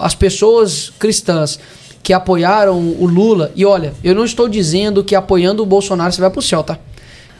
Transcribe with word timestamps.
as 0.00 0.14
pessoas 0.14 0.92
cristãs 0.98 1.58
que 2.02 2.12
apoiaram 2.12 2.78
o 2.78 3.06
Lula, 3.06 3.52
e 3.54 3.64
olha, 3.64 3.92
eu 4.02 4.14
não 4.14 4.24
estou 4.24 4.48
dizendo 4.48 5.04
que 5.04 5.14
apoiando 5.14 5.62
o 5.62 5.66
Bolsonaro 5.66 6.12
você 6.12 6.20
vai 6.20 6.30
pro 6.30 6.40
céu, 6.40 6.62
tá? 6.62 6.78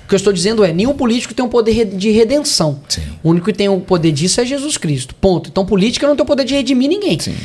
O 0.04 0.08
que 0.08 0.14
eu 0.14 0.18
estou 0.18 0.32
dizendo 0.32 0.64
é, 0.64 0.72
nenhum 0.72 0.92
político 0.92 1.32
tem 1.32 1.44
um 1.44 1.48
poder 1.48 1.84
de 1.86 2.10
redenção. 2.10 2.80
Sim. 2.88 3.02
O 3.22 3.30
único 3.30 3.46
que 3.46 3.52
tem 3.52 3.68
o 3.68 3.74
um 3.74 3.80
poder 3.80 4.12
disso 4.12 4.40
é 4.40 4.44
Jesus 4.44 4.76
Cristo. 4.76 5.14
Ponto. 5.14 5.48
Então 5.48 5.64
política 5.64 6.06
não 6.06 6.16
tem 6.16 6.22
o 6.22 6.26
poder 6.26 6.44
de 6.44 6.54
redimir 6.54 6.88
ninguém. 6.88 7.18
Sim. 7.18 7.36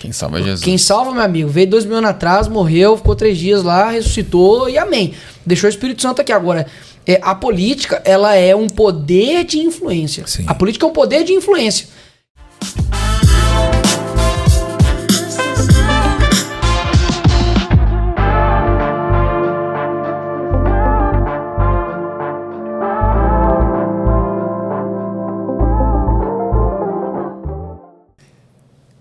Quem 0.00 0.10
salva 0.10 0.40
é 0.40 0.42
Jesus. 0.42 0.62
Quem 0.62 0.76
salva, 0.76 1.12
meu 1.12 1.22
amigo, 1.22 1.48
veio 1.48 1.66
dois 1.66 1.84
mil 1.84 1.96
anos 1.96 2.10
atrás, 2.10 2.48
morreu, 2.48 2.96
ficou 2.96 3.14
três 3.14 3.38
dias 3.38 3.62
lá, 3.62 3.90
ressuscitou 3.90 4.68
e 4.68 4.76
amém. 4.76 5.14
Deixou 5.46 5.68
o 5.68 5.70
Espírito 5.70 6.02
Santo 6.02 6.20
aqui. 6.20 6.32
Agora, 6.32 6.66
é, 7.06 7.20
a 7.22 7.34
política, 7.34 8.02
ela 8.04 8.34
é 8.34 8.54
um 8.54 8.66
poder 8.66 9.44
de 9.44 9.58
influência. 9.58 10.26
Sim. 10.26 10.44
A 10.46 10.54
política 10.54 10.84
é 10.84 10.88
um 10.88 10.92
poder 10.92 11.24
de 11.24 11.32
influência. 11.32 11.86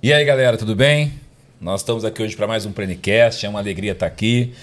E 0.03 0.12
aí, 0.12 0.25
galera, 0.25 0.57
tudo 0.57 0.75
bem? 0.75 1.13
Nós 1.62 1.80
estamos 1.80 2.03
aqui 2.03 2.21
hoje 2.21 2.35
para 2.35 2.45
mais 2.45 2.66
um 2.66 2.73
Plenicast, 2.73 3.45
é 3.45 3.48
uma 3.48 3.59
alegria 3.59 3.94
estar 3.94 4.05
aqui. 4.05 4.53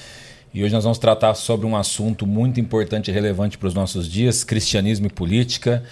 E 0.52 0.62
hoje 0.62 0.74
nós 0.74 0.84
vamos 0.84 0.98
tratar 0.98 1.32
sobre 1.32 1.64
um 1.64 1.74
assunto 1.74 2.26
muito 2.26 2.60
importante 2.60 3.10
e 3.10 3.14
relevante 3.14 3.56
para 3.56 3.66
os 3.66 3.72
nossos 3.72 4.06
dias, 4.06 4.44
cristianismo 4.44 5.06
e 5.06 5.08
política. 5.08 5.82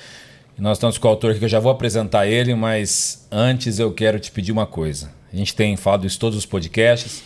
E 0.59 0.61
nós 0.61 0.77
estamos 0.77 0.99
com 0.99 1.09
o 1.09 1.11
autor 1.11 1.35
que 1.35 1.43
eu 1.43 1.49
já 1.49 1.59
vou 1.61 1.73
apresentar 1.73 2.27
ele, 2.27 2.55
mas 2.55 3.27
antes 3.33 3.79
eu 3.79 3.91
quero 3.91 4.21
te 4.21 4.31
pedir 4.31 4.53
uma 4.53 4.67
coisa. 4.67 5.11
A 5.33 5.37
gente 5.37 5.55
tem 5.55 5.79
falado 5.79 6.07
isso 6.07 6.19
todos 6.19 6.37
os 6.37 6.45
podcasts, 6.45 7.23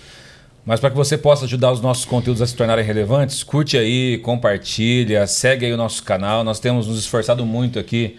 mas 0.65 0.79
para 0.79 0.91
que 0.91 0.97
você 0.97 1.19
possa 1.19 1.45
ajudar 1.47 1.73
os 1.73 1.81
nossos 1.81 2.05
conteúdos 2.05 2.41
a 2.41 2.47
se 2.47 2.55
tornarem 2.55 2.85
relevantes, 2.85 3.43
curte 3.43 3.77
aí, 3.77 4.19
compartilha, 4.19 5.27
segue 5.27 5.67
aí 5.67 5.73
o 5.73 5.77
nosso 5.77 6.05
canal. 6.05 6.45
Nós 6.45 6.61
temos 6.61 6.87
nos 6.87 7.01
esforçado 7.01 7.45
muito 7.45 7.81
aqui 7.81 8.17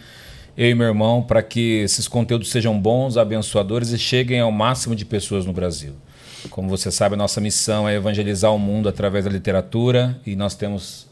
eu 0.58 0.70
e 0.70 0.76
meu 0.76 0.88
irmão, 0.88 1.22
para 1.22 1.42
que 1.42 1.80
esses 1.80 2.08
conteúdos 2.08 2.52
sejam 2.52 2.80
bons, 2.80 3.18
abençoadores 3.18 3.90
e 3.90 3.98
cheguem 3.98 4.40
ao 4.40 4.52
máximo 4.52 4.96
de 4.96 5.06
pessoas 5.06 5.46
no 5.46 5.54
Brasil. 5.54 5.94
Como 6.50 6.70
você 6.70 6.92
sabe, 6.92 7.16
a 7.16 7.18
nossa 7.18 7.40
missão 7.40 7.88
é 7.88 7.96
evangelizar 7.96 8.54
o 8.54 8.60
mundo 8.60 8.88
através 8.90 9.26
da 9.26 9.32
literatura 9.32 10.20
e 10.26 10.36
nós 10.36 10.56
temos 10.56 11.08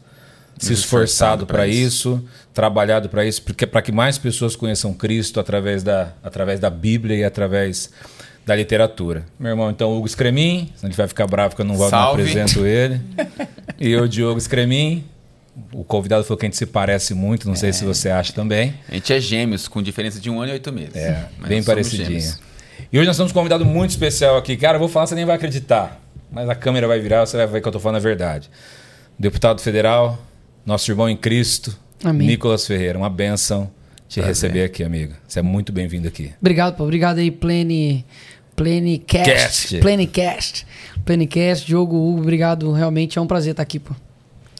se 0.58 0.72
esforçado 0.72 1.46
para 1.46 1.66
isso, 1.66 2.14
isso, 2.14 2.24
trabalhado 2.54 3.08
para 3.08 3.24
isso, 3.24 3.42
porque 3.42 3.66
para 3.66 3.82
que 3.82 3.90
mais 3.90 4.18
pessoas 4.18 4.54
conheçam 4.54 4.92
Cristo 4.92 5.40
através 5.40 5.82
da, 5.82 6.12
através 6.22 6.60
da 6.60 6.70
Bíblia 6.70 7.16
e 7.16 7.24
através 7.24 7.90
da 8.44 8.54
literatura. 8.54 9.24
Meu 9.38 9.50
irmão, 9.50 9.70
então, 9.70 9.96
Hugo 9.96 10.08
Scremin, 10.08 10.72
ele 10.82 10.92
vai 10.92 11.08
ficar 11.08 11.26
bravo 11.26 11.56
que 11.56 11.62
eu 11.62 11.66
não, 11.66 11.76
vou, 11.76 11.90
não 11.90 12.10
apresento 12.10 12.64
ele. 12.64 13.00
E 13.80 13.90
eu, 13.90 14.06
Diogo 14.06 14.40
Scremin, 14.40 15.02
o 15.72 15.84
convidado 15.84 16.24
falou 16.24 16.38
que 16.38 16.46
a 16.46 16.48
gente 16.48 16.56
se 16.56 16.66
parece 16.66 17.14
muito, 17.14 17.46
não 17.46 17.54
é. 17.54 17.56
sei 17.56 17.72
se 17.72 17.84
você 17.84 18.08
acha 18.08 18.32
também. 18.32 18.74
A 18.88 18.94
gente 18.94 19.12
é 19.12 19.20
gêmeos, 19.20 19.68
com 19.68 19.82
diferença 19.82 20.18
de 20.18 20.30
um 20.30 20.40
ano 20.40 20.50
e 20.50 20.52
oito 20.54 20.72
meses. 20.72 20.96
É, 20.96 21.28
bem 21.46 21.62
parecidinho. 21.62 22.34
E 22.92 22.98
hoje 22.98 23.06
nós 23.06 23.16
temos 23.16 23.32
um 23.32 23.34
convidado 23.34 23.64
muito 23.64 23.90
especial 23.90 24.36
aqui. 24.36 24.56
Cara, 24.56 24.76
eu 24.76 24.80
vou 24.80 24.88
falar, 24.88 25.06
você 25.06 25.14
nem 25.14 25.24
vai 25.24 25.36
acreditar. 25.36 26.00
Mas 26.30 26.48
a 26.48 26.54
câmera 26.54 26.86
vai 26.86 26.98
virar, 27.00 27.26
você 27.26 27.36
vai 27.36 27.46
ver 27.46 27.60
que 27.60 27.66
eu 27.66 27.70
estou 27.70 27.80
falando 27.80 27.96
a 27.96 28.00
verdade. 28.00 28.50
Deputado 29.18 29.60
federal, 29.60 30.18
nosso 30.64 30.90
irmão 30.90 31.08
em 31.08 31.16
Cristo, 31.16 31.76
Amém. 32.02 32.26
Nicolas 32.26 32.66
Ferreira. 32.66 32.98
Uma 32.98 33.10
benção 33.10 33.70
te 34.08 34.20
Prazer. 34.20 34.28
receber 34.28 34.64
aqui, 34.64 34.82
amigo. 34.82 35.14
Você 35.28 35.38
é 35.38 35.42
muito 35.42 35.72
bem-vindo 35.72 36.08
aqui. 36.08 36.32
Obrigado, 36.40 36.76
pô. 36.76 36.84
Obrigado 36.84 37.18
aí, 37.18 37.30
Plene... 37.30 38.04
Plenecast. 38.54 39.30
Cast. 39.30 39.78
Plenecast. 39.78 40.66
Plenecast. 41.04 41.66
Diogo, 41.66 41.96
Hugo, 41.96 42.20
obrigado. 42.20 42.70
Realmente 42.72 43.18
é 43.18 43.22
um 43.22 43.26
prazer 43.26 43.52
estar 43.52 43.62
aqui, 43.62 43.78
pô. 43.78 43.94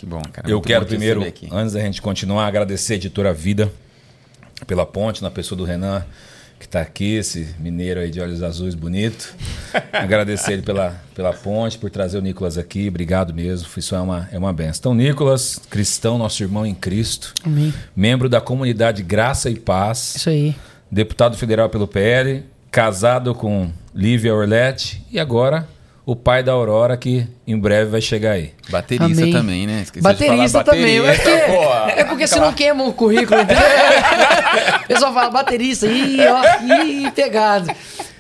Que 0.03 0.07
bom, 0.07 0.21
cara. 0.33 0.51
Eu 0.51 0.61
quero 0.61 0.85
primeiro, 0.85 1.23
antes 1.53 1.75
da 1.75 1.81
gente 1.81 2.03
continuar, 2.03 2.49
agradecer 2.49 2.95
a 2.95 2.97
editora 2.97 3.33
Vida 3.33 3.71
pela 4.67 4.85
ponte, 4.85 5.23
na 5.23 5.31
pessoa 5.31 5.57
do 5.57 5.63
Renan, 5.63 6.05
que 6.59 6.65
está 6.67 6.81
aqui, 6.81 7.15
esse 7.15 7.55
mineiro 7.61 8.01
aí 8.01 8.11
de 8.11 8.21
olhos 8.21 8.43
azuis 8.43 8.75
bonito. 8.75 9.33
agradecer 9.93 10.55
ele 10.55 10.63
pela, 10.63 11.01
pela 11.15 11.33
ponte, 11.33 11.79
por 11.79 11.89
trazer 11.89 12.19
o 12.19 12.21
Nicolas 12.21 12.59
aqui. 12.59 12.89
Obrigado 12.89 13.33
mesmo. 13.33 13.69
Isso 13.77 13.95
é 13.95 14.01
uma, 14.01 14.29
é 14.33 14.37
uma 14.37 14.53
benção. 14.53 14.93
Então, 14.93 14.95
Nicolas, 14.95 15.61
cristão, 15.71 16.19
nosso 16.19 16.43
irmão 16.43 16.67
em 16.67 16.75
Cristo. 16.75 17.33
Amém. 17.45 17.73
Membro 17.95 18.29
da 18.29 18.41
comunidade 18.41 19.05
Graça 19.05 19.51
e 19.51 19.55
Paz. 19.55 20.17
Isso 20.17 20.31
aí. 20.31 20.57
Deputado 20.91 21.37
federal 21.37 21.69
pelo 21.69 21.87
PL. 21.87 22.43
Casado 22.73 23.37
com 23.37 23.71
Lívia 23.95 24.35
Orletti. 24.35 25.01
E 25.13 25.21
agora 25.21 25.65
o 26.05 26.17
pai 26.17 26.43
da 26.43 26.53
Aurora, 26.53 26.97
que 26.97 27.27
em 27.47 27.57
breve 27.57 27.91
vai 27.91 28.01
chegar 28.01 28.33
aí. 28.33 28.53
Baterista 28.69 29.23
Amém. 29.23 29.33
também, 29.33 29.67
né? 29.67 29.83
Esqueci 29.83 30.03
baterista 30.03 30.65
também. 30.65 30.99
É 31.03 31.15
porque, 31.15 32.01
é 32.01 32.05
porque 32.05 32.27
você 32.27 32.41
não 32.41 32.53
queima 32.53 32.85
o 32.85 32.93
currículo, 32.93 33.41
entendeu? 33.41 33.63
o 34.85 34.87
pessoal 34.89 35.15
fala 35.15 35.31
baterista, 35.31 35.87
ih, 35.87 36.19
ó, 36.27 36.43
ih, 36.85 37.11
pegado. 37.13 37.73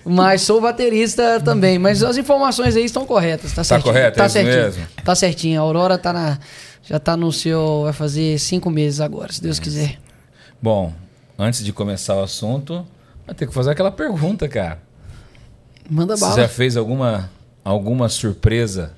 Mas 0.04 0.42
sou 0.42 0.60
baterista 0.60 1.40
também. 1.40 1.78
Mas 1.78 2.02
as 2.02 2.16
informações 2.16 2.76
aí 2.76 2.84
estão 2.84 3.04
corretas, 3.04 3.50
tá, 3.50 3.56
tá 3.56 3.64
certinho. 3.64 3.92
Tá 3.92 3.98
correto, 3.98 4.16
tá 4.16 4.24
é 4.24 4.28
certinho. 4.28 4.56
mesmo? 4.56 4.86
Tá 5.04 5.14
certinho. 5.14 5.60
A 5.60 5.64
Aurora 5.64 5.98
tá 5.98 6.12
na, 6.12 6.38
já 6.82 6.98
tá 6.98 7.16
no 7.16 7.32
seu... 7.32 7.82
Vai 7.84 7.92
fazer 7.92 8.38
cinco 8.38 8.70
meses 8.70 9.00
agora, 9.00 9.32
se 9.32 9.42
Deus 9.42 9.58
é. 9.58 9.62
quiser. 9.62 9.98
Bom, 10.60 10.92
antes 11.38 11.64
de 11.64 11.72
começar 11.72 12.16
o 12.16 12.22
assunto, 12.22 12.86
vai 13.26 13.34
ter 13.34 13.46
que 13.46 13.54
fazer 13.54 13.70
aquela 13.70 13.90
pergunta, 13.90 14.48
cara. 14.48 14.80
Manda 15.90 16.16
bala. 16.16 16.34
Você 16.34 16.40
já 16.42 16.48
fez 16.48 16.76
alguma 16.76 17.28
alguma 17.64 18.08
surpresa 18.08 18.92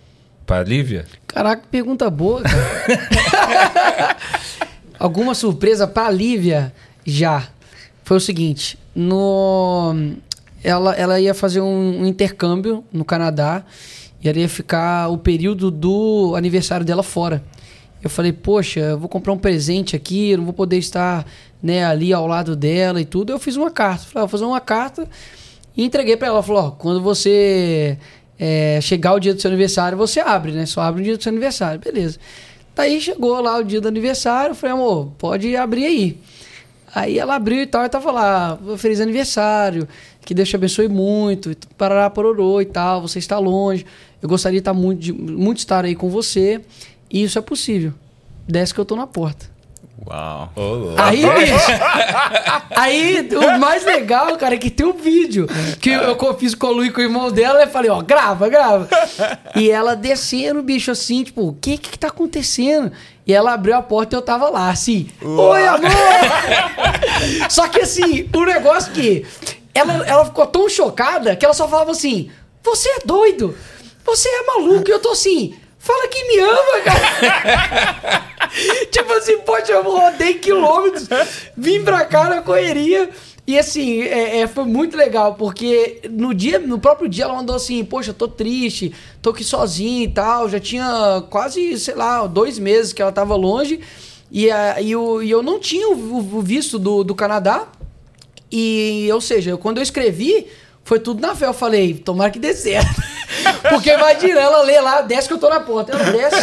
para 0.47 0.63
Lívia? 0.63 1.07
Caraca, 1.27 1.63
pergunta 1.71 2.09
boa, 2.11 2.43
cara. 2.43 4.17
alguma 4.99 5.35
surpresa 5.35 5.87
para 5.87 6.11
Lívia? 6.11 6.73
Já. 7.05 7.49
Foi 8.03 8.19
o 8.19 8.21
seguinte, 8.21 8.79
no 8.95 9.95
ela, 10.63 10.95
ela 10.95 11.21
ia 11.21 11.35
fazer 11.35 11.61
um, 11.61 12.03
um 12.03 12.07
intercâmbio 12.07 12.85
no 12.93 13.05
Canadá 13.05 13.65
e 14.23 14.29
ela 14.29 14.39
ia 14.39 14.49
ficar 14.49 15.09
o 15.09 15.19
período 15.19 15.71
do 15.71 16.35
aniversário 16.35 16.85
dela 16.85 17.03
fora. 17.03 17.45
Eu 18.03 18.11
falei, 18.11 18.33
poxa, 18.33 18.81
eu 18.81 18.99
vou 18.99 19.09
comprar 19.09 19.33
um 19.33 19.39
presente 19.39 19.95
aqui, 19.97 20.31
eu 20.31 20.39
não 20.39 20.45
vou 20.45 20.55
poder 20.55 20.79
estar 20.79 21.27
né, 21.63 21.85
ali 21.85 22.13
ao 22.13 22.27
lado 22.27 22.55
dela 22.55 23.01
e 23.01 23.05
tudo. 23.05 23.33
Eu 23.33 23.39
fiz 23.39 23.57
uma 23.57 23.71
carta. 23.71 24.05
Falei, 24.05 24.21
vou 24.21 24.29
fazer 24.29 24.45
uma 24.45 24.61
carta 24.61 25.09
e 25.77 25.85
entreguei 25.85 26.17
para 26.17 26.29
ela. 26.29 26.37
Ela 26.37 26.43
falou, 26.43 26.63
ó, 26.65 26.71
quando 26.71 27.01
você 27.01 27.99
é, 28.47 28.79
chegar 28.83 29.15
o 29.15 29.19
dia 29.19 29.33
do 29.33 29.41
seu 29.41 29.49
aniversário, 29.49 29.97
você 29.97 30.21
abre, 30.21 30.53
né? 30.53 30.67
Só 30.67 30.83
abre 30.83 31.01
no 31.01 31.05
dia 31.05 31.17
do 31.17 31.23
seu 31.23 31.31
aniversário, 31.31 31.81
beleza. 31.81 32.19
Daí 32.77 33.01
chegou 33.01 33.41
lá 33.41 33.57
o 33.57 33.65
dia 33.65 33.81
do 33.81 33.89
aniversário, 33.89 34.51
eu 34.51 34.55
falei, 34.55 34.75
amor, 34.75 35.13
pode 35.17 35.57
abrir 35.57 35.87
aí. 35.87 36.19
Aí 36.95 37.19
ela 37.19 37.37
abriu 37.37 37.63
e 37.63 37.67
tal, 37.67 37.87
e 37.87 37.89
tava 37.89 38.13
lá, 38.13 38.59
feliz 38.77 39.01
aniversário, 39.01 39.89
que 40.21 40.35
Deus 40.35 40.47
te 40.47 40.57
abençoe 40.57 40.89
muito, 40.89 41.57
parará 41.79 42.11
pororô 42.11 42.61
e 42.61 42.67
tal, 42.67 43.01
você 43.01 43.19
está 43.19 43.39
longe, 43.39 43.87
eu 44.21 44.29
gostaria 44.29 44.59
de 44.59 44.61
estar 44.61 44.75
muito, 44.75 45.01
de, 45.01 45.13
muito 45.13 45.59
estar 45.59 45.83
aí 45.87 45.95
com 45.95 46.11
você, 46.11 46.61
e 47.11 47.23
isso 47.23 47.39
é 47.39 47.43
possível. 47.43 47.95
Desce 48.47 48.75
que 48.75 48.81
eu 48.81 48.85
tô 48.85 48.95
na 48.95 49.07
porta. 49.07 49.54
Uau. 50.07 50.51
Oh, 50.57 51.01
aí, 51.01 51.25
bicho, 51.25 51.55
aí 52.77 53.29
o 53.33 53.59
mais 53.59 53.85
legal, 53.85 54.37
cara, 54.37 54.55
é 54.55 54.59
que 54.59 54.69
tem 54.69 54.85
um 54.85 54.93
vídeo 54.93 55.47
que 55.81 55.91
eu 55.91 56.35
fiz 56.35 56.55
com 56.55 56.67
o 56.67 56.73
Luiz 56.73 56.93
com 56.93 57.01
o 57.01 57.05
irmão 57.05 57.31
dela 57.31 57.63
e 57.63 57.67
falei, 57.69 57.91
ó, 57.91 58.03
grava, 58.03 58.49
grava. 58.49 58.89
E 59.55 59.71
ela 59.71 59.95
descendo, 59.95 60.63
bicho, 60.63 60.91
assim, 60.91 61.23
tipo, 61.23 61.49
o 61.49 61.55
que 61.55 61.79
que 61.79 61.99
tá 61.99 62.09
acontecendo? 62.09 62.91
E 63.27 63.33
ela 63.33 63.55
abriu 63.55 63.77
a 63.77 63.83
porta 63.83 64.15
e 64.15 64.19
eu 64.19 64.23
tava 64.23 64.51
lá, 64.51 64.69
assim, 64.69 65.09
Uau. 65.23 65.53
oi, 65.53 65.67
amor! 65.67 65.91
Só 67.49 67.69
que 67.69 67.81
assim, 67.81 68.29
o 68.35 68.45
negócio 68.45 68.93
que 68.93 69.25
ela, 69.73 70.07
ela 70.07 70.25
ficou 70.25 70.47
tão 70.47 70.69
chocada 70.69 71.37
que 71.37 71.45
ela 71.45 71.55
só 71.55 71.69
falava 71.69 71.93
assim, 71.93 72.31
você 72.63 72.89
é 72.89 72.99
doido, 73.05 73.57
você 74.05 74.29
é 74.29 74.43
maluco, 74.43 74.89
e 74.89 74.93
eu 74.93 74.99
tô 74.99 75.13
assim... 75.13 75.55
Fala 75.85 76.09
que 76.09 76.25
me 76.25 76.39
ama, 76.39 76.81
cara. 76.83 78.25
tipo 78.91 79.13
assim, 79.13 79.37
poxa, 79.41 79.73
eu 79.73 79.83
rodei 79.83 80.33
quilômetros, 80.35 81.07
vim 81.55 81.85
pra 81.85 82.07
cá 82.07 82.25
na 82.25 82.41
correria. 82.41 83.11
E 83.47 83.59
assim, 83.59 84.01
é, 84.01 84.39
é, 84.41 84.47
foi 84.47 84.65
muito 84.65 84.97
legal, 84.97 85.35
porque 85.35 86.01
no 86.11 86.33
dia, 86.33 86.59
no 86.59 86.79
próprio 86.79 87.07
dia 87.07 87.25
ela 87.25 87.35
mandou 87.35 87.55
assim, 87.55 87.85
poxa, 87.85 88.15
tô 88.15 88.27
triste, 88.27 88.95
tô 89.21 89.29
aqui 89.29 89.45
sozinha 89.45 90.05
e 90.05 90.09
tal. 90.09 90.49
Já 90.49 90.59
tinha 90.59 91.23
quase, 91.29 91.79
sei 91.79 91.95
lá, 91.95 92.27
dois 92.27 92.59
meses 92.59 92.95
que 92.95 93.03
ela 93.03 93.13
tava 93.13 93.37
longe. 93.37 93.81
E, 94.31 94.51
a, 94.51 94.81
e, 94.81 94.91
eu, 94.91 95.23
e 95.23 95.31
eu 95.31 95.43
não 95.43 95.61
tinha 95.61 95.87
o, 95.91 96.39
o 96.39 96.41
visto 96.41 96.79
do, 96.79 97.05
do 97.05 97.15
Canadá. 97.15 97.69
E, 98.51 99.07
ou 99.13 99.21
seja, 99.21 99.55
quando 99.59 99.77
eu 99.77 99.83
escrevi, 99.83 100.47
foi 100.83 100.99
tudo 100.99 101.21
na 101.21 101.35
fé. 101.35 101.45
Eu 101.45 101.53
falei, 101.53 101.93
tomara 101.93 102.31
que 102.31 102.39
dê 102.39 102.55
certo. 102.55 103.03
Porque 103.71 103.91
imagina, 103.91 104.41
ela 104.41 104.63
lê 104.63 104.81
lá, 104.81 105.03
desce 105.03 105.29
que 105.29 105.35
eu 105.35 105.39
tô 105.39 105.49
na 105.49 105.61
porta. 105.61 105.93
Ela 105.93 106.05
desce. 106.13 106.37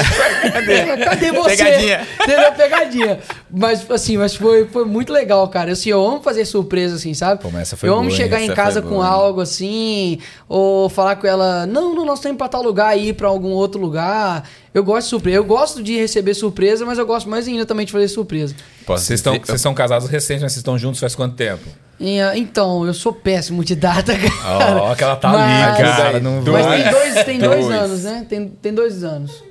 Cadê, 0.52 0.98
Cadê 1.06 1.32
você? 1.32 1.56
Pegadinha. 1.58 2.08
Entendeu? 2.22 2.52
Pegadinha. 2.54 3.20
Mas, 3.50 3.90
assim, 3.90 4.18
mas 4.18 4.36
foi, 4.36 4.66
foi 4.68 4.86
muito 4.86 5.12
legal, 5.12 5.48
cara. 5.48 5.72
Assim, 5.72 5.90
eu 5.90 6.06
amo 6.06 6.22
fazer 6.22 6.46
surpresa, 6.46 6.96
assim, 6.96 7.14
sabe? 7.14 7.42
Pô, 7.42 7.50
essa 7.58 7.76
foi 7.78 7.90
eu 7.90 7.94
boa, 7.94 8.02
amo 8.04 8.10
hein? 8.12 8.16
chegar 8.16 8.42
em 8.42 8.54
casa 8.54 8.82
com 8.82 8.90
boa, 8.90 9.06
algo 9.08 9.42
assim, 9.42 10.20
ou 10.48 10.90
falar 10.90 11.16
com 11.18 11.28
ela, 11.28 11.66
não, 11.66 11.94
não, 11.96 12.06
nós 12.06 12.20
temos 12.20 12.38
pra 12.38 12.48
tal 12.48 12.62
lugar, 12.64 12.98
ir 12.98 13.14
pra 13.14 13.28
algum 13.28 13.50
outro 13.50 13.80
lugar. 13.80 14.48
Eu 14.74 14.84
gosto 14.84 15.04
de 15.06 15.10
surpresa. 15.10 15.38
Eu 15.38 15.44
gosto 15.44 15.84
de 15.84 15.98
receber 15.98 16.34
surpresa, 16.34 16.86
mas 16.86 16.98
eu 16.98 17.06
gosto 17.06 17.30
mais 17.30 17.48
ainda 17.48 17.66
também 17.66 17.86
de 17.86 17.92
fazer 17.92 18.08
surpresa. 18.08 18.56
Vocês 18.88 19.20
estão, 19.20 19.34
dizer- 19.34 19.46
vocês 19.48 19.62
são 19.62 19.74
casados 19.74 20.08
recentes, 20.10 20.42
mas 20.44 20.54
vocês 20.54 20.60
estão 20.62 20.78
juntos 20.78 21.00
faz 21.00 21.14
quanto 21.14 21.36
tempo? 21.36 21.64
Ah, 22.04 22.36
então, 22.36 22.84
eu 22.88 22.96
sou 22.96 23.14
péssimo 23.14 23.64
de 23.64 23.76
data, 23.76 24.14
cara. 24.18 24.82
Ó, 24.82 24.96
que 24.96 25.04
ela 25.04 25.16
tá 25.18 25.28
Mas- 25.30 25.80
ali, 25.80 25.84
cara. 25.98 26.20
Não 26.20 26.42
Mas 26.42 26.66
vai. 26.66 26.81
Tem 26.84 26.92
dois, 26.92 27.24
tem 27.26 27.40
dois, 27.40 27.66
Dois. 27.66 27.78
anos, 27.82 28.04
né? 28.04 28.26
Tem, 28.28 28.48
tem 28.48 28.74
dois 28.74 29.04
anos. 29.04 29.44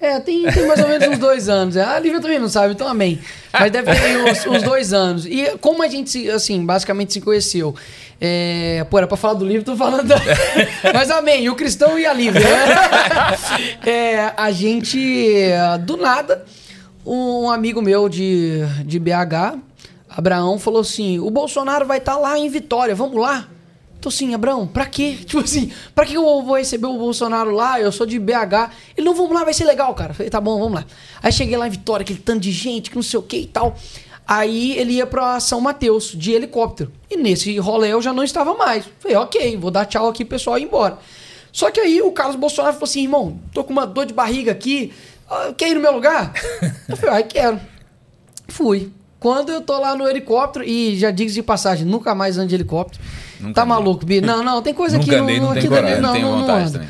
É, 0.00 0.20
tem, 0.20 0.44
tem 0.44 0.64
mais 0.66 0.78
ou 0.80 0.88
menos 0.88 1.08
uns 1.08 1.18
dois 1.18 1.48
anos. 1.48 1.76
A 1.76 1.98
Lívia 1.98 2.20
também 2.20 2.38
não 2.38 2.48
sabe, 2.48 2.72
então 2.72 2.86
amém. 2.86 3.18
Mas 3.52 3.72
deve 3.72 3.92
ter 3.92 4.16
uns, 4.18 4.46
uns 4.46 4.62
dois 4.62 4.92
anos. 4.92 5.26
E 5.26 5.56
como 5.60 5.82
a 5.82 5.88
gente, 5.88 6.30
assim, 6.30 6.64
basicamente 6.64 7.14
se 7.14 7.20
conheceu? 7.20 7.74
É, 8.20 8.86
pô, 8.88 8.98
era 8.98 9.08
pra 9.08 9.16
falar 9.16 9.34
do 9.34 9.44
livro, 9.44 9.64
tô 9.64 9.76
falando. 9.76 10.14
Mas 10.94 11.10
amém, 11.10 11.48
o 11.48 11.56
cristão 11.56 11.98
e 11.98 12.06
a 12.06 12.12
Lívia. 12.12 12.40
né? 12.40 12.48
É, 13.84 14.32
a 14.36 14.52
gente, 14.52 15.48
do 15.84 15.96
nada, 15.96 16.44
um 17.04 17.50
amigo 17.50 17.82
meu 17.82 18.08
de, 18.08 18.60
de 18.84 19.00
BH, 19.00 19.58
Abraão, 20.08 20.58
falou 20.60 20.80
assim: 20.82 21.18
o 21.18 21.28
Bolsonaro 21.30 21.84
vai 21.86 21.98
estar 21.98 22.16
lá 22.18 22.38
em 22.38 22.48
Vitória, 22.48 22.94
vamos 22.94 23.20
lá? 23.20 23.48
Tô 24.00 24.10
assim, 24.10 24.32
Abraão, 24.34 24.66
pra 24.66 24.86
quê? 24.86 25.18
Tipo 25.26 25.40
assim, 25.40 25.72
pra 25.94 26.06
que 26.06 26.14
eu 26.14 26.22
vou 26.22 26.56
receber 26.56 26.86
o 26.86 26.98
Bolsonaro 26.98 27.50
lá? 27.50 27.80
Eu 27.80 27.90
sou 27.90 28.06
de 28.06 28.18
BH. 28.18 28.70
Ele, 28.96 29.06
não, 29.06 29.14
vamos 29.14 29.32
lá, 29.32 29.44
vai 29.44 29.54
ser 29.54 29.64
legal, 29.64 29.94
cara. 29.94 30.14
Falei, 30.14 30.30
tá 30.30 30.40
bom, 30.40 30.58
vamos 30.58 30.74
lá. 30.74 30.86
Aí 31.22 31.32
cheguei 31.32 31.56
lá 31.56 31.66
em 31.66 31.70
Vitória, 31.70 32.04
aquele 32.04 32.20
tanto 32.20 32.40
de 32.40 32.52
gente, 32.52 32.90
que 32.90 32.96
não 32.96 33.02
sei 33.02 33.18
o 33.18 33.22
que 33.22 33.38
e 33.38 33.46
tal. 33.46 33.76
Aí 34.26 34.78
ele 34.78 34.92
ia 34.92 35.06
pra 35.06 35.40
São 35.40 35.60
Mateus, 35.60 36.12
de 36.14 36.32
helicóptero. 36.32 36.92
E 37.10 37.16
nesse 37.16 37.56
rolê 37.58 37.92
eu 37.92 38.02
já 38.02 38.12
não 38.12 38.22
estava 38.22 38.54
mais. 38.54 38.84
Falei, 39.00 39.16
ok, 39.16 39.56
vou 39.56 39.70
dar 39.70 39.86
tchau 39.86 40.08
aqui, 40.08 40.24
pessoal, 40.24 40.58
e 40.58 40.62
ir 40.62 40.64
embora. 40.64 40.98
Só 41.50 41.70
que 41.70 41.80
aí 41.80 42.02
o 42.02 42.12
Carlos 42.12 42.36
Bolsonaro 42.36 42.74
falou 42.74 42.84
assim, 42.84 43.02
irmão, 43.02 43.40
tô 43.54 43.64
com 43.64 43.72
uma 43.72 43.86
dor 43.86 44.04
de 44.04 44.12
barriga 44.12 44.52
aqui, 44.52 44.92
ah, 45.30 45.52
quer 45.56 45.70
ir 45.70 45.74
no 45.74 45.80
meu 45.80 45.92
lugar? 45.92 46.32
eu 46.88 46.96
falei, 46.96 47.14
ai, 47.16 47.22
quero. 47.24 47.58
Fui. 48.48 48.92
Quando 49.20 49.50
eu 49.50 49.60
tô 49.60 49.78
lá 49.78 49.96
no 49.96 50.08
helicóptero, 50.08 50.64
e 50.64 50.96
já 50.96 51.10
digo 51.10 51.30
de 51.30 51.42
passagem, 51.42 51.84
nunca 51.84 52.14
mais 52.14 52.38
ando 52.38 52.48
de 52.48 52.54
helicóptero. 52.54 53.02
Nunca 53.40 53.54
tá 53.54 53.62
andei. 53.62 53.74
maluco, 53.74 54.06
Bi? 54.06 54.20
Não, 54.20 54.44
não, 54.44 54.62
tem 54.62 54.72
coisa 54.72 54.96
Nunca 54.96 55.10
aqui 55.10 55.20
andei, 55.20 55.40
no, 55.40 55.46
não 55.46 55.52
tem 55.52 55.58
aqui 55.58 55.68
coragem, 55.68 56.00
não, 56.00 56.14
não, 56.14 56.20
não 56.20 56.40
vontade. 56.40 56.88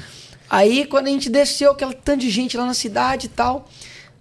Aí 0.50 0.86
quando 0.86 1.06
a 1.06 1.10
gente 1.10 1.30
desceu, 1.30 1.72
aquela 1.72 1.92
tanto 1.92 2.20
de 2.20 2.30
gente 2.30 2.56
lá 2.56 2.66
na 2.66 2.74
cidade 2.74 3.26
e 3.26 3.30
tal. 3.30 3.66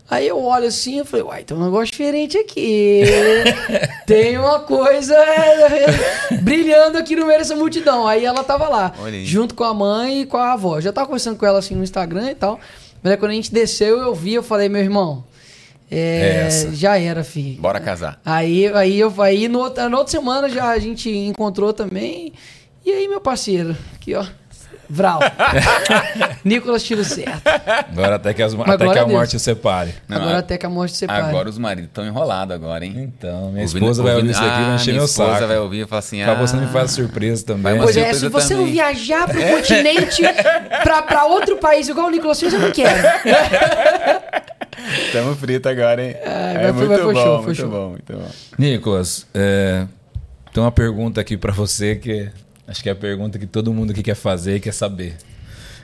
Aí 0.09 0.25
eu 0.25 0.41
olho 0.41 0.67
assim, 0.67 0.99
eu 0.99 1.05
falei, 1.05 1.25
uai, 1.25 1.43
tem 1.43 1.55
um 1.55 1.65
negócio 1.65 1.87
diferente 1.87 2.37
aqui. 2.37 3.03
tem 4.07 4.37
uma 4.37 4.61
coisa 4.61 5.13
é, 5.13 6.37
brilhando 6.41 6.97
aqui 6.97 7.13
no 7.13 7.25
meio 7.25 7.39
dessa 7.39 7.57
multidão. 7.57 8.07
Aí 8.07 8.23
ela 8.23 8.41
tava 8.41 8.69
lá, 8.69 8.93
junto 9.25 9.53
com 9.53 9.65
a 9.65 9.73
mãe 9.73 10.21
e 10.21 10.25
com 10.25 10.37
a 10.37 10.53
avó. 10.53 10.77
Eu 10.77 10.81
já 10.81 10.93
tava 10.93 11.07
conversando 11.07 11.35
com 11.35 11.45
ela 11.45 11.59
assim 11.59 11.75
no 11.75 11.83
Instagram 11.83 12.31
e 12.31 12.35
tal. 12.35 12.57
Mas 13.03 13.11
aí 13.11 13.17
quando 13.17 13.31
a 13.31 13.35
gente 13.35 13.51
desceu, 13.53 13.97
eu 13.97 14.15
vi, 14.15 14.33
eu 14.33 14.43
falei, 14.43 14.69
meu 14.69 14.81
irmão, 14.81 15.25
é, 15.89 15.97
É 15.97 16.43
essa. 16.47 16.75
já 16.75 16.97
era, 16.99 17.23
filho. 17.23 17.61
Bora 17.61 17.79
casar. 17.79 18.19
Aí, 18.25 18.67
aí, 18.73 18.99
eu, 18.99 19.13
aí 19.21 19.47
no, 19.47 19.59
outra- 19.59 19.87
na 19.89 19.97
outra 19.97 20.11
semana 20.11 20.49
já 20.49 20.67
a 20.69 20.79
gente 20.79 21.09
encontrou 21.09 21.71
também. 21.73 22.33
E 22.85 22.91
aí, 22.91 23.07
meu 23.07 23.19
parceiro, 23.21 23.75
aqui 23.95 24.15
ó, 24.15 24.25
Vral. 24.89 25.19
Nicolas 26.45 26.81
tiro 26.81 27.03
certo. 27.03 27.41
Agora 27.91 28.15
até 28.15 28.33
que, 28.33 28.41
as- 28.41 28.53
Mas 28.53 28.69
até 28.69 28.85
que 28.85 28.91
a 28.91 29.03
Deus. 29.03 29.11
morte 29.11 29.37
separe. 29.37 29.93
Não, 30.07 30.15
Agora 30.17 30.35
a- 30.37 30.39
até 30.39 30.57
que 30.57 30.65
a 30.65 30.69
morte 30.69 30.95
separe. 30.95 31.23
Agora 31.27 31.49
os 31.49 31.57
maridos 31.57 31.89
estão 31.89 32.05
enrolados 32.05 32.55
agora, 32.55 32.85
hein? 32.85 32.93
Então, 33.17 33.51
minha 33.51 33.63
Ouvindo- 33.63 33.65
esposa 33.83 34.01
vai 34.03 34.15
ouvir 34.15 34.29
isso 34.31 34.39
aqui 34.39 34.47
e 34.47 34.63
vai 34.63 34.71
Ah, 34.71 34.75
encher 34.75 34.85
minha 34.91 34.95
meu 35.01 35.05
esposa 35.05 35.33
saco. 35.33 35.47
vai 35.47 35.57
ouvir 35.59 35.81
e 35.83 35.87
falar 35.87 35.99
assim, 35.99 36.23
Pra 36.23 36.31
ah, 36.31 36.35
você 36.35 36.55
não 36.55 36.63
me 36.63 36.69
faz 36.71 36.91
surpresa 36.91 37.45
também. 37.45 37.77
Pois 37.79 37.97
é, 37.97 38.13
se 38.13 38.29
você 38.29 38.53
não 38.53 38.61
também. 38.61 38.73
viajar 38.75 39.27
pro 39.27 39.41
continente 39.57 40.21
pra, 40.83 41.01
pra 41.01 41.25
outro 41.25 41.57
país 41.57 41.89
igual 41.89 42.07
o 42.07 42.09
Nicolas 42.09 42.39
fez, 42.39 42.53
eu 42.53 42.59
não 42.59 42.71
quero. 42.71 42.97
Tamo 45.11 45.35
frito 45.35 45.67
agora, 45.69 46.03
hein? 46.05 46.15
Ah, 46.25 46.53
é 46.53 46.73
foi- 46.73 46.87
muito 46.87 47.03
bom, 47.03 47.13
show, 47.13 47.35
foi 47.37 47.45
muito 47.45 47.55
show. 47.57 47.69
bom, 47.69 47.89
muito 47.89 48.13
bom. 48.13 48.31
Nicolas, 48.57 49.25
é, 49.33 49.85
tem 50.53 50.63
uma 50.63 50.71
pergunta 50.71 51.19
aqui 51.21 51.35
pra 51.37 51.51
você 51.51 51.95
que 51.95 52.29
acho 52.67 52.83
que 52.83 52.89
é 52.89 52.91
a 52.91 52.95
pergunta 52.95 53.39
que 53.39 53.45
todo 53.47 53.73
mundo 53.73 53.91
aqui 53.91 54.03
quer 54.03 54.15
fazer 54.15 54.57
e 54.57 54.59
quer 54.59 54.73
saber. 54.73 55.15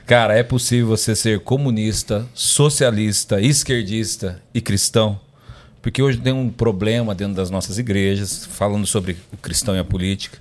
Cara, 0.06 0.36
é 0.36 0.42
possível 0.42 0.86
você 0.88 1.16
ser 1.16 1.40
comunista, 1.40 2.26
socialista, 2.34 3.40
esquerdista 3.40 4.40
e 4.52 4.60
cristão? 4.60 5.18
Porque 5.80 6.02
hoje 6.02 6.18
tem 6.18 6.32
um 6.32 6.48
problema 6.50 7.14
dentro 7.14 7.34
das 7.34 7.50
nossas 7.50 7.78
igrejas, 7.78 8.44
falando 8.46 8.86
sobre 8.86 9.16
o 9.32 9.36
cristão 9.36 9.74
e 9.74 9.78
a 9.78 9.84
política, 9.84 10.38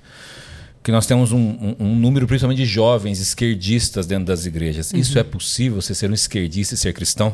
que 0.83 0.91
nós 0.91 1.05
temos 1.05 1.31
um, 1.31 1.38
um- 1.39 1.75
um 1.79 1.95
número 1.95 2.27
principalmente 2.27 2.57
de 2.57 2.65
jovens 2.65 3.19
esquerdistas 3.21 4.05
dentro 4.05 4.25
das 4.25 4.45
igrejas. 4.45 4.94
Isso 4.94 5.17
é 5.17 5.23
possível, 5.23 5.81
você 5.81 5.95
ser 5.95 6.09
um 6.09 6.13
esquerdista 6.13 6.75
e 6.75 6.77
ser 6.77 6.94
cristão? 6.94 7.33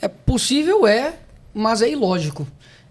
É 0.00 0.08
possível, 0.08 0.86
é, 0.86 1.16
mas 1.52 1.82
é 1.82 1.90
ilógico. 1.90 2.46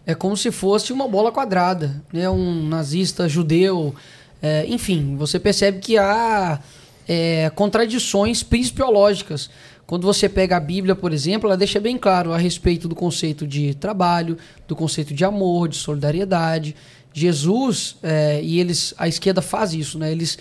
É 0.06 0.16
como 0.16 0.36
se 0.38 0.52
fosse 0.52 0.94
uma 0.94 1.08
bola 1.08 1.32
quadrada, 1.32 2.02
né? 2.12 2.30
Um 2.30 2.68
nazista 2.68 3.28
judeu, 3.28 3.94
é, 4.42 4.66
enfim, 4.68 5.16
você 5.18 5.40
percebe 5.40 5.80
que 5.80 5.98
há 5.98 6.60
é, 7.08 7.50
contradições 7.56 8.44
principiológicas. 8.44 9.50
Quando 9.86 10.06
você 10.06 10.28
pega 10.28 10.58
a 10.58 10.60
Bíblia, 10.60 10.96
por 10.96 11.14
exemplo, 11.14 11.48
ela 11.48 11.58
deixa 11.58 11.80
bem 11.80 11.98
claro 11.98 12.34
a 12.34 12.38
respeito 12.38 12.88
do 12.88 12.96
conceito 12.96 13.48
de 13.48 13.74
trabalho, 13.74 14.38
do 14.68 14.76
conceito 14.76 15.14
de 15.14 15.24
amor, 15.24 15.70
de 15.70 15.78
solidariedade. 15.78 16.76
Jesus 17.14 17.96
é, 18.04 18.42
e 18.44 18.60
eles, 18.60 18.94
a 18.98 19.08
esquerda 19.08 19.42
faz 19.42 19.74
isso, 19.74 19.98
né? 19.98 20.12
Eles 20.12 20.38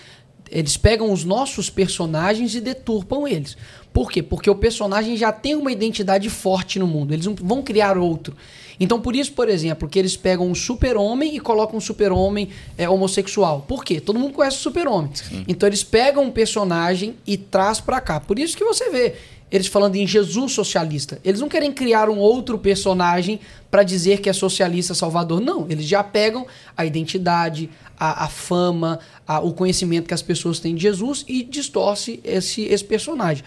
eles 0.50 0.76
pegam 0.76 1.12
os 1.12 1.24
nossos 1.24 1.68
personagens 1.68 2.54
e 2.54 2.60
deturpam 2.60 3.26
eles. 3.26 3.56
Por 3.96 4.10
quê? 4.10 4.22
Porque 4.22 4.50
o 4.50 4.54
personagem 4.54 5.16
já 5.16 5.32
tem 5.32 5.54
uma 5.54 5.72
identidade 5.72 6.28
forte 6.28 6.78
no 6.78 6.86
mundo. 6.86 7.14
Eles 7.14 7.24
não 7.24 7.34
vão 7.34 7.62
criar 7.62 7.96
outro. 7.96 8.36
Então, 8.78 9.00
por 9.00 9.16
isso, 9.16 9.32
por 9.32 9.48
exemplo, 9.48 9.88
que 9.88 9.98
eles 9.98 10.18
pegam 10.18 10.46
um 10.46 10.54
super-homem 10.54 11.34
e 11.34 11.40
colocam 11.40 11.78
um 11.78 11.80
super-homem 11.80 12.50
é, 12.76 12.86
homossexual. 12.86 13.64
Por 13.66 13.82
quê? 13.82 13.98
Todo 13.98 14.18
mundo 14.18 14.34
conhece 14.34 14.58
o 14.58 14.60
super-homem. 14.60 15.10
Então, 15.48 15.66
eles 15.66 15.82
pegam 15.82 16.24
um 16.24 16.30
personagem 16.30 17.14
e 17.26 17.38
traz 17.38 17.80
pra 17.80 17.98
cá. 17.98 18.20
Por 18.20 18.38
isso 18.38 18.54
que 18.54 18.62
você 18.64 18.90
vê 18.90 19.14
eles 19.50 19.66
falando 19.66 19.96
em 19.96 20.06
Jesus 20.06 20.52
socialista. 20.52 21.18
Eles 21.24 21.40
não 21.40 21.48
querem 21.48 21.72
criar 21.72 22.10
um 22.10 22.18
outro 22.18 22.58
personagem 22.58 23.40
para 23.70 23.82
dizer 23.82 24.20
que 24.20 24.28
é 24.28 24.32
socialista 24.34 24.92
salvador. 24.92 25.40
Não, 25.40 25.64
eles 25.70 25.86
já 25.86 26.04
pegam 26.04 26.46
a 26.76 26.84
identidade, 26.84 27.70
a, 27.98 28.24
a 28.24 28.28
fama, 28.28 28.98
a- 29.26 29.40
o 29.40 29.54
conhecimento 29.54 30.06
que 30.06 30.12
as 30.12 30.20
pessoas 30.20 30.58
têm 30.58 30.74
de 30.74 30.82
Jesus 30.82 31.24
e 31.26 31.42
distorce 31.42 32.20
esse, 32.22 32.60
esse 32.64 32.84
personagem. 32.84 33.42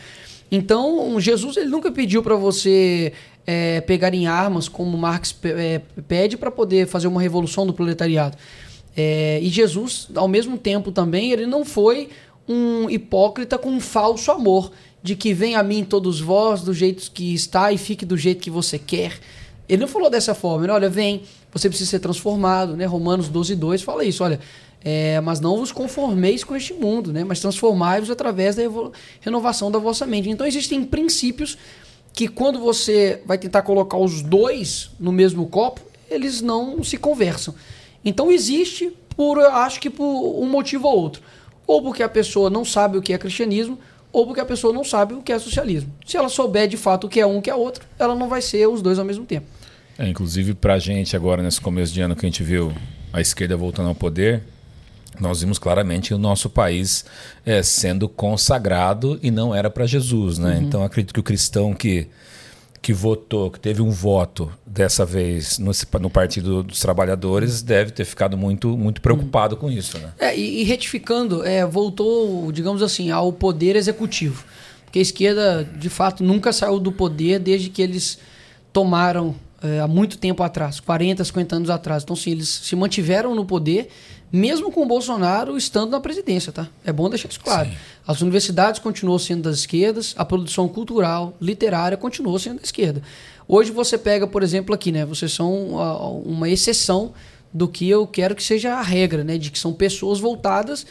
Então, 0.51 1.19
Jesus 1.19 1.57
ele 1.57 1.69
nunca 1.69 1.91
pediu 1.91 2.23
para 2.23 2.35
você 2.35 3.13
é, 3.45 3.81
pegar 3.81 4.13
em 4.13 4.27
armas, 4.27 4.68
como 4.68 4.97
Marx 4.97 5.35
é, 5.44 5.81
pede, 6.07 6.37
para 6.37 6.51
poder 6.51 6.87
fazer 6.87 7.07
uma 7.07 7.21
revolução 7.21 7.65
do 7.65 7.73
proletariado. 7.73 8.37
É, 8.95 9.39
e 9.41 9.49
Jesus, 9.49 10.09
ao 10.15 10.27
mesmo 10.27 10.57
tempo 10.57 10.91
também, 10.91 11.31
ele 11.31 11.45
não 11.45 11.63
foi 11.63 12.09
um 12.47 12.89
hipócrita 12.89 13.57
com 13.57 13.69
um 13.69 13.79
falso 13.79 14.31
amor, 14.31 14.71
de 15.01 15.15
que 15.15 15.33
vem 15.33 15.56
a 15.56 15.63
mim 15.63 15.83
todos 15.83 16.19
vós 16.19 16.61
do 16.61 16.73
jeito 16.73 17.09
que 17.11 17.33
está 17.33 17.71
e 17.71 17.77
fique 17.77 18.06
do 18.06 18.18
jeito 18.18 18.41
que 18.41 18.49
você 18.49 18.77
quer. 18.77 19.18
Ele 19.68 19.81
não 19.81 19.87
falou 19.87 20.09
dessa 20.09 20.33
forma, 20.33 20.65
ele, 20.65 20.71
olha, 20.71 20.89
vem, 20.89 21.21
você 21.53 21.69
precisa 21.69 21.91
ser 21.91 21.99
transformado, 21.99 22.75
né? 22.75 22.85
Romanos 22.85 23.29
12, 23.29 23.56
2 23.56 23.81
fala 23.81 24.03
isso, 24.03 24.23
olha, 24.23 24.39
é, 24.83 25.19
mas 25.21 25.40
não 25.40 25.57
vos 25.57 25.71
conformeis 25.71 26.44
com 26.44 26.56
este 26.56 26.74
mundo, 26.74 27.12
né? 27.12 27.24
Mas 27.24 27.40
transformai-vos 27.40 28.09
através 28.09 28.56
da 28.56 28.64
renovação 29.19 29.69
da 29.69 29.80
vossa 29.80 30.06
mente. 30.06 30.30
Então 30.30 30.48
existem 30.48 30.83
princípios 30.83 31.57
que 32.14 32.28
quando 32.28 32.59
você 32.59 33.21
vai 33.26 33.38
tentar 33.38 33.62
colocar 33.62 33.98
os 33.98 34.21
dois 34.21 34.90
no 35.00 35.12
mesmo 35.12 35.48
copo, 35.48 35.81
eles 36.09 36.42
não 36.42 36.83
se 36.83 36.98
conversam. 36.98 37.54
Então 38.04 38.31
existe 38.31 38.92
por, 39.16 39.40
acho 39.40 39.80
que 39.80 39.90
por 39.90 40.42
um 40.42 40.48
motivo 40.48 40.88
ou 40.88 40.98
outro. 40.98 41.21
Ou 41.68 41.81
porque 41.81 42.02
a 42.02 42.09
pessoa 42.09 42.50
não 42.50 42.66
sabe 42.66 42.98
o 42.98 43.02
que 43.02 43.14
é 43.14 43.18
cristianismo, 43.18 43.78
ou 44.12 44.26
porque 44.26 44.42
a 44.42 44.45
pessoa 44.45 44.74
não 44.74 44.83
sabe 44.83 45.14
o 45.14 45.21
que 45.21 45.31
é 45.31 45.38
socialismo. 45.38 45.94
Se 46.06 46.18
ela 46.18 46.30
souber 46.30 46.68
de 46.68 46.78
fato 46.78 47.06
o 47.06 47.09
que 47.09 47.19
é 47.19 47.26
um, 47.26 47.38
o 47.38 47.42
que 47.42 47.50
é 47.50 47.56
outro, 47.56 47.86
ela 48.00 48.16
não 48.16 48.28
vai 48.28 48.42
ser 48.42 48.68
os 48.68 48.81
dois 48.81 48.98
ao 48.98 49.06
mesmo 49.06 49.26
tempo. 49.26 49.45
É, 49.98 50.07
inclusive, 50.07 50.54
pra 50.54 50.80
gente, 50.80 51.16
agora, 51.16 51.44
nesse 51.44 51.59
começo 51.59 51.94
de 51.94 52.02
ano 52.02 52.16
que 52.16 52.26
a 52.26 52.30
gente 52.30 52.42
viu 52.42 52.74
a 53.12 53.19
esquerda 53.19 53.57
voltando 53.57 53.90
ao 53.90 53.95
poder, 53.95 54.42
nós 55.19 55.42
vimos 55.42 55.59
claramente 55.59 56.14
o 56.14 56.18
nosso 56.18 56.49
país 56.49 57.06
é, 57.45 57.61
sendo 57.61 58.07
consagrado 58.07 59.19
e 59.21 59.30
não 59.30 59.54
era 59.54 59.69
para 59.69 59.85
Jesus. 59.85 60.38
Né? 60.38 60.59
Então, 60.61 60.83
acredito 60.83 61.14
que 61.14 61.19
o 61.19 61.23
cristão 61.23 61.73
que, 61.73 62.07
que 62.81 62.94
votou, 62.94 63.52
que 63.52 63.59
teve 63.59 63.81
um 63.81 63.92
voto 63.92 64.52
dessa 64.66 65.06
vez 65.06 65.59
no, 65.59 65.71
no 65.99 66.09
Partido 66.09 66.64
dos 66.64 66.80
Trabalhadores, 66.80 67.61
deve 67.61 67.92
ter 67.92 68.06
ficado 68.06 68.38
muito, 68.38 68.78
muito 68.78 69.02
preocupado 69.02 69.57
com 69.57 69.69
isso. 69.69 69.97
Né? 69.97 70.11
É, 70.19 70.38
e, 70.38 70.61
e 70.61 70.64
retificando, 70.64 71.45
é, 71.45 71.66
voltou, 71.66 72.52
digamos 72.52 72.81
assim, 72.81 73.11
ao 73.11 73.33
poder 73.33 73.76
executivo. 73.76 74.45
Porque 74.85 74.99
a 74.99 75.02
esquerda, 75.04 75.64
de 75.64 75.90
fato, 75.90 76.23
nunca 76.23 76.52
saiu 76.52 76.80
do 76.80 76.92
poder 76.92 77.40
desde 77.40 77.69
que 77.69 77.81
eles 77.81 78.18
tomaram 78.73 79.35
é, 79.61 79.80
há 79.80 79.88
muito 79.88 80.18
tempo 80.18 80.42
atrás, 80.42 80.80
40, 80.80 81.23
50 81.23 81.56
anos 81.56 81.69
atrás. 81.69 82.04
Então, 82.04 82.16
sim, 82.16 82.31
eles 82.31 82.47
se 82.47 82.76
mantiveram 82.76 83.35
no 83.35 83.45
poder, 83.45 83.90
mesmo 84.31 84.71
com 84.71 84.83
o 84.83 84.86
Bolsonaro 84.86 85.57
estando 85.57 85.92
na 85.92 86.00
presidência, 86.00 86.52
tá? 86.52 86.68
É 86.86 86.92
bom 86.92 87.09
deixar 87.09 87.30
isso 87.30 87.40
claro. 87.40 87.69
Sim. 87.69 87.76
As 88.07 88.21
universidades 88.21 88.80
continuam 88.80 89.18
sendo 89.19 89.44
das 89.44 89.59
esquerdas, 89.59 90.14
a 90.18 90.26
produção 90.26 90.68
cultural, 90.68 91.33
literária 91.42 91.98
continuou 91.98 92.38
sendo 92.38 92.57
da 92.57 92.64
esquerda. 92.64 93.02
Hoje 93.48 93.71
você 93.71 93.98
pega, 93.98 94.28
por 94.28 94.44
exemplo, 94.44 94.76
aqui, 94.76 94.92
né? 94.92 95.06
Vocês 95.06 95.31
são 95.31 95.71
uma 96.24 96.48
exceção 96.50 97.14
do 97.52 97.68
que 97.68 97.90
eu 97.90 98.06
quero 98.06 98.36
que 98.36 98.44
seja 98.44 98.76
a 98.76 98.81
regra, 98.81 99.24
né? 99.24 99.38
De 99.38 99.50
que 99.50 99.57
são 99.57 99.74
pessoas 99.74 100.19
voltadas 100.19 100.86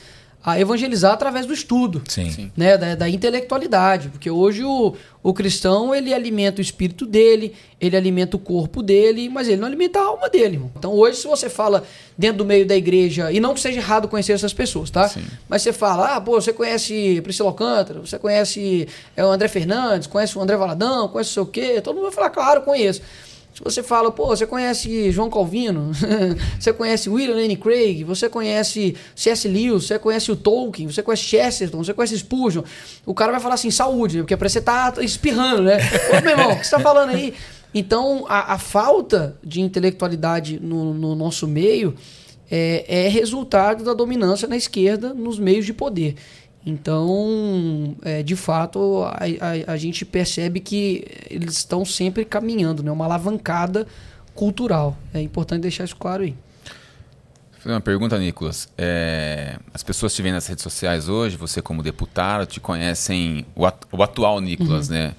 a 0.52 0.61
evangelizar 0.61 1.12
através 1.12 1.47
do 1.47 1.52
estudo, 1.52 2.02
Sim. 2.09 2.50
né, 2.57 2.76
da, 2.76 2.95
da, 2.95 3.09
intelectualidade, 3.09 4.09
porque 4.09 4.31
hoje 4.31 4.64
o, 4.64 4.95
o 5.23 5.35
cristão 5.35 5.95
ele 5.95 6.14
alimenta 6.14 6.59
o 6.59 6.62
espírito 6.62 7.05
dele, 7.05 7.55
ele 7.81 7.97
alimenta 7.97 8.37
o 8.37 8.40
corpo 8.40 8.83
dele, 8.83 9.28
mas 9.28 9.49
ele 9.49 9.59
não 9.59 9.67
alimenta 9.67 9.99
a 9.99 10.02
alma 10.02 10.28
dele. 10.28 10.57
Irmão. 10.57 10.71
Então 10.76 10.93
hoje 10.93 11.19
se 11.19 11.26
você 11.26 11.49
fala 11.50 11.85
dentro 12.17 12.38
do 12.38 12.45
meio 12.45 12.67
da 12.67 12.76
igreja 12.76 13.31
e 13.31 13.40
não 13.40 13.55
que 13.55 13.61
seja 13.61 13.78
errado 13.78 14.09
conhecer 14.09 14.33
essas 14.33 14.52
pessoas, 14.55 14.90
tá? 14.90 15.09
Sim. 15.09 15.25
Mas 15.49 15.62
você 15.62 15.73
fala, 15.73 16.17
ah, 16.17 16.21
pô, 16.21 16.40
você 16.40 16.52
conhece 16.52 17.21
Priscila 17.23 17.50
Alcântara, 17.50 18.00
você 18.00 18.19
conhece 18.19 18.88
é, 19.17 19.25
o 19.25 19.28
André 19.28 19.49
Fernandes, 19.49 20.07
conhece 20.07 20.37
o 20.38 20.40
André 20.40 20.57
Valadão, 20.57 21.09
conhece 21.09 21.31
o 21.31 21.35
seu 21.35 21.47
quê? 21.47 21.81
Todo 21.81 21.97
mundo 21.97 22.05
vai 22.05 22.12
falar, 22.12 22.31
claro, 22.31 22.62
conheço. 22.62 23.02
Se 23.58 23.64
você 23.64 23.82
fala, 23.82 24.12
pô, 24.12 24.28
você 24.28 24.46
conhece 24.46 25.10
João 25.10 25.28
Calvino, 25.28 25.90
você 26.56 26.72
conhece 26.72 27.10
William 27.10 27.34
Lane 27.34 27.56
Craig, 27.56 28.04
você 28.04 28.28
conhece 28.28 28.94
C.S. 29.16 29.48
Lewis, 29.48 29.84
você 29.84 29.98
conhece 29.98 30.30
o 30.30 30.36
Tolkien, 30.36 30.88
você 30.88 31.02
conhece 31.02 31.24
Chesterton, 31.24 31.82
você 31.82 31.92
conhece 31.92 32.16
Spurgeon, 32.16 32.62
o 33.04 33.12
cara 33.12 33.32
vai 33.32 33.40
falar 33.40 33.54
assim, 33.54 33.68
saúde, 33.72 34.18
porque 34.18 34.36
parece 34.36 34.60
que 34.60 34.64
você 34.64 34.64
tá 34.64 34.94
espirrando, 35.02 35.64
né? 35.64 35.78
Ô, 36.16 36.22
meu 36.22 36.30
irmão, 36.30 36.52
o 36.52 36.56
que 36.60 36.64
você 36.68 36.70
tá 36.70 36.78
falando 36.80 37.10
aí? 37.10 37.34
Então, 37.74 38.24
a, 38.28 38.54
a 38.54 38.58
falta 38.58 39.36
de 39.42 39.60
intelectualidade 39.60 40.60
no, 40.60 40.94
no 40.94 41.16
nosso 41.16 41.48
meio 41.48 41.96
é, 42.48 43.06
é 43.06 43.08
resultado 43.08 43.82
da 43.82 43.92
dominância 43.92 44.46
na 44.46 44.56
esquerda 44.56 45.12
nos 45.12 45.36
meios 45.36 45.66
de 45.66 45.72
poder. 45.72 46.14
Então, 46.68 47.96
é, 48.02 48.22
de 48.22 48.37
fato, 48.37 49.02
a, 49.04 49.20
a, 49.70 49.72
a, 49.72 49.76
gente 49.78 50.04
percebe 50.04 50.60
que 50.60 51.02
eles 51.30 51.54
estão 51.54 51.82
sempre 51.82 52.26
caminhando, 52.26 52.82
né? 52.82 52.92
Uma 52.92 53.06
alavancada 53.06 53.87
cultural. 54.34 54.94
É 55.14 55.20
importante 55.22 55.62
deixar 55.62 55.84
isso 55.84 55.96
claro 55.96 56.25
aí. 56.25 56.32
Vou 57.52 57.60
fazer 57.60 57.75
uma 57.75 57.80
pergunta, 57.80 58.18
Nicolas. 58.18 58.68
É, 58.76 59.58
as 59.72 59.82
pessoas 59.82 60.14
te 60.14 60.20
veem 60.20 60.34
nas 60.34 60.46
redes 60.46 60.62
sociais 60.62 61.08
hoje, 61.08 61.38
você 61.38 61.62
como 61.62 61.82
deputado, 61.82 62.44
te 62.44 62.60
conhecem 62.60 63.46
o, 63.56 63.62
o 63.90 64.02
atual 64.02 64.38
Nicolas, 64.38 64.88
uhum. 64.88 64.94
né? 64.94 65.14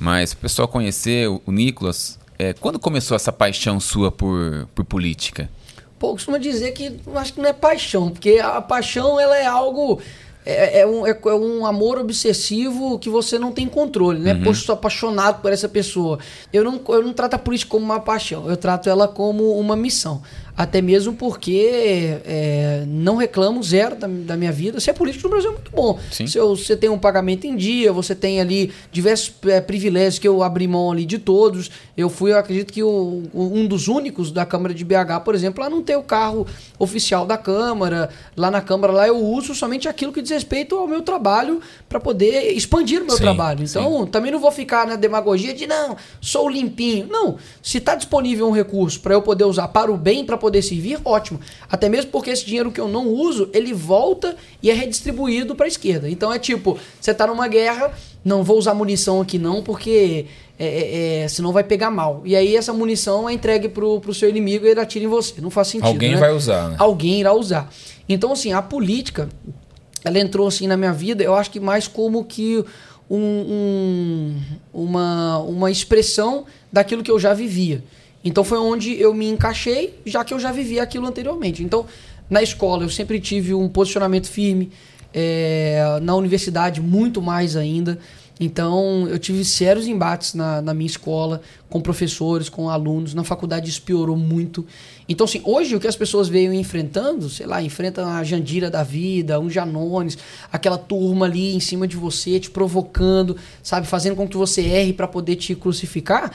Mas 0.00 0.32
o 0.32 0.38
pessoal 0.38 0.66
conhecer 0.66 1.28
o, 1.28 1.42
o 1.44 1.52
Nicolas, 1.52 2.18
é, 2.38 2.54
quando 2.54 2.78
começou 2.78 3.14
essa 3.14 3.30
paixão 3.30 3.78
sua 3.78 4.10
por, 4.10 4.66
por 4.74 4.86
política? 4.86 5.50
Pô, 5.98 6.12
costuma 6.12 6.38
dizer 6.38 6.72
que 6.72 6.98
acho 7.14 7.34
que 7.34 7.40
não 7.42 7.48
é 7.48 7.52
paixão, 7.52 8.10
porque 8.10 8.38
a 8.42 8.62
paixão 8.62 9.20
ela 9.20 9.36
é 9.36 9.46
algo 9.46 10.00
é, 10.46 10.80
é, 10.80 10.86
um, 10.86 11.06
é, 11.06 11.10
é, 11.10 11.34
um 11.34 11.64
amor 11.64 11.98
obsessivo 11.98 12.98
que 12.98 13.08
você 13.08 13.38
não 13.38 13.50
tem 13.50 13.66
controle, 13.66 14.20
né? 14.20 14.34
Uhum. 14.34 14.44
Poxa, 14.44 14.60
eu 14.60 14.66
sou 14.66 14.74
apaixonado 14.74 15.40
por 15.40 15.50
essa 15.52 15.68
pessoa. 15.68 16.18
Eu 16.52 16.62
não, 16.62 16.80
eu 16.88 17.02
não 17.02 17.12
trato 17.12 17.34
a 17.34 17.38
política 17.38 17.70
como 17.70 17.84
uma 17.84 18.00
paixão, 18.00 18.48
eu 18.48 18.56
trato 18.56 18.88
ela 18.88 19.08
como 19.08 19.58
uma 19.58 19.74
missão. 19.74 20.22
Até 20.56 20.80
mesmo 20.80 21.14
porque 21.14 22.16
é, 22.24 22.84
não 22.86 23.16
reclamo 23.16 23.60
zero 23.62 23.96
da, 23.96 24.06
da, 24.06 24.36
minha 24.36 24.52
vida. 24.52 24.78
Ser 24.78 24.92
político 24.92 25.24
no 25.24 25.30
Brasil 25.30 25.50
é 25.50 25.52
muito 25.52 25.72
bom. 25.72 25.98
Se 26.10 26.38
você 26.38 26.76
tem 26.76 26.88
um 26.88 26.98
pagamento 26.98 27.44
em 27.44 27.56
dia, 27.56 27.92
você 27.92 28.14
tem 28.14 28.40
ali 28.40 28.72
diversos 28.92 29.34
é, 29.46 29.60
privilégios 29.60 30.20
que 30.20 30.28
eu 30.28 30.44
abri 30.44 30.68
mão 30.68 30.92
ali 30.92 31.04
de 31.04 31.18
todos. 31.18 31.72
Eu 31.96 32.08
fui, 32.08 32.32
eu 32.32 32.38
acredito 32.38 32.72
que 32.72 32.84
o, 32.84 33.22
um 33.34 33.66
dos 33.66 33.88
únicos 33.88 34.30
da 34.30 34.46
Câmara 34.46 34.72
de 34.72 34.84
BH, 34.84 35.24
por 35.24 35.34
exemplo, 35.34 35.64
a 35.64 35.68
não 35.68 35.82
ter 35.82 35.96
o 35.96 36.02
carro 36.04 36.46
oficial 36.78 37.26
da 37.26 37.36
Câmara. 37.36 38.10
Lá 38.36 38.48
na 38.48 38.60
Câmara, 38.60 38.92
lá 38.92 39.08
eu 39.08 39.18
uso 39.18 39.56
somente 39.56 39.88
aquilo 39.88 40.12
que 40.12 40.22
diz 40.22 40.30
respeito 40.30 40.76
ao 40.76 40.86
meu 40.86 41.02
trabalho 41.02 41.60
para 41.88 41.98
poder 41.98 42.52
expandir 42.52 43.02
o 43.02 43.06
meu 43.06 43.16
sim, 43.16 43.22
trabalho. 43.22 43.64
Então, 43.64 44.04
sim. 44.04 44.06
também 44.06 44.30
não 44.30 44.38
vou 44.38 44.52
ficar 44.52 44.86
na 44.86 44.94
demagogia 44.94 45.52
de 45.52 45.66
não, 45.66 45.96
sou 46.20 46.48
limpinho. 46.48 47.08
Não, 47.08 47.38
se 47.60 47.78
está 47.78 47.96
disponível 47.96 48.48
um 48.48 48.52
recurso 48.52 49.00
para 49.00 49.14
eu 49.14 49.22
poder 49.22 49.44
usar 49.44 49.66
para 49.68 49.90
o 49.90 49.96
bem, 49.96 50.24
para 50.24 50.43
poder 50.44 50.60
servir, 50.60 50.98
ótimo. 51.06 51.40
Até 51.70 51.88
mesmo 51.88 52.10
porque 52.10 52.28
esse 52.28 52.44
dinheiro 52.44 52.70
que 52.70 52.78
eu 52.78 52.86
não 52.86 53.08
uso, 53.08 53.48
ele 53.54 53.72
volta 53.72 54.36
e 54.62 54.70
é 54.70 54.74
redistribuído 54.74 55.54
para 55.54 55.64
a 55.64 55.68
esquerda. 55.68 56.06
Então 56.10 56.30
é 56.30 56.38
tipo, 56.38 56.78
você 57.00 57.12
está 57.12 57.26
numa 57.26 57.48
guerra, 57.48 57.90
não 58.22 58.44
vou 58.44 58.58
usar 58.58 58.74
munição 58.74 59.22
aqui 59.22 59.38
não, 59.38 59.62
porque 59.62 60.26
é, 60.58 60.66
é, 60.66 61.22
é, 61.22 61.28
senão 61.28 61.50
vai 61.50 61.64
pegar 61.64 61.90
mal. 61.90 62.20
E 62.26 62.36
aí 62.36 62.54
essa 62.54 62.74
munição 62.74 63.26
é 63.26 63.32
entregue 63.32 63.70
pro, 63.70 63.98
pro 64.00 64.12
seu 64.12 64.28
inimigo 64.28 64.66
e 64.66 64.68
ele 64.68 64.80
atira 64.80 65.06
em 65.06 65.08
você. 65.08 65.40
Não 65.40 65.48
faz 65.48 65.68
sentido. 65.68 65.86
Alguém 65.86 66.10
né? 66.10 66.18
vai 66.18 66.32
usar, 66.32 66.68
né? 66.68 66.76
Alguém 66.78 67.20
irá 67.20 67.32
usar. 67.32 67.72
Então, 68.06 68.32
assim, 68.32 68.52
a 68.52 68.60
política, 68.60 69.30
ela 70.04 70.18
entrou 70.18 70.46
assim 70.46 70.66
na 70.66 70.76
minha 70.76 70.92
vida, 70.92 71.24
eu 71.24 71.34
acho 71.34 71.50
que 71.50 71.58
mais 71.58 71.88
como 71.88 72.22
que 72.22 72.62
um, 73.08 73.16
um, 73.18 74.40
uma, 74.74 75.38
uma 75.38 75.70
expressão 75.70 76.44
daquilo 76.70 77.02
que 77.02 77.10
eu 77.10 77.18
já 77.18 77.32
vivia. 77.32 77.82
Então 78.24 78.42
foi 78.42 78.58
onde 78.58 78.98
eu 78.98 79.12
me 79.12 79.28
encaixei, 79.28 79.98
já 80.06 80.24
que 80.24 80.32
eu 80.32 80.40
já 80.40 80.50
vivia 80.50 80.82
aquilo 80.82 81.06
anteriormente. 81.06 81.62
Então, 81.62 81.86
na 82.30 82.42
escola 82.42 82.82
eu 82.84 82.90
sempre 82.90 83.20
tive 83.20 83.52
um 83.52 83.68
posicionamento 83.68 84.28
firme, 84.28 84.72
é, 85.12 85.98
na 86.02 86.16
universidade 86.16 86.80
muito 86.80 87.20
mais 87.20 87.54
ainda. 87.54 87.98
Então 88.40 89.06
eu 89.08 89.16
tive 89.18 89.44
sérios 89.44 89.86
embates 89.86 90.34
na, 90.34 90.60
na, 90.60 90.74
minha 90.74 90.88
escola, 90.88 91.40
com 91.68 91.80
professores, 91.80 92.48
com 92.48 92.68
alunos. 92.68 93.14
Na 93.14 93.22
faculdade 93.22 93.70
isso 93.70 93.82
piorou 93.82 94.16
muito. 94.16 94.66
Então, 95.08 95.24
assim, 95.24 95.40
hoje 95.44 95.76
o 95.76 95.80
que 95.80 95.86
as 95.86 95.94
pessoas 95.94 96.28
veio 96.28 96.52
enfrentando, 96.52 97.28
sei 97.28 97.46
lá, 97.46 97.62
enfrentam 97.62 98.08
a 98.08 98.24
Jandira 98.24 98.70
da 98.70 98.82
vida, 98.82 99.38
um 99.38 99.48
Janones, 99.48 100.18
aquela 100.50 100.78
turma 100.78 101.26
ali 101.26 101.54
em 101.54 101.60
cima 101.60 101.86
de 101.86 101.96
você, 101.96 102.40
te 102.40 102.50
provocando, 102.50 103.36
sabe, 103.62 103.86
fazendo 103.86 104.16
com 104.16 104.26
que 104.26 104.36
você 104.36 104.62
erre 104.62 104.92
para 104.92 105.06
poder 105.06 105.36
te 105.36 105.54
crucificar. 105.54 106.32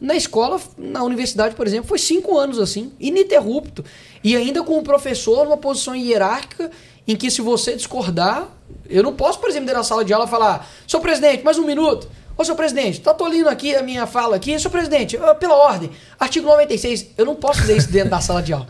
Na 0.00 0.16
escola, 0.16 0.58
na 0.78 1.02
universidade, 1.04 1.54
por 1.54 1.66
exemplo, 1.66 1.88
foi 1.88 1.98
cinco 1.98 2.38
anos 2.38 2.58
assim, 2.58 2.92
ininterrupto. 2.98 3.84
E 4.24 4.34
ainda 4.34 4.62
com 4.62 4.78
o 4.78 4.82
professor 4.82 5.44
numa 5.44 5.56
posição 5.56 5.94
hierárquica 5.94 6.70
em 7.06 7.16
que 7.16 7.30
se 7.30 7.42
você 7.42 7.76
discordar, 7.76 8.48
eu 8.88 9.02
não 9.02 9.14
posso, 9.14 9.38
por 9.38 9.50
exemplo, 9.50 9.66
dentro 9.66 9.80
da 9.80 9.84
sala 9.84 10.04
de 10.04 10.12
aula 10.12 10.26
falar, 10.26 10.68
seu 10.86 11.00
presidente, 11.00 11.44
mais 11.44 11.58
um 11.58 11.66
minuto. 11.66 12.08
Ô, 12.36 12.44
seu 12.44 12.54
presidente, 12.54 13.00
tá 13.00 13.12
tolindo 13.12 13.50
aqui 13.50 13.74
a 13.76 13.82
minha 13.82 14.06
fala 14.06 14.36
aqui. 14.36 14.58
Seu 14.58 14.70
presidente, 14.70 15.18
pela 15.38 15.56
ordem, 15.56 15.90
artigo 16.18 16.46
96, 16.46 17.08
eu 17.18 17.26
não 17.26 17.34
posso 17.34 17.60
dizer 17.60 17.76
isso 17.76 17.90
dentro 17.90 18.10
da 18.10 18.20
sala 18.20 18.42
de 18.42 18.54
aula. 18.54 18.66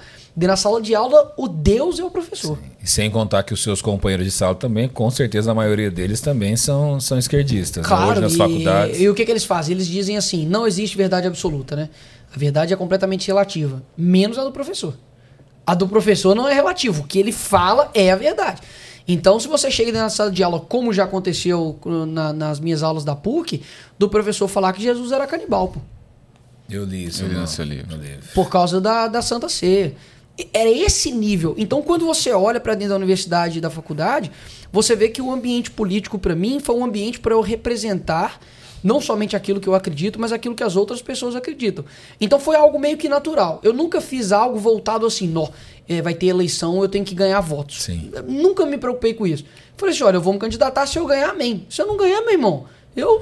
Da 0.47 0.57
sala 0.57 0.81
de 0.81 0.95
aula, 0.95 1.35
o 1.37 1.47
Deus 1.47 1.99
é 2.01 2.05
o 2.05 2.11
professor. 2.11 2.59
E 2.83 2.89
sem 2.89 3.11
contar 3.11 3.43
que 3.43 3.53
os 3.53 3.63
seus 3.63 3.83
companheiros 3.83 4.25
de 4.25 4.33
sala 4.33 4.55
também, 4.55 4.89
com 4.89 5.11
certeza 5.11 5.51
a 5.51 5.55
maioria 5.55 5.91
deles 5.91 6.21
também 6.23 6.57
são, 6.57 6.99
são 6.99 7.19
esquerdistas. 7.19 7.87
Claro, 7.87 8.07
né? 8.07 8.11
Hoje 8.13 8.21
nas 8.21 8.33
e, 8.33 8.37
faculdades. 8.37 9.01
E 9.01 9.09
o 9.09 9.15
que, 9.15 9.25
que 9.27 9.31
eles 9.31 9.45
fazem? 9.45 9.75
Eles 9.75 9.87
dizem 9.87 10.17
assim: 10.17 10.47
não 10.47 10.67
existe 10.67 10.97
verdade 10.97 11.27
absoluta, 11.27 11.77
né? 11.77 11.91
A 12.35 12.39
verdade 12.39 12.73
é 12.73 12.77
completamente 12.77 13.27
relativa, 13.27 13.83
menos 13.97 14.39
a 14.39 14.45
do 14.45 14.51
professor. 14.51 14.95
A 15.67 15.75
do 15.75 15.87
professor 15.87 16.35
não 16.35 16.49
é 16.49 16.55
relativo. 16.55 17.03
O 17.03 17.07
que 17.07 17.19
ele 17.19 17.33
fala 17.33 17.91
é 17.93 18.11
a 18.11 18.17
verdade. 18.17 18.63
Então, 19.07 19.39
se 19.39 19.47
você 19.47 19.71
chega 19.71 19.93
na 19.93 20.09
sala 20.09 20.31
de 20.31 20.43
aula, 20.43 20.59
como 20.59 20.93
já 20.93 21.05
aconteceu 21.05 21.79
na, 22.09 22.33
nas 22.33 22.61
minhas 22.61 22.83
aulas 22.83 23.05
da 23.05 23.15
PUC, 23.15 23.63
do 23.99 24.09
professor 24.09 24.49
falar 24.49 24.73
que 24.73 24.83
Jesus 24.83 25.13
era 25.13 25.27
canibal, 25.27 25.69
pô. 25.69 25.81
Eu 26.71 26.85
li 26.85 27.05
isso, 27.05 27.25
eu 27.25 27.29
li 27.29 27.35
no 27.35 27.47
seu 27.47 27.65
livro. 27.65 27.99
Por 28.35 28.49
causa 28.49 28.81
da, 28.81 29.09
da 29.09 29.21
Santa 29.21 29.49
Ceia. 29.49 29.95
Era 30.53 30.71
esse 30.71 31.11
nível. 31.11 31.55
Então, 31.59 31.83
quando 31.83 32.05
você 32.05 32.31
olha 32.33 32.61
para 32.61 32.75
dentro 32.75 32.91
da 32.91 32.97
universidade 32.97 33.59
e 33.59 33.61
da 33.61 33.71
faculdade, 33.71 34.31
você 34.73 34.95
vê 34.95 35.09
que 35.09 35.21
o 35.21 35.33
ambiente 35.33 35.71
político, 35.71 36.19
para 36.19 36.35
mim, 36.35 36.61
foi 36.61 36.75
um 36.75 36.85
ambiente 36.85 37.21
para 37.21 37.35
eu 37.35 37.41
representar 37.41 38.41
não 38.83 39.01
somente 39.01 39.37
aquilo 39.37 39.61
que 39.61 39.69
eu 39.69 39.75
acredito, 39.75 40.21
mas 40.21 40.33
aquilo 40.33 40.55
que 40.55 40.63
as 40.63 40.77
outras 40.77 41.03
pessoas 41.03 41.37
acreditam. 41.37 41.85
Então 42.21 42.41
foi 42.41 42.57
algo 42.57 42.79
meio 42.79 42.97
que 42.97 43.09
natural. 43.09 43.61
Eu 43.63 43.73
nunca 43.73 44.01
fiz 44.01 44.33
algo 44.33 44.59
voltado 44.59 45.07
assim, 45.07 45.29
nó, 45.29 45.49
é, 45.89 46.01
vai 46.01 46.15
ter 46.15 46.27
eleição, 46.27 46.83
eu 46.83 46.89
tenho 46.89 47.05
que 47.05 47.15
ganhar 47.15 47.41
votos. 47.41 47.83
Sim. 47.83 48.11
Nunca 48.27 48.65
me 48.65 48.79
preocupei 48.79 49.15
com 49.15 49.27
isso. 49.27 49.45
Falei 49.77 49.95
assim, 49.95 50.05
olha, 50.05 50.17
eu 50.17 50.23
vou 50.23 50.33
me 50.33 50.39
candidatar 50.39 50.87
se 50.87 50.99
eu 50.99 51.07
ganhar, 51.07 51.31
amém. 51.31 51.67
Se 51.69 51.83
eu 51.83 51.87
não 51.87 51.97
ganhar, 51.97 52.23
meu 52.23 52.33
irmão, 52.33 52.67
eu 52.97 53.21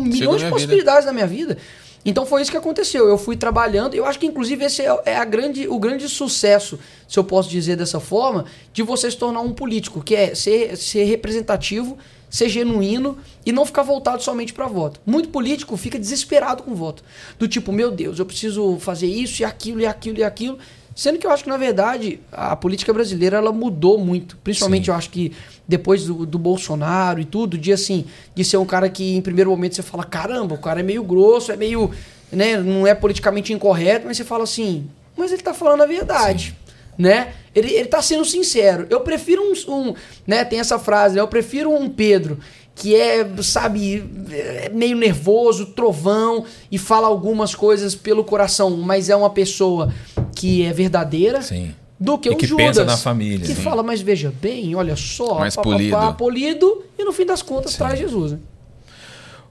milhões 0.00 0.42
de 0.42 0.48
possibilidades 0.48 1.04
vida. 1.04 1.06
na 1.06 1.12
minha 1.12 1.26
vida. 1.26 1.58
Então 2.04 2.26
foi 2.26 2.42
isso 2.42 2.50
que 2.50 2.56
aconteceu. 2.56 3.08
Eu 3.08 3.16
fui 3.16 3.36
trabalhando. 3.36 3.94
Eu 3.94 4.04
acho 4.04 4.18
que 4.18 4.26
inclusive 4.26 4.64
esse 4.64 4.82
é, 4.82 5.02
é 5.06 5.16
a 5.16 5.24
grande, 5.24 5.66
o 5.68 5.78
grande 5.78 6.08
sucesso, 6.08 6.78
se 7.08 7.18
eu 7.18 7.24
posso 7.24 7.48
dizer 7.48 7.76
dessa 7.76 7.98
forma, 7.98 8.44
de 8.72 8.82
você 8.82 9.10
se 9.10 9.16
tornar 9.16 9.40
um 9.40 9.52
político, 9.52 10.02
que 10.02 10.14
é 10.14 10.34
ser, 10.34 10.76
ser 10.76 11.04
representativo, 11.04 11.96
ser 12.28 12.48
genuíno 12.48 13.16
e 13.46 13.52
não 13.52 13.64
ficar 13.64 13.82
voltado 13.82 14.22
somente 14.22 14.52
para 14.52 14.66
voto. 14.66 15.00
Muito 15.06 15.28
político 15.28 15.76
fica 15.76 15.98
desesperado 15.98 16.62
com 16.62 16.74
voto. 16.74 17.02
Do 17.38 17.46
tipo, 17.46 17.72
meu 17.72 17.90
Deus, 17.90 18.18
eu 18.18 18.26
preciso 18.26 18.76
fazer 18.80 19.06
isso 19.06 19.42
e 19.42 19.44
aquilo 19.44 19.80
e 19.80 19.86
aquilo 19.86 20.18
e 20.18 20.24
aquilo. 20.24 20.58
Sendo 20.94 21.18
que 21.18 21.26
eu 21.26 21.30
acho 21.30 21.42
que, 21.42 21.50
na 21.50 21.56
verdade, 21.56 22.20
a 22.30 22.54
política 22.54 22.92
brasileira 22.92 23.38
ela 23.38 23.52
mudou 23.52 23.98
muito. 23.98 24.36
Principalmente, 24.44 24.84
Sim. 24.84 24.90
eu 24.92 24.94
acho 24.96 25.10
que 25.10 25.32
depois 25.66 26.04
do, 26.04 26.24
do 26.24 26.38
Bolsonaro 26.38 27.20
e 27.20 27.24
tudo, 27.24 27.58
de 27.58 27.72
assim, 27.72 28.04
de 28.34 28.44
ser 28.44 28.58
um 28.58 28.66
cara 28.66 28.88
que 28.88 29.16
em 29.16 29.20
primeiro 29.20 29.50
momento 29.50 29.74
você 29.74 29.82
fala, 29.82 30.04
caramba, 30.04 30.54
o 30.54 30.58
cara 30.58 30.80
é 30.80 30.82
meio 30.82 31.02
grosso, 31.02 31.50
é 31.50 31.56
meio. 31.56 31.90
Né, 32.30 32.56
não 32.56 32.86
é 32.86 32.94
politicamente 32.94 33.52
incorreto, 33.52 34.06
mas 34.06 34.16
você 34.16 34.24
fala 34.24 34.42
assim, 34.42 34.88
mas 35.16 35.30
ele 35.30 35.42
tá 35.42 35.54
falando 35.54 35.82
a 35.82 35.86
verdade. 35.86 36.56
Né? 36.96 37.32
Ele, 37.54 37.72
ele 37.72 37.88
tá 37.88 38.00
sendo 38.00 38.24
sincero. 38.24 38.86
Eu 38.88 39.00
prefiro 39.00 39.42
um, 39.42 39.72
um. 39.72 39.94
né, 40.26 40.44
tem 40.44 40.60
essa 40.60 40.78
frase, 40.78 41.16
né? 41.16 41.20
Eu 41.20 41.28
prefiro 41.28 41.72
um 41.72 41.88
Pedro 41.88 42.38
que 42.74 42.96
é, 42.96 43.24
sabe, 43.42 44.04
é 44.30 44.68
meio 44.68 44.96
nervoso, 44.96 45.66
trovão 45.66 46.44
e 46.70 46.76
fala 46.76 47.06
algumas 47.06 47.54
coisas 47.54 47.94
pelo 47.94 48.24
coração, 48.24 48.70
mas 48.70 49.08
é 49.08 49.14
uma 49.14 49.30
pessoa 49.30 49.94
que 50.34 50.64
é 50.64 50.72
verdadeira. 50.72 51.42
Sim. 51.42 51.74
Do 51.98 52.18
que 52.18 52.28
E 52.28 52.32
um 52.32 52.36
que 52.36 52.46
Judas. 52.46 52.66
pensa 52.66 52.84
na 52.84 52.96
família, 52.96 53.46
Que 53.46 53.54
sim. 53.54 53.62
fala, 53.62 53.82
mas 53.82 54.00
veja 54.00 54.32
bem, 54.42 54.74
olha 54.74 54.96
só. 54.96 55.38
Mais 55.38 55.54
pá, 55.54 55.62
polido. 55.62 55.90
pá, 55.96 56.12
polido, 56.12 56.84
e 56.98 57.04
no 57.04 57.12
fim 57.12 57.24
das 57.24 57.40
contas 57.40 57.76
traz 57.76 57.98
Jesus. 57.98 58.32
Né? 58.32 58.38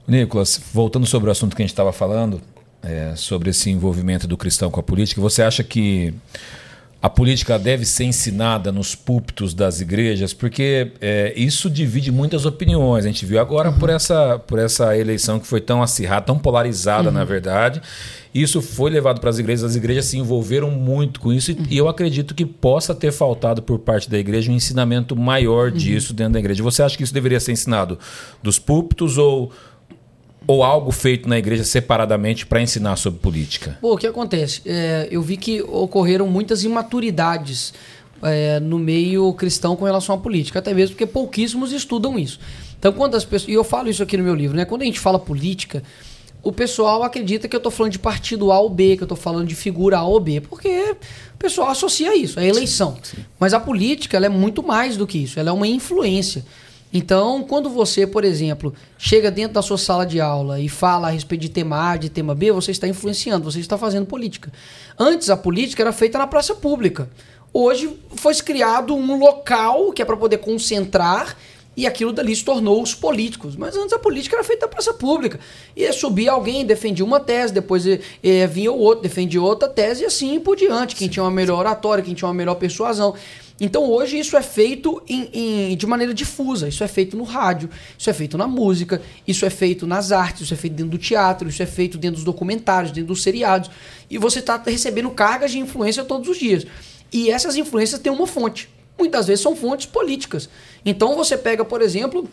Nicolas, 0.06 0.60
voltando 0.72 1.06
sobre 1.06 1.28
o 1.30 1.32
assunto 1.32 1.56
que 1.56 1.62
a 1.62 1.64
gente 1.64 1.72
estava 1.72 1.92
falando, 1.92 2.40
é, 2.82 3.14
sobre 3.16 3.50
esse 3.50 3.70
envolvimento 3.70 4.26
do 4.26 4.36
cristão 4.36 4.70
com 4.70 4.78
a 4.78 4.82
política, 4.82 5.20
você 5.20 5.42
acha 5.42 5.64
que 5.64 6.12
a 7.04 7.10
política 7.10 7.58
deve 7.58 7.84
ser 7.84 8.04
ensinada 8.04 8.72
nos 8.72 8.94
púlpitos 8.94 9.52
das 9.52 9.78
igrejas? 9.78 10.32
Porque 10.32 10.90
é, 11.02 11.34
isso 11.36 11.68
divide 11.68 12.10
muitas 12.10 12.46
opiniões. 12.46 13.04
A 13.04 13.08
gente 13.08 13.26
viu 13.26 13.38
agora 13.38 13.70
por, 13.70 13.90
essa, 13.90 14.38
por 14.38 14.58
essa 14.58 14.96
eleição 14.96 15.38
que 15.38 15.46
foi 15.46 15.60
tão 15.60 15.82
acirrada, 15.82 16.24
tão 16.24 16.38
polarizada, 16.38 17.10
na 17.10 17.22
verdade. 17.22 17.82
Isso 18.34 18.62
foi 18.62 18.90
levado 18.90 19.20
para 19.20 19.28
as 19.28 19.38
igrejas, 19.38 19.64
as 19.64 19.76
igrejas 19.76 20.06
se 20.06 20.16
envolveram 20.16 20.70
muito 20.70 21.20
com 21.20 21.30
isso, 21.30 21.50
e- 21.52 21.58
e 21.68 21.76
eu 21.76 21.90
acredito 21.90 22.34
que 22.34 22.46
possa 22.46 22.94
ter 22.94 23.12
faltado 23.12 23.60
por 23.60 23.78
parte 23.80 24.08
da 24.08 24.18
igreja 24.18 24.50
um 24.50 24.54
ensinamento 24.54 25.14
maior 25.14 25.70
disso 25.70 26.14
dentro 26.14 26.32
da 26.32 26.38
igreja. 26.38 26.62
Você 26.62 26.82
acha 26.82 26.96
que 26.96 27.02
isso 27.04 27.12
deveria 27.12 27.38
ser 27.38 27.52
ensinado 27.52 27.98
dos 28.42 28.58
púlpitos 28.58 29.18
ou 29.18 29.52
ou 30.46 30.62
algo 30.62 30.90
feito 30.90 31.28
na 31.28 31.38
igreja 31.38 31.64
separadamente 31.64 32.46
para 32.46 32.60
ensinar 32.60 32.96
sobre 32.96 33.20
política? 33.20 33.78
Pô, 33.80 33.94
o 33.94 33.96
que 33.96 34.06
acontece? 34.06 34.62
É, 34.66 35.08
eu 35.10 35.22
vi 35.22 35.36
que 35.36 35.62
ocorreram 35.62 36.26
muitas 36.26 36.64
imaturidades 36.64 37.72
é, 38.22 38.60
no 38.60 38.78
meio 38.78 39.32
cristão 39.34 39.76
com 39.76 39.84
relação 39.84 40.14
à 40.14 40.18
política, 40.18 40.58
até 40.58 40.72
mesmo 40.72 40.94
porque 40.94 41.06
pouquíssimos 41.06 41.72
estudam 41.72 42.18
isso. 42.18 42.38
Então, 42.78 42.92
quando 42.92 43.14
as 43.14 43.24
pessoas. 43.24 43.48
E 43.48 43.54
eu 43.54 43.64
falo 43.64 43.88
isso 43.88 44.02
aqui 44.02 44.16
no 44.16 44.24
meu 44.24 44.34
livro, 44.34 44.56
né? 44.56 44.64
Quando 44.64 44.82
a 44.82 44.84
gente 44.84 45.00
fala 45.00 45.18
política, 45.18 45.82
o 46.42 46.52
pessoal 46.52 47.02
acredita 47.02 47.48
que 47.48 47.56
eu 47.56 47.60
tô 47.60 47.70
falando 47.70 47.92
de 47.92 47.98
partido 47.98 48.52
A 48.52 48.60
ou 48.60 48.68
B, 48.68 48.96
que 48.98 49.02
eu 49.02 49.08
tô 49.08 49.16
falando 49.16 49.46
de 49.46 49.54
figura 49.54 49.98
A 49.98 50.04
ou 50.04 50.20
B, 50.20 50.42
porque 50.42 50.94
o 51.34 51.38
pessoal 51.38 51.70
associa 51.70 52.14
isso, 52.14 52.38
é 52.38 52.46
eleição. 52.46 52.98
Mas 53.40 53.54
a 53.54 53.60
política 53.60 54.18
ela 54.18 54.26
é 54.26 54.28
muito 54.28 54.62
mais 54.62 54.96
do 54.96 55.06
que 55.06 55.18
isso, 55.18 55.40
ela 55.40 55.48
é 55.48 55.52
uma 55.52 55.66
influência. 55.66 56.44
Então, 56.96 57.42
quando 57.42 57.68
você, 57.68 58.06
por 58.06 58.24
exemplo, 58.24 58.72
chega 58.96 59.28
dentro 59.28 59.54
da 59.54 59.62
sua 59.62 59.76
sala 59.76 60.06
de 60.06 60.20
aula 60.20 60.60
e 60.60 60.68
fala 60.68 61.08
a 61.08 61.10
respeito 61.10 61.40
de 61.40 61.48
tema 61.48 61.90
A, 61.90 61.96
de 61.96 62.08
tema 62.08 62.36
B, 62.36 62.52
você 62.52 62.70
está 62.70 62.86
influenciando, 62.86 63.50
você 63.50 63.58
está 63.58 63.76
fazendo 63.76 64.06
política. 64.06 64.52
Antes, 64.96 65.28
a 65.28 65.36
política 65.36 65.82
era 65.82 65.92
feita 65.92 66.18
na 66.18 66.26
praça 66.28 66.54
pública. 66.54 67.10
Hoje 67.52 67.98
foi 68.14 68.32
criado 68.36 68.94
um 68.94 69.18
local 69.18 69.92
que 69.92 70.02
é 70.02 70.04
para 70.04 70.16
poder 70.16 70.38
concentrar 70.38 71.36
e 71.76 71.86
aquilo 71.86 72.12
dali 72.12 72.34
se 72.34 72.44
tornou 72.44 72.80
os 72.80 72.94
políticos. 72.94 73.56
Mas 73.56 73.76
antes 73.76 73.92
a 73.92 73.98
política 73.98 74.36
era 74.36 74.44
feita 74.44 74.66
na 74.66 74.70
praça 74.70 74.94
pública. 74.94 75.40
Ia 75.76 75.92
subir 75.92 76.28
alguém, 76.28 76.64
defendia 76.64 77.04
uma 77.04 77.18
tese, 77.18 77.52
depois 77.52 77.84
eh, 77.86 78.00
eh, 78.22 78.46
vinha 78.46 78.70
o 78.70 78.78
outro, 78.78 79.02
defendia 79.02 79.42
outra 79.42 79.68
tese 79.68 80.04
e 80.04 80.06
assim 80.06 80.38
por 80.38 80.56
diante. 80.56 80.94
Quem 80.94 81.08
tinha 81.08 81.24
uma 81.24 81.30
melhor 81.30 81.58
oratória, 81.58 82.04
quem 82.04 82.14
tinha 82.14 82.28
uma 82.28 82.34
melhor 82.34 82.54
persuasão. 82.54 83.14
Então 83.60 83.84
hoje 83.88 84.18
isso 84.18 84.36
é 84.36 84.42
feito 84.42 85.00
em- 85.08 85.28
em- 85.72 85.76
de 85.76 85.86
maneira 85.86 86.12
difusa. 86.12 86.66
Isso 86.68 86.82
é 86.82 86.88
feito 86.88 87.16
no 87.16 87.22
rádio, 87.22 87.70
isso 87.96 88.10
é 88.10 88.12
feito 88.12 88.36
na 88.36 88.48
música, 88.48 89.00
isso 89.26 89.46
é 89.46 89.50
feito 89.50 89.86
nas 89.86 90.10
artes, 90.10 90.42
isso 90.42 90.54
é 90.54 90.56
feito 90.56 90.74
dentro 90.74 90.90
do 90.90 90.98
teatro, 90.98 91.48
isso 91.48 91.62
é 91.62 91.66
feito 91.66 91.96
dentro 91.96 92.16
dos 92.16 92.24
documentários, 92.24 92.90
dentro 92.92 93.08
dos 93.08 93.22
seriados. 93.22 93.70
E 94.10 94.18
você 94.18 94.40
está 94.40 94.60
recebendo 94.64 95.08
cargas 95.10 95.52
de 95.52 95.58
influência 95.60 96.04
todos 96.04 96.28
os 96.28 96.36
dias. 96.36 96.66
E 97.12 97.30
essas 97.30 97.54
influências 97.56 98.00
têm 98.00 98.12
uma 98.12 98.26
fonte. 98.26 98.68
Muitas 98.98 99.26
vezes 99.28 99.42
são 99.42 99.54
fontes 99.54 99.86
políticas. 99.86 100.48
Então 100.84 101.14
você 101.14 101.36
pega, 101.38 101.64
por 101.64 101.80
exemplo, 101.80 102.28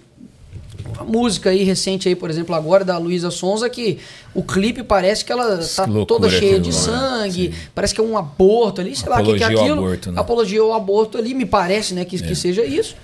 a 1.02 1.04
música 1.04 1.50
aí 1.50 1.64
recente 1.64 2.08
aí, 2.08 2.16
por 2.16 2.30
exemplo, 2.30 2.56
agora 2.56 2.86
da 2.86 2.98
Luísa 2.98 3.30
Sonza, 3.32 3.70
que 3.70 4.00
o 4.34 4.44
clipe 4.44 4.84
parece 4.84 5.26
que 5.26 5.32
ela 5.32 5.58
tá 5.58 5.86
loucura 5.86 6.06
toda 6.06 6.30
cheia 6.30 6.60
de 6.60 6.70
lá, 6.72 6.76
sangue, 6.78 7.54
parece 7.76 7.94
que 7.94 8.02
é 8.02 8.04
um 8.04 8.18
aborto 8.18 8.82
ali, 8.82 8.96
sei 8.96 9.10
lá 9.10 9.22
o 9.22 9.24
que, 9.24 9.34
que 9.36 9.44
é 9.44 9.48
Apologia 9.48 9.62
aquilo. 9.64 9.86
aborto, 9.86 10.12
né? 10.12 10.20
Apologia 10.20 10.62
ao 10.62 10.74
aborto 10.74 11.18
ali, 11.18 11.34
me 11.34 11.46
parece, 11.46 11.94
né, 11.94 12.06
que, 12.06 12.16
É. 12.16 12.20
que 12.20 12.36
seja 12.36 12.64
isso. 12.64 12.96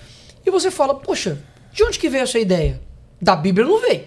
E 0.46 0.50
você 0.50 0.72
fala, 0.72 0.96
poxa, 0.96 1.38
de 1.74 1.84
onde 1.84 2.00
que 2.00 2.10
veio 2.10 2.24
essa 2.24 2.40
ideia? 2.40 2.80
Da 3.22 3.36
Bíblia 3.36 3.66
não 3.68 3.82
veio. 3.82 4.04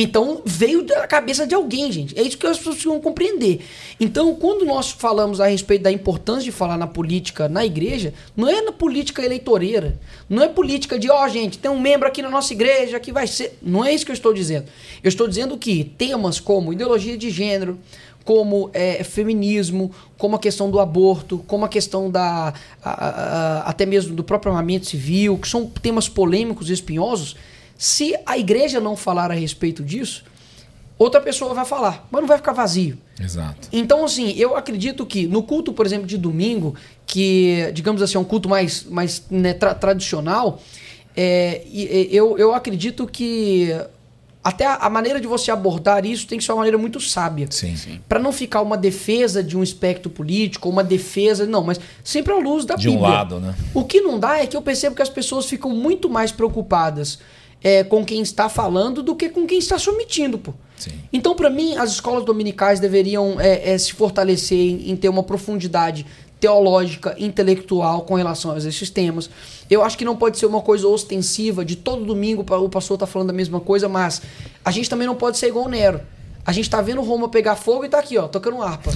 Então 0.00 0.40
veio 0.44 0.84
da 0.84 1.08
cabeça 1.08 1.44
de 1.44 1.56
alguém, 1.56 1.90
gente. 1.90 2.16
É 2.16 2.22
isso 2.22 2.38
que 2.38 2.46
as 2.46 2.56
pessoas 2.56 2.76
precisam 2.76 3.00
compreender. 3.00 3.60
Então, 3.98 4.32
quando 4.36 4.64
nós 4.64 4.92
falamos 4.92 5.40
a 5.40 5.48
respeito 5.48 5.82
da 5.82 5.90
importância 5.90 6.44
de 6.44 6.52
falar 6.52 6.76
na 6.78 6.86
política 6.86 7.48
na 7.48 7.66
igreja, 7.66 8.14
não 8.36 8.48
é 8.48 8.62
na 8.62 8.70
política 8.70 9.24
eleitoreira. 9.24 9.98
Não 10.30 10.40
é 10.40 10.48
política 10.48 10.96
de, 10.96 11.10
ó, 11.10 11.26
gente, 11.26 11.58
tem 11.58 11.68
um 11.68 11.80
membro 11.80 12.06
aqui 12.06 12.22
na 12.22 12.30
nossa 12.30 12.52
igreja 12.52 13.00
que 13.00 13.10
vai 13.10 13.26
ser. 13.26 13.58
Não 13.60 13.84
é 13.84 13.92
isso 13.92 14.04
que 14.06 14.12
eu 14.12 14.14
estou 14.14 14.32
dizendo. 14.32 14.66
Eu 15.02 15.08
estou 15.08 15.26
dizendo 15.26 15.58
que 15.58 15.82
temas 15.82 16.38
como 16.38 16.72
ideologia 16.72 17.18
de 17.18 17.28
gênero, 17.28 17.76
como 18.24 18.70
é, 18.72 19.02
feminismo, 19.02 19.90
como 20.16 20.36
a 20.36 20.38
questão 20.38 20.70
do 20.70 20.78
aborto, 20.78 21.42
como 21.46 21.64
a 21.64 21.68
questão 21.68 22.08
da. 22.08 22.54
a- 22.84 22.90
a- 22.90 23.62
até 23.70 23.84
mesmo 23.84 24.14
do 24.14 24.22
próprio 24.22 24.52
armamento 24.52 24.86
civil, 24.86 25.36
que 25.38 25.48
são 25.48 25.66
temas 25.66 26.08
polêmicos 26.08 26.70
e 26.70 26.72
espinhosos. 26.72 27.34
Se 27.78 28.14
a 28.26 28.36
igreja 28.36 28.80
não 28.80 28.96
falar 28.96 29.30
a 29.30 29.34
respeito 29.34 29.82
disso, 29.84 30.24
outra 30.98 31.20
pessoa 31.20 31.54
vai 31.54 31.64
falar, 31.64 32.06
mas 32.10 32.20
não 32.20 32.26
vai 32.28 32.36
ficar 32.36 32.52
vazio. 32.52 32.98
Exato. 33.22 33.68
Então, 33.72 34.04
assim, 34.04 34.32
eu 34.36 34.56
acredito 34.56 35.06
que 35.06 35.26
no 35.28 35.42
culto, 35.44 35.72
por 35.72 35.86
exemplo, 35.86 36.06
de 36.06 36.18
domingo, 36.18 36.74
que, 37.06 37.70
digamos 37.72 38.02
assim, 38.02 38.16
é 38.16 38.20
um 38.20 38.24
culto 38.24 38.48
mais, 38.48 38.82
mais 38.84 39.22
né, 39.30 39.54
tra- 39.54 39.74
tradicional, 39.74 40.60
é, 41.16 41.62
e- 41.66 42.08
e- 42.10 42.16
eu, 42.16 42.36
eu 42.36 42.52
acredito 42.52 43.06
que 43.06 43.68
até 44.42 44.66
a, 44.66 44.74
a 44.76 44.90
maneira 44.90 45.20
de 45.20 45.26
você 45.26 45.50
abordar 45.50 46.04
isso 46.04 46.26
tem 46.26 46.38
que 46.38 46.44
ser 46.44 46.50
uma 46.52 46.58
maneira 46.58 46.78
muito 46.78 47.00
sábia. 47.00 47.46
Sim. 47.50 47.76
Para 48.08 48.18
não 48.18 48.32
ficar 48.32 48.60
uma 48.62 48.76
defesa 48.76 49.42
de 49.42 49.56
um 49.56 49.62
espectro 49.62 50.10
político, 50.10 50.68
uma 50.68 50.82
defesa. 50.82 51.46
Não, 51.46 51.62
mas 51.62 51.78
sempre 52.02 52.32
à 52.32 52.36
luz 52.38 52.64
da 52.64 52.74
De 52.76 52.88
um 52.88 52.92
Bíblia. 52.92 53.08
lado, 53.08 53.40
né? 53.40 53.54
O 53.74 53.84
que 53.84 54.00
não 54.00 54.18
dá 54.18 54.38
é 54.38 54.46
que 54.46 54.56
eu 54.56 54.62
percebo 54.62 54.96
que 54.96 55.02
as 55.02 55.08
pessoas 55.08 55.46
ficam 55.46 55.70
muito 55.70 56.08
mais 56.08 56.32
preocupadas 56.32 57.18
é, 57.62 57.82
com 57.82 58.04
quem 58.04 58.22
está 58.22 58.48
falando 58.48 59.02
do 59.02 59.14
que 59.14 59.28
com 59.28 59.46
quem 59.46 59.58
está 59.58 59.78
se 59.78 59.88
omitindo, 59.90 60.38
pô. 60.38 60.52
Sim. 60.76 60.92
Então, 61.12 61.34
para 61.34 61.50
mim, 61.50 61.76
as 61.76 61.90
escolas 61.90 62.24
dominicais 62.24 62.78
deveriam 62.78 63.40
é, 63.40 63.72
é, 63.72 63.78
se 63.78 63.92
fortalecer 63.92 64.58
em, 64.58 64.90
em 64.90 64.96
ter 64.96 65.08
uma 65.08 65.22
profundidade 65.22 66.06
teológica, 66.38 67.16
intelectual 67.18 68.02
com 68.02 68.14
relação 68.14 68.52
a 68.52 68.58
esses 68.58 68.88
temas. 68.90 69.28
Eu 69.68 69.82
acho 69.82 69.98
que 69.98 70.04
não 70.04 70.16
pode 70.16 70.38
ser 70.38 70.46
uma 70.46 70.60
coisa 70.60 70.86
ostensiva 70.86 71.64
de 71.64 71.76
todo 71.76 72.04
domingo 72.04 72.44
o 72.48 72.68
pastor 72.68 72.96
tá 72.96 73.06
falando 73.06 73.30
a 73.30 73.32
mesma 73.32 73.60
coisa, 73.60 73.88
mas 73.88 74.22
a 74.64 74.70
gente 74.70 74.88
também 74.88 75.06
não 75.06 75.16
pode 75.16 75.36
ser 75.36 75.48
igual 75.48 75.66
o 75.66 75.68
Nero. 75.68 76.00
A 76.46 76.52
gente 76.52 76.70
tá 76.70 76.80
vendo 76.80 77.02
Roma 77.02 77.28
pegar 77.28 77.56
fogo 77.56 77.84
e 77.84 77.90
tá 77.90 77.98
aqui, 77.98 78.16
ó, 78.16 78.26
tocando 78.26 78.62
harpa. 78.62 78.90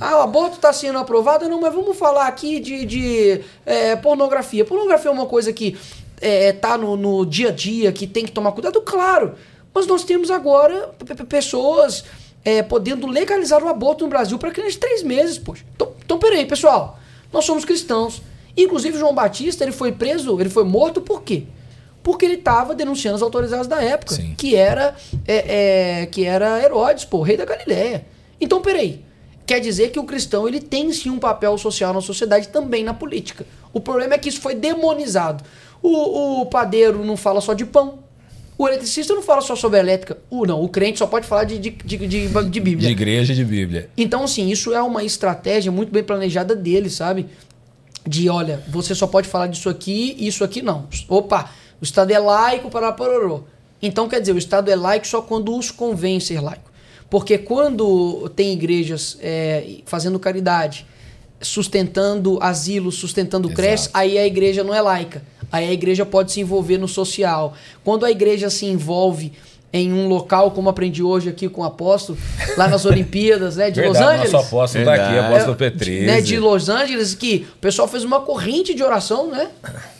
ah, 0.00 0.18
o 0.18 0.22
aborto 0.22 0.58
tá 0.58 0.72
sendo 0.72 0.98
aprovado? 0.98 1.48
Não, 1.48 1.60
mas 1.60 1.72
vamos 1.72 1.96
falar 1.96 2.26
aqui 2.26 2.58
de, 2.58 2.84
de 2.84 3.40
é, 3.64 3.94
pornografia. 3.94 4.64
Pornografia 4.64 5.08
é 5.08 5.14
uma 5.14 5.26
coisa 5.26 5.52
que 5.52 5.76
é, 6.22 6.52
tá 6.52 6.78
no, 6.78 6.96
no 6.96 7.26
dia 7.26 7.48
a 7.48 7.52
dia, 7.52 7.92
que 7.92 8.06
tem 8.06 8.24
que 8.24 8.32
tomar 8.32 8.52
cuidado, 8.52 8.80
claro. 8.80 9.34
Mas 9.74 9.86
nós 9.86 10.04
temos 10.04 10.30
agora 10.30 10.90
pessoas 11.28 12.04
é, 12.44 12.62
podendo 12.62 13.06
legalizar 13.06 13.62
o 13.62 13.68
aborto 13.68 14.04
no 14.04 14.10
Brasil 14.10 14.38
para 14.38 14.50
crianças 14.50 14.74
de 14.74 14.80
três 14.80 15.02
meses, 15.02 15.38
poxa. 15.38 15.64
Então, 15.74 15.92
então, 16.04 16.18
peraí, 16.18 16.46
pessoal. 16.46 16.98
Nós 17.32 17.44
somos 17.44 17.64
cristãos. 17.64 18.22
Inclusive, 18.56 18.98
João 18.98 19.14
Batista, 19.14 19.64
ele 19.64 19.72
foi 19.72 19.92
preso, 19.92 20.38
ele 20.40 20.50
foi 20.50 20.64
morto 20.64 21.00
por 21.00 21.22
quê? 21.22 21.44
Porque 22.02 22.24
ele 22.24 22.34
estava 22.34 22.74
denunciando 22.74 23.16
as 23.16 23.22
autoridades 23.22 23.66
da 23.66 23.82
época, 23.82 24.14
Sim. 24.14 24.34
que 24.36 24.54
era 24.54 24.94
é, 25.26 26.02
é, 26.02 26.06
que 26.06 26.24
era 26.24 26.62
Herodes, 26.62 27.04
pô, 27.04 27.22
rei 27.22 27.36
da 27.36 27.44
Galileia. 27.44 28.06
Então, 28.40 28.60
peraí. 28.60 29.02
Quer 29.44 29.58
dizer 29.58 29.90
que 29.90 29.98
o 29.98 30.04
cristão 30.04 30.46
ele 30.46 30.60
tem 30.60 30.92
sim 30.92 31.10
um 31.10 31.18
papel 31.18 31.58
social 31.58 31.92
na 31.92 32.00
sociedade 32.00 32.48
também 32.48 32.84
na 32.84 32.94
política. 32.94 33.44
O 33.72 33.80
problema 33.80 34.14
é 34.14 34.18
que 34.18 34.28
isso 34.28 34.40
foi 34.40 34.54
demonizado. 34.54 35.42
O, 35.82 36.42
o 36.42 36.46
padeiro 36.46 37.04
não 37.04 37.16
fala 37.16 37.40
só 37.40 37.52
de 37.54 37.64
pão. 37.66 37.98
O 38.56 38.68
eletricista 38.68 39.14
não 39.14 39.22
fala 39.22 39.40
só 39.40 39.56
sobre 39.56 39.80
elétrica. 39.80 40.18
O, 40.30 40.46
não, 40.46 40.62
o 40.62 40.68
crente 40.68 40.98
só 40.98 41.06
pode 41.06 41.26
falar 41.26 41.44
de, 41.44 41.58
de, 41.58 41.70
de, 41.70 41.96
de, 41.96 42.28
de 42.28 42.44
De 42.50 42.60
Bíblia. 42.60 42.90
igreja 42.90 43.32
e 43.32 43.36
de 43.36 43.44
Bíblia. 43.44 43.90
Então, 43.96 44.22
assim, 44.22 44.48
isso 44.48 44.72
é 44.72 44.80
uma 44.80 45.02
estratégia 45.02 45.72
muito 45.72 45.90
bem 45.90 46.04
planejada 46.04 46.54
dele, 46.54 46.88
sabe? 46.88 47.26
De, 48.06 48.28
olha, 48.28 48.62
você 48.68 48.94
só 48.94 49.06
pode 49.06 49.26
falar 49.26 49.48
disso 49.48 49.68
aqui 49.68 50.14
e 50.18 50.28
isso 50.28 50.44
aqui 50.44 50.62
não. 50.62 50.86
Opa, 51.08 51.50
o 51.80 51.84
Estado 51.84 52.12
é 52.12 52.18
laico 52.18 52.70
para 52.70 52.92
pororô. 52.92 53.42
Então, 53.80 54.08
quer 54.08 54.20
dizer, 54.20 54.32
o 54.32 54.38
Estado 54.38 54.70
é 54.70 54.76
laico 54.76 55.06
só 55.06 55.20
quando 55.20 55.56
os 55.56 55.70
convém 55.72 56.20
ser 56.20 56.40
laico. 56.40 56.70
Porque 57.10 57.36
quando 57.38 58.28
tem 58.36 58.52
igrejas 58.52 59.18
é, 59.20 59.78
fazendo 59.86 60.18
caridade, 60.18 60.86
sustentando 61.40 62.38
asilo, 62.40 62.92
sustentando 62.92 63.50
creches, 63.50 63.90
aí 63.92 64.16
a 64.16 64.26
igreja 64.26 64.62
não 64.62 64.72
é 64.74 64.80
laica. 64.80 65.22
Aí 65.52 65.68
a 65.68 65.72
igreja 65.72 66.04
pode 66.06 66.32
se 66.32 66.40
envolver 66.40 66.78
no 66.78 66.88
social. 66.88 67.54
Quando 67.84 68.06
a 68.06 68.10
igreja 68.10 68.48
se 68.48 68.64
envolve 68.66 69.32
em 69.74 69.90
um 69.90 70.06
local, 70.06 70.50
como 70.50 70.68
aprendi 70.68 71.02
hoje 71.02 71.30
aqui 71.30 71.48
com 71.48 71.62
o 71.62 71.64
apóstolo, 71.64 72.18
lá 72.58 72.68
nas 72.68 72.84
Olimpíadas, 72.84 73.56
né, 73.56 73.70
de 73.70 73.80
Verdade, 73.80 74.04
Los 74.04 74.12
Angeles. 74.12 74.32
Nosso 74.32 74.46
apóstolo 74.46 74.84
tá 74.84 74.94
aqui, 74.94 75.12
Verdade. 75.12 75.32
apóstolo 75.32 75.56
Petri. 75.56 76.00
né, 76.02 76.20
de 76.20 76.38
Los 76.38 76.68
Angeles, 76.68 77.14
que 77.14 77.46
o 77.56 77.58
pessoal 77.58 77.88
fez 77.88 78.04
uma 78.04 78.20
corrente 78.20 78.74
de 78.74 78.82
oração, 78.82 79.28
né? 79.28 79.48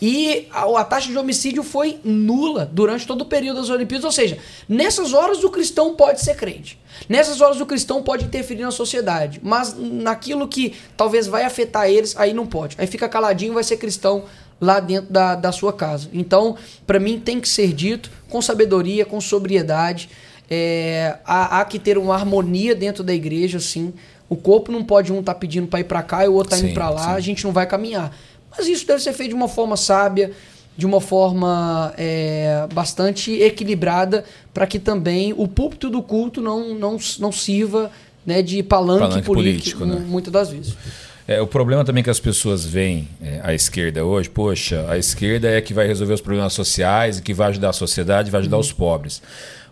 E 0.00 0.46
a, 0.50 0.64
a 0.80 0.84
taxa 0.84 1.08
de 1.08 1.16
homicídio 1.16 1.62
foi 1.62 1.98
nula 2.04 2.68
durante 2.70 3.06
todo 3.06 3.22
o 3.22 3.24
período 3.24 3.60
das 3.60 3.70
Olimpíadas. 3.70 4.04
Ou 4.04 4.12
seja, 4.12 4.36
nessas 4.68 5.14
horas 5.14 5.42
o 5.42 5.48
cristão 5.48 5.94
pode 5.94 6.20
ser 6.20 6.36
crente. 6.36 6.78
Nessas 7.08 7.40
horas 7.40 7.58
o 7.58 7.64
cristão 7.64 8.02
pode 8.02 8.24
interferir 8.24 8.62
na 8.62 8.70
sociedade. 8.70 9.40
Mas 9.42 9.74
naquilo 9.78 10.46
que 10.46 10.74
talvez 10.98 11.26
vai 11.26 11.44
afetar 11.44 11.88
eles, 11.88 12.14
aí 12.18 12.34
não 12.34 12.46
pode. 12.46 12.76
Aí 12.78 12.86
fica 12.86 13.08
caladinho 13.08 13.52
e 13.52 13.54
vai 13.54 13.64
ser 13.64 13.78
cristão 13.78 14.24
lá 14.62 14.78
dentro 14.78 15.12
da, 15.12 15.34
da 15.34 15.50
sua 15.50 15.72
casa. 15.72 16.08
Então, 16.12 16.56
para 16.86 17.00
mim, 17.00 17.18
tem 17.18 17.40
que 17.40 17.48
ser 17.48 17.72
dito 17.72 18.08
com 18.30 18.40
sabedoria, 18.40 19.04
com 19.04 19.20
sobriedade. 19.20 20.08
É, 20.48 21.16
há, 21.24 21.60
há 21.60 21.64
que 21.64 21.80
ter 21.80 21.98
uma 21.98 22.14
harmonia 22.14 22.72
dentro 22.72 23.02
da 23.02 23.12
igreja, 23.12 23.58
sim. 23.58 23.92
O 24.28 24.36
corpo 24.36 24.70
não 24.70 24.84
pode 24.84 25.12
um 25.12 25.18
estar 25.18 25.34
pedindo 25.34 25.66
para 25.66 25.80
ir 25.80 25.84
para 25.84 26.00
cá 26.00 26.24
e 26.24 26.28
o 26.28 26.34
outro 26.34 26.50
tá 26.50 26.56
Sim, 26.56 26.66
indo 26.66 26.74
para 26.74 26.88
lá. 26.90 27.06
sim. 27.06 27.10
A 27.10 27.20
gente 27.20 27.44
não 27.44 27.52
vai 27.52 27.66
caminhar. 27.66 28.16
Mas 28.56 28.68
isso 28.68 28.86
deve 28.86 29.02
ser 29.02 29.12
feito 29.12 29.30
de 29.30 29.34
uma 29.34 29.48
forma 29.48 29.76
sábia, 29.76 30.30
de 30.76 30.86
uma 30.86 31.00
forma 31.00 31.92
é, 31.98 32.66
bastante 32.72 33.32
equilibrada, 33.32 34.24
para 34.54 34.64
que 34.64 34.78
também 34.78 35.34
o 35.36 35.48
púlpito 35.48 35.90
do 35.90 36.00
culto 36.00 36.40
não, 36.40 36.72
não, 36.72 36.96
não 37.18 37.32
sirva 37.32 37.90
né, 38.24 38.42
de 38.42 38.62
palanque, 38.62 39.00
Palanque 39.00 39.26
político, 39.26 39.80
político, 39.80 39.84
né? 39.86 40.06
muitas 40.08 40.32
das 40.32 40.50
vezes. 40.50 40.76
É, 41.26 41.40
o 41.40 41.46
problema 41.46 41.84
também 41.84 42.02
que 42.02 42.10
as 42.10 42.18
pessoas 42.18 42.64
veem 42.64 43.08
é, 43.22 43.40
a 43.44 43.54
esquerda 43.54 44.04
hoje, 44.04 44.28
poxa, 44.28 44.84
a 44.88 44.98
esquerda 44.98 45.48
é 45.48 45.60
que 45.60 45.72
vai 45.72 45.86
resolver 45.86 46.14
os 46.14 46.20
problemas 46.20 46.52
sociais 46.52 47.18
e 47.18 47.22
que 47.22 47.32
vai 47.32 47.48
ajudar 47.48 47.70
a 47.70 47.72
sociedade, 47.72 48.30
vai 48.30 48.40
ajudar 48.40 48.58
os 48.58 48.72
pobres. 48.72 49.22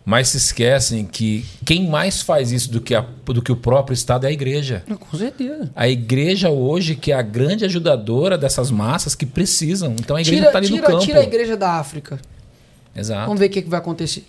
Mas 0.05 0.29
se 0.29 0.39
esquecem 0.39 1.05
que 1.05 1.45
quem 1.65 1.87
mais 1.89 2.23
faz 2.23 2.53
isso 2.53 2.71
do 2.71 2.81
que, 2.81 2.95
a- 2.95 3.05
do 3.27 3.43
que 3.43 3.53
o 3.53 3.57
próprio 3.57 3.93
Estado 3.95 4.25
é 4.27 4.29
a 4.31 4.33
igreja. 4.33 4.83
Com 4.99 5.17
certeza. 5.19 5.71
A 5.77 5.89
igreja 5.89 6.49
hoje 6.51 6.95
que 6.95 7.13
é 7.13 7.15
a 7.17 7.23
grande 7.23 7.65
ajudadora 7.65 8.39
dessas 8.39 8.71
massas 8.71 9.15
que 9.15 9.27
precisam. 9.27 9.93
Então 10.01 10.17
a 10.17 10.21
igreja 10.23 10.47
está 10.47 10.59
ali 10.59 10.69
no 10.71 10.77
tira, 10.77 10.87
campo. 10.87 11.05
tira 11.05 11.21
a 11.21 11.23
igreja 11.23 11.57
da 11.57 11.73
África. 11.73 12.19
Exato. 12.97 13.27
Vamos 13.27 13.39
ver 13.41 13.47
o 13.47 13.51
que, 13.51 13.61
que 13.63 13.69
vai 13.69 13.79
acontecer. 13.79 14.25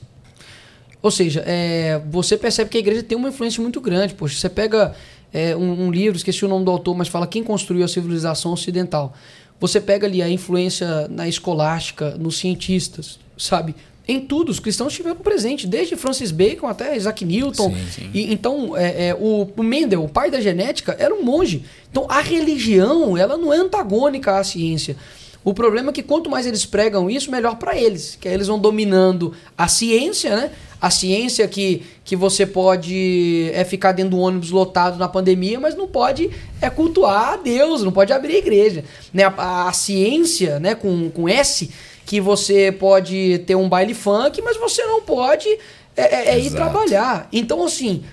Ou 1.01 1.09
seja, 1.09 1.41
é, 1.47 1.99
você 2.11 2.37
percebe 2.37 2.69
que 2.69 2.77
a 2.77 2.79
igreja 2.79 3.01
tem 3.01 3.17
uma 3.17 3.29
influência 3.29 3.61
muito 3.61 3.79
grande. 3.79 4.13
Poxa, 4.13 4.37
você 4.37 4.49
pega 4.49 4.93
é, 5.33 5.55
um, 5.55 5.87
um 5.87 5.91
livro, 5.91 6.17
esqueci 6.17 6.43
o 6.45 6.47
nome 6.47 6.65
do 6.65 6.71
autor, 6.71 6.95
mas 6.95 7.07
fala 7.07 7.25
quem 7.27 7.43
construiu 7.43 7.83
a 7.83 7.87
civilização 7.87 8.53
ocidental. 8.53 9.13
Você 9.59 9.79
pega 9.79 10.07
ali 10.07 10.21
a 10.21 10.29
influência 10.29 11.07
na 11.07 11.27
escolástica, 11.27 12.15
nos 12.17 12.37
cientistas, 12.37 13.19
sabe? 13.37 13.75
Em 14.07 14.19
tudo, 14.19 14.49
os 14.49 14.59
cristãos 14.59 14.91
estiveram 14.91 15.17
presentes, 15.17 15.69
desde 15.69 15.95
Francis 15.95 16.31
Bacon 16.31 16.67
até 16.67 16.97
Isaac 16.97 17.23
Newton. 17.23 17.69
Sim, 17.69 17.87
sim. 17.91 18.09
E, 18.13 18.33
então, 18.33 18.75
é, 18.75 19.09
é, 19.09 19.15
o, 19.15 19.47
o 19.55 19.63
Mendel, 19.63 20.03
o 20.03 20.09
pai 20.09 20.31
da 20.31 20.41
genética, 20.41 20.95
era 20.99 21.13
um 21.13 21.23
monge. 21.23 21.63
Então, 21.89 22.07
a 22.09 22.19
religião, 22.19 23.15
ela 23.15 23.37
não 23.37 23.53
é 23.53 23.57
antagônica 23.57 24.35
à 24.35 24.43
ciência. 24.43 24.97
O 25.43 25.53
problema 25.53 25.89
é 25.89 25.93
que 25.93 26.03
quanto 26.03 26.29
mais 26.29 26.45
eles 26.45 26.65
pregam 26.65 27.09
isso, 27.09 27.31
melhor 27.31 27.55
para 27.57 27.75
eles. 27.75 28.15
Que 28.19 28.27
aí 28.27 28.33
eles 28.33 28.47
vão 28.47 28.59
dominando 28.59 29.33
a 29.57 29.67
ciência, 29.67 30.35
né? 30.35 30.51
A 30.79 30.89
ciência 30.89 31.47
que, 31.47 31.83
que 32.03 32.15
você 32.15 32.45
pode 32.45 33.49
é 33.53 33.63
ficar 33.63 33.91
dentro 33.91 34.11
do 34.11 34.19
ônibus 34.19 34.49
lotado 34.49 34.97
na 34.97 35.07
pandemia, 35.07 35.59
mas 35.59 35.75
não 35.75 35.87
pode 35.87 36.29
é 36.59 36.69
cultuar 36.69 37.33
a 37.33 37.37
Deus, 37.37 37.83
não 37.83 37.91
pode 37.91 38.11
abrir 38.11 38.35
a 38.35 38.39
igreja. 38.39 38.83
Né? 39.13 39.23
A, 39.37 39.67
a 39.67 39.73
ciência, 39.73 40.59
né, 40.59 40.73
com, 40.73 41.09
com 41.11 41.29
S, 41.29 41.69
que 42.05 42.19
você 42.19 42.71
pode 42.71 43.43
ter 43.45 43.55
um 43.55 43.69
baile 43.69 43.93
funk, 43.93 44.41
mas 44.41 44.57
você 44.57 44.83
não 44.85 45.01
pode 45.01 45.47
é, 45.95 46.01
é- 46.15 46.29
é 46.35 46.39
ir 46.39 46.51
trabalhar. 46.51 47.27
Então, 47.31 47.63
assim, 47.63 48.03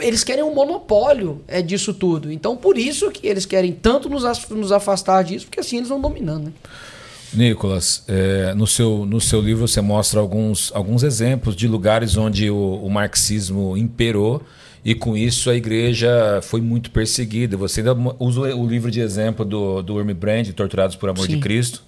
eles 0.00 0.24
querem 0.24 0.44
um 0.44 0.54
monopólio 0.54 1.42
é, 1.46 1.62
disso 1.62 1.94
tudo. 1.94 2.30
Então, 2.30 2.56
por 2.56 2.76
isso 2.76 3.10
que 3.10 3.26
eles 3.26 3.46
querem 3.46 3.72
tanto 3.72 4.08
nos, 4.08 4.24
nos 4.48 4.72
afastar 4.72 5.22
disso, 5.22 5.46
porque 5.46 5.60
assim 5.60 5.78
eles 5.78 5.88
vão 5.88 6.00
dominando. 6.00 6.44
Né? 6.44 6.52
Nicolas, 7.32 8.02
é, 8.08 8.54
no, 8.54 8.66
seu, 8.66 9.06
no 9.06 9.20
seu 9.20 9.40
livro 9.40 9.66
você 9.66 9.80
mostra 9.80 10.18
alguns, 10.18 10.72
alguns 10.74 11.02
exemplos 11.02 11.54
de 11.54 11.68
lugares 11.68 12.16
onde 12.16 12.50
o, 12.50 12.56
o 12.56 12.90
marxismo 12.90 13.76
imperou 13.76 14.42
e 14.84 14.94
com 14.94 15.16
isso 15.16 15.50
a 15.50 15.54
igreja 15.54 16.40
foi 16.42 16.60
muito 16.60 16.90
perseguida. 16.90 17.56
Você 17.56 17.80
ainda 17.80 17.94
usa 18.18 18.40
o 18.56 18.66
livro 18.66 18.90
de 18.90 19.00
exemplo 19.00 19.44
do, 19.44 19.82
do 19.82 19.94
Urmi 19.94 20.14
Brand, 20.14 20.48
Torturados 20.52 20.96
por 20.96 21.08
Amor 21.08 21.28
de 21.28 21.34
Sim. 21.34 21.40
Cristo, 21.40 21.82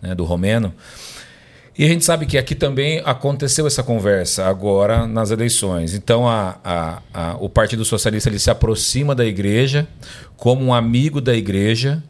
né, 0.00 0.14
do 0.14 0.24
romeno. 0.24 0.72
E 1.78 1.84
a 1.84 1.88
gente 1.88 2.04
sabe 2.04 2.26
que 2.26 2.36
aqui 2.36 2.56
também 2.56 3.00
aconteceu 3.04 3.64
essa 3.64 3.84
conversa 3.84 4.46
agora 4.46 5.06
nas 5.06 5.30
eleições. 5.30 5.94
Então 5.94 6.28
a, 6.28 6.58
a- 6.64 7.02
a- 7.14 7.36
o 7.38 7.48
Partido 7.48 7.84
Socialista 7.84 8.28
ele 8.28 8.38
se 8.40 8.50
aproxima 8.50 9.14
da 9.14 9.24
igreja 9.24 9.86
como 10.36 10.64
um 10.64 10.74
amigo 10.74 11.20
da 11.20 11.34
igreja, 11.36 12.02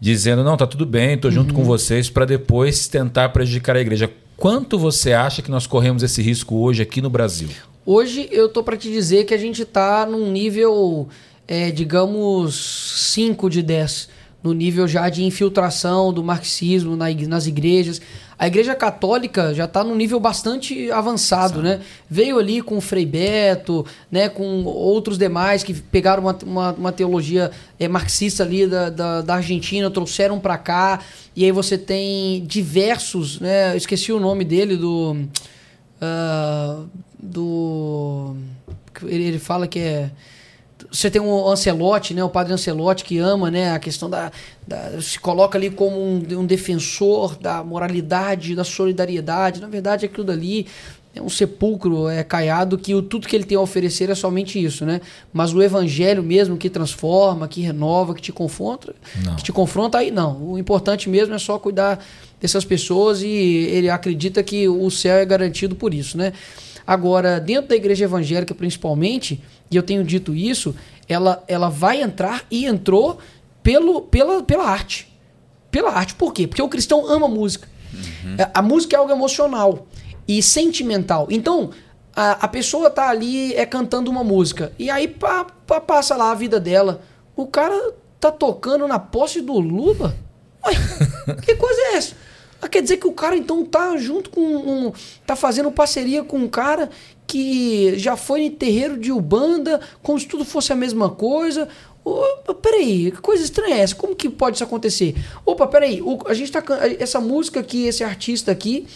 dizendo 0.00 0.42
não, 0.42 0.56
tá 0.56 0.66
tudo 0.66 0.84
bem, 0.84 1.14
estou 1.14 1.30
junto 1.30 1.54
com 1.54 1.62
vocês 1.62 2.10
para 2.10 2.24
depois 2.24 2.88
tentar 2.88 3.28
prejudicar 3.28 3.76
a 3.76 3.80
igreja. 3.80 4.10
Quanto 4.36 4.76
você 4.76 5.12
acha 5.12 5.40
que 5.40 5.52
nós 5.52 5.68
corremos 5.68 6.02
esse 6.02 6.20
risco 6.20 6.56
hoje 6.56 6.82
aqui 6.82 7.00
no 7.00 7.08
Brasil? 7.08 7.48
Hoje 7.86 8.28
eu 8.32 8.48
tô 8.48 8.64
para 8.64 8.76
te 8.76 8.90
dizer 8.90 9.24
que 9.24 9.34
a 9.34 9.38
gente 9.38 9.64
tá 9.64 10.04
num 10.04 10.32
nível, 10.32 11.08
é, 11.46 11.70
digamos, 11.70 12.56
5 13.14 13.48
de 13.48 13.62
10. 13.62 14.08
No 14.42 14.52
nível 14.52 14.88
já 14.88 15.08
de 15.08 15.22
infiltração 15.24 16.12
do 16.12 16.22
marxismo 16.22 16.96
na 16.96 17.06
nas 17.28 17.46
igrejas. 17.46 18.00
A 18.38 18.48
igreja 18.48 18.74
católica 18.74 19.54
já 19.54 19.66
está 19.66 19.84
num 19.84 19.94
nível 19.94 20.18
bastante 20.18 20.90
avançado, 20.90 21.62
né? 21.62 21.80
Veio 22.10 22.40
ali 22.40 22.60
com 22.60 22.76
o 22.76 22.80
Frei 22.80 23.06
Beto, 23.06 23.86
né? 24.10 24.28
com 24.28 24.64
outros 24.64 25.16
demais 25.16 25.62
que 25.62 25.72
pegaram 25.74 26.24
uma, 26.24 26.36
uma, 26.44 26.72
uma 26.72 26.92
teologia 26.92 27.52
é, 27.78 27.86
marxista 27.86 28.42
ali 28.42 28.66
da, 28.66 28.90
da, 28.90 29.20
da 29.20 29.34
Argentina, 29.36 29.88
trouxeram 29.90 30.40
para 30.40 30.58
cá. 30.58 31.00
E 31.36 31.44
aí 31.44 31.52
você 31.52 31.78
tem 31.78 32.44
diversos, 32.44 33.38
né? 33.38 33.74
Eu 33.74 33.76
esqueci 33.76 34.12
o 34.12 34.18
nome 34.18 34.44
dele, 34.44 34.76
do... 34.76 35.16
ah, 36.00 36.82
do. 37.22 38.34
Ele, 39.04 39.24
ele 39.24 39.38
fala 39.38 39.68
que 39.68 39.78
é. 39.78 40.10
Você 40.92 41.10
tem 41.10 41.22
o 41.22 41.48
Ancelotti, 41.48 42.12
né? 42.12 42.22
O 42.22 42.28
padre 42.28 42.52
Ancelotti 42.52 43.02
que 43.04 43.18
ama, 43.18 43.50
né? 43.50 43.72
A 43.72 43.78
questão 43.78 44.10
da, 44.10 44.30
da- 44.68 45.00
se 45.00 45.18
coloca 45.18 45.56
ali 45.56 45.70
como 45.70 45.96
um, 45.98 46.22
um 46.38 46.44
defensor 46.44 47.34
da 47.36 47.64
moralidade, 47.64 48.54
da 48.54 48.62
solidariedade. 48.62 49.60
Na 49.60 49.68
verdade, 49.68 50.04
aquilo 50.04 50.24
dali 50.24 50.66
é 51.14 51.20
um 51.20 51.28
sepulcro 51.28 52.08
é 52.08 52.22
caiado 52.22 52.76
que 52.78 52.94
o, 52.94 53.02
tudo 53.02 53.26
que 53.26 53.34
ele 53.36 53.44
tem 53.44 53.56
a 53.56 53.60
oferecer 53.60 54.08
é 54.10 54.14
somente 54.14 54.62
isso, 54.62 54.84
né? 54.84 55.00
Mas 55.32 55.52
o 55.54 55.62
evangelho 55.62 56.22
mesmo 56.22 56.56
que 56.56 56.68
transforma, 56.70 57.48
que 57.48 57.60
renova, 57.62 58.14
que 58.14 58.20
te 58.22 58.32
confronta, 58.32 58.94
Não. 59.24 59.36
que 59.36 59.42
te 59.42 59.52
confronta 59.52 59.98
aí 59.98 60.10
não. 60.10 60.42
O 60.42 60.58
importante 60.58 61.08
mesmo 61.08 61.34
é 61.34 61.38
só 61.38 61.58
cuidar 61.58 61.98
dessas 62.42 62.64
pessoas 62.64 63.22
e 63.22 63.28
ele 63.28 63.88
acredita 63.88 64.42
que 64.42 64.68
o 64.68 64.90
céu 64.90 65.14
é 65.14 65.24
garantido 65.24 65.76
por 65.76 65.94
isso, 65.94 66.18
né? 66.18 66.32
Agora, 66.84 67.38
dentro 67.38 67.68
da 67.68 67.76
igreja 67.76 68.04
evangélica 68.04 68.52
principalmente, 68.52 69.40
e 69.70 69.76
eu 69.76 69.82
tenho 69.84 70.02
dito 70.02 70.34
isso, 70.34 70.74
ela, 71.08 71.44
ela 71.46 71.68
vai 71.68 72.02
entrar 72.02 72.44
e 72.50 72.66
entrou 72.66 73.18
pelo, 73.62 74.02
pela, 74.02 74.42
pela 74.42 74.64
arte. 74.64 75.08
Pela 75.70 75.92
arte. 75.92 76.16
Por 76.16 76.34
quê? 76.34 76.48
Porque 76.48 76.60
o 76.60 76.68
cristão 76.68 77.06
ama 77.06 77.28
música. 77.28 77.68
É, 78.36 78.50
A 78.52 78.60
música 78.60 78.96
é 78.96 78.98
algo 78.98 79.12
emocional 79.12 79.86
e 80.26 80.42
sentimental. 80.42 81.28
Então, 81.30 81.70
a, 82.16 82.32
a 82.32 82.48
pessoa 82.48 82.90
tá 82.90 83.08
ali 83.08 83.54
é 83.54 83.64
cantando 83.64 84.10
uma 84.10 84.24
música. 84.24 84.72
E 84.80 84.90
aí 84.90 85.06
pá, 85.06 85.46
pá, 85.64 85.80
passa 85.80 86.16
lá 86.16 86.32
a 86.32 86.34
vida 86.34 86.58
dela. 86.58 87.02
O 87.36 87.46
cara 87.46 87.94
tá 88.18 88.32
tocando 88.32 88.88
na 88.88 88.98
posse 88.98 89.40
do 89.40 89.60
Lula? 89.60 90.16
Ué, 90.66 90.74
que 91.42 91.54
coisa 91.54 91.80
é 91.80 91.96
essa? 91.96 92.21
Ah, 92.62 92.68
quer 92.68 92.80
dizer 92.80 92.98
que 92.98 93.08
o 93.08 93.12
cara 93.12 93.36
então 93.36 93.64
tá 93.64 93.96
junto 93.96 94.30
com 94.30 94.40
um. 94.40 94.92
tá 95.26 95.34
fazendo 95.34 95.72
parceria 95.72 96.22
com 96.22 96.38
um 96.38 96.48
cara 96.48 96.88
que 97.26 97.98
já 97.98 98.16
foi 98.16 98.42
em 98.42 98.50
terreiro 98.52 98.96
de 98.96 99.10
Ubanda, 99.10 99.80
como 100.00 100.18
se 100.20 100.28
tudo 100.28 100.44
fosse 100.44 100.72
a 100.72 100.76
mesma 100.76 101.10
coisa. 101.10 101.68
Peraí, 102.62 103.10
que 103.10 103.20
coisa 103.20 103.42
estranha 103.42 103.74
é 103.74 103.80
essa? 103.80 103.96
Como 103.96 104.14
que 104.14 104.30
pode 104.30 104.56
isso 104.56 104.64
acontecer? 104.64 105.16
Opa, 105.44 105.66
peraí, 105.66 106.00
a 106.24 106.34
gente 106.34 106.52
tá. 106.52 106.62
Essa 107.00 107.20
música 107.20 107.58
aqui, 107.58 107.86
esse 107.86 108.04
artista 108.04 108.52
aqui, 108.52 108.86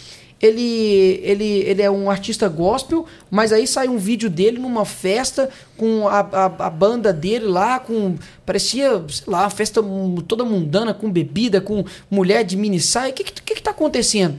ele, 0.41 1.19
ele, 1.23 1.45
ele 1.61 1.81
é 1.81 1.89
um 1.89 2.09
artista 2.09 2.47
gospel, 2.47 3.05
mas 3.29 3.51
aí 3.51 3.65
sai 3.65 3.87
um 3.87 3.97
vídeo 3.97 4.29
dele 4.29 4.59
numa 4.59 4.85
festa 4.85 5.49
com 5.75 6.07
a, 6.07 6.19
a, 6.19 6.45
a 6.45 6.69
banda 6.69 7.11
dele 7.11 7.45
lá, 7.45 7.79
com. 7.79 8.15
Parecia, 8.45 9.03
sei 9.09 9.25
lá, 9.27 9.49
festa 9.49 9.81
toda 10.27 10.45
mundana, 10.45 10.93
com 10.93 11.11
bebida, 11.11 11.59
com 11.59 11.83
mulher 12.09 12.43
de 12.43 12.55
mini 12.55 12.79
saia. 12.79 13.11
O 13.11 13.13
que, 13.13 13.23
que 13.23 13.55
que 13.55 13.61
tá 13.61 13.71
acontecendo? 13.71 14.37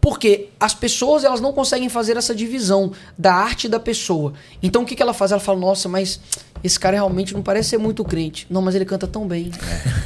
Porque 0.00 0.50
as 0.60 0.74
pessoas 0.74 1.24
elas 1.24 1.40
não 1.40 1.52
conseguem 1.52 1.88
fazer 1.88 2.16
essa 2.16 2.34
divisão 2.34 2.92
da 3.16 3.34
arte 3.34 3.68
da 3.68 3.80
pessoa. 3.80 4.34
Então 4.62 4.82
o 4.82 4.86
que, 4.86 4.94
que 4.94 5.02
ela 5.02 5.14
faz? 5.14 5.32
Ela 5.32 5.40
fala, 5.40 5.58
nossa, 5.58 5.88
mas 5.88 6.20
esse 6.64 6.80
cara 6.80 6.96
realmente 6.96 7.34
não 7.34 7.42
parece 7.42 7.68
ser 7.68 7.78
muito 7.78 8.02
crente. 8.02 8.46
Não, 8.48 8.62
mas 8.62 8.74
ele 8.74 8.86
canta 8.86 9.06
tão 9.06 9.28
bem. 9.28 9.52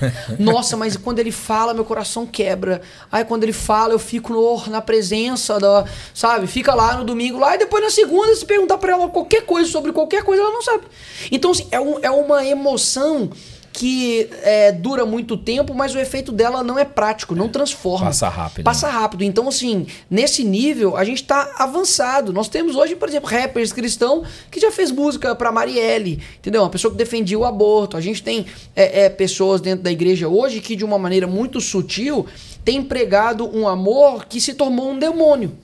É. 0.02 0.36
Nossa, 0.42 0.76
mas 0.76 0.96
quando 0.96 1.20
ele 1.20 1.30
fala, 1.30 1.72
meu 1.72 1.84
coração 1.84 2.26
quebra. 2.26 2.82
Aí 3.12 3.24
quando 3.24 3.44
ele 3.44 3.52
fala, 3.52 3.94
eu 3.94 3.98
fico 3.98 4.32
no, 4.32 4.66
na 4.66 4.82
presença 4.82 5.60
da. 5.60 5.84
Sabe? 6.12 6.48
Fica 6.48 6.74
lá 6.74 6.96
no 6.96 7.04
domingo 7.04 7.38
lá, 7.38 7.54
e 7.54 7.58
depois 7.58 7.84
na 7.84 7.90
segunda, 7.90 8.34
se 8.34 8.44
perguntar 8.44 8.76
pra 8.78 8.92
ela 8.92 9.08
qualquer 9.08 9.42
coisa 9.42 9.70
sobre 9.70 9.92
qualquer 9.92 10.24
coisa, 10.24 10.42
ela 10.42 10.52
não 10.52 10.62
sabe. 10.62 10.82
Então, 11.30 11.52
assim, 11.52 11.68
é, 11.70 11.80
um, 11.80 11.98
é 12.02 12.10
uma 12.10 12.44
emoção 12.44 13.30
que 13.78 14.28
é, 14.42 14.72
dura 14.72 15.06
muito 15.06 15.36
tempo, 15.36 15.72
mas 15.72 15.94
o 15.94 16.00
efeito 16.00 16.32
dela 16.32 16.64
não 16.64 16.76
é 16.76 16.84
prático, 16.84 17.32
não 17.36 17.48
transforma. 17.48 18.06
Passa 18.06 18.28
rápido. 18.28 18.64
Passa 18.64 18.88
rápido. 18.88 19.22
Então, 19.22 19.46
assim, 19.46 19.86
nesse 20.10 20.42
nível, 20.42 20.96
a 20.96 21.04
gente 21.04 21.22
está 21.22 21.54
avançado. 21.56 22.32
Nós 22.32 22.48
temos 22.48 22.74
hoje, 22.74 22.96
por 22.96 23.08
exemplo, 23.08 23.30
rappers 23.30 23.72
cristão 23.72 24.24
que 24.50 24.58
já 24.58 24.72
fez 24.72 24.90
música 24.90 25.32
para 25.32 25.52
Marielle, 25.52 26.20
entendeu? 26.40 26.62
Uma 26.62 26.70
pessoa 26.70 26.90
que 26.90 26.98
defendia 26.98 27.38
o 27.38 27.44
aborto. 27.44 27.96
A 27.96 28.00
gente 28.00 28.20
tem 28.20 28.46
é, 28.74 29.04
é, 29.04 29.08
pessoas 29.08 29.60
dentro 29.60 29.84
da 29.84 29.92
igreja 29.92 30.26
hoje 30.26 30.60
que, 30.60 30.74
de 30.74 30.84
uma 30.84 30.98
maneira 30.98 31.28
muito 31.28 31.60
sutil, 31.60 32.26
tem 32.64 32.82
pregado 32.82 33.48
um 33.56 33.68
amor 33.68 34.24
que 34.24 34.40
se 34.40 34.54
tornou 34.54 34.90
um 34.90 34.98
demônio. 34.98 35.56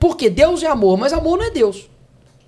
Porque 0.00 0.28
Deus 0.28 0.64
é 0.64 0.66
amor, 0.66 0.98
mas 0.98 1.12
amor 1.12 1.38
não 1.38 1.44
é 1.46 1.50
Deus. 1.52 1.88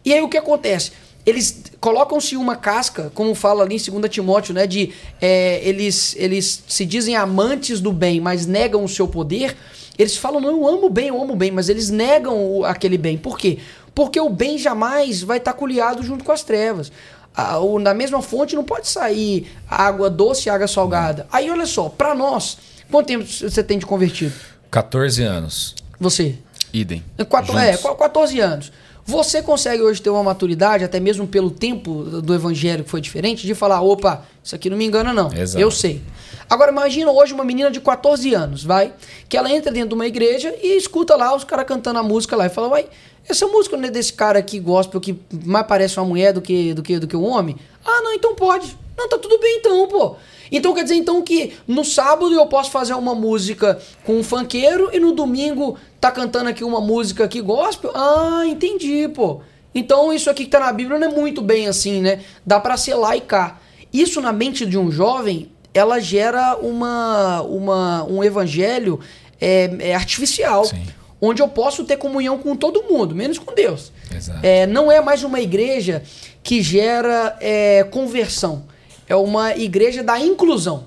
E 0.05 0.13
aí 0.13 0.21
o 0.23 0.29
que 0.29 0.37
acontece? 0.37 0.91
Eles 1.25 1.63
colocam-se 1.81 2.37
uma 2.37 2.57
casca, 2.57 3.11
como 3.15 3.35
fala 3.35 3.63
ali 3.63 3.77
em 3.77 4.01
2 4.01 4.13
Timóteo, 4.13 4.55
né? 4.55 4.67
De 4.67 4.93
é, 5.21 5.61
eles, 5.63 6.17
eles 6.19 6.65
se 6.67 6.87
dizem 6.87 7.17
amantes 7.17 7.81
do 7.81 7.93
bem, 7.93 8.21
mas 8.21 8.47
negam 8.47 8.83
o 8.83 8.89
seu 8.89 9.07
poder. 9.07 9.57
Eles 9.99 10.17
falam, 10.17 10.41
não, 10.41 10.51
eu 10.51 10.67
amo 10.67 10.87
o 10.87 10.91
bem, 10.91 11.09
eu 11.09 11.21
amo 11.21 11.35
o 11.35 11.37
bem, 11.37 11.51
mas 11.51 11.69
eles 11.69 11.91
negam 11.91 12.35
o, 12.41 12.65
aquele 12.65 12.97
bem. 12.97 13.19
Por 13.19 13.37
quê? 13.37 13.59
Porque 13.95 14.21
o 14.21 14.29
bem 14.29 14.57
jamais 14.57 15.23
vai 15.23 15.39
estar 15.39 15.53
coliado 15.53 16.03
junto 16.03 16.25
com 16.25 16.33
as 16.33 16.43
trevas. 16.43 16.93
A, 17.35 17.59
o, 17.59 17.79
na 17.79 17.93
mesma 17.93 18.23
fonte 18.23 18.55
não 18.55 18.65
pode 18.65 18.89
sair 18.89 19.51
água 19.69 20.09
doce 20.09 20.49
e 20.49 20.51
água 20.51 20.69
salgada. 20.69 21.27
Aí 21.33 21.51
olha 21.51 21.67
só, 21.67 21.89
para 21.89 22.15
nós, 22.15 22.59
quanto 22.91 23.07
tempo 23.07 23.27
você 23.27 23.63
tem 23.63 23.79
de 23.79 23.87
convertido? 23.87 24.35
14 24.71 25.23
anos. 25.23 25.75
Você? 26.01 26.39
Idem. 26.73 27.03
Quatro, 27.29 27.59
é, 27.59 27.77
14 27.77 28.41
anos. 28.41 28.73
Você 29.09 29.41
consegue 29.41 29.81
hoje 29.81 30.03
ter 30.03 30.11
uma 30.11 30.23
maturidade, 30.23 30.85
até 30.85 31.01
mesmo 31.01 31.27
pelo 31.27 31.51
tempo 31.51 32.03
do 32.03 32.35
evangelho 32.35 32.85
que 32.85 32.91
foi 32.91 33.01
diferente, 33.01 33.47
de 33.47 33.55
falar: 33.55 33.81
opa, 33.81 34.23
isso 34.45 34.55
aqui 34.55 34.69
não 34.69 34.77
me 34.77 34.85
engana, 34.85 35.15
não. 35.15 35.33
Exato. 35.33 35.59
Eu 35.59 35.71
sei. 35.71 36.03
Agora 36.49 36.71
imagina 36.71 37.11
hoje 37.11 37.33
uma 37.33 37.43
menina 37.43 37.71
de 37.71 37.81
14 37.81 38.35
anos, 38.35 38.63
vai, 38.63 38.93
que 39.27 39.35
ela 39.35 39.51
entra 39.51 39.73
dentro 39.73 39.89
de 39.89 39.95
uma 39.95 40.07
igreja 40.07 40.55
e 40.63 40.77
escuta 40.77 41.17
lá 41.17 41.35
os 41.35 41.43
caras 41.43 41.65
cantando 41.65 41.99
a 41.99 42.03
música 42.03 42.37
lá 42.37 42.45
e 42.45 42.51
fala: 42.51 42.69
uai, 42.69 42.87
essa 43.27 43.47
música 43.47 43.79
não 43.79 43.89
é 43.89 43.91
desse 43.91 44.13
cara 44.13 44.39
aqui 44.39 44.61
gospel 44.61 45.01
que 45.01 45.19
mais 45.43 45.67
parece 45.67 45.99
uma 45.99 46.05
mulher 46.05 46.35
do 46.35 46.43
que, 46.43 46.75
do 46.75 46.83
que, 46.83 46.99
do 46.99 47.09
que 47.09 47.17
um 47.17 47.25
homem? 47.25 47.57
Ah, 47.83 48.03
não, 48.03 48.13
então 48.13 48.35
pode. 48.35 48.77
Não, 48.99 49.09
tá 49.09 49.17
tudo 49.17 49.39
bem 49.39 49.59
então, 49.59 49.87
pô. 49.87 50.17
Então 50.51 50.75
quer 50.75 50.83
dizer 50.83 50.97
então 50.97 51.23
que 51.23 51.53
no 51.69 51.85
sábado 51.85 52.33
eu 52.33 52.47
posso 52.47 52.71
fazer 52.73 52.95
uma 52.95 53.15
música 53.15 53.79
com 54.05 54.19
um 54.19 54.25
funkeiro 54.25 54.91
e 54.93 54.99
no 54.99 55.13
domingo 55.13 55.79
tá 56.01 56.11
cantando 56.11 56.49
aqui 56.49 56.65
uma 56.65 56.81
música 56.81 57.25
aqui 57.25 57.41
gospel? 57.41 57.93
Ah, 57.95 58.43
entendi, 58.45 59.07
pô. 59.09 59.41
Então 59.73 60.13
isso 60.13 60.29
aqui 60.29 60.45
que 60.45 60.51
tá 60.51 60.59
na 60.59 60.73
Bíblia 60.73 60.99
não 60.99 61.09
é 61.09 61.11
muito 61.15 61.41
bem 61.41 61.69
assim, 61.69 62.01
né? 62.01 62.21
Dá 62.45 62.59
para 62.59 62.77
ser 62.77 62.95
lá 62.95 63.17
e 63.17 63.21
cá. 63.21 63.61
Isso 63.93 64.21
na 64.21 64.33
mente 64.33 64.67
de 64.67 64.77
um 64.77 64.91
jovem, 64.91 65.49
ela 65.73 66.01
gera 66.01 66.57
uma, 66.57 67.43
uma 67.43 68.05
um 68.05 68.25
evangelho 68.25 68.99
é, 69.41 69.71
é 69.79 69.95
artificial. 69.95 70.65
Sim. 70.65 70.83
Onde 71.21 71.43
eu 71.43 71.49
posso 71.49 71.85
ter 71.85 71.97
comunhão 71.97 72.39
com 72.39 72.55
todo 72.57 72.85
mundo, 72.85 73.15
menos 73.15 73.39
com 73.39 73.53
Deus. 73.53 73.93
É, 74.43 74.67
não 74.67 74.91
é 74.91 75.01
mais 75.01 75.25
uma 75.25 75.41
igreja 75.41 76.03
que 76.43 76.63
gera 76.63 77.37
é, 77.41 77.85
conversão 77.85 78.65
é 79.09 79.17
uma 79.17 79.57
igreja 79.57 80.03
da 80.03 80.19
inclusão. 80.19 80.85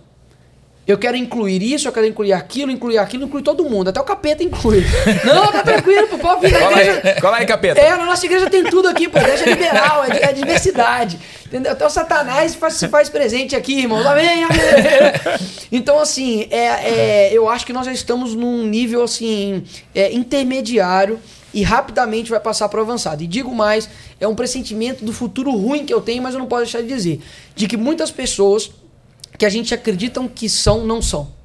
Eu 0.87 0.97
quero 0.97 1.15
incluir 1.15 1.61
isso, 1.61 1.87
eu 1.87 1.91
quero 1.91 2.07
incluir 2.07 2.33
aquilo, 2.33 2.71
incluir 2.71 2.97
aquilo, 2.97 3.23
incluir 3.23 3.43
todo 3.43 3.63
mundo. 3.63 3.89
Até 3.89 4.01
o 4.01 4.03
capeta 4.03 4.43
inclui. 4.43 4.83
Não, 5.23 5.51
tá 5.51 5.61
tranquilo, 5.61 6.07
pô, 6.07 6.17
pode 6.17 6.47
vir 6.47 6.59
na 6.59 6.71
igreja. 6.71 7.21
Cola 7.21 7.37
aí, 7.37 7.45
capeta. 7.45 7.79
É, 7.79 7.95
na 7.95 8.05
nossa 8.05 8.25
igreja 8.25 8.49
tem 8.49 8.63
tudo 8.63 8.87
aqui, 8.87 9.07
pô. 9.07 9.19
Igreja 9.19 9.45
liberal, 9.45 10.03
é, 10.05 10.29
é 10.29 10.33
diversidade. 10.33 11.19
Entendeu? 11.45 11.71
Até 11.71 11.85
o 11.85 11.89
Satanás 11.89 12.55
faz, 12.55 12.73
se 12.73 12.87
faz 12.87 13.09
presente 13.09 13.55
aqui, 13.55 13.81
irmão. 13.81 14.05
Amém, 14.07 14.43
amém. 14.43 14.59
Então, 15.71 15.99
assim, 15.99 16.47
é, 16.49 16.65
é, 16.65 17.29
eu 17.31 17.47
acho 17.47 17.65
que 17.65 17.73
nós 17.73 17.85
já 17.85 17.93
estamos 17.93 18.33
num 18.33 18.65
nível, 18.65 19.03
assim, 19.03 19.63
é, 19.93 20.11
intermediário 20.11 21.19
e 21.53 21.63
rapidamente 21.63 22.29
vai 22.29 22.39
passar 22.39 22.69
para 22.69 22.79
o 22.79 22.83
avançado. 22.83 23.23
E 23.23 23.27
digo 23.27 23.53
mais, 23.53 23.89
é 24.19 24.27
um 24.27 24.35
pressentimento 24.35 25.03
do 25.03 25.13
futuro 25.13 25.51
ruim 25.51 25.85
que 25.85 25.93
eu 25.93 26.01
tenho, 26.01 26.23
mas 26.23 26.33
eu 26.33 26.39
não 26.39 26.47
posso 26.47 26.63
deixar 26.63 26.81
de 26.81 26.87
dizer, 26.87 27.21
de 27.55 27.67
que 27.67 27.77
muitas 27.77 28.11
pessoas 28.11 28.71
que 29.37 29.45
a 29.45 29.49
gente 29.49 29.73
acreditam 29.73 30.27
que 30.27 30.47
são, 30.49 30.85
não 30.85 31.01
são. 31.01 31.41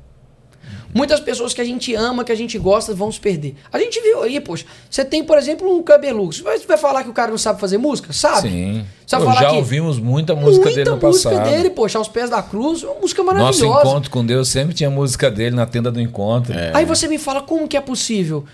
Muitas 0.94 1.20
pessoas 1.20 1.52
que 1.52 1.60
a 1.60 1.64
gente 1.64 1.94
ama, 1.94 2.24
que 2.24 2.32
a 2.32 2.34
gente 2.34 2.58
gosta, 2.58 2.94
vão 2.94 3.12
se 3.12 3.20
perder. 3.20 3.54
A 3.70 3.78
gente 3.78 4.00
viu 4.00 4.22
aí, 4.22 4.40
poxa. 4.40 4.64
Você 4.88 5.04
tem, 5.04 5.22
por 5.22 5.36
exemplo, 5.36 5.70
um 5.70 5.82
cabeludo. 5.82 6.32
Você 6.32 6.66
vai 6.66 6.78
falar 6.78 7.04
que 7.04 7.10
o 7.10 7.12
cara 7.12 7.30
não 7.30 7.36
sabe 7.36 7.60
fazer 7.60 7.76
música? 7.76 8.14
Sabe? 8.14 8.48
Sim. 8.48 8.86
Você 9.06 9.16
Pô, 9.18 9.30
já 9.32 9.52
ouvimos 9.52 9.98
muita 9.98 10.34
música 10.34 10.64
muita 10.64 10.74
dele 10.74 10.90
no 10.90 10.96
música 10.96 11.30
passado. 11.30 11.50
dele, 11.50 11.68
poxa, 11.68 11.98
aos 11.98 12.08
pés 12.08 12.30
da 12.30 12.42
cruz, 12.42 12.82
uma 12.82 12.94
música 12.94 13.22
maravilhosa. 13.22 13.66
Nosso 13.66 13.86
encontro 13.86 14.10
com 14.10 14.24
Deus 14.24 14.48
sempre 14.48 14.74
tinha 14.74 14.88
música 14.88 15.30
dele 15.30 15.54
na 15.54 15.66
tenda 15.66 15.90
do 15.90 16.00
encontro. 16.00 16.54
É. 16.54 16.70
Aí 16.74 16.86
você 16.86 17.06
me 17.06 17.18
fala 17.18 17.42
como 17.42 17.68
que 17.68 17.76
é 17.76 17.80
possível? 17.80 18.46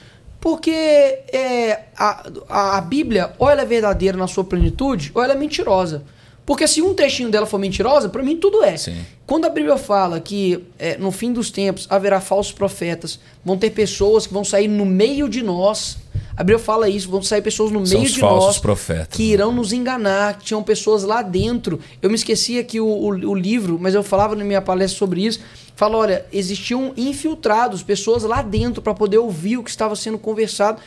Porque 0.43 0.73
é, 0.73 1.85
a, 1.97 2.77
a, 2.77 2.81
Bíblia, 2.81 3.33
ou 3.39 3.49
ela 3.49 3.63
é 3.63 3.65
verdadeira 3.65 4.19
na 4.19 4.27
sua 4.27 4.43
plenitude, 4.43 5.13
ou 5.15 5.23
ela 5.23 5.35
é 5.35 5.37
mentirosa. 5.37 6.03
Porque 6.45 6.67
se 6.67 6.83
um 6.83 6.93
trechinho 6.93 7.31
dela 7.31 7.47
for 7.47 7.59
mentirosa, 7.59 8.09
para 8.09 8.25
mim 8.25 8.37
tudo 8.37 8.65
é. 8.65 8.77
Sim. 8.77 9.07
Quando 9.25 9.45
a 9.45 9.49
Bíblia 9.49 9.77
fala 9.77 10.19
que 10.19 10.65
é, 10.81 10.99
no 10.99 11.13
fim 11.13 11.33
dos 11.33 11.53
tempos 11.53 11.87
haverá 11.89 12.21
falsos 12.21 12.53
profetas, 12.53 13.21
vão 13.45 13.57
ter 13.57 13.71
pessoas 13.71 14.27
que 14.27 14.35
vão 14.35 14.45
sair 14.45 14.67
no 14.67 14.85
meio 14.85 15.29
de 15.29 15.45
nós. 15.45 15.97
A 16.37 16.43
Bíblia 16.43 16.59
fala 16.59 16.89
isso, 16.89 17.11
vão 17.11 17.23
sair 17.23 17.43
pessoas 17.43 17.71
no 17.71 17.87
São 17.87 18.01
meio 18.01 18.11
de 18.11 18.21
nós 18.21 18.59
profetas, 18.59 19.17
que 19.17 19.25
irão 19.25 19.53
nos 19.53 19.73
enganar, 19.73 20.39
que 20.39 20.45
tinham 20.45 20.63
pessoas 20.63 21.03
lá 21.03 21.21
dentro. 21.21 21.79
Eu 22.01 22.09
me 22.09 22.17
esqueci 22.17 22.59
aqui 22.59 22.81
o, 22.81 22.87
o, 22.87 23.09
o 23.09 23.35
livro, 23.35 23.79
mas 23.81 23.95
eu 23.95 24.03
falava 24.03 24.35
na 24.35 24.45
minha 24.45 24.63
palestra 24.63 24.99
sobre 24.99 25.25
isso 25.25 25.41
Fala, 25.75 25.97
olha, 25.97 26.27
existiam 26.33 26.93
infiltrados, 26.97 27.83
pessoas 27.83 28.23
lá 28.23 28.43
dentro 28.43 28.83
para 28.83 28.95
poder 28.95 29.19
ouvir 29.19 29.57
o 29.57 29.65
que 29.65 29.71
estava 29.71 29.97
sendo 29.97 30.19
conversado. 30.19 30.81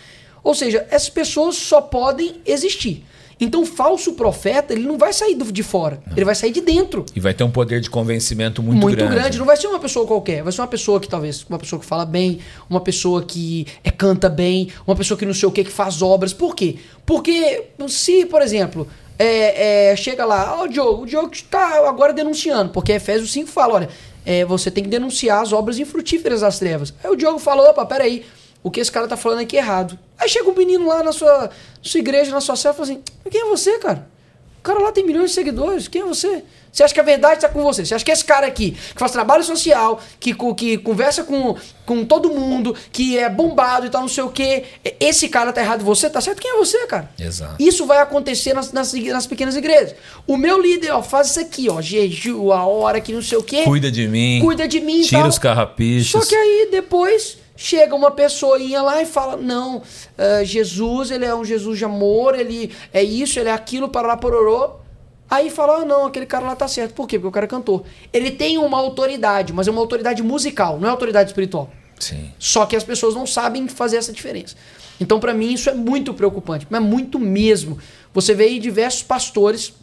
Ou 0.43 0.53
seja, 0.53 0.85
essas 0.89 1.09
pessoas 1.09 1.55
só 1.55 1.81
podem 1.81 2.35
existir. 2.45 3.03
Então, 3.39 3.65
falso 3.65 4.13
profeta, 4.13 4.73
ele 4.73 4.83
não 4.83 4.97
vai 4.97 5.11
sair 5.11 5.35
de 5.35 5.63
fora, 5.63 6.01
não. 6.07 6.15
ele 6.15 6.25
vai 6.25 6.35
sair 6.35 6.51
de 6.51 6.61
dentro. 6.61 7.05
E 7.15 7.19
vai 7.19 7.33
ter 7.33 7.43
um 7.43 7.51
poder 7.51 7.81
de 7.81 7.89
convencimento 7.89 8.63
muito, 8.63 8.81
muito 8.81 8.95
grande. 8.95 9.11
Muito 9.11 9.21
grande. 9.21 9.37
Não 9.37 9.45
vai 9.45 9.57
ser 9.57 9.67
uma 9.67 9.79
pessoa 9.79 10.05
qualquer, 10.07 10.43
vai 10.43 10.53
ser 10.53 10.61
uma 10.61 10.67
pessoa 10.67 10.99
que 10.99 11.07
talvez, 11.07 11.45
uma 11.49 11.59
pessoa 11.59 11.79
que 11.79 11.85
fala 11.85 12.05
bem, 12.05 12.39
uma 12.69 12.79
pessoa 12.79 13.23
que 13.23 13.67
é, 13.83 13.91
canta 13.91 14.29
bem, 14.29 14.69
uma 14.87 14.95
pessoa 14.95 15.17
que 15.17 15.25
não 15.25 15.33
sei 15.33 15.47
o 15.49 15.51
que, 15.51 15.63
que 15.63 15.71
faz 15.71 16.01
obras. 16.01 16.33
Por 16.33 16.55
quê? 16.55 16.77
Porque 17.05 17.65
se, 17.87 18.25
por 18.25 18.41
exemplo, 18.41 18.87
é, 19.17 19.91
é, 19.91 19.95
chega 19.95 20.25
lá, 20.25 20.55
ó, 20.55 20.61
oh, 20.61 20.63
o 20.63 20.67
Diogo, 20.67 21.03
o 21.03 21.05
Diogo 21.05 21.29
está 21.31 21.87
agora 21.87 22.13
denunciando, 22.13 22.71
porque 22.71 22.93
Efésios 22.93 23.31
5 23.31 23.49
fala, 23.49 23.75
olha, 23.75 23.89
é, 24.25 24.43
você 24.43 24.71
tem 24.71 24.83
que 24.83 24.89
denunciar 24.89 25.41
as 25.41 25.53
obras 25.53 25.77
infrutíferas 25.79 26.41
das 26.41 26.59
trevas. 26.59 26.93
Aí 27.03 27.11
o 27.11 27.15
Diogo 27.15 27.39
falou, 27.39 27.69
opa, 27.69 27.85
peraí, 27.85 28.25
o 28.65 28.71
que 28.71 28.79
esse 28.79 28.91
cara 28.91 29.07
tá 29.07 29.15
falando 29.15 29.41
aqui 29.41 29.55
é 29.57 29.59
errado. 29.59 29.97
Aí 30.17 30.27
chega 30.27 30.49
um 30.49 30.55
menino 30.55 30.87
lá 30.87 31.03
na 31.03 31.11
sua, 31.11 31.51
sua 31.83 31.99
igreja, 31.99 32.31
na 32.31 32.41
sua 32.41 32.55
cela, 32.55 32.73
e 32.73 32.77
fala 32.77 32.89
assim, 32.89 33.03
quem 33.29 33.41
é 33.41 33.45
você, 33.45 33.77
cara? 33.77 34.09
O 34.57 34.61
cara 34.63 34.79
lá 34.79 34.91
tem 34.91 35.05
milhões 35.05 35.29
de 35.29 35.35
seguidores, 35.35 35.87
quem 35.87 36.01
é 36.01 36.05
você? 36.05 36.43
Você 36.71 36.81
acha 36.81 36.91
que 36.91 36.99
a 36.99 37.03
verdade 37.03 37.35
está 37.35 37.47
com 37.47 37.61
você? 37.61 37.85
Você 37.85 37.93
acha 37.93 38.03
que 38.03 38.09
esse 38.09 38.25
cara 38.25 38.47
aqui, 38.47 38.71
que 38.71 38.99
faz 38.99 39.11
trabalho 39.11 39.43
social, 39.43 40.01
que, 40.19 40.35
que 40.55 40.79
conversa 40.79 41.23
com, 41.23 41.55
com 41.85 42.03
todo 42.03 42.31
mundo, 42.31 42.75
que 42.91 43.15
é 43.19 43.29
bombado 43.29 43.85
e 43.85 43.89
tal, 43.91 44.01
não 44.01 44.07
sei 44.07 44.23
o 44.23 44.29
quê, 44.29 44.63
esse 44.99 45.29
cara 45.29 45.53
tá 45.53 45.61
errado 45.61 45.85
você, 45.85 46.09
tá 46.09 46.19
certo? 46.19 46.41
Quem 46.41 46.49
é 46.49 46.57
você, 46.57 46.87
cara? 46.87 47.11
Exato. 47.19 47.57
Isso 47.59 47.85
vai 47.85 47.99
acontecer 47.99 48.55
nas, 48.55 48.71
nas, 48.71 48.93
nas 48.93 49.27
pequenas 49.27 49.55
igrejas. 49.55 49.93
O 50.25 50.37
meu 50.37 50.59
líder, 50.59 50.89
ó, 50.89 51.03
faz 51.03 51.27
isso 51.27 51.39
aqui, 51.39 51.69
ó, 51.69 51.79
jejum, 51.83 52.51
a 52.51 52.65
hora 52.65 52.99
que 52.99 53.13
não 53.13 53.21
sei 53.21 53.37
o 53.37 53.43
quê. 53.43 53.61
Cuida 53.61 53.91
de 53.91 54.07
mim. 54.07 54.39
Cuida 54.41 54.67
de 54.67 54.79
mim 54.79 55.03
Tira 55.03 55.27
os 55.27 55.37
carrapichos. 55.37 56.09
Só 56.09 56.27
que 56.27 56.35
aí 56.35 56.69
depois 56.71 57.44
chega 57.55 57.95
uma 57.95 58.11
pessoinha 58.11 58.81
lá 58.81 59.01
e 59.01 59.05
fala: 59.05 59.37
Não, 59.37 59.77
uh, 59.77 60.43
Jesus, 60.43 61.11
ele 61.11 61.25
é 61.25 61.35
um 61.35 61.43
Jesus 61.43 61.77
de 61.77 61.85
amor, 61.85 62.37
ele 62.37 62.71
é 62.93 63.03
isso, 63.03 63.39
ele 63.39 63.49
é 63.49 63.53
aquilo, 63.53 63.89
para 63.89 64.07
lá, 64.07 64.17
pororô. 64.17 64.85
Aí 65.29 65.49
fala, 65.49 65.77
ah, 65.77 65.85
não, 65.85 66.05
aquele 66.05 66.25
cara 66.25 66.45
lá 66.45 66.55
tá 66.55 66.67
certo. 66.67 66.93
Por 66.93 67.07
quê? 67.07 67.17
Porque 67.17 67.27
o 67.27 67.31
cara 67.31 67.45
é 67.45 67.49
cantor. 67.49 67.83
Ele 68.13 68.29
tem 68.29 68.59
uma 68.59 68.77
autoridade, 68.77 69.51
mas 69.53 69.67
é 69.67 69.71
uma 69.71 69.81
autoridade 69.81 70.21
musical, 70.21 70.79
não 70.79 70.87
é 70.87 70.91
autoridade 70.91 71.29
espiritual. 71.29 71.69
Sim. 71.99 72.31
Só 72.37 72.65
que 72.65 72.75
as 72.75 72.83
pessoas 72.83 73.15
não 73.15 73.25
sabem 73.25 73.67
fazer 73.67 73.97
essa 73.97 74.13
diferença. 74.13 74.55
Então, 74.99 75.19
para 75.19 75.33
mim, 75.33 75.53
isso 75.53 75.69
é 75.69 75.73
muito 75.73 76.13
preocupante, 76.13 76.67
mas 76.69 76.81
muito 76.81 77.19
mesmo. 77.19 77.77
Você 78.13 78.33
vê 78.33 78.45
aí 78.45 78.59
diversos 78.59 79.03
pastores 79.03 79.73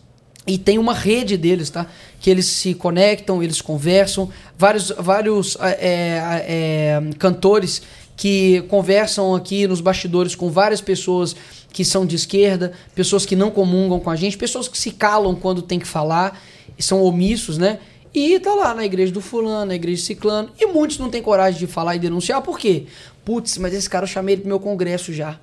e 0.46 0.58
tem 0.58 0.78
uma 0.78 0.92
rede 0.92 1.36
deles, 1.36 1.70
tá? 1.70 1.86
Que 2.20 2.28
eles 2.28 2.46
se 2.46 2.74
conectam, 2.74 3.42
eles 3.42 3.60
conversam. 3.60 4.28
Vários, 4.58 4.92
vários 4.98 5.56
é, 5.60 6.20
é, 6.46 7.00
cantores 7.18 7.82
que 8.16 8.62
conversam 8.68 9.34
aqui 9.34 9.66
nos 9.66 9.80
bastidores 9.80 10.34
com 10.34 10.50
várias 10.50 10.80
pessoas 10.80 11.34
que 11.72 11.84
são 11.84 12.04
de 12.04 12.16
esquerda, 12.16 12.72
pessoas 12.94 13.24
que 13.24 13.34
não 13.34 13.50
comungam 13.50 13.98
com 13.98 14.10
a 14.10 14.16
gente, 14.16 14.36
pessoas 14.36 14.68
que 14.68 14.76
se 14.76 14.90
calam 14.90 15.34
quando 15.34 15.62
tem 15.62 15.78
que 15.78 15.86
falar, 15.86 16.40
são 16.78 17.02
omissos, 17.02 17.56
né? 17.56 17.78
E 18.14 18.38
tá 18.40 18.54
lá 18.54 18.74
na 18.74 18.84
igreja 18.84 19.10
do 19.10 19.22
fulano, 19.22 19.66
na 19.66 19.74
igreja 19.74 20.02
do 20.02 20.04
ciclano, 20.04 20.50
e 20.58 20.66
muitos 20.66 20.98
não 20.98 21.08
têm 21.08 21.22
coragem 21.22 21.58
de 21.58 21.66
falar 21.66 21.96
e 21.96 21.98
denunciar, 21.98 22.42
por 22.42 22.58
quê? 22.58 22.84
Putz, 23.24 23.56
mas 23.56 23.72
esse 23.72 23.88
cara 23.88 24.04
eu 24.04 24.08
chamei 24.08 24.34
ele 24.34 24.42
pro 24.42 24.48
meu 24.48 24.60
congresso 24.60 25.12
já. 25.12 25.38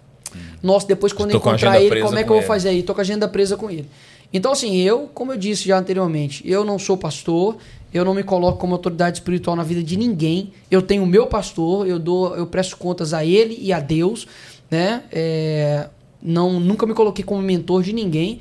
Nossa, 0.62 0.86
depois 0.86 1.12
quando 1.12 1.32
eu 1.32 1.38
encontrar 1.38 1.82
ele, 1.82 2.02
como 2.02 2.18
é 2.18 2.24
que 2.24 2.30
eu 2.30 2.36
vou 2.36 2.46
fazer 2.46 2.70
aí? 2.70 2.84
Tô 2.84 2.94
com 2.94 3.02
a 3.02 3.04
agenda 3.04 3.28
presa 3.28 3.58
com 3.58 3.72
ele. 3.72 3.90
Então, 4.32 4.52
assim, 4.52 4.78
eu, 4.78 5.10
como 5.14 5.34
eu 5.34 5.38
disse 5.38 5.68
já 5.68 5.78
anteriormente, 5.78 6.48
eu 6.48 6.64
não 6.64 6.78
sou 6.78 6.96
pastor, 6.96 7.58
eu 7.94 8.06
não 8.06 8.14
me 8.14 8.24
coloco 8.24 8.60
como 8.60 8.76
autoridade 8.76 9.18
espiritual 9.18 9.56
na 9.56 9.64
vida 9.64 9.82
de 9.82 9.98
ninguém. 9.98 10.54
Eu 10.70 10.82
tenho 10.82 11.04
o 11.04 11.08
meu 11.08 11.26
pastor, 11.26 11.88
eu 11.88 11.98
dou, 11.98 12.36
eu 12.36 12.46
presto 12.46 12.78
contas 12.78 13.14
a 13.14 13.26
ele 13.26 13.58
e 13.60 13.74
a 13.74 13.80
Deus, 13.80 14.28
né? 14.70 15.04
É, 15.12 15.90
não, 16.22 16.60
nunca 16.60 16.86
me 16.86 16.94
coloquei 16.94 17.26
como 17.26 17.42
mentor 17.42 17.82
de 17.82 17.92
ninguém. 17.92 18.40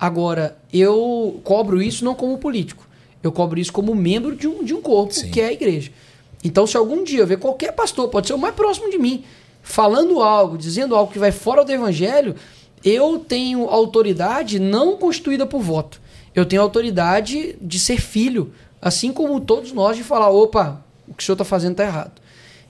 Agora, 0.00 0.56
eu 0.72 1.40
cobro 1.44 1.80
isso 1.80 2.04
não 2.04 2.14
como 2.14 2.38
político. 2.38 2.86
Eu 3.22 3.30
cobro 3.30 3.60
isso 3.60 3.72
como 3.72 3.94
membro 3.94 4.34
de 4.34 4.48
um, 4.48 4.64
de 4.64 4.74
um 4.74 4.80
corpo, 4.80 5.14
Sim. 5.14 5.30
que 5.30 5.40
é 5.40 5.48
a 5.48 5.52
igreja. 5.52 5.90
Então, 6.42 6.66
se 6.66 6.76
algum 6.76 7.02
dia 7.02 7.20
eu 7.20 7.26
ver 7.26 7.38
qualquer 7.38 7.72
pastor, 7.72 8.08
pode 8.08 8.26
ser 8.26 8.34
o 8.34 8.38
mais 8.38 8.54
próximo 8.54 8.90
de 8.90 8.98
mim, 8.98 9.24
falando 9.62 10.22
algo, 10.22 10.56
dizendo 10.56 10.94
algo 10.94 11.12
que 11.12 11.18
vai 11.18 11.32
fora 11.32 11.64
do 11.64 11.72
evangelho, 11.72 12.36
eu 12.88 13.18
tenho 13.18 13.68
autoridade 13.68 14.58
não 14.58 14.96
constituída 14.96 15.46
por 15.46 15.60
voto. 15.60 16.00
Eu 16.34 16.46
tenho 16.46 16.62
autoridade 16.62 17.56
de 17.60 17.78
ser 17.78 18.00
filho, 18.00 18.52
assim 18.80 19.12
como 19.12 19.40
todos 19.40 19.72
nós, 19.72 19.96
de 19.96 20.04
falar: 20.04 20.30
opa, 20.30 20.82
o 21.06 21.14
que 21.14 21.22
o 21.22 21.26
senhor 21.26 21.34
está 21.34 21.44
fazendo 21.44 21.72
está 21.72 21.84
errado. 21.84 22.12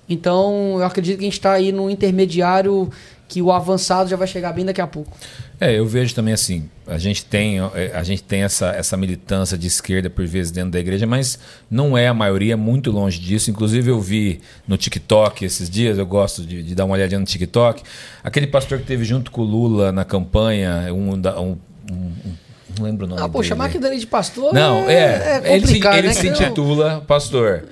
Então, 0.09 0.76
eu 0.78 0.85
acredito 0.85 1.18
que 1.18 1.24
a 1.24 1.26
gente 1.26 1.35
está 1.35 1.52
aí 1.52 1.70
no 1.70 1.90
intermediário 1.90 2.90
que 3.28 3.42
o 3.42 3.52
avançado 3.52 4.09
já 4.09 4.16
vai 4.16 4.26
chegar 4.26 4.52
bem 4.52 4.64
daqui 4.64 4.81
a 4.81 4.87
pouco. 4.87 5.14
É, 5.61 5.77
eu 5.77 5.85
vejo 5.85 6.14
também 6.14 6.33
assim, 6.33 6.68
a 6.87 6.99
gente 6.99 7.25
tem, 7.25 7.59
é, 7.75 7.90
a 7.94 8.05
gente 8.05 8.23
tem 8.23 8.42
essa, 8.42 8.68
essa 8.71 8.97
militância 8.97 9.59
de 9.59 9.66
esquerda 9.66 10.09
por 10.09 10.25
vezes 10.25 10.53
dentro 10.53 10.71
da 10.71 10.79
igreja, 10.79 11.05
mas 11.07 11.37
não 11.68 11.99
é 11.99 12.07
a 12.07 12.14
maioria, 12.14 12.57
muito 12.57 12.92
longe 12.92 13.18
disso. 13.18 13.51
Inclusive 13.51 13.90
eu 13.90 14.01
vi 14.01 14.40
no 14.68 14.77
TikTok 14.77 15.44
esses 15.44 15.68
dias, 15.68 15.99
eu 15.99 16.07
gosto 16.07 16.44
de, 16.47 16.62
de 16.62 16.75
dar 16.77 16.85
uma 16.85 16.94
olhadinha 16.94 17.18
no 17.18 17.27
TikTok, 17.27 17.83
aquele 18.23 18.47
pastor 18.47 18.79
que 18.79 18.85
teve 18.85 19.05
junto 19.05 19.33
com 19.33 19.40
o 19.40 19.44
Lula 19.44 19.90
na 19.90 20.05
campanha, 20.05 20.94
um, 20.94 21.11
um, 21.14 21.59
um- 21.92 22.37
não 22.79 22.85
lembro 22.85 23.07
o 23.07 23.09
nome 23.09 23.21
Ah, 23.23 23.29
pô, 23.29 23.38
dele. 23.38 23.49
chamar 23.49 23.64
aquele 23.64 23.83
dele 23.83 23.99
de 23.99 24.07
pastor 24.07 24.53
Não, 24.55 24.88
é. 24.88 25.40
é 25.44 25.57
ele 25.57 25.66
se, 25.66 25.79
ele 25.79 26.07
né? 26.09 26.12
se 26.12 26.29
intitula 26.29 27.03
pastor. 27.07 27.64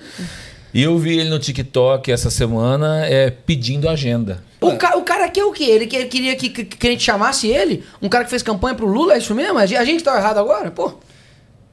E 0.76 0.82
eu 0.82 0.98
vi 0.98 1.18
ele 1.18 1.30
no 1.30 1.38
TikTok 1.38 2.12
essa 2.12 2.28
semana 2.28 3.06
é, 3.06 3.30
pedindo 3.30 3.88
agenda. 3.88 4.44
O, 4.60 4.76
ca- 4.76 4.94
o 4.98 5.02
cara 5.02 5.26
quer 5.30 5.42
o 5.42 5.50
quê? 5.50 5.64
Ele, 5.64 5.86
que- 5.86 5.96
ele 5.96 6.04
queria 6.04 6.36
que, 6.36 6.50
que, 6.50 6.64
que 6.66 6.86
a 6.86 6.90
gente 6.90 7.02
chamasse 7.02 7.48
ele? 7.48 7.82
Um 8.02 8.10
cara 8.10 8.24
que 8.24 8.28
fez 8.30 8.42
campanha 8.42 8.74
pro 8.74 8.86
Lula, 8.86 9.14
é 9.14 9.18
isso 9.18 9.34
mesmo? 9.34 9.56
A 9.58 9.64
gente, 9.64 10.04
tá 10.04 10.14
errado 10.18 10.36
agora? 10.36 10.70
Pô, 10.70 10.92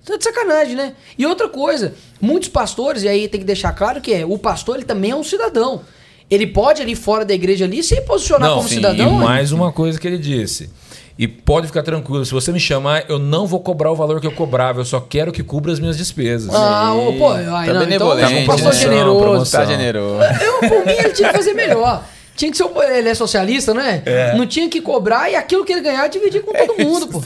tá 0.05 0.15
de 0.15 0.23
sacanagem, 0.23 0.77
né? 0.77 0.93
E 1.17 1.25
outra 1.25 1.49
coisa, 1.49 1.93
muitos 2.21 2.47
pastores, 2.47 3.03
e 3.03 3.09
aí 3.09 3.27
tem 3.27 3.41
que 3.41 3.45
deixar 3.45 3.73
claro 3.73 3.99
que 3.99 4.13
é, 4.13 4.25
o 4.25 4.37
pastor 4.37 4.77
ele 4.77 4.85
também 4.85 5.11
é 5.11 5.15
um 5.17 5.23
cidadão. 5.23 5.81
Ele 6.31 6.47
pode 6.47 6.81
ali 6.81 6.95
fora 6.95 7.25
da 7.25 7.33
igreja 7.33 7.65
ali 7.65 7.83
se 7.83 7.99
posicionar 8.03 8.51
como 8.55 8.69
sim, 8.69 8.75
cidadão. 8.75 9.05
E 9.05 9.13
hein? 9.15 9.19
mais 9.19 9.51
uma 9.51 9.73
coisa 9.73 9.99
que 9.99 10.07
ele 10.07 10.17
disse. 10.17 10.69
E 11.17 11.27
pode 11.27 11.67
ficar 11.67 11.83
tranquilo, 11.83 12.25
se 12.25 12.31
você 12.31 12.51
me 12.51 12.59
chamar, 12.59 13.05
eu 13.07 13.19
não 13.19 13.45
vou 13.45 13.59
cobrar 13.59 13.91
o 13.91 13.95
valor 13.95 14.19
que 14.19 14.25
eu 14.25 14.31
cobrava, 14.31 14.81
eu 14.81 14.85
só 14.85 14.99
quero 14.99 15.31
que 15.31 15.43
cubra 15.43 15.71
as 15.71 15.79
minhas 15.79 15.95
despesas. 15.95 16.49
Ah, 16.53 16.93
ô, 16.95 17.13
pô, 17.13 17.29
ai, 17.29 17.45
tá 17.45 17.51
não, 17.51 17.61
então 17.61 17.79
benevolente, 17.79 18.33
é 18.33 18.39
um 18.39 18.45
pastor 18.47 18.73
né? 18.73 18.79
generoso. 18.79 19.19
Promoção. 19.19 19.59
Tá 19.61 19.65
generoso. 19.67 20.23
Eu, 20.43 20.59
por 20.69 20.85
mim, 20.85 20.93
ele 20.93 21.09
tinha 21.11 21.29
que 21.29 21.37
fazer 21.37 21.53
melhor. 21.53 22.03
Tinha 22.35 22.49
que 22.49 22.57
ser. 22.57 22.65
Ele 22.97 23.09
é 23.09 23.13
socialista, 23.13 23.75
né? 23.75 24.01
Não 24.35 24.47
tinha 24.47 24.67
que 24.67 24.81
cobrar 24.81 25.29
e 25.29 25.35
aquilo 25.35 25.63
que 25.63 25.71
ele 25.71 25.81
ganhar 25.81 26.07
dividir 26.07 26.41
com 26.41 26.51
todo 26.51 26.79
mundo, 26.83 27.07
pô. 27.07 27.21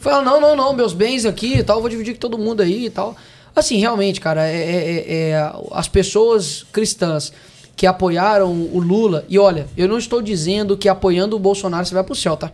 Fala, 0.00 0.22
não, 0.22 0.40
não, 0.40 0.56
não, 0.56 0.72
meus 0.72 0.94
bens 0.94 1.26
aqui 1.26 1.58
e 1.58 1.62
tal, 1.62 1.76
eu 1.76 1.80
vou 1.82 1.90
dividir 1.90 2.14
com 2.14 2.20
todo 2.20 2.38
mundo 2.38 2.62
aí 2.62 2.86
e 2.86 2.90
tal. 2.90 3.14
Assim, 3.54 3.76
realmente, 3.78 4.18
cara, 4.18 4.48
é, 4.48 4.56
é- 4.56 5.12
é- 5.32 5.52
as 5.72 5.88
pessoas 5.88 6.64
cristãs 6.72 7.32
que 7.76 7.86
apoiaram 7.86 8.50
o 8.50 8.78
Lula, 8.78 9.24
e 9.28 9.38
olha, 9.38 9.66
eu 9.76 9.88
não 9.88 9.98
estou 9.98 10.22
dizendo 10.22 10.76
que 10.76 10.88
apoiando 10.88 11.36
o 11.36 11.38
Bolsonaro 11.38 11.84
você 11.84 11.94
vai 11.94 12.04
pro 12.04 12.14
céu, 12.14 12.36
tá? 12.36 12.50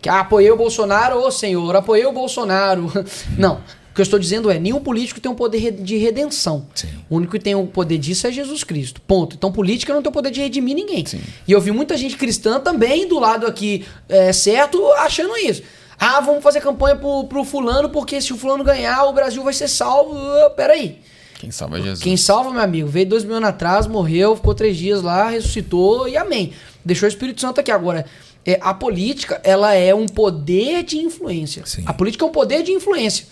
Que 0.00 0.08
ah, 0.08 0.20
apoiei 0.20 0.50
o 0.50 0.56
Bolsonaro, 0.56 1.18
ô 1.18 1.30
senhor, 1.30 1.74
apoiei 1.76 2.06
o 2.06 2.12
Bolsonaro. 2.12 2.90
Não. 3.36 3.60
O 3.90 3.94
que 3.94 4.00
eu 4.00 4.04
estou 4.04 4.18
dizendo 4.18 4.48
é, 4.50 4.60
nenhum 4.60 4.80
político 4.80 5.20
tem 5.20 5.30
um 5.30 5.34
poder 5.34 5.72
de 5.72 5.96
redenção. 5.96 6.66
Sim. 6.74 6.88
O 7.10 7.16
único 7.16 7.32
que 7.32 7.40
tem 7.40 7.54
o 7.56 7.66
poder 7.66 7.98
disso 7.98 8.28
é 8.28 8.32
Jesus 8.32 8.62
Cristo. 8.62 9.00
Ponto. 9.00 9.34
Então, 9.34 9.50
política 9.50 9.92
não 9.92 10.00
tem 10.00 10.08
o 10.08 10.12
poder 10.12 10.30
de 10.30 10.40
redimir 10.40 10.76
ninguém. 10.76 11.04
E 11.48 11.50
eu 11.50 11.60
vi 11.60 11.72
muita 11.72 11.96
gente 11.96 12.16
cristã 12.16 12.60
também 12.60 13.08
do 13.08 13.18
lado 13.18 13.46
aqui 13.46 13.84
é, 14.08 14.32
certo 14.32 14.92
achando 14.92 15.36
isso. 15.36 15.62
Ah, 15.98 16.20
vamos 16.20 16.44
fazer 16.44 16.60
campanha 16.60 16.94
pro, 16.94 17.24
pro 17.24 17.42
fulano, 17.42 17.88
porque 17.88 18.20
se 18.20 18.32
o 18.32 18.36
fulano 18.36 18.62
ganhar, 18.62 19.04
o 19.04 19.12
Brasil 19.12 19.42
vai 19.42 19.52
ser 19.52 19.66
salvo. 19.66 20.16
Ah, 20.16 20.50
Peraí. 20.50 21.00
Quem 21.38 21.50
salva 21.50 21.78
é 21.78 21.82
Jesus. 21.82 22.00
Quem 22.00 22.16
salva, 22.16 22.50
meu 22.50 22.60
amigo, 22.60 22.88
veio 22.88 23.06
dois 23.06 23.24
mil 23.24 23.36
anos 23.36 23.48
atrás, 23.48 23.86
morreu, 23.86 24.34
ficou 24.34 24.54
três 24.54 24.76
dias 24.76 25.02
lá, 25.02 25.30
ressuscitou 25.30 26.08
e 26.08 26.16
amém. 26.16 26.52
Deixou 26.84 27.06
o 27.06 27.08
Espírito 27.08 27.40
Santo 27.40 27.60
aqui. 27.60 27.70
Agora, 27.70 28.06
é, 28.50 28.58
a 28.62 28.72
política, 28.72 29.40
ela 29.44 29.74
é 29.74 29.94
um 29.94 30.06
poder 30.06 30.82
de 30.82 30.96
influência. 30.98 31.62
Sim. 31.66 31.82
A 31.84 31.92
política 31.92 32.24
é 32.24 32.28
um 32.28 32.32
poder 32.32 32.62
de 32.62 32.72
influência. 32.72 33.26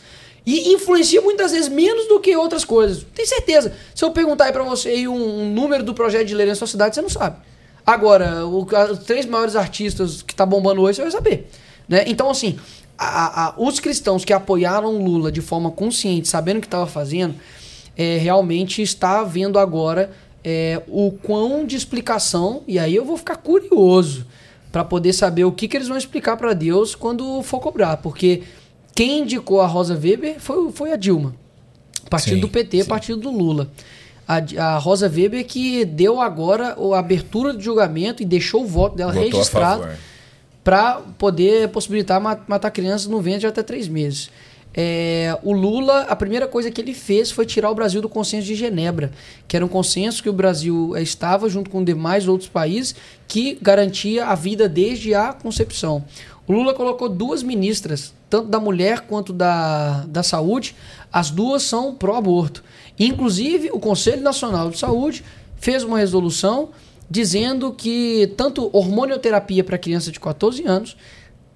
E 0.45 0.73
influencia 0.75 1.21
muitas 1.23 1.53
vezes 1.53 1.69
menos 1.69 2.07
do 2.07 2.21
que 2.21 2.37
outras 2.37 2.65
coisas. 2.65 3.05
Tem 3.15 3.25
certeza. 3.25 3.73
Se 3.95 4.05
eu 4.05 4.11
perguntar 4.11 4.45
aí 4.45 4.53
pra 4.53 4.63
você 4.63 4.91
aí 4.91 5.09
um, 5.09 5.41
um 5.43 5.51
número 5.53 5.83
do 5.83 5.95
projeto 5.95 6.27
de 6.27 6.35
lei 6.35 6.47
na 6.47 6.55
sua 6.55 6.67
cidade, 6.67 6.95
você 6.95 7.01
não 7.03 7.09
sabe. 7.09 7.37
Agora, 7.85 8.47
o- 8.47 8.65
os 8.93 8.99
três 9.01 9.25
maiores 9.27 9.57
artistas 9.57 10.21
que 10.23 10.35
tá 10.35 10.45
bombando 10.45 10.83
hoje, 10.83 10.97
você 10.97 11.03
vai 11.03 11.11
saber. 11.11 11.49
Né? 11.89 12.05
Então, 12.07 12.29
assim, 12.31 12.59
a- 12.99 13.47
a- 13.47 13.55
os 13.57 13.81
cristãos 13.81 14.25
que 14.25 14.33
apoiaram 14.33 14.99
Lula 15.03 15.33
de 15.33 15.41
forma 15.41 15.71
consciente, 15.71 16.29
sabendo 16.29 16.59
o 16.59 16.61
que 16.61 16.67
estava 16.67 16.87
fazendo, 16.87 17.35
é, 17.97 18.19
realmente 18.19 18.83
está 18.83 19.25
vendo 19.25 19.59
agora 19.59 20.11
é, 20.49 20.81
o 20.87 21.11
quão 21.11 21.67
de 21.67 21.75
explicação, 21.75 22.63
e 22.69 22.79
aí 22.79 22.95
eu 22.95 23.05
vou 23.05 23.17
ficar 23.17 23.35
curioso 23.35 24.25
para 24.77 24.85
poder 24.85 25.15
saber 25.15 25.43
o 25.45 25.53
que, 25.53 25.67
que 25.69 25.75
eles 25.75 25.89
vão 25.89 25.97
explicar 25.97 26.37
para 26.37 26.53
Deus 26.53 26.95
quando 26.95 27.43
for 27.43 27.61
cobrar, 27.61 27.97
porque 27.97 28.43
quem 28.95 29.21
indicou 29.21 29.63
a 29.63 29.67
Rosa 29.67 29.95
Weber 29.95 30.39
foi, 30.39 30.71
foi 30.71 30.93
a 30.93 30.97
Dilma, 30.97 31.35
partido 32.11 32.35
Sim, 32.35 32.41
do 32.43 32.49
PT, 32.51 32.83
sim. 32.83 32.89
partido 32.89 33.19
do 33.19 33.31
Lula. 33.31 33.71
A, 34.29 34.75
a 34.75 34.77
Rosa 34.77 35.07
Weber 35.09 35.47
que 35.47 35.83
deu 35.87 36.21
agora 36.21 36.77
a 36.95 36.99
abertura 36.99 37.55
de 37.57 37.65
julgamento 37.65 38.23
e 38.23 38.27
deixou 38.27 38.65
o 38.65 38.67
voto 38.67 38.97
dela 38.97 39.13
Votou 39.15 39.31
registrado 39.31 39.81
favor. 39.81 39.97
para 40.63 41.01
poder 41.17 41.71
possibilitar 41.71 42.21
ma- 42.21 42.39
matar 42.47 42.71
crianças 42.71 43.07
no 43.07 43.19
ventre 43.23 43.41
de 43.41 43.47
até 43.47 43.63
três 43.63 43.89
meses. 43.89 44.29
É, 44.77 45.39
o 45.43 45.53
Lula, 45.53 46.03
a 46.03 46.15
primeira 46.15 46.47
coisa 46.47 46.71
que 46.71 46.79
ele 46.79 46.93
fez 46.93 47.31
foi 47.31 47.47
tirar 47.47 47.71
o 47.71 47.75
Brasil 47.75 48.03
do 48.03 48.11
consenso 48.11 48.47
de 48.47 48.55
Genebra, 48.55 49.11
que 49.49 49.57
era 49.57 49.65
um 49.65 49.69
consenso 49.69 50.23
que 50.23 50.29
o 50.29 50.35
Brasil 50.35 50.95
eh, 50.95 51.03
estava 51.03 51.49
junto 51.49 51.71
com 51.71 51.83
demais 51.83 52.29
outros 52.29 52.51
países 52.51 52.95
que 53.27 53.59
garantia 53.63 54.27
a 54.27 54.35
vida 54.35 54.69
desde 54.69 55.15
a 55.15 55.33
concepção. 55.33 56.05
O 56.47 56.53
Lula 56.53 56.75
colocou 56.75 57.09
duas 57.09 57.43
ministras, 57.43 58.13
tanto 58.29 58.49
da 58.49 58.61
mulher 58.61 59.01
quanto 59.01 59.33
da, 59.33 60.05
da 60.09 60.23
saúde, 60.23 60.77
as 61.11 61.31
duas 61.31 61.63
são 61.63 61.95
pró-aborto. 61.95 62.63
Inclusive, 62.99 63.71
o 63.73 63.81
Conselho 63.81 64.23
Nacional 64.23 64.71
de 64.71 64.79
Saúde 64.79 65.25
fez 65.57 65.85
uma 65.85 65.99
resolução 65.99 66.69
dizendo 67.09 67.73
que 67.73 68.33
tanto 68.37 68.69
hormonioterapia 68.73 69.65
para 69.65 69.79
criança 69.79 70.13
de 70.13 70.21
14 70.21 70.65
anos, 70.67 70.97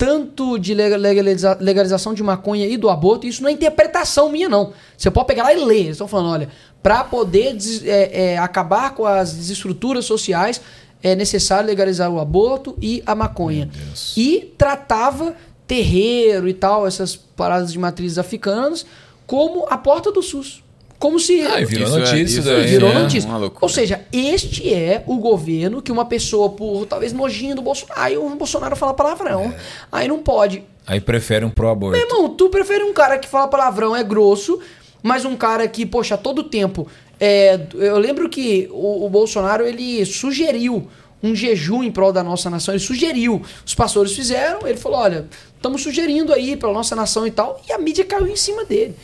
tanto 0.00 0.58
de 0.58 0.72
lega- 0.72 0.96
legaliza- 0.96 1.58
legalização 1.60 2.14
de 2.14 2.22
maconha 2.22 2.66
e 2.66 2.78
do 2.78 2.88
aborto, 2.88 3.26
isso 3.26 3.42
não 3.42 3.50
é 3.50 3.52
interpretação 3.52 4.30
minha, 4.32 4.48
não. 4.48 4.72
Você 4.96 5.10
pode 5.10 5.26
pegar 5.26 5.42
lá 5.42 5.52
e 5.52 5.62
ler. 5.62 5.80
Eles 5.80 5.90
estão 5.90 6.08
falando, 6.08 6.30
olha, 6.32 6.48
para 6.82 7.04
poder 7.04 7.54
é, 7.84 8.32
é, 8.32 8.38
acabar 8.38 8.94
com 8.94 9.04
as 9.04 9.34
desestruturas 9.34 10.06
sociais, 10.06 10.58
é 11.02 11.14
necessário 11.14 11.66
legalizar 11.66 12.10
o 12.10 12.18
aborto 12.18 12.74
e 12.80 13.02
a 13.04 13.14
maconha. 13.14 13.68
E 14.16 14.54
tratava 14.56 15.34
terreiro 15.66 16.48
e 16.48 16.54
tal, 16.54 16.86
essas 16.86 17.14
paradas 17.14 17.70
de 17.70 17.78
matrizes 17.78 18.16
africanas, 18.16 18.86
como 19.26 19.66
a 19.68 19.76
porta 19.76 20.10
do 20.10 20.22
SUS. 20.22 20.64
Como 21.00 21.18
se. 21.18 21.40
Ah, 21.40 21.64
virou 21.64 21.86
Isso 21.88 21.96
é- 21.96 21.98
notícia 22.00 22.24
isso 22.24 22.42
daí, 22.42 22.60
é- 22.62 22.66
Virou 22.66 22.92
né? 22.92 23.02
notícia. 23.02 23.28
Ou 23.60 23.68
seja, 23.70 24.02
este 24.12 24.72
é 24.72 25.02
o 25.06 25.16
governo 25.16 25.80
que 25.80 25.90
uma 25.90 26.04
pessoa, 26.04 26.50
por 26.50 26.84
talvez 26.86 27.12
nojinho 27.12 27.56
do 27.56 27.62
Bolsonaro. 27.62 27.98
Aí 28.00 28.16
o 28.18 28.28
Bolsonaro 28.36 28.76
fala 28.76 28.92
palavrão. 28.92 29.44
É. 29.44 29.56
Aí 29.90 30.06
não 30.06 30.18
pode. 30.18 30.62
Aí 30.86 31.00
prefere 31.00 31.42
um 31.44 31.50
pró-aborto. 31.50 31.96
Meu 31.96 32.06
irmão, 32.06 32.28
tu 32.28 32.50
prefere 32.50 32.84
um 32.84 32.92
cara 32.92 33.18
que 33.18 33.26
fala 33.26 33.48
palavrão, 33.48 33.96
é 33.96 34.04
grosso, 34.04 34.60
mas 35.02 35.24
um 35.24 35.34
cara 35.36 35.66
que, 35.66 35.86
poxa, 35.86 36.18
todo 36.18 36.44
tempo. 36.44 36.86
é, 37.18 37.58
eu 37.74 37.98
lembro 37.98 38.28
que 38.28 38.68
o, 38.70 39.06
o 39.06 39.08
Bolsonaro 39.08 39.66
ele 39.66 40.04
sugeriu 40.04 40.86
um 41.22 41.34
jejum 41.34 41.82
em 41.82 41.90
prol 41.90 42.12
da 42.12 42.22
nossa 42.22 42.50
nação. 42.50 42.74
Ele 42.74 42.82
sugeriu. 42.82 43.40
Os 43.64 43.74
pastores 43.74 44.12
fizeram, 44.12 44.66
ele 44.66 44.76
falou: 44.78 44.98
olha, 44.98 45.26
estamos 45.56 45.82
sugerindo 45.82 46.30
aí 46.32 46.56
para 46.56 46.70
nossa 46.72 46.94
nação 46.94 47.26
e 47.26 47.30
tal. 47.30 47.58
E 47.66 47.72
a 47.72 47.78
mídia 47.78 48.04
caiu 48.04 48.26
em 48.26 48.36
cima 48.36 48.64
dele. 48.66 48.94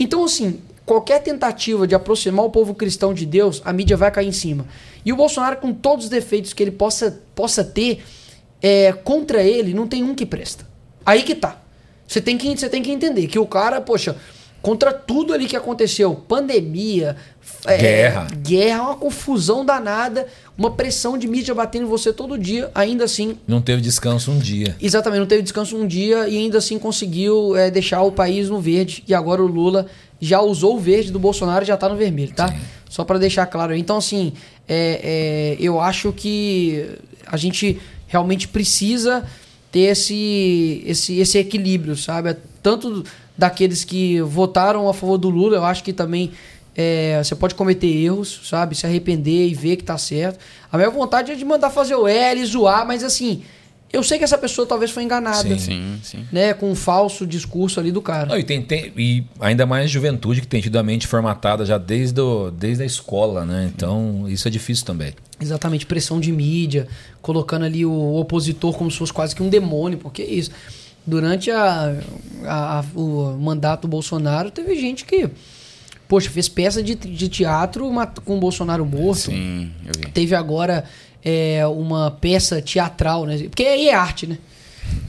Então, 0.00 0.24
assim, 0.24 0.58
qualquer 0.86 1.22
tentativa 1.22 1.86
de 1.86 1.94
aproximar 1.94 2.44
o 2.44 2.50
povo 2.50 2.74
cristão 2.74 3.14
de 3.14 3.26
Deus, 3.26 3.62
a 3.64 3.72
mídia 3.72 3.96
vai 3.96 4.10
cair 4.10 4.28
em 4.28 4.32
cima. 4.32 4.66
E 5.04 5.12
o 5.12 5.16
Bolsonaro, 5.16 5.56
com 5.56 5.72
todos 5.72 6.04
os 6.04 6.10
defeitos 6.10 6.52
que 6.52 6.62
ele 6.62 6.70
possa, 6.70 7.22
possa 7.34 7.64
ter, 7.64 8.02
é, 8.62 8.92
contra 8.92 9.42
ele, 9.42 9.74
não 9.74 9.86
tem 9.86 10.02
um 10.02 10.14
que 10.14 10.26
presta. 10.26 10.66
Aí 11.04 11.22
que 11.22 11.34
tá. 11.34 11.60
Você 12.06 12.20
tem 12.20 12.36
que, 12.36 12.56
você 12.56 12.68
tem 12.68 12.82
que 12.82 12.90
entender 12.90 13.26
que 13.26 13.38
o 13.38 13.46
cara, 13.46 13.80
poxa, 13.80 14.16
contra 14.64 14.92
tudo 14.92 15.34
ali 15.34 15.46
que 15.46 15.56
aconteceu, 15.56 16.14
pandemia, 16.14 17.16
é, 17.66 17.76
Guerra. 17.76 18.28
guerra, 18.42 18.82
uma 18.82 18.96
confusão 18.96 19.64
danada, 19.64 20.26
uma 20.56 20.70
pressão 20.70 21.18
de 21.18 21.26
mídia 21.26 21.54
batendo 21.54 21.84
em 21.84 21.88
você 21.88 22.12
todo 22.12 22.38
dia, 22.38 22.70
ainda 22.74 23.04
assim 23.04 23.38
Não 23.46 23.60
teve 23.60 23.82
descanso 23.82 24.30
um 24.30 24.38
dia. 24.38 24.76
Exatamente, 24.80 25.20
não 25.20 25.26
teve 25.26 25.42
descanso 25.42 25.76
um 25.76 25.86
dia 25.86 26.28
e 26.28 26.38
ainda 26.38 26.58
assim 26.58 26.78
conseguiu 26.78 27.54
é, 27.56 27.70
deixar 27.70 28.02
o 28.02 28.12
país 28.12 28.48
no 28.48 28.58
verde. 28.60 29.04
E 29.06 29.14
agora 29.14 29.42
o 29.42 29.46
Lula 29.46 29.86
já 30.24 30.40
usou 30.40 30.76
o 30.76 30.80
verde 30.80 31.12
do 31.12 31.18
Bolsonaro 31.18 31.64
e 31.64 31.66
já 31.66 31.76
tá 31.76 31.88
no 31.88 31.96
vermelho, 31.96 32.32
tá? 32.32 32.48
Sim. 32.48 32.58
Só 32.88 33.04
para 33.04 33.18
deixar 33.18 33.46
claro. 33.46 33.74
Então, 33.74 33.96
assim, 33.96 34.32
é, 34.68 35.56
é, 35.56 35.56
eu 35.60 35.80
acho 35.80 36.12
que 36.12 36.88
a 37.26 37.36
gente 37.36 37.80
realmente 38.06 38.48
precisa 38.48 39.24
ter 39.70 39.90
esse, 39.90 40.82
esse, 40.86 41.18
esse 41.18 41.38
equilíbrio, 41.38 41.96
sabe? 41.96 42.36
Tanto 42.62 43.04
daqueles 43.36 43.84
que 43.84 44.20
votaram 44.22 44.88
a 44.88 44.94
favor 44.94 45.18
do 45.18 45.28
Lula, 45.28 45.56
eu 45.56 45.64
acho 45.64 45.82
que 45.82 45.92
também 45.92 46.30
é, 46.76 47.20
você 47.22 47.34
pode 47.34 47.54
cometer 47.54 47.88
erros, 47.88 48.40
sabe? 48.44 48.74
Se 48.74 48.86
arrepender 48.86 49.48
e 49.48 49.54
ver 49.54 49.76
que 49.76 49.84
tá 49.84 49.98
certo. 49.98 50.38
A 50.70 50.76
minha 50.76 50.90
vontade 50.90 51.32
é 51.32 51.34
de 51.34 51.44
mandar 51.44 51.70
fazer 51.70 51.96
o 51.96 52.06
L, 52.06 52.44
zoar, 52.46 52.86
mas 52.86 53.02
assim, 53.02 53.42
eu 53.94 54.02
sei 54.02 54.18
que 54.18 54.24
essa 54.24 54.36
pessoa 54.38 54.66
talvez 54.66 54.90
foi 54.90 55.02
enganada, 55.02 55.48
Sim. 55.48 55.58
Sim, 55.58 55.98
sim. 56.02 56.24
né? 56.32 56.52
Com 56.54 56.70
um 56.70 56.74
falso 56.74 57.26
discurso 57.26 57.78
ali 57.80 57.90
do 57.92 58.02
cara. 58.02 58.26
Não, 58.26 58.38
e, 58.38 58.42
tem, 58.44 58.60
tem- 58.62 58.92
e 58.96 59.24
ainda 59.40 59.64
mais 59.66 59.90
juventude 59.90 60.40
que 60.40 60.46
tem 60.46 60.60
tido 60.60 60.76
a 60.78 60.82
mente 60.82 61.06
formatada 61.06 61.64
já 61.64 61.78
desde, 61.78 62.20
o, 62.20 62.50
desde 62.50 62.82
a 62.82 62.86
escola, 62.86 63.44
né? 63.44 63.70
Então 63.74 64.26
isso 64.28 64.46
é 64.48 64.50
difícil 64.50 64.84
também. 64.84 65.12
Exatamente, 65.40 65.86
pressão 65.86 66.20
de 66.20 66.30
mídia, 66.32 66.86
colocando 67.20 67.64
ali 67.64 67.84
o 67.84 68.14
opositor 68.16 68.72
como 68.74 68.90
se 68.90 68.98
fosse 68.98 69.12
quase 69.12 69.34
que 69.34 69.42
um 69.42 69.48
demônio, 69.48 69.98
porque 69.98 70.22
é 70.22 70.30
isso. 70.30 70.50
Durante 71.06 71.50
a, 71.50 72.00
a- 72.44 72.78
a- 72.80 72.84
o 72.98 73.36
mandato 73.38 73.82
do 73.82 73.88
Bolsonaro, 73.88 74.50
teve 74.50 74.74
gente 74.80 75.04
que, 75.04 75.28
poxa, 76.08 76.30
fez 76.30 76.48
peça 76.48 76.82
de, 76.82 76.94
de 76.94 77.28
teatro 77.28 77.90
com 78.24 78.36
o 78.36 78.40
Bolsonaro 78.40 78.86
morto. 78.86 79.30
Sim, 79.30 79.70
eu 79.86 79.92
vi. 79.98 80.10
Teve 80.12 80.34
agora 80.34 80.84
é, 81.24 81.66
uma 81.66 82.10
peça 82.10 82.60
teatral, 82.60 83.24
né? 83.24 83.38
Porque 83.38 83.64
aí 83.64 83.88
é 83.88 83.94
arte, 83.94 84.26
né? 84.26 84.38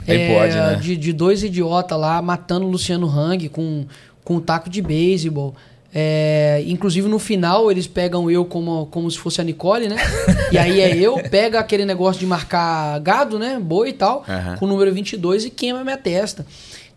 Aí 0.07 0.33
pode, 0.33 0.55
né? 0.55 0.75
De, 0.75 0.95
de 0.95 1.11
dois 1.11 1.43
idiotas 1.43 1.99
lá 1.99 2.21
matando 2.21 2.65
o 2.65 2.69
Luciano 2.69 3.07
Hang 3.07 3.49
com, 3.49 3.85
com 4.23 4.35
um 4.35 4.39
taco 4.39 4.69
de 4.69 4.81
beisebol. 4.81 5.55
É, 5.97 6.61
inclusive 6.67 7.07
no 7.07 7.17
final 7.17 7.71
eles 7.71 7.87
pegam 7.87 8.29
eu 8.29 8.43
como, 8.43 8.85
como 8.87 9.09
se 9.09 9.17
fosse 9.17 9.39
a 9.39 9.43
Nicole, 9.43 9.87
né? 9.87 9.95
e 10.51 10.57
aí 10.57 10.81
é 10.81 10.95
eu, 10.97 11.15
pega 11.29 11.59
aquele 11.59 11.85
negócio 11.85 12.19
de 12.19 12.25
marcar 12.25 12.99
gado, 12.99 13.39
né? 13.39 13.59
Boi 13.59 13.89
e 13.89 13.93
tal, 13.93 14.23
Aham. 14.27 14.57
com 14.57 14.65
o 14.65 14.67
número 14.67 14.93
22 14.93 15.45
e 15.45 15.49
queima 15.49 15.79
a 15.79 15.83
minha 15.83 15.97
testa. 15.97 16.45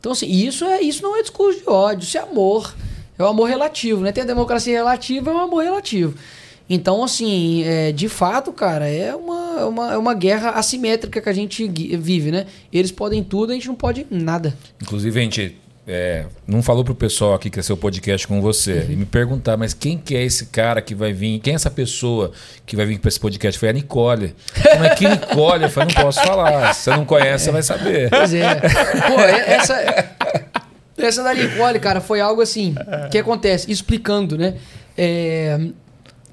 Então, 0.01 0.12
assim, 0.12 0.27
isso, 0.27 0.64
é, 0.64 0.81
isso 0.81 1.03
não 1.03 1.16
é 1.16 1.23
discurso 1.23 1.61
de 1.61 1.69
ódio, 1.69 2.05
isso 2.05 2.16
é 2.16 2.21
amor. 2.21 2.75
É 3.19 3.23
o 3.23 3.27
amor 3.27 3.49
relativo, 3.49 4.01
né? 4.01 4.12
Tem 4.12 4.23
a 4.23 4.27
democracia 4.27 4.77
relativa, 4.77 5.31
é 5.31 5.35
um 5.35 5.41
amor 5.41 5.64
relativo. 5.64 6.14
Então, 6.71 7.03
assim, 7.03 7.62
é, 7.64 7.93
de 7.93 8.09
fato, 8.09 8.53
cara, 8.53 8.87
é 8.89 9.14
uma, 9.14 9.61
é 9.61 9.64
uma, 9.64 9.93
é 9.95 9.97
uma 9.97 10.14
guerra 10.14 10.51
assimétrica 10.51 11.21
que 11.21 11.29
a 11.29 11.33
gente 11.33 11.66
vive, 11.69 12.31
né? 12.31 12.47
Eles 12.73 12.93
podem 12.93 13.25
tudo, 13.25 13.53
a 13.53 13.55
gente 13.55 13.69
não 13.69 13.75
pode 13.75 14.07
nada. 14.11 14.55
Inclusive, 14.83 15.19
a 15.19 15.23
gente 15.23 15.57
é, 15.91 16.27
não 16.47 16.62
falou 16.62 16.85
pro 16.85 16.95
pessoal 16.95 17.33
aqui 17.33 17.49
que 17.49 17.59
é 17.59 17.62
seu 17.62 17.75
podcast 17.75 18.29
com 18.29 18.43
você 18.43 18.87
e 18.91 18.95
me 18.95 19.07
perguntar, 19.07 19.57
mas 19.57 19.73
quem 19.73 19.97
que 19.97 20.14
é 20.14 20.23
esse 20.23 20.47
cara 20.47 20.83
que 20.83 20.95
vai 20.95 21.14
vir? 21.14 21.39
Quem 21.41 21.55
é 21.55 21.57
essa 21.57 21.71
pessoa 21.71 22.33
que 22.66 22.77
vai 22.77 22.85
vir 22.85 22.99
para 22.99 23.09
esse 23.09 23.19
podcast? 23.19 23.59
Foi 23.59 23.71
a 23.71 23.73
Nicole. 23.73 24.35
Como 24.71 24.85
é 24.85 24.95
que 24.95 25.09
Nicole? 25.09 25.62
Eu 25.64 25.71
falei, 25.71 25.95
não 25.95 26.03
posso 26.03 26.21
falar. 26.21 26.75
Se 26.75 26.83
você 26.83 26.91
não 26.91 27.07
conhece, 27.07 27.47
você 27.47 27.51
vai 27.51 27.62
saber. 27.62 28.11
Pois 28.11 28.35
é. 28.35 28.55
Pô, 29.09 29.19
é- 29.19 29.55
essa, 29.55 30.14
essa 30.99 31.23
da 31.23 31.33
Nicole, 31.33 31.81
cara, 31.81 32.03
foi 32.03 32.21
algo 32.21 32.43
assim. 32.43 32.75
O 33.07 33.09
que 33.09 33.16
acontece? 33.16 33.73
Explicando, 33.73 34.37
né? 34.37 34.57
É, 34.95 35.59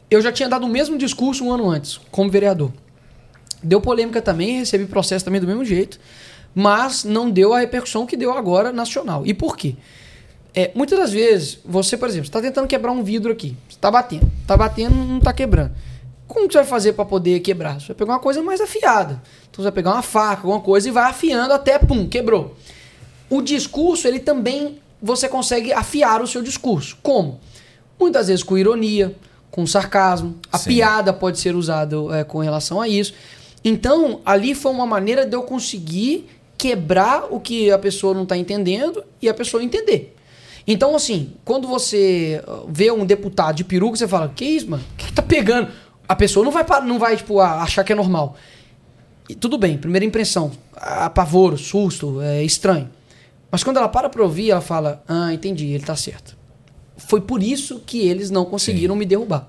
eu 0.10 0.22
já 0.22 0.32
tinha 0.32 0.48
dado 0.48 0.66
o 0.66 0.70
mesmo 0.70 0.98
discurso 0.98 1.46
um 1.46 1.52
ano 1.52 1.70
antes, 1.70 2.00
como 2.12 2.30
vereador. 2.30 2.72
Deu 3.64 3.82
polêmica 3.82 4.22
também, 4.22 4.60
recebi 4.60 4.86
processo 4.86 5.26
também 5.26 5.42
do 5.42 5.48
mesmo 5.48 5.66
jeito, 5.66 6.00
mas 6.54 7.04
não 7.04 7.30
deu 7.30 7.54
a 7.54 7.60
repercussão 7.60 8.06
que 8.06 8.16
deu 8.16 8.32
agora 8.32 8.72
nacional. 8.72 9.26
E 9.26 9.34
por 9.34 9.58
quê? 9.58 9.76
É, 10.54 10.72
muitas 10.74 10.98
das 10.98 11.12
vezes, 11.12 11.60
você, 11.66 11.98
por 11.98 12.08
exemplo, 12.08 12.28
está 12.28 12.40
tentando 12.42 12.68
quebrar 12.68 12.92
um 12.92 13.04
vidro 13.04 13.32
aqui. 13.32 13.58
Você 13.68 13.76
está 13.76 13.92
batendo. 13.92 14.32
Está 14.42 14.56
batendo, 14.56 14.96
não 14.96 15.18
está 15.18 15.34
quebrando. 15.34 15.74
Como 16.28 16.48
que 16.48 16.54
você 16.54 16.60
vai 16.60 16.68
fazer 16.68 16.94
para 16.94 17.04
poder 17.04 17.42
quebrar? 17.42 17.80
Você 17.80 17.88
vai 17.88 17.96
pegar 17.96 18.14
uma 18.14 18.20
coisa 18.20 18.42
mais 18.42 18.62
afiada. 18.62 19.22
Então 19.50 19.58
você 19.58 19.64
vai 19.64 19.72
pegar 19.74 19.92
uma 19.92 20.02
faca, 20.02 20.44
alguma 20.44 20.62
coisa 20.62 20.88
e 20.88 20.92
vai 20.92 21.10
afiando 21.10 21.54
até, 21.54 21.78
pum, 21.78 22.08
quebrou. 22.08 22.56
O 23.30 23.42
discurso, 23.42 24.08
ele 24.08 24.20
também, 24.20 24.80
você 25.02 25.28
consegue 25.28 25.74
afiar 25.74 26.22
o 26.22 26.28
seu 26.28 26.42
discurso. 26.42 26.98
Como? 27.04 27.40
Muitas 28.00 28.28
vezes 28.28 28.44
com 28.44 28.58
ironia, 28.58 29.14
com 29.56 29.66
sarcasmo. 29.66 30.36
A 30.52 30.58
Sim. 30.58 30.72
piada 30.72 31.14
pode 31.14 31.40
ser 31.40 31.56
usada 31.56 31.96
é, 32.12 32.26
com 32.26 32.40
relação 32.40 32.82
a 32.82 32.90
isso. 32.90 33.14
Então, 33.64 34.20
ali 34.26 34.54
foi 34.54 34.70
uma 34.70 34.86
maneira 34.86 35.26
de 35.26 35.34
eu 35.34 35.44
conseguir 35.44 36.28
quebrar 36.58 37.28
o 37.32 37.40
que 37.40 37.72
a 37.72 37.80
pessoa 37.80 38.14
não 38.14 38.24
está 38.24 38.36
entendendo 38.36 39.02
e 39.22 39.30
a 39.30 39.34
pessoa 39.34 39.64
entender. 39.64 40.14
Então, 40.68 40.94
assim, 40.94 41.32
quando 41.46 41.70
você 41.70 42.44
uh, 42.46 42.66
vê 42.68 42.92
um 42.92 43.06
deputado 43.06 43.56
de 43.56 43.64
peruca, 43.64 43.96
você 43.96 44.10
fala, 44.10 44.28
que 44.36 44.44
isso, 44.44 44.70
mano? 44.70 44.84
O 44.92 44.98
que, 44.98 45.06
que 45.06 45.14
tá 45.14 45.22
pegando? 45.22 45.72
A 46.06 46.18
pessoa 46.18 46.44
não 46.44 46.52
vai, 46.52 46.66
não 46.84 47.00
vai 47.00 47.16
tipo, 47.16 47.40
achar 47.40 47.86
que 47.86 47.94
é 47.94 47.96
normal. 47.96 48.36
E 49.30 49.36
tudo 49.36 49.58
bem, 49.58 49.78
primeira 49.78 50.06
impressão, 50.06 50.52
apavoro, 50.76 51.58
susto, 51.58 52.20
é 52.22 52.44
estranho. 52.44 52.90
Mas 53.50 53.64
quando 53.64 53.78
ela 53.78 53.88
para 53.88 54.10
pra 54.10 54.22
ouvir, 54.22 54.52
ela 54.52 54.60
fala, 54.60 55.02
ah, 55.08 55.34
entendi, 55.34 55.68
ele 55.68 55.84
tá 55.86 55.96
certo. 55.96 56.36
Foi 56.98 57.22
por 57.22 57.42
isso 57.44 57.82
que 57.86 58.00
eles 58.08 58.30
não 58.32 58.46
conseguiram 58.46 58.96
me 58.96 59.06
derrubar. 59.06 59.48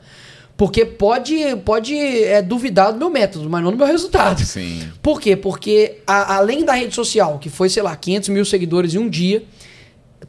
Porque 0.57 0.85
pode, 0.87 1.37
pode 1.67 1.95
é, 1.99 2.41
duvidar 2.41 2.91
do 2.93 2.99
meu 2.99 3.11
método, 3.11 3.49
mas 3.51 3.63
não 3.63 3.71
do 3.71 3.77
meu 3.77 3.87
resultado. 3.87 4.43
Sim. 4.43 4.91
Por 5.03 5.21
quê? 5.21 5.37
Porque 5.37 5.99
a- 6.07 6.37
além 6.37 6.65
da 6.65 6.73
rede 6.73 6.95
social, 6.95 7.39
que 7.39 7.51
foi, 7.51 7.69
sei 7.69 7.83
lá, 7.83 7.95
500 7.95 8.31
mil 8.31 8.45
seguidores 8.45 8.95
em 8.95 8.99
um 8.99 9.09
dia, 9.09 9.45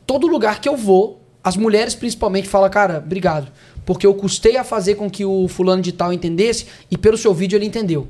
todo 0.05 0.27
lugar 0.27 0.59
que 0.59 0.67
eu 0.67 0.75
vou, 0.75 1.21
as 1.43 1.55
mulheres 1.55 1.95
principalmente 1.95 2.47
falam, 2.49 2.69
cara, 2.69 2.97
obrigado. 2.97 3.49
Porque 3.85 4.05
eu 4.05 4.13
custei 4.13 4.57
a 4.57 4.65
fazer 4.65 4.95
com 4.95 5.09
que 5.09 5.23
o 5.23 5.47
fulano 5.47 5.81
de 5.81 5.93
tal 5.93 6.11
entendesse 6.11 6.65
e 6.91 6.97
pelo 6.97 7.17
seu 7.17 7.33
vídeo 7.33 7.55
ele 7.57 7.65
entendeu. 7.65 8.09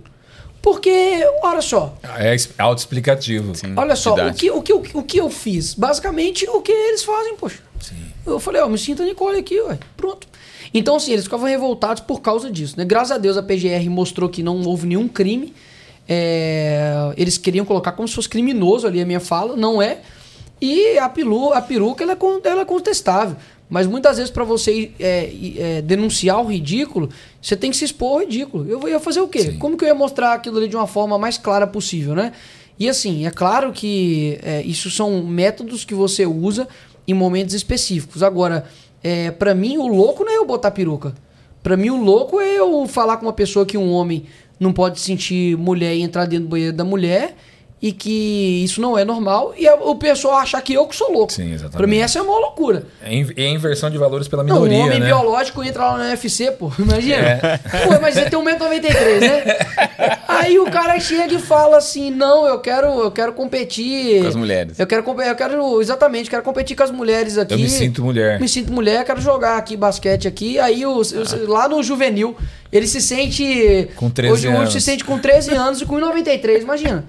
Porque, 0.60 0.90
olha 1.44 1.62
só, 1.62 1.96
É 2.18 2.34
es- 2.34 2.50
autoexplicativo. 2.58 3.54
Sim. 3.56 3.74
olha 3.78 3.96
só, 3.96 4.16
o 4.16 4.34
que, 4.34 4.50
o, 4.52 4.62
que, 4.64 4.74
o, 4.74 4.82
que- 4.82 4.98
o 4.98 5.04
que 5.04 5.18
eu 5.22 5.30
fiz? 5.30 5.76
Basicamente 5.76 6.50
o 6.50 6.62
que 6.62 6.72
eles 6.72 7.04
fazem, 7.04 7.36
poxa. 7.36 7.60
Eu 8.28 8.40
falei, 8.40 8.62
ó, 8.62 8.68
me 8.68 8.78
sinta 8.78 9.04
Nicole 9.04 9.38
aqui, 9.40 9.60
ué. 9.62 9.78
Pronto. 9.96 10.28
Então, 10.74 10.96
assim, 10.98 11.14
eles 11.14 11.24
ficavam 11.24 11.48
revoltados 11.48 12.04
por 12.04 12.22
causa 12.22 12.52
disso, 12.52 12.76
né? 12.78 12.86
Graças 12.86 13.12
a 13.12 13.18
Deus 13.18 13.38
a 13.38 13.44
PGR 13.44 13.90
mostrou 13.90 14.28
que 14.30 14.44
não 14.44 14.62
houve 14.64 14.86
nenhum 14.88 15.08
crime. 15.08 15.54
É, 16.08 17.14
eles 17.18 17.38
queriam 17.38 17.66
colocar 17.66 17.92
como 17.92 18.08
se 18.08 18.16
fosse 18.16 18.30
criminoso 18.30 18.88
ali 18.88 19.02
a 19.02 19.06
minha 19.06 19.20
fala, 19.20 19.56
não 19.56 19.82
é. 19.82 20.00
E 20.62 20.98
a, 20.98 21.08
pilu, 21.10 21.54
a 21.54 21.62
peruca 21.62 22.04
ela 22.04 22.14
é, 22.14 22.16
con- 22.16 22.40
ela 22.44 22.62
é 22.62 22.66
contestável. 22.66 23.36
Mas 23.70 23.86
muitas 23.86 24.16
vezes, 24.18 24.32
para 24.32 24.46
você 24.46 24.92
é, 24.98 25.30
é, 25.58 25.82
denunciar 25.82 26.42
o 26.42 26.46
ridículo, 26.46 27.10
você 27.42 27.56
tem 27.56 27.70
que 27.70 27.76
se 27.78 27.84
expor 27.84 28.14
ao 28.14 28.20
ridículo. 28.22 28.66
Eu 28.68 28.88
ia 28.88 29.00
fazer 29.00 29.20
o 29.20 29.28
quê? 29.28 29.42
Sim. 29.42 29.58
Como 29.60 29.78
que 29.78 29.84
eu 29.84 29.90
ia 29.90 29.94
mostrar 29.96 30.34
aquilo 30.34 30.58
ali 30.58 30.70
de 30.70 30.76
uma 30.76 30.88
forma 30.88 31.18
mais 31.20 31.38
clara 31.38 31.68
possível, 31.68 32.16
né? 32.16 32.32
E 32.80 32.88
assim, 32.88 33.26
é 33.26 33.32
claro 33.32 33.74
que 33.74 34.40
é, 34.42 34.62
isso 34.62 34.90
são 34.90 35.22
métodos 35.24 35.84
que 35.84 35.94
você 35.94 36.26
usa 36.26 36.68
em 37.08 37.14
momentos 37.14 37.54
específicos. 37.54 38.22
Agora, 38.22 38.66
é, 39.04 39.32
para 39.32 39.56
mim, 39.56 39.78
o 39.78 39.88
louco 39.88 40.24
não 40.24 40.32
é 40.32 40.38
eu 40.38 40.46
botar 40.46 40.72
peruca. 40.72 41.14
Pra 41.64 41.78
mim, 41.78 41.90
o 41.90 42.02
louco 42.02 42.40
é 42.40 42.60
eu 42.60 42.86
falar 42.88 43.18
com 43.18 43.26
uma 43.26 43.34
pessoa 43.34 43.66
que 43.66 43.78
um 43.78 43.92
homem 43.92 44.26
não 44.60 44.74
pode 44.74 45.00
sentir 45.00 45.58
mulher 45.58 45.96
e 45.96 46.02
entrar 46.02 46.26
dentro 46.26 46.46
do 46.46 46.50
banheiro 46.50 46.76
da 46.76 46.84
mulher 46.84 47.36
e 47.82 47.92
que 47.92 48.64
isso 48.64 48.82
não 48.82 48.98
é 48.98 49.06
normal 49.06 49.54
e 49.56 49.68
a- 49.68 49.76
o 49.76 49.96
pessoal 49.96 50.38
achar 50.38 50.60
que 50.62 50.74
eu 50.74 50.88
que 50.88 50.96
sou 50.96 51.12
louco. 51.12 51.32
Sim, 51.32 51.52
exatamente. 51.54 51.78
Pra 51.78 51.86
mim, 51.88 51.98
essa 52.00 52.18
é 52.18 52.22
uma 52.24 52.40
loucura. 52.40 52.86
É 53.04 53.14
in- 53.14 53.32
é 53.38 53.48
inversão 53.50 53.90
de 53.92 53.98
valores 54.00 54.28
pela 54.28 54.44
Não, 54.44 54.56
minoria, 54.56 54.78
um 54.78 54.82
homem 54.86 55.00
né? 55.00 55.06
biológico 55.06 55.64
entra 55.64 55.86
lá 55.92 55.98
no 55.98 56.04
UFC, 56.10 56.52
pô. 56.52 56.72
Imagina. 56.80 57.16
É. 57.18 57.58
Pô, 57.86 58.00
mas 58.02 58.16
você 58.16 58.30
tem 58.30 58.40
1,93m, 58.40 59.20
né? 59.20 59.44
Aí 60.28 60.60
o 60.60 60.66
cara 60.70 61.00
chega 61.00 61.34
e 61.36 61.40
fala 61.40 61.78
assim: 61.78 62.10
não, 62.12 62.46
eu 62.48 62.60
quero, 62.60 62.88
eu 62.88 63.12
quero 63.12 63.34
competir. 63.34 64.22
Com 64.22 64.28
as 64.28 64.36
mulheres. 64.36 64.80
Eu 64.80 64.88
quero, 64.88 65.04
eu 65.22 65.36
quero, 65.36 65.82
exatamente, 65.82 66.30
quero 66.30 66.44
competir 66.44 66.76
com 66.76 66.84
as 66.84 66.92
mulheres 66.92 67.38
aqui. 67.38 67.54
Eu 67.54 67.60
me 67.60 67.70
sinto 67.70 68.04
mulher. 68.04 68.40
Me 68.40 68.48
sinto 68.48 68.72
mulher, 68.74 69.04
quero 69.06 69.22
jogar 69.22 69.58
aqui 69.58 69.76
basquete 69.78 70.28
aqui. 70.28 70.60
Aí 70.60 70.86
o, 70.86 71.00
o- 71.02 71.48
lá 71.48 71.68
no 71.68 71.82
juvenil, 71.84 72.36
ele 72.72 72.88
se 72.88 73.02
sente. 73.02 73.90
Com 73.96 74.10
13 74.10 74.34
hoje, 74.34 74.48
anos. 74.48 74.62
Hoje 74.62 74.72
se 74.74 74.82
sente 74.82 75.04
com 75.04 75.18
13 75.20 75.54
anos 75.54 75.82
e 75.82 75.86
com 75.86 75.96
1,93, 75.96 76.62
imagina. 76.62 77.06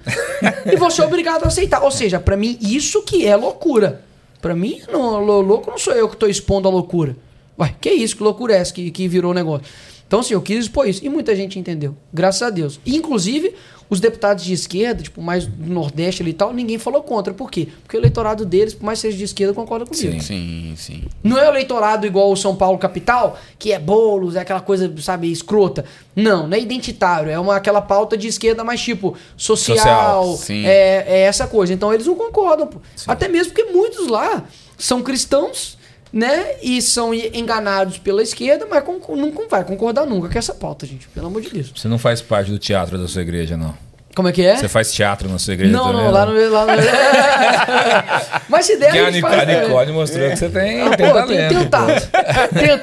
e 0.71 0.75
você 0.75 1.01
é 1.01 1.05
obrigado 1.05 1.43
a 1.43 1.47
aceitar. 1.47 1.83
Ou 1.83 1.91
seja, 1.91 2.19
pra 2.19 2.37
mim, 2.37 2.57
isso 2.61 3.01
que 3.03 3.25
é 3.27 3.35
loucura. 3.35 4.01
Pra 4.41 4.55
mim, 4.55 4.81
não, 4.91 5.23
lou- 5.23 5.41
louco 5.41 5.69
não 5.69 5.77
sou 5.77 5.93
eu 5.93 6.07
que 6.07 6.15
tô 6.15 6.25
expondo 6.27 6.67
a 6.67 6.71
loucura. 6.71 7.15
Ué, 7.59 7.75
que 7.81 7.89
isso, 7.89 8.15
que 8.15 8.23
loucura 8.23 8.53
é 8.55 8.59
essa 8.59 8.73
que, 8.73 8.89
que 8.89 9.07
virou 9.07 9.31
o 9.31 9.33
negócio? 9.33 9.65
Então, 10.09 10.21
assim, 10.21 10.33
eu 10.33 10.41
quis 10.41 10.65
expor 10.65 10.89
isso. 10.89 11.05
E 11.05 11.07
muita 11.07 11.35
gente 11.35 11.59
entendeu. 11.59 11.95
Graças 12.11 12.41
a 12.41 12.49
Deus. 12.49 12.79
E, 12.83 12.95
inclusive, 12.95 13.53
os 13.87 13.99
deputados 13.99 14.43
de 14.43 14.51
esquerda, 14.53 15.03
tipo, 15.03 15.21
mais 15.21 15.45
do 15.45 15.71
Nordeste 15.71 16.23
ali 16.23 16.31
e 16.31 16.33
tal, 16.33 16.51
ninguém 16.51 16.79
falou 16.79 17.03
contra. 17.03 17.31
Por 17.31 17.51
quê? 17.51 17.67
Porque 17.83 17.95
o 17.95 17.99
eleitorado 17.99 18.43
deles, 18.43 18.73
por 18.73 18.85
mais 18.85 18.97
que 18.97 19.03
seja 19.03 19.17
de 19.19 19.23
esquerda, 19.23 19.53
concorda 19.53 19.85
comigo. 19.85 20.13
Sim, 20.13 20.19
sim, 20.19 20.73
sim. 20.75 21.03
Não 21.23 21.37
é 21.37 21.45
o 21.47 21.51
eleitorado 21.51 22.07
igual 22.07 22.31
o 22.31 22.35
São 22.35 22.55
Paulo 22.55 22.79
capital, 22.79 23.39
que 23.59 23.71
é 23.71 23.77
bolos, 23.77 24.35
é 24.35 24.39
aquela 24.39 24.61
coisa, 24.61 24.91
sabe, 24.99 25.31
escrota. 25.31 25.85
Não, 26.15 26.47
não 26.47 26.57
é 26.57 26.59
identitário. 26.59 27.29
É 27.29 27.39
uma, 27.39 27.55
aquela 27.55 27.79
pauta 27.81 28.17
de 28.17 28.27
esquerda 28.27 28.63
mais 28.63 28.81
tipo 28.81 29.15
social. 29.37 29.77
Social, 29.77 30.37
sim. 30.37 30.65
É, 30.65 31.05
é 31.07 31.19
essa 31.21 31.47
coisa. 31.47 31.71
Então 31.71 31.93
eles 31.93 32.07
não 32.07 32.15
concordam. 32.15 32.65
pô. 32.65 32.79
Até 33.05 33.27
mesmo 33.27 33.53
porque 33.53 33.71
muitos 33.71 34.07
lá 34.07 34.43
são 34.75 35.03
cristãos, 35.03 35.77
né? 36.11 36.55
E 36.61 36.81
são 36.81 37.13
enganados 37.13 37.97
pela 37.97 38.21
esquerda, 38.23 38.65
mas 38.69 38.83
não 38.85 38.99
con- 39.31 39.47
vai 39.49 39.63
concordar 39.63 40.05
nunca 40.05 40.29
com 40.29 40.37
essa 40.37 40.53
pauta, 40.53 40.85
gente. 40.85 41.07
Pelo 41.09 41.27
amor 41.27 41.41
de 41.41 41.49
Deus. 41.49 41.71
Você 41.75 41.87
não 41.87 41.97
faz 41.99 42.21
parte 42.21 42.49
do 42.51 42.57
teatro 42.59 42.97
da 42.97 43.07
sua 43.07 43.21
igreja, 43.21 43.55
não. 43.55 43.73
Como 44.15 44.27
é 44.27 44.31
que 44.31 44.43
é? 44.43 44.57
Você 44.57 44.67
faz 44.67 44.91
teatro 44.91 45.29
na 45.29 45.37
sua 45.37 45.53
igreja 45.53 45.71
Não, 45.71 45.85
também? 45.85 46.03
não, 46.03 46.11
lá 46.11 46.25
no. 46.25 46.49
Lá 46.49 46.65
no... 46.65 46.71
Mas 48.49 48.65
se 48.65 48.75
der, 48.75 48.87
Porque 48.87 48.99
a 48.99 49.11
gente 49.11 49.21
faz 49.21 49.47
a. 49.47 49.61
Nicole 49.61 49.91
mostrou 49.93 50.29
que 50.29 50.35
você 50.35 50.49
tem, 50.49 50.81
Ah, 50.81 50.97
tem 50.97 51.07
pô, 51.07 51.13
talento. 51.13 51.37
tem, 51.37 51.57
tem 51.59 51.69
tato. 51.69 52.09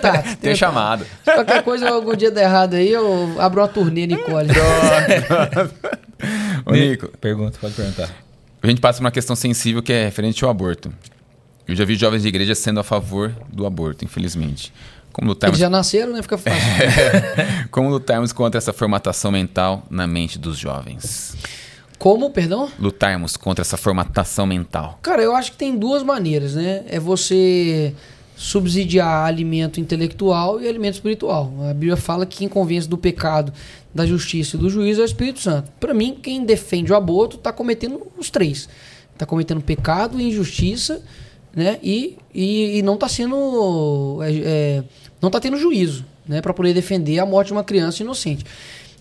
Tato. 0.00 0.56
Chamado. 0.56 1.04
Se 1.24 1.32
qualquer 1.34 1.62
coisa, 1.62 1.90
algum 1.90 2.14
dia 2.14 2.30
der 2.30 2.44
errado 2.44 2.74
aí, 2.74 2.90
eu 2.90 3.34
abro 3.38 3.60
uma 3.60 3.68
turnê, 3.68 4.06
Nicole. 4.06 4.48
Ô, 6.64 6.72
Nico, 6.72 7.08
Pergunta, 7.20 7.58
pode 7.60 7.74
perguntar. 7.74 8.08
a 8.62 8.66
gente 8.66 8.80
passa 8.80 9.00
uma 9.00 9.10
questão 9.10 9.36
sensível 9.36 9.82
que 9.82 9.92
é 9.92 10.04
referente 10.04 10.42
ao 10.44 10.50
aborto. 10.50 10.92
Eu 11.68 11.74
já 11.74 11.84
vi 11.84 11.96
jovens 11.96 12.22
de 12.22 12.28
igreja 12.28 12.54
sendo 12.54 12.80
a 12.80 12.84
favor 12.84 13.34
do 13.52 13.66
aborto, 13.66 14.04
infelizmente. 14.04 14.72
Como 15.12 15.28
Eles 15.28 15.34
lutarmos, 15.34 15.58
já 15.58 15.70
nasceram, 15.70 16.12
né? 16.12 16.22
Fica 16.22 16.38
fácil. 16.38 16.60
como 17.72 17.88
lutarmos 17.88 18.32
contra 18.32 18.58
essa 18.58 18.72
formatação 18.72 19.32
mental 19.32 19.84
na 19.90 20.06
mente 20.06 20.38
dos 20.38 20.58
jovens? 20.58 21.36
Como, 21.98 22.30
perdão? 22.30 22.70
Lutarmos 22.78 23.36
contra 23.36 23.62
essa 23.62 23.76
formatação 23.76 24.46
mental. 24.46 24.98
Cara, 25.02 25.22
eu 25.22 25.34
acho 25.34 25.52
que 25.52 25.56
tem 25.56 25.76
duas 25.76 26.02
maneiras, 26.02 26.54
né? 26.54 26.84
É 26.86 27.00
você 27.00 27.94
subsidiar 28.36 29.24
alimento 29.24 29.80
intelectual 29.80 30.60
e 30.60 30.68
alimento 30.68 30.94
espiritual. 30.94 31.50
A 31.70 31.72
Bíblia 31.72 31.96
fala 31.96 32.26
que 32.26 32.38
quem 32.38 32.48
convence 32.48 32.86
do 32.86 32.98
pecado, 32.98 33.52
da 33.94 34.04
justiça 34.04 34.56
e 34.56 34.60
do 34.60 34.68
juízo 34.68 35.00
é 35.00 35.04
o 35.04 35.06
Espírito 35.06 35.40
Santo. 35.40 35.72
Para 35.80 35.94
mim, 35.94 36.18
quem 36.22 36.44
defende 36.44 36.92
o 36.92 36.96
aborto 36.96 37.36
está 37.36 37.50
cometendo 37.50 38.06
os 38.18 38.28
três. 38.28 38.68
Está 39.14 39.24
cometendo 39.24 39.62
pecado, 39.62 40.20
injustiça, 40.20 41.02
né? 41.56 41.78
E, 41.82 42.18
e, 42.34 42.78
e 42.78 42.82
não 42.82 42.94
está 42.94 43.08
sendo, 43.08 44.18
é, 44.22 44.30
é, 44.30 44.84
não 45.22 45.28
está 45.28 45.40
tendo 45.40 45.56
juízo, 45.56 46.04
né? 46.28 46.42
Para 46.42 46.52
poder 46.52 46.74
defender 46.74 47.18
a 47.18 47.24
morte 47.24 47.48
de 47.48 47.54
uma 47.54 47.64
criança 47.64 48.02
inocente. 48.02 48.44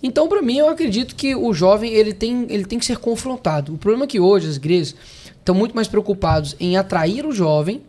Então, 0.02 0.30
para 0.30 0.42
mim, 0.42 0.58
eu 0.58 0.70
acredito 0.70 1.16
que 1.16 1.36
o 1.36 1.54
jovem 1.54 1.92
ele 1.92 2.14
tem, 2.14 2.46
ele 2.50 2.64
tem 2.64 2.80
que 2.80 2.86
ser 2.86 2.98
confrontado. 2.98 3.74
O 3.74 3.78
problema 3.78 4.06
é 4.06 4.08
que 4.08 4.20
hoje 4.20 4.48
as 4.48 4.56
igrejas 4.56 4.96
estão 5.38 5.54
muito 5.54 5.76
mais 5.76 5.88
preocupados 5.88 6.56
em 6.58 6.78
atrair 6.78 7.26
o 7.26 7.32
jovem 7.32 7.82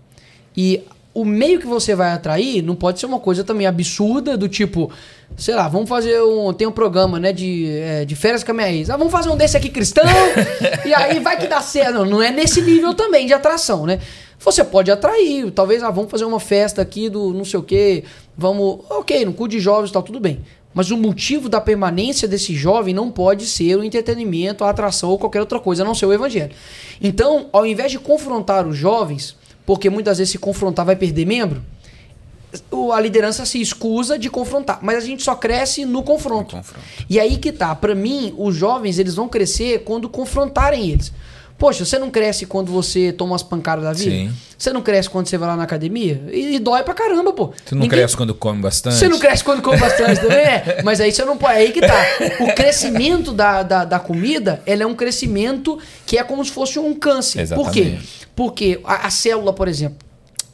e 0.56 0.82
o 1.14 1.24
meio 1.24 1.58
que 1.58 1.66
você 1.66 1.94
vai 1.94 2.12
atrair 2.12 2.62
não 2.62 2.74
pode 2.74 3.00
ser 3.00 3.06
uma 3.06 3.18
coisa 3.18 3.42
também 3.42 3.66
absurda 3.66 4.36
do 4.36 4.48
tipo, 4.48 4.90
sei 5.36 5.54
lá, 5.54 5.66
vamos 5.66 5.88
fazer 5.88 6.20
um. 6.22 6.52
Tem 6.52 6.66
um 6.66 6.72
programa, 6.72 7.18
né, 7.18 7.32
de, 7.32 7.70
é, 7.70 8.04
de 8.04 8.14
férias 8.14 8.44
com 8.44 8.50
a 8.50 8.54
minha 8.54 8.70
ex. 8.70 8.90
Ah, 8.90 8.98
vamos 8.98 9.12
fazer 9.12 9.30
um 9.30 9.36
desse 9.36 9.56
aqui 9.56 9.70
cristão 9.70 10.04
e 10.84 10.92
aí 10.92 11.18
vai 11.20 11.38
que 11.38 11.46
dá 11.46 11.62
certo. 11.62 11.94
Não, 11.94 12.04
não 12.04 12.22
é 12.22 12.30
nesse 12.30 12.60
nível 12.60 12.92
também 12.92 13.26
de 13.26 13.32
atração, 13.32 13.86
né? 13.86 13.98
Você 14.38 14.62
pode 14.62 14.90
atrair, 14.90 15.50
talvez, 15.50 15.82
ah, 15.82 15.90
vamos 15.90 16.10
fazer 16.10 16.24
uma 16.24 16.38
festa 16.38 16.82
aqui 16.82 17.08
do 17.08 17.32
não 17.32 17.44
sei 17.44 17.58
o 17.58 17.62
quê, 17.62 18.04
vamos. 18.36 18.80
Ok, 18.90 19.24
no 19.24 19.32
cu 19.32 19.48
de 19.48 19.58
jovens 19.58 19.90
e 19.90 19.92
tal, 19.92 20.02
tudo 20.02 20.20
bem. 20.20 20.40
Mas 20.74 20.90
o 20.90 20.96
motivo 20.96 21.48
da 21.48 21.60
permanência 21.60 22.28
desse 22.28 22.54
jovem 22.54 22.92
não 22.92 23.10
pode 23.10 23.46
ser 23.46 23.76
o 23.76 23.82
entretenimento, 23.82 24.62
a 24.62 24.68
atração 24.68 25.08
ou 25.08 25.18
qualquer 25.18 25.40
outra 25.40 25.58
coisa, 25.58 25.82
a 25.82 25.86
não 25.86 25.94
ser 25.94 26.04
o 26.04 26.12
evangelho. 26.12 26.54
Então, 27.00 27.48
ao 27.50 27.64
invés 27.64 27.90
de 27.90 27.98
confrontar 27.98 28.66
os 28.66 28.76
jovens, 28.76 29.34
porque 29.64 29.88
muitas 29.88 30.18
vezes 30.18 30.32
se 30.32 30.38
confrontar 30.38 30.84
vai 30.84 30.94
perder 30.94 31.24
membro, 31.24 31.62
a 32.92 33.00
liderança 33.00 33.44
se 33.44 33.60
escusa 33.60 34.18
de 34.18 34.30
confrontar. 34.30 34.78
Mas 34.82 34.98
a 34.98 35.06
gente 35.06 35.22
só 35.22 35.34
cresce 35.34 35.84
no 35.84 36.02
confronto. 36.02 36.56
No 36.56 36.62
confronto. 36.62 36.86
E 37.08 37.18
aí 37.18 37.36
que 37.36 37.52
tá. 37.52 37.74
Pra 37.74 37.94
mim, 37.94 38.34
os 38.36 38.54
jovens 38.54 38.98
eles 38.98 39.14
vão 39.14 39.28
crescer 39.28 39.82
quando 39.82 40.08
confrontarem 40.08 40.90
eles. 40.90 41.12
Poxa, 41.58 41.84
você 41.86 41.98
não 41.98 42.10
cresce 42.10 42.44
quando 42.44 42.70
você 42.70 43.12
toma 43.12 43.32
umas 43.32 43.42
pancadas 43.42 43.82
da 43.84 43.92
vida? 43.94 44.10
Sim. 44.10 44.32
Você 44.58 44.72
não 44.72 44.82
cresce 44.82 45.08
quando 45.08 45.26
você 45.26 45.38
vai 45.38 45.48
lá 45.48 45.56
na 45.56 45.62
academia? 45.62 46.22
E, 46.30 46.56
e 46.56 46.58
dói 46.58 46.82
pra 46.82 46.92
caramba, 46.92 47.32
pô. 47.32 47.46
Você 47.46 47.74
não 47.74 47.82
Ninguém- 47.82 47.98
cresce 47.98 48.16
quando 48.16 48.34
come 48.34 48.60
bastante? 48.60 48.96
você 48.96 49.08
não 49.08 49.18
cresce 49.18 49.42
quando 49.42 49.62
come 49.62 49.78
bastante 49.78 50.20
também, 50.20 50.36
é. 50.38 50.82
Mas 50.84 51.00
aí 51.00 51.10
você 51.10 51.24
não 51.24 51.36
pode. 51.38 51.54
É 51.54 51.58
aí 51.58 51.72
que 51.72 51.80
tá. 51.80 51.94
O 52.40 52.54
crescimento 52.54 53.32
da, 53.32 53.62
da, 53.62 53.84
da 53.86 53.98
comida, 53.98 54.62
ela 54.66 54.82
é 54.82 54.86
um 54.86 54.94
crescimento 54.94 55.78
que 56.04 56.18
é 56.18 56.22
como 56.22 56.44
se 56.44 56.50
fosse 56.50 56.78
um 56.78 56.94
câncer. 56.94 57.48
Por 57.54 57.70
quê? 57.70 57.80
Exatamente. 57.80 58.28
Porque 58.36 58.80
a, 58.84 59.06
a 59.06 59.10
célula, 59.10 59.52
por 59.52 59.66
exemplo, 59.66 59.96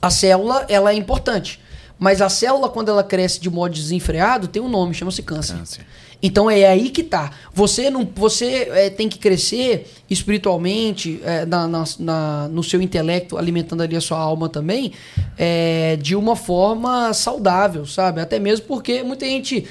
a 0.00 0.10
célula, 0.10 0.64
ela 0.68 0.92
é 0.92 0.94
importante. 0.94 1.60
Mas 1.98 2.20
a 2.20 2.28
célula, 2.28 2.68
quando 2.68 2.88
ela 2.90 3.02
cresce 3.04 3.40
de 3.40 3.48
modo 3.50 3.74
desenfreado, 3.74 4.46
tem 4.48 4.60
um 4.62 4.68
nome, 4.68 4.94
chama-se 4.94 5.22
câncer. 5.22 5.56
Câncer. 5.56 5.86
Então 6.22 6.48
é 6.50 6.66
aí 6.66 6.88
que 6.90 7.02
tá. 7.02 7.30
Você 7.52 7.90
não, 7.90 8.08
você 8.14 8.68
é, 8.72 8.90
tem 8.90 9.08
que 9.08 9.18
crescer 9.18 9.86
espiritualmente, 10.08 11.20
é, 11.24 11.44
na, 11.44 11.66
na- 11.66 11.84
na- 11.98 12.48
no 12.48 12.62
seu 12.62 12.80
intelecto, 12.80 13.36
alimentando 13.36 13.82
ali 13.82 13.96
a 13.96 14.00
sua 14.00 14.18
alma 14.18 14.48
também, 14.48 14.92
é, 15.36 15.96
de 16.00 16.14
uma 16.14 16.36
forma 16.36 17.12
saudável, 17.12 17.84
sabe? 17.86 18.20
Até 18.20 18.38
mesmo 18.38 18.66
porque 18.66 19.02
muita 19.02 19.26
gente 19.26 19.66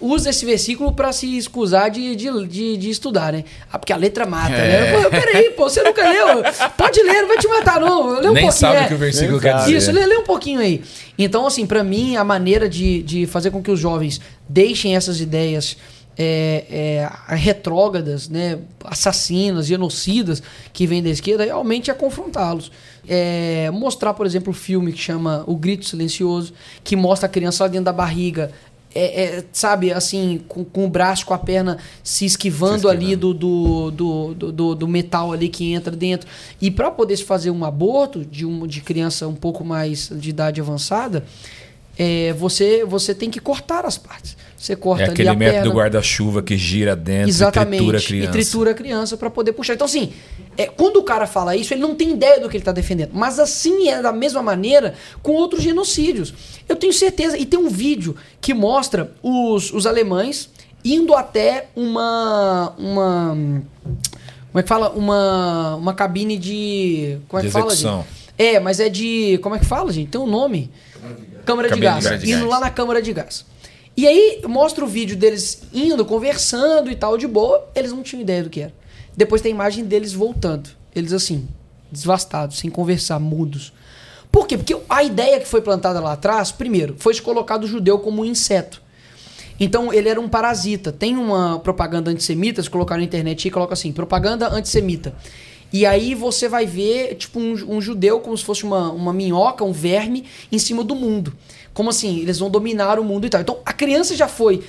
usa 0.00 0.30
esse 0.30 0.44
versículo 0.46 0.92
para 0.92 1.12
se 1.12 1.36
excusar 1.36 1.90
de, 1.90 2.14
de, 2.14 2.46
de, 2.46 2.76
de 2.76 2.90
estudar, 2.90 3.32
né? 3.32 3.44
Ah, 3.72 3.78
porque 3.78 3.92
a 3.92 3.96
letra 3.96 4.24
mata, 4.26 4.52
É. 4.54 4.92
né? 4.92 5.02
Pô, 5.02 5.10
peraí, 5.10 5.50
pô, 5.50 5.68
você 5.68 5.82
nunca 5.82 6.08
leu? 6.08 6.42
Pode 6.76 7.02
ler, 7.02 7.22
não 7.22 7.28
vai 7.28 7.38
te 7.38 7.48
matar, 7.48 7.80
não. 7.80 8.10
Lê 8.20 8.28
um 8.28 8.32
Nem 8.32 8.44
pouquinho, 8.44 8.52
sabe 8.52 8.76
é. 8.76 8.84
o 8.84 8.88
que 8.88 8.94
o 8.94 8.98
versículo 8.98 9.40
quer 9.40 9.56
dizer. 9.56 9.76
Isso, 9.76 9.90
lê, 9.92 10.06
lê 10.06 10.16
um 10.16 10.24
pouquinho 10.24 10.60
aí. 10.60 10.82
Então, 11.18 11.46
assim, 11.46 11.66
pra 11.66 11.82
mim, 11.82 12.16
a 12.16 12.24
maneira 12.24 12.68
de, 12.68 13.02
de 13.02 13.26
fazer 13.26 13.50
com 13.50 13.62
que 13.62 13.70
os 13.70 13.80
jovens 13.80 14.20
deixem 14.48 14.94
essas 14.94 15.20
ideias 15.20 15.76
é, 16.20 16.64
é, 17.28 17.34
retrógradas, 17.34 18.28
né, 18.28 18.58
assassinas, 18.84 19.66
genocidas 19.66 20.42
que 20.72 20.86
vêm 20.86 21.02
da 21.02 21.10
esquerda, 21.10 21.44
realmente 21.44 21.90
é 21.90 21.94
confrontá-los. 21.94 22.70
É, 23.10 23.70
mostrar, 23.72 24.12
por 24.14 24.26
exemplo, 24.26 24.50
o 24.50 24.54
filme 24.54 24.92
que 24.92 24.98
chama 24.98 25.42
O 25.46 25.56
Grito 25.56 25.86
Silencioso, 25.86 26.52
que 26.84 26.94
mostra 26.96 27.26
a 27.26 27.28
criança 27.30 27.64
lá 27.64 27.68
dentro 27.68 27.84
da 27.86 27.92
barriga. 27.92 28.50
É, 28.94 29.24
é, 29.38 29.44
sabe, 29.52 29.92
assim, 29.92 30.40
com, 30.48 30.64
com 30.64 30.84
o 30.86 30.88
braço, 30.88 31.24
com 31.26 31.34
a 31.34 31.38
perna 31.38 31.78
se 32.02 32.24
esquivando, 32.24 32.72
Se 32.80 32.86
esquivando. 32.86 33.04
ali 33.06 33.14
do, 33.16 33.34
do, 33.34 33.90
do, 33.90 34.34
do, 34.34 34.52
do- 34.52 34.74
do 34.74 34.88
metal 34.88 35.32
ali 35.32 35.48
que 35.48 35.72
entra 35.72 35.94
dentro. 35.94 36.28
E 36.60 36.70
para 36.70 36.90
poder 36.90 37.16
se 37.16 37.24
fazer 37.24 37.50
um 37.50 37.64
aborto 37.64 38.24
de, 38.24 38.44
um, 38.46 38.66
de 38.66 38.80
criança 38.80 39.28
um 39.28 39.34
pouco 39.34 39.64
mais 39.64 40.08
de 40.12 40.30
idade 40.30 40.60
avançada, 40.60 41.24
é, 41.98 42.32
você, 42.34 42.84
você 42.84 43.14
tem 43.14 43.28
que 43.30 43.40
cortar 43.40 43.84
as 43.84 43.98
partes. 43.98 44.36
Você 44.56 44.74
corta 44.74 45.02
É 45.02 45.04
ali 45.06 45.12
aquele 45.12 45.28
a 45.28 45.34
método 45.34 45.54
perna. 45.56 45.70
do 45.70 45.76
guarda-chuva 45.76 46.42
que 46.42 46.56
gira 46.56 46.96
dentro 46.96 47.28
Exatamente. 47.28 47.82
e 47.82 47.86
tritura 47.86 47.98
a 47.98 48.02
criança. 48.02 48.28
E 48.28 48.32
tritura 48.32 48.70
a 48.70 48.74
criança 48.74 49.16
para 49.16 49.30
poder 49.30 49.52
puxar. 49.52 49.74
Então, 49.74 49.84
assim, 49.84 50.12
é, 50.56 50.66
quando 50.66 50.96
o 50.96 51.04
cara 51.04 51.26
fala 51.28 51.54
isso, 51.54 51.72
ele 51.72 51.80
não 51.80 51.94
tem 51.94 52.10
ideia 52.10 52.40
do 52.40 52.48
que 52.48 52.56
ele 52.56 52.62
está 52.62 52.72
defendendo. 52.72 53.10
Mas 53.12 53.38
assim 53.38 53.88
é 53.88 54.02
da 54.02 54.12
mesma 54.12 54.42
maneira 54.42 54.94
com 55.22 55.32
outros 55.32 55.62
genocídios. 55.62 56.34
Eu 56.68 56.74
tenho 56.74 56.92
certeza. 56.92 57.38
E 57.38 57.46
tem 57.46 57.58
um 57.58 57.68
vídeo 57.68 58.16
que 58.40 58.52
mostra 58.52 59.12
os, 59.22 59.72
os 59.72 59.86
alemães 59.86 60.50
indo 60.84 61.14
até 61.14 61.68
uma. 61.76 62.74
uma 62.78 63.36
como 64.50 64.58
é 64.58 64.62
que 64.62 64.68
fala? 64.68 64.90
Uma, 64.90 65.76
uma 65.76 65.94
cabine 65.94 66.36
de. 66.36 67.18
Como 67.28 67.38
é 67.38 67.42
que 67.42 67.46
De 67.48 67.52
fala? 67.52 67.74
gente? 67.76 68.04
É, 68.36 68.58
mas 68.58 68.80
é 68.80 68.88
de. 68.88 69.38
Como 69.40 69.54
é 69.54 69.58
que 69.60 69.66
fala, 69.66 69.92
gente? 69.92 70.08
Tem 70.10 70.20
um 70.20 70.26
nome. 70.26 70.68
Câmara 71.48 71.70
de 71.70 71.80
gás. 71.80 72.04
de 72.04 72.10
gás. 72.10 72.24
Indo 72.24 72.46
lá 72.46 72.60
na 72.60 72.70
câmara 72.70 73.02
de 73.02 73.12
gás. 73.12 73.44
E 73.96 74.06
aí 74.06 74.42
mostra 74.46 74.84
o 74.84 74.86
vídeo 74.86 75.16
deles 75.16 75.62
indo, 75.74 76.04
conversando 76.04 76.90
e 76.90 76.94
tal, 76.94 77.18
de 77.18 77.26
boa. 77.26 77.68
Eles 77.74 77.90
não 77.90 78.02
tinham 78.02 78.22
ideia 78.22 78.44
do 78.44 78.50
que 78.50 78.60
era. 78.60 78.72
Depois 79.16 79.42
tem 79.42 79.50
a 79.50 79.54
imagem 79.54 79.84
deles 79.84 80.12
voltando. 80.12 80.70
Eles 80.94 81.12
assim, 81.12 81.48
desvastados, 81.90 82.58
sem 82.58 82.70
conversar, 82.70 83.18
mudos. 83.18 83.72
Por 84.30 84.46
quê? 84.46 84.56
Porque 84.56 84.76
a 84.88 85.02
ideia 85.02 85.40
que 85.40 85.48
foi 85.48 85.60
plantada 85.60 85.98
lá 85.98 86.12
atrás, 86.12 86.52
primeiro, 86.52 86.94
foi 86.98 87.14
de 87.14 87.22
colocar 87.22 87.60
o 87.60 87.66
judeu 87.66 87.98
como 87.98 88.22
um 88.22 88.24
inseto. 88.24 88.80
Então 89.58 89.92
ele 89.92 90.08
era 90.08 90.20
um 90.20 90.28
parasita. 90.28 90.92
Tem 90.92 91.16
uma 91.16 91.58
propaganda 91.58 92.10
antissemita, 92.10 92.62
se 92.62 92.70
colocar 92.70 92.96
na 92.96 93.02
internet 93.02 93.48
e 93.48 93.50
coloca 93.50 93.72
assim, 93.72 93.90
propaganda 93.90 94.48
antissemita. 94.48 95.14
E 95.72 95.84
aí 95.84 96.14
você 96.14 96.48
vai 96.48 96.66
ver, 96.66 97.14
tipo, 97.16 97.38
um, 97.38 97.52
um 97.76 97.80
judeu 97.80 98.20
como 98.20 98.36
se 98.36 98.44
fosse 98.44 98.64
uma, 98.64 98.90
uma 98.90 99.12
minhoca, 99.12 99.64
um 99.64 99.72
verme, 99.72 100.24
em 100.50 100.58
cima 100.58 100.82
do 100.82 100.94
mundo. 100.94 101.34
Como 101.74 101.90
assim? 101.90 102.20
Eles 102.20 102.38
vão 102.38 102.50
dominar 102.50 102.98
o 102.98 103.04
mundo 103.04 103.26
e 103.26 103.30
tal. 103.30 103.40
Então 103.40 103.58
a 103.64 103.72
criança 103.72 104.16
já 104.16 104.28
foi 104.28 104.64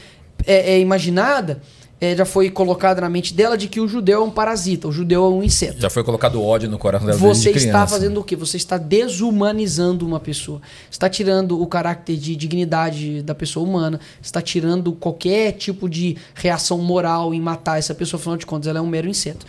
é, 0.45 0.73
é, 0.73 0.79
imaginada 0.79 1.61
é, 2.01 2.15
já 2.15 2.25
foi 2.25 2.49
colocado 2.49 3.01
na 3.01 3.09
mente 3.09 3.33
dela 3.33 3.57
de 3.57 3.67
que 3.67 3.79
o 3.79 3.87
judeu 3.87 4.21
é 4.21 4.23
um 4.23 4.31
parasita, 4.31 4.87
o 4.87 4.91
judeu 4.91 5.25
é 5.25 5.29
um 5.29 5.43
inseto. 5.43 5.81
Já 5.81 5.89
foi 5.89 6.03
colocado 6.03 6.41
ódio 6.41 6.69
no 6.69 6.77
coração 6.77 7.07
dela 7.07 7.19
Você 7.19 7.51
está 7.51 7.85
fazendo 7.85 8.21
o 8.21 8.23
quê? 8.23 8.35
Você 8.35 8.55
está 8.55 8.77
desumanizando 8.77 10.05
uma 10.05 10.19
pessoa. 10.19 10.61
Está 10.89 11.09
tirando 11.09 11.61
o 11.61 11.67
caráter 11.67 12.15
de 12.15 12.35
dignidade 12.35 13.21
da 13.21 13.35
pessoa 13.35 13.67
humana. 13.67 13.99
Está 14.21 14.41
tirando 14.41 14.93
qualquer 14.93 15.53
tipo 15.53 15.89
de 15.89 16.15
reação 16.33 16.77
moral 16.77 17.33
em 17.33 17.41
matar 17.41 17.77
essa 17.77 17.93
pessoa. 17.93 18.19
Afinal 18.19 18.37
de 18.37 18.45
contas, 18.45 18.67
ela 18.67 18.79
é 18.79 18.81
um 18.81 18.87
mero 18.87 19.09
inseto. 19.09 19.45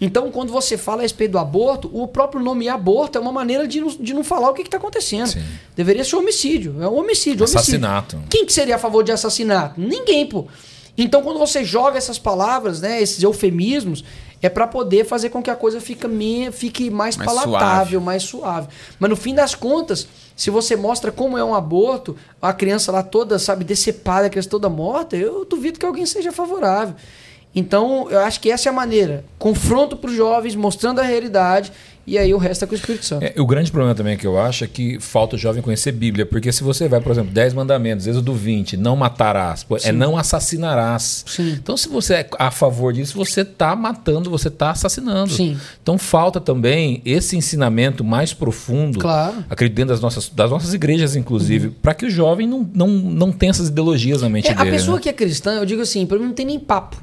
Então, 0.00 0.30
quando 0.30 0.52
você 0.52 0.78
fala 0.78 1.00
a 1.00 1.02
respeito 1.02 1.32
do 1.32 1.38
aborto, 1.38 1.90
o 1.92 2.06
próprio 2.06 2.40
nome 2.42 2.68
aborto 2.68 3.18
é 3.18 3.20
uma 3.20 3.32
maneira 3.32 3.66
de 3.66 3.80
não, 3.80 3.88
de 3.88 4.14
não 4.14 4.22
falar 4.22 4.50
o 4.50 4.54
que 4.54 4.62
está 4.62 4.76
acontecendo. 4.76 5.26
Sim. 5.28 5.42
Deveria 5.74 6.04
ser 6.04 6.16
homicídio. 6.16 6.76
É 6.80 6.88
um 6.88 6.98
homicídio. 6.98 7.40
homicídio. 7.44 7.44
Assassinato. 7.44 8.22
Quem 8.30 8.46
que 8.46 8.52
seria 8.52 8.76
a 8.76 8.78
favor 8.78 9.02
de 9.02 9.10
assassinato? 9.10 9.80
Ninguém, 9.80 10.26
pô. 10.26 10.46
Então, 10.96 11.22
quando 11.22 11.38
você 11.38 11.64
joga 11.64 11.98
essas 11.98 12.18
palavras, 12.18 12.80
né, 12.80 13.00
esses 13.02 13.22
eufemismos, 13.22 14.04
é 14.40 14.48
para 14.48 14.68
poder 14.68 15.04
fazer 15.04 15.30
com 15.30 15.42
que 15.42 15.50
a 15.50 15.56
coisa 15.56 15.80
fique, 15.80 16.06
me- 16.06 16.50
fique 16.52 16.90
mais, 16.90 17.16
Mais 17.16 17.28
palatável, 17.28 18.00
mais 18.00 18.22
suave. 18.22 18.68
Mas 19.00 19.10
no 19.10 19.16
fim 19.16 19.34
das 19.34 19.54
contas, 19.56 20.06
se 20.36 20.48
você 20.48 20.76
mostra 20.76 21.10
como 21.10 21.36
é 21.36 21.42
um 21.42 21.54
aborto, 21.54 22.16
a 22.40 22.52
criança 22.52 22.92
lá 22.92 23.02
toda, 23.02 23.36
sabe, 23.38 23.64
decepada, 23.64 24.26
a 24.26 24.30
criança 24.30 24.48
toda 24.48 24.68
morta, 24.68 25.16
eu 25.16 25.44
duvido 25.44 25.78
que 25.78 25.84
alguém 25.86 26.06
seja 26.06 26.30
favorável. 26.30 26.94
Então, 27.54 28.08
eu 28.10 28.20
acho 28.20 28.40
que 28.40 28.50
essa 28.50 28.68
é 28.68 28.70
a 28.70 28.72
maneira. 28.72 29.24
Confronto 29.38 29.96
para 29.96 30.10
os 30.10 30.16
jovens, 30.16 30.54
mostrando 30.54 31.00
a 31.00 31.02
realidade, 31.02 31.72
e 32.06 32.16
aí 32.16 32.32
o 32.32 32.38
resto 32.38 32.64
é 32.64 32.66
com 32.66 32.72
o 32.72 32.76
Espírito 32.76 33.04
Santo. 33.04 33.22
É, 33.24 33.34
o 33.38 33.46
grande 33.46 33.70
problema 33.70 33.94
também 33.94 34.16
que 34.16 34.26
eu 34.26 34.38
acho 34.38 34.64
é 34.64 34.66
que 34.66 34.98
falta 35.00 35.36
o 35.36 35.38
jovem 35.38 35.60
conhecer 35.60 35.92
Bíblia. 35.92 36.24
Porque 36.24 36.50
se 36.52 36.62
você 36.62 36.88
vai, 36.88 37.00
por 37.02 37.12
exemplo, 37.12 37.30
10 37.32 37.52
mandamentos, 37.52 38.06
Êxodo 38.06 38.32
20, 38.32 38.76
não 38.78 38.96
matarás, 38.96 39.66
é 39.84 39.92
não 39.92 40.16
assassinarás. 40.16 41.24
Sim. 41.26 41.50
Então, 41.62 41.76
se 41.76 41.88
você 41.88 42.14
é 42.14 42.28
a 42.38 42.50
favor 42.50 42.92
disso, 42.94 43.14
você 43.16 43.42
está 43.42 43.76
matando, 43.76 44.30
você 44.30 44.48
está 44.48 44.70
assassinando. 44.70 45.32
Sim. 45.32 45.58
Então, 45.82 45.98
falta 45.98 46.40
também 46.40 47.02
esse 47.04 47.36
ensinamento 47.36 48.02
mais 48.02 48.32
profundo, 48.32 48.98
Claro. 49.00 49.44
acredito 49.50 49.76
dentro 49.76 49.92
das 49.92 50.00
nossas, 50.00 50.28
das 50.30 50.50
nossas 50.50 50.72
igrejas, 50.72 51.14
inclusive, 51.16 51.70
para 51.70 51.92
que 51.92 52.06
o 52.06 52.10
jovem 52.10 52.46
não, 52.46 52.68
não, 52.72 52.88
não 52.88 53.32
tenha 53.32 53.50
essas 53.50 53.68
ideologias 53.68 54.22
na 54.22 54.28
mente 54.30 54.48
É, 54.48 54.52
a 54.52 54.54
dele. 54.64 54.70
pessoa 54.70 54.96
né? 54.96 55.02
que 55.02 55.08
é 55.10 55.12
cristã, 55.12 55.54
eu 55.54 55.66
digo 55.66 55.82
assim, 55.82 56.06
pra 56.06 56.18
mim 56.18 56.24
não 56.26 56.32
tem 56.32 56.46
nem 56.46 56.58
papo. 56.58 56.96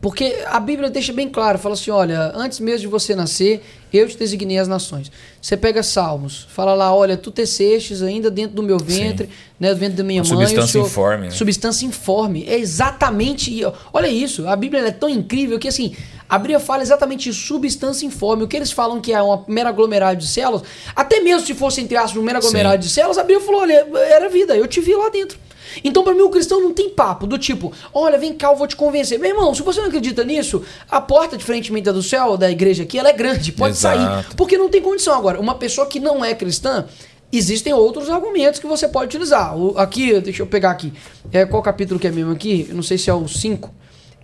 Porque 0.00 0.36
a 0.46 0.60
Bíblia 0.60 0.88
deixa 0.88 1.12
bem 1.12 1.28
claro, 1.28 1.58
fala 1.58 1.74
assim, 1.74 1.90
olha, 1.90 2.30
antes 2.32 2.60
mesmo 2.60 2.82
de 2.82 2.86
você 2.86 3.16
nascer, 3.16 3.60
eu 3.92 4.08
te 4.08 4.16
designei 4.16 4.56
as 4.56 4.68
nações. 4.68 5.10
Você 5.42 5.56
pega 5.56 5.82
Salmos, 5.82 6.46
fala 6.52 6.72
lá, 6.72 6.94
olha, 6.94 7.16
tu 7.16 7.32
tecestes 7.32 8.00
ainda 8.00 8.30
dentro 8.30 8.54
do 8.54 8.62
meu 8.62 8.78
ventre, 8.78 9.28
né, 9.58 9.74
do 9.74 9.76
ventre 9.76 9.96
da 9.96 10.04
minha 10.04 10.22
Uma 10.22 10.36
mãe. 10.36 10.46
substância 10.46 10.72
Senhor- 10.72 10.86
informe, 10.86 11.24
né? 11.26 11.30
Substância 11.32 11.84
informe. 11.84 12.44
É 12.48 12.56
exatamente, 12.56 13.60
olha 13.92 14.06
isso, 14.06 14.46
a 14.46 14.54
Bíblia 14.54 14.86
é 14.86 14.90
tão 14.92 15.08
incrível 15.08 15.58
que 15.58 15.66
assim, 15.66 15.96
a 16.28 16.38
Bíblia 16.38 16.60
fala 16.60 16.82
exatamente 16.82 17.28
isso, 17.28 17.40
substância 17.46 18.06
informe. 18.06 18.44
O 18.44 18.48
que 18.48 18.56
eles 18.56 18.70
falam 18.70 19.00
que 19.00 19.12
é 19.12 19.20
uma 19.20 19.44
mera 19.48 19.70
aglomerado 19.70 20.20
de 20.20 20.28
células, 20.28 20.62
até 20.94 21.18
mesmo 21.20 21.44
se 21.44 21.54
fosse, 21.54 21.80
entre 21.80 21.96
aspas, 21.96 22.16
um 22.16 22.22
mero 22.24 22.38
aglomerado 22.38 22.80
de 22.80 22.88
células, 22.88 23.18
a 23.18 23.24
Bíblia 23.24 23.44
falou, 23.44 23.62
olha, 23.62 23.84
era 24.10 24.28
vida, 24.28 24.56
eu 24.56 24.68
te 24.68 24.80
vi 24.80 24.94
lá 24.94 25.08
dentro. 25.08 25.36
Então, 25.84 26.02
pra 26.04 26.14
mim, 26.14 26.22
o 26.22 26.30
cristão 26.30 26.60
não 26.60 26.72
tem 26.72 26.90
papo 26.90 27.26
do 27.26 27.38
tipo, 27.38 27.72
olha, 27.92 28.18
vem 28.18 28.32
cá, 28.34 28.48
eu 28.52 28.56
vou 28.56 28.66
te 28.66 28.76
convencer. 28.76 29.18
Meu 29.18 29.30
irmão, 29.30 29.54
se 29.54 29.62
você 29.62 29.80
não 29.80 29.88
acredita 29.88 30.24
nisso, 30.24 30.62
a 30.90 31.00
porta 31.00 31.36
de 31.36 31.44
frente 31.44 31.70
do 31.72 32.02
céu 32.02 32.36
da 32.36 32.50
igreja 32.50 32.82
aqui, 32.82 32.98
ela 32.98 33.08
é 33.08 33.12
grande, 33.12 33.52
pode 33.52 33.76
Exato. 33.76 33.98
sair. 33.98 34.26
Porque 34.36 34.56
não 34.58 34.68
tem 34.68 34.80
condição. 34.82 35.14
Agora, 35.14 35.40
uma 35.40 35.54
pessoa 35.54 35.86
que 35.86 36.00
não 36.00 36.24
é 36.24 36.34
cristã, 36.34 36.86
existem 37.32 37.72
outros 37.72 38.08
argumentos 38.10 38.58
que 38.60 38.66
você 38.66 38.88
pode 38.88 39.06
utilizar. 39.06 39.56
O- 39.56 39.76
aqui, 39.78 40.18
deixa 40.20 40.42
eu 40.42 40.46
pegar 40.46 40.70
aqui. 40.70 40.92
É, 41.32 41.44
qual 41.44 41.62
capítulo 41.62 42.00
que 42.00 42.06
é 42.06 42.10
mesmo 42.10 42.32
aqui? 42.32 42.66
Eu 42.68 42.74
não 42.76 42.82
sei 42.82 42.96
se 42.98 43.10
é 43.10 43.14
o 43.14 43.28
5. 43.28 43.72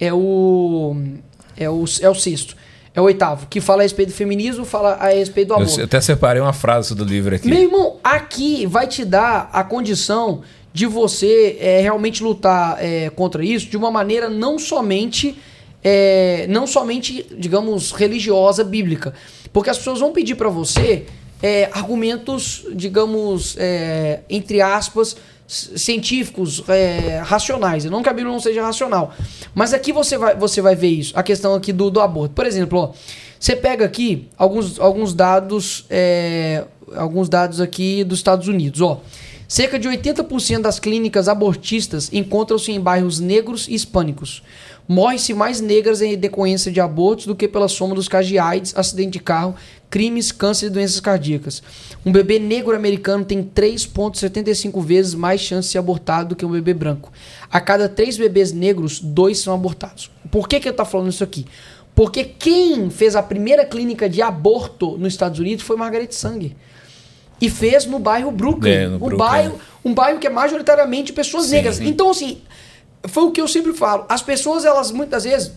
É 0.01 0.13
o. 0.13 0.97
É 1.57 1.69
o, 1.71 1.85
é 2.01 2.09
o 2.11 2.15
sexto. 2.15 2.57
É 2.95 3.01
o 3.01 3.05
oitavo. 3.05 3.47
Que 3.49 3.61
fala 3.61 3.83
a 3.83 3.85
respeito 3.85 4.11
do 4.11 4.15
feminismo, 4.15 4.65
fala 4.65 4.95
a 4.95 5.09
respeito 5.09 5.49
do 5.49 5.55
amor. 5.55 5.69
Eu 5.79 5.85
até 5.85 6.01
separei 6.01 6.41
uma 6.41 6.53
frase 6.53 6.95
do 6.95 7.05
livro 7.05 7.35
aqui. 7.35 7.49
Meu 7.49 7.61
irmão, 7.61 7.97
aqui 8.03 8.67
vai 8.67 8.87
te 8.87 9.05
dar 9.05 9.51
a 9.53 9.63
condição 9.65 10.43
de 10.75 10.87
você 10.87 11.57
é, 11.61 11.81
realmente 11.81 12.21
lutar 12.21 12.79
é, 12.81 13.09
contra 13.11 13.45
isso 13.45 13.69
de 13.69 13.77
uma 13.77 13.93
maneira 13.93 14.29
não 14.29 14.59
somente, 14.59 15.39
é, 15.85 16.47
não 16.49 16.67
somente, 16.67 17.25
digamos, 17.39 17.93
religiosa, 17.93 18.65
bíblica. 18.65 19.15
Porque 19.53 19.71
as 19.71 19.79
pessoas 19.79 20.01
vão 20.01 20.11
pedir 20.11 20.35
para 20.35 20.49
você 20.49 21.07
é, 21.41 21.71
argumentos, 21.73 22.67
digamos, 22.75 23.57
é, 23.57 24.23
entre 24.29 24.61
aspas, 24.61 25.17
científicos, 25.47 26.65
é, 26.69 27.23
racionais. 27.25 27.85
Não 27.85 28.03
que 28.03 28.09
a 28.09 28.13
Bíblia 28.13 28.33
não 28.33 28.41
seja 28.41 28.61
racional. 28.61 29.15
Mas 29.55 29.73
aqui 29.73 29.93
você 29.93 30.19
vai, 30.19 30.35
você 30.35 30.61
vai 30.61 30.75
ver 30.75 30.89
isso. 30.89 31.17
A 31.17 31.23
questão 31.23 31.55
aqui 31.55 31.73
do, 31.73 31.89
do 31.89 32.01
aborto. 32.01 32.35
Por 32.35 32.47
exemplo, 32.47 32.81
ó, 32.81 32.93
você 33.39 33.55
pega 33.55 33.85
aqui 33.85 34.27
alguns, 34.37 34.81
alguns 34.81 35.15
dados, 35.15 35.87
alguns 36.97 37.29
dados 37.29 37.61
aqui 37.61 38.03
dos 38.03 38.19
Estados 38.19 38.49
Unidos, 38.49 38.81
ó. 38.81 39.01
Cerca 39.47 39.79
de 39.79 39.89
80% 39.89 40.63
das 40.63 40.79
clínicas 40.79 41.29
abortistas 41.29 42.11
encontram-se 42.13 42.73
em 42.73 42.81
bairros 42.81 43.21
negros 43.21 43.69
e 43.69 43.75
hispânicos. 43.75 44.43
Morre-se 44.89 45.33
mais 45.33 45.61
negras 45.61 46.03
em 46.03 46.17
decorrência 46.17 46.71
de 46.71 46.81
abortos 46.81 47.27
do 47.27 47.35
que 47.35 47.49
pela 47.49 47.69
soma 47.69 47.95
dos 47.95 48.09
casos 48.09 48.29
de 48.29 48.39
AIDS, 48.39 48.75
acidente 48.77 49.13
de 49.13 49.21
carro, 49.21 49.55
crimes, 49.89 50.33
câncer 50.33 50.67
e 50.67 50.71
doenças 50.71 51.01
cardíacas. 51.01 51.63
Um 52.05 52.13
bebê 52.13 52.39
negro 52.39 52.75
americano 52.75 53.25
tem 53.25 53.43
3,75 53.43 54.83
vezes 54.83 55.15
mais 55.15 55.41
chance 55.41 55.69
de 55.69 55.73
ser 55.73 55.79
abortado 55.79 56.31
do 56.31 56.37
que 56.37 56.45
um 56.45 56.51
bebê 56.51 56.75
branco. 56.75 57.13
A 57.51 57.61
cada 57.61 57.89
três 57.89 58.17
bebês 58.17 58.53
negros, 58.53 59.01
dois 59.01 59.39
são 59.39 59.55
abortados. 59.55 60.11
Por 60.31 60.49
que, 60.49 60.61
que 60.61 60.69
eu 60.69 60.73
estou 60.73 60.85
falando 60.85 61.11
isso 61.11 61.25
aqui? 61.25 61.47
Porque 61.95 62.25
quem 62.25 62.91
fez 62.91 63.15
a 63.15 63.23
primeira 63.23 63.65
clínica 63.65 64.09
de 64.09 64.21
aborto 64.21 64.99
nos 64.99 65.13
Estados 65.13 65.39
Unidos 65.39 65.65
foi 65.65 65.77
Margaret 65.77 66.09
Sanger. 66.11 66.53
E 67.41 67.51
fez 67.51 67.85
no 67.87 67.99
bairro 67.99 68.31
Brooklyn. 68.31 68.71
É, 68.73 68.87
no 68.87 68.97
um, 68.97 68.99
Brooklyn. 68.99 69.19
bairro, 69.19 69.61
um 69.85 69.93
bairro 69.95 70.19
que 70.19 70.27
é 70.27 70.31
majoritariamente 70.31 71.13
pessoas 71.13 71.47
Sim, 71.47 71.53
negras. 71.53 71.77
sim. 71.77 71.87
Então, 71.89 72.11
assim, 72.11 72.41
foi 73.09 73.25
o 73.25 73.31
que 73.31 73.41
eu 73.41 73.49
sempre 73.49 73.73
falo. 73.75 74.07
As 74.09 74.23
pessoas, 74.23 74.65
elas 74.65 74.91
muitas 74.91 75.25
vezes 75.25 75.53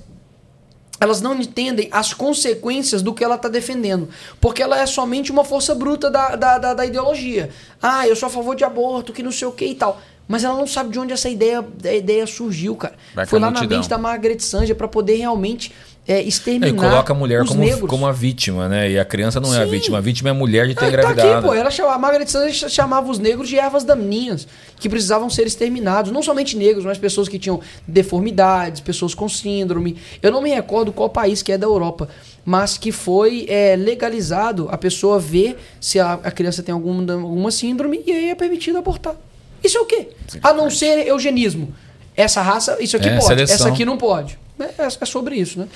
elas 0.99 1.21
não 1.21 1.35
entendem 1.39 1.89
as 1.91 2.11
consequências 2.13 3.03
do 3.03 3.13
que 3.13 3.23
ela 3.23 3.35
está 3.35 3.47
defendendo. 3.47 4.09
Porque 4.41 4.63
ela 4.63 4.79
é 4.79 4.85
somente 4.87 5.31
uma 5.31 5.43
força 5.43 5.75
bruta 5.75 6.09
da, 6.09 6.35
da, 6.35 6.57
da, 6.57 6.73
da 6.73 6.85
ideologia. 6.85 7.51
Ah, 7.81 8.07
eu 8.07 8.15
sou 8.15 8.25
a 8.27 8.29
favor 8.31 8.55
de 8.55 8.63
aborto, 8.63 9.13
que 9.13 9.21
não 9.21 9.31
sei 9.31 9.47
o 9.47 9.51
que 9.51 9.65
e 9.65 9.75
tal. 9.75 10.01
Mas 10.27 10.43
ela 10.43 10.55
não 10.57 10.65
sabe 10.67 10.89
de 10.89 10.99
onde 10.99 11.13
essa 11.13 11.29
ideia, 11.29 11.63
ideia 11.95 12.25
surgiu, 12.25 12.75
cara. 12.75 12.95
Vai 13.13 13.25
Foi 13.27 13.39
lá 13.39 13.45
na 13.47 13.51
multidão. 13.51 13.77
mente 13.77 13.87
da 13.87 13.97
Margaret 13.97 14.39
Sanger 14.39 14.75
para 14.75 14.87
poder 14.87 15.15
realmente 15.17 15.71
é, 16.07 16.21
E 16.23 16.27
exterminar 16.27 16.73
coloca 16.89 17.11
a 17.11 17.15
mulher 17.15 17.45
como, 17.45 17.59
negros. 17.59 17.89
como 17.89 18.05
a 18.07 18.11
vítima, 18.11 18.69
né? 18.69 18.89
E 18.91 18.97
a 18.97 19.03
criança 19.03 19.39
não 19.39 19.53
é 19.53 19.61
a 19.61 19.65
Sim. 19.65 19.71
vítima. 19.71 19.97
A 19.97 20.01
vítima 20.01 20.29
é 20.29 20.31
a 20.31 20.35
mulher 20.35 20.67
de 20.67 20.73
ter 20.73 20.79
Ah, 20.79 20.83
tá 20.83 20.87
engravidado. 20.89 21.29
aqui, 21.39 21.47
pô. 21.47 21.53
Ela 21.53 21.69
chamava, 21.69 21.95
a 21.95 21.99
Margaret 21.99 22.27
Sanger 22.27 22.69
chamava 22.69 23.11
os 23.11 23.19
negros 23.19 23.49
de 23.49 23.57
ervas 23.57 23.83
daninhas, 23.83 24.47
que 24.79 24.87
precisavam 24.87 25.29
ser 25.29 25.45
exterminados. 25.45 26.11
Não 26.11 26.23
somente 26.23 26.55
negros, 26.55 26.85
mas 26.85 26.97
pessoas 26.97 27.27
que 27.27 27.37
tinham 27.37 27.59
deformidades, 27.85 28.79
pessoas 28.81 29.13
com 29.13 29.27
síndrome. 29.27 29.97
Eu 30.21 30.31
não 30.31 30.41
me 30.41 30.49
recordo 30.49 30.91
qual 30.93 31.09
país 31.09 31.41
que 31.41 31.51
é 31.51 31.57
da 31.57 31.65
Europa, 31.67 32.07
mas 32.45 32.77
que 32.77 32.91
foi 32.91 33.45
é, 33.49 33.75
legalizado 33.75 34.67
a 34.71 34.77
pessoa 34.77 35.19
ver 35.19 35.57
se 35.81 35.99
a, 35.99 36.13
a 36.13 36.31
criança 36.31 36.63
tem 36.63 36.71
alguma, 36.73 37.13
alguma 37.13 37.51
síndrome 37.51 38.01
e 38.05 38.11
aí 38.11 38.29
é 38.29 38.35
permitido 38.35 38.77
abortar. 38.77 39.15
Isso 39.63 39.77
é 39.77 39.81
o 39.81 39.85
quê? 39.85 40.09
A 40.43 40.53
não 40.53 40.69
ser 40.69 41.05
eugenismo. 41.07 41.73
Essa 42.17 42.41
raça, 42.41 42.75
isso 42.81 42.97
aqui 42.97 43.07
É, 43.07 43.13
pode, 43.13 43.27
seleção. 43.27 43.55
essa 43.55 43.69
aqui 43.69 43.85
não 43.85 43.95
pode. 43.97 44.37
É, 44.59 44.83
é 44.85 45.05
sobre 45.05 45.35
isso, 45.35 45.59
né? 45.59 45.67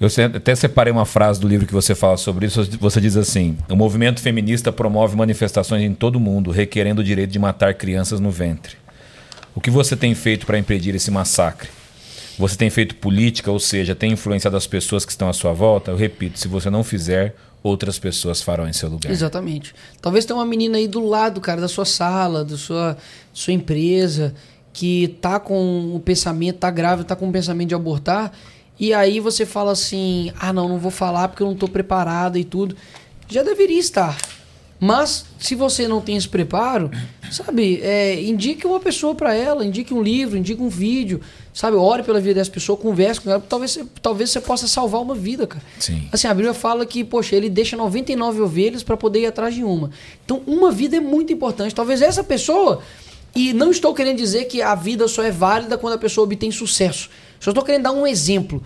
Eu 0.00 0.08
até 0.34 0.54
separei 0.54 0.92
uma 0.92 1.04
frase 1.06 1.40
do 1.40 1.46
livro 1.46 1.66
que 1.66 1.72
você 1.72 1.94
fala 1.94 2.16
sobre 2.16 2.46
isso. 2.46 2.64
Você 2.80 3.00
diz 3.00 3.16
assim: 3.16 3.56
o 3.68 3.76
movimento 3.76 4.20
feminista 4.20 4.72
promove 4.72 5.16
manifestações 5.16 5.82
em 5.82 5.94
todo 5.94 6.16
o 6.16 6.20
mundo, 6.20 6.50
requerendo 6.50 7.00
o 7.00 7.04
direito 7.04 7.30
de 7.30 7.38
matar 7.38 7.74
crianças 7.74 8.18
no 8.20 8.30
ventre. 8.30 8.76
O 9.54 9.60
que 9.60 9.70
você 9.70 9.96
tem 9.96 10.14
feito 10.14 10.46
para 10.46 10.58
impedir 10.58 10.94
esse 10.94 11.10
massacre? 11.10 11.68
Você 12.36 12.56
tem 12.56 12.68
feito 12.70 12.96
política, 12.96 13.50
ou 13.52 13.60
seja, 13.60 13.94
tem 13.94 14.10
influenciado 14.12 14.56
as 14.56 14.66
pessoas 14.66 15.04
que 15.04 15.12
estão 15.12 15.28
à 15.28 15.32
sua 15.32 15.52
volta? 15.52 15.92
Eu 15.92 15.96
repito, 15.96 16.40
se 16.40 16.48
você 16.48 16.68
não 16.68 16.82
fizer, 16.82 17.36
outras 17.62 17.96
pessoas 17.96 18.42
farão 18.42 18.68
em 18.68 18.72
seu 18.72 18.88
lugar. 18.88 19.12
Exatamente. 19.12 19.72
Talvez 20.02 20.24
tenha 20.24 20.36
uma 20.36 20.44
menina 20.44 20.76
aí 20.76 20.88
do 20.88 21.06
lado, 21.06 21.40
cara, 21.40 21.60
da 21.60 21.68
sua 21.68 21.84
sala, 21.84 22.44
da 22.44 22.56
sua, 22.56 22.96
sua 23.32 23.52
empresa, 23.52 24.34
que 24.74 25.16
tá 25.20 25.40
com 25.40 25.94
o 25.94 26.00
pensamento, 26.00 26.58
tá 26.58 26.70
grávida, 26.70 27.08
tá 27.08 27.16
com 27.16 27.28
o 27.28 27.32
pensamento 27.32 27.68
de 27.68 27.74
abortar, 27.74 28.32
e 28.78 28.92
aí 28.92 29.20
você 29.20 29.46
fala 29.46 29.72
assim: 29.72 30.32
ah, 30.38 30.52
não, 30.52 30.68
não 30.68 30.78
vou 30.78 30.90
falar 30.90 31.28
porque 31.28 31.42
eu 31.42 31.46
não 31.46 31.54
tô 31.54 31.68
preparada 31.68 32.38
e 32.38 32.44
tudo. 32.44 32.76
Já 33.28 33.42
deveria 33.42 33.78
estar. 33.78 34.18
Mas, 34.80 35.24
se 35.38 35.54
você 35.54 35.88
não 35.88 36.00
tem 36.00 36.16
esse 36.16 36.28
preparo, 36.28 36.90
sabe, 37.30 37.80
é, 37.80 38.20
indique 38.20 38.66
uma 38.66 38.80
pessoa 38.80 39.14
para 39.14 39.32
ela, 39.32 39.64
indique 39.64 39.94
um 39.94 40.02
livro, 40.02 40.36
indique 40.36 40.60
um 40.60 40.68
vídeo, 40.68 41.22
sabe, 41.54 41.76
ore 41.76 42.02
pela 42.02 42.20
vida 42.20 42.34
dessa 42.34 42.50
pessoa, 42.50 42.76
converse 42.76 43.20
com 43.20 43.30
ela, 43.30 43.40
talvez, 43.40 43.78
talvez 44.02 44.30
você 44.30 44.40
possa 44.40 44.68
salvar 44.68 45.00
uma 45.00 45.14
vida, 45.14 45.46
cara. 45.46 45.64
Sim. 45.78 46.06
Assim, 46.12 46.26
a 46.26 46.34
Bíblia 46.34 46.52
fala 46.52 46.84
que, 46.84 47.02
poxa, 47.02 47.34
ele 47.34 47.48
deixa 47.48 47.76
99 47.76 48.42
ovelhas 48.42 48.82
para 48.82 48.96
poder 48.96 49.20
ir 49.20 49.26
atrás 49.26 49.54
de 49.54 49.64
uma. 49.64 49.90
Então, 50.24 50.42
uma 50.46 50.70
vida 50.70 50.96
é 50.96 51.00
muito 51.00 51.32
importante. 51.32 51.74
Talvez 51.74 52.02
essa 52.02 52.22
pessoa, 52.22 52.82
e 53.34 53.52
não 53.52 53.70
estou 53.70 53.92
querendo 53.94 54.18
dizer 54.18 54.44
que 54.44 54.62
a 54.62 54.74
vida 54.74 55.08
só 55.08 55.22
é 55.22 55.30
válida 55.30 55.76
quando 55.76 55.94
a 55.94 55.98
pessoa 55.98 56.24
obtém 56.24 56.50
sucesso. 56.50 57.10
Só 57.40 57.50
estou 57.50 57.64
querendo 57.64 57.82
dar 57.82 57.92
um 57.92 58.06
exemplo. 58.06 58.62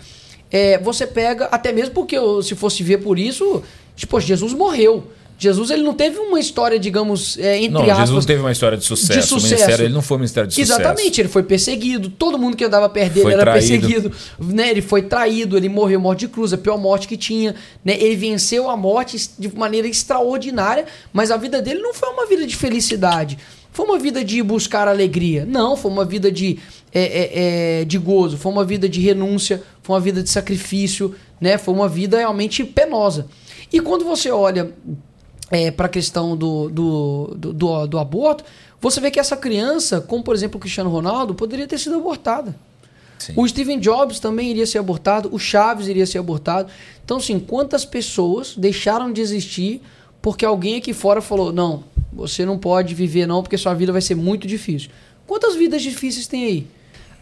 É, 0.50 0.78
você 0.78 1.06
pega, 1.06 1.46
até 1.46 1.72
mesmo 1.72 1.94
porque 1.94 2.16
eu, 2.16 2.42
se 2.42 2.54
fosse 2.54 2.82
ver 2.82 2.98
por 2.98 3.18
isso, 3.18 3.62
tipo, 3.96 4.20
Jesus 4.20 4.52
morreu. 4.52 5.04
Jesus 5.40 5.70
ele 5.70 5.84
não 5.84 5.94
teve 5.94 6.18
uma 6.18 6.40
história, 6.40 6.80
digamos, 6.80 7.38
é, 7.38 7.58
entre 7.58 7.70
não, 7.70 7.82
aspas. 7.82 8.08
Jesus 8.08 8.26
teve 8.26 8.40
uma 8.40 8.50
história 8.50 8.76
de 8.76 8.84
sucesso. 8.84 9.20
de 9.20 9.24
sucesso. 9.24 9.46
O 9.46 9.48
ministério, 9.48 9.84
ele 9.84 9.94
não 9.94 10.02
foi 10.02 10.16
um 10.16 10.20
ministério 10.20 10.48
de 10.48 10.54
sucesso. 10.54 10.80
Exatamente, 10.80 11.20
ele 11.20 11.28
foi 11.28 11.44
perseguido, 11.44 12.10
todo 12.10 12.36
mundo 12.36 12.56
que 12.56 12.64
andava 12.64 12.88
perto 12.88 13.12
dele 13.12 13.22
Foi 13.22 13.32
era 13.34 13.42
traído. 13.42 13.68
perseguido, 13.68 14.12
né? 14.36 14.70
Ele 14.70 14.82
foi 14.82 15.02
traído, 15.02 15.56
ele 15.56 15.68
morreu 15.68 16.00
morte 16.00 16.20
de 16.20 16.28
cruz, 16.28 16.52
a 16.52 16.58
pior 16.58 16.76
morte 16.76 17.06
que 17.06 17.16
tinha, 17.16 17.54
né? 17.84 17.96
Ele 18.00 18.16
venceu 18.16 18.68
a 18.68 18.76
morte 18.76 19.30
de 19.38 19.56
maneira 19.56 19.86
extraordinária, 19.86 20.86
mas 21.12 21.30
a 21.30 21.36
vida 21.36 21.62
dele 21.62 21.80
não 21.80 21.94
foi 21.94 22.08
uma 22.08 22.26
vida 22.26 22.44
de 22.44 22.56
felicidade. 22.56 23.38
Foi 23.78 23.86
uma 23.86 23.98
vida 24.00 24.24
de 24.24 24.42
buscar 24.42 24.88
alegria. 24.88 25.46
Não, 25.46 25.76
foi 25.76 25.88
uma 25.88 26.04
vida 26.04 26.32
de, 26.32 26.58
é, 26.92 27.00
é, 27.00 27.30
é, 27.82 27.84
de 27.84 27.96
gozo, 27.96 28.36
foi 28.36 28.50
uma 28.50 28.64
vida 28.64 28.88
de 28.88 29.00
renúncia, 29.00 29.62
foi 29.84 29.94
uma 29.94 30.00
vida 30.00 30.20
de 30.20 30.28
sacrifício, 30.28 31.14
né? 31.40 31.56
Foi 31.56 31.72
uma 31.72 31.88
vida 31.88 32.18
realmente 32.18 32.64
penosa. 32.64 33.28
E 33.72 33.78
quando 33.78 34.04
você 34.04 34.32
olha 34.32 34.72
é, 35.48 35.70
para 35.70 35.86
a 35.86 35.88
questão 35.88 36.36
do, 36.36 36.68
do, 36.68 37.34
do, 37.36 37.52
do, 37.52 37.86
do 37.86 37.98
aborto, 38.00 38.42
você 38.80 39.00
vê 39.00 39.12
que 39.12 39.20
essa 39.20 39.36
criança, 39.36 40.00
como 40.00 40.24
por 40.24 40.34
exemplo 40.34 40.56
o 40.56 40.60
Cristiano 40.60 40.90
Ronaldo, 40.90 41.32
poderia 41.32 41.68
ter 41.68 41.78
sido 41.78 41.94
abortada. 41.94 42.56
Sim. 43.16 43.34
O 43.36 43.46
Steven 43.46 43.78
Jobs 43.78 44.18
também 44.18 44.50
iria 44.50 44.66
ser 44.66 44.78
abortado, 44.78 45.32
o 45.32 45.38
Chaves 45.38 45.86
iria 45.86 46.04
ser 46.04 46.18
abortado. 46.18 46.68
Então, 47.04 47.18
assim, 47.18 47.38
quantas 47.38 47.84
pessoas 47.84 48.56
deixaram 48.56 49.12
de 49.12 49.20
existir 49.20 49.80
porque 50.20 50.44
alguém 50.44 50.76
aqui 50.76 50.92
fora 50.92 51.20
falou: 51.20 51.52
não, 51.52 51.84
você 52.12 52.44
não 52.44 52.58
pode 52.58 52.94
viver, 52.94 53.26
não, 53.26 53.42
porque 53.42 53.56
sua 53.56 53.74
vida 53.74 53.92
vai 53.92 54.00
ser 54.00 54.14
muito 54.14 54.46
difícil. 54.46 54.90
Quantas 55.26 55.54
vidas 55.54 55.82
difíceis 55.82 56.26
tem 56.26 56.44
aí? 56.44 56.66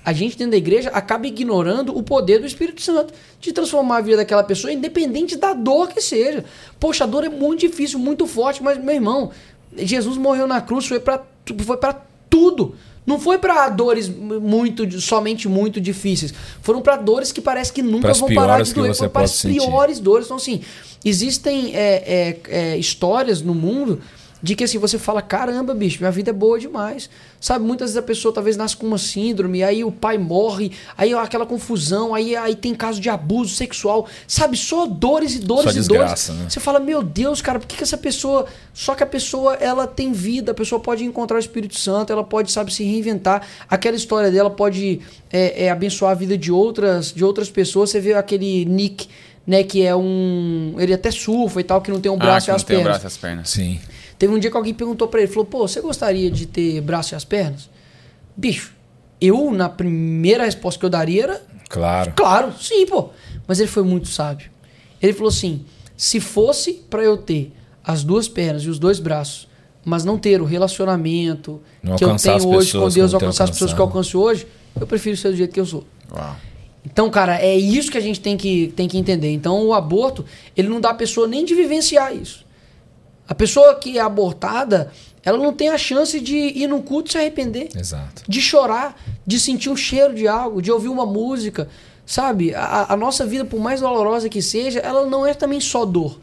A 0.05 0.13
gente 0.13 0.39
dentro 0.39 0.53
da 0.53 0.57
igreja 0.57 0.89
acaba 0.91 1.27
ignorando 1.27 1.97
o 1.97 2.01
poder 2.01 2.39
do 2.39 2.47
Espírito 2.47 2.81
Santo 2.81 3.13
de 3.41 3.53
transformar 3.53 3.97
a 3.97 4.01
vida 4.01 4.19
daquela 4.19 4.45
pessoa, 4.45 4.73
independente 4.73 5.37
da 5.37 5.53
dor 5.53 5.89
que 5.89 6.01
seja. 6.01 6.45
Poxa, 6.79 7.03
a 7.03 7.07
dor 7.09 7.25
é 7.25 7.29
muito 7.29 7.61
difícil, 7.61 7.99
muito 7.99 8.25
forte, 8.25 8.63
mas, 8.63 8.79
meu 8.79 8.95
irmão, 8.95 9.33
Jesus 9.77 10.17
morreu 10.17 10.47
na 10.47 10.61
cruz, 10.61 10.87
foi 10.87 11.01
para 11.01 11.25
foi 11.65 11.77
pra 11.77 12.01
tudo. 12.31 12.77
Não 13.05 13.21
foi 13.21 13.39
para 13.39 13.69
dores 13.69 14.09
muito, 14.09 15.01
somente 15.01 15.49
muito 15.49 15.81
difíceis. 15.81 16.35
Foram 16.61 16.83
para 16.83 16.97
dores 16.97 17.31
que 17.31 17.41
parece 17.41 17.73
que 17.73 17.81
nunca 17.81 18.09
Pras 18.09 18.19
vão 18.19 18.35
parar 18.35 18.63
de 18.63 18.75
doer. 18.75 18.95
Foram 18.95 19.11
para 19.11 19.25
as 19.25 19.31
sentir. 19.31 19.61
piores 19.61 20.01
dores. 20.01 20.27
Então, 20.27 20.37
assim, 20.37 20.61
existem 21.05 21.75
é, 21.75 21.79
é, 21.79 22.41
é, 22.49 22.77
histórias 22.77 23.41
no 23.43 23.55
mundo 23.55 24.01
de 24.43 24.55
que 24.55 24.65
assim, 24.65 24.79
você 24.79 24.99
fala, 24.99 25.23
caramba, 25.23 25.75
bicho, 25.75 25.99
minha 26.01 26.11
vida 26.11 26.31
é 26.31 26.33
boa 26.33 26.59
demais. 26.61 27.09
Sabe, 27.41 27.65
muitas 27.65 27.91
vezes 27.91 27.97
a 27.97 28.03
pessoa 28.03 28.33
talvez 28.35 28.57
nasce 28.57 28.77
com 28.77 28.87
uma 28.87 28.99
síndrome, 28.99 29.63
aí 29.63 29.83
o 29.85 29.91
pai 29.93 30.19
morre, 30.19 30.73
aí 30.97 31.13
aquela 31.15 31.47
confusão, 31.47 32.15
aí, 32.15 32.35
aí 32.37 32.55
tem 32.55 32.75
caso 32.75 33.01
de 33.01 33.09
abuso 33.09 33.55
sexual, 33.55 34.07
sabe, 34.27 34.57
só 34.57 34.87
dores 34.87 35.35
e 35.35 35.39
dores 35.41 35.65
Só 35.65 35.71
e 35.71 35.75
desgraça, 35.75 36.33
dores. 36.33 36.45
né? 36.45 36.51
Você 36.51 36.61
fala, 36.61 36.79
meu 36.81 37.03
Deus, 37.03 37.41
cara, 37.41 37.59
por 37.59 37.67
que, 37.67 37.77
que 37.77 37.83
essa 37.83 37.97
pessoa. 37.99 38.47
Só 38.75 38.95
que 38.95 39.03
a 39.03 39.07
pessoa, 39.07 39.55
ela 39.55 39.87
tem 39.87 40.13
vida, 40.13 40.53
a 40.53 40.55
pessoa 40.55 40.81
pode 40.81 41.05
encontrar 41.05 41.37
o 41.37 41.41
Espírito 41.41 41.79
Santo, 41.79 42.13
ela 42.13 42.25
pode, 42.25 42.51
sabe, 42.53 42.73
se 42.73 42.85
reinventar. 42.85 43.43
Aquela 43.69 43.97
história 43.97 44.31
dela 44.31 44.51
pode 44.51 45.01
é, 45.33 45.65
é, 45.65 45.71
abençoar 45.71 46.13
a 46.13 46.15
vida 46.15 46.37
de 46.37 46.51
outras, 46.53 47.13
de 47.13 47.25
outras 47.25 47.49
pessoas. 47.51 47.91
Você 47.91 48.01
vê 48.01 48.15
aquele 48.15 48.65
Nick, 48.65 49.09
né, 49.47 49.63
que 49.63 49.83
é 49.83 49.95
um. 49.95 50.75
Ele 50.79 50.93
até 50.95 51.11
surfa 51.11 51.61
e 51.61 51.65
tal, 51.65 51.81
que 51.81 51.91
não 51.91 52.01
tem 52.01 52.11
um 52.11 52.17
Ah, 52.17 52.19
braço 52.19 52.47
que 52.47 52.51
e 52.51 52.53
não 52.53 52.57
as 52.57 52.63
tem 52.65 52.77
o 52.77 52.81
pernas. 52.81 52.93
braço 53.01 53.07
e 53.07 53.09
as 53.09 53.17
pernas. 53.17 53.51
Sim. 53.51 53.81
Teve 54.19 54.33
um 54.33 54.39
dia 54.39 54.51
que 54.51 54.57
alguém 54.57 54.73
perguntou 54.75 55.09
pra 55.09 55.21
ele, 55.21 55.29
falou, 55.31 55.45
pô, 55.45 55.67
você 55.67 55.81
gostaria 55.81 56.31
de 56.31 56.47
ter 56.47 56.81
braço 56.81 57.15
e 57.15 57.17
as 57.17 57.25
pernas? 57.25 57.69
Bicho, 58.37 58.75
eu, 59.21 59.51
na 59.51 59.69
primeira 59.69 60.45
resposta 60.45 60.79
que 60.81 60.87
eu 60.87 60.91
daria 60.91 61.23
era, 61.25 61.43
Claro. 61.69 62.13
claro, 62.17 62.53
sim, 62.61 62.87
pô. 62.87 63.11
Mas 63.47 63.59
ele 63.61 63.69
foi 63.69 63.83
muito 63.83 64.09
sábio. 64.09 64.51
Ele 65.03 65.13
falou 65.13 65.29
assim, 65.29 65.65
se 65.97 66.21
fosse 66.21 66.75
pra 66.89 67.03
eu 67.03 67.17
ter 67.17 67.53
as 67.85 68.03
duas 68.03 68.29
pernas 68.29 68.63
e 68.63 68.69
os 68.69 68.79
dois 68.79 68.99
braços, 68.99 69.49
mas 69.85 70.05
não 70.05 70.19
ter 70.19 70.41
o 70.41 70.45
relacionamento 70.45 71.61
Não 71.83 71.97
que 71.97 72.05
eu 72.05 72.17
tenho 72.17 72.49
hoje 72.49 72.73
com 72.73 72.89
Deus, 72.89 73.15
alcançar 73.15 73.45
as 73.45 73.51
pessoas 73.51 73.73
que 73.73 73.81
eu 73.81 73.85
alcanço 73.85 74.19
hoje, 74.19 74.47
eu 74.81 74.87
prefiro 74.87 75.17
ser 75.17 75.31
do 75.31 75.37
jeito 75.37 75.53
que 75.53 75.61
eu 75.61 75.67
sou. 75.67 75.85
Uau. 76.13 76.37
Então, 76.85 77.11
cara, 77.11 77.41
é 77.41 77.57
isso 77.57 77.91
que 77.91 77.99
a 77.99 78.01
gente 78.01 78.21
tem 78.21 78.37
que, 78.37 78.73
tem 78.77 78.87
que 78.87 78.97
entender. 78.97 79.33
Então, 79.33 79.67
o 79.67 79.75
aborto, 79.75 80.25
ele 80.57 80.69
não 80.69 80.81
dá 80.81 80.91
a 80.91 80.95
pessoa 80.95 81.27
nem 81.27 81.45
de 81.45 81.55
vivenciar 81.55 82.15
isso. 82.15 82.46
A 83.29 83.35
pessoa 83.35 83.75
que 83.75 83.99
é 83.99 84.01
abortada, 84.01 84.93
ela 85.25 85.39
não 85.39 85.53
tem 85.53 85.69
a 85.69 85.79
chance 85.79 86.21
de 86.21 86.37
ir 86.37 86.69
num 86.69 86.81
culto 86.81 87.09
e 87.09 87.13
se 87.13 87.19
arrepender, 87.19 87.69
Exato. 87.77 88.23
de 88.29 88.41
chorar, 88.41 88.97
de 89.27 89.41
sentir 89.41 89.71
o 89.71 89.77
cheiro 89.77 90.15
de 90.15 90.29
algo, 90.29 90.63
de 90.63 90.71
ouvir 90.71 90.89
uma 90.89 91.05
música, 91.05 91.69
sabe? 92.07 92.55
A, 92.55 92.93
a 92.93 92.97
nossa 92.97 93.27
vida, 93.27 93.45
por 93.45 93.59
mais 93.59 93.81
dolorosa 93.81 94.29
que 94.29 94.41
seja, 94.41 94.79
ela 94.79 95.05
não 95.07 95.27
é 95.27 95.35
também 95.35 95.61
só 95.61 95.85
dor. 95.85 96.21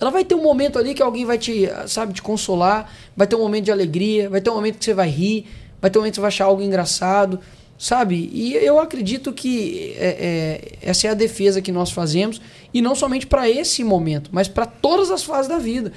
Ela 0.00 0.10
vai 0.10 0.24
ter 0.24 0.34
um 0.34 0.42
momento 0.42 0.78
ali 0.78 0.94
que 0.94 1.02
alguém 1.02 1.24
vai 1.24 1.38
te, 1.38 1.68
sabe, 1.86 2.12
te 2.12 2.22
consolar, 2.22 2.92
vai 3.16 3.26
ter 3.26 3.36
um 3.36 3.40
momento 3.40 3.64
de 3.64 3.72
alegria, 3.72 4.30
vai 4.30 4.40
ter 4.40 4.50
um 4.50 4.54
momento 4.54 4.78
que 4.78 4.84
você 4.84 4.94
vai 4.94 5.08
rir, 5.08 5.46
vai 5.80 5.90
ter 5.90 5.98
um 5.98 6.02
momento 6.02 6.12
que 6.12 6.16
você 6.16 6.20
vai 6.20 6.28
achar 6.28 6.44
algo 6.44 6.62
engraçado, 6.62 7.40
sabe? 7.78 8.30
E 8.32 8.54
eu 8.54 8.78
acredito 8.78 9.32
que 9.32 9.94
é, 9.98 10.06
é, 10.82 10.90
essa 10.90 11.06
é 11.08 11.10
a 11.10 11.14
defesa 11.14 11.60
que 11.60 11.72
nós 11.72 11.90
fazemos, 11.90 12.40
e 12.72 12.80
não 12.80 12.94
somente 12.94 13.26
para 13.26 13.48
esse 13.48 13.84
momento, 13.84 14.30
mas 14.32 14.48
para 14.48 14.66
todas 14.66 15.10
as 15.10 15.22
fases 15.22 15.48
da 15.48 15.58
vida. 15.58 15.92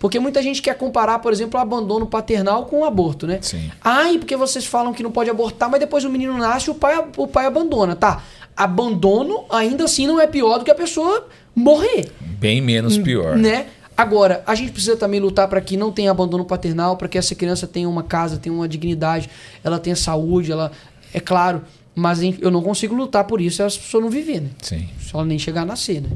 Porque 0.00 0.18
muita 0.18 0.42
gente 0.42 0.62
quer 0.62 0.74
comparar, 0.76 1.18
por 1.18 1.30
exemplo, 1.30 1.60
o 1.60 1.62
abandono 1.62 2.06
paternal 2.06 2.64
com 2.64 2.80
o 2.80 2.84
aborto, 2.86 3.26
né? 3.26 3.38
Sim. 3.42 3.70
Ai, 3.84 4.16
porque 4.18 4.34
vocês 4.34 4.64
falam 4.64 4.94
que 4.94 5.02
não 5.02 5.12
pode 5.12 5.28
abortar, 5.28 5.70
mas 5.70 5.78
depois 5.78 6.04
o 6.04 6.10
menino 6.10 6.36
nasce 6.38 6.68
e 6.68 6.70
o 6.70 6.74
pai, 6.74 7.04
o 7.18 7.26
pai 7.26 7.44
abandona. 7.44 7.94
Tá, 7.94 8.22
abandono 8.56 9.44
ainda 9.50 9.84
assim 9.84 10.06
não 10.06 10.18
é 10.18 10.26
pior 10.26 10.58
do 10.58 10.64
que 10.64 10.70
a 10.70 10.74
pessoa 10.74 11.28
morrer, 11.54 12.10
Bem 12.38 12.60
menos 12.62 12.96
pior. 12.96 13.36
né? 13.36 13.66
Agora, 13.96 14.42
a 14.46 14.54
gente 14.54 14.72
precisa 14.72 14.96
também 14.96 15.20
lutar 15.20 15.46
para 15.46 15.60
que 15.60 15.76
não 15.76 15.92
tenha 15.92 16.10
abandono 16.10 16.46
paternal, 16.46 16.96
para 16.96 17.06
que 17.06 17.18
essa 17.18 17.34
criança 17.34 17.66
tenha 17.66 17.86
uma 17.86 18.02
casa, 18.02 18.38
tenha 18.38 18.54
uma 18.54 18.66
dignidade, 18.66 19.28
ela 19.62 19.78
tenha 19.78 19.94
saúde, 19.94 20.50
ela 20.50 20.72
é 21.12 21.20
claro, 21.20 21.60
mas 21.94 22.20
eu 22.22 22.50
não 22.50 22.62
consigo 22.62 22.94
lutar 22.94 23.24
por 23.24 23.42
isso 23.42 23.56
se 23.56 23.62
essa 23.62 23.78
pessoa 23.78 24.02
não 24.02 24.08
viver, 24.08 24.40
né? 24.40 24.48
Sim. 24.62 24.88
Se 24.98 25.14
ela 25.14 25.26
nem 25.26 25.38
chegar 25.38 25.62
a 25.62 25.66
nascer, 25.66 26.00
né? 26.00 26.08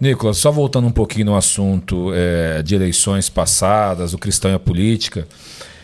Nicolas, 0.00 0.38
só 0.38 0.50
voltando 0.50 0.86
um 0.86 0.92
pouquinho 0.92 1.26
no 1.26 1.36
assunto 1.36 2.10
é, 2.14 2.62
de 2.62 2.74
eleições 2.74 3.28
passadas, 3.28 4.12
o 4.12 4.18
cristão 4.18 4.50
e 4.50 4.54
a 4.54 4.58
política, 4.58 5.26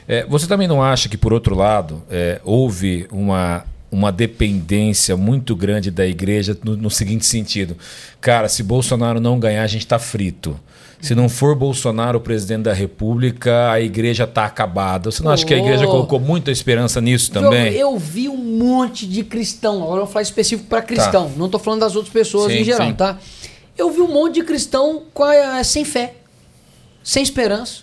é, 0.06 0.26
você 0.26 0.46
também 0.46 0.66
não 0.66 0.82
acha 0.82 1.08
que, 1.08 1.16
por 1.16 1.32
outro 1.32 1.54
lado, 1.54 2.02
é, 2.10 2.40
houve 2.44 3.06
uma, 3.12 3.64
uma 3.90 4.10
dependência 4.10 5.16
muito 5.16 5.54
grande 5.54 5.90
da 5.90 6.06
igreja 6.06 6.58
no, 6.64 6.76
no 6.76 6.90
seguinte 6.90 7.24
sentido? 7.24 7.76
Cara, 8.20 8.48
se 8.48 8.62
Bolsonaro 8.62 9.20
não 9.20 9.38
ganhar, 9.38 9.62
a 9.62 9.68
gente 9.68 9.82
está 9.82 9.98
frito. 9.98 10.58
Se 11.00 11.14
não 11.14 11.30
for 11.30 11.54
Bolsonaro 11.54 12.18
o 12.18 12.20
presidente 12.20 12.64
da 12.64 12.74
República, 12.74 13.70
a 13.70 13.80
igreja 13.80 14.24
está 14.24 14.44
acabada. 14.44 15.10
Você 15.10 15.22
não 15.22 15.30
acha 15.30 15.46
que 15.46 15.54
a 15.54 15.58
igreja 15.58 15.86
Oh. 15.86 15.90
colocou 15.90 16.20
muita 16.20 16.50
esperança 16.50 17.00
nisso 17.00 17.30
também? 17.30 17.72
Eu, 17.72 17.92
eu 17.92 17.98
vi 17.98 18.28
um 18.28 18.36
monte 18.36 19.06
de 19.06 19.24
cristão, 19.24 19.76
agora 19.82 20.00
eu 20.00 20.04
vou 20.04 20.12
falar 20.12 20.22
específico 20.22 20.68
para 20.68 20.82
cristão, 20.82 21.32
não 21.38 21.48
tô 21.48 21.58
falando 21.58 21.80
das 21.80 21.96
outras 21.96 22.12
pessoas 22.12 22.48
Tá. 22.48 22.52
Sim, 22.52 22.60
em 22.60 22.64
geral, 22.64 22.88
sim. 22.88 22.94
tá? 22.94 23.18
Eu 23.80 23.90
vi 23.90 24.00
um 24.00 24.08
monte 24.08 24.34
de 24.34 24.42
cristão 24.42 25.04
a- 25.18 25.64
sem 25.64 25.84
fé, 25.84 26.14
sem 27.02 27.22
esperança. 27.22 27.82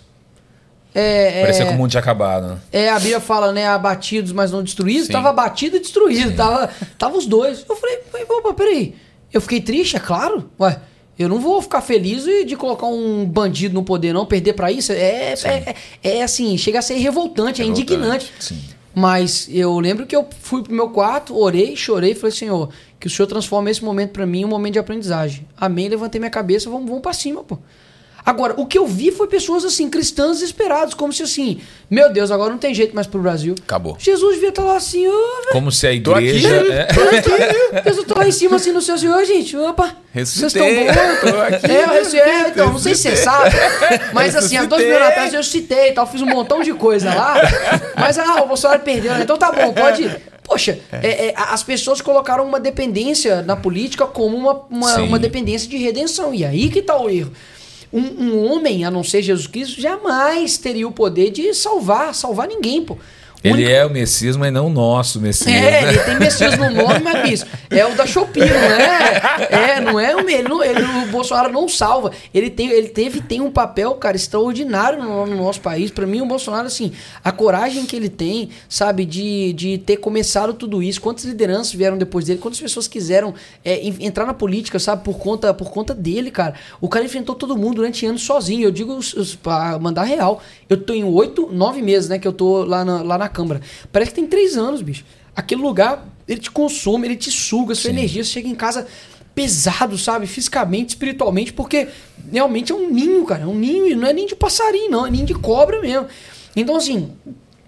É, 0.94 1.42
Parecia 1.42 1.64
é, 1.64 1.66
que 1.68 1.74
o 1.74 1.76
mundo 1.76 1.90
tinha 1.90 2.00
acabado. 2.00 2.48
né? 2.48 2.58
é, 2.72 2.88
a 2.88 2.98
Bíblia 2.98 3.20
fala, 3.20 3.52
né, 3.52 3.66
abatidos, 3.68 4.32
mas 4.32 4.50
não 4.50 4.62
destruídos. 4.62 5.06
Sim. 5.06 5.12
Tava 5.12 5.28
abatido 5.30 5.76
e 5.76 5.80
destruído, 5.80 6.34
tava, 6.34 6.70
tava 6.96 7.16
os 7.16 7.26
dois. 7.26 7.64
Eu 7.68 7.76
falei, 7.76 7.98
opa, 8.28 8.54
peraí, 8.54 8.94
eu 9.32 9.40
fiquei 9.40 9.60
triste, 9.60 9.96
é 9.96 10.00
claro, 10.00 10.50
ué. 10.58 10.80
Eu 11.18 11.28
não 11.28 11.40
vou 11.40 11.60
ficar 11.60 11.80
feliz 11.80 12.24
de 12.24 12.54
colocar 12.54 12.86
um 12.86 13.24
bandido 13.26 13.74
no 13.74 13.82
poder, 13.82 14.12
não, 14.12 14.24
perder 14.24 14.52
pra 14.52 14.70
isso. 14.70 14.92
É, 14.92 15.32
é, 15.34 15.74
é, 16.02 16.18
é 16.18 16.22
assim, 16.22 16.56
chega 16.56 16.78
a 16.78 16.82
ser 16.82 16.94
revoltante, 16.94 17.60
é 17.60 17.64
Revoltante, 17.64 17.92
indignante. 17.94 18.32
Sim. 18.38 18.62
Mas 18.98 19.48
eu 19.48 19.78
lembro 19.78 20.06
que 20.06 20.16
eu 20.16 20.26
fui 20.40 20.60
pro 20.60 20.74
meu 20.74 20.90
quarto, 20.90 21.38
orei, 21.38 21.76
chorei 21.76 22.16
falei, 22.16 22.32
Senhor, 22.32 22.68
que 22.98 23.06
o 23.06 23.10
Senhor 23.10 23.28
transforme 23.28 23.70
esse 23.70 23.84
momento 23.84 24.10
pra 24.10 24.26
mim 24.26 24.40
em 24.40 24.44
um 24.44 24.48
momento 24.48 24.72
de 24.72 24.80
aprendizagem. 24.80 25.46
Amém, 25.56 25.88
levantei 25.88 26.18
minha 26.18 26.32
cabeça, 26.32 26.68
vamos, 26.68 26.88
vamos 26.88 27.00
pra 27.00 27.12
cima, 27.12 27.44
pô. 27.44 27.60
Agora, 28.28 28.52
o 28.58 28.66
que 28.66 28.76
eu 28.76 28.86
vi 28.86 29.10
foi 29.10 29.26
pessoas 29.26 29.64
assim, 29.64 29.88
cristãs 29.88 30.40
desesperadas, 30.40 30.92
como 30.92 31.10
se 31.14 31.22
assim, 31.22 31.62
meu 31.90 32.12
Deus, 32.12 32.30
agora 32.30 32.50
não 32.50 32.58
tem 32.58 32.74
jeito 32.74 32.94
mais 32.94 33.06
pro 33.06 33.22
Brasil. 33.22 33.54
Acabou. 33.64 33.96
Jesus 33.98 34.34
devia 34.34 34.50
estar 34.50 34.64
lá 34.64 34.76
assim, 34.76 35.08
ô, 35.08 35.10
velho. 35.12 35.52
Como 35.52 35.72
se 35.72 35.86
a 35.86 36.02
Tô 36.02 36.12
aqui. 36.14 36.26
igreja. 36.26 36.48
é, 36.50 36.84
tô 36.92 37.00
aqui. 37.00 37.82
Jesus 37.86 38.06
tô 38.06 38.18
lá 38.18 38.28
em 38.28 38.32
cima 38.32 38.56
assim 38.56 38.70
no 38.70 38.82
seu 38.82 38.98
Senhor, 38.98 39.24
gente. 39.24 39.56
Opa, 39.56 39.96
vocês 40.12 40.42
estão 40.42 40.62
Ressuscitei, 40.62 41.32
bons. 41.32 41.40
aqui. 41.40 41.72
É, 41.72 41.84
eu 41.84 41.88
ressuscitei, 41.88 42.40
então, 42.48 42.70
não 42.70 42.78
sei 42.78 42.94
se 42.94 43.00
você 43.00 43.16
sabe. 43.16 43.56
Mas 44.12 44.36
assim, 44.36 44.58
há 44.58 44.66
dois 44.66 44.84
mil 44.84 44.94
anos 44.94 45.08
atrás 45.08 45.32
eu 45.32 45.42
citei 45.42 45.88
e 45.88 45.92
tal, 45.92 46.06
fiz 46.06 46.20
um 46.20 46.26
montão 46.26 46.62
de 46.62 46.74
coisa 46.74 47.14
lá. 47.14 47.34
Mas 47.96 48.18
ah, 48.18 48.42
o 48.42 48.46
Bolsonaro 48.46 48.80
perdeu, 48.80 49.14
né? 49.14 49.22
Então 49.22 49.38
tá 49.38 49.50
bom, 49.50 49.72
pode. 49.72 50.14
Poxa, 50.44 50.78
é, 50.92 51.28
é, 51.28 51.34
as 51.34 51.62
pessoas 51.62 52.02
colocaram 52.02 52.44
uma 52.46 52.60
dependência 52.60 53.40
na 53.40 53.56
política 53.56 54.04
como 54.06 54.36
uma, 54.36 54.66
uma, 54.68 54.96
uma 54.96 55.18
dependência 55.18 55.66
de 55.66 55.78
redenção. 55.78 56.34
E 56.34 56.44
aí 56.44 56.68
que 56.68 56.82
tá 56.82 56.94
o 56.94 57.08
erro. 57.08 57.32
Um, 57.92 58.00
um 58.00 58.46
homem, 58.46 58.84
a 58.84 58.90
não 58.90 59.02
ser 59.02 59.22
Jesus 59.22 59.46
Cristo, 59.46 59.80
jamais 59.80 60.58
teria 60.58 60.86
o 60.86 60.92
poder 60.92 61.30
de 61.30 61.54
salvar, 61.54 62.14
salvar 62.14 62.48
ninguém, 62.48 62.84
pô. 62.84 62.96
Ele 63.42 63.70
é 63.70 63.84
o 63.86 63.90
Messias, 63.90 64.36
mas 64.36 64.52
não 64.52 64.66
o 64.66 64.70
nosso 64.70 65.20
Messias. 65.20 65.54
É, 65.54 65.82
né? 65.82 65.88
ele 65.90 65.98
tem 66.00 66.18
Messias 66.18 66.58
no 66.58 66.70
nome, 66.70 67.00
mas 67.02 67.22
bicho, 67.22 67.46
é 67.70 67.86
o 67.86 67.94
da 67.94 68.06
Shopee, 68.06 68.40
não 68.40 68.46
é? 68.56 69.18
É, 69.50 69.80
não 69.80 70.00
é 70.00 70.14
o 70.16 70.28
ele, 70.28 70.48
não, 70.48 70.62
ele 70.62 70.82
O 70.82 71.06
Bolsonaro 71.10 71.52
não 71.52 71.68
salva. 71.68 72.10
Ele, 72.34 72.50
tem, 72.50 72.68
ele 72.70 72.88
teve 72.88 73.20
tem 73.20 73.40
um 73.40 73.50
papel, 73.50 73.94
cara, 73.94 74.16
extraordinário 74.16 75.02
no, 75.02 75.26
no 75.26 75.36
nosso 75.36 75.60
país. 75.60 75.90
Pra 75.90 76.06
mim, 76.06 76.20
o 76.20 76.26
Bolsonaro, 76.26 76.66
assim, 76.66 76.92
a 77.22 77.30
coragem 77.32 77.86
que 77.86 77.94
ele 77.96 78.08
tem, 78.08 78.50
sabe, 78.68 79.04
de, 79.04 79.52
de 79.52 79.78
ter 79.78 79.98
começado 79.98 80.52
tudo 80.54 80.82
isso, 80.82 81.00
quantas 81.00 81.24
lideranças 81.24 81.72
vieram 81.72 81.96
depois 81.96 82.24
dele, 82.24 82.38
quantas 82.40 82.60
pessoas 82.60 82.88
quiseram 82.88 83.34
é, 83.64 83.86
en- 83.86 83.96
entrar 84.00 84.26
na 84.26 84.34
política, 84.34 84.78
sabe, 84.78 85.04
por 85.04 85.18
conta, 85.18 85.54
por 85.54 85.70
conta 85.70 85.94
dele, 85.94 86.30
cara. 86.30 86.54
O 86.80 86.88
cara 86.88 87.04
enfrentou 87.04 87.34
todo 87.34 87.56
mundo 87.56 87.76
durante 87.76 88.04
anos 88.04 88.22
sozinho. 88.22 88.64
Eu 88.64 88.70
digo 88.70 88.98
pra 89.42 89.78
mandar 89.78 90.02
real. 90.04 90.42
Eu 90.68 90.76
tô 90.76 90.92
em 90.92 91.04
oito, 91.04 91.48
nove 91.52 91.80
meses, 91.82 92.08
né, 92.08 92.18
que 92.18 92.26
eu 92.28 92.32
tô 92.32 92.64
lá 92.64 92.84
na, 92.84 93.02
lá 93.02 93.18
na 93.18 93.27
Câmara. 93.28 93.60
Parece 93.92 94.10
que 94.10 94.16
tem 94.16 94.26
três 94.26 94.56
anos, 94.56 94.82
bicho. 94.82 95.04
Aquele 95.34 95.62
lugar, 95.62 96.06
ele 96.26 96.40
te 96.40 96.50
consome, 96.50 97.06
ele 97.06 97.16
te 97.16 97.30
suga, 97.30 97.74
sua 97.74 97.90
energia, 97.90 98.24
você 98.24 98.30
chega 98.30 98.48
em 98.48 98.54
casa 98.54 98.86
pesado, 99.34 99.96
sabe? 99.96 100.26
Fisicamente, 100.26 100.90
espiritualmente, 100.90 101.52
porque 101.52 101.86
realmente 102.32 102.72
é 102.72 102.74
um 102.74 102.90
ninho, 102.90 103.24
cara. 103.24 103.44
É 103.44 103.46
um 103.46 103.54
ninho, 103.54 103.86
e 103.86 103.94
não 103.94 104.08
é 104.08 104.12
nem 104.12 104.26
de 104.26 104.34
passarinho, 104.34 104.90
não, 104.90 105.06
é 105.06 105.10
ninho 105.10 105.26
de 105.26 105.34
cobra 105.34 105.80
mesmo. 105.80 106.08
Então, 106.56 106.74
assim, 106.74 107.12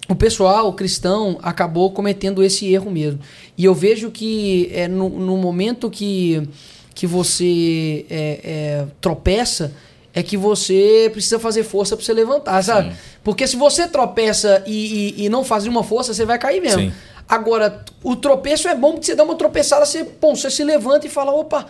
o 0.08 0.14
pessoal, 0.16 0.68
o 0.68 0.72
cristão, 0.72 1.38
acabou 1.40 1.92
cometendo 1.92 2.42
esse 2.42 2.66
erro 2.72 2.90
mesmo. 2.90 3.20
E 3.56 3.64
eu 3.64 3.72
vejo 3.72 4.10
que 4.10 4.68
é, 4.72 4.88
no, 4.88 5.08
no 5.08 5.36
momento 5.36 5.88
que, 5.88 6.42
que 6.92 7.06
você 7.06 8.04
é, 8.10 8.40
é, 8.42 8.86
tropeça, 9.00 9.72
é 10.12 10.22
que 10.22 10.36
você 10.36 11.08
precisa 11.12 11.38
fazer 11.38 11.62
força 11.62 11.96
para 11.96 12.04
você 12.04 12.12
levantar, 12.12 12.62
sabe? 12.62 12.92
Porque 13.22 13.46
se 13.46 13.56
você 13.56 13.86
tropeça 13.86 14.62
e, 14.66 15.14
e, 15.16 15.24
e 15.24 15.28
não 15.28 15.44
faz 15.44 15.64
nenhuma 15.64 15.84
força, 15.84 16.12
você 16.12 16.24
vai 16.24 16.38
cair 16.38 16.60
mesmo. 16.60 16.82
Sim. 16.82 16.92
Agora, 17.28 17.84
o 18.02 18.16
tropeço 18.16 18.66
é 18.66 18.74
bom 18.74 18.92
porque 18.92 19.06
você 19.06 19.14
dá 19.14 19.22
uma 19.22 19.36
tropeçada, 19.36 19.86
você, 19.86 20.04
bom, 20.20 20.34
você 20.34 20.50
se 20.50 20.64
levanta 20.64 21.06
e 21.06 21.10
fala, 21.10 21.30
opa, 21.32 21.66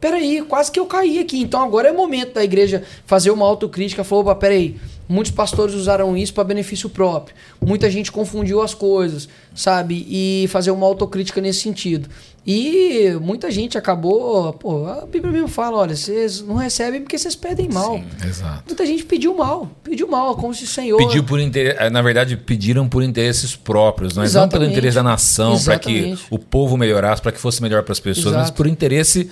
peraí, 0.00 0.40
quase 0.42 0.70
que 0.70 0.78
eu 0.78 0.86
caí 0.86 1.18
aqui. 1.18 1.40
Então 1.40 1.60
agora 1.60 1.88
é 1.88 1.92
o 1.92 1.96
momento 1.96 2.34
da 2.34 2.44
igreja 2.44 2.84
fazer 3.06 3.32
uma 3.32 3.44
autocrítica, 3.44 4.04
falou, 4.04 4.24
opa, 4.24 4.36
peraí, 4.36 4.76
muitos 5.08 5.32
pastores 5.32 5.74
usaram 5.74 6.16
isso 6.16 6.32
para 6.32 6.44
benefício 6.44 6.88
próprio. 6.88 7.34
Muita 7.60 7.90
gente 7.90 8.12
confundiu 8.12 8.62
as 8.62 8.72
coisas, 8.72 9.28
sabe? 9.52 10.06
E 10.08 10.46
fazer 10.46 10.70
uma 10.70 10.86
autocrítica 10.86 11.40
nesse 11.40 11.60
sentido. 11.60 12.08
E 12.46 13.12
muita 13.20 13.50
gente 13.50 13.76
acabou, 13.76 14.52
pô, 14.54 14.86
a 14.86 15.04
Bíblia 15.06 15.30
mesmo 15.30 15.48
fala, 15.48 15.76
olha, 15.76 15.94
vocês 15.94 16.40
não 16.40 16.54
recebem 16.56 17.02
porque 17.02 17.18
vocês 17.18 17.36
pedem 17.36 17.68
mal. 17.68 18.00
Exato. 18.26 18.64
Muita 18.66 18.86
gente 18.86 19.04
pediu 19.04 19.36
mal, 19.36 19.70
pediu 19.84 20.08
mal, 20.08 20.34
como 20.36 20.54
se 20.54 20.64
o 20.64 20.66
Senhor... 20.66 20.96
Pediu 20.96 21.22
por 21.22 21.38
interesse, 21.38 21.90
na 21.90 22.00
verdade, 22.00 22.36
pediram 22.38 22.88
por 22.88 23.02
interesses 23.02 23.54
próprios, 23.54 24.14
mas 24.14 24.32
não 24.34 24.48
pelo 24.48 24.64
interesse 24.64 24.94
da 24.94 25.02
nação, 25.02 25.60
para 25.62 25.78
que 25.78 26.16
o 26.30 26.38
povo 26.38 26.76
melhorasse, 26.78 27.20
para 27.20 27.32
que 27.32 27.38
fosse 27.38 27.60
melhor 27.62 27.82
para 27.82 27.92
as 27.92 28.00
pessoas, 28.00 28.34
mas 28.34 28.44
Exato. 28.44 28.56
por 28.56 28.66
interesse 28.66 29.30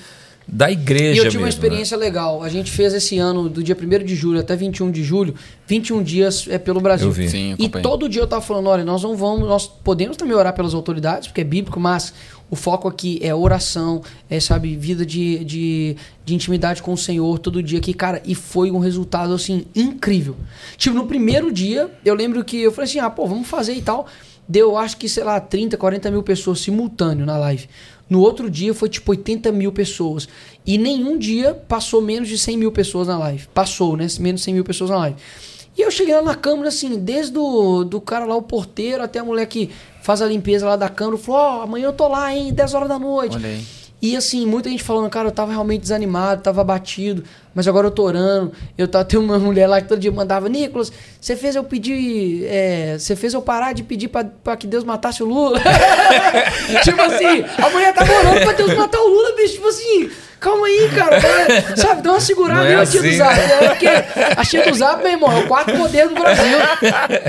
da 0.51 0.71
igreja 0.71 1.15
E 1.15 1.19
eu 1.19 1.25
tive 1.25 1.25
mesmo. 1.25 1.41
uma 1.41 1.45
né? 1.45 1.51
experiência 1.51 1.97
legal. 1.97 2.43
A 2.43 2.49
gente 2.49 2.71
fez 2.71 2.95
esse 2.95 3.19
ano, 3.19 3.51
do 3.51 3.63
dia 3.63 3.77
1 3.79 4.05
de 4.05 4.15
julho 4.17 4.41
até 4.41 4.57
21 4.57 4.91
de 4.91 5.05
julho, 5.05 5.35
21 5.67 6.03
dias 6.03 6.47
é 6.49 6.57
pelo 6.57 6.81
Brasil. 6.81 7.09
Eu 7.09 7.13
vi. 7.13 7.29
Sim, 7.29 7.51
E 7.51 7.65
acompanhei. 7.65 7.83
todo 7.83 8.09
dia 8.09 8.23
eu 8.23 8.27
tava 8.27 8.41
falando, 8.41 8.67
olha, 8.69 8.83
nós 8.83 9.03
não 9.03 9.15
vamos, 9.15 9.47
nós 9.47 9.67
podemos 9.67 10.17
também 10.17 10.35
orar 10.35 10.55
pelas 10.55 10.73
autoridades, 10.73 11.29
porque 11.29 11.43
é 11.43 11.45
bíblico, 11.45 11.79
mas 11.79 12.15
o 12.51 12.57
foco 12.57 12.89
aqui 12.89 13.19
é 13.23 13.35
oração, 13.35 14.03
é, 14.29 14.41
sabe, 14.41 14.77
vida 14.77 15.05
de, 15.05 15.45
de, 15.45 15.97
de 16.25 16.35
intimidade 16.35 16.83
com 16.83 16.93
o 16.93 16.99
Senhor 16.99 17.39
todo 17.39 17.63
dia 17.63 17.79
aqui, 17.79 17.93
cara, 17.93 18.23
e 18.25 18.35
foi 18.35 18.71
um 18.71 18.79
resultado, 18.79 19.33
assim, 19.35 19.67
incrível. 19.75 20.37
Tipo, 20.77 20.97
no 20.97 21.07
primeiro 21.07 21.53
dia, 21.53 21.91
eu 22.05 22.15
lembro 22.15 22.45
que 22.45 22.61
eu 22.63 22.73
falei 22.73 22.89
assim, 22.89 22.99
ah, 22.99 23.11
pô, 23.11 23.27
vamos 23.27 23.47
fazer 23.47 23.75
e 23.75 23.83
tal. 23.83 24.07
Deu, 24.49 24.79
acho 24.79 24.97
que, 24.97 25.09
sei 25.09 25.25
lá, 25.25 25.39
30, 25.39 25.77
40 25.77 26.11
mil 26.11 26.23
pessoas 26.23 26.61
simultâneo 26.61 27.27
na 27.27 27.37
live. 27.37 27.69
No 28.09 28.21
outro 28.21 28.51
dia 28.51 28.73
foi 28.73 28.89
tipo 28.89 29.11
80 29.11 29.53
mil 29.53 29.71
pessoas. 29.71 30.27
E 30.67 30.79
nenhum 30.79 31.19
dia 31.19 31.53
passou 31.53 32.01
menos 32.01 32.29
de 32.29 32.39
100 32.39 32.57
mil 32.57 32.73
pessoas 32.73 33.09
na 33.09 33.19
live. 33.19 33.47
Passou, 33.53 33.97
né? 33.97 34.07
Menos 34.19 34.41
de 34.41 34.47
100 34.47 34.55
mil 34.55 34.65
pessoas 34.65 34.89
na 34.89 34.97
live. 34.97 35.17
E 35.77 35.83
eu 35.83 35.91
cheguei 35.91 36.15
lá 36.15 36.23
na 36.23 36.35
câmara, 36.35 36.69
assim, 36.69 36.99
desde 36.99 37.33
do, 37.33 37.85
do 37.85 38.01
cara 38.01 38.25
lá, 38.25 38.35
o 38.35 38.43
porteiro, 38.43 39.03
até 39.03 39.21
a 39.21 39.25
mulher 39.25 39.47
que 39.47 39.71
faz 40.09 40.23
a 40.23 40.27
limpeza 40.27 40.67
lá 40.67 40.75
da 40.75 40.89
câmara, 40.89 41.19
falou: 41.19 41.39
Ó, 41.41 41.63
amanhã 41.65 41.85
eu 41.89 41.93
tô 41.93 42.09
lá, 42.09 42.35
hein, 42.35 42.51
10 42.51 42.73
horas 42.73 42.89
da 42.89 42.99
noite. 42.99 43.37
E 44.01 44.17
assim, 44.17 44.47
muita 44.47 44.71
gente 44.71 44.83
falando, 44.83 45.11
cara, 45.11 45.27
eu 45.29 45.33
tava 45.33 45.51
realmente 45.51 45.83
desanimado, 45.83 46.41
tava 46.41 46.61
abatido, 46.63 47.25
mas 47.55 47.67
agora 47.69 47.89
eu 47.89 47.91
tô 47.91 48.05
orando. 48.05 48.53
Eu 48.79 48.89
tava, 48.89 49.05
tem 49.05 49.19
uma 49.21 49.37
mulher 49.41 49.67
lá 49.67 49.83
que 49.83 49.89
todo 49.89 49.99
dia 50.01 50.11
mandava, 50.11 50.49
Nicolas, 50.49 50.91
você 51.21 51.37
fez 51.37 51.57
eu 51.57 51.65
pedir. 51.65 52.47
é, 52.47 52.97
Você 52.99 53.15
fez 53.17 53.35
eu 53.35 53.43
parar 53.43 53.75
de 53.75 53.83
pedir 53.83 54.09
pra, 54.09 54.25
pra 54.25 54.57
que 54.57 54.67
Deus 54.67 54.83
matasse 54.83 55.23
o 55.23 55.27
Lula. 55.27 55.61
tipo 56.85 57.03
assim, 57.03 57.45
a 57.63 57.69
mulher 57.71 57.93
tava 57.93 58.11
orando 58.13 58.41
pra 58.41 58.53
Deus 58.53 58.75
matar 58.75 59.01
o 59.01 59.09
Lula, 59.09 59.37
bicho. 59.37 59.55
Tipo 59.55 59.69
assim, 59.69 60.11
calma 60.41 60.67
aí, 60.69 60.91
cara. 60.95 61.21
cara, 61.21 61.77
Sabe, 61.77 62.01
dá 62.03 62.11
uma 62.13 62.21
segurada 62.21 62.63
aí, 62.63 62.73
é 62.73 62.77
a 62.77 62.87
tia 62.87 63.03
do 63.03 63.09
assim, 63.09 63.17
Zap. 63.19 63.37
né? 63.37 63.69
Porque 63.69 63.87
a 64.41 64.45
tia 64.45 64.63
do 64.71 64.75
Zap, 64.75 65.03
meu 65.03 65.13
irmão, 65.13 65.33
é 65.33 65.41
o 65.41 65.49
quarto 65.49 65.77
poder 65.77 66.09
do 66.09 66.15
Brasil. 66.15 66.59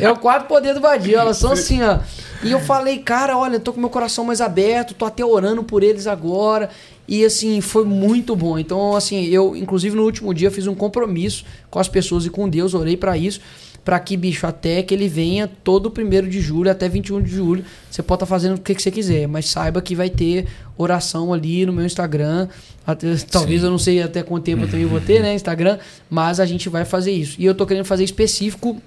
É 0.02 0.10
o 0.12 0.16
quarto 0.18 0.46
poder 0.48 0.74
do 0.76 0.80
Brasil. 0.80 1.20
Elas 1.20 1.36
são 1.38 1.52
assim, 1.54 1.82
ó. 1.84 1.98
E 2.44 2.52
eu 2.52 2.60
falei, 2.60 3.00
cara, 3.00 3.38
olha, 3.38 3.56
eu 3.56 3.60
tô 3.60 3.74
com 3.74 3.80
meu 3.80 3.90
coração 3.90 4.24
mais 4.24 4.40
aberto, 4.40 4.94
tô 4.94 5.06
até 5.06 5.26
orando 5.26 5.64
por 5.64 5.84
eles 5.84 6.08
agora. 6.08 6.70
E 7.08 7.26
assim, 7.26 7.60
foi 7.60 7.84
muito 7.84 8.36
bom. 8.36 8.58
Então, 8.58 8.96
assim, 8.96 9.26
eu, 9.26 9.56
inclusive 9.56 9.96
no 9.96 10.04
último 10.04 10.34
dia, 10.34 10.50
fiz 10.52 10.68
um 10.68 10.76
compromisso 10.76 11.44
com 11.70 11.80
as 11.80 11.88
pessoas 11.90 12.26
e 12.26 12.30
com 12.30 12.48
Deus, 12.48 12.74
orei 12.74 12.96
pra 12.96 13.18
isso. 13.18 13.42
Pra 13.84 14.00
que, 14.00 14.16
bicho, 14.16 14.46
até 14.46 14.84
que 14.84 14.94
ele 14.94 15.08
venha 15.08 15.50
todo 15.64 15.90
primeiro 15.90 16.30
de 16.30 16.40
julho, 16.40 16.70
até 16.70 16.88
21 16.88 17.22
de 17.22 17.32
julho. 17.32 17.66
Você 17.90 18.04
pode 18.04 18.18
estar 18.18 18.26
fazendo 18.28 18.56
o 18.56 18.62
que, 18.62 18.76
que 18.76 18.82
você 18.82 18.92
quiser, 18.92 19.28
mas 19.28 19.50
saiba 19.50 19.82
que 19.82 19.96
vai 19.96 20.10
ter 20.10 20.46
oração 20.78 21.34
ali 21.34 21.66
no 21.66 21.74
meu 21.74 21.86
Instagram. 21.86 22.48
Até- 22.86 23.16
talvez 23.32 23.62
Sim. 23.62 23.66
eu 23.66 23.72
não 23.72 23.80
sei 23.80 24.02
até 24.04 24.22
quanto 24.22 24.44
tempo 24.44 24.64
eu 24.64 24.70
também 24.70 24.86
vou 24.86 25.02
ter, 25.02 25.22
né? 25.22 25.34
Instagram, 25.34 25.80
mas 26.10 26.40
a 26.40 26.46
gente 26.46 26.70
vai 26.70 26.86
fazer 26.86 27.12
isso. 27.12 27.36
E 27.40 27.46
eu 27.46 27.56
tô 27.56 27.66
querendo 27.66 27.86
fazer 27.86 28.04
específico 28.04 28.80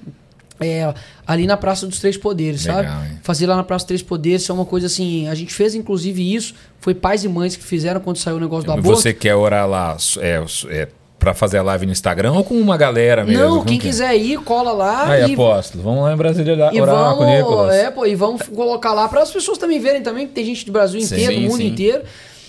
é, 0.67 0.95
ali 1.27 1.47
na 1.47 1.57
Praça 1.57 1.87
dos 1.87 1.99
Três 1.99 2.17
Poderes, 2.17 2.65
Legal, 2.67 2.85
sabe? 2.85 3.07
hein? 3.11 3.19
Fazer 3.23 3.47
lá 3.47 3.57
na 3.57 3.65
Praça 3.65 3.85
dos 3.85 3.89
Três 3.89 4.03
Poderes 4.03 4.49
é 4.49 4.53
uma 4.53 4.65
coisa 4.65 4.87
assim. 4.87 5.29
A 5.29 5.35
gente 5.35 5.53
fez 5.53 5.75
inclusive 5.75 6.35
isso, 6.35 6.55
foi 6.81 6.95
pais 6.95 7.25
e 7.25 7.29
mães 7.29 7.57
que 7.57 7.65
fizeram 7.65 8.01
quando 8.01 8.17
saiu 8.17 8.37
o 8.37 8.41
negócio 8.41 8.65
do 8.67 8.73
aborto. 8.73 9.01
Você 9.01 9.13
quer 9.13 9.35
orar 9.35 9.69
lá 9.69 9.97
é, 10.21 10.43
é, 10.69 10.89
para 11.19 11.33
fazer 11.35 11.59
a 11.59 11.63
live 11.63 11.87
no 11.87 11.93
Instagram 11.93 12.33
ou 12.33 12.43
com 12.43 12.55
uma 12.55 12.77
galera 12.77 13.25
mesmo? 13.25 13.43
Não, 13.43 13.65
quem 13.65 13.79
quem? 13.79 13.91
quiser 13.91 14.17
ir, 14.17 14.39
cola 14.41 14.73
lá 14.73 15.09
Aí, 15.09 15.31
e, 15.31 15.35
apóstolo, 15.35 15.85
vamos 15.85 16.03
lá 16.03 16.13
em 16.13 16.17
Brasília 16.17 16.55
orar 16.55 16.75
e 16.75 16.81
orar 16.81 16.95
com 17.15 17.23
o 17.23 17.27
vamos, 17.27 17.35
Nicolas. 17.37 17.75
é, 17.75 17.91
pô, 17.91 18.07
e 18.07 18.15
vamos 18.15 18.43
colocar 18.49 18.93
lá 18.93 19.09
para 19.09 19.23
as 19.23 19.31
pessoas 19.31 19.59
também 19.59 19.79
verem 19.79 20.03
também, 20.03 20.27
que 20.27 20.33
tem 20.33 20.45
gente 20.45 20.67
do 20.67 20.73
Brasil 20.73 21.01
Sim, 21.01 21.15
inteiro, 21.15 21.35
do 21.35 21.41
mundo 21.43 21.57
sim. 21.59 21.69
inteiro. 21.69 22.03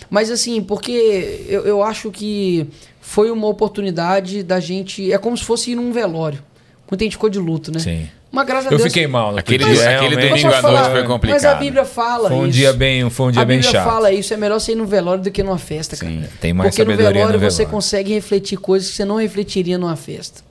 Mas 0.10 0.30
assim, 0.30 0.62
porque 0.62 1.46
eu, 1.48 1.66
eu 1.66 1.84
acho 1.84 2.12
que 2.12 2.68
foi 3.02 3.32
uma 3.32 3.48
oportunidade 3.48 4.44
da 4.44 4.60
gente. 4.60 5.12
É 5.12 5.18
como 5.18 5.36
se 5.38 5.44
fosse 5.44 5.72
ir 5.72 5.76
num 5.76 5.92
velório. 5.92 6.40
Muita 6.94 7.06
gente 7.06 7.14
ficou 7.14 7.28
de 7.30 7.40
luto, 7.40 7.72
né? 7.72 7.80
Sim. 7.80 8.08
Mas 8.32 8.46
graças 8.46 8.68
a 8.68 8.72
Eu 8.74 8.78
Deus. 8.78 8.92
fiquei 8.94 9.08
mal 9.08 9.32
no 9.32 9.40
Aquele, 9.40 9.64
dia, 9.64 9.98
aquele 9.98 10.16
domingo 10.16 10.48
Mas 10.48 10.64
à 10.66 10.72
noite 10.72 10.92
foi 10.92 11.04
complicado. 11.04 11.42
Mas 11.42 11.46
a 11.46 11.56
Bíblia 11.56 11.86
fala 11.86 12.30
Foi 12.30 12.38
um 12.38 12.44
isso. 12.48 12.52
dia 12.58 12.72
bem, 12.74 13.10
foi 13.10 13.28
um 13.28 13.32
dia 13.32 13.42
a 13.42 13.46
bem 13.46 13.58
Bíblia 13.58 13.72
chato. 13.72 13.84
fala 13.92 14.12
isso, 14.12 14.32
é 14.34 14.38
melhor 14.38 14.60
você 14.60 14.74
ir 14.74 14.76
no 14.76 14.86
velório 14.86 15.24
do 15.24 15.32
que 15.32 15.42
numa 15.42 15.58
festa, 15.58 15.98
cara. 15.98 16.12
Sim. 16.12 16.24
Tem 16.40 16.54
mais 16.54 16.70
Porque 16.70 16.84
no 16.84 16.92
sabedoria 16.92 17.20
velório 17.22 17.40
no 17.40 17.52
você 17.52 17.58
velório. 17.58 17.76
consegue 17.76 18.14
refletir 18.14 18.58
coisas 18.58 18.90
que 18.92 18.96
você 18.96 19.06
não 19.06 19.16
refletiria 19.16 19.78
numa 19.78 19.96
festa. 19.96 20.42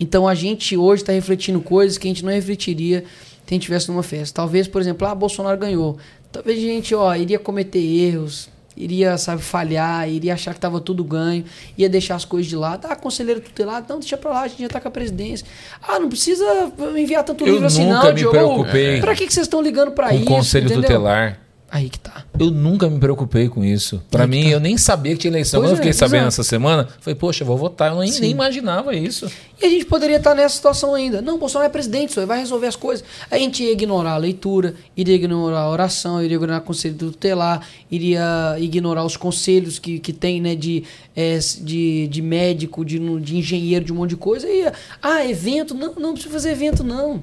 Então 0.00 0.26
a 0.26 0.34
gente 0.34 0.76
hoje 0.78 1.02
está 1.02 1.12
refletindo 1.12 1.60
coisas 1.60 1.98
que 1.98 2.06
a 2.08 2.10
gente 2.10 2.24
não 2.24 2.32
refletiria 2.32 3.00
se 3.00 3.04
a 3.48 3.54
gente 3.54 3.62
estivesse 3.62 3.88
numa 3.90 4.02
festa. 4.02 4.34
Talvez, 4.36 4.66
por 4.66 4.80
exemplo, 4.80 5.06
ah, 5.06 5.14
Bolsonaro 5.14 5.58
ganhou. 5.58 5.98
Talvez 6.32 6.58
a 6.58 6.62
gente, 6.62 6.94
ó, 6.94 7.14
iria 7.14 7.38
cometer 7.38 7.78
erros, 7.80 8.48
iria, 8.76 9.16
sabe, 9.18 9.42
falhar, 9.42 10.08
iria 10.08 10.34
achar 10.34 10.52
que 10.52 10.58
estava 10.58 10.80
tudo 10.80 11.04
ganho, 11.04 11.44
ia 11.76 11.88
deixar 11.88 12.14
as 12.14 12.24
coisas 12.24 12.48
de 12.48 12.56
lado. 12.56 12.86
Ah, 12.88 12.96
conselheiro 12.96 13.40
tutelado, 13.40 13.86
não, 13.88 13.98
deixa 13.98 14.16
pra 14.16 14.30
lá, 14.30 14.42
a 14.42 14.48
gente 14.48 14.62
já 14.62 14.68
tá 14.68 14.80
com 14.80 14.88
a 14.88 14.90
presidência. 14.90 15.46
Ah, 15.82 15.98
não 15.98 16.08
precisa 16.08 16.44
enviar 16.96 17.24
tanto 17.24 17.44
Eu 17.46 17.54
livro 17.54 17.66
assim, 17.66 17.84
nunca 17.84 17.98
não, 18.04 18.08
me 18.08 18.14
Diogo. 18.14 18.30
preocupei 18.32 19.00
Pra 19.00 19.14
que, 19.14 19.26
que 19.26 19.32
vocês 19.34 19.46
estão 19.46 19.60
ligando 19.60 19.92
pra 19.92 20.08
com 20.08 20.14
isso? 20.14 20.24
o 20.24 20.26
conselho 20.26 20.66
entendeu? 20.66 20.82
tutelar. 20.82 21.41
Aí 21.72 21.88
que 21.88 21.98
tá. 21.98 22.26
Eu 22.38 22.50
nunca 22.50 22.86
me 22.90 23.00
preocupei 23.00 23.48
com 23.48 23.64
isso. 23.64 24.02
Que 24.10 24.26
mim, 24.26 24.42
tá. 24.42 24.50
eu 24.50 24.60
nem 24.60 24.76
sabia 24.76 25.12
que 25.12 25.20
tinha 25.20 25.30
eleição. 25.30 25.58
Pois 25.58 25.70
Quando 25.70 25.72
eu 25.72 25.76
fiquei 25.76 25.92
é, 25.92 25.94
sabendo 25.94 26.26
essa 26.26 26.44
semana, 26.44 26.86
falei, 27.00 27.14
poxa, 27.14 27.44
eu 27.44 27.46
vou 27.46 27.56
votar. 27.56 27.90
Eu 27.90 27.98
nem, 27.98 28.12
nem 28.20 28.30
imaginava 28.30 28.94
isso. 28.94 29.26
E 29.58 29.64
a 29.64 29.70
gente 29.70 29.86
poderia 29.86 30.18
estar 30.18 30.34
nessa 30.34 30.54
situação 30.54 30.94
ainda. 30.94 31.22
Não, 31.22 31.38
Bolsonaro 31.38 31.70
é 31.70 31.72
presidente, 31.72 32.12
só 32.12 32.20
ele 32.20 32.26
vai 32.26 32.38
resolver 32.38 32.66
as 32.66 32.76
coisas. 32.76 33.02
A 33.30 33.38
gente 33.38 33.62
ia 33.62 33.72
ignorar 33.72 34.12
a 34.12 34.16
leitura, 34.18 34.74
iria 34.94 35.14
ignorar 35.14 35.60
a 35.60 35.70
oração, 35.70 36.22
iria 36.22 36.36
ignorar 36.36 36.58
o 36.58 36.62
conselho 36.62 36.94
tutelar, 36.94 37.66
iria 37.90 38.54
ignorar 38.58 39.06
os 39.06 39.16
conselhos 39.16 39.78
que, 39.78 39.98
que 39.98 40.12
tem, 40.12 40.42
né, 40.42 40.54
de, 40.54 40.84
é, 41.16 41.38
de, 41.38 42.06
de 42.06 42.20
médico, 42.20 42.84
de, 42.84 42.98
de 43.20 43.38
engenheiro, 43.38 43.82
de 43.82 43.94
um 43.94 43.96
monte 43.96 44.10
de 44.10 44.16
coisa. 44.16 44.46
E 44.46 44.58
ia, 44.58 44.74
ah, 45.00 45.24
evento, 45.24 45.74
não, 45.74 45.94
não 45.94 46.12
precisa 46.12 46.34
fazer 46.34 46.50
evento, 46.50 46.84
não. 46.84 47.22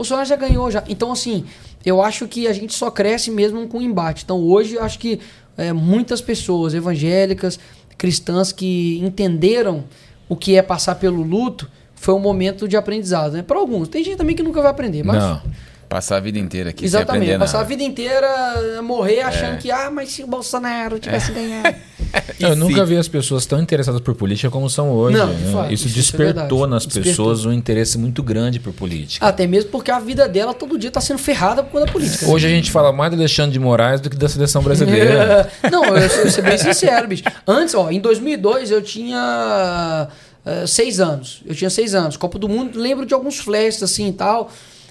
Bolsonaro 0.00 0.26
já 0.26 0.36
ganhou 0.36 0.70
já. 0.70 0.82
Então, 0.88 1.12
assim, 1.12 1.44
eu 1.84 2.00
acho 2.02 2.26
que 2.26 2.48
a 2.48 2.54
gente 2.54 2.72
só 2.72 2.90
cresce 2.90 3.30
mesmo 3.30 3.68
com 3.68 3.82
embate. 3.82 4.24
Então, 4.24 4.40
hoje, 4.40 4.76
eu 4.76 4.82
acho 4.82 4.98
que 4.98 5.20
é, 5.58 5.74
muitas 5.74 6.22
pessoas 6.22 6.72
evangélicas, 6.72 7.60
cristãs 7.98 8.50
que 8.50 8.98
entenderam 9.04 9.84
o 10.26 10.34
que 10.34 10.56
é 10.56 10.62
passar 10.62 10.94
pelo 10.94 11.22
luto, 11.22 11.70
foi 11.94 12.14
um 12.14 12.18
momento 12.18 12.66
de 12.66 12.78
aprendizado, 12.78 13.34
né? 13.34 13.42
Para 13.42 13.58
alguns. 13.58 13.88
Tem 13.88 14.02
gente 14.02 14.16
também 14.16 14.34
que 14.34 14.42
nunca 14.42 14.62
vai 14.62 14.70
aprender, 14.70 15.02
mas 15.02 15.22
Não. 15.22 15.42
Passar 15.86 16.16
a 16.16 16.20
vida 16.20 16.38
inteira 16.38 16.70
aqui 16.70 16.80
sem 16.80 16.86
Exatamente. 16.86 17.24
aprender 17.24 17.38
Passar 17.40 17.58
a 17.58 17.60
nada. 17.60 17.68
vida 17.68 17.82
inteira 17.82 18.80
morrer 18.82 19.20
achando 19.20 19.58
que, 19.58 19.70
ah, 19.70 19.90
mas 19.90 20.08
se 20.10 20.22
o 20.22 20.26
Bolsonaro 20.26 20.98
tivesse 20.98 21.32
ganhado. 21.32 21.76
Eu 22.40 22.56
nunca 22.56 22.84
vi 22.84 22.96
as 22.96 23.08
pessoas 23.08 23.44
tão 23.46 23.60
interessadas 23.60 24.00
por 24.00 24.14
política 24.14 24.50
como 24.50 24.68
são 24.70 24.90
hoje. 24.90 25.16
Não, 25.16 25.26
né? 25.26 25.52
fato, 25.52 25.72
isso 25.72 25.86
isso 25.86 25.96
é 25.96 26.00
despertou 26.00 26.58
verdade. 26.60 26.70
nas 26.70 26.86
Despertou. 26.86 27.10
pessoas 27.10 27.44
um 27.44 27.52
interesse 27.52 27.98
muito 27.98 28.22
grande 28.22 28.58
por 28.58 28.72
política. 28.72 29.26
Até 29.26 29.46
mesmo 29.46 29.70
porque 29.70 29.90
a 29.90 29.98
vida 29.98 30.28
dela 30.28 30.54
todo 30.54 30.78
dia 30.78 30.90
tá 30.90 31.00
sendo 31.00 31.18
ferrada 31.18 31.62
por 31.62 31.72
conta 31.72 31.86
da 31.86 31.92
política. 31.92 32.26
Hoje 32.26 32.46
a 32.46 32.50
gente 32.50 32.70
fala 32.70 32.92
mais 32.92 33.10
do 33.10 33.18
Alexandre 33.18 33.52
de 33.52 33.58
Moraes 33.58 34.00
do 34.00 34.08
que 34.08 34.16
da 34.16 34.28
seleção 34.28 34.62
brasileira. 34.62 35.50
Não, 35.70 35.84
eu, 35.84 35.96
eu 35.96 36.08
vou 36.08 36.30
ser 36.30 36.42
bem 36.42 36.58
sincero, 36.58 37.06
bicho. 37.08 37.24
Antes, 37.46 37.74
ó, 37.74 37.90
em 37.90 38.00
2002 38.00 38.70
eu 38.70 38.82
tinha 38.82 40.08
eh, 40.44 40.66
seis 40.66 41.00
anos. 41.00 41.42
Eu 41.46 41.54
tinha 41.54 41.70
seis 41.70 41.94
anos. 41.94 42.16
Copa 42.16 42.38
do 42.38 42.48
Mundo, 42.48 42.78
lembro 42.78 43.04
de 43.06 43.14
alguns 43.14 43.38
flashes 43.38 43.82
assim 43.82 44.08
e 44.08 44.12
tal. 44.12 44.50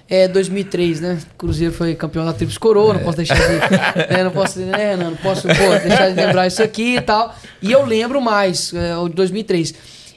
É 0.10 0.28
2003, 0.28 1.02
né? 1.02 1.20
Cruzeiro 1.38 1.72
foi 1.74 1.94
campeão 1.94 2.26
da 2.26 2.34
Tríplice 2.34 2.60
Coroa, 2.60 2.96
não 2.96 3.02
posso 3.02 3.18
deixar 3.18 3.36
de. 3.36 4.12
né, 4.14 4.24
não 4.24 4.32
posso, 4.32 4.60
né, 4.60 4.96
não, 4.96 5.12
não 5.12 5.18
posso 5.18 5.44
pô, 5.44 5.54
deixar 5.88 6.10
de 6.10 6.16
lembrar 6.16 6.48
isso 6.48 6.64
aqui 6.64 6.96
e 6.96 7.02
tal. 7.02 7.36
E 7.62 7.72
eu 7.72 7.86
lembro 7.86 8.20
mais, 8.20 8.74
é, 8.74 8.98
o 8.98 9.08
de 9.08 9.14
2003. 9.16 9.74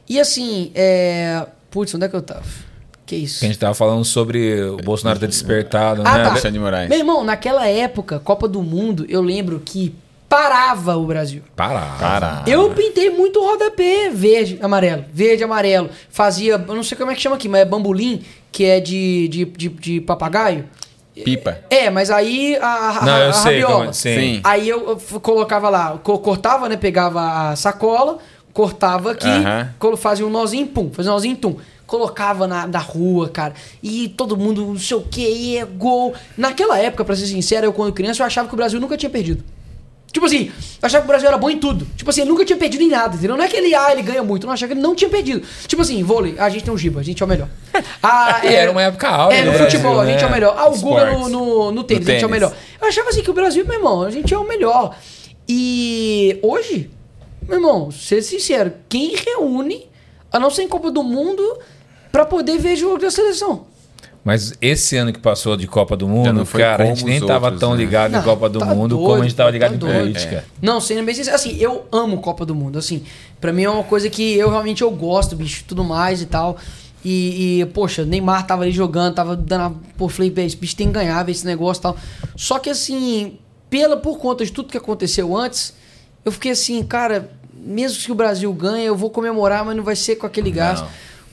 E 0.08 0.18
assim, 0.18 0.70
é. 0.74 1.44
Putz, 1.70 1.94
onde 1.94 2.06
é 2.06 2.08
que 2.08 2.16
eu 2.16 2.22
tava? 2.22 2.42
Que 3.04 3.16
isso? 3.16 3.40
Que 3.40 3.44
a 3.46 3.48
gente 3.48 3.58
tava 3.58 3.74
falando 3.74 4.04
sobre 4.04 4.62
o 4.62 4.76
Bolsonaro 4.78 5.18
ter 5.18 5.26
despertado, 5.28 6.02
Ah, 6.04 6.16
né? 6.16 6.22
tá. 6.24 6.30
Alexandre 6.30 6.52
de 6.52 6.58
Moraes. 6.58 6.88
Meu 6.88 6.98
irmão, 6.98 7.22
naquela 7.24 7.66
época, 7.66 8.18
Copa 8.18 8.48
do 8.48 8.62
Mundo, 8.62 9.04
eu 9.08 9.20
lembro 9.20 9.60
que 9.64 9.94
parava 10.32 10.96
o 10.96 11.04
Brasil. 11.04 11.42
Para. 11.54 11.80
Para. 12.00 12.42
Eu 12.46 12.70
pintei 12.70 13.10
muito 13.10 13.38
o 13.38 13.44
rodapé 13.46 14.08
verde, 14.10 14.58
amarelo. 14.62 15.04
Verde, 15.12 15.44
amarelo. 15.44 15.90
Fazia, 16.08 16.54
eu 16.66 16.74
não 16.74 16.82
sei 16.82 16.96
como 16.96 17.10
é 17.10 17.14
que 17.14 17.20
chama 17.20 17.36
aqui, 17.36 17.50
mas 17.50 17.60
é 17.60 17.64
bambolim, 17.66 18.22
que 18.50 18.64
é 18.64 18.80
de, 18.80 19.28
de, 19.28 19.44
de, 19.44 19.68
de 19.68 20.00
papagaio. 20.00 20.64
Pipa. 21.22 21.58
É, 21.68 21.90
mas 21.90 22.10
aí 22.10 22.56
a, 22.56 22.98
a, 23.00 23.04
Não, 23.04 23.18
eu 23.18 23.28
a 23.28 23.32
sei. 23.34 23.60
rabiola. 23.60 23.80
Como, 23.82 23.92
sim. 23.94 24.14
Sim. 24.14 24.40
Aí 24.42 24.66
eu, 24.70 24.96
colocava 25.20 25.68
lá, 25.68 25.98
co- 26.02 26.18
cortava, 26.18 26.66
né? 26.66 26.78
Pegava 26.78 27.50
a 27.50 27.54
sacola, 27.56 28.16
cortava 28.54 29.10
aqui, 29.12 29.28
Aham. 29.28 29.68
colo- 29.78 29.98
fazia 29.98 30.26
um 30.26 30.30
nozinho, 30.30 30.66
pum, 30.68 30.90
fazia 30.90 31.10
um 31.12 31.14
nozinho, 31.14 31.36
tum. 31.36 31.56
Colocava 31.86 32.46
na, 32.46 32.66
na 32.66 32.78
rua, 32.78 33.28
cara. 33.28 33.52
E 33.82 34.08
todo 34.16 34.34
mundo, 34.34 34.64
não 34.64 34.78
sei 34.78 34.96
o 34.96 35.02
que, 35.02 35.20
e 35.20 35.58
é 35.58 35.64
gol. 35.66 36.14
Naquela 36.38 36.78
época, 36.78 37.04
pra 37.04 37.14
ser 37.14 37.26
sincero, 37.26 37.66
eu 37.66 37.72
quando 37.74 37.92
criança, 37.92 38.22
eu 38.22 38.26
achava 38.26 38.48
que 38.48 38.54
o 38.54 38.56
Brasil 38.56 38.80
nunca 38.80 38.96
tinha 38.96 39.10
perdido. 39.10 39.44
Tipo 40.12 40.26
assim, 40.26 40.46
eu 40.48 40.86
achava 40.86 41.02
que 41.02 41.06
o 41.06 41.08
Brasil 41.08 41.26
era 41.26 41.38
bom 41.38 41.48
em 41.48 41.58
tudo. 41.58 41.86
Tipo 41.96 42.10
assim, 42.10 42.20
ele 42.20 42.30
nunca 42.30 42.44
tinha 42.44 42.58
perdido 42.58 42.82
em 42.84 42.88
nada, 42.88 43.16
entendeu? 43.16 43.34
Não 43.36 43.42
é 43.44 43.48
que 43.48 43.56
ele, 43.56 43.74
ah, 43.74 43.90
ele 43.92 44.02
ganha 44.02 44.22
muito. 44.22 44.46
Não 44.46 44.52
achava 44.52 44.68
que 44.68 44.74
ele 44.74 44.82
não 44.82 44.94
tinha 44.94 45.08
perdido. 45.08 45.42
Tipo 45.66 45.80
assim, 45.80 46.02
vôlei, 46.02 46.34
a 46.38 46.48
gente 46.50 46.64
tem 46.64 46.72
um 46.74 46.76
Giba, 46.76 47.00
a 47.00 47.02
gente 47.02 47.22
é 47.22 47.26
o 47.26 47.28
melhor. 47.28 47.48
Ah, 48.02 48.40
E 48.44 48.48
era 48.54 48.70
uma 48.70 48.82
época 48.82 49.08
áurea 49.08 49.38
É, 49.38 49.44
no 49.44 49.52
do 49.52 49.58
futebol, 49.58 49.98
a 49.98 50.04
gente 50.06 50.22
é 50.22 50.26
o 50.26 50.28
né? 50.28 50.34
melhor. 50.34 50.54
Ah, 50.58 50.68
o 50.68 50.78
Guga 50.78 51.12
no, 51.12 51.28
no, 51.30 51.70
no 51.72 51.82
tênis, 51.84 52.06
a 52.08 52.12
gente 52.12 52.24
é 52.24 52.26
o 52.26 52.30
melhor. 52.30 52.52
Eu 52.80 52.88
achava 52.88 53.08
assim 53.08 53.22
que 53.22 53.30
o 53.30 53.34
Brasil, 53.34 53.64
meu 53.64 53.74
irmão, 53.74 54.02
a 54.02 54.10
gente 54.10 54.32
é 54.34 54.38
o 54.38 54.46
melhor. 54.46 54.94
E 55.48 56.38
hoje, 56.42 56.90
meu 57.48 57.56
irmão, 57.58 57.90
ser 57.90 58.22
sincero, 58.22 58.72
quem 58.88 59.14
reúne, 59.16 59.88
a 60.30 60.38
não 60.38 60.50
ser 60.50 60.62
em 60.62 60.68
Copa 60.68 60.90
do 60.90 61.02
Mundo, 61.02 61.42
pra 62.10 62.24
poder 62.26 62.58
ver 62.58 62.76
jogo 62.76 62.98
da 62.98 63.10
seleção? 63.10 63.66
Mas 64.24 64.54
esse 64.60 64.96
ano 64.96 65.12
que 65.12 65.18
passou 65.18 65.56
de 65.56 65.66
Copa 65.66 65.96
do 65.96 66.06
Mundo, 66.06 66.32
não 66.32 66.46
cara, 66.46 66.84
a 66.84 66.86
gente 66.86 67.04
nem 67.04 67.18
os 67.20 67.26
tava 67.26 67.46
outros, 67.46 67.60
tão 67.60 67.72
né? 67.72 67.78
ligado 67.78 68.10
em 68.12 68.16
Não, 68.16 68.22
Copa 68.22 68.48
do 68.48 68.60
tá 68.60 68.66
Mundo 68.66 68.94
doido, 68.96 69.04
como 69.08 69.20
a 69.20 69.24
gente 69.24 69.34
tava 69.34 69.48
pô, 69.48 69.52
ligado 69.52 69.70
tá 69.70 69.74
em 69.76 69.78
doido. 69.78 69.98
política. 69.98 70.44
Não, 70.60 70.80
sendo 70.80 71.04
bem 71.04 71.14
sincero, 71.14 71.34
assim, 71.34 71.56
eu 71.58 71.86
amo 71.90 72.20
Copa 72.20 72.46
do 72.46 72.54
Mundo, 72.54 72.78
assim, 72.78 73.02
pra 73.40 73.52
mim 73.52 73.64
é 73.64 73.70
uma 73.70 73.82
coisa 73.82 74.08
que 74.08 74.34
eu 74.38 74.48
realmente 74.48 74.80
eu 74.82 74.90
gosto, 74.92 75.34
bicho, 75.34 75.64
tudo 75.66 75.82
mais 75.82 76.22
e 76.22 76.26
tal. 76.26 76.56
E, 77.04 77.60
e, 77.62 77.66
poxa, 77.66 78.04
Neymar 78.04 78.46
tava 78.46 78.62
ali 78.62 78.70
jogando, 78.70 79.14
tava 79.14 79.34
dando 79.34 79.60
a... 79.62 79.72
Pô, 79.98 80.08
falei, 80.08 80.30
"Bem, 80.30 80.46
esse 80.46 80.56
bicho 80.56 80.76
tem 80.76 80.86
que 80.86 80.92
ganhar, 80.94 81.20
ver 81.24 81.32
esse 81.32 81.44
negócio 81.44 81.80
e 81.80 81.82
tal. 81.82 81.96
Só 82.36 82.60
que, 82.60 82.70
assim, 82.70 83.38
pela, 83.68 83.96
por 83.96 84.18
conta 84.18 84.44
de 84.44 84.52
tudo 84.52 84.68
que 84.68 84.76
aconteceu 84.76 85.36
antes, 85.36 85.74
eu 86.24 86.30
fiquei 86.30 86.52
assim, 86.52 86.80
cara, 86.84 87.28
mesmo 87.52 88.00
que 88.00 88.12
o 88.12 88.14
Brasil 88.14 88.52
ganhe, 88.52 88.84
eu 88.86 88.94
vou 88.96 89.10
comemorar, 89.10 89.64
mas 89.64 89.76
não 89.76 89.82
vai 89.82 89.96
ser 89.96 90.14
com 90.14 90.26
aquele 90.26 90.52
gás. 90.52 90.84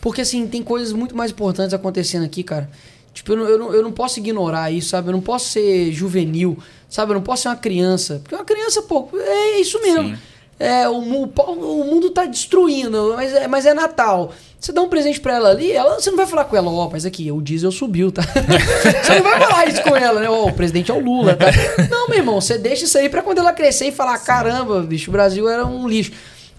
Porque, 0.02 0.22
assim, 0.22 0.48
tem 0.48 0.64
coisas 0.64 0.94
muito 0.94 1.16
mais 1.16 1.32
importantes 1.32 1.74
acontecendo 1.74 2.24
aqui, 2.26 2.44
cara. 2.44 2.70
Tipo, 3.14 3.34
eu 3.34 3.38
não, 3.38 3.46
eu, 3.50 3.58
não, 3.60 3.74
eu 3.74 3.84
não 3.84 3.92
posso 3.92 4.20
ignorar 4.20 4.72
isso, 4.72 4.90
sabe? 4.90 5.10
Eu 5.10 5.14
não 5.14 5.22
posso 5.22 5.50
ser 5.50 5.92
juvenil, 5.92 6.58
sabe? 6.90 7.12
Eu 7.12 7.16
não 7.16 7.22
posso 7.22 7.44
ser 7.44 7.48
uma 7.50 7.56
criança. 7.58 8.20
Porque 8.24 8.36
uma 8.36 8.46
criança, 8.46 8.82
pô, 8.84 9.10
é 9.14 9.60
isso 9.60 9.82
mesmo. 9.82 10.10
Sim. 10.16 10.18
É, 10.58 10.88
o, 10.90 11.00
mu- 11.02 11.32
o 11.38 11.84
mundo 11.86 12.10
tá 12.10 12.26
destruindo, 12.26 13.14
mas 13.16 13.34
é, 13.34 13.48
mas 13.48 13.66
é 13.66 13.74
Natal. 13.74 14.34
Você 14.60 14.74
dá 14.74 14.82
um 14.82 14.90
presente 14.90 15.20
pra 15.22 15.36
ela 15.36 15.50
ali, 15.52 15.72
ela, 15.72 15.96
você 16.00 16.10
não 16.10 16.18
vai 16.18 16.26
falar 16.28 16.44
com 16.44 16.56
ela, 16.58 16.70
ó, 16.70 16.90
mas 16.92 17.06
aqui, 17.06 17.32
o 17.32 17.42
diesel 17.42 17.72
subiu, 17.72 18.12
tá? 18.12 18.22
você 19.02 19.16
não 19.16 19.24
vai 19.24 19.40
falar 19.40 19.66
isso 19.70 19.82
com 19.84 19.96
ela, 19.96 20.20
né? 20.20 20.30
Ó, 20.30 20.48
o 20.48 20.54
presidente 20.54 20.92
é 20.92 20.94
o 20.94 21.00
Lula, 21.00 21.34
tá? 21.38 21.46
Não, 21.90 22.10
meu 22.10 22.18
irmão, 22.18 22.42
você 22.42 22.58
deixa 22.58 22.84
isso 22.84 22.98
aí 22.98 23.08
pra 23.08 23.22
quando 23.22 23.38
ela 23.38 23.54
crescer 23.54 23.88
e 23.88 23.92
falar, 23.94 24.18
caramba, 24.18 24.82
bicho, 24.82 25.10
o 25.10 25.14
Brasil 25.14 25.48
era 25.48 25.66
um 25.66 25.88
lixo. 25.88 26.12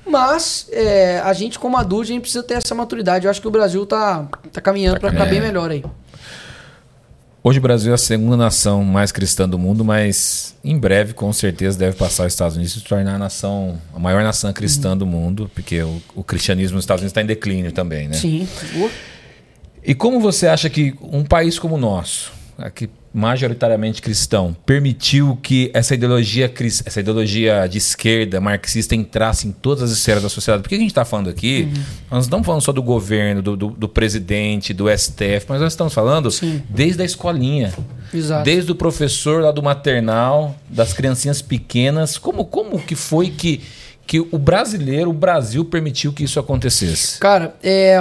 Mas 0.07 0.69
é, 0.73 1.21
a 1.21 1.33
gente, 1.33 1.59
como 1.59 1.77
adulto, 1.77 2.05
a 2.05 2.07
gente 2.07 2.23
precisa 2.23 2.43
ter 2.43 2.55
essa 2.55 2.75
maturidade. 2.75 3.27
Eu 3.27 3.31
acho 3.31 3.41
que 3.41 3.49
o 3.49 3.51
Brasil 3.51 3.85
tá, 3.87 4.27
tá 4.53 4.61
caminhando 4.61 4.99
pra 4.99 5.11
ficar 5.11 5.27
bem 5.27 5.41
melhor 5.41 5.71
aí. 5.71 5.85
Hoje 7.43 7.59
o 7.59 7.63
Brasil 7.63 7.91
é 7.91 7.95
a 7.95 7.99
segunda 7.99 8.37
nação 8.37 8.85
mais 8.85 9.11
cristã 9.11 9.49
do 9.49 9.59
mundo, 9.59 9.83
mas 9.83 10.55
em 10.63 10.77
breve, 10.77 11.15
com 11.15 11.33
certeza, 11.33 11.79
deve 11.79 11.97
passar 11.97 12.27
os 12.27 12.35
Estados 12.35 12.55
Unidos 12.55 12.77
e 12.77 12.81
se 12.81 12.85
tornar 12.85 13.15
a 13.15 13.19
nação, 13.19 13.81
a 13.95 13.99
maior 13.99 14.23
nação 14.23 14.53
cristã 14.53 14.95
do 14.95 15.07
mundo, 15.07 15.51
porque 15.55 15.81
o, 15.83 16.03
o 16.15 16.23
cristianismo 16.23 16.75
nos 16.75 16.85
Estados 16.85 17.01
Unidos 17.01 17.13
está 17.13 17.23
em 17.23 17.27
declínio 17.27 17.73
também, 17.73 18.09
né? 18.09 18.15
Sim. 18.15 18.47
E 19.83 19.95
como 19.95 20.21
você 20.21 20.49
acha 20.49 20.69
que 20.69 20.95
um 21.01 21.25
país 21.25 21.59
como 21.59 21.77
o 21.77 21.79
nosso, 21.79 22.31
aqui 22.63 22.89
majoritariamente 23.13 24.01
cristão, 24.01 24.57
permitiu 24.65 25.37
que 25.43 25.71
essa 25.75 25.95
ideologia, 25.95 26.53
essa 26.87 27.01
ideologia 27.01 27.67
de 27.67 27.79
esquerda 27.79 28.41
marxista 28.41 28.95
entrasse 28.95 29.49
em 29.49 29.53
todas 29.53 29.83
as 29.85 29.91
esferas 29.99 30.23
da 30.23 30.29
sociedade? 30.29 30.63
Porque 30.63 30.77
a 30.77 30.79
gente 30.79 30.91
está 30.91 31.05
falando 31.05 31.29
aqui, 31.29 31.63
Uhum. 31.63 31.73
nós 31.75 32.11
não 32.11 32.21
estamos 32.21 32.47
falando 32.47 32.61
só 32.63 32.71
do 32.73 32.83
governo, 32.83 33.43
do, 33.43 33.57
do- 33.57 33.71
do 33.71 33.89
presidente, 33.89 34.73
do 34.73 34.89
STF, 34.89 35.47
mas 35.49 35.61
nós 35.61 35.73
estamos 35.73 35.93
falando 35.93 36.31
Sim. 36.31 36.63
desde 36.69 37.03
a 37.03 37.05
escolinha. 37.05 37.73
Exato. 38.15 38.45
Desde 38.45 38.71
o 38.71 38.75
professor 38.77 39.43
lá 39.43 39.51
do 39.53 39.63
maternal, 39.63 40.55
das 40.69 40.93
criancinhas 40.93 41.43
pequenas, 41.43 42.17
como, 42.17 42.45
como 42.45 42.79
que 42.79 42.95
foi 42.95 43.29
que, 43.31 43.61
que 44.07 44.19
o 44.21 44.39
brasileiro, 44.39 45.11
o 45.11 45.13
Brasil 45.13 45.65
permitiu 45.65 46.13
que 46.13 46.25
isso 46.25 46.39
acontecesse? 46.41 47.19
Cara, 47.21 47.55
é, 47.63 47.97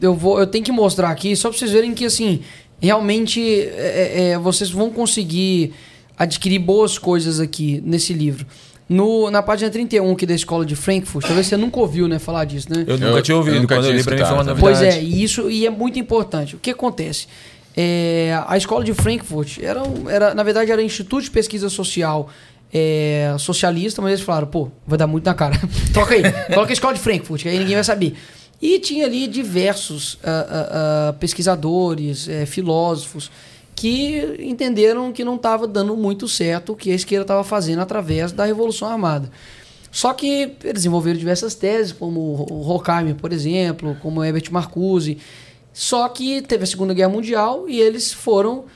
eu 0.00 0.14
vou, 0.14 0.38
eu 0.40 0.46
tenho 0.46 0.64
que 0.64 0.72
mostrar 0.72 1.10
aqui 1.10 1.34
só 1.36 1.48
pra 1.50 1.58
vocês 1.58 1.70
verem 1.70 1.94
que 1.94 2.04
assim, 2.04 2.40
realmente 2.86 3.40
é, 3.40 4.32
é, 4.32 4.38
vocês 4.38 4.70
vão 4.70 4.90
conseguir 4.90 5.72
adquirir 6.18 6.58
boas 6.58 6.98
coisas 6.98 7.40
aqui 7.40 7.82
nesse 7.84 8.12
livro. 8.12 8.46
No, 8.88 9.30
na 9.30 9.42
página 9.42 9.70
31 9.70 10.12
aqui 10.12 10.26
da 10.26 10.34
escola 10.34 10.66
de 10.66 10.76
Frankfurt, 10.76 11.24
talvez 11.24 11.46
você 11.46 11.56
nunca 11.56 11.80
ouviu, 11.80 12.06
né, 12.06 12.18
falar 12.18 12.44
disso, 12.44 12.68
né? 12.70 12.84
Eu, 12.86 12.96
Eu- 12.96 13.08
nunca 13.08 13.22
tinha 13.22 13.36
ouvido, 13.36 13.56
eu 13.56 13.62
nunca 13.62 13.74
quando 13.76 13.84
eu 13.86 13.90
tinha 13.92 13.98
li 13.98 14.04
pra 14.04 14.16
mim 14.16 14.22
foi 14.22 14.32
uma 14.34 14.44
novidade. 14.44 14.60
Pois 14.60 14.82
é, 14.82 15.02
e 15.02 15.22
isso 15.22 15.48
e 15.50 15.64
é 15.66 15.70
muito 15.70 15.98
importante. 15.98 16.56
O 16.56 16.58
que 16.58 16.70
acontece? 16.70 17.26
É, 17.74 18.38
a 18.46 18.56
escola 18.58 18.84
de 18.84 18.92
Frankfurt 18.92 19.58
era, 19.62 19.80
era, 20.10 20.34
na 20.34 20.42
verdade, 20.42 20.70
era 20.70 20.82
um 20.82 20.84
instituto 20.84 21.24
de 21.24 21.30
pesquisa 21.30 21.70
social 21.70 22.28
é, 22.74 23.34
socialista, 23.38 24.02
mas 24.02 24.12
eles 24.12 24.24
falaram, 24.24 24.46
pô, 24.46 24.68
vai 24.86 24.98
dar 24.98 25.06
muito 25.06 25.24
na 25.24 25.32
cara. 25.34 25.58
Troca 25.94 26.14
aí, 26.14 26.22
coloca 26.52 26.70
a 26.70 26.74
escola 26.74 26.92
de 26.92 27.00
Frankfurt, 27.00 27.42
que 27.42 27.48
aí 27.48 27.58
ninguém 27.58 27.74
vai 27.74 27.84
saber. 27.84 28.14
E 28.62 28.78
tinha 28.78 29.06
ali 29.06 29.26
diversos 29.26 30.20
ah, 30.22 31.08
ah, 31.10 31.12
pesquisadores, 31.14 32.28
eh, 32.28 32.46
filósofos, 32.46 33.28
que 33.74 34.36
entenderam 34.38 35.12
que 35.12 35.24
não 35.24 35.34
estava 35.34 35.66
dando 35.66 35.96
muito 35.96 36.28
certo 36.28 36.72
o 36.72 36.76
que 36.76 36.92
a 36.92 36.94
esquerda 36.94 37.24
estava 37.24 37.42
fazendo 37.42 37.80
através 37.80 38.30
da 38.30 38.44
Revolução 38.44 38.88
Armada. 38.88 39.28
Só 39.90 40.14
que 40.14 40.54
eles 40.62 40.74
desenvolveram 40.74 41.18
diversas 41.18 41.56
teses, 41.56 41.92
como 41.92 42.46
o 42.48 42.62
Horkheimer, 42.68 43.16
por 43.16 43.32
exemplo, 43.32 43.96
como 44.00 44.20
o 44.20 44.24
Herbert 44.24 44.48
Marcuse. 44.52 45.18
Só 45.72 46.08
que 46.08 46.40
teve 46.40 46.62
a 46.62 46.66
Segunda 46.66 46.94
Guerra 46.94 47.08
Mundial 47.08 47.68
e 47.68 47.80
eles 47.80 48.12
foram 48.12 48.66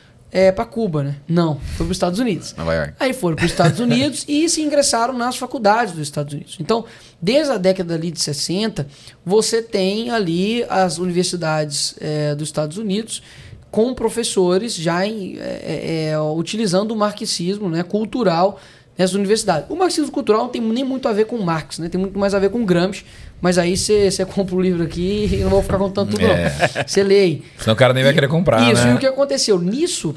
para 0.54 0.64
Cuba, 0.64 1.02
né? 1.02 1.16
Não, 1.26 1.54
foi 1.76 1.86
para 1.86 1.92
os 1.92 1.96
Estados 1.96 2.18
Unidos. 2.18 2.54
Nova 2.56 2.74
York. 2.74 2.94
Aí 3.00 3.12
foram 3.12 3.36
para 3.36 3.46
os 3.46 3.50
Estados 3.50 3.80
Unidos 3.80 4.24
e 4.28 4.48
se 4.48 4.60
ingressaram 4.60 5.14
nas 5.14 5.36
faculdades 5.36 5.94
dos 5.94 6.02
Estados 6.02 6.34
Unidos. 6.34 6.56
Então, 6.60 6.84
desde 7.20 7.52
a 7.52 7.56
década 7.56 7.94
ali 7.94 8.10
de 8.10 8.20
60, 8.20 8.86
você 9.24 9.62
tem 9.62 10.10
ali 10.10 10.64
as 10.68 10.98
universidades 10.98 11.94
eh, 12.00 12.34
dos 12.34 12.48
Estados 12.48 12.76
Unidos 12.76 13.22
com 13.70 13.92
professores 13.94 14.74
já 14.74 15.06
em, 15.06 15.36
eh, 15.38 16.10
eh, 16.12 16.18
utilizando 16.18 16.92
o 16.92 16.96
marxismo 16.96 17.68
né, 17.68 17.82
cultural 17.82 18.58
nessas 18.96 19.14
universidades. 19.14 19.68
O 19.70 19.76
marxismo 19.76 20.10
cultural 20.10 20.42
não 20.42 20.48
tem 20.48 20.60
nem 20.60 20.84
muito 20.84 21.08
a 21.08 21.12
ver 21.12 21.26
com 21.26 21.36
Marx, 21.38 21.78
né? 21.78 21.88
tem 21.88 22.00
muito 22.00 22.18
mais 22.18 22.34
a 22.34 22.38
ver 22.38 22.50
com 22.50 22.64
Gramsci, 22.64 23.04
mas 23.40 23.58
aí 23.58 23.76
você 23.76 24.24
compra 24.24 24.54
o 24.56 24.60
livro 24.60 24.82
aqui 24.82 25.28
e 25.32 25.36
não 25.38 25.50
vou 25.50 25.62
ficar 25.62 25.78
contando 25.78 26.10
tudo 26.12 26.24
É. 26.24 26.50
não. 26.50 26.84
Você 26.86 27.02
lê 27.02 27.20
aí. 27.20 27.44
Senão 27.58 27.74
o 27.74 27.76
cara 27.76 27.92
nem 27.92 28.02
vai 28.04 28.14
querer 28.14 28.28
comprar, 28.28 28.72
Isso, 28.72 28.84
né? 28.84 28.92
e 28.92 28.94
o 28.94 28.98
que 28.98 29.06
aconteceu? 29.06 29.58
Nisso, 29.58 30.14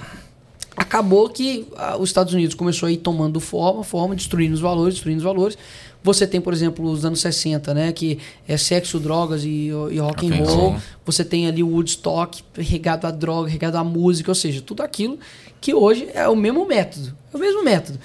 acabou 0.75 1.29
que 1.29 1.67
ah, 1.75 1.97
os 1.97 2.09
Estados 2.09 2.33
Unidos 2.33 2.55
começou 2.55 2.87
a 2.87 2.91
ir 2.91 2.97
tomando 2.97 3.39
forma, 3.39 3.83
forma, 3.83 4.15
destruindo 4.15 4.53
os 4.53 4.61
valores, 4.61 4.93
destruindo 4.95 5.17
os 5.19 5.23
valores. 5.23 5.57
Você 6.01 6.25
tem, 6.25 6.39
por 6.39 6.53
exemplo, 6.53 6.89
os 6.89 7.03
anos 7.03 7.19
60, 7.19 7.73
né? 7.73 7.91
Que 7.91 8.19
é 8.47 8.55
sexo, 8.55 8.99
drogas 9.01 9.43
e, 9.43 9.67
e 9.91 9.99
rock 9.99 10.31
and 10.31 10.45
roll. 10.45 10.77
Você 11.05 11.25
tem 11.25 11.45
ali 11.45 11.61
o 11.61 11.67
Woodstock, 11.67 12.41
regado 12.57 13.05
à 13.05 13.11
droga, 13.11 13.49
regado 13.49 13.77
à 13.77 13.83
música, 13.83 14.31
ou 14.31 14.35
seja, 14.35 14.61
tudo 14.61 14.81
aquilo 14.81 15.19
que 15.59 15.73
hoje 15.73 16.07
é 16.13 16.25
o 16.29 16.37
mesmo 16.37 16.65
método. 16.65 17.13
É 17.33 17.35
o 17.35 17.39
mesmo 17.39 17.65
método. 17.65 17.99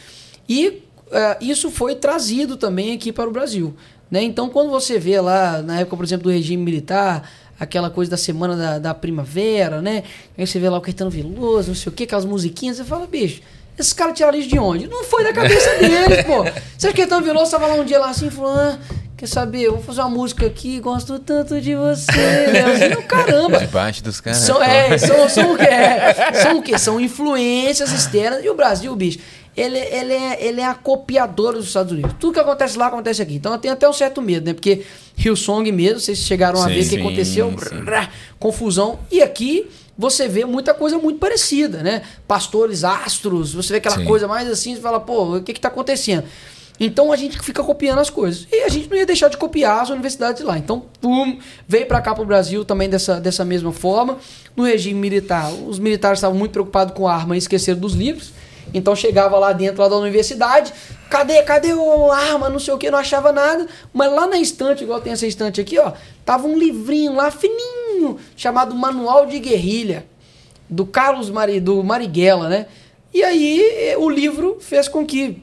E 0.49 0.83
eh, 1.11 1.39
isso 1.41 1.71
foi 1.71 1.95
trazido 1.95 2.57
também 2.57 2.93
aqui 2.93 3.13
para 3.13 3.29
o 3.29 3.33
Brasil. 3.33 3.75
Né? 4.11 4.23
Então, 4.23 4.49
quando 4.49 4.71
você 4.71 4.99
vê 4.99 5.21
lá, 5.21 5.63
na 5.63 5.81
época, 5.81 5.97
por 5.97 6.05
exemplo, 6.05 6.25
do 6.25 6.31
regime 6.31 6.63
militar, 6.63 7.29
aquela 7.59 7.91
coisa 7.91 8.11
da 8.11 8.17
semana 8.17 8.57
da, 8.57 8.79
da 8.79 8.95
primavera, 8.95 9.81
né? 9.81 10.05
Aí 10.37 10.47
você 10.47 10.59
vê 10.59 10.69
lá 10.69 10.79
o 10.79 10.81
Caetano 10.81 11.11
Veloso, 11.11 11.69
não 11.69 11.75
sei 11.75 11.91
o 11.91 11.95
que, 11.95 12.05
aquelas 12.05 12.25
musiquinhas, 12.25 12.77
você 12.77 12.85
fala, 12.85 13.07
bicho, 13.07 13.43
esses 13.79 13.93
caras 13.93 14.17
tiraram 14.17 14.39
isso 14.39 14.49
de 14.49 14.59
onde? 14.59 14.87
Não 14.87 15.05
foi 15.05 15.25
da 15.25 15.33
cabeça 15.33 15.71
deles, 15.79 16.25
pô. 16.25 16.45
Você 16.45 16.87
acha 16.87 16.95
que 16.95 17.03
Caetano 17.03 17.25
Veloso 17.25 17.51
tava 17.51 17.67
lá 17.67 17.75
um 17.75 17.85
dia 17.85 17.99
lá 17.99 18.11
assim, 18.11 18.31
falando, 18.31 18.59
ah, 18.59 18.79
quer 19.25 19.27
saber, 19.27 19.63
eu 19.63 19.73
vou 19.73 19.83
fazer 19.83 20.03
uma 20.03 20.11
música 20.11 20.47
aqui, 20.47 20.79
gosto 20.81 21.19
tanto 21.19 21.59
de 21.61 21.75
você, 21.75 22.13
Leozinho, 22.13 23.03
caramba. 23.05 23.59
Debaixo 23.65 24.05
dos 24.05 24.21
caras. 24.21 24.41
São, 24.41 24.63
é, 24.63 24.99
são, 24.99 25.29
são 25.29 25.55
o 25.55 25.57
quê? 25.57 25.65
É, 25.65 26.33
são 26.35 26.59
o 26.59 26.63
quê? 26.63 26.79
São 26.79 27.01
influências 27.01 27.91
externas. 27.91 28.45
E 28.45 28.51
o 28.51 28.55
Brasil, 28.55 28.95
bicho, 28.95 29.19
ele, 29.57 29.79
ele, 29.79 30.13
é, 30.13 30.45
ele 30.45 30.61
é 30.61 30.67
a 30.67 30.75
copiadora 30.75 31.57
dos 31.57 31.69
Estados 31.69 31.93
Unidos. 31.93 32.15
Tudo 32.21 32.35
que 32.35 32.41
acontece 32.41 32.77
lá 32.77 32.89
acontece 32.89 33.23
aqui. 33.23 33.35
Então 33.37 33.53
eu 33.53 33.59
tenho 33.59 33.73
até 33.73 33.89
um 33.89 33.93
certo 33.93 34.21
medo, 34.21 34.47
né? 34.47 34.53
Porque 34.53 34.85
Hillsong 35.17 35.73
mesmo, 35.73 36.01
vocês 36.01 36.19
chegaram 36.19 36.61
a 36.61 36.69
Sim, 36.69 36.75
ver 36.75 36.85
o 36.85 36.89
que 36.91 36.97
aconteceu, 36.99 37.49
sim. 37.51 37.81
brrr, 37.83 38.09
confusão. 38.39 38.99
E 39.11 39.23
aqui 39.23 39.67
você 39.97 40.29
vê 40.29 40.45
muita 40.45 40.75
coisa 40.75 40.99
muito 40.99 41.19
parecida, 41.19 41.83
né? 41.83 42.03
Pastores 42.29 42.85
astros, 42.85 43.55
você 43.55 43.73
vê 43.73 43.77
aquela 43.79 43.97
Sim. 43.97 44.05
coisa 44.05 44.29
mais 44.29 44.51
assim, 44.51 44.75
você 44.75 44.83
fala, 44.83 45.01
pô, 45.01 45.37
o 45.37 45.43
que 45.43 45.55
que 45.55 45.61
tá 45.61 45.69
acontecendo? 45.69 46.25
Então 46.79 47.13
a 47.13 47.17
gente 47.17 47.39
fica 47.39 47.63
copiando 47.63 48.01
as 48.01 48.11
coisas. 48.11 48.49
E 48.51 48.63
a 48.63 48.69
gente 48.69 48.91
não 48.91 48.97
ia 48.97 49.07
deixar 49.07 49.29
de 49.29 49.37
copiar 49.37 49.83
as 49.83 49.91
universidades 49.91 50.41
de 50.41 50.47
lá. 50.47 50.59
Então, 50.59 50.85
pum, 51.01 51.39
veio 51.69 51.87
para 51.87 52.01
cá 52.01 52.15
pro 52.15 52.25
Brasil 52.25 52.65
também 52.65 52.89
dessa, 52.89 53.21
dessa 53.21 53.45
mesma 53.45 53.73
forma. 53.73 54.19
No 54.57 54.65
regime 54.65 54.99
militar, 54.99 55.53
os 55.53 55.79
militares 55.79 56.19
estavam 56.19 56.37
muito 56.37 56.53
preocupados 56.53 56.95
com 56.95 57.07
a 57.07 57.15
arma 57.15 57.37
e 57.37 57.39
esqueceram 57.39 57.79
dos 57.79 57.95
livros. 57.95 58.33
Então 58.73 58.97
chegava 58.97 59.39
lá 59.39 59.53
dentro 59.53 59.83
lá 59.83 59.89
da 59.89 59.97
universidade, 59.97 60.73
cadê, 61.09 61.43
cadê 61.43 61.73
o 61.75 62.11
arma, 62.11 62.49
não 62.49 62.59
sei 62.59 62.75
o 62.75 62.79
que, 62.79 62.91
não 62.91 62.99
achava 62.99 63.31
nada. 63.31 63.69
Mas 63.93 64.13
lá 64.13 64.27
na 64.27 64.39
estante, 64.39 64.83
igual 64.83 65.01
tem 65.01 65.13
essa 65.13 65.27
estante 65.27 65.61
aqui, 65.61 65.79
ó, 65.79 65.93
tava 66.25 66.47
um 66.47 66.59
livrinho 66.59 67.15
lá 67.15 67.31
fininho, 67.31 68.19
chamado 68.37 68.75
Manual 68.75 69.27
de 69.27 69.39
Guerrilha, 69.39 70.07
do 70.69 70.87
Carlos 70.87 71.31
Mari, 71.31 71.61
do 71.61 71.85
Marighella, 71.85 72.49
né? 72.49 72.67
E 73.13 73.23
aí 73.23 73.61
eh, 73.91 73.97
o 73.97 74.11
livro 74.11 74.59
fez 74.61 74.89
com 74.89 75.07
que 75.07 75.41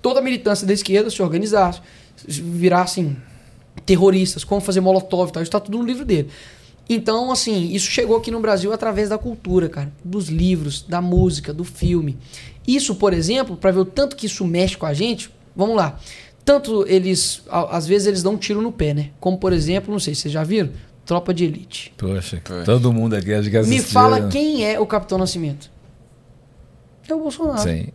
toda 0.00 0.20
a 0.20 0.22
militância 0.22 0.66
da 0.66 0.72
esquerda 0.72 1.10
se 1.10 1.22
organizasse, 1.22 1.80
virassem 2.26 3.16
terroristas, 3.84 4.44
como 4.44 4.60
fazer 4.60 4.80
molotov 4.80 5.30
e 5.30 5.32
tal, 5.32 5.42
isso 5.42 5.52
tá 5.52 5.60
tudo 5.60 5.78
no 5.78 5.84
livro 5.84 6.04
dele. 6.04 6.28
Então, 6.88 7.30
assim, 7.30 7.70
isso 7.72 7.90
chegou 7.90 8.16
aqui 8.16 8.30
no 8.30 8.40
Brasil 8.40 8.72
através 8.72 9.10
da 9.10 9.18
cultura, 9.18 9.68
cara, 9.68 9.92
dos 10.02 10.28
livros, 10.28 10.82
da 10.82 11.02
música, 11.02 11.52
do 11.52 11.64
filme. 11.64 12.16
Isso, 12.66 12.94
por 12.94 13.12
exemplo, 13.12 13.56
para 13.56 13.70
ver 13.70 13.80
o 13.80 13.84
tanto 13.84 14.16
que 14.16 14.26
isso 14.26 14.44
mexe 14.46 14.76
com 14.76 14.86
a 14.86 14.94
gente, 14.94 15.30
vamos 15.54 15.76
lá. 15.76 15.98
Tanto 16.44 16.86
eles, 16.88 17.42
às 17.50 17.86
vezes 17.86 18.06
eles 18.06 18.22
dão 18.22 18.32
um 18.34 18.36
tiro 18.38 18.62
no 18.62 18.72
pé, 18.72 18.94
né? 18.94 19.10
Como, 19.20 19.36
por 19.36 19.52
exemplo, 19.52 19.92
não 19.92 19.98
sei 19.98 20.14
se 20.14 20.22
vocês 20.22 20.32
já 20.32 20.42
viram, 20.42 20.70
Tropa 21.04 21.32
de 21.34 21.44
Elite. 21.44 21.92
Poxa, 21.96 22.40
Poxa. 22.42 22.64
todo 22.64 22.92
mundo 22.92 23.14
aqui 23.14 23.34
acho 23.34 23.50
que 23.50 23.56
Me 23.56 23.76
assistiu, 23.76 23.84
fala 23.84 24.20
né? 24.20 24.28
quem 24.30 24.66
é 24.66 24.80
o 24.80 24.86
Capitão 24.86 25.18
Nascimento. 25.18 25.70
É 27.06 27.14
o 27.14 27.20
Bolsonaro. 27.20 27.58
Sim. 27.62 27.88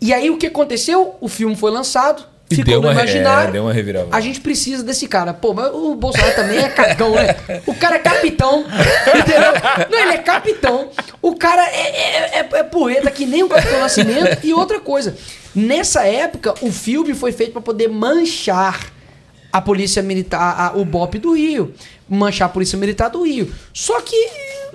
E 0.00 0.12
aí 0.12 0.30
o 0.30 0.36
que 0.36 0.46
aconteceu? 0.46 1.16
O 1.20 1.28
filme 1.28 1.56
foi 1.56 1.70
lançado, 1.70 2.24
E 2.50 2.56
ficou 2.56 2.74
no 2.74 2.80
uma, 2.80 2.92
imaginário. 2.92 3.48
é, 3.48 3.52
deu 3.52 3.62
uma 3.62 3.72
reviravolta. 3.72 4.14
A 4.16 4.20
gente 4.20 4.40
precisa 4.40 4.82
desse 4.82 5.06
cara. 5.08 5.32
Pô, 5.32 5.54
mas 5.54 5.70
o 5.72 5.94
Bolsonaro 5.94 6.34
também 6.36 6.58
é 6.58 6.68
cagão, 6.68 7.14
né? 7.14 7.34
O 7.66 7.74
cara 7.74 7.96
é 7.96 7.98
capitão. 7.98 8.60
Entendeu? 9.08 9.88
Não, 9.90 9.98
ele 9.98 10.12
é 10.12 10.18
capitão. 10.18 10.90
O 11.22 11.34
cara 11.36 11.66
é, 11.66 11.88
é, 11.88 12.38
é, 12.40 12.48
é 12.52 12.62
poeta 12.62 13.10
que 13.10 13.24
nem 13.24 13.42
o 13.42 13.48
Capitão 13.48 13.80
Nascimento. 13.80 14.44
E 14.44 14.52
outra 14.52 14.78
coisa, 14.78 15.16
nessa 15.54 16.04
época, 16.06 16.54
o 16.60 16.70
filme 16.70 17.14
foi 17.14 17.32
feito 17.32 17.52
para 17.52 17.62
poder 17.62 17.88
manchar 17.88 18.92
a 19.50 19.60
polícia 19.62 20.02
militar, 20.02 20.54
a- 20.58 20.76
o 20.76 20.84
BOP 20.84 21.14
do 21.18 21.32
Rio. 21.34 21.72
Manchar 22.06 22.46
a 22.46 22.52
polícia 22.52 22.76
militar 22.76 23.08
do 23.08 23.22
Rio. 23.22 23.50
Só 23.72 24.00
que, 24.02 24.28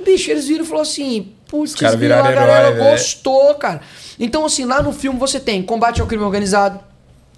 bicho, 0.04 0.32
eles 0.32 0.48
viram 0.48 0.64
e 0.64 0.68
falaram 0.68 0.82
assim: 0.90 1.34
putz, 1.50 1.74
grila, 1.74 2.20
a 2.20 2.32
galera 2.32 2.68
herói, 2.68 2.74
velho. 2.76 2.92
gostou, 2.92 3.56
cara. 3.56 3.82
Então, 4.20 4.46
assim, 4.46 4.64
lá 4.66 4.82
no 4.82 4.94
filme 4.94 5.20
você 5.20 5.40
tem 5.40 5.64
combate 5.64 6.00
ao 6.00 6.08
crime 6.08 6.24
organizado, 6.24 6.80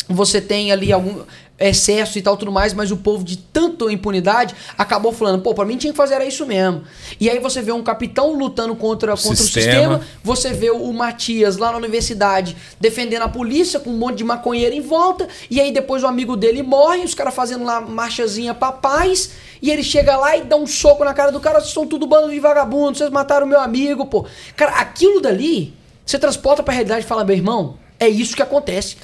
você 0.07 0.41
tem 0.41 0.71
ali 0.71 0.91
algum 0.91 1.23
excesso 1.61 2.17
e 2.17 2.21
tal, 2.21 2.35
tudo 2.35 2.51
mais, 2.51 2.73
mas 2.73 2.91
o 2.91 2.97
povo 2.97 3.23
de 3.23 3.37
tanta 3.37 3.85
impunidade 3.91 4.55
acabou 4.77 5.11
falando, 5.11 5.41
pô, 5.41 5.53
pra 5.53 5.65
mim 5.65 5.77
tinha 5.77 5.93
que 5.93 5.97
fazer 5.97 6.15
era 6.15 6.25
isso 6.25 6.45
mesmo. 6.45 6.83
E 7.19 7.29
aí 7.29 7.39
você 7.39 7.61
vê 7.61 7.71
um 7.71 7.83
capitão 7.83 8.33
lutando 8.33 8.75
contra, 8.75 9.11
contra 9.15 9.35
Sistema. 9.35 9.39
o 9.39 9.99
sistema, 9.99 10.01
você 10.23 10.53
vê 10.53 10.71
o 10.71 10.91
Matias 10.91 11.57
lá 11.57 11.71
na 11.71 11.77
universidade 11.77 12.55
defendendo 12.79 13.23
a 13.23 13.29
polícia 13.29 13.79
com 13.79 13.89
um 13.89 13.97
monte 13.97 14.17
de 14.17 14.23
maconheiro 14.23 14.75
em 14.75 14.81
volta, 14.81 15.27
e 15.49 15.59
aí 15.61 15.71
depois 15.71 16.03
o 16.03 16.07
amigo 16.07 16.35
dele 16.35 16.63
morre, 16.63 17.03
os 17.03 17.13
caras 17.13 17.33
fazendo 17.33 17.63
lá 17.63 17.79
marchazinha 17.81 18.53
pra 18.53 18.71
paz, 18.71 19.31
e 19.61 19.69
ele 19.69 19.83
chega 19.83 20.17
lá 20.17 20.35
e 20.35 20.41
dá 20.41 20.55
um 20.55 20.65
soco 20.65 21.03
na 21.05 21.13
cara 21.13 21.31
do 21.31 21.39
cara, 21.39 21.59
vocês 21.59 21.73
são 21.73 21.85
tudo 21.85 22.07
bando 22.07 22.31
de 22.31 22.39
vagabundo, 22.39 22.97
vocês 22.97 23.09
mataram 23.09 23.45
meu 23.45 23.59
amigo, 23.59 24.05
pô. 24.05 24.25
Cara, 24.55 24.73
aquilo 24.73 25.21
dali, 25.21 25.73
você 26.05 26.17
transporta 26.17 26.63
pra 26.63 26.73
realidade 26.73 27.05
e 27.05 27.07
fala, 27.07 27.23
meu 27.23 27.35
irmão, 27.35 27.77
é 27.99 28.09
isso 28.09 28.35
que 28.35 28.41
acontece. 28.41 28.97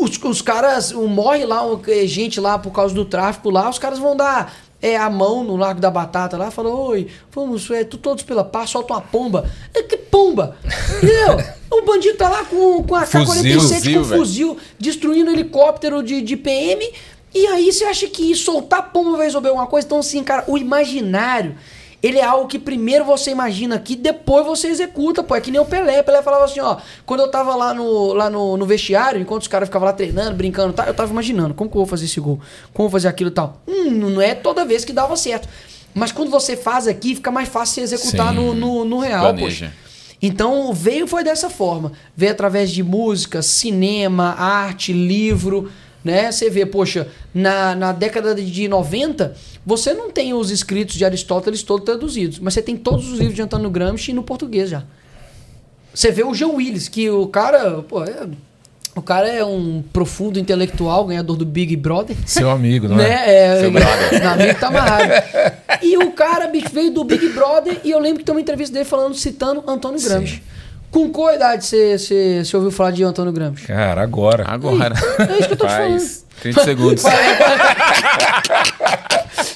Os, 0.00 0.18
os 0.22 0.42
caras, 0.42 0.90
o- 0.92 1.06
morre 1.08 1.44
lá, 1.46 1.64
o- 1.66 1.80
eh, 1.86 2.06
gente 2.06 2.40
lá 2.40 2.58
por 2.58 2.70
causa 2.72 2.94
do 2.94 3.04
tráfico 3.04 3.50
lá, 3.50 3.68
os 3.70 3.78
caras 3.78 3.98
vão 3.98 4.16
dar 4.16 4.52
é, 4.82 4.94
a 4.96 5.08
mão 5.08 5.42
no 5.42 5.56
Largo 5.56 5.80
da 5.80 5.90
Batata 5.90 6.36
lá, 6.36 6.50
falam, 6.50 6.72
oi, 6.72 7.08
vamos, 7.34 7.70
é, 7.70 7.82
tu- 7.82 7.96
todos 7.96 8.22
pela 8.22 8.44
paz, 8.44 8.70
solta 8.70 8.92
uma 8.92 9.00
pomba. 9.00 9.50
É, 9.74 9.82
que 9.82 9.96
pomba? 9.96 10.56
Entendeu? 10.98 11.38
O 11.70 11.82
bandido 11.82 12.16
tá 12.18 12.28
lá 12.28 12.44
com, 12.44 12.82
com 12.84 12.94
a 12.94 13.06
Fuzil, 13.06 13.58
K-47, 13.58 13.74
fuzil, 13.80 13.98
com 14.02 14.04
fuzil, 14.08 14.56
destruindo 14.78 15.30
helicóptero 15.30 16.02
de, 16.02 16.20
de 16.20 16.36
PM, 16.36 16.92
e 17.34 17.46
aí 17.48 17.72
você 17.72 17.84
acha 17.84 18.06
que 18.06 18.34
soltar 18.36 18.92
pomba 18.92 19.16
vai 19.16 19.26
resolver 19.26 19.48
alguma 19.48 19.66
coisa? 19.66 19.86
Então, 19.86 19.98
assim, 19.98 20.22
cara, 20.22 20.44
o 20.46 20.56
imaginário, 20.58 21.56
ele 22.06 22.18
é 22.18 22.24
algo 22.24 22.46
que 22.46 22.58
primeiro 22.58 23.04
você 23.04 23.30
imagina 23.30 23.74
aqui, 23.74 23.96
depois 23.96 24.46
você 24.46 24.68
executa, 24.68 25.22
pô. 25.22 25.34
É 25.34 25.40
que 25.40 25.50
nem 25.50 25.60
o 25.60 25.64
Pelé. 25.64 26.02
Pelé 26.02 26.22
falava 26.22 26.44
assim, 26.44 26.60
ó. 26.60 26.76
Quando 27.04 27.20
eu 27.20 27.30
tava 27.30 27.54
lá 27.54 27.74
no, 27.74 28.12
lá 28.12 28.30
no, 28.30 28.56
no 28.56 28.66
vestiário, 28.66 29.20
enquanto 29.20 29.42
os 29.42 29.48
caras 29.48 29.68
ficavam 29.68 29.86
lá 29.86 29.92
treinando, 29.92 30.36
brincando 30.36 30.72
tal, 30.72 30.86
eu 30.86 30.94
tava 30.94 31.10
imaginando, 31.10 31.54
como 31.54 31.68
que 31.70 31.76
eu 31.76 31.80
vou 31.80 31.86
fazer 31.86 32.04
esse 32.04 32.20
gol? 32.20 32.40
Como 32.72 32.86
eu 32.86 32.90
vou 32.90 32.90
fazer 32.90 33.08
aquilo 33.08 33.30
e 33.30 33.32
tal? 33.32 33.60
Hum, 33.66 33.90
não 33.90 34.20
é 34.20 34.34
toda 34.34 34.64
vez 34.64 34.84
que 34.84 34.92
dava 34.92 35.16
certo. 35.16 35.48
Mas 35.94 36.12
quando 36.12 36.30
você 36.30 36.56
faz 36.56 36.86
aqui, 36.86 37.14
fica 37.14 37.30
mais 37.30 37.48
fácil 37.48 37.74
você 37.76 37.94
executar 37.94 38.30
Sim. 38.30 38.36
no, 38.36 38.54
no, 38.54 38.84
no 38.84 38.98
real, 38.98 39.22
Planeja. 39.22 39.66
poxa. 39.66 39.86
Então 40.20 40.72
veio 40.72 41.06
foi 41.06 41.24
dessa 41.24 41.50
forma. 41.50 41.92
Veio 42.16 42.32
através 42.32 42.70
de 42.70 42.82
música, 42.82 43.42
cinema, 43.42 44.34
arte, 44.38 44.92
livro, 44.92 45.70
né? 46.06 46.30
Você 46.32 46.48
vê, 46.48 46.64
poxa, 46.64 47.08
na, 47.34 47.74
na 47.74 47.92
década 47.92 48.34
de 48.34 48.68
90, 48.68 49.34
você 49.64 49.92
não 49.92 50.10
tem 50.10 50.32
os 50.32 50.50
escritos 50.50 50.94
de 50.96 51.04
Aristóteles 51.04 51.62
todos 51.62 51.84
traduzidos, 51.84 52.38
mas 52.38 52.54
você 52.54 52.62
tem 52.62 52.76
todos 52.76 53.10
os 53.10 53.18
livros 53.18 53.34
de 53.34 53.42
Antônio 53.42 53.68
Gramsci 53.68 54.12
no 54.12 54.22
português 54.22 54.70
já. 54.70 54.84
Você 55.92 56.10
vê 56.12 56.22
o 56.24 56.32
Jean 56.34 56.48
Willis, 56.48 56.88
que 56.88 57.10
o 57.10 57.26
cara, 57.26 57.82
pô, 57.82 58.04
é- 58.04 58.28
o 58.94 59.02
cara 59.02 59.28
é 59.28 59.44
um 59.44 59.82
profundo 59.92 60.38
intelectual, 60.38 61.04
ganhador 61.06 61.36
do 61.36 61.44
Big 61.44 61.74
Brother. 61.76 62.16
Seu 62.24 62.50
amigo, 62.50 62.88
não 62.88 62.96
né? 62.96 63.10
é? 63.10 63.56
É, 63.56 63.60
Seu 63.60 63.70
brother. 63.70 64.20
Meu 64.20 64.30
amigo 64.30 64.58
tá 64.60 64.68
amarrado. 64.68 65.12
E 65.82 65.98
o 65.98 66.10
cara, 66.12 66.46
bicho, 66.48 66.70
veio 66.72 66.90
do 66.90 67.04
Big 67.04 67.28
Brother 67.28 67.80
e 67.84 67.90
eu 67.90 67.98
lembro 67.98 68.20
que 68.20 68.24
tem 68.24 68.34
uma 68.34 68.40
entrevista 68.40 68.72
dele 68.72 68.86
falando, 68.86 69.14
citando 69.14 69.62
Antônio 69.66 70.00
Gramsci. 70.02 70.42
Com 70.96 71.10
qual 71.10 71.34
idade 71.34 71.66
você, 71.66 72.42
ouviu 72.54 72.70
falar 72.70 72.90
de 72.90 73.04
Antônio 73.04 73.30
Gramsci? 73.30 73.66
Cara, 73.66 74.00
agora. 74.00 74.44
Agora. 74.48 74.94
É 75.28 75.38
isso 75.40 75.48
que 75.48 75.52
eu 75.52 75.58
tô 75.58 75.66
te 75.66 75.72
falando. 75.74 75.90
Faz 76.00 76.24
30 76.40 76.64
segundos. 76.64 77.02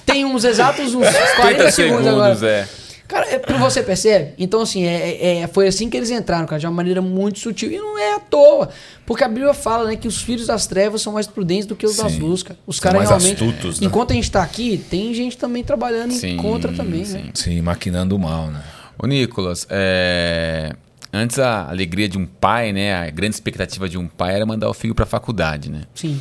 Tem 0.05 0.26
uns 0.26 0.45
exatos 0.45 0.95
uns 0.95 1.07
40 1.09 1.54
30 1.54 1.71
segundos, 1.71 2.07
agora. 2.07 2.37
segundos, 2.37 2.42
é. 2.42 2.68
Cara, 3.08 3.26
é, 3.30 3.38
pra 3.38 3.57
você 3.57 3.83
percebe? 3.83 4.34
Então, 4.37 4.61
assim, 4.61 4.84
é, 4.84 5.38
é- 5.41 5.46
foi 5.46 5.67
assim 5.67 5.88
que 5.88 5.96
eles 5.96 6.11
entraram, 6.11 6.46
cara, 6.46 6.61
de 6.61 6.67
uma 6.67 6.75
maneira 6.75 7.00
muito 7.00 7.38
sutil. 7.38 7.72
E 7.72 7.79
não 7.79 7.99
é 7.99 8.17
à 8.17 8.21
toa. 8.21 8.68
Porque 9.07 9.25
a 9.25 9.29
Bíblia 9.29 9.54
fala, 9.54 9.88
né, 9.88 9.96
que 9.96 10.07
os 10.07 10.21
filhos 10.21 10.46
das 10.46 10.67
trevas 10.67 11.00
são 11.00 11.14
mais 11.14 11.26
prudentes 11.26 11.64
do 11.64 11.75
que 11.75 11.87
os 11.87 11.96
das 11.96 12.12
Sim. 12.12 12.18
luzes, 12.18 12.42
cara. 12.42 12.58
Os 12.67 12.79
caras 12.79 13.08
realmente. 13.08 13.42
astutos, 13.42 13.80
né? 13.80 13.87
Enquanto 13.87 14.11
a 14.11 14.14
gente 14.14 14.30
tá 14.30 14.42
aqui, 14.42 14.76
tem 14.91 15.14
gente 15.14 15.38
também 15.38 15.64
trabalhando 15.64 16.12
Sim, 16.12 16.34
em 16.34 16.37
contra 16.37 16.71
também, 16.71 17.03
sim. 17.07 17.14
né? 17.14 17.25
Sim, 17.33 17.62
maquinando 17.62 18.14
o 18.14 18.18
mal, 18.18 18.49
né? 18.49 18.62
Ô, 18.99 19.07
Nicolas, 19.07 19.67
é, 19.71 20.75
antes 21.12 21.38
a 21.38 21.68
alegria 21.68 22.08
de 22.08 22.18
um 22.18 22.26
pai, 22.26 22.72
né? 22.72 22.95
A 22.95 23.11
grande 23.11 23.34
expectativa 23.34 23.88
de 23.88 23.99
um 23.99 24.07
pai 24.07 24.34
era 24.34 24.46
mandar 24.46 24.68
o 24.68 24.74
filho 24.74 24.95
pra 24.95 25.07
faculdade, 25.07 25.70
né? 25.70 25.82
Sim. 25.95 26.20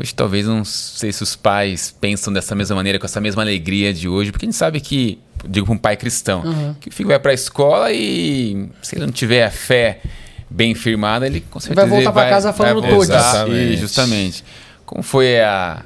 Hoje 0.00 0.14
talvez 0.14 0.46
não 0.46 0.64
sei 0.64 1.12
se 1.12 1.22
os 1.22 1.36
pais 1.36 1.94
pensam 2.00 2.32
dessa 2.32 2.54
mesma 2.54 2.74
maneira, 2.76 2.98
com 2.98 3.04
essa 3.04 3.20
mesma 3.20 3.42
alegria 3.42 3.92
de 3.92 4.08
hoje, 4.08 4.32
porque 4.32 4.46
a 4.46 4.48
gente 4.48 4.56
sabe 4.56 4.80
que, 4.80 5.18
digo 5.46 5.66
para 5.66 5.74
um 5.74 5.78
pai 5.78 5.96
cristão, 5.96 6.42
Uhum. 6.42 6.74
que 6.80 6.88
o 6.88 6.92
filho 6.92 7.08
vai 7.10 7.18
para 7.18 7.32
a 7.32 7.34
escola 7.34 7.92
e 7.92 8.68
se 8.80 8.96
ele 8.96 9.04
não 9.04 9.12
tiver 9.12 9.44
a 9.44 9.50
fé 9.50 10.00
bem 10.48 10.74
firmada, 10.74 11.26
ele 11.26 11.40
com 11.50 11.60
certeza 11.60 11.86
voltar 11.86 12.02
ele 12.04 12.12
pra 12.12 12.28
casa 12.30 12.52
falando 12.52 12.80
vai 12.80 12.90
todos. 12.90 13.08
voltar, 13.08 13.30
Exatamente. 13.34 13.72
e, 13.74 13.76
justamente. 13.76 14.44
Como 14.86 15.02
foi 15.02 15.40
a 15.40 15.82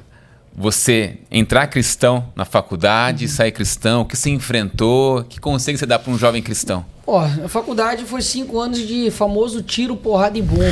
você 0.56 1.18
entrar 1.30 1.66
cristão 1.66 2.32
na 2.36 2.44
faculdade, 2.44 3.24
Uhum. 3.24 3.30
sair 3.30 3.50
cristão? 3.52 4.02
O 4.02 4.04
que 4.04 4.16
você 4.16 4.30
enfrentou? 4.30 5.24
Que 5.24 5.40
conselho 5.40 5.76
você 5.78 5.86
dá 5.86 5.98
para 5.98 6.12
um 6.12 6.18
jovem 6.18 6.40
cristão? 6.42 6.84
Ó, 7.10 7.20
a 7.20 7.48
faculdade 7.48 8.05
foi 8.05 8.20
cinco 8.20 8.60
anos 8.60 8.80
de 8.80 9.10
famoso 9.10 9.62
tiro, 9.62 9.97
porrada 9.97 10.36
e 10.36 10.43
bomba. 10.43 10.62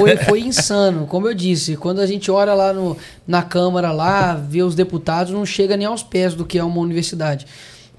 foi, 0.00 0.16
foi 0.16 0.40
insano, 0.40 1.06
como 1.06 1.28
eu 1.28 1.34
disse. 1.34 1.76
Quando 1.76 2.00
a 2.00 2.06
gente 2.06 2.30
olha 2.30 2.54
lá 2.54 2.72
no, 2.72 2.96
na 3.26 3.42
Câmara, 3.42 3.92
lá, 3.92 4.36
vê 4.36 4.62
os 4.62 4.74
deputados, 4.74 5.34
não 5.34 5.44
chega 5.44 5.76
nem 5.76 5.86
aos 5.86 6.02
pés 6.02 6.32
do 6.32 6.46
que 6.46 6.58
é 6.58 6.64
uma 6.64 6.80
universidade. 6.80 7.46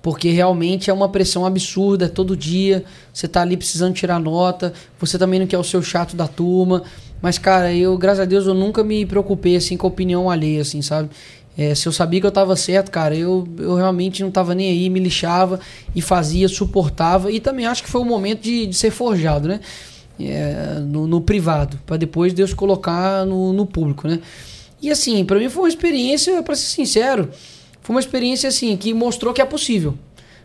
Porque 0.02 0.32
realmente 0.32 0.90
é 0.90 0.94
uma 0.94 1.08
pressão 1.08 1.46
absurda 1.46 2.10
todo 2.10 2.36
dia. 2.36 2.84
Você 3.14 3.28
tá 3.28 3.44
ali 3.44 3.56
precisando 3.56 3.94
tirar 3.94 4.20
nota. 4.20 4.74
Você 5.00 5.20
também 5.20 5.40
não 5.40 5.46
quer 5.46 5.60
o 5.60 5.64
seu 5.64 5.84
chato 5.84 6.16
da 6.16 6.28
turma. 6.28 6.82
Mas, 7.22 7.38
cara, 7.38 7.72
eu, 7.72 7.96
graças 7.96 8.22
a 8.22 8.26
Deus, 8.26 8.48
eu 8.48 8.56
nunca 8.56 8.84
me 8.84 9.06
preocupei 9.06 9.56
assim 9.56 9.78
com 9.78 9.86
a 9.86 9.90
opinião 9.90 10.32
alheia, 10.32 10.62
assim, 10.62 10.82
sabe? 10.82 11.12
É, 11.58 11.74
se 11.74 11.88
eu 11.88 11.92
sabia 11.92 12.20
que 12.20 12.28
eu 12.28 12.32
tava 12.32 12.56
certo, 12.56 12.92
cara, 12.92 13.16
eu, 13.16 13.48
eu 13.58 13.76
realmente 13.76 14.22
não 14.22 14.30
tava 14.30 14.54
nem 14.54 14.70
aí, 14.70 14.90
me 14.90 15.00
lixava 15.00 15.60
e 15.96 16.02
fazia, 16.02 16.48
suportava. 16.50 17.32
E 17.32 17.40
também 17.40 17.66
acho 17.66 17.84
que 17.84 17.90
foi 17.90 18.02
o 18.02 18.06
momento 18.06 18.42
de, 18.42 18.68
de 18.68 18.76
ser 18.76 18.92
forjado, 18.92 19.48
né? 19.48 19.60
É, 20.20 20.80
no, 20.80 21.08
no 21.08 21.20
privado, 21.20 21.78
para 21.86 21.98
depois 21.98 22.34
Deus 22.34 22.54
colocar 22.54 23.26
no, 23.26 23.52
no 23.52 23.66
público, 23.66 24.08
né? 24.08 24.20
E 24.82 24.90
assim, 24.90 25.26
para 25.26 25.40
mim 25.40 25.50
foi 25.50 25.64
uma 25.64 25.70
experiência, 25.70 26.42
para 26.44 26.56
ser 26.56 26.68
sincero, 26.68 27.30
foi 27.82 27.96
uma 27.96 28.00
experiência 28.00 28.48
assim 28.48 28.76
que 28.78 28.94
mostrou 28.94 29.34
que 29.34 29.42
é 29.42 29.46
possível. 29.46 29.96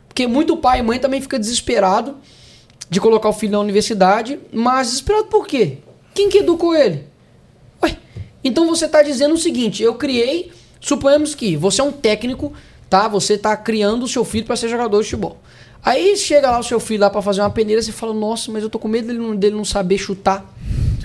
Porque 0.09 0.27
muito 0.27 0.57
pai 0.57 0.81
e 0.81 0.83
mãe 0.83 0.99
também 0.99 1.21
fica 1.21 1.39
desesperado 1.39 2.17
de 2.89 3.01
colocar 3.01 3.29
o 3.29 3.33
filho 3.33 3.53
na 3.53 3.61
universidade, 3.61 4.41
mas 4.53 4.89
desesperado 4.89 5.27
por 5.27 5.47
quê? 5.47 5.79
Quem 6.15 6.29
que 6.29 6.39
educou 6.39 6.75
ele? 6.75 7.05
Ué, 7.83 7.97
então 8.43 8.67
você 8.67 8.87
está 8.87 9.03
dizendo 9.03 9.35
o 9.35 9.39
seguinte: 9.39 9.83
eu 9.83 9.95
criei, 9.95 10.51
suponhamos 10.81 11.35
que 11.35 11.57
você 11.57 11.81
é 11.81 11.85
um 11.85 11.93
técnico, 11.93 12.53
tá? 12.89 13.07
Você 13.09 13.35
está 13.35 13.57
criando 13.57 14.05
o 14.05 14.09
seu 14.09 14.25
filho 14.25 14.47
para 14.47 14.57
ser 14.57 14.69
jogador 14.69 14.99
de 15.03 15.05
futebol. 15.11 15.39
Aí 15.83 16.17
chega 16.17 16.51
lá 16.51 16.59
o 16.59 16.63
seu 16.63 16.79
filho 16.79 17.01
lá 17.01 17.11
para 17.11 17.23
fazer 17.23 17.41
uma 17.41 17.51
peneira, 17.51 17.81
você 17.81 17.93
fala: 17.93 18.13
Nossa, 18.13 18.51
mas 18.53 18.63
eu 18.63 18.69
tô 18.69 18.79
com 18.79 18.87
medo 18.89 19.07
dele 19.07 19.19
não, 19.19 19.35
dele 19.35 19.57
não 19.57 19.65
saber 19.65 19.97
chutar. 19.99 20.45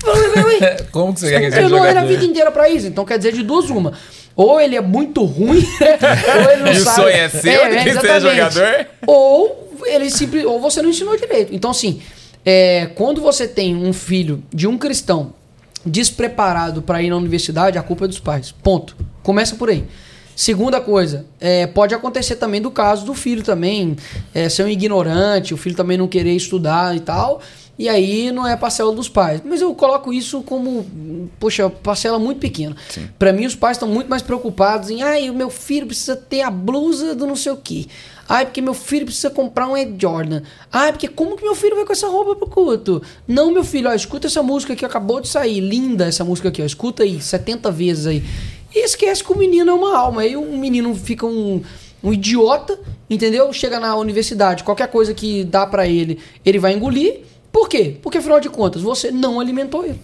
Você 0.03 0.29
fala, 0.31 0.45
"Ué, 0.47 0.57
ué, 0.59 0.77
Como 0.91 1.13
que 1.13 1.19
você 1.21 1.27
você 1.27 1.31
quer 1.31 1.39
que 1.39 1.45
ele 1.57 1.65
a 1.65 1.69
jogador? 1.69 2.07
vida 2.07 2.25
inteira 2.25 2.51
pra 2.51 2.69
isso. 2.69 2.85
Então 2.87 3.05
quer 3.05 3.17
dizer 3.17 3.31
de 3.33 3.41
duas 3.43 3.69
uma. 3.69 3.93
Ou 4.35 4.59
ele 4.59 4.75
é 4.75 4.81
muito 4.81 5.23
ruim, 5.23 5.63
ou 6.43 6.51
ele 6.51 6.63
não 6.63 6.73
E 6.73 6.77
o 6.77 6.83
sabe. 6.83 6.95
sonho 6.95 7.07
é 7.15 7.29
seu 7.29 7.41
de 7.69 7.83
ser 7.83 7.87
exatamente. 7.89 8.21
jogador? 8.53 8.85
Ou 9.07 9.73
ele 9.85 10.09
simples, 10.09 10.43
ou 10.43 10.59
você 10.59 10.81
não 10.81 10.89
ensinou 10.89 11.15
direito. 11.15 11.55
Então 11.55 11.71
assim, 11.71 12.01
é, 12.45 12.87
quando 12.95 13.21
você 13.21 13.47
tem 13.47 13.73
um 13.77 13.93
filho 13.93 14.43
de 14.53 14.67
um 14.67 14.77
cristão 14.77 15.33
despreparado 15.85 16.81
para 16.81 17.01
ir 17.01 17.09
na 17.09 17.15
universidade, 17.15 17.77
a 17.77 17.81
culpa 17.81 18.03
é 18.03 18.07
dos 18.09 18.19
pais. 18.19 18.51
Ponto. 18.51 18.95
Começa 19.25 19.55
por 19.55 19.71
aí. 19.71 19.83
Segunda 20.35 20.79
coisa, 20.79 21.25
é, 21.39 21.65
pode 21.65 21.95
acontecer 21.95 22.35
também 22.35 22.61
do 22.61 22.69
caso 22.69 23.05
do 23.05 23.15
filho 23.15 23.41
também 23.41 23.95
é, 24.33 24.47
ser 24.49 24.63
um 24.63 24.67
ignorante, 24.67 25.51
o 25.51 25.57
filho 25.57 25.75
também 25.75 25.97
não 25.97 26.07
querer 26.07 26.35
estudar 26.35 26.95
e 26.95 26.99
tal, 26.99 27.41
e 27.79 27.89
aí 27.89 28.31
não 28.31 28.45
é 28.45 28.55
parcela 28.55 28.93
dos 28.93 29.09
pais. 29.09 29.41
Mas 29.43 29.61
eu 29.61 29.73
coloco 29.73 30.13
isso 30.13 30.43
como, 30.43 30.85
poxa, 31.39 31.69
parcela 31.69 32.19
muito 32.19 32.39
pequena. 32.39 32.75
Para 33.17 33.33
mim, 33.33 33.47
os 33.47 33.55
pais 33.55 33.77
estão 33.77 33.87
muito 33.87 34.09
mais 34.09 34.21
preocupados 34.21 34.91
em, 34.91 35.01
ai, 35.01 35.27
o 35.27 35.33
meu 35.33 35.49
filho 35.49 35.87
precisa 35.87 36.15
ter 36.15 36.41
a 36.41 36.51
blusa 36.51 37.15
do 37.15 37.25
não 37.25 37.35
sei 37.35 37.51
o 37.51 37.57
quê. 37.57 37.87
Ai, 38.27 38.45
porque 38.45 38.59
meu 38.59 38.73
filho 38.73 39.05
precisa 39.05 39.29
comprar 39.29 39.67
um 39.67 39.77
Ed 39.77 39.95
Jordan. 39.99 40.41
Ai, 40.71 40.91
porque 40.91 41.07
como 41.07 41.37
que 41.37 41.43
meu 41.43 41.55
filho 41.55 41.75
vai 41.75 41.85
com 41.85 41.93
essa 41.93 42.07
roupa 42.07 42.35
pro 42.35 42.47
culto? 42.47 43.01
Não, 43.27 43.51
meu 43.51 43.63
filho, 43.63 43.89
ó, 43.89 43.93
escuta 43.93 44.27
essa 44.27 44.41
música 44.41 44.75
que 44.75 44.83
acabou 44.83 45.21
de 45.21 45.27
sair. 45.27 45.59
Linda 45.59 46.05
essa 46.07 46.23
música 46.23 46.49
aqui, 46.49 46.61
ó. 46.61 46.65
Escuta 46.65 47.03
aí, 47.03 47.21
70 47.21 47.71
vezes 47.71 48.07
aí. 48.07 48.23
E 48.75 48.83
esquece 48.83 49.23
que 49.23 49.31
o 49.31 49.37
menino 49.37 49.71
é 49.71 49.73
uma 49.73 49.97
alma. 49.97 50.21
Aí 50.21 50.35
um 50.35 50.57
menino 50.57 50.93
fica 50.93 51.25
um, 51.25 51.61
um 52.03 52.11
idiota, 52.11 52.77
entendeu? 53.09 53.51
Chega 53.53 53.79
na 53.79 53.95
universidade, 53.95 54.63
qualquer 54.63 54.89
coisa 54.89 55.13
que 55.13 55.43
dá 55.45 55.65
pra 55.65 55.87
ele, 55.87 56.19
ele 56.45 56.59
vai 56.59 56.73
engolir. 56.73 57.21
Por 57.51 57.69
quê? 57.69 57.95
Porque 58.01 58.17
afinal 58.17 58.39
de 58.41 58.49
contas, 58.49 58.81
você 58.81 59.11
não 59.11 59.39
alimentou 59.39 59.85
ele. 59.85 59.99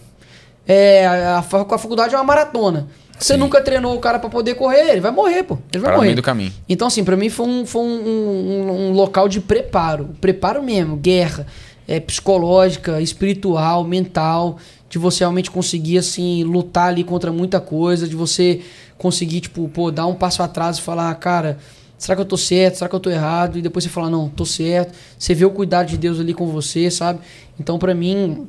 É, 0.66 1.06
a, 1.06 1.38
a 1.40 1.42
fa- 1.42 1.66
a 1.70 1.78
faculdade 1.78 2.16
é 2.16 2.18
uma 2.18 2.24
maratona. 2.24 2.88
Você 3.20 3.36
nunca 3.38 3.62
treinou 3.62 3.94
o 3.96 4.00
cara 4.00 4.18
pra 4.18 4.30
poder 4.30 4.56
correr, 4.56 4.90
ele 4.90 5.02
vai 5.02 5.12
morrer, 5.12 5.44
pô. 5.44 5.56
Ele 5.72 5.80
vai 5.82 5.90
Para 5.90 5.96
morrer. 5.98 6.08
meio 6.08 6.16
do 6.16 6.22
caminho. 6.24 6.52
Então, 6.68 6.88
assim, 6.88 7.04
pra 7.04 7.16
mim 7.18 7.30
foi 7.30 7.46
um, 7.46 7.66
foi 7.66 7.82
um, 7.82 7.86
um- 8.08 8.72
um 8.90 8.92
local 8.94 9.28
de 9.28 9.40
preparo. 9.42 10.10
Preparo 10.22 10.64
mesmo, 10.64 10.96
guerra. 10.96 11.46
É, 11.88 12.00
psicológica, 12.00 13.02
espiritual, 13.02 13.84
mental. 13.84 14.58
De 14.92 15.00
você 15.00 15.24
realmente 15.24 15.50
conseguir, 15.50 15.98
assim, 15.98 16.44
lutar 16.44 16.90
ali 16.90 17.04
contra 17.04 17.32
muita 17.32 17.60
coisa. 17.60 18.08
De 18.08 18.16
você 18.16 18.62
conseguir, 18.98 19.42
tipo, 19.42 19.68
pô, 19.70 19.90
dar 19.90 20.06
um 20.06 20.14
passo 20.14 20.44
atrás 20.44 20.78
e 20.78 20.82
falar, 20.82 21.16
cara, 21.16 21.58
será 21.98 22.16
que 22.16 22.22
eu 22.22 22.26
tô 22.26 22.38
certo? 22.38 22.76
Será 22.76 22.88
que 22.88 22.96
eu 22.96 23.00
tô 23.00 23.10
errado? 23.10 23.58
E 23.58 23.62
depois 23.64 23.84
você 23.84 23.90
fala, 23.90 24.10
não, 24.10 24.30
tô 24.30 24.46
certo. 24.46 24.94
Você 25.18 25.34
vê 25.34 25.46
o 25.46 25.50
cuidado 25.50 25.88
de 25.88 25.98
Deus 25.98 26.20
ali 26.20 26.36
com 26.36 26.46
você, 26.46 26.92
sabe? 26.92 27.20
Então, 27.60 27.80
pra 27.80 27.96
mim, 27.96 28.48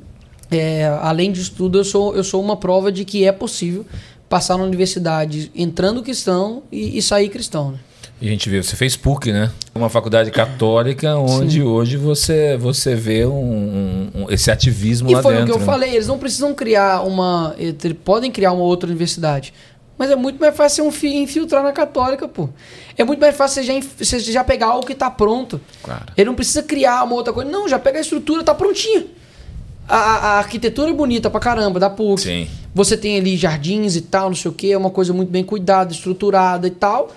é, 0.51 0.85
além 1.01 1.31
disso 1.31 1.53
tudo, 1.57 1.79
eu 1.79 1.83
sou, 1.83 2.15
eu 2.15 2.23
sou 2.23 2.39
uma 2.39 2.57
prova 2.57 2.91
de 2.91 3.05
que 3.05 3.25
é 3.25 3.31
possível 3.31 3.85
passar 4.29 4.57
na 4.57 4.63
universidade 4.63 5.51
entrando 5.55 6.03
cristão 6.03 6.63
e, 6.71 6.97
e 6.97 7.01
sair 7.01 7.29
cristão, 7.29 7.71
né? 7.71 7.79
E 8.23 8.27
a 8.27 8.29
gente 8.31 8.49
vê, 8.49 8.63
você 8.63 8.73
fez 8.77 8.95
PUC, 8.95 9.33
né? 9.33 9.51
Uma 9.75 9.89
faculdade 9.89 10.31
católica 10.31 11.17
onde 11.17 11.61
hoje 11.61 11.97
você, 11.97 12.55
você 12.55 12.95
vê 12.95 13.25
um, 13.25 14.09
um- 14.15 14.25
esse 14.29 14.49
ativismo 14.49 15.09
E 15.11 15.13
lá 15.13 15.21
foi 15.21 15.33
dentro. 15.33 15.43
o 15.43 15.47
que 15.49 15.53
eu 15.55 15.59
né? 15.59 15.65
falei, 15.65 15.89
eles 15.95 16.07
não 16.07 16.17
precisam 16.17 16.53
criar 16.53 17.01
uma. 17.01 17.53
Eles 17.57 17.75
podem 18.05 18.31
criar 18.31 18.53
uma 18.53 18.63
outra 18.63 18.87
universidade. 18.87 19.53
Mas 19.97 20.09
é 20.09 20.15
muito 20.15 20.39
mais 20.39 20.55
fácil 20.55 20.85
você 20.85 20.87
um 20.87 20.91
fi- 20.91 21.17
infiltrar 21.17 21.61
na 21.63 21.73
católica, 21.73 22.25
pô. 22.25 22.47
É 22.97 23.03
muito 23.03 23.19
mais 23.19 23.35
fácil 23.35 23.61
você 23.61 23.73
já, 23.81 23.87
você 23.99 24.19
já 24.19 24.41
pegar 24.43 24.67
algo 24.67 24.87
que 24.87 24.95
tá 24.95 25.11
pronto. 25.11 25.59
Claro. 25.83 26.05
Ele 26.15 26.25
não 26.29 26.33
precisa 26.35 26.63
criar 26.63 27.03
uma 27.03 27.15
outra 27.15 27.33
coisa. 27.33 27.51
Não, 27.51 27.67
já 27.67 27.77
pega 27.77 27.97
a 27.97 28.01
estrutura, 28.01 28.41
tá 28.41 28.55
prontinha. 28.55 29.05
A, 29.85 29.97
a- 29.97 30.17
a 30.35 30.37
arquitetura 30.37 30.89
é 30.91 30.93
bonita 30.93 31.29
pra 31.29 31.41
caramba, 31.41 31.77
da 31.77 31.89
PUC. 31.89 32.21
Sim. 32.21 32.47
Você 32.73 32.95
tem 32.95 33.17
ali 33.17 33.35
jardins 33.35 33.97
e 33.97 34.01
tal, 34.01 34.29
não 34.29 34.35
sei 34.35 34.49
o 34.49 34.53
que, 34.53 34.71
é 34.71 34.77
uma 34.77 34.89
coisa 34.89 35.11
muito 35.11 35.29
bem 35.29 35.43
cuidada, 35.43 35.91
estruturada 35.91 36.65
e 36.65 36.71
tal. 36.71 37.11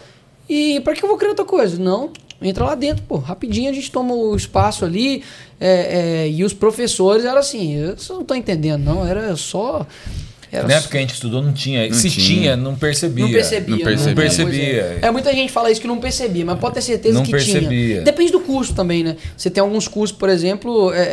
E 0.48 0.80
pra 0.80 0.94
que 0.94 1.04
eu 1.04 1.08
vou 1.08 1.18
criar 1.18 1.30
outra 1.30 1.44
coisa? 1.44 1.78
Não, 1.78 2.10
entra 2.40 2.64
lá 2.64 2.74
dentro, 2.74 3.02
pô. 3.04 3.16
Rapidinho 3.16 3.70
a 3.70 3.72
gente 3.72 3.90
toma 3.90 4.14
o 4.14 4.34
espaço 4.36 4.84
ali. 4.84 5.22
é, 5.60 6.24
é, 6.24 6.28
e 6.30 6.44
os 6.44 6.52
professores 6.52 7.24
eram 7.24 7.38
assim, 7.38 7.80
vocês 7.86 8.08
não 8.10 8.22
estão 8.22 8.36
entendendo, 8.36 8.82
não. 8.82 9.06
Era 9.06 9.34
só. 9.36 9.86
Era 10.52 10.66
Na 10.68 10.74
época 10.74 10.90
que 10.92 10.96
a 10.96 11.00
gente 11.00 11.14
estudou 11.14 11.42
não 11.42 11.52
tinha. 11.52 11.86
Não 11.88 11.94
Se 11.94 12.08
tinha. 12.10 12.26
tinha, 12.26 12.56
não 12.56 12.74
percebia. 12.76 13.24
não 13.24 13.32
percebia. 13.32 13.76
Não 13.76 13.84
percebia. 13.84 14.14
Pois 14.14 14.36
percebia. 14.36 14.98
É. 15.02 15.06
É, 15.06 15.10
muita 15.10 15.32
gente 15.32 15.52
fala 15.52 15.70
isso 15.70 15.80
que 15.80 15.86
não 15.88 15.98
percebia, 15.98 16.44
mas 16.44 16.58
pode 16.58 16.74
ter 16.74 16.80
certeza 16.82 17.14
Não 17.14 17.22
que 17.24 17.32
percebia. 17.32 17.68
tinha. 17.68 18.00
Depende 18.02 18.32
do 18.32 18.40
curso 18.40 18.72
também, 18.74 19.02
né? 19.02 19.16
Você 19.36 19.50
tem 19.50 19.60
alguns 19.60 19.88
cursos, 19.88 20.16
por 20.16 20.28
exemplo, 20.28 20.92
é, 20.92 20.98
é, 20.98 21.06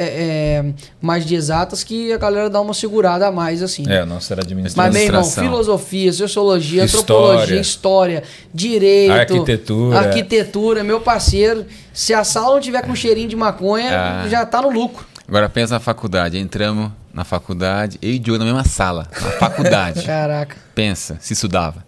é, 0.61 0.65
mais 1.01 1.25
de 1.25 1.35
exatas, 1.35 1.83
que 1.83 2.11
a 2.13 2.17
galera 2.17 2.49
dá 2.49 2.61
uma 2.61 2.73
segurada 2.73 3.27
a 3.27 3.31
mais, 3.31 3.61
assim. 3.63 3.83
É, 3.89 4.05
nossa, 4.05 4.33
era 4.33 4.41
administração. 4.41 4.83
Mas, 4.83 4.93
meu 4.93 5.03
irmão, 5.03 5.23
filosofia, 5.23 6.13
sociologia, 6.13 6.85
História. 6.85 7.01
antropologia, 7.03 7.59
história, 7.61 8.23
direito, 8.53 9.11
Arquitetura. 9.13 9.97
arquitetura, 9.99 10.83
meu 10.83 11.01
parceiro. 11.01 11.65
Se 11.93 12.13
a 12.13 12.23
sala 12.23 12.55
não 12.55 12.61
tiver 12.61 12.81
com 12.83 12.95
cheirinho 12.95 13.27
de 13.27 13.35
maconha, 13.35 13.89
Ah. 14.23 14.27
já 14.29 14.45
tá 14.45 14.61
no 14.61 14.69
lucro. 14.69 15.05
Agora 15.27 15.47
pensa 15.49 15.73
na 15.75 15.79
faculdade. 15.79 16.37
Entramos 16.37 16.91
na 17.13 17.23
faculdade, 17.23 17.97
eu 18.01 18.11
e 18.11 18.15
o 18.15 18.19
Diogo 18.19 18.39
na 18.39 18.45
mesma 18.45 18.63
sala. 18.63 19.07
Na 19.21 19.31
faculdade. 19.31 20.03
Caraca. 20.05 20.55
pensa, 20.75 21.17
se 21.19 21.33
estudava. 21.33 21.83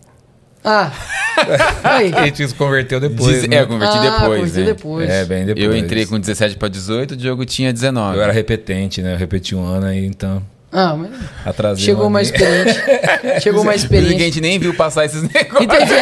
Ah. 0.63 0.91
Aí. 1.83 2.11
A 2.15 2.25
gente 2.25 2.47
se 2.47 2.55
converteu 2.55 2.99
depois. 2.99 3.41
Diz- 3.41 3.47
né? 3.47 3.57
É, 3.57 3.61
eu 3.61 3.67
converti 3.67 3.97
Ah, 3.97 4.01
depois, 4.01 4.39
converti 4.39 4.59
né? 4.59 4.65
depois. 4.65 5.09
É, 5.09 5.25
bem 5.25 5.45
depois. 5.45 5.63
Eu 5.65 5.75
entrei 5.77 6.05
com 6.07 6.19
17 6.19 6.57
para 6.57 6.69
18, 6.69 7.11
o 7.11 7.15
Diogo 7.17 7.45
tinha 7.45 7.71
19. 7.71 8.17
Eu 8.17 8.23
era 8.23 8.31
repetente, 8.33 9.01
né? 9.01 9.13
Eu 9.13 9.17
repeti 9.17 9.53
um 9.55 9.63
ano 9.63 9.85
aí, 9.87 10.05
então. 10.05 10.41
Ah, 10.75 10.95
mas 10.95 11.09
Atrasei. 11.45 11.85
chegou 11.85 12.09
mais 12.09 12.27
experiente. 12.27 12.75
Chegou 13.41 13.63
mais 13.63 13.81
a 13.81 13.83
experiente. 13.85 14.19
gente 14.19 14.41
nem 14.41 14.59
viu 14.59 14.73
passar 14.73 15.05
esses 15.05 15.21
negócios. 15.21 15.61
Entendi. 15.61 15.93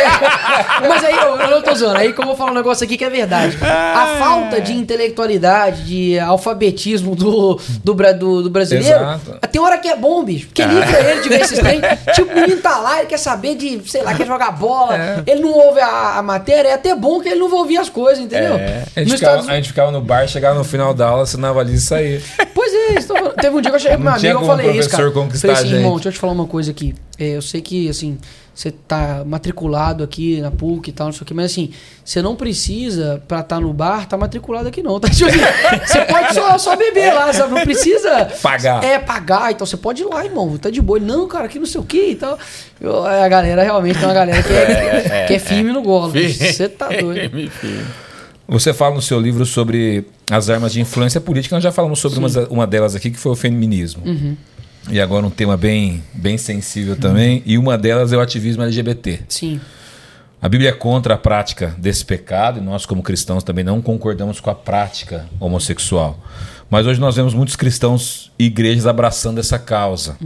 Mas 0.87 1.03
aí 1.03 1.15
eu, 1.15 1.35
eu 1.35 1.49
não 1.49 1.61
tô 1.61 1.75
zoando. 1.75 1.97
Aí 1.97 2.11
que 2.13 2.19
eu 2.19 2.25
vou 2.25 2.35
falar 2.35 2.51
um 2.51 2.55
negócio 2.55 2.83
aqui 2.83 2.97
que 2.97 3.03
é 3.05 3.09
verdade. 3.09 3.57
A 3.61 4.17
falta 4.19 4.59
de 4.59 4.73
intelectualidade, 4.73 5.83
de 5.83 6.19
alfabetismo 6.19 7.15
do, 7.15 7.59
do, 7.83 7.93
do, 7.93 8.43
do 8.43 8.49
brasileiro. 8.49 8.95
Exato. 8.95 9.39
Tem 9.51 9.61
hora 9.61 9.77
que 9.77 9.87
é 9.87 9.95
bom, 9.95 10.23
bicho. 10.23 10.47
Porque 10.47 10.63
livra 10.63 11.11
ele 11.11 11.21
de 11.21 11.29
ver 11.29 11.41
esses 11.41 11.59
trem. 11.59 11.81
Tipo, 12.13 12.31
o 12.31 12.35
menino 12.35 12.61
tá 12.61 12.79
lá, 12.79 12.99
ele 12.99 13.07
quer 13.07 13.17
saber 13.17 13.55
de, 13.55 13.81
sei 13.89 14.01
lá, 14.01 14.13
quer 14.13 14.25
jogar 14.25 14.51
bola. 14.51 14.95
É. 14.95 15.23
Ele 15.27 15.41
não 15.41 15.51
ouve 15.51 15.79
a, 15.79 16.17
a 16.17 16.23
matéria. 16.23 16.69
É 16.69 16.73
até 16.73 16.95
bom 16.95 17.19
que 17.19 17.29
ele 17.29 17.39
não 17.39 17.49
vai 17.49 17.59
ouvir 17.59 17.77
as 17.77 17.89
coisas, 17.89 18.23
entendeu? 18.23 18.55
É. 18.55 18.83
A 18.95 18.99
gente, 18.99 19.13
ficava, 19.13 19.33
Estados 19.33 19.49
a 19.49 19.55
gente 19.55 19.67
ficava 19.67 19.91
no 19.91 20.01
bar, 20.01 20.27
chegava 20.27 20.57
no 20.57 20.63
final 20.63 20.93
da 20.93 21.07
aula, 21.07 21.23
assinava 21.23 21.59
ali 21.59 21.75
e 21.75 21.79
saía. 21.79 22.21
Pois 22.53 22.73
é, 22.73 23.01
falando. 23.01 23.33
teve 23.35 23.55
um 23.55 23.61
dia 23.61 23.71
que 23.71 23.75
eu 23.75 23.79
cheguei 23.79 23.97
pro 23.97 24.05
Não 24.05 24.11
meu 24.19 24.19
amigo 24.19 24.43
e 24.43 24.47
como 24.47 24.61
falei 24.67 24.79
isso, 24.79 24.89
cara. 24.89 25.11
conquistar 25.11 25.47
falei 25.47 25.55
assim, 25.55 25.65
a 25.65 25.69
gente. 25.69 25.77
irmão, 25.79 25.93
deixa 25.95 26.09
eu 26.09 26.13
te 26.13 26.19
falar 26.19 26.33
uma 26.33 26.47
coisa 26.47 26.71
aqui. 26.71 26.95
É, 27.19 27.35
eu 27.37 27.41
sei 27.41 27.61
que, 27.61 27.87
assim, 27.89 28.17
você 28.55 28.71
tá 28.71 29.23
matriculado 29.25 30.03
aqui 30.03 30.39
na 30.41 30.49
PUC 30.51 30.89
e 30.89 30.93
tal, 30.93 31.07
não 31.07 31.13
sei 31.13 31.21
o 31.21 31.25
que, 31.25 31.33
mas 31.33 31.45
assim, 31.51 31.71
você 32.03 32.21
não 32.21 32.35
precisa, 32.35 33.21
pra 33.27 33.39
estar 33.41 33.59
no 33.59 33.71
bar, 33.73 34.07
tá 34.07 34.17
matriculado 34.17 34.67
aqui 34.67 34.81
não, 34.83 34.99
tá? 34.99 35.07
Tipo 35.13 35.29
assim, 35.29 35.39
Você 35.85 36.01
pode 36.05 36.33
só, 36.33 36.57
só 36.57 36.75
beber 36.75 37.13
lá, 37.13 37.31
sabe? 37.33 37.53
Não 37.53 37.61
precisa... 37.61 38.25
Pagar. 38.41 38.83
É, 38.83 38.99
pagar, 38.99 39.51
então 39.51 39.65
você 39.65 39.77
pode 39.77 40.01
ir 40.01 40.05
lá, 40.05 40.23
irmão, 40.25 40.57
tá 40.57 40.69
de 40.69 40.81
boa. 40.81 40.99
Não, 40.99 41.27
cara, 41.27 41.45
aqui 41.45 41.57
não 41.59 41.65
sei 41.65 41.79
o 41.81 41.83
que 41.83 42.09
e 42.11 42.15
tal. 42.15 42.37
Eu- 42.81 43.05
a 43.05 43.27
galera, 43.27 43.63
realmente, 43.63 43.97
tem 43.99 44.07
uma 44.07 44.13
galera 44.13 44.41
que 44.43 44.53
é, 44.53 45.25
que 45.27 45.33
é 45.33 45.39
firme 45.39 45.71
no 45.71 45.81
golo. 45.81 46.11
Você 46.13 46.67
tá 46.69 46.89
doido. 46.93 47.51
Você 48.47 48.73
fala 48.73 48.93
no 48.95 49.01
seu 49.01 49.19
livro 49.19 49.45
sobre 49.45 50.05
as 50.29 50.49
armas 50.49 50.73
de 50.73 50.81
influência 50.81 51.21
política. 51.21 51.55
Nós 51.55 51.63
já 51.63 51.71
falamos 51.71 51.99
sobre 51.99 52.19
umas- 52.19 52.35
uma 52.49 52.67
delas 52.67 52.93
aqui, 52.95 53.09
que 53.09 53.17
foi 53.17 53.31
o 53.31 53.35
feminismo. 53.35 54.03
Uhum. 54.05 54.35
E 54.89 54.99
agora 54.99 55.25
um 55.25 55.29
tema 55.29 55.55
bem, 55.55 56.03
bem 56.13 56.37
sensível 56.37 56.95
também. 56.95 57.41
E 57.45 57.57
uma 57.57 57.77
delas 57.77 58.11
é 58.11 58.17
o 58.17 58.21
ativismo 58.21 58.63
LGBT. 58.63 59.21
Sim, 59.29 59.59
A 60.41 60.49
Bíblia 60.49 60.69
é 60.71 60.73
contra 60.73 61.13
a 61.13 61.17
prática 61.17 61.73
desse 61.77 62.03
pecado 62.03 62.59
e 62.59 62.61
nós, 62.61 62.85
como 62.85 63.01
cristãos, 63.01 63.43
também 63.43 63.63
não 63.63 63.81
concordamos 63.81 64.39
com 64.41 64.49
a 64.49 64.55
prática 64.55 65.25
homossexual. 65.39 66.19
Mas 66.69 66.85
hoje 66.85 66.99
nós 66.99 67.15
vemos 67.15 67.33
muitos 67.33 67.55
cristãos 67.55 68.31
e 68.37 68.45
igrejas 68.45 68.85
abraçando 68.85 69.39
essa 69.39 69.57
causa. 69.57 70.17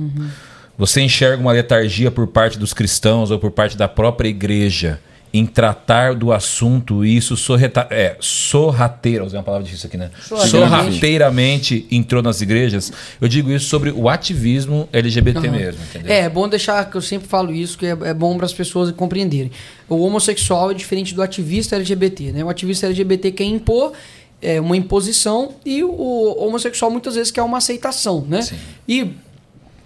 Você 0.78 1.02
enxerga 1.02 1.42
uma 1.42 1.52
letargia 1.52 2.10
por 2.10 2.28
parte 2.28 2.58
dos 2.58 2.74
cristãos 2.74 3.32
ou 3.32 3.38
por 3.38 3.52
parte 3.52 3.78
da 3.78 3.88
própria 3.88 4.30
igreja 4.30 5.00
em 5.34 5.46
tratar 5.46 6.16
do 6.16 6.32
assunto 6.32 7.04
isso 7.06 7.36
sorreta, 7.36 7.88
é, 7.90 8.16
sorrateira, 8.20 9.24
usei 9.26 9.38
uma 9.38 9.44
palavra 9.44 9.66
difícil 9.66 9.88
aqui, 9.88 9.98
né? 9.98 10.10
Sorrateiramente. 10.22 11.86
Entrou 11.92 12.24
nas 12.24 12.42
igrejas. 12.42 12.92
Eu 13.20 13.28
digo 13.28 13.52
isso 13.52 13.68
sobre 13.68 13.92
o 13.92 14.10
ativismo 14.10 14.88
LGBT 14.92 15.40
Aham. 15.40 15.52
mesmo, 15.52 15.82
entendeu? 15.84 16.12
É, 16.12 16.20
é 16.22 16.30
bom 16.30 16.48
deixar 16.48 16.90
que 16.90 16.96
eu 16.96 17.02
sempre 17.02 17.28
falo 17.28 17.54
isso, 17.54 17.78
que 17.78 17.86
é, 17.86 17.98
é 18.04 18.14
bom 18.14 18.36
para 18.38 18.46
as 18.46 18.54
pessoas 18.54 18.92
compreenderem. 18.92 19.52
O 19.90 19.98
homossexual 20.02 20.72
é 20.72 20.74
diferente 20.74 21.14
do 21.14 21.22
ativista 21.22 21.76
LGBT, 21.76 22.32
né? 22.32 22.44
O 22.44 22.50
ativista 22.50 22.88
LGBT 22.88 23.32
quer 23.32 23.46
impor 23.46 23.94
é, 24.42 24.60
uma 24.60 24.78
imposição 24.78 25.56
e 25.66 25.84
o, 25.84 26.36
homossexual 26.38 26.92
muitas 26.92 27.16
vezes 27.16 27.32
quer 27.32 27.42
uma 27.42 27.58
aceitação, 27.58 28.26
né? 28.28 28.42
Sim. 28.42 28.56
E 28.88 29.12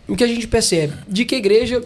o 0.08 0.16
que 0.16 0.24
a 0.24 0.28
gente 0.28 0.48
percebe? 0.48 0.94
De 1.08 1.26
que 1.26 1.36
a 1.36 1.38
igreja, 1.38 1.84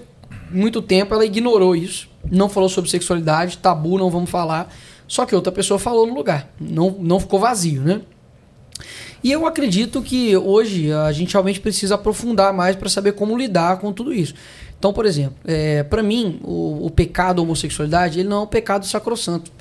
muito 0.51 0.81
tempo, 0.81 1.13
ela 1.13 1.25
ignorou 1.25 1.75
isso, 1.75 2.09
não 2.31 2.49
falou 2.49 2.69
sobre 2.69 2.89
sexualidade, 2.89 3.57
tabu, 3.57 3.97
não 3.97 4.09
vamos 4.09 4.29
falar. 4.29 4.73
Só 5.07 5.25
que 5.25 5.35
outra 5.35 5.51
pessoa 5.51 5.79
falou 5.79 6.07
no 6.07 6.13
lugar. 6.13 6.49
Não, 6.59 6.91
não 6.99 7.19
ficou 7.19 7.39
vazio, 7.39 7.81
né? 7.81 8.01
E 9.23 9.31
eu 9.31 9.45
acredito 9.45 10.01
que 10.01 10.35
hoje 10.37 10.91
a 10.91 11.11
gente 11.11 11.33
realmente 11.33 11.59
precisa 11.59 11.95
aprofundar 11.95 12.53
mais 12.53 12.75
para 12.75 12.89
saber 12.89 13.13
como 13.13 13.37
lidar 13.37 13.79
com 13.79 13.91
tudo 13.91 14.13
isso. 14.13 14.35
Então, 14.77 14.93
por 14.93 15.05
exemplo, 15.05 15.35
é, 15.45 15.83
para 15.83 16.03
mim, 16.03 16.39
o, 16.43 16.85
o 16.85 16.91
pecado 16.91 17.37
da 17.37 17.41
homossexualidade, 17.41 18.19
ele 18.19 18.29
não 18.29 18.37
é 18.37 18.41
um 18.41 18.47
pecado 18.47 18.85
sacrossanto. 18.85 19.51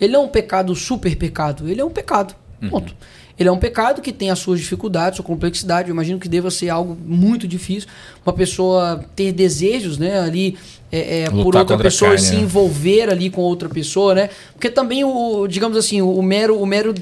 Ele 0.00 0.12
não 0.12 0.22
é 0.22 0.24
um 0.24 0.28
pecado 0.28 0.74
super 0.74 1.16
pecado, 1.16 1.68
ele 1.68 1.80
é 1.80 1.84
um 1.84 1.90
pecado. 1.90 2.34
Ponto. 2.68 2.94
Ele 3.38 3.48
é 3.48 3.52
um 3.52 3.58
pecado 3.58 4.00
que 4.00 4.12
tem 4.12 4.30
as 4.30 4.38
suas 4.38 4.60
dificuldades, 4.60 5.16
sua 5.16 5.24
complexidade. 5.24 5.88
Eu 5.88 5.92
imagino 5.92 6.20
que 6.20 6.28
deva 6.28 6.50
ser 6.50 6.68
algo 6.68 6.96
muito 7.04 7.48
difícil. 7.48 7.88
Uma 8.24 8.32
pessoa 8.32 9.04
ter 9.16 9.32
desejos, 9.32 9.98
né, 9.98 10.20
ali 10.20 10.56
é, 10.92 11.22
é, 11.22 11.30
por 11.30 11.56
outra 11.56 11.76
pessoa 11.76 12.12
e 12.12 12.14
carne, 12.14 12.28
se 12.28 12.36
né? 12.36 12.42
envolver 12.42 13.10
ali 13.10 13.28
com 13.28 13.40
outra 13.40 13.68
pessoa, 13.68 14.14
né? 14.14 14.30
Porque 14.52 14.70
também 14.70 15.02
o, 15.02 15.48
digamos 15.48 15.76
assim, 15.76 16.00
o 16.00 16.22
mero, 16.22 16.56
o 16.56 16.64
mero, 16.64 16.94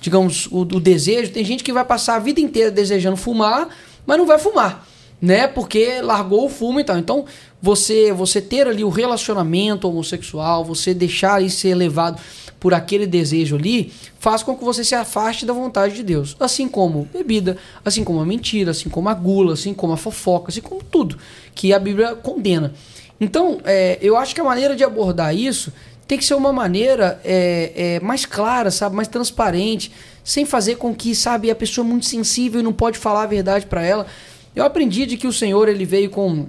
digamos, 0.00 0.46
o, 0.46 0.60
o 0.60 0.80
desejo, 0.80 1.30
tem 1.30 1.44
gente 1.44 1.62
que 1.62 1.72
vai 1.72 1.84
passar 1.84 2.16
a 2.16 2.18
vida 2.18 2.40
inteira 2.40 2.70
desejando 2.70 3.18
fumar, 3.18 3.68
mas 4.06 4.16
não 4.16 4.26
vai 4.26 4.38
fumar, 4.38 4.86
né? 5.20 5.46
Porque 5.46 6.00
largou 6.00 6.46
o 6.46 6.48
fumo 6.48 6.80
e 6.80 6.84
tal. 6.84 6.96
Então, 6.96 7.26
você 7.60 8.10
você 8.12 8.40
ter 8.40 8.66
ali 8.66 8.82
o 8.82 8.88
relacionamento 8.88 9.86
homossexual, 9.86 10.64
você 10.64 10.94
deixar 10.94 11.34
aí 11.34 11.50
ser 11.50 11.74
levado 11.74 12.18
por 12.62 12.72
aquele 12.72 13.08
desejo 13.08 13.56
ali, 13.56 13.92
faz 14.20 14.44
com 14.44 14.56
que 14.56 14.62
você 14.62 14.84
se 14.84 14.94
afaste 14.94 15.44
da 15.44 15.52
vontade 15.52 15.96
de 15.96 16.04
Deus. 16.04 16.36
Assim 16.38 16.68
como 16.68 17.08
bebida, 17.12 17.56
assim 17.84 18.04
como 18.04 18.20
a 18.20 18.24
mentira, 18.24 18.70
assim 18.70 18.88
como 18.88 19.08
a 19.08 19.14
gula, 19.14 19.54
assim 19.54 19.74
como 19.74 19.92
a 19.92 19.96
fofoca, 19.96 20.52
assim 20.52 20.60
como 20.60 20.80
tudo 20.80 21.18
que 21.56 21.74
a 21.74 21.78
Bíblia 21.80 22.14
condena. 22.14 22.72
Então, 23.20 23.60
é, 23.64 23.98
eu 24.00 24.16
acho 24.16 24.32
que 24.32 24.40
a 24.40 24.44
maneira 24.44 24.76
de 24.76 24.84
abordar 24.84 25.34
isso 25.34 25.72
tem 26.06 26.16
que 26.16 26.24
ser 26.24 26.34
uma 26.34 26.52
maneira 26.52 27.20
é, 27.24 27.72
é, 27.74 28.00
mais 28.00 28.24
clara, 28.24 28.70
sabe, 28.70 28.94
mais 28.94 29.08
transparente, 29.08 29.90
sem 30.22 30.44
fazer 30.44 30.76
com 30.76 30.94
que, 30.94 31.16
sabe, 31.16 31.50
a 31.50 31.56
pessoa 31.56 31.84
é 31.84 31.88
muito 31.88 32.06
sensível 32.06 32.60
e 32.60 32.62
não 32.62 32.72
pode 32.72 32.96
falar 32.96 33.24
a 33.24 33.26
verdade 33.26 33.66
para 33.66 33.82
ela. 33.82 34.06
Eu 34.54 34.64
aprendi 34.64 35.04
de 35.04 35.16
que 35.16 35.26
o 35.26 35.32
Senhor 35.32 35.68
ele 35.68 35.84
veio 35.84 36.10
com, 36.10 36.46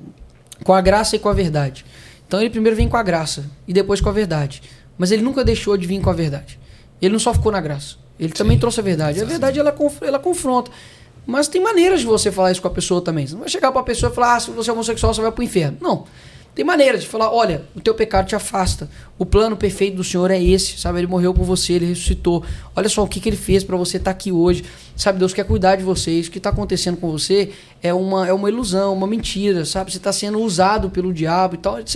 com 0.63 0.75
a 0.75 0.81
graça 0.81 1.15
e 1.15 1.19
com 1.19 1.29
a 1.29 1.33
verdade. 1.33 1.83
Então 2.27 2.39
ele 2.39 2.51
primeiro 2.51 2.77
vem 2.77 2.87
com 2.87 2.97
a 2.97 3.03
graça 3.03 3.49
e 3.67 3.73
depois 3.73 3.99
com 3.99 4.09
a 4.09 4.11
verdade. 4.11 4.61
Mas 4.97 5.11
ele 5.11 5.21
nunca 5.21 5.43
deixou 5.43 5.75
de 5.77 5.87
vir 5.87 5.99
com 6.01 6.09
a 6.09 6.13
verdade. 6.13 6.59
Ele 7.01 7.11
não 7.13 7.19
só 7.19 7.33
ficou 7.33 7.51
na 7.51 7.59
graça. 7.61 7.95
Ele 8.19 8.31
também 8.31 8.57
trouxe 8.59 8.79
a 8.79 8.83
verdade. 8.83 9.21
A 9.21 9.25
verdade 9.25 9.59
ela, 9.59 9.71
conf- 9.71 10.01
ela 10.03 10.19
confronta. 10.19 10.71
Mas 11.25 11.47
tem 11.47 11.61
maneiras 11.61 12.01
de 12.01 12.05
você 12.05 12.31
falar 12.31 12.51
isso 12.51 12.61
com 12.61 12.67
a 12.67 12.71
pessoa 12.71 13.01
também. 13.01 13.25
Você 13.25 13.33
não 13.33 13.41
vai 13.41 13.49
chegar 13.49 13.71
pra 13.71 13.81
pessoa 13.83 14.11
e 14.11 14.15
falar, 14.15 14.35
ah, 14.35 14.39
se 14.39 14.51
você 14.51 14.69
é 14.69 14.73
homossexual, 14.73 15.13
você 15.13 15.21
vai 15.21 15.31
pro 15.31 15.43
inferno. 15.43 15.77
Não. 15.81 16.05
Tem 16.53 16.63
maneiras 16.63 17.01
de 17.01 17.07
falar, 17.07 17.31
olha, 17.33 17.63
o 17.75 17.79
teu 17.81 17.95
pecado 17.95 18.27
te 18.27 18.35
afasta. 18.35 18.87
O 19.17 19.25
plano 19.25 19.57
perfeito 19.57 19.95
do 19.97 20.03
Senhor 20.03 20.29
é 20.29 20.41
esse, 20.41 20.77
sabe? 20.77 20.99
Ele 20.99 21.07
morreu 21.07 21.33
por 21.33 21.43
você, 21.43 21.73
ele 21.73 21.85
ressuscitou. 21.87 22.43
Olha 22.75 22.87
só 22.87 23.03
o 23.03 23.07
que, 23.07 23.19
que 23.19 23.27
ele 23.27 23.35
fez 23.37 23.63
pra 23.63 23.75
você 23.75 23.97
estar 23.97 24.11
aqui 24.11 24.31
hoje. 24.31 24.63
Sabe, 24.95 25.17
Deus 25.17 25.33
quer 25.33 25.45
cuidar 25.45 25.77
de 25.77 25.83
vocês. 25.83 26.27
O 26.27 26.31
que 26.31 26.39
tá 26.39 26.49
acontecendo 26.49 26.97
com 26.97 27.09
você 27.11 27.51
é 27.81 27.91
uma, 27.91 28.27
é 28.27 28.33
uma 28.33 28.47
ilusão, 28.49 28.93
uma 28.93 29.07
mentira, 29.07 29.65
sabe? 29.65 29.91
Você 29.91 29.97
tá 29.97 30.13
sendo 30.13 30.39
usado 30.39 30.91
pelo 30.91 31.11
diabo 31.11 31.55
e 31.55 31.57
tal, 31.57 31.79
etc. 31.79 31.95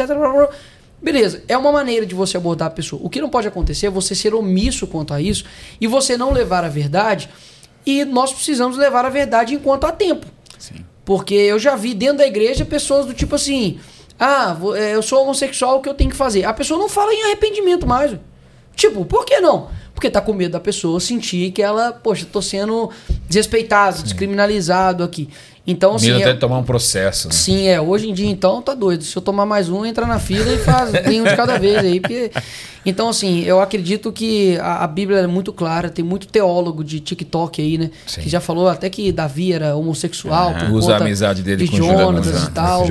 Beleza, 1.02 1.44
é 1.48 1.56
uma 1.56 1.72
maneira 1.72 2.06
de 2.06 2.15
você 2.15 2.38
abordar 2.38 2.69
a 2.69 2.72
pessoa. 2.72 3.02
O 3.03 3.10
que 3.10 3.22
não 3.22 3.30
pode 3.30 3.48
acontecer 3.48 3.88
é 3.88 3.90
você 3.90 4.15
ser 4.15 4.34
omisso 4.34 4.88
quanto 4.88 5.14
a 5.14 5.22
isso 5.22 5.45
e 5.80 5.88
você 5.88 6.18
não 6.18 6.32
levar 6.32 6.64
a 6.64 6.69
verdade. 6.69 7.30
E 7.86 8.03
nós 8.03 8.34
precisamos 8.34 8.78
levar 8.78 9.06
a 9.06 9.10
verdade 9.10 9.53
enquanto 9.53 9.86
há 9.86 9.91
tempo. 9.91 10.26
Sim. 10.57 10.86
Porque 11.06 11.36
eu 11.36 11.60
já 11.60 11.76
vi 11.76 11.94
dentro 11.94 12.18
da 12.18 12.28
igreja 12.28 12.65
pessoas 12.65 13.06
do 13.06 13.14
tipo 13.14 13.36
assim: 13.36 13.80
ah, 14.19 14.57
é, 14.76 14.95
eu 14.95 15.02
sou 15.02 15.22
homossexual, 15.22 15.78
o 15.78 15.82
que 15.82 15.88
eu 15.88 15.94
tenho 15.94 16.10
que 16.10 16.15
fazer? 16.15 16.44
A 16.44 16.53
pessoa 16.53 16.80
não 16.80 16.90
fala 16.90 17.14
em 17.14 17.24
arrependimento 17.24 17.86
mais. 17.86 18.18
Tipo, 18.76 19.06
por 19.06 19.26
que 19.26 19.40
não? 19.40 19.69
Porque 19.94 20.10
tá 20.10 20.22
com 20.22 20.34
medo 20.34 20.52
da 20.52 20.60
pessoa 20.60 20.99
sentir 20.99 21.52
que 21.52 21.61
ela, 21.61 21.91
poxa, 21.91 22.28
tô 22.32 22.41
sendo 22.41 22.91
desrespeitado, 23.28 24.03
descriminalizado 24.03 25.03
aqui. 25.03 25.30
Então, 25.68 25.95
assim. 25.95 26.07
Medo 26.07 26.22
é- 26.22 26.23
até 26.23 26.34
tomar 26.39 26.60
um 26.60 26.64
processo, 26.64 27.27
né? 27.27 27.34
Sim, 27.34 27.68
é. 27.68 27.80
Hoje 27.80 28.10
em 28.10 28.14
dia, 28.14 28.30
então, 28.30 28.61
tá 28.61 28.73
doido. 28.73 29.03
Se 29.03 29.15
eu 29.18 29.22
tomar 29.22 29.45
mais 29.45 29.69
um, 29.69 29.85
entra 29.85 30.07
na 30.07 30.18
fila 30.18 30.53
e 30.53 30.57
faz 30.57 30.91
um 31.14 31.23
de 31.26 31.35
cada 31.35 31.60
vez 31.60 31.77
aí. 31.80 31.99
Porque... 31.99 32.31
Então, 32.85 33.10
assim, 33.10 33.44
eu 33.44 33.60
acredito 33.60 34.14
que 34.14 34.57
a, 34.60 34.85
a 34.85 34.88
Bíblia 34.88 35.19
é 35.19 35.27
muito 35.27 35.52
clara. 35.52 35.89
Tem 35.89 36.06
muito 36.06 36.26
teólogo 36.26 36.85
de 36.85 37.02
TikTok 37.02 37.61
aí, 37.61 37.77
né? 37.77 37.91
Sim. 38.06 38.22
Que 38.22 38.30
já 38.30 38.39
falou 38.39 38.69
até 38.69 38.89
que 38.89 39.11
Davi 39.11 39.52
era 39.52 39.76
homossexual. 39.76 40.53
Por 40.53 40.72
Usa 40.72 40.94
a 40.94 40.98
amizade 40.98 41.44
dele 41.44 41.65
de 41.65 41.72
com 41.72 41.76
Jonatas 41.76 42.27
Jonatas, 42.27 42.44
e 42.44 42.52
tal. 42.52 42.85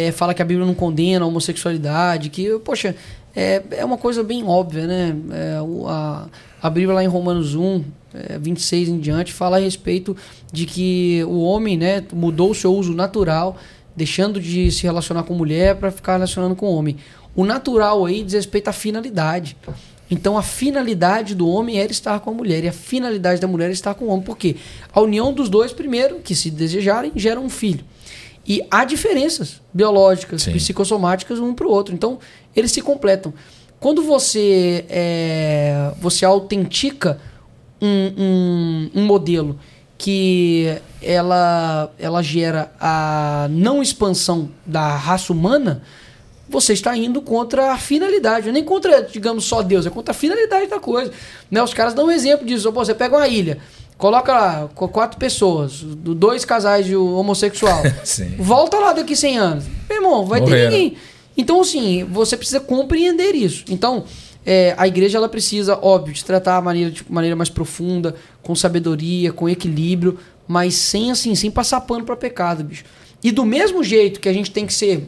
É, 0.00 0.12
fala 0.12 0.32
que 0.32 0.40
a 0.40 0.44
Bíblia 0.44 0.64
não 0.64 0.74
condena 0.74 1.24
a 1.24 1.28
homossexualidade. 1.28 2.30
Que, 2.30 2.60
poxa, 2.60 2.94
é, 3.34 3.62
é 3.70 3.84
uma 3.84 3.98
coisa 3.98 4.22
bem 4.22 4.44
óbvia, 4.44 4.86
né? 4.86 5.16
É, 5.32 5.58
a, 5.86 6.26
a 6.62 6.70
Bíblia 6.70 6.94
lá 6.94 7.04
em 7.04 7.06
Romanos 7.06 7.54
1, 7.54 7.84
é, 8.14 8.38
26 8.38 8.88
em 8.88 8.98
diante, 8.98 9.32
fala 9.32 9.56
a 9.56 9.60
respeito 9.60 10.16
de 10.52 10.66
que 10.66 11.22
o 11.24 11.40
homem 11.40 11.76
né, 11.76 12.04
mudou 12.12 12.50
o 12.50 12.54
seu 12.54 12.74
uso 12.74 12.92
natural, 12.92 13.56
deixando 13.94 14.40
de 14.40 14.70
se 14.70 14.82
relacionar 14.82 15.22
com 15.22 15.34
mulher 15.34 15.76
para 15.76 15.90
ficar 15.90 16.14
relacionando 16.14 16.56
com 16.56 16.66
homem. 16.66 16.96
O 17.34 17.44
natural 17.44 18.04
aí 18.04 18.22
diz 18.22 18.34
respeito 18.34 18.68
à 18.68 18.72
finalidade. 18.72 19.56
Então 20.10 20.36
a 20.36 20.42
finalidade 20.42 21.36
do 21.36 21.48
homem 21.48 21.78
era 21.78 21.92
estar 21.92 22.18
com 22.18 22.30
a 22.30 22.34
mulher 22.34 22.64
e 22.64 22.68
a 22.68 22.72
finalidade 22.72 23.40
da 23.40 23.46
mulher 23.46 23.70
é 23.70 23.72
estar 23.72 23.94
com 23.94 24.06
o 24.06 24.08
homem. 24.08 24.24
Por 24.24 24.36
quê? 24.36 24.56
A 24.92 25.00
união 25.00 25.32
dos 25.32 25.48
dois, 25.48 25.72
primeiro, 25.72 26.16
que 26.16 26.34
se 26.34 26.50
desejarem, 26.50 27.12
gera 27.14 27.38
um 27.38 27.48
filho. 27.48 27.84
E 28.50 28.66
há 28.68 28.84
diferenças 28.84 29.62
biológicas, 29.72 30.42
Sim. 30.42 30.54
psicossomáticas 30.54 31.38
um 31.38 31.54
para 31.54 31.68
o 31.68 31.70
outro. 31.70 31.94
Então, 31.94 32.18
eles 32.56 32.72
se 32.72 32.82
completam. 32.82 33.32
Quando 33.78 34.02
você, 34.02 34.84
é, 34.88 35.92
você 36.00 36.24
autentica 36.24 37.20
um, 37.80 38.12
um, 38.18 39.02
um 39.02 39.04
modelo 39.04 39.56
que 39.96 40.76
ela, 41.00 41.92
ela 41.96 42.22
gera 42.24 42.72
a 42.80 43.46
não 43.52 43.80
expansão 43.80 44.50
da 44.66 44.96
raça 44.96 45.32
humana, 45.32 45.84
você 46.48 46.72
está 46.72 46.96
indo 46.96 47.22
contra 47.22 47.70
a 47.70 47.78
finalidade, 47.78 48.48
é 48.48 48.52
nem 48.52 48.64
contra, 48.64 49.00
digamos, 49.00 49.44
só 49.44 49.62
Deus, 49.62 49.86
é 49.86 49.90
contra 49.90 50.10
a 50.10 50.14
finalidade 50.14 50.66
da 50.66 50.80
coisa. 50.80 51.12
Né? 51.48 51.62
Os 51.62 51.72
caras 51.72 51.94
dão 51.94 52.06
um 52.06 52.10
exemplo 52.10 52.44
disso. 52.44 52.72
Pô, 52.72 52.84
você 52.84 52.96
pega 52.96 53.16
uma 53.16 53.28
ilha, 53.28 53.58
coloca 54.00 54.32
lá 54.32 54.68
quatro 54.74 55.18
pessoas, 55.18 55.82
do- 55.82 56.14
dois 56.14 56.44
casais 56.44 56.86
de 56.86 56.96
homossexual, 56.96 57.82
volta 58.38 58.78
lá 58.78 58.92
daqui 58.92 59.14
100 59.14 59.38
anos. 59.38 59.64
Meu 59.88 59.98
irmão, 59.98 60.26
vai 60.26 60.40
ter 60.40 60.46
Morreram. 60.50 60.70
ninguém. 60.72 60.96
Então, 61.36 61.60
assim, 61.60 62.04
você 62.04 62.36
precisa 62.36 62.58
compreender 62.60 63.34
isso. 63.34 63.64
Então, 63.68 64.04
é, 64.44 64.74
a 64.76 64.88
igreja 64.88 65.18
ela 65.18 65.28
precisa, 65.28 65.78
óbvio, 65.80 66.12
de 66.14 66.24
tratar 66.24 66.56
a 66.56 66.60
maneira 66.62 66.90
de 66.90 67.04
maneira 67.08 67.36
mais 67.36 67.48
profunda, 67.50 68.14
com 68.42 68.54
sabedoria, 68.54 69.32
com 69.32 69.48
equilíbrio, 69.48 70.18
mas 70.48 70.74
sem 70.74 71.10
assim, 71.10 71.34
sem 71.34 71.50
passar 71.50 71.80
pano 71.82 72.04
para 72.04 72.16
pecado, 72.16 72.64
bicho. 72.64 72.84
E 73.22 73.30
do 73.30 73.44
mesmo 73.44 73.84
jeito 73.84 74.18
que 74.18 74.28
a 74.28 74.32
gente 74.32 74.50
tem 74.50 74.66
que 74.66 74.72
ser 74.74 75.06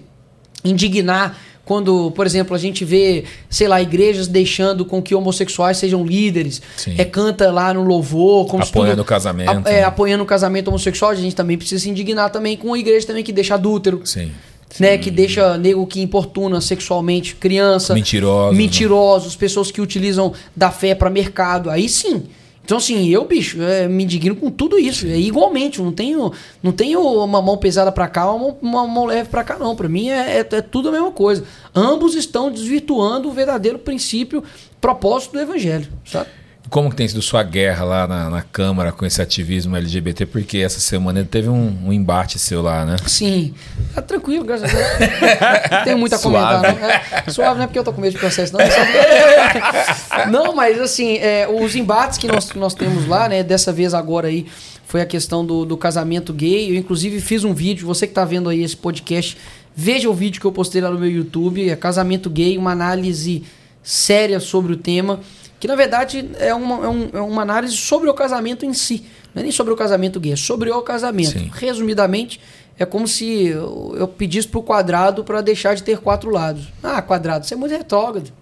indignar 0.65 1.39
quando, 1.65 2.11
por 2.11 2.27
exemplo, 2.27 2.57
a 2.57 2.59
gente 2.59 2.85
vê, 2.85 3.25
sei 3.49 3.69
lá, 3.69 3.81
igrejas 3.81 4.27
deixando 4.27 4.85
com 4.85 5.01
que 5.01 5.15
homossexuais 5.15 5.77
sejam 5.77 6.05
líderes, 6.05 6.61
Sim. 6.77 6.95
é 6.99 7.05
canta 7.05 7.51
lá 7.53 7.73
no 7.73 7.83
louvor, 7.85 8.47
como 8.49 8.65
se 8.65 8.71
Apoiando 8.71 8.93
tudo- 8.97 9.03
o 9.03 9.05
casamento, 9.05 9.51
a- 9.67 9.71
é, 9.71 9.75
né? 9.81 9.85
apoiando 9.85 10.25
o 10.25 10.27
casamento 10.27 10.69
homossexual, 10.69 11.13
a 11.13 11.15
gente 11.15 11.37
também 11.37 11.57
precisa 11.57 11.83
se 11.85 11.89
indignar 11.89 12.31
também 12.31 12.57
com 12.57 12.75
a 12.75 12.79
igreja 12.79 13.07
também 13.07 13.23
que 13.23 13.33
deixa 13.33 13.55
adúltero, 13.55 14.01
Sim. 14.05 14.33
né, 14.81 14.99
que 14.99 15.11
deixa 15.11 15.57
nego 15.57 15.87
que 15.87 16.01
importuna 16.03 16.61
sexualmente 16.61 17.37
criança, 17.37 17.95
Mentirosos, 17.95 18.53
né? 18.57 18.59
mentirosos, 18.63 19.37
pessoas 19.37 19.71
que 19.71 19.81
utilizam 19.81 20.33
da 20.57 20.71
fé 20.73 20.95
para 20.97 21.09
mercado. 21.11 21.71
Aí 21.71 21.89
sim. 21.89 22.25
Então, 22.65 22.79
assim, 22.79 23.09
eu, 23.09 23.25
bicho, 23.25 23.61
é, 23.61 23.89
me 23.89 24.05
indigno 24.05 24.37
com 24.37 24.51
tudo 24.51 24.79
isso. 24.79 25.07
É 25.07 25.19
igualmente, 25.19 25.83
não 25.83 25.91
tenho, 25.93 26.33
não 26.63 26.71
tenho 26.71 27.01
uma 27.01 27.43
mão 27.43 27.57
pesada 27.59 27.91
pra 27.91 28.07
cá, 28.07 28.31
uma 28.31 28.39
mão, 28.39 28.59
uma 28.63 28.87
mão 28.87 29.05
leve 29.07 29.29
pra 29.29 29.43
cá, 29.43 29.59
não. 29.59 29.75
Pra 29.75 29.89
mim 29.89 30.09
é, 30.11 30.39
é- 30.39 30.49
é 30.57 30.61
tudo 30.63 30.89
a 30.89 30.93
mesma 30.93 31.11
coisa. 31.11 31.45
Ambos 31.75 32.15
estão 32.15 32.51
desvirtuando 32.53 33.29
o 33.29 33.33
verdadeiro 33.33 33.79
princípio, 33.81 34.45
propósito 34.81 35.33
do 35.33 35.41
evangelho, 35.41 35.89
sabe? 36.05 36.29
Como 36.73 36.89
que 36.89 36.97
tem 36.97 37.07
sido 37.07 37.21
sua 37.21 37.43
guerra 37.43 37.85
lá 37.85 38.07
na, 38.07 38.31
na 38.31 38.41
Câmara 38.41 38.93
com 38.93 39.05
esse 39.05 39.21
ativismo 39.21 39.77
LGBT? 39.77 40.25
Porque 40.25 40.57
essa 40.57 40.81
semana 40.81 41.23
teve 41.23 41.51
um, 41.51 41.77
um 41.85 41.93
embate 41.93 42.39
seu 42.39 42.63
lá, 42.63 42.87
né? 42.87 42.97
Sim. 43.07 43.53
Tá 43.95 44.01
tranquilo, 44.01 44.43
graças 44.43 44.71
a 44.71 44.75
Deus. 44.75 45.71
Não 45.71 45.85
tenho 45.85 45.99
muito 45.99 46.15
a 46.15 46.19
Suave. 46.19 46.67
comentar, 46.67 46.81
não. 46.81 46.89
É, 46.89 47.31
suave 47.31 47.57
não 47.57 47.65
é 47.65 47.67
porque 47.67 47.79
eu 47.79 47.85
tô 47.85 47.93
com 47.93 48.01
medo 48.01 48.15
de 48.15 48.19
processo, 48.19 48.55
não. 48.55 48.61
é 48.63 48.71
Não, 50.33 50.55
mas 50.55 50.81
assim, 50.81 51.19
é, 51.19 51.47
os 51.47 51.77
embates 51.77 52.17
que 52.17 52.27
nós, 52.27 52.51
nós 52.55 52.73
temos 52.73 53.07
lá, 53.07 53.29
né? 53.29 53.43
Dessa 53.43 53.71
vez 53.71 53.93
agora 53.93 54.29
aí, 54.29 54.47
foi 54.87 55.03
a 55.03 55.07
questão 55.07 55.45
do, 55.45 55.67
do 55.67 55.77
casamento 55.77 56.33
gay. 56.33 56.71
Eu, 56.71 56.77
inclusive, 56.77 57.21
fiz 57.21 57.45
um 57.45 57.53
vídeo, 57.53 57.87
você 57.87 58.07
que 58.07 58.15
tá 58.15 58.25
vendo 58.25 58.49
aí 58.49 58.63
esse 58.63 58.79
podcast, 58.79 59.37
veja 59.77 60.09
o 60.09 60.15
vídeo 60.15 60.41
que 60.41 60.47
eu 60.47 60.53
postei 60.53 60.81
lá 60.81 60.91
no 60.91 60.99
meu 60.99 61.11
YouTube, 61.11 61.69
é 61.69 61.77
Casamento 61.77 62.31
Gay, 62.31 62.57
uma 62.57 62.73
análise 62.73 63.43
séria 63.83 64.41
sobre 64.41 64.73
o 64.73 64.77
tema, 64.77 65.21
que 65.63 65.69
na 65.69 65.77
verdade 65.77 66.29
é 66.41 66.53
uma, 66.53 66.85
é 66.85 66.89
um- 66.89 67.11
é 67.13 67.21
uma 67.21 67.43
análise 67.43 67.77
sobre 67.77 68.11
o 68.11 68.15
casamento 68.15 68.67
em 68.67 68.75
si. 68.75 69.07
Não 69.33 69.39
é 69.39 69.43
nem 69.45 69.53
sobre 69.53 69.73
o 69.73 69.77
casamento 69.77 70.19
gay, 70.19 70.33
é 70.33 70.37
sobre 70.37 70.69
o 70.73 70.83
casamento. 70.83 71.39
Sim. 71.39 71.53
Resumidamente, 71.55 72.41
é 72.77 72.85
como 72.85 73.07
se 73.07 73.47
eu, 73.47 73.95
eu 73.97 74.09
pedisse 74.09 74.49
pro 74.49 74.61
quadrado 74.61 75.23
para 75.23 75.41
deixar 75.41 75.77
de 75.77 75.85
ter 75.85 75.99
quatro 75.99 76.31
lados. 76.31 76.65
Ah, 76.83 77.01
quadrado, 77.01 77.47
você 77.47 77.55
é 77.55 77.57
muito 77.57 77.71
retrógrado. 77.71 78.33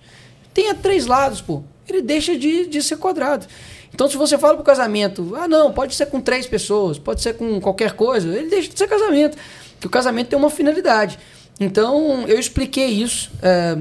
Tenha 0.55 0.75
três 0.75 1.05
lados, 1.05 1.43
pô. 1.43 1.63
Ele 1.87 2.01
deixa 2.01 2.39
de, 2.39 2.65
de 2.65 2.83
ser 2.83 2.97
quadrado. 2.97 3.45
Então, 3.93 4.09
se 4.09 4.17
você 4.17 4.39
fala 4.39 4.55
pro 4.55 4.65
casamento, 4.65 5.35
ah, 5.37 5.47
não, 5.47 5.73
pode 5.73 5.95
ser 5.95 6.07
com 6.07 6.23
três 6.23 6.47
pessoas, 6.47 6.99
pode 6.99 7.21
ser 7.21 7.35
com 7.35 7.61
qualquer 7.61 7.93
coisa, 7.93 8.35
ele 8.35 8.49
deixa 8.49 8.71
de 8.71 8.79
ser 8.79 8.89
casamento. 8.89 9.37
Porque 9.75 9.89
o 9.89 9.91
casamento 9.91 10.29
tem 10.29 10.39
uma 10.39 10.49
finalidade. 10.49 11.19
Então, 11.61 12.25
eu 12.27 12.39
expliquei 12.41 12.87
isso 12.87 13.31
eh, 13.43 13.77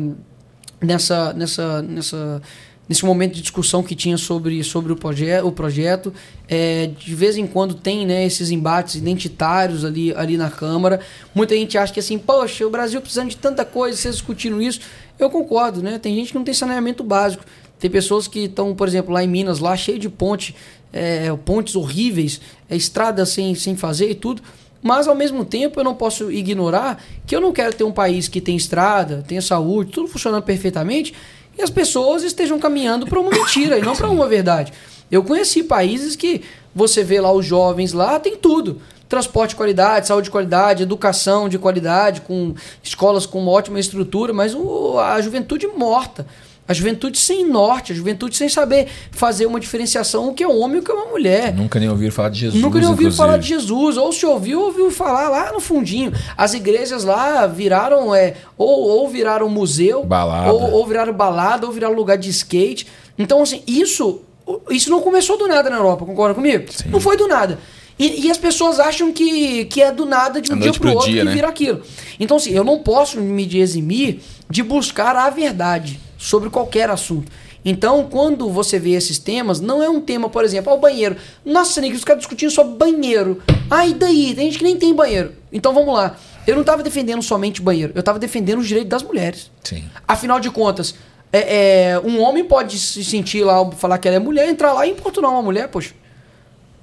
nessa, 0.81 1.31
nessa, 1.31 1.81
nessa, 1.81 2.41
nesse 2.89 3.05
momento 3.05 3.35
de 3.35 3.41
discussão 3.41 3.83
que 3.83 3.95
tinha 3.95 4.17
sobre, 4.17 4.63
sobre 4.63 4.91
o, 4.91 4.95
proje 4.95 5.27
o 5.43 5.51
projeto. 5.51 6.11
É, 6.47 6.89
de 6.97 7.13
vez 7.13 7.37
em 7.37 7.45
quando 7.45 7.75
tem 7.75 8.03
né, 8.03 8.25
esses 8.25 8.49
embates 8.49 8.95
identitários 8.95 9.85
ali, 9.85 10.11
ali 10.15 10.35
na 10.35 10.49
Câmara. 10.49 10.99
Muita 11.35 11.55
gente 11.55 11.77
acha 11.77 11.93
que 11.93 11.99
assim, 11.99 12.17
poxa, 12.17 12.65
o 12.65 12.69
Brasil 12.71 12.99
precisando 12.99 13.29
de 13.29 13.37
tanta 13.37 13.63
coisa, 13.63 13.95
vocês 13.95 14.15
discutindo 14.15 14.59
isso. 14.59 14.81
Eu 15.19 15.29
concordo, 15.29 15.83
né? 15.83 15.99
Tem 15.99 16.15
gente 16.15 16.29
que 16.31 16.35
não 16.35 16.43
tem 16.43 16.53
saneamento 16.53 17.03
básico. 17.03 17.45
Tem 17.79 17.91
pessoas 17.91 18.27
que 18.27 18.45
estão, 18.45 18.73
por 18.73 18.87
exemplo, 18.87 19.13
lá 19.13 19.23
em 19.23 19.27
Minas, 19.27 19.59
lá 19.59 19.77
cheio 19.77 19.99
de 19.99 20.09
ponte, 20.09 20.55
é, 20.91 21.31
pontes 21.45 21.75
horríveis, 21.75 22.41
é, 22.67 22.77
sem, 23.25 23.53
sem 23.53 23.75
fazer 23.75 24.09
e 24.09 24.15
tudo. 24.15 24.41
Mas 24.81 25.07
ao 25.07 25.15
mesmo 25.15 25.45
tempo 25.45 25.79
eu 25.79 25.83
não 25.83 25.93
posso 25.93 26.31
ignorar 26.31 27.03
que 27.27 27.35
eu 27.35 27.41
não 27.41 27.51
quero 27.51 27.73
ter 27.73 27.83
um 27.83 27.91
país 27.91 28.27
que 28.27 28.41
tem 28.41 28.55
estrada, 28.55 29.23
tenha 29.27 29.41
saúde, 29.41 29.91
tudo 29.91 30.07
funcionando 30.07 30.43
perfeitamente 30.43 31.13
e 31.59 31.61
as 31.61 31.69
pessoas 31.69 32.23
estejam 32.23 32.57
caminhando 32.57 33.05
para 33.05 33.19
uma 33.19 33.29
mentira 33.29 33.77
e 33.77 33.81
não 33.81 33.95
para 33.95 34.09
uma 34.09 34.27
verdade. 34.27 34.71
Eu 35.11 35.23
conheci 35.23 35.61
países 35.61 36.15
que 36.15 36.41
você 36.73 37.03
vê 37.03 37.19
lá 37.19 37.31
os 37.31 37.45
jovens 37.45 37.91
lá, 37.91 38.17
tem 38.19 38.37
tudo. 38.37 38.81
Transporte 39.09 39.49
de 39.49 39.55
qualidade, 39.57 40.07
saúde 40.07 40.25
de 40.25 40.31
qualidade, 40.31 40.83
educação 40.83 41.49
de 41.49 41.59
qualidade, 41.59 42.21
com 42.21 42.53
escolas 42.81 43.25
com 43.25 43.41
uma 43.41 43.51
ótima 43.51 43.79
estrutura, 43.79 44.31
mas 44.31 44.55
a 45.03 45.19
juventude 45.19 45.67
morta. 45.67 46.25
A 46.69 46.73
juventude 46.73 47.17
sem 47.17 47.43
norte, 47.47 47.93
a 47.93 47.95
juventude 47.95 48.37
sem 48.37 48.47
saber 48.47 48.85
fazer 49.09 49.47
uma 49.47 49.59
diferenciação 49.59 50.29
o 50.29 50.35
que 50.35 50.43
é 50.43 50.47
um 50.47 50.61
homem 50.61 50.77
e 50.77 50.79
o 50.81 50.83
que 50.83 50.91
é 50.91 50.93
uma 50.93 51.07
mulher. 51.07 51.51
Nunca 51.51 51.79
nem 51.79 51.89
ouviram 51.89 52.11
falar 52.11 52.29
de 52.29 52.41
Jesus. 52.41 52.61
Nunca 52.61 52.77
nem 52.77 52.87
ouviu 52.87 53.07
inclusive. 53.07 53.17
falar 53.17 53.37
de 53.37 53.47
Jesus. 53.47 53.97
Ou 53.97 54.13
se 54.13 54.23
ouviu, 54.23 54.61
ouviu 54.61 54.91
falar 54.91 55.29
lá 55.29 55.51
no 55.51 55.59
fundinho. 55.59 56.13
As 56.37 56.53
igrejas 56.53 57.03
lá 57.03 57.47
viraram, 57.47 58.13
é, 58.13 58.35
ou, 58.55 58.87
ou 58.87 59.09
viraram 59.09 59.49
museu, 59.49 60.03
Balada. 60.05 60.53
Ou, 60.53 60.73
ou 60.73 60.85
viraram 60.85 61.11
balada, 61.11 61.65
ou 61.65 61.73
viraram 61.73 61.95
lugar 61.95 62.19
de 62.19 62.29
skate. 62.29 62.85
Então, 63.17 63.41
assim, 63.41 63.63
isso, 63.65 64.21
isso 64.69 64.91
não 64.91 65.01
começou 65.01 65.39
do 65.39 65.47
nada 65.47 65.71
na 65.71 65.77
Europa, 65.77 66.05
concorda 66.05 66.35
comigo? 66.35 66.65
Não 66.85 66.99
foi 66.99 67.17
do 67.17 67.27
nada. 67.27 67.57
E, 67.97 68.27
e 68.27 68.31
as 68.31 68.37
pessoas 68.37 68.79
acham 68.79 69.11
que, 69.11 69.65
que 69.65 69.81
é 69.81 69.91
do 69.91 70.05
nada 70.05 70.39
de 70.39 70.53
um 70.53 70.59
dia 70.59 70.71
pro 70.71 70.81
pro 70.81 70.91
outro 70.91 71.09
dia, 71.09 71.21
que 71.21 71.25
né? 71.29 71.33
vira 71.33 71.47
aquilo. 71.47 71.81
Então, 72.19 72.37
assim, 72.37 72.51
eu 72.51 72.63
não 72.63 72.77
posso 72.77 73.19
me 73.19 73.57
eximir 73.57 74.19
de 74.47 74.61
buscar 74.61 75.15
a 75.15 75.31
verdade 75.31 75.99
sobre 76.19 76.49
qualquer 76.49 76.89
assunto. 76.89 77.31
Então, 77.63 78.07
quando 78.09 78.49
você 78.49 78.77
vê 78.77 78.91
esses 78.91 79.17
temas, 79.17 79.59
não 79.59 79.81
é 79.81 79.89
um 79.89 79.99
tema, 79.99 80.29
por 80.29 80.43
exemplo, 80.43 80.71
ao 80.71 80.79
banheiro. 80.79 81.15
Nossa, 81.43 81.81
Nick, 81.81 81.95
os 81.95 82.03
caras 82.03 82.21
discutindo 82.21 82.51
sobre 82.51 82.75
banheiro. 82.77 83.41
Ah, 83.69 83.87
e 83.87 83.93
daí? 83.93 84.35
Tem 84.35 84.45
gente 84.45 84.57
que 84.57 84.63
nem 84.63 84.77
tem 84.77 84.93
banheiro. 84.93 85.33
Então 85.51 85.73
vamos 85.73 85.93
lá. 85.93 86.15
Eu 86.45 86.55
não 86.55 86.61
estava 86.61 86.83
defendendo 86.83 87.21
somente 87.21 87.61
banheiro, 87.61 87.93
eu 87.95 87.99
estava 87.99 88.17
defendendo 88.17 88.59
os 88.59 88.67
direitos 88.67 88.89
das 88.89 89.03
mulheres. 89.03 89.51
Sim. 89.63 89.83
Afinal 90.07 90.39
de 90.39 90.49
contas, 90.49 90.95
é, 91.31 91.91
é, 91.91 91.99
um 91.99 92.19
homem 92.21 92.43
pode 92.43 92.79
se 92.79 93.03
sentir 93.03 93.43
lá, 93.43 93.69
falar 93.71 93.97
que 93.97 94.07
ela 94.07 94.17
é 94.17 94.19
mulher, 94.19 94.49
entrar 94.49 94.73
lá 94.73 94.85
e 94.85 94.91
importunar 94.91 95.29
uma 95.31 95.41
mulher, 95.41 95.67
poxa. 95.67 95.93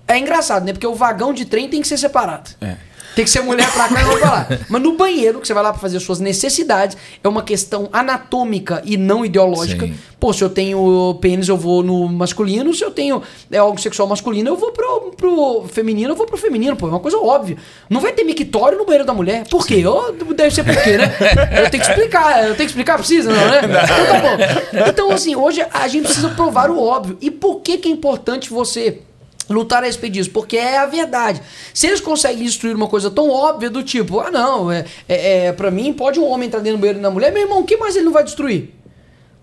É 0.06 0.16
engraçado, 0.18 0.64
né? 0.64 0.72
Porque 0.72 0.86
o 0.86 0.94
vagão 0.94 1.32
de 1.32 1.44
trem 1.44 1.68
tem 1.68 1.80
que 1.80 1.88
ser 1.88 1.98
separado. 1.98 2.50
É. 2.60 2.76
Tem 3.16 3.24
que 3.24 3.30
ser 3.30 3.40
mulher 3.40 3.72
pra 3.72 3.88
cá 3.88 4.02
e 4.02 4.05
pra 4.05 4.30
lá. 4.30 4.47
Mas 4.68 4.82
no 4.82 4.93
banheiro, 4.93 5.40
que 5.40 5.47
você 5.47 5.55
vai 5.55 5.62
lá 5.62 5.72
pra 5.72 5.80
fazer 5.80 5.98
suas 6.01 6.20
necessidades, 6.20 6.98
é 7.24 7.26
uma 7.26 7.43
questão 7.43 7.88
anatômica 7.90 8.82
e 8.84 8.98
não 8.98 9.24
ideológica. 9.24 9.86
Sim. 9.86 9.94
Pô, 10.20 10.34
se 10.34 10.44
eu 10.44 10.51
tenho 10.51 11.16
pênis, 11.18 11.48
eu 11.48 11.56
vou 11.56 11.82
no 11.82 12.10
masculino. 12.10 12.74
Se 12.74 12.84
eu 12.84 12.90
tenho 12.90 13.22
é, 13.51 13.56
algo 13.56 13.80
sexual 13.80 14.06
masculino, 14.06 14.51
eu 14.51 14.56
vou 14.56 14.70
pro, 14.70 15.12
pro 15.16 15.64
feminino, 15.66 16.10
eu 16.10 16.14
vou 16.14 16.26
pro 16.26 16.36
feminino. 16.36 16.76
Pô, 16.76 16.88
é 16.88 16.90
uma 16.90 17.01
coisa 17.01 17.16
óbvia. 17.16 17.56
Não 17.88 18.02
vai 18.02 18.12
ter 18.12 18.22
mictório 18.22 18.76
no 18.76 18.84
banheiro 18.84 19.06
da 19.06 19.14
mulher. 19.14 19.48
Por 19.48 19.66
quê? 19.66 19.80
Eu, 19.82 20.12
deve 20.34 20.55
ser 20.55 20.64
por 20.64 20.76
quê, 20.76 20.98
né? 20.98 21.16
Eu 21.64 21.70
tenho 21.70 21.82
que 21.82 21.88
explicar. 21.88 22.40
Eu 22.40 22.55
tenho 22.55 22.56
que 22.56 22.64
explicar? 22.64 22.98
Precisa, 22.98 23.32
não, 23.32 23.48
né? 23.48 23.60
Então 23.64 24.06
tá 24.06 24.20
bom. 24.20 24.88
Então, 24.90 25.10
assim, 25.10 25.34
hoje 25.34 25.64
a 25.72 25.88
gente 25.88 26.05
precisa 26.05 26.28
provar 26.28 26.70
o 26.70 26.78
óbvio. 26.78 27.16
E 27.22 27.30
por 27.30 27.62
que 27.62 27.78
que 27.78 27.88
é 27.88 27.93
importante 27.93 28.51
você 28.51 29.01
lutar 29.48 29.82
a 29.82 29.86
respeito 29.86 30.14
disso, 30.14 30.31
porque 30.31 30.56
é 30.56 30.78
a 30.78 30.86
verdade. 30.86 31.43
Se 31.73 31.86
eles 31.86 32.01
conseguem 32.01 32.44
destruir 32.44 32.74
uma 32.74 32.89
coisa 32.89 33.10
tão 33.10 33.31
óbvia 33.31 33.70
do 33.70 33.82
tipo, 33.82 34.20
ah 34.20 34.31
não, 34.31 34.70
é, 34.70 34.85
é, 35.09 35.47
é 35.47 35.52
para 35.52 35.70
mim 35.70 35.93
pode 35.93 36.18
um 36.18 36.24
homem 36.24 36.47
entrar 36.48 36.60
dentro 36.60 36.78
do 36.78 36.81
banheiro 36.81 37.01
da 37.01 37.10
mulher, 37.10 37.32
meu 37.32 37.43
irmão, 37.43 37.60
o 37.60 37.64
que 37.64 37.77
mais 37.77 37.97
ele 37.97 38.05
não 38.05 38.12
vai 38.12 38.24
destruir? 38.24 38.74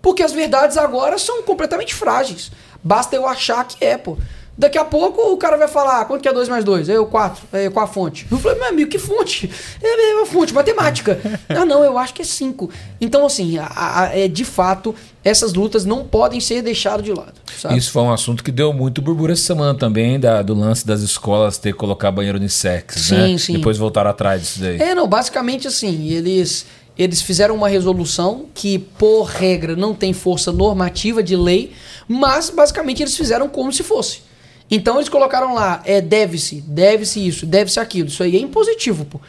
Porque 0.01 0.21
as 0.21 0.33
verdades 0.33 0.77
agora 0.77 1.17
são 1.17 1.43
completamente 1.43 1.95
frágeis. 1.95 2.51
Basta 2.83 3.15
eu 3.15 3.25
achar 3.25 3.65
que 3.65 3.83
é, 3.83 3.97
pô. 3.97 4.17
Daqui 4.55 4.77
a 4.77 4.85
pouco 4.85 5.19
o 5.33 5.37
cara 5.37 5.57
vai 5.57 5.67
falar, 5.67 6.01
ah, 6.01 6.05
quanto 6.05 6.21
que 6.21 6.27
é 6.29 6.33
2 6.33 6.47
mais 6.47 6.63
2? 6.63 6.87
Eu, 6.87 7.07
4. 7.07 7.43
É, 7.51 7.69
qual 7.71 7.85
a 7.85 7.87
fonte? 7.87 8.27
Eu 8.29 8.37
falei, 8.37 8.59
meu 8.59 8.67
amigo, 8.69 8.89
que 8.91 8.99
fonte? 8.99 9.49
É, 9.81 10.11
é 10.11 10.15
uma 10.15 10.25
fonte, 10.27 10.53
matemática. 10.53 11.19
ah, 11.49 11.65
não, 11.65 11.83
eu 11.83 11.97
acho 11.97 12.13
que 12.13 12.21
é 12.21 12.25
5. 12.25 12.69
Então, 13.01 13.25
assim, 13.25 13.57
a- 13.57 13.71
a- 13.75 14.17
é, 14.17 14.27
de 14.27 14.45
fato, 14.45 14.93
essas 15.23 15.53
lutas 15.53 15.85
não 15.85 16.05
podem 16.05 16.39
ser 16.39 16.61
deixadas 16.61 17.03
de 17.03 17.11
lado. 17.11 17.33
Sabe? 17.59 17.77
Isso 17.77 17.91
foi 17.91 18.03
um 18.03 18.11
assunto 18.13 18.43
que 18.43 18.51
deu 18.51 18.71
muito 18.71 19.01
burburinho 19.01 19.33
essa 19.33 19.41
semana 19.43 19.73
também, 19.77 20.19
da, 20.19 20.41
do 20.43 20.53
lance 20.53 20.85
das 20.85 21.01
escolas 21.01 21.57
ter 21.57 21.71
que 21.73 21.77
colocar 21.79 22.11
banheiro 22.11 22.37
unissex, 22.37 22.95
Sim, 22.95 23.15
né? 23.33 23.37
sim. 23.39 23.53
Depois 23.53 23.77
voltaram 23.77 24.09
atrás 24.11 24.41
disso 24.41 24.59
daí. 24.61 24.79
É, 24.79 24.93
não, 24.93 25.07
basicamente 25.07 25.67
assim, 25.67 26.09
eles 26.09 26.65
eles 26.95 27.23
fizeram 27.23 27.55
uma 27.55 27.67
resolução 27.67 28.45
que, 28.53 28.77
por 28.77 29.23
regra, 29.23 29.75
não 29.75 29.95
tem 29.95 30.13
força 30.13 30.51
normativa 30.51 31.23
de 31.23 31.35
lei, 31.35 31.71
mas 32.07 32.51
basicamente 32.51 33.01
eles 33.01 33.17
fizeram 33.17 33.49
como 33.49 33.73
se 33.73 33.81
fosse. 33.81 34.19
Então 34.69 34.95
eles 34.95 35.09
colocaram 35.09 35.53
lá, 35.53 35.81
é 35.85 36.01
deve-se, 36.01 36.61
deve-se 36.61 37.25
isso, 37.25 37.45
deve-se 37.45 37.79
aquilo. 37.79 38.07
Isso 38.07 38.23
aí 38.23 38.35
é 38.35 38.39
impositivo, 38.39 39.05
pô. 39.05 39.19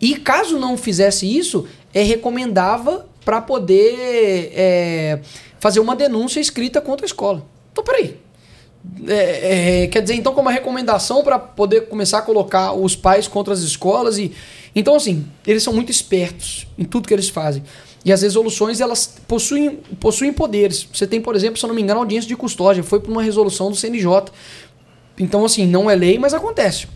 E 0.00 0.16
caso 0.16 0.58
não 0.58 0.76
fizesse 0.76 1.26
isso, 1.26 1.66
é 1.92 2.02
recomendava 2.02 3.06
para 3.24 3.40
poder 3.40 4.52
é, 4.54 5.20
fazer 5.58 5.80
uma 5.80 5.96
denúncia 5.96 6.40
escrita 6.40 6.80
contra 6.80 7.04
a 7.04 7.08
escola. 7.08 7.44
Então, 7.72 7.82
peraí. 7.82 8.16
É, 9.08 9.84
é, 9.84 9.86
quer 9.86 10.02
dizer, 10.02 10.14
então, 10.14 10.34
como 10.34 10.46
uma 10.46 10.52
recomendação 10.52 11.24
para 11.24 11.38
poder 11.38 11.88
começar 11.88 12.18
a 12.18 12.22
colocar 12.22 12.72
os 12.72 12.94
pais 12.94 13.26
contra 13.26 13.54
as 13.54 13.60
escolas 13.60 14.18
e 14.18 14.30
então 14.74 14.94
assim 14.94 15.24
eles 15.46 15.62
são 15.62 15.72
muito 15.72 15.90
espertos 15.90 16.66
em 16.76 16.84
tudo 16.84 17.08
que 17.08 17.14
eles 17.14 17.30
fazem 17.30 17.62
e 18.04 18.12
as 18.12 18.20
resoluções 18.20 18.82
elas 18.82 19.06
possuem 19.26 19.76
possuem 19.98 20.32
poderes. 20.34 20.86
Você 20.92 21.06
tem, 21.06 21.18
por 21.18 21.34
exemplo, 21.34 21.58
se 21.58 21.64
eu 21.64 21.68
não 21.68 21.74
me 21.74 21.80
engano, 21.80 22.00
audiência 22.00 22.28
de 22.28 22.36
custódia 22.36 22.82
foi 22.82 23.00
por 23.00 23.10
uma 23.10 23.22
resolução 23.22 23.70
do 23.70 23.76
CNJ. 23.76 24.06
Então 25.18 25.44
assim 25.44 25.66
não 25.66 25.90
é 25.90 25.94
lei, 25.94 26.18
mas 26.18 26.34
acontece. 26.34 26.86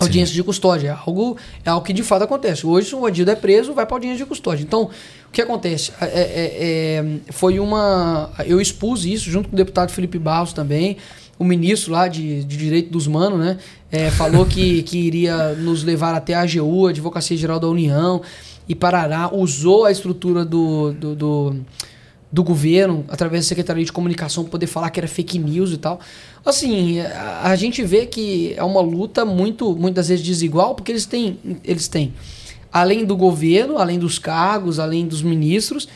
Audiência 0.00 0.34
de 0.34 0.42
custódia. 0.42 0.88
É 0.88 0.90
algo, 1.06 1.36
é 1.64 1.70
algo 1.70 1.86
que 1.86 1.92
de 1.92 2.02
fato 2.02 2.22
acontece. 2.22 2.66
Hoje, 2.66 2.88
se 2.88 2.94
o 2.94 3.00
bandido 3.00 3.30
é 3.30 3.36
preso, 3.36 3.72
vai 3.72 3.86
para 3.86 3.94
audiência 3.94 4.18
de 4.18 4.26
custódia. 4.26 4.64
Então, 4.64 4.90
o 5.28 5.30
que 5.32 5.40
acontece? 5.40 5.92
É, 6.00 6.06
é, 6.06 6.16
é, 6.16 7.32
foi 7.32 7.60
uma. 7.60 8.30
Eu 8.44 8.60
expus 8.60 9.04
isso 9.04 9.30
junto 9.30 9.48
com 9.48 9.54
o 9.54 9.56
deputado 9.56 9.90
Felipe 9.90 10.18
Barros 10.18 10.52
também. 10.52 10.96
O 11.38 11.44
ministro 11.44 11.92
lá 11.92 12.08
de, 12.08 12.44
de 12.44 12.56
Direito 12.56 12.90
dos 12.90 13.06
Manos, 13.06 13.38
né? 13.38 13.58
É, 13.90 14.10
falou 14.10 14.44
que, 14.46 14.82
que 14.84 14.98
iria 14.98 15.52
nos 15.54 15.84
levar 15.84 16.14
até 16.14 16.34
a 16.34 16.42
AGU, 16.42 16.88
a 16.88 16.90
Advocacia 16.90 17.36
Geral 17.36 17.60
da 17.60 17.68
União, 17.68 18.20
e 18.68 18.74
Parará. 18.74 19.30
Usou 19.32 19.84
a 19.84 19.92
estrutura 19.92 20.44
do, 20.44 20.92
do, 20.92 21.14
do 21.14 21.56
do 22.34 22.42
governo, 22.42 23.04
através 23.06 23.44
da 23.44 23.48
Secretaria 23.48 23.84
de 23.84 23.92
Comunicação, 23.92 24.42
poder 24.42 24.66
falar 24.66 24.90
que 24.90 24.98
era 24.98 25.06
fake 25.06 25.38
news 25.38 25.70
e 25.70 25.76
tal. 25.76 26.00
Assim, 26.44 27.00
a, 27.00 27.42
a, 27.44 27.56
gente 27.56 27.82
vê 27.82 28.04
que 28.04 28.52
é 28.56 28.62
uma 28.62 28.80
luta 28.80 29.24
muito, 29.24 29.74
muitas 29.74 30.08
vezes 30.08 30.24
desigual, 30.24 30.74
porque 30.74 30.92
eles 30.92 31.06
têm, 31.06 31.38
eles 31.64 31.88
têm, 31.88 32.12
além 32.70 33.04
do 33.04 33.16
governo, 33.16 33.78
além 33.78 33.98
dos 33.98 34.18
cargos, 34.18 34.78
além 34.78 35.06
dos 35.06 35.22
ministros, 35.22 35.88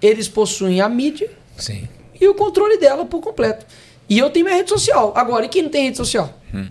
eles 0.00 0.26
possuem 0.26 0.80
a 0.80 0.88
mídia 0.88 1.30
Sim. 1.56 1.88
e 2.20 2.26
o 2.26 2.34
controle 2.34 2.78
dela 2.78 3.04
por 3.04 3.20
completo. 3.20 3.64
E 4.08 4.18
eu 4.18 4.28
tenho 4.28 4.44
minha 4.44 4.56
rede 4.56 4.68
social. 4.68 5.12
Agora, 5.14 5.46
e 5.46 5.48
quem 5.48 5.62
não 5.62 5.70
tem 5.70 5.84
rede 5.84 5.96
social? 5.96 6.36
Hum. 6.52 6.66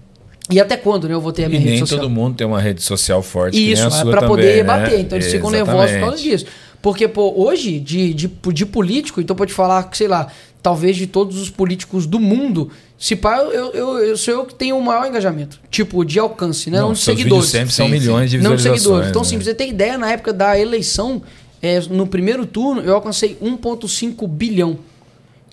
E 0.50 0.60
até 0.60 0.76
quando 0.76 1.08
né, 1.08 1.14
eu 1.14 1.22
vou 1.22 1.32
ter 1.32 1.46
a 1.46 1.50
minha 1.50 1.62
e 1.62 1.64
rede 1.64 1.80
social? 1.80 2.02
nem 2.02 2.10
todo 2.10 2.14
mundo 2.14 2.36
tem 2.36 2.46
uma 2.46 2.60
rede 2.60 2.82
social 2.82 3.24
forte. 3.24 3.72
Isso, 3.72 3.88
é 3.88 4.12
para 4.12 4.28
poder 4.28 4.58
né? 4.58 4.64
bater. 4.64 5.00
Então 5.00 5.18
eles 5.18 5.32
ficam 5.32 5.50
nervosos 5.50 5.92
por 5.92 6.00
causa 6.02 6.18
disso. 6.18 6.46
Porque, 6.82 7.08
pô, 7.08 7.34
hoje, 7.36 7.80
de, 7.80 8.14
de, 8.14 8.28
de 8.28 8.66
político, 8.66 9.22
então 9.22 9.36
pode 9.36 9.54
falar 9.54 9.90
sei 9.94 10.08
lá, 10.08 10.28
talvez 10.62 10.96
de 10.96 11.08
todos 11.08 11.42
os 11.42 11.50
políticos 11.50 12.06
do 12.06 12.20
mundo, 12.20 12.70
se 12.98 13.16
pá, 13.16 13.38
eu, 13.38 13.72
eu, 13.74 14.00
eu 14.00 14.18
sou 14.18 14.34
eu 14.34 14.46
que 14.46 14.54
tenho 14.54 14.78
o 14.78 14.84
maior 14.84 15.08
engajamento. 15.08 15.60
Tipo, 15.70 16.06
de 16.06 16.20
alcance, 16.20 16.70
né? 16.70 16.80
Não, 16.80 16.88
não 16.88 16.94
de 16.94 17.00
seguidores. 17.00 17.50
sempre 17.50 17.74
são 17.74 17.88
sim, 17.88 17.92
milhões 17.92 18.30
de 18.30 18.38
visualizações. 18.38 18.44
Não 18.44 18.56
de 18.56 18.80
seguidores. 18.80 19.10
Então, 19.10 19.22
né? 19.24 19.28
sim, 19.28 19.36
pra 19.36 19.46
você 19.46 19.56
ter 19.56 19.68
ideia, 19.68 19.98
na 19.98 20.12
época 20.12 20.32
da 20.32 20.60
eleição, 20.60 21.22
é, 21.62 21.80
no 21.90 22.06
primeiro 22.06 22.46
turno, 22.46 22.82
eu 22.82 22.94
alcancei 22.94 23.38
1,5 23.42 24.28
bilhão 24.28 24.78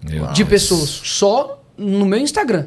Meu 0.03 0.27
de 0.29 0.45
Deus. 0.45 0.49
pessoas. 0.49 0.89
Só 1.05 1.63
no 1.77 2.05
meu 2.05 2.19
Instagram. 2.19 2.67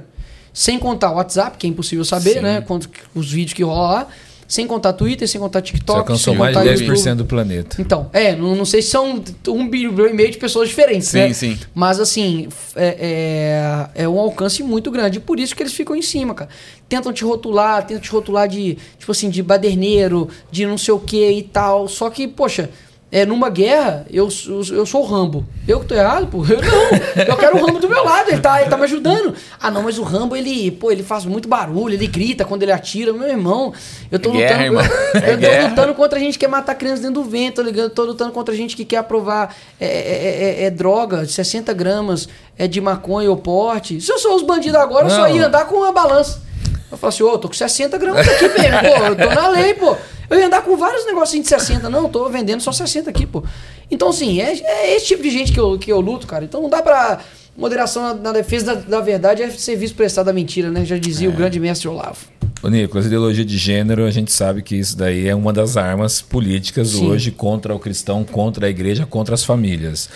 Sem 0.54 0.80
contar 0.80 1.12
o 1.12 1.16
WhatsApp, 1.16 1.58
que 1.58 1.66
é 1.66 1.70
impossível 1.70 2.04
saber, 2.04 2.36
Sim. 2.36 2.42
né? 2.42 2.62
Quanto, 2.62 2.90
os 3.14 3.32
vídeos 3.32 3.54
que 3.54 3.64
rolam 3.64 3.92
lá. 3.92 4.08
Sem 4.52 4.68
contar 4.68 4.92
Twitter, 4.92 5.26
sem 5.30 5.40
contar 5.40 5.60
Você 5.60 5.68
TikTok, 5.68 6.00
alcançou 6.00 6.34
sem 6.34 6.38
mais 6.38 6.58
de 6.58 6.68
YouTube. 6.68 6.92
10% 6.92 7.16
do 7.16 7.24
planeta. 7.24 7.82
Então, 7.82 8.10
é, 8.12 8.36
não, 8.36 8.54
não 8.54 8.66
sei 8.66 8.82
se 8.82 8.90
são 8.90 9.24
um 9.48 9.70
bilhão 9.70 10.10
e 10.10 10.14
meio 10.14 10.30
de 10.30 10.38
pessoas 10.38 10.68
diferentes, 10.68 11.08
Sim, 11.08 11.20
né? 11.20 11.34
sim. 11.34 11.58
Mas 11.74 12.02
assim, 12.02 12.50
é, 12.76 13.88
é, 13.96 14.04
é 14.04 14.10
um 14.10 14.20
alcance 14.20 14.62
muito 14.62 14.92
grande. 14.92 15.22
Por 15.22 15.40
isso 15.40 15.56
que 15.56 15.64
eles 15.64 15.72
ficam 15.72 15.96
em 15.96 16.02
cima, 16.02 16.34
cara. 16.34 16.50
Tentam 16.90 17.14
te 17.14 17.24
rotular, 17.24 17.88
tentam 17.88 18.02
te 18.02 18.10
rotular 18.12 18.46
de, 18.46 18.78
tipo 19.00 19.14
assim, 19.14 19.30
de 19.30 19.42
baderneiro, 19.42 20.28
de 20.52 20.66
não 20.66 20.78
sei 20.78 20.94
o 20.94 21.00
que 21.00 21.32
e 21.32 21.44
tal. 21.44 21.88
Só 21.88 22.10
que, 22.10 22.28
poxa, 22.28 22.70
é, 23.12 23.26
numa 23.26 23.50
guerra, 23.50 24.06
eu, 24.10 24.30
eu, 24.48 24.76
eu 24.78 24.86
sou 24.86 25.02
o 25.02 25.06
Rambo. 25.06 25.46
Eu 25.68 25.82
que 25.82 25.86
tô 25.88 25.94
errado, 25.96 26.28
pô? 26.28 26.46
Eu 26.46 26.62
não. 26.62 27.24
Eu 27.28 27.36
quero 27.36 27.58
o 27.58 27.66
Rambo 27.66 27.80
do 27.80 27.90
meu 27.90 28.04
lado, 28.06 28.30
ele 28.30 28.40
tá, 28.40 28.62
ele 28.62 28.70
tá 28.70 28.78
me 28.78 28.84
ajudando. 28.86 29.34
Ah, 29.60 29.70
não, 29.70 29.84
mas 29.84 29.98
o 30.00 30.04
Rambo, 30.04 30.36
ele, 30.36 30.72
pô, 30.72 30.92
ele 30.92 31.04
faz 31.04 31.26
muito 31.26 31.50
barulho, 31.50 31.94
ele 31.94 32.08
grita 32.08 32.46
quando 32.46 32.64
ele 32.64 32.72
atira. 32.72 33.12
Meu 33.12 33.28
irmão, 33.28 33.74
eu 34.10 34.18
tô 34.18 34.30
É 34.30 34.34
guerra, 34.34 34.64
lutando. 34.70 34.82
irmão. 34.82 34.84
É 35.22 35.30
eu 35.32 35.34
tô 35.34 35.40
guerra. 35.42 35.68
lutando 35.70 35.94
contra 35.94 36.20
gente 36.20 36.34
que 36.34 36.46
quer 36.46 36.48
matar 36.48 36.74
crianças 36.76 37.02
dentro 37.02 37.22
do 37.22 37.30
vento, 37.30 37.56
tá 37.58 37.64
ligado? 37.64 37.84
Eu 37.86 37.90
tô 37.90 38.04
lutando 38.06 38.32
contra 38.32 38.56
gente 38.56 38.76
que 38.78 38.86
quer 38.86 38.98
aprovar 38.98 39.54
é, 39.80 39.86
é, 39.86 40.62
é- 40.62 40.64
é 40.66 40.70
droga, 40.70 41.26
60 41.26 41.74
gramas 41.74 42.30
é 42.58 42.66
de 42.68 42.80
maconha 42.80 43.30
ou 43.30 43.36
porte. 43.36 44.00
Se 44.00 44.10
eu 44.12 44.20
sou 44.20 44.36
os 44.36 44.42
bandidos 44.44 44.80
agora, 44.80 45.08
eu 45.08 45.10
só 45.10 45.28
Não. 45.28 45.36
ia 45.36 45.48
andar 45.48 45.66
com 45.66 45.76
uma 45.76 45.92
balança. 45.92 46.42
Eu 46.90 46.98
falo 46.98 47.10
assim, 47.10 47.24
ô, 47.24 47.38
tô 47.38 47.48
com 47.50 47.54
60 47.54 47.98
gramas 47.98 48.28
aqui 48.28 48.48
mesmo, 48.50 48.80
pô, 48.80 49.06
eu 49.06 49.16
tô 49.18 49.34
na 49.36 49.48
lei, 49.50 49.74
pô. 49.74 49.96
Eu 50.32 50.40
ia 50.40 50.48
andar 50.48 50.62
com 50.62 50.78
vários 50.78 51.06
negocinhos 51.06 51.44
de 51.44 51.50
60. 51.50 51.90
Não, 51.90 52.10
tô 52.10 52.30
vendendo 52.30 52.62
só 52.62 52.72
60 52.72 53.10
aqui, 53.10 53.28
pô. 53.28 53.44
Então, 53.92 54.08
assim, 54.08 54.40
é, 54.40 54.54
é 54.54 54.96
esse 54.96 55.08
tipo 55.08 55.22
de 55.22 55.30
gente 55.30 55.52
que 55.52 55.60
eu, 55.60 55.78
que 55.78 55.92
eu 55.92 56.00
luto, 56.00 56.26
cara. 56.26 56.46
Então 56.46 56.62
não 56.62 56.70
dá 56.70 56.82
pra. 56.82 57.20
Moderação 57.58 58.02
na, 58.04 58.14
na 58.14 58.32
defesa 58.32 58.76
da, 58.76 58.82
da 58.98 59.02
verdade 59.02 59.42
é 59.44 59.50
serviço 59.50 59.94
prestado 59.94 60.30
à 60.30 60.34
mentira, 60.34 60.72
né? 60.72 60.86
Já 60.86 60.98
dizia 60.98 61.30
o 61.30 61.34
grande 61.34 61.60
mestre 61.60 61.88
Olavo. 61.88 62.18
Ô, 62.64 62.70
Nicolas, 62.70 63.08
ideologia 63.08 63.44
de 63.44 63.58
gênero, 63.58 64.06
a 64.06 64.12
gente 64.12 64.32
sabe 64.32 64.62
que 64.62 64.76
isso 64.76 64.96
daí 64.96 65.28
é 65.28 65.34
uma 65.34 65.52
das 65.52 65.78
armas 65.78 66.22
políticas 66.22 66.90
Sim. 66.90 67.08
hoje 67.10 67.32
contra 67.32 67.74
o 67.76 67.80
cristão, 67.80 68.24
contra 68.24 68.68
a 68.68 68.70
igreja, 68.70 69.04
contra 69.06 69.34
as 69.34 69.44
famílias. 69.44 70.08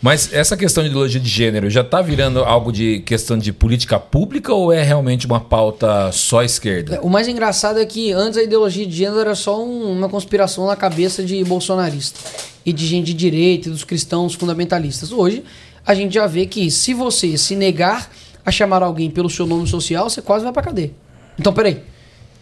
Mas 0.00 0.32
essa 0.32 0.56
questão 0.56 0.84
de 0.84 0.90
ideologia 0.90 1.20
de 1.20 1.28
gênero 1.28 1.68
já 1.68 1.80
está 1.80 2.00
virando 2.00 2.38
algo 2.44 2.70
de 2.70 3.00
questão 3.00 3.36
de 3.36 3.52
política 3.52 3.98
pública 3.98 4.54
ou 4.54 4.72
é 4.72 4.80
realmente 4.82 5.26
uma 5.26 5.40
pauta 5.40 6.10
só 6.12 6.42
esquerda? 6.44 7.00
O 7.02 7.08
mais 7.10 7.26
engraçado 7.26 7.80
é 7.80 7.84
que 7.84 8.12
antes 8.12 8.38
a 8.38 8.42
ideologia 8.44 8.86
de 8.86 8.96
gênero 8.96 9.18
era 9.18 9.34
só 9.34 9.60
um- 9.62 9.90
uma 9.92 10.08
conspiração 10.08 10.66
na 10.68 10.76
cabeça 10.76 11.22
de 11.24 11.42
bolsonarista 11.42 12.20
e 12.64 12.72
de 12.72 12.86
gente 12.86 13.06
de 13.06 13.14
direita 13.14 13.68
e 13.68 13.72
dos 13.72 13.82
cristãos 13.82 14.34
fundamentalistas. 14.34 15.10
Hoje, 15.10 15.42
a 15.88 15.94
gente 15.94 16.12
já 16.12 16.26
vê 16.26 16.44
que 16.44 16.70
se 16.70 16.92
você 16.92 17.38
se 17.38 17.56
negar 17.56 18.10
a 18.44 18.50
chamar 18.50 18.82
alguém 18.82 19.10
pelo 19.10 19.30
seu 19.30 19.46
nome 19.46 19.66
social, 19.66 20.10
você 20.10 20.20
quase 20.20 20.44
vai 20.44 20.52
pra 20.52 20.62
cadeia. 20.62 20.92
Então, 21.38 21.50
peraí. 21.50 21.80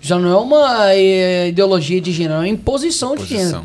Já 0.00 0.18
não 0.18 0.28
é 0.28 0.36
uma 0.36 0.94
eh, 0.94 1.48
ideologia 1.48 2.00
de 2.00 2.12
gênero, 2.12 2.34
é 2.34 2.38
uma 2.38 2.48
imposição 2.48 3.14
de 3.14 3.22
Posição, 3.22 3.64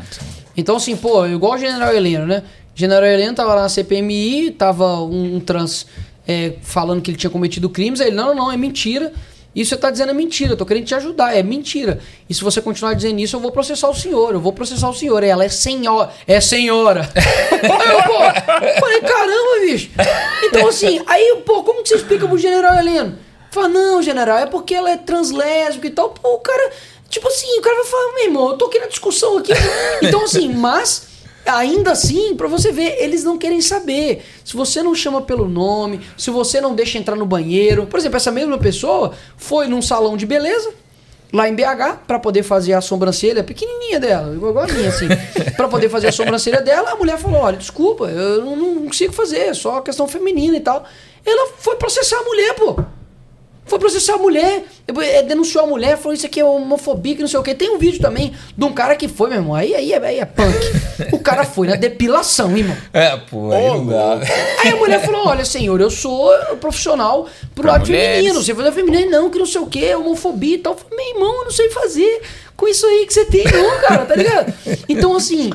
Então, 0.56 0.76
assim, 0.76 0.96
pô, 0.96 1.26
igual 1.26 1.54
o 1.54 1.58
General 1.58 1.92
Heleno, 1.92 2.26
né? 2.26 2.44
General 2.76 3.04
Heleno 3.04 3.34
tava 3.34 3.54
lá 3.54 3.62
na 3.62 3.68
CPMI, 3.68 4.52
tava 4.52 5.02
um, 5.02 5.36
um 5.36 5.40
trans 5.40 5.84
é, 6.26 6.54
falando 6.62 7.02
que 7.02 7.10
ele 7.10 7.18
tinha 7.18 7.30
cometido 7.30 7.68
crimes, 7.68 8.00
aí 8.00 8.08
ele, 8.08 8.16
não, 8.16 8.28
não, 8.28 8.34
não, 8.34 8.52
é 8.52 8.56
mentira. 8.56 9.12
Isso 9.54 9.70
você 9.70 9.76
tá 9.76 9.90
dizendo 9.90 10.10
é 10.10 10.14
mentira, 10.14 10.52
eu 10.52 10.56
tô 10.56 10.64
querendo 10.64 10.86
te 10.86 10.94
ajudar, 10.94 11.36
é 11.36 11.42
mentira. 11.42 12.00
E 12.28 12.34
se 12.34 12.42
você 12.42 12.60
continuar 12.62 12.94
dizendo 12.94 13.20
isso, 13.20 13.36
eu 13.36 13.40
vou 13.40 13.52
processar 13.52 13.88
o 13.88 13.94
senhor, 13.94 14.32
eu 14.32 14.40
vou 14.40 14.52
processar 14.52 14.88
o 14.88 14.94
senhor. 14.94 15.22
E 15.22 15.28
ela 15.28 15.44
é 15.44 15.48
senhora, 15.48 16.10
é 16.26 16.40
senhora. 16.40 17.08
Eu, 17.62 18.02
pô, 18.02 18.80
falei, 18.80 19.00
caramba, 19.00 19.60
bicho. 19.66 19.90
Então, 20.44 20.66
assim, 20.68 21.02
aí, 21.06 21.42
pô, 21.44 21.62
como 21.62 21.82
que 21.82 21.90
você 21.90 21.96
explica 21.96 22.26
pro 22.26 22.36
General 22.36 22.76
Heleno? 22.76 23.18
Fala, 23.52 23.68
não, 23.68 24.02
general, 24.02 24.38
é 24.38 24.46
porque 24.46 24.74
ela 24.74 24.90
é 24.90 24.96
translésbica 24.96 25.86
e 25.86 25.90
tal. 25.90 26.10
Pô, 26.10 26.34
o 26.34 26.38
cara, 26.38 26.72
tipo 27.08 27.28
assim, 27.28 27.58
o 27.58 27.60
cara 27.60 27.76
vai 27.76 27.84
falar, 27.84 28.14
meu 28.14 28.24
irmão, 28.24 28.48
eu 28.48 28.56
tô 28.56 28.64
aqui 28.64 28.78
na 28.78 28.86
discussão 28.86 29.38
aqui. 29.38 29.52
Então, 30.02 30.24
assim, 30.24 30.48
mas, 30.48 31.08
ainda 31.46 31.92
assim, 31.92 32.34
pra 32.36 32.48
você 32.48 32.70
ver, 32.70 32.96
eles 33.02 33.24
não 33.24 33.38
querem 33.38 33.60
saber. 33.60 34.24
Se 34.44 34.54
você 34.54 34.82
não 34.82 34.94
chama 34.94 35.22
pelo 35.22 35.48
nome, 35.48 36.00
se 36.16 36.30
você 36.30 36.60
não 36.60 36.74
deixa 36.74 36.98
entrar 36.98 37.16
no 37.16 37.26
banheiro. 37.26 37.86
Por 37.86 37.98
exemplo, 37.98 38.16
essa 38.16 38.30
mesma 38.30 38.58
pessoa 38.58 39.12
foi 39.36 39.66
num 39.66 39.82
salão 39.82 40.16
de 40.16 40.26
beleza, 40.26 40.72
lá 41.32 41.48
em 41.48 41.54
BH, 41.54 42.04
pra 42.06 42.18
poder 42.18 42.42
fazer 42.42 42.74
a 42.74 42.80
sobrancelha 42.80 43.42
pequenininha 43.42 43.98
dela, 43.98 44.34
igual 44.34 44.58
a 44.58 44.66
minha, 44.66 44.88
assim. 44.88 45.08
pra 45.56 45.66
poder 45.68 45.88
fazer 45.88 46.08
a 46.08 46.12
sobrancelha 46.12 46.60
dela, 46.60 46.90
a 46.90 46.96
mulher 46.96 47.18
falou: 47.18 47.40
olha, 47.40 47.56
desculpa, 47.56 48.04
eu 48.04 48.44
não, 48.44 48.56
não 48.56 48.86
consigo 48.86 49.12
fazer, 49.12 49.38
é 49.38 49.54
só 49.54 49.80
questão 49.80 50.06
feminina 50.06 50.56
e 50.56 50.60
tal. 50.60 50.84
Ela 51.24 51.52
foi 51.58 51.76
processar 51.76 52.18
a 52.18 52.24
mulher, 52.24 52.54
pô. 52.54 52.76
Foi 53.64 53.78
processar 53.78 54.14
a 54.14 54.18
mulher, 54.18 54.64
eh, 54.88 55.22
denunciou 55.22 55.64
a 55.64 55.66
mulher, 55.66 55.96
falou 55.96 56.12
isso 56.12 56.26
aqui 56.26 56.40
é 56.40 56.44
homofobia, 56.44 57.14
que 57.14 57.20
não 57.22 57.28
sei 57.28 57.38
o 57.38 57.42
quê. 57.42 57.54
Tem 57.54 57.70
um 57.70 57.78
vídeo 57.78 58.00
também 58.00 58.32
de 58.56 58.64
um 58.64 58.72
cara 58.72 58.96
que 58.96 59.06
foi, 59.08 59.28
meu 59.30 59.38
irmão. 59.38 59.54
Aí, 59.54 59.74
aí, 59.74 59.92
é- 59.92 60.04
aí 60.04 60.18
é 60.18 60.24
punk. 60.24 60.56
O 61.12 61.18
cara 61.20 61.44
foi 61.44 61.68
na 61.68 61.76
depilação, 61.76 62.56
irmão. 62.56 62.76
É, 62.92 63.16
pô, 63.16 63.50
aí 63.52 63.66
não 63.68 63.86
dá. 63.86 64.18
Aí 64.62 64.70
a 64.70 64.76
mulher 64.76 65.00
falou: 65.04 65.26
Olha, 65.28 65.44
senhor, 65.44 65.80
eu 65.80 65.90
sou 65.90 66.30
profissional 66.60 67.26
pro 67.54 67.62
Pra 67.62 67.72
lado 67.72 67.86
mulheres. 67.86 68.16
feminino. 68.16 68.42
Você 68.42 68.54
fazer 68.54 68.72
feminino, 68.72 69.10
não, 69.10 69.30
que 69.30 69.38
não 69.38 69.46
sei 69.46 69.60
o 69.60 69.66
quê, 69.66 69.94
homofobia 69.94 70.56
e 70.56 70.58
tal. 70.58 70.72
Eu 70.74 70.78
falei, 70.78 70.96
meu 70.96 71.14
irmão, 71.14 71.38
eu 71.38 71.44
não 71.44 71.50
sei 71.52 71.70
fazer 71.70 72.20
com 72.62 72.68
isso 72.68 72.86
aí 72.86 73.04
que 73.06 73.12
você 73.12 73.24
tem, 73.24 73.42
não, 73.44 73.80
cara, 73.88 74.06
tá 74.06 74.14
ligado? 74.14 74.54
Então, 74.88 75.16
assim, 75.16 75.50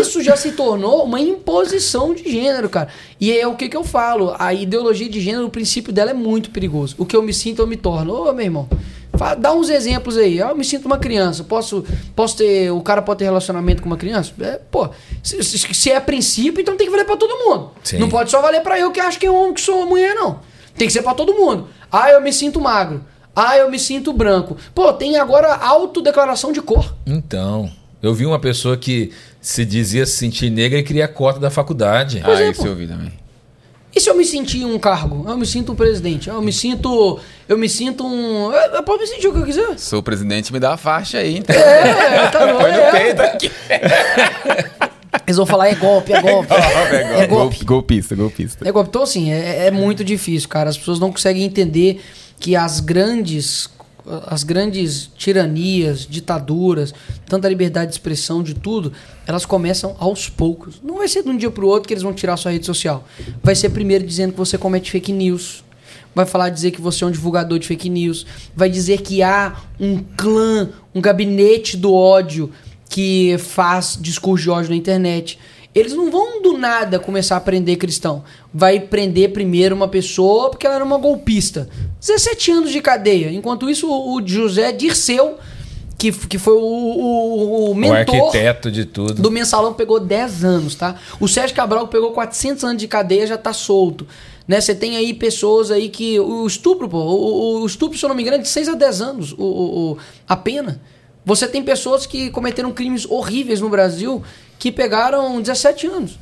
isso 0.00 0.22
já 0.22 0.36
se 0.36 0.52
tornou 0.52 1.04
uma 1.04 1.18
imposição 1.20 2.14
de 2.14 2.22
gênero, 2.30 2.68
cara. 2.68 2.86
E 3.20 3.36
é 3.36 3.44
o 3.48 3.56
que 3.56 3.68
que 3.68 3.76
eu 3.76 3.82
falo: 3.82 4.32
a 4.38 4.54
ideologia 4.54 5.08
de 5.08 5.20
gênero, 5.20 5.46
o 5.46 5.50
princípio 5.50 5.92
dela 5.92 6.10
é 6.12 6.14
muito 6.14 6.50
perigoso. 6.50 6.94
O 6.98 7.04
que 7.04 7.16
eu 7.16 7.22
me 7.22 7.34
sinto, 7.34 7.60
eu 7.60 7.66
me 7.66 7.76
torno. 7.76 8.14
Ô, 8.14 8.32
meu 8.32 8.44
irmão. 8.44 8.68
Dá 9.38 9.52
uns 9.52 9.68
exemplos 9.68 10.16
aí. 10.16 10.38
Eu 10.38 10.54
me 10.56 10.64
sinto 10.64 10.86
uma 10.86 10.98
criança. 10.98 11.44
Posso, 11.44 11.84
posso 12.16 12.36
ter. 12.36 12.70
O 12.72 12.80
cara 12.80 13.02
pode 13.02 13.18
ter 13.18 13.24
relacionamento 13.24 13.82
com 13.82 13.88
uma 13.88 13.96
criança? 13.96 14.32
É, 14.40 14.58
pô, 14.70 14.88
se, 15.22 15.42
se- 15.42 15.90
é 15.90 15.98
princípio, 16.00 16.60
então 16.62 16.76
tem 16.76 16.86
que 16.86 16.90
valer 16.90 17.04
pra 17.04 17.16
todo 17.16 17.36
mundo. 17.44 17.72
Sim. 17.84 17.98
Não 17.98 18.08
pode 18.08 18.30
só 18.30 18.40
valer 18.40 18.62
pra 18.62 18.78
eu 18.78 18.90
que 18.90 19.00
acho 19.00 19.18
que 19.18 19.26
é 19.26 19.30
homem 19.30 19.52
que 19.54 19.60
sou 19.60 19.84
mulher, 19.84 20.14
não. 20.14 20.40
Tem 20.76 20.86
que 20.86 20.92
ser 20.92 21.02
pra 21.02 21.12
todo 21.14 21.34
mundo. 21.34 21.68
Ah, 21.90 22.10
eu 22.10 22.20
me 22.22 22.32
sinto 22.32 22.60
magro. 22.60 23.04
Ah, 23.34 23.56
eu 23.56 23.70
me 23.70 23.78
sinto 23.78 24.12
branco. 24.12 24.56
Pô, 24.74 24.92
tem 24.92 25.16
agora 25.16 25.54
autodeclaração 25.54 26.52
de 26.52 26.60
cor. 26.60 26.94
Então, 27.06 27.70
eu 28.02 28.12
vi 28.14 28.26
uma 28.26 28.38
pessoa 28.38 28.76
que 28.76 29.10
se 29.40 29.64
dizia 29.64 30.04
se 30.04 30.16
sentir 30.16 30.50
negra 30.50 30.78
e 30.78 30.82
queria 30.82 31.06
a 31.06 31.08
cota 31.08 31.40
da 31.40 31.50
faculdade. 31.50 32.22
Ah, 32.24 32.40
é, 32.42 32.50
isso 32.50 32.66
eu 32.66 32.74
vi 32.74 32.86
também. 32.86 33.12
E 33.94 34.00
se 34.00 34.08
eu 34.08 34.16
me 34.16 34.24
sentir 34.24 34.64
um 34.64 34.78
cargo? 34.78 35.24
Eu 35.28 35.36
me 35.36 35.44
sinto 35.44 35.72
um 35.72 35.74
presidente. 35.74 36.28
Eu 36.28 36.40
me 36.40 36.52
sinto. 36.52 37.18
Eu 37.46 37.58
me 37.58 37.68
sinto 37.68 38.06
um. 38.06 38.50
Eu, 38.50 38.74
eu 38.76 38.82
posso 38.82 39.00
me 39.00 39.06
sentir 39.06 39.28
o 39.28 39.32
que 39.32 39.38
eu 39.40 39.44
quiser. 39.44 39.78
Sou 39.78 39.98
o 39.98 40.02
presidente, 40.02 40.50
me 40.52 40.58
dá 40.58 40.72
a 40.72 40.76
faixa 40.78 41.18
aí, 41.18 41.36
então. 41.38 41.54
É, 41.54 42.28
tá 42.28 42.46
bom. 42.46 42.58
Põe 42.60 42.72
no 42.72 42.78
é. 42.78 42.90
peito 42.90 43.20
aqui. 43.20 43.50
Eles 45.26 45.36
vão 45.36 45.44
falar 45.46 45.68
é 45.68 45.74
golpe, 45.74 46.12
é 46.12 46.20
golpe. 46.22 46.48
É 46.92 47.26
golpe. 47.26 47.56
Gol- 47.58 47.64
Golpista, 47.66 48.14
golpista. 48.14 48.66
É 48.68 48.72
golpe. 48.72 48.88
Então, 48.88 49.02
assim, 49.02 49.30
é, 49.30 49.66
é 49.66 49.70
muito 49.70 50.02
difícil, 50.02 50.48
cara. 50.48 50.70
As 50.70 50.78
pessoas 50.78 50.98
não 50.98 51.10
conseguem 51.12 51.44
entender 51.44 52.02
que 52.42 52.56
as 52.56 52.80
grandes 52.80 53.70
as 54.26 54.42
grandes 54.42 55.08
tiranias, 55.16 56.04
ditaduras, 56.10 56.92
tanta 57.24 57.48
liberdade 57.48 57.90
de 57.90 57.94
expressão, 57.94 58.42
de 58.42 58.52
tudo, 58.52 58.92
elas 59.28 59.46
começam 59.46 59.94
aos 59.96 60.28
poucos. 60.28 60.80
Não 60.82 60.96
vai 60.96 61.06
ser 61.06 61.22
de 61.22 61.28
um 61.28 61.36
dia 61.36 61.52
para 61.52 61.64
o 61.64 61.68
outro 61.68 61.86
que 61.86 61.94
eles 61.94 62.02
vão 62.02 62.12
tirar 62.12 62.36
sua 62.36 62.50
rede 62.50 62.66
social. 62.66 63.06
Vai 63.44 63.54
ser 63.54 63.70
primeiro 63.70 64.04
dizendo 64.04 64.32
que 64.32 64.38
você 64.38 64.58
comete 64.58 64.90
fake 64.90 65.12
news. 65.12 65.62
Vai 66.12 66.26
falar 66.26 66.48
dizer 66.48 66.72
que 66.72 66.80
você 66.80 67.04
é 67.04 67.06
um 67.06 67.12
divulgador 67.12 67.60
de 67.60 67.66
fake 67.68 67.88
news. 67.88 68.26
Vai 68.56 68.68
dizer 68.68 69.02
que 69.02 69.22
há 69.22 69.54
um 69.78 69.98
clã, 70.16 70.70
um 70.92 71.00
gabinete 71.00 71.76
do 71.76 71.94
ódio 71.94 72.50
que 72.88 73.36
faz 73.38 73.96
discurso 74.00 74.42
de 74.42 74.50
ódio 74.50 74.70
na 74.70 74.76
internet. 74.76 75.38
Eles 75.74 75.94
não 75.94 76.10
vão 76.10 76.42
do 76.42 76.58
nada 76.58 76.98
começar 76.98 77.36
a 77.36 77.40
prender 77.40 77.78
cristão. 77.78 78.22
Vai 78.52 78.78
prender 78.78 79.32
primeiro 79.32 79.74
uma 79.74 79.88
pessoa 79.88 80.50
porque 80.50 80.66
ela 80.66 80.76
era 80.76 80.84
uma 80.84 80.98
golpista. 80.98 81.68
17 81.98 82.50
anos 82.50 82.70
de 82.70 82.80
cadeia. 82.82 83.32
Enquanto 83.32 83.70
isso, 83.70 83.88
o 83.88 84.20
José 84.24 84.70
Dirceu, 84.70 85.38
que, 85.96 86.12
que 86.12 86.38
foi 86.38 86.54
o, 86.54 86.58
o, 86.58 87.70
o 87.70 87.74
mentor. 87.74 88.14
O 88.14 88.24
arquiteto 88.26 88.70
de 88.70 88.84
tudo. 88.84 89.14
Do 89.14 89.30
mensalão 89.30 89.72
pegou 89.72 89.98
10 89.98 90.44
anos, 90.44 90.74
tá? 90.74 90.96
O 91.18 91.26
Sérgio 91.26 91.56
Cabral 91.56 91.88
pegou 91.88 92.12
400 92.12 92.64
anos 92.64 92.76
de 92.76 92.86
cadeia 92.86 93.26
já 93.26 93.38
tá 93.38 93.54
solto. 93.54 94.06
Né? 94.46 94.60
Você 94.60 94.74
tem 94.74 94.96
aí 94.96 95.14
pessoas 95.14 95.70
aí 95.70 95.88
que. 95.88 96.20
O 96.20 96.46
estupro, 96.46 96.86
pô. 96.86 96.98
O, 96.98 97.62
o 97.62 97.66
estupro, 97.66 97.96
se 97.96 98.04
eu 98.04 98.08
não 98.08 98.16
me 98.16 98.22
engano, 98.22 98.36
é 98.36 98.40
de 98.40 98.48
6 98.48 98.68
a 98.68 98.74
10 98.74 99.00
anos 99.00 99.32
o, 99.32 99.44
o, 99.44 99.98
a 100.28 100.36
pena. 100.36 100.82
Você 101.24 101.46
tem 101.46 101.62
pessoas 101.62 102.04
que 102.04 102.30
cometeram 102.30 102.72
crimes 102.72 103.06
horríveis 103.08 103.60
no 103.60 103.68
Brasil 103.68 104.22
que 104.62 104.70
pegaram 104.70 105.42
17 105.42 105.88
anos. 105.88 106.16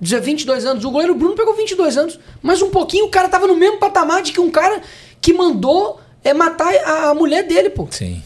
22 0.00 0.66
anos. 0.66 0.84
O 0.84 0.90
goleiro 0.90 1.14
Bruno 1.14 1.36
pegou 1.36 1.54
22 1.54 1.96
anos. 1.96 2.18
Mas 2.42 2.60
um 2.60 2.68
pouquinho 2.68 3.04
o 3.06 3.10
cara 3.10 3.28
tava 3.28 3.46
no 3.46 3.54
mesmo 3.54 3.78
patamar 3.78 4.24
de 4.24 4.32
que 4.32 4.40
um 4.40 4.50
cara 4.50 4.82
que 5.20 5.32
mandou 5.32 6.00
é, 6.24 6.34
matar 6.34 6.74
a, 6.74 7.10
a 7.10 7.14
mulher 7.14 7.46
dele, 7.46 7.70
pô. 7.70 7.86
Sim. 7.88 8.20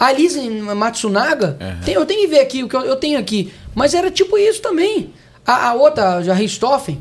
A 0.00 0.06
Alice 0.06 0.40
Matsunaga, 0.74 1.58
uhum. 1.60 1.84
tem, 1.84 1.94
eu 1.94 2.06
tenho 2.06 2.22
que 2.22 2.26
ver 2.28 2.40
aqui 2.40 2.64
o 2.64 2.68
que 2.68 2.74
eu, 2.74 2.80
eu, 2.80 2.96
tenho 2.96 3.18
aqui. 3.18 3.52
Mas 3.74 3.92
era 3.92 4.10
tipo 4.10 4.38
isso 4.38 4.62
também. 4.62 5.12
A, 5.44 5.68
a 5.68 5.74
outra, 5.74 6.32
a 6.32 6.32
Richthofen. 6.32 6.98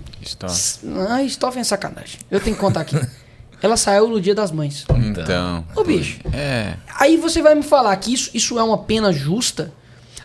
A 1.08 1.16
Richthofen 1.16 1.62
é 1.62 1.64
sacanagem. 1.64 2.20
Eu 2.30 2.42
tenho 2.42 2.54
que 2.54 2.62
contar 2.62 2.82
aqui. 2.82 3.00
Ela 3.64 3.78
saiu 3.78 4.10
no 4.10 4.20
dia 4.20 4.36
das 4.36 4.52
mães. 4.52 4.84
Então. 4.90 5.66
Ô, 5.74 5.86
bicho. 5.86 6.20
É. 6.34 6.74
Aí 7.00 7.16
você 7.16 7.42
vai 7.42 7.56
me 7.56 7.64
falar 7.64 7.96
que 7.96 8.14
isso, 8.14 8.30
isso 8.34 8.60
é 8.60 8.64
uma 8.64 8.80
pena 8.80 9.14
justa? 9.14 9.72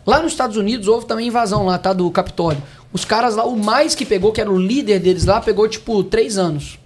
Lá 0.06 0.22
nos 0.22 0.32
Estados 0.32 0.56
Unidos 0.56 0.86
houve 0.86 1.06
também 1.06 1.26
invasão 1.26 1.66
lá, 1.66 1.76
tá? 1.78 1.92
Do 1.92 2.10
Capitólio. 2.10 2.62
Os 2.92 3.04
caras 3.04 3.34
lá, 3.34 3.44
o 3.44 3.56
mais 3.56 3.94
que 3.94 4.06
pegou, 4.06 4.32
que 4.32 4.40
era 4.40 4.50
o 4.50 4.58
líder 4.58 5.00
deles 5.00 5.24
lá, 5.24 5.40
pegou 5.40 5.68
tipo 5.68 6.02
três 6.04 6.38
anos. 6.38 6.78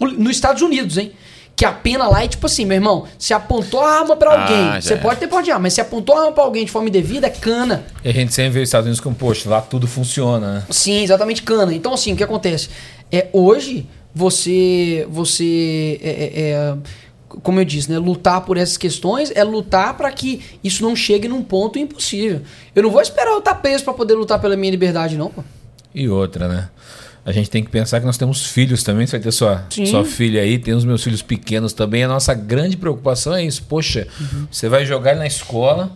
Nos 0.00 0.30
Estados 0.30 0.62
Unidos, 0.62 0.96
hein? 0.96 1.12
Que 1.56 1.64
a 1.64 1.72
pena 1.72 2.06
lá 2.06 2.22
é 2.22 2.28
tipo 2.28 2.46
assim, 2.46 2.64
meu 2.64 2.76
irmão, 2.76 3.04
se 3.18 3.34
apontou 3.34 3.80
a 3.80 3.98
arma 3.98 4.14
para 4.14 4.30
alguém, 4.30 4.56
ah, 4.56 4.80
você 4.80 4.94
é. 4.94 4.96
pode 4.96 5.18
ter 5.18 5.26
pode 5.26 5.46
de 5.46 5.50
arma, 5.50 5.64
mas 5.64 5.74
se 5.74 5.80
apontou 5.80 6.14
a 6.14 6.20
arma 6.20 6.32
pra 6.32 6.44
alguém 6.44 6.64
de 6.64 6.70
forma 6.70 6.88
indevida, 6.88 7.26
é 7.26 7.30
cana. 7.30 7.84
E 8.04 8.08
a 8.08 8.12
gente 8.12 8.32
sempre 8.32 8.50
vê 8.52 8.60
os 8.60 8.68
Estados 8.68 8.86
Unidos 8.86 9.00
como, 9.00 9.16
poxa, 9.16 9.50
lá 9.50 9.60
tudo 9.60 9.88
funciona, 9.88 10.54
né? 10.54 10.62
Sim, 10.70 11.02
exatamente 11.02 11.42
cana. 11.42 11.74
Então, 11.74 11.92
assim, 11.92 12.12
o 12.12 12.16
que 12.16 12.22
acontece? 12.22 12.68
É, 13.10 13.26
hoje, 13.32 13.88
você. 14.14 15.06
Você. 15.10 15.98
É, 16.02 16.10
é, 16.10 16.50
é, 16.50 16.76
como 17.28 17.60
eu 17.60 17.64
disse, 17.64 17.90
né, 17.90 17.98
lutar 17.98 18.40
por 18.40 18.56
essas 18.56 18.76
questões 18.76 19.30
é 19.34 19.44
lutar 19.44 19.96
para 19.96 20.10
que 20.10 20.42
isso 20.64 20.82
não 20.82 20.96
chegue 20.96 21.28
num 21.28 21.42
ponto 21.42 21.78
impossível. 21.78 22.40
Eu 22.74 22.82
não 22.82 22.90
vou 22.90 23.00
esperar 23.00 23.30
eu 23.32 23.38
estar 23.38 23.54
preso 23.56 23.84
para 23.84 23.92
poder 23.92 24.14
lutar 24.14 24.40
pela 24.40 24.56
minha 24.56 24.70
liberdade, 24.70 25.16
não. 25.16 25.28
Pô. 25.28 25.44
E 25.94 26.08
outra, 26.08 26.48
né? 26.48 26.68
A 27.24 27.32
gente 27.32 27.50
tem 27.50 27.62
que 27.62 27.70
pensar 27.70 28.00
que 28.00 28.06
nós 28.06 28.16
temos 28.16 28.46
filhos 28.46 28.82
também. 28.82 29.06
Você 29.06 29.18
vai 29.18 29.20
ter 29.20 29.32
sua, 29.32 29.66
sua 29.68 30.04
filha 30.04 30.40
aí, 30.40 30.58
tem 30.58 30.72
os 30.72 30.84
meus 30.84 31.04
filhos 31.04 31.20
pequenos 31.20 31.74
também. 31.74 32.02
A 32.02 32.08
nossa 32.08 32.32
grande 32.32 32.74
preocupação 32.76 33.34
é 33.34 33.44
isso. 33.44 33.62
Poxa, 33.64 34.08
uhum. 34.18 34.46
você 34.50 34.66
vai 34.66 34.86
jogar 34.86 35.14
na 35.14 35.26
escola 35.26 35.94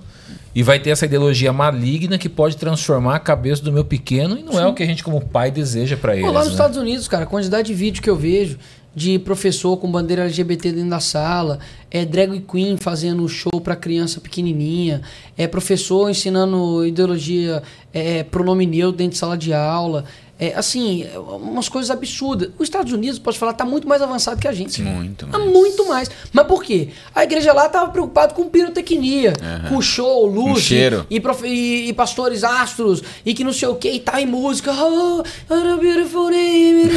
e 0.54 0.62
vai 0.62 0.78
ter 0.78 0.90
essa 0.90 1.06
ideologia 1.06 1.50
maligna 1.50 2.18
que 2.18 2.28
pode 2.28 2.59
transformar 2.59 3.16
a 3.16 3.18
cabeça 3.18 3.62
do 3.62 3.72
meu 3.72 3.84
pequeno 3.84 4.38
e 4.38 4.42
não 4.42 4.52
Sim. 4.52 4.59
é 4.60 4.66
o 4.66 4.74
que 4.74 4.82
a 4.82 4.86
gente 4.86 5.02
como 5.02 5.22
pai 5.22 5.50
deseja 5.50 5.96
para 5.96 6.14
ele. 6.14 6.26
Lá 6.26 6.40
nos 6.40 6.48
né? 6.48 6.52
Estados 6.52 6.76
Unidos, 6.76 7.09
cara, 7.09 7.24
a 7.24 7.26
quantidade 7.26 7.68
de 7.68 7.74
vídeo 7.74 8.02
que 8.02 8.10
eu 8.10 8.16
vejo 8.16 8.59
de 8.94 9.19
professor 9.19 9.77
com 9.77 9.90
bandeira 9.90 10.24
LGBT 10.24 10.73
dentro 10.73 10.90
da 10.90 11.01
sala, 11.01 11.59
é 11.90 12.05
drag 12.05 12.40
queen 12.40 12.77
fazendo 12.77 13.27
show 13.28 13.60
para 13.60 13.74
criança 13.74 14.20
pequenininha, 14.20 15.02
é 15.36 15.47
professor 15.47 16.10
ensinando 16.10 16.86
ideologia 16.86 17.62
é, 17.93 18.23
pronome 18.23 18.66
neutro 18.66 18.98
dentro 18.98 19.12
de 19.12 19.19
sala 19.19 19.36
de 19.36 19.52
aula, 19.52 20.05
é, 20.38 20.54
assim, 20.54 21.06
umas 21.40 21.68
coisas 21.68 21.90
absurdas. 21.90 22.50
Os 22.59 22.64
Estados 22.64 22.92
Unidos, 22.92 23.18
posso 23.18 23.38
falar, 23.38 23.52
está 23.52 23.64
muito 23.64 23.86
mais 23.86 24.02
avançado 24.02 24.40
que 24.40 24.48
a 24.48 24.52
gente. 24.52 24.82
Muito 24.82 25.26
mais. 25.28 25.44
muito 25.50 25.86
mais. 25.86 26.10
Mas 26.32 26.46
por 26.46 26.64
quê? 26.64 26.88
A 27.14 27.22
igreja 27.22 27.52
lá 27.52 27.66
estava 27.66 27.90
preocupada 27.90 28.34
com 28.34 28.48
pirotecnia, 28.48 29.34
uhum. 29.40 29.68
com 29.68 29.80
show, 29.80 30.26
luz, 30.26 30.62
cheiro. 30.62 31.06
E, 31.09 31.22
e, 31.44 31.88
e, 31.88 31.92
pastores 31.92 32.42
astros, 32.42 33.02
e 33.24 33.34
que 33.34 33.44
não 33.44 33.52
sei 33.52 33.68
o 33.68 33.76
que, 33.76 33.90
e 33.90 34.00
tá 34.00 34.20
em 34.20 34.26
música. 34.26 34.72
Oh, 34.72 35.22
a 35.48 35.76
beautiful 35.76 36.30
name 36.30 36.90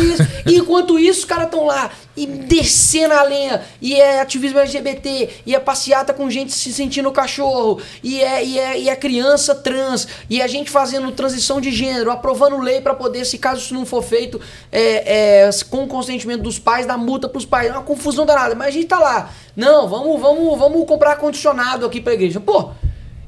e 0.45 0.55
enquanto 0.57 0.97
isso, 0.97 1.19
os 1.19 1.25
caras 1.25 1.45
estão 1.45 1.65
lá 1.65 1.91
e 2.15 2.25
descendo 2.25 3.13
a 3.13 3.23
lenha, 3.23 3.61
e 3.81 3.93
é 3.95 4.21
ativismo 4.21 4.59
LGBT, 4.59 5.29
e 5.45 5.53
é 5.53 5.59
passeata 5.59 6.13
com 6.13 6.29
gente 6.29 6.53
se 6.53 6.71
sentindo 6.71 7.11
cachorro, 7.11 7.81
e 8.01 8.21
é, 8.21 8.43
e 8.43 8.57
é, 8.57 8.79
e 8.79 8.89
é 8.89 8.95
criança 8.95 9.53
trans, 9.53 10.07
e 10.29 10.41
é 10.41 10.47
gente 10.47 10.69
fazendo 10.69 11.11
transição 11.11 11.59
de 11.59 11.71
gênero, 11.71 12.09
aprovando 12.09 12.57
lei 12.57 12.79
para 12.79 12.93
poder, 12.93 13.24
se 13.25 13.37
caso 13.37 13.61
isso 13.61 13.73
não 13.73 13.85
for 13.85 14.03
feito 14.03 14.39
é, 14.71 15.47
é, 15.47 15.49
com 15.69 15.83
o 15.83 15.87
consentimento 15.87 16.41
dos 16.41 16.59
pais, 16.59 16.85
dar 16.85 16.97
multa 16.97 17.27
pros 17.27 17.45
pais. 17.45 17.69
É 17.69 17.71
uma 17.71 17.83
confusão 17.83 18.25
danada, 18.25 18.55
mas 18.55 18.67
a 18.67 18.71
gente 18.71 18.87
tá 18.87 18.99
lá. 18.99 19.31
Não, 19.55 19.87
vamos, 19.87 20.19
vamos, 20.21 20.57
vamos 20.57 20.87
comprar 20.87 21.11
ar-condicionado 21.11 21.85
aqui 21.85 21.99
pra 21.99 22.13
igreja. 22.13 22.39
Pô, 22.39 22.71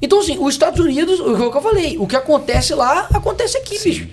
então 0.01 0.19
assim, 0.19 0.37
os 0.39 0.53
Estados 0.53 0.79
Unidos, 0.79 1.19
o 1.19 1.35
que 1.51 1.57
eu 1.57 1.61
falei, 1.61 1.97
o 1.97 2.07
que 2.07 2.15
acontece 2.15 2.73
lá, 2.73 3.07
acontece 3.13 3.57
aqui, 3.57 3.77
Sim. 3.77 3.89
bicho. 3.89 4.07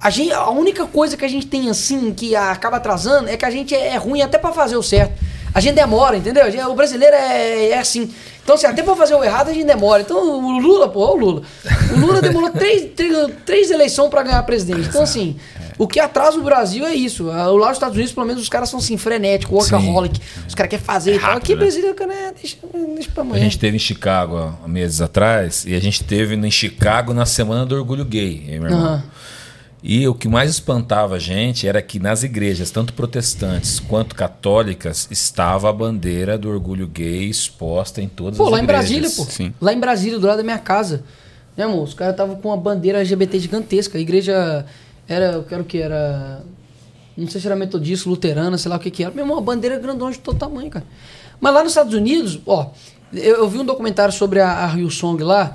A, 0.00 0.10
gente, 0.10 0.32
a 0.32 0.50
única 0.50 0.86
coisa 0.86 1.16
que 1.16 1.24
a 1.24 1.28
gente 1.28 1.46
tem 1.46 1.70
assim 1.70 2.12
que 2.12 2.36
acaba 2.36 2.76
atrasando 2.76 3.28
é 3.28 3.36
que 3.36 3.44
a 3.44 3.50
gente 3.50 3.74
é, 3.74 3.88
é 3.88 3.96
ruim 3.96 4.20
até 4.20 4.36
para 4.36 4.52
fazer 4.52 4.76
o 4.76 4.82
certo. 4.82 5.14
A 5.54 5.60
gente 5.60 5.76
demora, 5.76 6.16
entendeu? 6.16 6.44
O 6.68 6.74
brasileiro 6.74 7.14
é, 7.14 7.68
é 7.70 7.78
assim. 7.78 8.10
Então, 8.42 8.56
assim, 8.56 8.66
até 8.66 8.82
pra 8.82 8.96
fazer 8.96 9.14
o 9.14 9.22
errado 9.22 9.48
a 9.48 9.52
gente 9.54 9.66
demora. 9.66 10.02
Então, 10.02 10.18
o 10.18 10.58
Lula, 10.58 10.88
pô, 10.88 11.12
o 11.12 11.16
Lula. 11.16 11.42
O 11.94 11.98
Lula 11.98 12.20
demorou 12.20 12.50
três, 12.52 12.90
três, 12.94 13.30
três 13.46 13.70
eleições 13.70 14.10
para 14.10 14.22
ganhar 14.24 14.42
presidente. 14.42 14.88
Então, 14.88 15.02
assim, 15.02 15.36
o 15.78 15.86
que 15.86 15.98
atrasa 15.98 16.38
o 16.38 16.42
Brasil 16.42 16.84
é 16.84 16.92
isso. 16.92 17.24
Lá 17.24 17.46
nos 17.46 17.72
Estados 17.72 17.96
Unidos, 17.96 18.12
pelo 18.12 18.26
menos, 18.26 18.42
os 18.42 18.48
caras 18.48 18.68
são 18.68 18.80
assim, 18.80 18.96
frenéticos, 18.96 19.54
workaholic. 19.54 20.16
Sim. 20.16 20.40
Os 20.48 20.54
caras 20.54 20.70
querem 20.70 20.84
fazer 20.84 21.12
é 21.12 21.16
rápido, 21.16 21.38
Aqui, 21.38 21.54
né? 21.54 21.60
Brasil, 21.60 21.82
né, 21.82 22.32
deixa, 22.40 22.56
deixa 22.94 23.10
pra 23.12 23.22
amanhã. 23.22 23.40
A 23.40 23.44
gente 23.44 23.58
teve 23.58 23.76
em 23.76 23.80
Chicago 23.80 24.56
há 24.62 24.68
meses 24.68 25.00
atrás, 25.00 25.64
e 25.66 25.74
a 25.74 25.80
gente 25.80 26.04
teve 26.04 26.34
em 26.34 26.50
Chicago 26.50 27.14
na 27.14 27.24
Semana 27.24 27.64
do 27.64 27.76
Orgulho 27.76 28.04
Gay, 28.04 28.44
meu 28.58 28.70
irmão. 28.70 28.94
Uhum. 28.94 29.02
E 29.86 30.08
o 30.08 30.14
que 30.14 30.26
mais 30.26 30.48
espantava 30.48 31.16
a 31.16 31.18
gente 31.18 31.68
era 31.68 31.82
que 31.82 31.98
nas 31.98 32.22
igrejas, 32.22 32.70
tanto 32.70 32.94
protestantes 32.94 33.78
quanto 33.78 34.14
católicas, 34.14 35.06
estava 35.10 35.68
a 35.68 35.72
bandeira 35.74 36.38
do 36.38 36.48
orgulho 36.48 36.86
gay 36.86 37.28
exposta 37.28 38.00
em 38.00 38.08
todas 38.08 38.38
pô, 38.38 38.44
as 38.44 38.50
lá 38.52 38.62
igrejas. 38.62 38.90
Em 38.90 39.00
Brasília, 39.00 39.10
pô. 39.14 39.30
Sim. 39.30 39.54
Lá 39.60 39.74
em 39.74 39.78
Brasília, 39.78 40.18
do 40.18 40.26
lado 40.26 40.38
da 40.38 40.42
minha 40.42 40.56
casa. 40.56 41.04
Né, 41.54 41.64
amor? 41.64 41.82
Os 41.82 41.92
caras 41.92 42.14
estavam 42.14 42.36
com 42.36 42.48
uma 42.48 42.56
bandeira 42.56 43.00
LGBT 43.00 43.38
gigantesca. 43.38 43.98
A 43.98 44.00
igreja 44.00 44.64
era, 45.06 45.32
eu 45.32 45.44
quero 45.44 45.64
que 45.64 45.76
era. 45.76 46.42
Não 47.14 47.28
sei 47.28 47.42
se 47.42 47.46
era 47.46 47.54
metodista, 47.54 48.08
luterana, 48.08 48.56
sei 48.56 48.70
lá 48.70 48.76
o 48.76 48.80
que 48.80 48.90
que 48.90 49.04
era. 49.04 49.14
Mesmo 49.14 49.34
uma 49.34 49.42
bandeira 49.42 49.78
grandona 49.78 50.12
de 50.12 50.18
todo 50.18 50.38
tamanho, 50.38 50.70
cara. 50.70 50.86
Mas 51.38 51.52
lá 51.52 51.62
nos 51.62 51.72
Estados 51.72 51.92
Unidos, 51.92 52.40
ó, 52.46 52.70
eu, 53.12 53.36
eu 53.36 53.48
vi 53.50 53.58
um 53.58 53.64
documentário 53.66 54.14
sobre 54.14 54.40
a, 54.40 54.64
a 54.64 54.78
Hillsong 54.78 55.22
lá. 55.22 55.54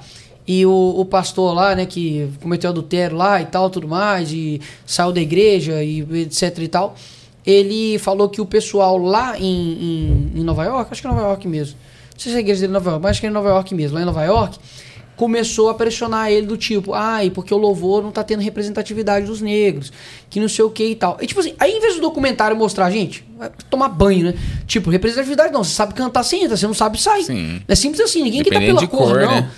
E 0.51 0.65
o, 0.65 0.95
o, 0.97 1.05
pastor 1.05 1.53
lá, 1.53 1.75
né, 1.75 1.85
que 1.85 2.27
cometeu 2.41 2.71
adultério 2.71 3.15
lá 3.15 3.39
e 3.39 3.45
tal, 3.45 3.69
tudo 3.69 3.87
mais, 3.87 4.31
e 4.31 4.59
saiu 4.83 5.11
da 5.11 5.21
igreja 5.21 5.83
e 5.83 5.99
etc 6.21 6.57
e 6.57 6.67
tal, 6.67 6.95
ele 7.45 7.99
falou 7.99 8.27
que 8.27 8.41
o 8.41 8.45
pessoal 8.47 8.97
lá 8.97 9.37
em, 9.37 9.43
em, 9.43 10.31
em 10.37 10.43
Nova 10.43 10.65
York, 10.65 10.91
acho 10.91 11.01
que 11.01 11.07
é 11.07 11.11
Nova 11.11 11.21
York 11.21 11.47
mesmo, 11.47 11.77
não 12.13 12.19
sei 12.19 12.31
se 12.31 12.35
é 12.35 12.37
a 12.37 12.41
igreja 12.41 12.61
dele 12.61 12.71
em 12.71 12.73
Nova 12.73 12.89
York, 12.89 13.03
mas 13.03 13.11
acho 13.11 13.19
que 13.19 13.27
é 13.27 13.29
em 13.29 13.33
Nova 13.33 13.49
York 13.49 13.75
mesmo, 13.75 13.95
lá 13.95 14.01
em 14.01 14.05
Nova 14.05 14.23
York, 14.23 14.57
começou 15.15 15.69
a 15.69 15.75
pressionar 15.75 16.31
ele 16.31 16.47
do 16.47 16.57
tipo, 16.57 16.95
ai, 16.95 17.29
porque 17.29 17.53
o 17.53 17.57
louvor 17.57 18.01
não 18.01 18.11
tá 18.11 18.23
tendo 18.23 18.41
representatividade 18.41 19.27
dos 19.27 19.41
negros, 19.41 19.93
que 20.31 20.39
não 20.39 20.49
sei 20.49 20.65
o 20.65 20.71
que 20.71 20.83
e 20.83 20.95
tal. 20.95 21.19
E 21.21 21.27
tipo 21.27 21.41
assim, 21.41 21.53
aí 21.59 21.73
em 21.73 21.79
vez 21.79 21.93
do 21.93 22.01
documentário 22.01 22.57
mostrar, 22.57 22.89
gente, 22.89 23.23
vai 23.37 23.51
tomar 23.69 23.89
banho, 23.89 24.31
né? 24.31 24.33
Tipo, 24.65 24.89
representatividade 24.89 25.53
não, 25.53 25.63
você 25.63 25.75
sabe 25.75 25.93
cantar, 25.93 26.25
entra, 26.33 26.57
você 26.57 26.65
não 26.65 26.73
sabe, 26.73 26.99
sai. 26.99 27.21
Sim. 27.21 27.61
É 27.67 27.75
simples 27.75 28.01
assim, 28.01 28.23
ninguém 28.23 28.41
que 28.41 28.49
tá 28.49 28.59
pela 28.59 28.87
cor, 28.87 29.09
cor, 29.09 29.21
não. 29.21 29.41
Né? 29.41 29.51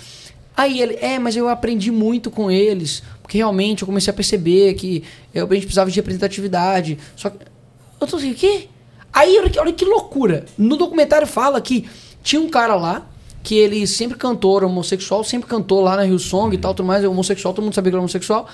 Aí 0.56 0.80
ele, 0.80 0.98
é, 1.00 1.18
mas 1.18 1.36
eu 1.36 1.48
aprendi 1.48 1.90
muito 1.90 2.30
com 2.30 2.50
eles, 2.50 3.02
porque 3.22 3.38
realmente 3.38 3.82
eu 3.82 3.86
comecei 3.86 4.10
a 4.10 4.14
perceber 4.14 4.74
que 4.74 5.02
eu, 5.32 5.46
a 5.46 5.54
gente 5.54 5.64
precisava 5.64 5.90
de 5.90 5.96
representatividade. 5.96 6.98
Só 7.16 7.30
que. 7.30 7.38
Eu 8.00 8.06
tô 8.06 8.16
assim, 8.16 8.32
o 8.32 8.34
quê? 8.34 8.68
Aí, 9.12 9.38
olha 9.38 9.50
que, 9.50 9.58
olha 9.58 9.72
que 9.72 9.84
loucura. 9.84 10.44
No 10.58 10.76
documentário 10.76 11.26
fala 11.26 11.60
que 11.60 11.88
tinha 12.22 12.40
um 12.40 12.48
cara 12.48 12.74
lá, 12.74 13.06
que 13.42 13.56
ele 13.56 13.86
sempre 13.86 14.16
cantou, 14.16 14.56
era 14.56 14.66
homossexual, 14.66 15.24
sempre 15.24 15.48
cantou 15.48 15.80
lá 15.80 15.96
na 15.96 16.02
Rio 16.02 16.18
Song 16.18 16.54
e 16.54 16.58
tal, 16.58 16.74
tudo 16.74 16.86
mais, 16.86 17.04
homossexual, 17.04 17.52
todo 17.52 17.64
mundo 17.64 17.74
sabia 17.74 17.90
que 17.90 17.96
era 17.96 18.00
homossexual. 18.00 18.48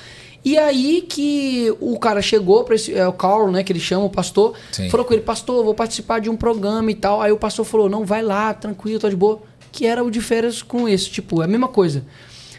E 0.44 0.56
aí 0.56 1.02
que 1.02 1.74
o 1.80 1.98
cara 1.98 2.22
chegou 2.22 2.62
para 2.64 2.74
esse. 2.74 2.94
É 2.94 3.06
o 3.06 3.12
Carl, 3.12 3.50
né? 3.50 3.64
Que 3.64 3.72
ele 3.72 3.80
chama, 3.80 4.04
o 4.04 4.10
pastor. 4.10 4.54
Sim. 4.70 4.88
Falou 4.88 5.04
com 5.04 5.12
ele, 5.12 5.22
pastor, 5.22 5.64
vou 5.64 5.74
participar 5.74 6.20
de 6.20 6.30
um 6.30 6.36
programa 6.36 6.90
e 6.90 6.94
tal. 6.94 7.20
Aí 7.20 7.32
o 7.32 7.36
pastor 7.36 7.64
falou: 7.64 7.88
não, 7.88 8.04
vai 8.04 8.22
lá, 8.22 8.54
tranquilo, 8.54 9.00
tá 9.00 9.08
de 9.08 9.16
boa. 9.16 9.42
Que 9.70 9.86
era 9.86 10.02
o 10.02 10.10
de 10.10 10.20
férias 10.20 10.62
com 10.62 10.88
esse, 10.88 11.10
tipo, 11.10 11.42
é 11.42 11.44
a 11.44 11.48
mesma 11.48 11.68
coisa. 11.68 12.04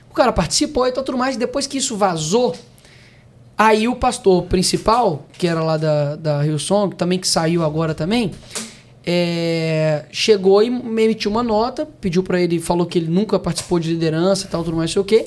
O 0.10 0.14
cara 0.14 0.32
participou 0.32 0.88
e 0.88 0.92
tal, 0.92 1.04
tudo 1.04 1.18
mais. 1.18 1.38
Depois 1.38 1.68
que 1.68 1.78
isso 1.78 1.96
vazou, 1.96 2.56
aí 3.58 3.88
o 3.88 3.96
pastor 3.96 4.44
principal, 4.44 5.26
que 5.38 5.48
era 5.48 5.62
lá 5.64 5.78
da, 5.78 6.16
da 6.16 6.46
Hillsong, 6.46 6.96
também 6.96 7.20
que 7.20 7.28
saiu 7.28 7.64
agora 7.64 7.94
também, 7.94 8.32
é, 9.06 10.06
chegou 10.12 10.62
e 10.62 10.70
me 10.70 11.04
emitiu 11.04 11.32
uma 11.32 11.44
nota, 11.44 11.86
pediu 12.00 12.22
pra 12.22 12.40
ele, 12.40 12.60
falou 12.60 12.86
que 12.86 13.00
ele 13.00 13.08
nunca 13.08 13.40
participou 13.40 13.80
de 13.80 13.90
liderança 13.90 14.46
e 14.46 14.50
tal, 14.50 14.64
tudo 14.64 14.78
mais, 14.78 14.92
sei 14.92 15.02
o 15.02 15.06
quê. 15.06 15.26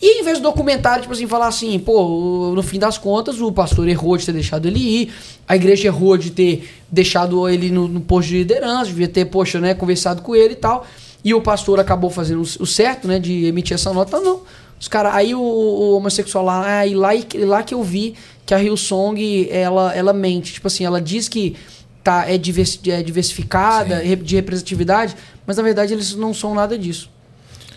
E 0.00 0.20
em 0.20 0.24
vez 0.24 0.38
do 0.38 0.42
documentário, 0.42 1.02
tipo 1.02 1.14
assim, 1.14 1.28
falar 1.28 1.46
assim, 1.46 1.78
pô, 1.78 2.52
no 2.56 2.62
fim 2.64 2.76
das 2.76 2.98
contas, 2.98 3.40
o 3.40 3.52
pastor 3.52 3.86
errou 3.86 4.16
de 4.16 4.26
ter 4.26 4.32
deixado 4.32 4.66
ele 4.66 4.80
ir, 4.80 5.12
a 5.46 5.54
igreja 5.54 5.86
errou 5.86 6.16
de 6.16 6.32
ter 6.32 6.68
deixado 6.90 7.48
ele 7.48 7.70
no, 7.70 7.86
no 7.86 8.00
posto 8.00 8.30
de 8.30 8.38
liderança, 8.38 8.86
devia 8.86 9.06
ter, 9.06 9.26
poxa, 9.26 9.60
né, 9.60 9.74
conversado 9.74 10.20
com 10.20 10.34
ele 10.34 10.54
e 10.54 10.56
tal. 10.56 10.84
E 11.24 11.32
o 11.34 11.40
pastor 11.40 11.78
acabou 11.78 12.10
fazendo 12.10 12.40
o 12.40 12.66
certo, 12.66 13.06
né, 13.06 13.18
de 13.18 13.44
emitir 13.46 13.74
essa 13.74 13.92
nota, 13.92 14.20
não. 14.20 14.42
Os 14.80 14.88
cara, 14.88 15.14
aí 15.14 15.34
o, 15.34 15.40
o 15.40 15.96
homossexual 15.96 16.44
lá, 16.44 16.78
aí 16.78 16.94
lá, 16.94 17.10
lá 17.46 17.62
que 17.62 17.72
eu 17.72 17.82
vi 17.84 18.16
que 18.44 18.52
a 18.52 18.60
Hillsong, 18.60 19.48
ela, 19.48 19.94
ela 19.94 20.12
mente. 20.12 20.52
Tipo 20.54 20.66
assim, 20.66 20.84
ela 20.84 21.00
diz 21.00 21.28
que 21.28 21.56
tá, 22.02 22.28
é, 22.28 22.36
divers, 22.36 22.80
é 22.88 23.02
diversificada, 23.02 24.00
Sim. 24.00 24.16
de 24.16 24.34
representatividade, 24.34 25.14
mas 25.46 25.56
na 25.56 25.62
verdade 25.62 25.92
eles 25.92 26.14
não 26.16 26.34
são 26.34 26.54
nada 26.54 26.76
disso. 26.76 27.08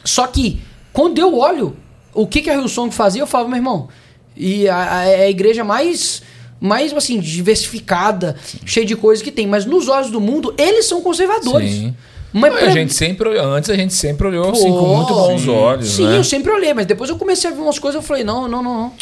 Só 0.04 0.26
que, 0.26 0.62
quando 0.92 1.20
eu 1.20 1.38
olho 1.38 1.78
o 2.14 2.26
que, 2.26 2.42
que 2.42 2.50
a 2.50 2.56
Hillsong 2.56 2.92
fazia, 2.92 3.22
eu 3.22 3.28
falava, 3.28 3.50
meu 3.50 3.58
irmão, 3.58 3.90
e 4.36 4.68
a, 4.68 5.00
a, 5.00 5.06
é 5.06 5.26
a 5.26 5.30
igreja 5.30 5.64
mais, 5.64 6.24
mais 6.60 6.94
assim, 6.94 7.20
diversificada, 7.20 8.36
cheia 8.66 8.86
de 8.86 8.96
coisas 8.96 9.24
que 9.24 9.32
tem. 9.32 9.46
Mas 9.46 9.66
nos 9.66 9.88
olhos 9.88 10.10
do 10.10 10.20
mundo, 10.20 10.54
eles 10.58 10.86
são 10.86 11.02
conservadores. 11.02 11.72
Sim. 11.72 11.96
Mas 12.38 12.54
pra- 12.54 12.68
a 12.68 12.70
gente 12.70 12.94
sempre 12.94 13.30
olhou, 13.30 13.46
antes 13.46 13.70
a 13.70 13.76
gente 13.76 13.94
sempre 13.94 14.28
olhou 14.28 14.52
assim, 14.52 14.64
com 14.72 14.96
muito 14.96 15.14
bons 15.14 15.42
sim. 15.42 15.50
olhos, 15.50 15.88
Sim, 15.90 16.08
né? 16.08 16.18
eu 16.18 16.24
sempre 16.24 16.52
olhei, 16.52 16.74
mas 16.74 16.86
depois 16.86 17.10
eu 17.10 17.18
comecei 17.18 17.50
a 17.50 17.54
ver 17.54 17.62
umas 17.62 17.80
coisas 17.80 18.02
eu 18.02 18.06
falei, 18.06 18.24
não, 18.24 18.48
não, 18.48 18.62
não, 18.62 18.74
não. 18.78 18.94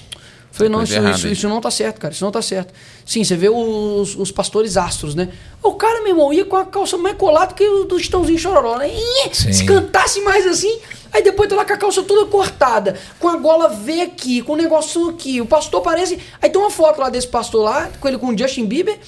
Falei, 0.52 0.70
não, 0.72 0.84
isso, 0.84 0.94
isso, 1.10 1.28
isso 1.30 1.50
não 1.50 1.60
tá 1.60 1.72
certo, 1.72 2.00
cara. 2.00 2.14
Isso 2.14 2.24
não 2.24 2.32
tá 2.32 2.40
certo. 2.40 2.72
Sim, 3.04 3.24
você 3.24 3.36
vê 3.36 3.50
os, 3.50 4.16
os 4.16 4.32
pastores 4.32 4.78
astros, 4.78 5.16
né? 5.16 5.30
O 5.64 5.74
cara, 5.74 6.02
meu 6.02 6.10
irmão, 6.10 6.32
ia 6.32 6.46
com 6.46 6.56
a 6.56 6.64
calça 6.64 6.96
mais 6.96 7.18
colada 7.18 7.56
que 7.56 7.68
o 7.68 7.86
do 7.86 7.98
Chitãozinho 7.98 8.38
Chororó, 8.38 8.78
né? 8.78 8.88
Sim. 9.34 9.52
Se 9.52 9.66
cantasse 9.66 10.22
mais 10.22 10.46
assim, 10.46 10.78
aí 11.12 11.24
depois 11.24 11.50
tá 11.50 11.56
lá 11.56 11.66
com 11.66 11.74
a 11.74 11.78
calça 11.78 12.04
toda 12.04 12.28
cortada, 12.28 12.96
com 13.20 13.28
a 13.30 13.36
gola 13.38 13.68
V 13.70 14.02
aqui, 14.02 14.44
com 14.44 14.54
o 14.54 14.56
negócio 14.56 15.10
aqui. 15.10 15.42
O 15.42 15.46
pastor 15.48 15.82
parece. 15.82 16.20
Aí 16.40 16.52
tem 16.52 16.62
uma 16.62 16.70
foto 16.70 17.02
lá 17.02 17.10
desse 17.10 17.28
pastor 17.30 17.64
lá, 17.64 17.90
com 18.00 18.08
ele 18.08 18.20
com 18.20 18.28
o 18.28 18.38
Justin 18.38 18.66
Bieber, 18.68 19.00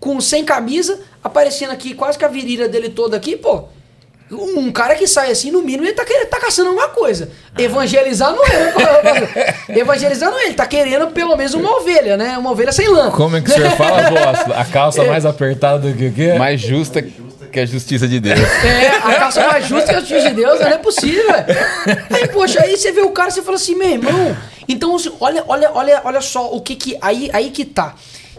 com 0.00 0.20
sem 0.20 0.44
camisa, 0.44 1.00
aparecendo 1.22 1.72
aqui 1.72 1.94
quase 1.94 2.18
que 2.18 2.24
a 2.24 2.28
virilha 2.28 2.68
dele 2.68 2.90
toda 2.90 3.16
aqui, 3.16 3.36
pô. 3.36 3.64
Um 4.30 4.72
cara 4.72 4.96
que 4.96 5.06
sai 5.06 5.30
assim, 5.30 5.52
no 5.52 5.62
mínimo, 5.62 5.84
ele 5.84 5.92
tá, 5.92 6.04
querendo, 6.04 6.26
tá 6.26 6.40
caçando 6.40 6.70
alguma 6.70 6.88
coisa. 6.88 7.30
Evangelizar 7.56 8.34
não 8.34 8.44
é. 8.44 8.58
né? 9.04 9.54
Evangelizar 9.80 10.32
não 10.32 10.38
é. 10.40 10.46
Ele 10.46 10.54
tá 10.54 10.66
querendo 10.66 11.06
pelo 11.12 11.36
menos 11.36 11.54
uma 11.54 11.76
ovelha, 11.76 12.16
né? 12.16 12.36
Uma 12.36 12.50
ovelha 12.50 12.72
sem 12.72 12.88
lã. 12.88 13.12
Como 13.12 13.36
é 13.36 13.40
que 13.40 13.48
o 13.48 13.54
senhor 13.54 13.70
fala, 13.76 14.10
boss? 14.10 14.56
A 14.56 14.64
calça 14.64 15.04
mais 15.04 15.24
apertada 15.24 15.78
do 15.88 15.96
que 15.96 16.06
o 16.08 16.12
quê? 16.12 16.32
Mais 16.32 16.60
justa 16.60 17.00
que 17.56 17.60
a 17.60 17.64
justiça 17.66 18.06
de 18.06 18.20
Deus. 18.20 18.38
É, 18.38 18.88
a 18.96 19.14
calça 19.14 19.46
mais 19.46 19.66
justa 19.66 19.90
que 19.90 19.94
a 19.94 20.00
justiça 20.00 20.28
de 20.28 20.34
Deus, 20.34 20.60
não 20.60 20.66
é 20.66 20.76
possível. 20.78 21.24
velho. 21.26 22.04
Aí, 22.10 22.28
poxa, 22.28 22.60
aí 22.62 22.76
você 22.76 22.92
vê 22.92 23.00
o 23.00 23.10
cara 23.10 23.30
e 23.30 23.32
você 23.32 23.42
fala 23.42 23.56
assim, 23.56 23.74
meu 23.74 23.88
irmão. 23.88 24.36
Então, 24.68 24.94
assim, 24.96 25.12
olha, 25.20 25.42
olha, 25.46 25.70
olha, 25.72 26.00
olha 26.04 26.20
só 26.20 26.52
o 26.52 26.60
que 26.60 26.76
que. 26.76 26.98
Aí, 27.00 27.30
aí 27.32 27.50
que 27.50 27.64
tá. 27.64 27.94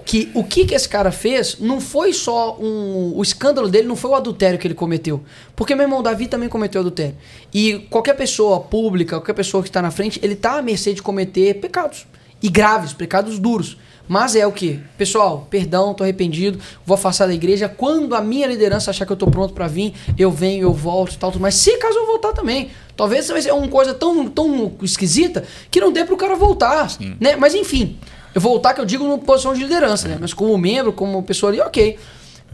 Que 0.08 0.32
o 0.34 0.42
que 0.42 0.66
que 0.66 0.74
esse 0.74 0.88
cara 0.88 1.12
fez 1.12 1.58
não 1.60 1.82
foi 1.82 2.14
só 2.14 2.58
um. 2.58 3.12
O 3.14 3.22
escândalo 3.22 3.68
dele 3.68 3.88
não 3.88 3.96
foi 3.96 4.10
o 4.12 4.16
adultério 4.16 4.58
que 4.58 4.66
ele 4.66 4.74
cometeu. 4.74 5.22
Porque, 5.54 5.76
meu 5.76 5.84
irmão, 5.84 6.02
Davi 6.02 6.28
também 6.28 6.48
cometeu 6.48 6.80
adultério. 6.80 7.16
E 7.54 7.80
qualquer 7.90 8.14
pessoa 8.14 8.62
pública, 8.62 9.18
qualquer 9.18 9.34
pessoa 9.34 9.62
que 9.62 9.68
está 9.68 9.82
na 9.82 9.92
frente, 9.92 10.18
ele 10.24 10.36
tá 10.36 10.58
à 10.58 10.62
mercê 10.62 10.94
de 10.94 11.02
cometer 11.02 11.56
pecados. 11.56 12.08
E 12.42 12.50
graves, 12.50 12.94
pecados 12.94 13.38
duros. 13.38 13.78
Mas 14.08 14.36
é 14.36 14.48
o 14.48 14.52
que? 14.52 14.80
Pessoal, 14.98 15.46
perdão, 15.50 15.94
tô 15.94 16.04
arrependido, 16.04 16.58
vou 16.86 16.96
afastar 16.96 17.28
da 17.28 17.34
igreja. 17.34 17.68
Quando 17.68 18.16
a 18.16 18.22
minha 18.22 18.48
liderança 18.48 18.90
achar 18.90 19.06
que 19.06 19.12
eu 19.12 19.18
tô 19.18 19.28
pronto 19.28 19.54
para 19.54 19.68
vir, 19.68 19.94
eu 20.18 20.32
venho, 20.32 20.64
eu 20.64 20.74
volto 20.74 21.14
e 21.14 21.18
tal, 21.18 21.38
mais. 21.40 21.56
Se 21.56 21.78
caso 21.78 21.98
eu 21.98 22.06
voltar 22.06 22.32
também. 22.32 22.70
Talvez 22.96 23.26
ser 23.26 23.54
uma 23.54 23.68
coisa 23.68 23.94
tão, 23.94 24.28
tão 24.28 24.74
esquisita 24.82 25.44
que 25.70 25.80
não 25.80 25.92
dê 25.92 26.04
pro 26.04 26.18
cara 26.18 26.36
voltar. 26.36 26.90
Né? 27.20 27.36
Mas 27.36 27.54
enfim, 27.54 27.98
eu 28.38 28.42
voltar 28.42 28.76
que 28.76 28.80
eu 28.80 28.86
digo 28.86 29.04
numa 29.04 29.18
posição 29.18 29.52
de 29.52 29.62
liderança, 29.62 30.08
né? 30.08 30.16
Mas 30.22 30.32
como 30.32 30.56
membro, 30.60 30.94
como 30.94 31.24
pessoa 31.24 31.52
ali, 31.52 31.60
ok. 31.60 31.98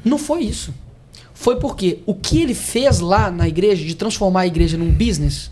Não 0.03 0.18
foi 0.18 0.43
isso. 0.43 0.73
Foi 1.34 1.57
porque 1.57 1.99
o 2.05 2.15
que 2.15 2.41
ele 2.41 2.53
fez 2.53 3.01
lá 3.01 3.30
na 3.30 3.49
igreja, 3.49 3.84
de 3.84 3.93
transformar 3.93 4.41
a 4.41 4.47
igreja 4.47 4.77
num 4.77 4.89
business, 4.89 5.51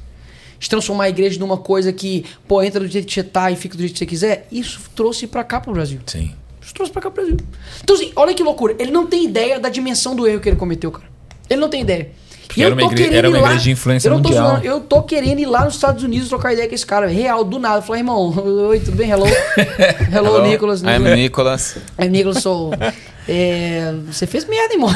de 0.58 0.70
transformar 0.70 1.04
a 1.04 1.10
igreja 1.10 1.38
numa 1.38 1.58
coisa 1.58 1.92
que, 1.92 2.24
pô, 2.48 2.64
entra 2.64 2.80
do 2.80 2.88
jeito 2.88 3.08
que 3.08 3.14
você 3.14 3.24
tá 3.24 3.52
e 3.52 3.58
fica 3.58 3.76
do 3.76 3.82
jeito 3.82 3.92
que 3.92 4.00
você 4.00 4.06
quiser, 4.06 4.48
isso 4.50 4.80
trouxe 4.96 5.28
pra 5.28 5.44
cá 5.44 5.60
pro 5.60 5.74
Brasil. 5.74 6.00
Sim. 6.06 6.34
Isso 6.62 6.74
trouxe 6.74 6.94
pra 6.94 7.02
cá 7.02 7.12
pro 7.12 7.24
Brasil. 7.24 7.46
Então, 7.84 7.98
assim, 7.98 8.14
olha 8.16 8.34
que 8.34 8.42
loucura. 8.42 8.74
Ele 8.80 8.92
não 8.92 9.08
tem 9.08 9.26
ideia 9.26 9.60
da 9.60 9.68
dimensão 9.68 10.16
do 10.16 10.26
erro 10.26 10.40
que 10.40 10.48
ele 10.48 10.56
cometeu, 10.56 10.92
cara. 10.92 11.12
Ele 11.50 11.60
não 11.60 11.68
tem 11.68 11.82
ideia. 11.82 12.12
Porque 12.52 12.64
era 12.64 12.74
uma 12.76 12.84
igre- 12.84 12.96
querendo 12.98 13.16
era 13.16 13.30
uma 13.30 13.38
igreja 13.40 13.60
de 13.64 13.72
influência 13.72 14.10
eu 14.10 14.14
mundial. 14.16 14.50
zoando, 14.50 14.66
eu 14.66 14.80
tô 14.82 15.02
querendo 15.04 15.40
ir 15.40 15.46
lá 15.46 15.64
nos 15.64 15.76
Estados 15.76 16.04
Unidos 16.04 16.28
trocar 16.28 16.52
ideia 16.54 16.68
com 16.68 16.76
esse 16.76 16.86
cara, 16.86 17.08
real, 17.08 17.44
do 17.46 17.58
nada. 17.58 17.82
Falar, 17.82 18.00
irmão, 18.00 18.34
oi, 18.68 18.80
tudo 18.80 18.98
bem? 18.98 19.10
Hello. 19.10 19.26
Hello, 20.14 20.36
Hello. 20.36 20.42
Nicolas. 20.48 20.82
I'm 20.84 21.16
Nicholas. 21.16 21.78
Aí 21.98 22.10
Nicolas 22.10 22.40
sou. 22.42 22.72
É, 23.30 23.94
você 24.08 24.26
fez 24.26 24.46
merda, 24.46 24.74
irmão. 24.74 24.90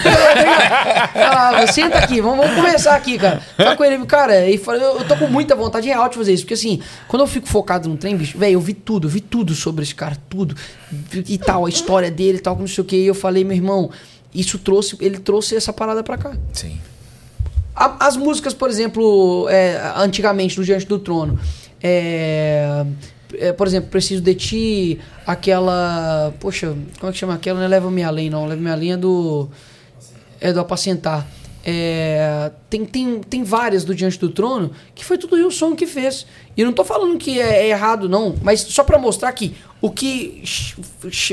Fala, 1.14 1.68
senta 1.68 2.00
aqui, 2.00 2.20
vamos, 2.22 2.40
vamos 2.40 2.56
conversar 2.56 2.96
aqui, 2.96 3.20
cara. 3.20 3.40
Fala 3.56 3.76
com 3.76 3.84
ele, 3.86 4.04
cara, 4.06 4.50
e 4.50 4.56
eu, 4.66 4.82
eu 5.00 5.06
tô 5.08 5.16
com 5.16 5.28
muita 5.28 5.56
vontade 5.56 5.88
real 5.88 6.10
de 6.10 6.16
fazer 6.18 6.34
isso. 6.34 6.44
Porque 6.44 6.56
assim, 6.56 6.82
quando 7.08 7.22
eu 7.22 7.28
fico 7.28 7.48
focado 7.48 7.88
no 7.88 7.96
trem, 7.98 8.18
bicho, 8.18 8.36
velho, 8.38 8.54
eu 8.54 8.60
vi 8.60 8.74
tudo, 8.74 9.06
eu 9.08 9.12
vi 9.12 9.22
tudo 9.22 9.54
sobre 9.54 9.84
esse 9.84 9.94
cara, 9.94 10.18
tudo. 10.28 10.56
E 11.28 11.38
tal, 11.38 11.68
a 11.68 11.70
história 11.70 12.10
dele 12.10 12.40
e 12.40 12.42
tal, 12.42 12.58
não 12.58 12.68
sei 12.68 12.82
o 12.82 12.86
que. 12.86 12.96
E 12.96 13.06
eu 13.08 13.14
falei, 13.14 13.44
meu 13.44 13.56
irmão, 13.56 13.92
isso 14.34 14.58
trouxe, 14.58 14.98
ele 15.00 15.20
trouxe 15.20 15.56
essa 15.56 15.72
parada 15.72 16.04
pra 16.04 16.18
cá. 16.18 16.34
Sim. 16.52 16.80
A- 17.76 18.08
As 18.08 18.16
músicas, 18.18 18.54
por 18.54 18.70
exemplo, 18.70 19.48
é, 19.50 19.80
antigamente, 19.98 20.56
do 20.56 20.64
Diante 20.64 20.86
do 20.86 20.98
Trono. 21.00 21.40
É, 21.84 22.86
é, 23.38 23.52
por 23.54 23.68
exemplo, 23.68 23.90
Preciso 23.90 24.22
de 24.22 24.34
Ti, 24.36 25.00
aquela. 25.26 26.34
Poxa, 26.40 26.76
como 27.00 27.10
é 27.10 27.12
que 27.12 27.18
chama 27.18 27.34
aquela? 27.36 27.60
Não 27.60 27.66
é 27.66 27.70
Leva-me 27.70 28.04
Além, 28.04 28.30
não. 28.30 28.46
Leva-me 28.46 28.70
Além 28.72 28.94
é 28.94 28.98
do. 28.98 29.50
É 30.40 30.52
do 30.54 30.60
Apacentar. 30.60 31.26
É, 31.68 32.52
tem, 32.70 32.86
tem, 32.86 33.20
tem 33.22 33.44
várias 33.44 33.84
do 33.84 33.96
Diante 33.96 34.20
do 34.20 34.30
Trono 34.30 34.70
que 34.94 35.04
foi 35.04 35.18
tudo 35.18 35.36
o 35.36 35.52
som 35.52 35.76
que 35.76 35.88
fez. 35.88 36.28
E 36.56 36.62
eu 36.62 36.66
não 36.68 36.74
tô 36.74 36.84
falando 36.86 37.18
que 37.18 37.42
é, 37.42 37.64
é 37.66 37.70
errado, 37.70 38.08
não, 38.08 38.36
mas 38.44 38.62
só 38.62 38.84
pra 38.84 39.00
mostrar 39.00 39.32
que 39.32 39.56
o 39.82 39.90
que 39.90 40.44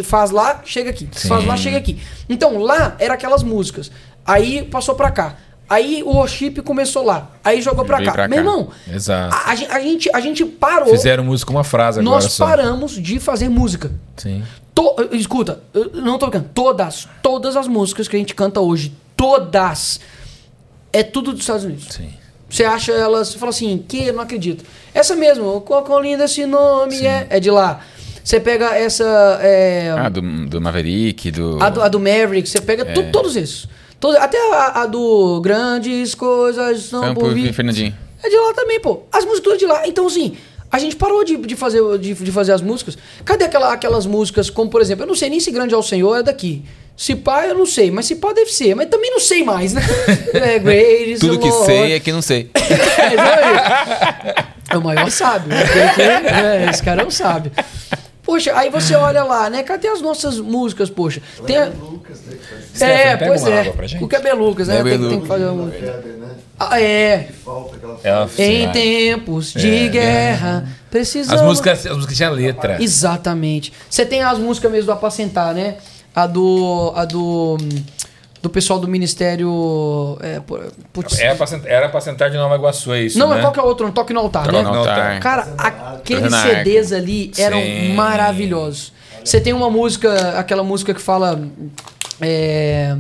faz 0.05 0.31
lá, 0.31 0.63
chega 0.65 0.89
aqui. 0.89 1.07
Sim. 1.13 1.29
Faz 1.29 1.45
lá, 1.45 1.55
chega 1.57 1.77
aqui. 1.77 1.99
Então 2.31 2.57
lá 2.59 2.97
era 2.99 3.13
aquelas 3.15 3.43
músicas. 3.43 3.91
Aí 4.25 4.63
passou 4.65 4.95
pra 4.95 5.11
cá. 5.11 5.37
Aí 5.73 6.03
o 6.03 6.11
worship 6.11 6.61
começou 6.63 7.05
lá. 7.05 7.31
Aí 7.43 7.63
jogou 7.63 7.85
pra 7.85 7.97
Veio 7.99 8.09
cá. 8.09 8.13
pra 8.13 8.29
Meu 8.29 8.37
cá. 8.39 8.45
irmão, 8.51 8.69
Exato. 8.93 9.35
a, 9.35 9.51
a 9.51 9.55
gen- 9.55 9.69
a 9.71 9.81
gente, 9.81 10.11
a 10.13 10.21
gente 10.21 10.45
parou. 10.45 10.89
Fizeram 10.91 11.25
música 11.25 11.51
com 11.51 11.57
uma 11.57 11.65
frase 11.65 12.01
agora 12.01 12.15
nós 12.17 12.33
só. 12.33 12.47
paramos 12.47 12.93
de 12.93 13.19
fazer 13.19 13.49
música. 13.49 13.91
Sim. 14.17 14.43
To- 14.75 14.97
escuta, 15.13 15.61
eu 15.73 15.91
não 15.95 16.19
tô 16.19 16.27
brincando. 16.27 16.51
Todas, 16.55 17.09
todas 17.23 17.57
as 17.57 17.67
músicas 17.69 18.07
que 18.09 18.17
a 18.17 18.19
gente 18.19 18.35
canta 18.35 18.61
hoje, 18.61 18.93
todas, 19.17 20.01
é 20.93 21.03
tudo 21.03 21.33
dos 21.33 21.41
Estados 21.41 21.65
Unidos. 21.65 21.89
Sim. 21.91 22.11
Você 22.49 22.65
acha 22.65 22.93
elas, 22.93 23.29
você 23.29 23.39
fala 23.39 23.51
assim, 23.51 23.83
que 23.89 24.09
eu 24.09 24.13
não 24.13 24.23
acredito. 24.23 24.63
Essa 24.93 25.17
mesmo, 25.17 25.61
qual, 25.63 26.01
lindo 26.03 26.23
esse 26.23 26.45
nome 26.45 27.07
é, 27.07 27.27
é 27.31 27.41
de 27.41 27.51
lá. 27.51 27.81
Você 28.23 28.39
pega 28.39 28.77
essa. 28.77 29.05
é, 29.43 29.91
Ah, 29.99 30.09
do, 30.09 30.21
do 30.47 30.61
Maverick, 30.61 31.31
do. 31.31 31.59
a, 31.63 31.71
do, 31.71 31.83
a 31.83 31.89
do 31.89 31.99
Maverick, 31.99 32.47
você 32.49 32.61
pega 32.61 32.85
to- 32.85 33.11
todos 33.11 33.37
esses. 33.37 33.67
Todos- 34.03 34.19
até 34.21 34.37
a, 34.53 34.83
a 34.83 34.87
do 34.87 35.41
Grandes 35.41 36.15
Coisas 36.15 36.83
São 36.83 37.01
Campo 37.03 37.21
por 37.21 37.33
vir. 37.35 37.53
Fernandinho. 37.53 37.95
É 38.23 38.29
de 38.29 38.37
lá 38.37 38.53
também, 38.53 38.81
pô. 38.81 39.05
As 39.13 39.25
músicas 39.25 39.57
de 39.59 39.65
lá. 39.65 39.87
Então, 39.87 40.07
assim, 40.09 40.37
a 40.71 40.79
gente 40.79 40.97
parou 40.97 41.25
de, 41.25 41.37
de, 41.37 41.55
fazer, 41.57 41.81
de, 41.99 42.13
de 42.13 42.33
fazer 42.33 42.51
as 42.53 42.61
músicas. 42.61 42.99
Cadê 43.25 43.45
aquela, 43.45 43.73
aquelas 43.73 44.05
músicas, 44.05 44.51
como 44.51 44.69
por 44.71 44.81
exemplo, 44.81 45.05
eu 45.05 45.09
não 45.09 45.15
sei 45.15 45.31
nem 45.31 45.39
se 45.41 45.51
Grande 45.53 45.73
ao 45.75 45.83
Senhor 45.85 46.17
é 46.17 46.23
daqui. 46.23 46.65
Se 46.97 47.15
pá, 47.15 47.47
eu 47.47 47.55
não 47.55 47.65
sei, 47.65 47.91
mas 47.91 48.05
se 48.07 48.17
pá 48.17 48.33
deve 48.33 48.53
ser, 48.53 48.75
mas 48.75 48.89
também 48.89 49.11
não 49.11 49.21
sei 49.21 49.43
mais, 49.45 49.73
né? 49.73 49.81
É, 50.35 50.59
Great 50.59 51.19
Tudo 51.21 51.39
que 51.39 51.49
Lord. 51.49 51.67
sei 51.67 51.93
é 51.93 52.01
que 52.01 52.13
não 52.13 52.21
sei. 52.23 52.51
É. 52.59 54.53
É 54.75 54.79
o 54.79 54.83
maior 54.83 55.11
sábio. 55.11 55.49
né? 55.49 55.63
Aquele 55.63 55.91
que- 55.91 56.03
é, 56.29 56.67
esse 56.71 56.83
cara 56.83 57.03
é 57.03 57.07
um 57.07 57.11
sábio. 57.11 57.51
Pô, 57.55 57.63
Poxa, 58.33 58.57
aí 58.57 58.71
você 58.71 58.95
olha 58.95 59.23
lá, 59.25 59.51
né? 59.51 59.63
Cadê 59.63 59.89
as 59.89 60.01
nossas 60.01 60.41
músicas, 60.41 60.89
poxa? 60.89 61.21
Tem 61.47 61.59
a... 61.59 61.67
Lucas, 61.67 62.23
né, 62.23 62.37
que 62.41 62.47
faz 62.47 62.65
Stephanie, 62.65 62.95
É, 62.95 63.17
pega 63.19 63.27
pois 63.27 63.43
uma 63.43 63.51
é. 63.51 63.75
O 64.01 64.09
que 64.09 64.17
é 64.17 64.21
Belucas, 64.21 64.69
né? 64.69 64.81
É 64.81 64.83
Tem, 64.83 65.21
que 65.21 65.27
fazer 65.27 65.49
um... 65.49 65.71
Kleber, 65.71 66.13
né? 66.15 66.29
Ah, 66.59 66.81
é. 66.81 67.29
Ela, 68.03 68.31
Em 68.39 68.73
tempos 68.73 69.53
de 69.53 69.69
É, 69.69 69.89
guerra, 69.89 70.67
precisamos... 70.91 71.43
As 71.43 71.47
músicas, 71.47 71.87
as 71.87 71.95
músicas 71.95 72.17
tinham 72.17 72.33
letra. 72.33 72.83
Exatamente. 72.83 73.71
Você 73.91 74.07
tem 74.07 74.23
as 74.23 74.39
músicas 74.39 74.73
mesmo 74.73 74.87
do 74.87 74.93
Apacentar, 74.93 75.53
né? 75.53 75.77
A 76.15 76.27
do. 76.27 76.93
A 76.97 77.05
do. 77.05 77.59
Do 78.43 78.51
pessoal 78.51 78.81
do 78.81 78.89
Ministério. 78.89 80.19
É, 80.21 80.41
pu- 80.41 80.59
putz. 80.93 81.17
Era 81.21 81.37
pra, 81.37 81.47
sentar, 81.47 81.71
era 81.71 81.89
pra 81.89 82.01
sentar 82.01 82.29
de 82.29 82.37
Nova 82.37 82.57
Iguaçu, 82.57 82.93
é 82.93 83.03
isso, 83.03 83.17
não, 83.19 83.29
né? 83.29 83.35
mas 83.35 83.43
qual 83.45 83.53
que 83.53 83.61
é 83.61 83.63
o 83.63 83.67
outro? 83.67 83.87
Um 83.87 83.93
Toque 83.93 84.13
no 84.13 84.19
Altar, 84.19 84.45
Toque 84.47 84.57
né? 84.57 84.63
no 84.63 84.75
Altar. 84.79 85.21
Cara, 85.21 85.55
aqueles 85.57 86.35
CDs 86.35 86.93
ali 86.93 87.31
eram 87.39 87.61
Sim. 87.61 87.95
maravilhosos. 87.95 88.93
Você 89.25 89.41
tem 89.41 89.53
uma 89.53 89.71
música, 89.71 90.37
aquela 90.39 90.65
música 90.65 90.93
que 90.93 91.01
fala. 91.01 91.41
É. 92.21 92.97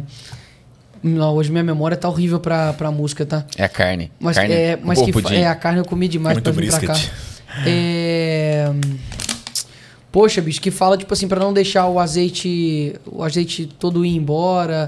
Não, 1.02 1.34
hoje 1.34 1.50
minha 1.50 1.64
memória 1.64 1.96
tá 1.96 2.08
horrível 2.08 2.38
pra, 2.38 2.72
pra 2.74 2.92
música, 2.92 3.26
tá? 3.26 3.44
É 3.58 3.64
a 3.64 3.68
carne. 3.68 4.12
Mas, 4.20 4.36
carne. 4.36 4.54
é, 4.54 4.78
mas 4.80 5.02
que 5.02 5.10
pudim. 5.10 5.34
é 5.34 5.48
a 5.48 5.54
carne 5.56 5.80
eu 5.80 5.84
comi 5.84 6.06
demais 6.06 6.36
Muito 6.36 6.44
pra 6.44 6.52
vir 6.62 6.70
pra 6.70 6.78
cá. 6.80 6.86
brisket. 6.92 7.12
É... 7.66 8.70
Poxa, 10.12 10.40
bicho, 10.40 10.60
que 10.60 10.70
fala 10.70 10.96
tipo 10.96 11.12
assim 11.12 11.26
pra 11.26 11.40
não 11.40 11.52
deixar 11.52 11.86
o 11.88 11.98
azeite, 11.98 12.94
o 13.06 13.24
azeite 13.24 13.66
todo 13.66 14.04
ir 14.04 14.14
embora. 14.14 14.86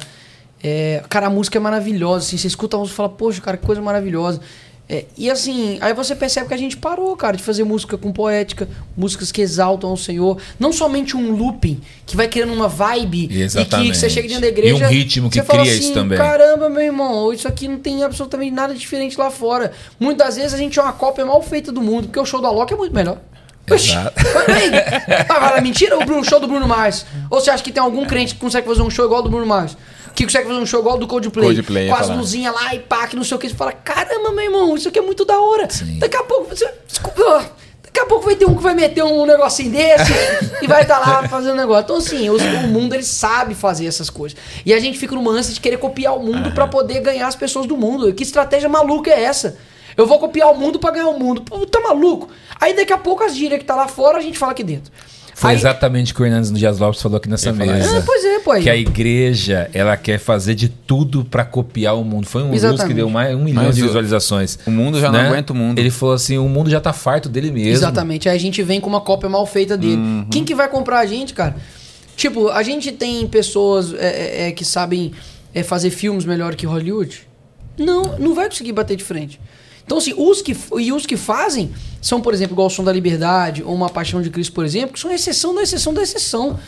É... 0.64 1.02
Cara, 1.10 1.26
a 1.26 1.30
música 1.30 1.58
é 1.58 1.60
maravilhosa, 1.60 2.26
assim, 2.26 2.38
você 2.38 2.46
escuta 2.46 2.76
a 2.76 2.80
música 2.80 2.94
e 2.94 2.96
fala, 2.96 3.08
poxa, 3.10 3.40
cara, 3.40 3.56
que 3.58 3.66
coisa 3.66 3.82
maravilhosa. 3.82 4.40
É, 4.86 5.06
e 5.16 5.30
assim, 5.30 5.78
aí 5.80 5.94
você 5.94 6.14
percebe 6.14 6.46
que 6.46 6.52
a 6.52 6.58
gente 6.58 6.76
parou, 6.76 7.16
cara, 7.16 7.38
de 7.38 7.42
fazer 7.42 7.64
música 7.64 7.96
com 7.96 8.12
poética, 8.12 8.68
músicas 8.94 9.32
que 9.32 9.40
exaltam 9.40 9.90
o 9.90 9.96
Senhor. 9.96 10.36
Não 10.58 10.74
somente 10.74 11.16
um 11.16 11.34
looping 11.34 11.80
que 12.04 12.14
vai 12.14 12.28
criando 12.28 12.52
uma 12.52 12.68
vibe 12.68 13.24
e 13.24 13.28
que, 13.28 13.40
Exatamente. 13.40 13.96
você 13.96 14.10
chega 14.10 14.28
dentro 14.28 14.42
da 14.42 14.48
igreja. 14.48 14.84
E 14.84 14.86
um 14.86 14.88
ritmo 14.88 15.30
que 15.30 15.36
você 15.36 15.42
fala 15.42 15.60
cria 15.60 15.72
assim, 15.72 15.84
isso 15.84 15.94
também. 15.94 16.18
Caramba, 16.18 16.68
meu 16.68 16.82
irmão, 16.82 17.32
isso 17.32 17.48
aqui 17.48 17.66
não 17.66 17.78
tem 17.78 18.04
absolutamente 18.04 18.52
nada 18.52 18.74
diferente 18.74 19.18
lá 19.18 19.30
fora. 19.30 19.72
Muitas 19.98 20.36
vezes 20.36 20.52
a 20.52 20.58
gente 20.58 20.78
é 20.78 20.82
uma 20.82 20.92
cópia 20.92 21.24
mal 21.24 21.40
feita 21.40 21.72
do 21.72 21.80
mundo, 21.80 22.08
porque 22.08 22.20
o 22.20 22.26
show 22.26 22.42
do 22.42 22.46
Alok 22.46 22.74
é 22.74 22.76
muito 22.76 22.94
melhor. 22.94 23.18
Exato. 23.66 24.22
Mentira 25.62 25.96
o 25.98 26.24
show 26.24 26.38
do 26.38 26.46
Bruno 26.46 26.68
Mars? 26.68 27.06
Ou 27.30 27.40
você 27.40 27.50
acha 27.50 27.64
que 27.64 27.72
tem 27.72 27.82
algum 27.82 28.04
crente 28.04 28.34
que 28.34 28.40
consegue 28.40 28.66
fazer 28.66 28.82
um 28.82 28.90
show 28.90 29.06
igual 29.06 29.20
ao 29.20 29.24
do 29.24 29.30
Bruno 29.30 29.46
Mars? 29.46 29.74
Que 30.14 30.24
consegue 30.24 30.46
fazer 30.48 30.60
um 30.60 30.66
show 30.66 30.80
igual 30.80 30.96
do 30.98 31.06
Coldplay? 31.06 31.46
Coldplay, 31.46 31.88
com 31.88 31.94
as 31.96 32.06
falar. 32.06 32.14
luzinhas 32.18 32.54
lá 32.54 32.74
e 32.74 32.78
pá, 32.80 33.06
que 33.06 33.16
não 33.16 33.24
sei 33.24 33.36
o 33.36 33.40
que. 33.40 33.48
Você 33.48 33.54
fala, 33.54 33.72
caramba, 33.72 34.30
meu 34.32 34.44
irmão, 34.44 34.76
isso 34.76 34.88
aqui 34.88 34.98
é 34.98 35.02
muito 35.02 35.24
da 35.24 35.38
hora. 35.40 35.68
Sim. 35.70 35.98
Daqui 35.98 36.16
a 36.16 36.22
pouco, 36.22 36.44
você, 36.54 36.64
daqui 37.82 38.00
a 38.00 38.06
pouco 38.06 38.24
vai 38.24 38.36
ter 38.36 38.44
um 38.46 38.54
que 38.54 38.62
vai 38.62 38.74
meter 38.74 39.02
um 39.04 39.26
negocinho 39.26 39.72
desse 39.72 40.12
e 40.62 40.66
vai 40.66 40.82
estar 40.82 40.98
lá 40.98 41.28
fazendo 41.28 41.56
negócio. 41.56 41.82
Então, 41.84 41.96
assim, 41.96 42.30
os- 42.30 42.42
o 42.42 42.68
mundo 42.68 42.94
ele 42.94 43.02
sabe 43.02 43.54
fazer 43.54 43.86
essas 43.86 44.08
coisas. 44.08 44.38
E 44.64 44.72
a 44.72 44.78
gente 44.78 44.98
fica 44.98 45.14
numa 45.14 45.32
ânsia 45.32 45.52
de 45.52 45.60
querer 45.60 45.78
copiar 45.78 46.16
o 46.16 46.22
mundo 46.22 46.52
pra 46.52 46.66
poder 46.66 47.00
ganhar 47.00 47.26
as 47.26 47.34
pessoas 47.36 47.66
do 47.66 47.76
mundo. 47.76 48.12
Que 48.14 48.22
estratégia 48.22 48.68
maluca 48.68 49.10
é 49.10 49.22
essa? 49.24 49.56
Eu 49.96 50.06
vou 50.06 50.18
copiar 50.18 50.50
o 50.50 50.56
mundo 50.56 50.78
pra 50.78 50.90
ganhar 50.90 51.08
o 51.08 51.18
mundo. 51.18 51.42
Pô, 51.42 51.64
tá 51.66 51.80
maluco? 51.80 52.28
Aí 52.60 52.74
daqui 52.74 52.92
a 52.92 52.98
pouco 52.98 53.22
as 53.22 53.34
gírias 53.36 53.58
que 53.60 53.64
tá 53.64 53.74
lá 53.76 53.86
fora 53.88 54.18
a 54.18 54.20
gente 54.20 54.38
fala 54.38 54.52
aqui 54.52 54.64
dentro. 54.64 54.92
Foi 55.34 55.50
Aí- 55.50 55.56
exatamente 55.56 56.12
o 56.12 56.14
que 56.16 56.22
o 56.22 56.24
Hernandes 56.26 56.52
Dias 56.52 56.78
Lopes 56.78 57.02
falou 57.02 57.18
aqui 57.18 57.28
nessa 57.28 57.52
mesa. 57.52 57.98
É, 57.98 58.00
pois 58.02 58.24
é, 58.24 58.38
pô. 58.38 58.52
aí. 58.52 58.62
Que 58.62 58.70
a 58.70 58.76
igreja, 58.76 59.68
ela 59.74 59.96
quer 59.96 60.18
fazer 60.18 60.54
de 60.54 60.68
tudo 60.68 61.24
pra 61.24 61.44
copiar 61.44 61.96
o 61.98 62.04
mundo. 62.04 62.26
Foi 62.26 62.42
um 62.42 62.50
Reels 62.50 62.60
que 62.60 62.66
Exatamente. 62.68 62.96
deu 62.96 63.10
mais 63.10 63.34
um 63.34 63.42
milhão 63.42 63.64
Mas 63.64 63.74
de 63.74 63.82
visualizações. 63.82 64.58
o 64.64 64.70
mundo 64.70 65.00
já 65.00 65.10
não 65.10 65.18
aguenta 65.18 65.52
o 65.52 65.56
mundo. 65.56 65.78
Ele 65.78 65.90
falou 65.90 66.14
assim, 66.14 66.38
o 66.38 66.48
mundo 66.48 66.70
já 66.70 66.80
tá 66.80 66.92
farto 66.92 67.28
dele 67.28 67.50
mesmo. 67.50 67.72
Exatamente. 67.72 68.28
Aí 68.28 68.36
a 68.36 68.40
gente 68.40 68.62
vem 68.62 68.80
com 68.80 68.88
uma 68.88 69.00
cópia 69.00 69.28
mal 69.28 69.44
feita 69.44 69.76
dele. 69.76 69.96
Uhum. 69.96 70.26
Quem 70.30 70.44
que 70.44 70.54
vai 70.54 70.68
comprar 70.68 71.00
a 71.00 71.06
gente, 71.06 71.34
cara? 71.34 71.56
Tipo, 72.16 72.48
a 72.48 72.62
gente 72.62 72.92
tem 72.92 73.26
pessoas 73.26 73.92
é, 73.94 74.06
é, 74.44 74.48
é, 74.48 74.52
que 74.52 74.64
sabem 74.64 75.12
é, 75.52 75.64
fazer 75.64 75.90
filmes 75.90 76.24
melhor 76.24 76.54
que 76.54 76.64
Hollywood? 76.64 77.26
Não, 77.76 78.02
não 78.20 78.34
vai 78.36 78.48
conseguir 78.48 78.70
bater 78.72 78.96
de 78.96 79.02
frente. 79.02 79.40
Então, 79.84 79.98
assim, 79.98 80.14
os 80.16 80.40
que, 80.42 80.56
e 80.78 80.92
os 80.92 81.04
que 81.06 81.16
fazem 81.16 81.72
são, 82.00 82.20
por 82.20 82.32
exemplo, 82.32 82.54
igual 82.54 82.66
o 82.68 82.70
Som 82.70 82.84
da 82.84 82.92
Liberdade 82.92 83.62
ou 83.62 83.74
Uma 83.74 83.88
Paixão 83.90 84.22
de 84.22 84.30
Cristo, 84.30 84.52
por 84.54 84.64
exemplo, 84.64 84.94
que 84.94 85.00
são 85.00 85.12
exceção 85.12 85.54
da 85.54 85.62
exceção 85.62 85.92
da 85.92 86.02
exceção. 86.02 86.58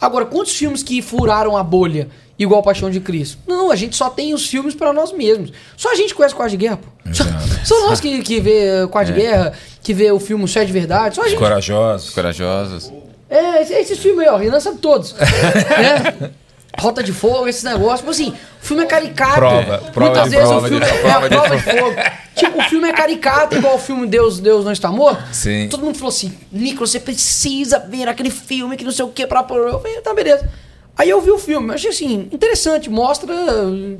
Agora, 0.00 0.24
quantos 0.26 0.54
filmes 0.54 0.82
que 0.82 1.02
furaram 1.02 1.56
a 1.56 1.62
bolha 1.62 2.08
igual 2.38 2.62
Paixão 2.62 2.88
de 2.90 3.00
Cristo? 3.00 3.38
Não, 3.46 3.70
a 3.70 3.74
gente 3.76 3.96
só 3.96 4.08
tem 4.10 4.32
os 4.34 4.46
filmes 4.46 4.74
pra 4.74 4.92
nós 4.92 5.12
mesmos. 5.12 5.50
Só 5.76 5.90
a 5.92 5.94
gente 5.96 6.14
conhece 6.14 6.34
Quarto 6.34 6.50
de 6.52 6.56
Guerra, 6.58 6.76
pô. 6.76 6.88
Só, 7.12 7.24
só 7.64 7.88
nós 7.88 8.00
que, 8.00 8.22
que 8.22 8.38
vê 8.40 8.86
Quarto 8.90 9.08
de 9.08 9.14
Guerra, 9.20 9.54
que 9.82 9.92
vê 9.94 10.12
o 10.12 10.20
filme 10.20 10.46
Só 10.46 10.60
é 10.60 10.64
de 10.64 10.72
Verdade. 10.72 11.16
Só 11.16 11.22
a 11.22 11.24
Os 11.24 11.30
gente 11.30 11.38
corajosos. 11.40 12.10
Corajosos. 12.10 12.92
é, 13.28 13.62
esse- 13.62 13.74
esses 13.74 13.98
filmes 13.98 14.26
aí, 14.26 14.32
ó, 14.32 14.36
Renan 14.36 14.60
sabe 14.60 14.78
todos. 14.78 15.14
né? 15.14 16.30
Rota 16.78 17.02
de 17.02 17.12
Fogo, 17.12 17.48
esses 17.48 17.62
negócios. 17.64 17.98
Tipo 18.00 18.10
assim, 18.10 18.30
o 18.62 18.64
filme 18.66 18.82
é 18.84 18.86
caricato. 18.86 19.34
Prova, 19.34 19.78
prova 19.92 20.00
Muitas 20.00 20.24
de 20.24 20.30
vezes 20.30 20.48
prova 20.48 20.66
o 20.66 20.68
filme 20.68 20.84
de- 20.84 20.90
é, 20.92 20.98
prova 20.98 21.28
prova 21.28 21.56
de 21.56 21.62
fogo. 21.62 21.94
tipo, 22.36 22.58
o 22.58 22.62
filme 22.64 22.88
é 22.88 22.92
caricato, 22.92 23.56
igual 23.56 23.74
o 23.74 23.78
filme 23.78 24.06
Deus, 24.06 24.38
Deus 24.40 24.64
Não 24.64 24.72
Está 24.72 24.90
Morto. 24.92 25.22
Sim. 25.32 25.68
Todo 25.70 25.84
mundo 25.84 25.96
falou 25.96 26.10
assim, 26.10 26.32
Nicolas, 26.52 26.90
você 26.90 27.00
precisa 27.00 27.78
ver 27.80 28.08
aquele 28.08 28.30
filme 28.30 28.76
que 28.76 28.84
não 28.84 28.92
sei 28.92 29.04
o 29.04 29.08
que 29.08 29.26
pra... 29.26 29.40
Eu 29.50 29.80
falei, 29.80 30.00
tá, 30.00 30.14
beleza. 30.14 30.48
Aí 30.96 31.10
eu 31.10 31.20
vi 31.20 31.30
o 31.30 31.38
filme, 31.38 31.72
achei 31.72 31.90
assim, 31.90 32.28
interessante, 32.32 32.90
mostra, 32.90 33.32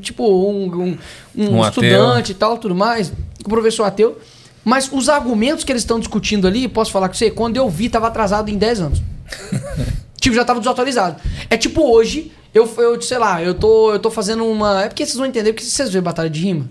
tipo, 0.03 0.25
um, 0.25 0.65
um, 0.65 0.99
um 1.37 1.59
Um 1.59 1.65
estudante 1.69 2.33
e 2.33 2.35
tal, 2.35 2.59
tudo 2.59 2.75
mais, 2.75 3.13
o 3.45 3.49
professor 3.49 3.85
ateu. 3.85 4.19
Mas 4.65 4.91
os 4.93 5.09
argumentos 5.09 5.63
que 5.65 5.71
eles 5.73 5.83
estão 5.83 5.99
discutindo 6.01 6.47
ali, 6.49 6.67
posso 6.69 6.91
falar 6.91 7.09
com 7.09 7.15
você, 7.15 7.31
quando 7.31 7.57
eu 7.57 7.69
vi, 7.71 7.89
tava 7.89 8.09
atrasado 8.09 8.51
em 8.51 8.57
10 8.59 8.81
anos. 8.81 9.03
tipo, 10.21 10.35
já 10.35 10.45
tava 10.45 10.59
desatualizado. 10.59 11.21
É 11.49 11.57
tipo 11.57 11.83
hoje, 11.89 12.33
eu, 12.59 12.71
eu 12.79 13.01
sei 13.01 13.19
lá, 13.19 13.43
eu 13.43 13.55
tô, 13.55 13.93
eu 13.93 13.99
tô 13.99 14.11
fazendo 14.11 14.45
uma. 14.45 14.85
É 14.85 14.89
porque 14.89 15.05
vocês 15.05 15.17
vão 15.17 15.27
entender, 15.27 15.53
porque 15.53 15.65
vocês 15.65 15.91
veem 15.91 16.03
batalha 16.03 16.31
de 16.31 16.41
rima. 16.41 16.69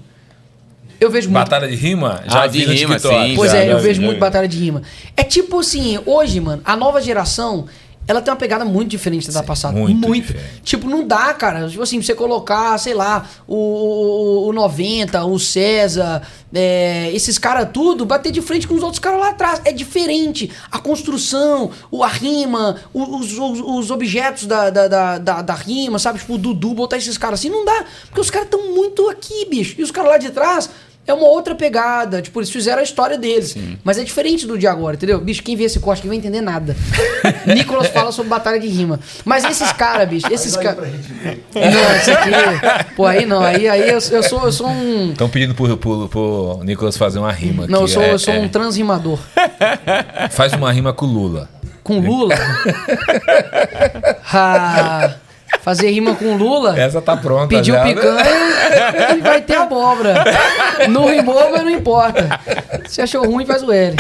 Eu 0.99 1.11
vejo 1.11 1.29
muito. 1.29 1.43
Batalha 1.43 1.67
de 1.67 1.75
rima? 1.75 2.23
Já 2.27 2.43
Ah, 2.43 2.47
vi 2.47 2.65
de 2.65 2.73
rima, 2.73 2.97
sim, 2.97 3.33
Pois 3.35 3.51
Já, 3.51 3.57
é, 3.57 3.65
já 3.67 3.71
eu 3.73 3.77
vi, 3.77 3.83
vejo 3.83 4.01
já 4.01 4.05
muito 4.07 4.19
batalha 4.19 4.47
de 4.47 4.57
rima. 4.57 4.81
É 5.15 5.23
tipo 5.23 5.59
assim, 5.59 5.99
hoje, 6.05 6.39
mano, 6.39 6.61
a 6.65 6.75
nova 6.75 6.99
geração, 7.01 7.67
ela 8.07 8.21
tem 8.21 8.31
uma 8.31 8.37
pegada 8.39 8.63
muito 8.63 8.89
diferente 8.89 9.29
da 9.29 9.43
passada. 9.43 9.77
muito 9.77 10.13
diferente. 10.13 10.61
Tipo, 10.63 10.89
não 10.89 11.05
dá, 11.05 11.33
cara. 11.33 11.67
Tipo 11.67 11.83
assim, 11.83 12.01
você 12.01 12.15
colocar, 12.15 12.77
sei 12.77 12.93
lá, 12.93 13.27
o, 13.45 13.55
o, 13.55 14.47
o 14.47 14.53
90, 14.53 15.25
o 15.25 15.37
César, 15.37 16.21
é, 16.53 17.11
esses 17.13 17.37
caras 17.37 17.69
tudo, 17.73 18.05
bater 18.05 18.31
de 18.31 18.41
frente 18.41 18.65
com 18.65 18.75
os 18.75 18.81
outros 18.81 18.99
caras 18.99 19.19
lá 19.19 19.29
atrás. 19.29 19.61
É 19.65 19.73
diferente. 19.73 20.49
A 20.71 20.79
construção, 20.79 21.69
o, 21.91 22.01
a 22.01 22.07
rima, 22.07 22.77
os, 22.93 23.37
os, 23.37 23.59
os 23.59 23.91
objetos 23.91 24.45
da, 24.45 24.69
da, 24.69 24.87
da, 24.87 25.17
da, 25.17 25.41
da 25.41 25.53
rima, 25.53 25.99
sabe? 25.99 26.19
Tipo, 26.19 26.35
o 26.35 26.37
Dudu, 26.37 26.73
botar 26.73 26.95
esses 26.95 27.17
caras 27.17 27.41
assim, 27.41 27.49
não 27.49 27.65
dá. 27.65 27.85
Porque 28.05 28.21
os 28.21 28.29
caras 28.29 28.47
estão 28.47 28.73
muito 28.73 29.09
aqui, 29.09 29.45
bicho. 29.49 29.75
E 29.77 29.83
os 29.83 29.91
caras 29.91 30.11
lá 30.11 30.17
de 30.17 30.29
trás. 30.29 30.69
É 31.07 31.13
uma 31.13 31.25
outra 31.25 31.55
pegada, 31.55 32.21
tipo, 32.21 32.37
eles 32.37 32.49
fizeram 32.49 32.81
a 32.81 32.83
história 32.83 33.17
deles. 33.17 33.55
Mas 33.81 33.97
é 33.97 34.03
diferente 34.03 34.45
do 34.45 34.57
de 34.57 34.67
agora, 34.67 34.97
entendeu? 34.97 35.21
Bicho, 35.21 35.41
quem 35.41 35.55
vê 35.55 35.63
esse 35.63 35.79
corte 35.79 35.99
aqui 35.99 36.07
vai 36.09 36.17
entender 36.17 36.41
nada. 36.41 36.75
Nicolas 37.47 37.87
fala 37.87 38.11
sobre 38.11 38.29
batalha 38.29 38.59
de 38.59 38.67
rima. 38.67 38.99
Mas 39.23 39.45
esses 39.45 39.71
caras, 39.71 40.09
bicho, 40.09 40.27
esses 40.31 40.57
caras. 40.57 40.89
Não, 41.55 41.95
esse 41.95 42.11
aqui. 42.11 42.29
Pô, 42.95 43.05
aí 43.05 43.25
não. 43.25 43.41
Aí, 43.41 43.69
aí 43.69 43.89
eu, 43.89 43.99
eu 44.11 44.23
sou, 44.23 44.43
eu 44.43 44.51
sou 44.51 44.67
um. 44.67 45.11
Estão 45.11 45.29
pedindo 45.29 45.55
pro, 45.55 45.77
pro, 45.77 46.09
pro 46.09 46.59
Nicolas 46.63 46.97
fazer 46.97 47.19
uma 47.19 47.31
rima 47.31 47.65
Não, 47.67 47.81
eu 47.81 47.87
sou, 47.87 48.03
É, 48.03 48.11
eu 48.11 48.19
sou 48.19 48.33
é. 48.33 48.39
um 48.39 48.49
transrimador. 48.49 49.17
Faz 50.31 50.51
uma 50.53 50.71
rima 50.73 50.91
com 50.91 51.05
o 51.05 51.09
Lula. 51.09 51.49
Com 51.83 51.99
Lula. 51.99 52.35
Ah, 54.29 55.15
fazer 55.61 55.89
rima 55.91 56.15
com 56.15 56.35
Lula. 56.35 56.79
Essa 56.79 57.01
tá 57.01 57.15
pronta 57.17 57.47
Pediu 57.47 57.75
já. 57.75 57.83
né? 57.83 57.93
picanha 57.93 59.15
e 59.17 59.21
vai 59.21 59.41
ter 59.41 59.55
abóbora. 59.55 60.23
Não 60.89 61.07
rimou, 61.07 61.51
mas 61.51 61.63
não 61.63 61.69
importa. 61.69 62.39
Se 62.87 63.01
achou 63.01 63.25
ruim, 63.25 63.45
faz 63.45 63.63
o 63.63 63.71
L. 63.71 63.95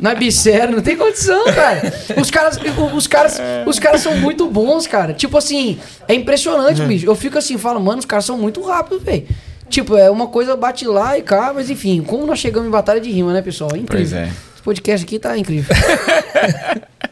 Não 0.00 0.10
é 0.10 0.14
bissério, 0.14 0.74
não 0.76 0.82
tem 0.82 0.96
condição, 0.96 1.44
cara. 1.46 1.92
Os 2.18 2.30
caras, 2.30 2.58
os 2.94 3.06
caras, 3.06 3.40
os 3.66 3.78
caras 3.78 4.00
são 4.00 4.16
muito 4.16 4.46
bons, 4.48 4.86
cara. 4.86 5.12
Tipo 5.12 5.36
assim, 5.36 5.78
é 6.08 6.14
impressionante, 6.14 6.82
bicho. 6.82 7.06
Eu 7.06 7.14
fico 7.14 7.36
assim, 7.38 7.58
falo, 7.58 7.80
mano, 7.80 7.98
os 7.98 8.06
caras 8.06 8.24
são 8.24 8.38
muito 8.38 8.62
rápidos, 8.62 9.02
velho. 9.02 9.26
Tipo, 9.68 9.96
é 9.96 10.10
uma 10.10 10.26
coisa 10.26 10.56
bate 10.56 10.84
lá 10.84 11.16
e 11.16 11.22
cá, 11.22 11.52
mas 11.54 11.70
enfim, 11.70 12.02
como 12.02 12.26
nós 12.26 12.38
chegamos 12.40 12.66
em 12.66 12.72
batalha 12.72 13.00
de 13.00 13.10
rima, 13.10 13.32
né, 13.32 13.40
pessoal? 13.40 13.70
É 13.74 13.78
incrível. 13.78 14.08
Pois 14.08 14.12
é. 14.12 14.24
Esse 14.24 14.62
podcast 14.64 15.06
aqui 15.06 15.18
tá 15.18 15.38
incrível. 15.38 15.74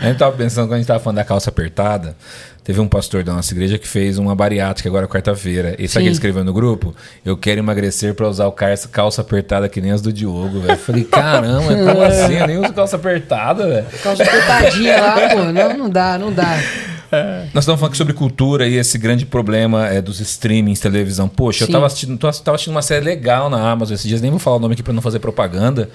A 0.00 0.06
gente 0.06 0.18
tava 0.18 0.36
pensando, 0.36 0.66
quando 0.66 0.74
a 0.74 0.78
gente 0.78 0.86
tava 0.86 1.00
falando 1.00 1.16
da 1.16 1.24
calça 1.24 1.50
apertada, 1.50 2.16
teve 2.62 2.80
um 2.80 2.88
pastor 2.88 3.22
da 3.22 3.32
nossa 3.32 3.52
igreja 3.52 3.78
que 3.78 3.86
fez 3.86 4.18
uma 4.18 4.34
bariátrica 4.34 4.88
agora 4.88 5.06
quarta-feira. 5.06 5.74
E 5.78 5.86
sabe 5.86 6.00
o 6.00 6.02
que 6.02 6.08
ele 6.08 6.14
escreveu 6.14 6.44
no 6.44 6.52
grupo? 6.52 6.94
Eu 7.24 7.36
quero 7.36 7.60
emagrecer 7.60 8.14
pra 8.14 8.28
usar 8.28 8.46
o 8.46 8.52
calça, 8.52 8.88
calça 8.88 9.20
apertada 9.20 9.68
que 9.68 9.80
nem 9.80 9.90
as 9.90 10.00
do 10.00 10.12
Diogo, 10.12 10.60
velho. 10.60 10.78
Falei, 10.78 11.04
caramba, 11.04 11.74
como 11.84 12.02
assim? 12.02 12.34
Eu 12.34 12.46
nem 12.46 12.58
uso 12.58 12.72
calça 12.72 12.96
apertada, 12.96 13.68
velho. 13.68 13.86
Calça 14.02 14.22
apertadinha 14.22 15.00
lá, 15.00 15.28
pô. 15.28 15.52
Não, 15.52 15.78
não 15.78 15.90
dá, 15.90 16.18
não 16.18 16.32
dá. 16.32 16.58
Nós 17.52 17.62
estamos 17.62 17.78
falando 17.80 17.90
aqui 17.90 17.96
sobre 17.96 18.12
cultura 18.12 18.66
e 18.66 18.76
esse 18.76 18.98
grande 18.98 19.24
problema 19.24 19.86
é, 19.86 20.00
dos 20.00 20.20
streamings, 20.20 20.80
televisão. 20.80 21.28
Poxa, 21.28 21.60
Sim. 21.60 21.70
eu 21.70 21.72
tava 21.72 21.86
assistindo, 21.86 22.26
assistindo 22.26 22.74
uma 22.74 22.82
série 22.82 23.04
legal 23.04 23.48
na 23.48 23.70
Amazon 23.70 23.94
esses 23.94 24.06
dias, 24.06 24.20
nem 24.20 24.30
vou 24.30 24.40
falar 24.40 24.56
o 24.56 24.60
nome 24.60 24.74
aqui 24.74 24.82
pra 24.82 24.92
não 24.92 25.02
fazer 25.02 25.18
propaganda. 25.18 25.88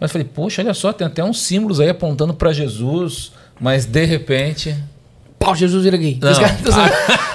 Mas 0.00 0.10
falei, 0.12 0.26
poxa, 0.32 0.62
olha 0.62 0.74
só, 0.74 0.92
tem 0.92 1.06
até 1.06 1.22
uns 1.24 1.40
símbolos 1.42 1.80
aí 1.80 1.88
apontando 1.88 2.34
para 2.34 2.52
Jesus, 2.52 3.32
mas 3.60 3.84
de 3.86 4.04
repente. 4.04 4.74
Pau, 5.38 5.54
Jesus 5.54 5.84
vira 5.84 5.96
gay. 5.96 6.18
Não. 6.20 6.30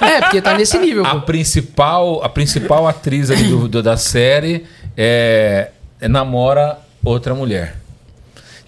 É, 0.06 0.20
porque 0.22 0.40
tá 0.40 0.56
nesse 0.56 0.78
nível. 0.78 1.04
A 1.06 1.16
pô. 1.16 1.20
principal, 1.22 2.22
a 2.24 2.28
principal 2.28 2.88
atriz 2.88 3.30
ali 3.30 3.44
do, 3.44 3.68
do- 3.68 3.82
da 3.82 3.96
série 3.96 4.64
é, 4.96 5.70
é 6.00 6.08
namora 6.08 6.78
outra 7.04 7.34
mulher. 7.34 7.76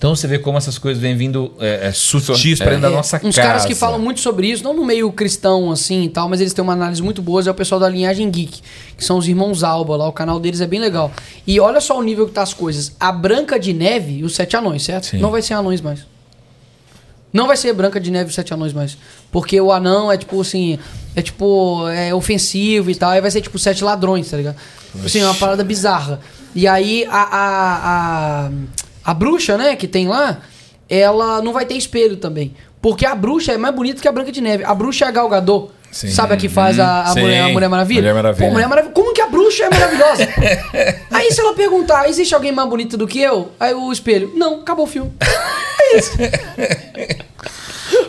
Então 0.03 0.17
você 0.17 0.27
vê 0.27 0.37
como 0.37 0.59
essas 0.59 0.79
coisas 0.79 1.01
vêm 1.01 1.17
vindo 1.17 1.53
é, 1.61 1.87
é, 1.87 1.93
sutis 1.93 2.59
para 2.59 2.71
dentro 2.71 2.83
da 2.83 2.89
É, 2.89 2.91
nossa 2.91 3.19
uns 3.19 3.37
casa. 3.37 3.41
caras 3.41 3.65
que 3.65 3.73
falam 3.73 4.01
muito 4.01 4.19
sobre 4.19 4.49
isso, 4.49 4.65
não 4.65 4.75
no 4.75 4.85
meio 4.85 5.13
cristão 5.13 5.71
assim 5.71 6.03
e 6.03 6.09
tal, 6.09 6.29
mas 6.29 6.41
eles 6.41 6.53
têm 6.53 6.61
uma 6.61 6.73
análise 6.73 7.01
muito 7.01 7.23
boa, 7.23 7.41
é 7.41 7.49
o 7.49 7.55
pessoal 7.55 7.81
da 7.81 7.89
linhagem 7.89 8.29
geek, 8.29 8.63
que 8.97 9.05
são 9.05 9.17
os 9.17 9.29
irmãos 9.29 9.63
Alba 9.63 9.95
lá, 9.95 10.09
o 10.09 10.13
canal 10.13 10.41
deles 10.41 10.61
é 10.61 10.67
bem 10.67 10.81
legal. 10.81 11.13
E 11.47 11.61
olha 11.61 11.81
só 11.81 11.97
o 11.97 12.03
nível 12.03 12.27
que 12.27 12.33
tá 12.33 12.43
as 12.43 12.53
coisas. 12.53 12.97
A 12.99 13.13
Branca 13.13 13.61
de 13.61 13.73
Neve 13.73 14.15
e 14.15 14.25
os 14.25 14.35
Sete 14.35 14.57
Anões, 14.57 14.83
certo? 14.83 15.07
Sim. 15.07 15.19
Não 15.19 15.31
vai 15.31 15.41
ser 15.41 15.55
anões 15.55 15.81
mais. 15.81 16.01
Não 17.33 17.47
vai 17.47 17.57
ser 17.57 17.73
Branca 17.73 18.01
de 18.01 18.11
Neve 18.11 18.25
e 18.27 18.31
os 18.31 18.35
Sete 18.35 18.53
Anões 18.53 18.73
mais. 18.73 18.99
Porque 19.31 19.61
o 19.61 19.71
anão 19.71 20.11
é 20.11 20.19
tipo 20.19 20.41
assim, 20.41 20.81
é 21.15 21.23
tipo, 21.23 21.89
é 21.91 22.13
ofensivo 22.13 22.91
e 22.91 22.97
tal, 22.97 23.13
aí 23.13 23.21
vai 23.21 23.31
ser 23.31 23.41
tipo 23.41 23.57
Sete 23.57 23.85
Ladrões, 23.85 24.29
tá 24.29 24.37
ligado? 24.37 24.57
Assim, 25.05 25.21
é 25.21 25.25
uma 25.25 25.35
parada 25.37 25.63
bizarra. 25.63 26.19
E 26.57 26.67
aí 26.67 27.07
a, 27.09 27.23
a, 27.23 28.47
a, 28.47 28.51
a 29.05 29.15
bruxa, 29.15 29.57
né, 29.57 29.77
que 29.77 29.87
tem 29.87 30.09
lá, 30.09 30.41
ela 30.89 31.43
não 31.43 31.53
vai 31.53 31.65
ter 31.67 31.75
espelho 31.75 32.17
também. 32.17 32.55
Porque 32.81 33.07
a 33.07 33.15
bruxa 33.15 33.53
é 33.53 33.57
mais 33.57 33.75
bonita 33.75 34.03
que 34.03 34.09
a 34.09 34.13
Branca 34.13 34.33
de 34.33 34.41
Neve. 34.41 34.65
A 34.65 34.75
bruxa 34.75 35.05
é 35.05 35.09
a 35.09 35.11
Gal 35.11 35.29
Gadot. 35.29 35.71
Sim. 35.93 36.09
Sabe 36.09 36.33
a 36.33 36.37
que 36.39 36.49
faz 36.49 36.81
a, 36.81 37.05
a 37.05 37.15
mulher, 37.15 37.43
a 37.43 37.49
Mulher 37.49 37.69
Maravilha? 37.69 38.01
Mulher 38.01 38.15
Maravilha. 38.15 38.47
Pô, 38.47 38.53
Mulher 38.53 38.67
Maravilha. 38.67 38.95
Como 38.95 39.13
que 39.13 39.21
a 39.21 39.27
bruxa 39.27 39.65
é 39.65 39.71
maravilhosa? 39.71 40.29
aí 41.11 41.31
se 41.31 41.41
ela 41.41 41.55
perguntar, 41.55 42.09
existe 42.09 42.35
alguém 42.35 42.51
mais 42.51 42.69
bonito 42.69 42.97
do 42.97 43.07
que 43.07 43.21
eu? 43.21 43.53
Aí 43.61 43.75
o 43.75 43.93
espelho, 43.93 44.33
não, 44.35 44.61
acabou 44.61 44.87
o 44.87 44.89
filme. 44.89 45.13
É 45.21 45.99
isso. 45.99 46.13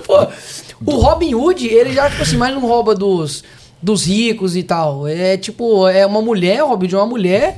Pô, 0.06 0.28
o 0.86 0.96
Robin 0.96 1.36
Hood, 1.36 1.68
ele 1.68 1.94
já, 1.94 2.10
tipo 2.10 2.24
assim, 2.24 2.38
mais 2.38 2.54
não 2.54 2.62
rouba 2.62 2.96
dos, 2.96 3.44
dos 3.82 4.06
ricos 4.06 4.56
e 4.56 4.64
tal. 4.64 5.06
É 5.08 5.36
tipo, 5.38 5.88
é 5.88 6.06
uma 6.06 6.22
mulher, 6.22 6.64
o 6.64 6.68
Robin 6.68 6.86
Hood 6.86 6.96
é 6.96 6.98
uma 6.98 7.08
mulher. 7.08 7.58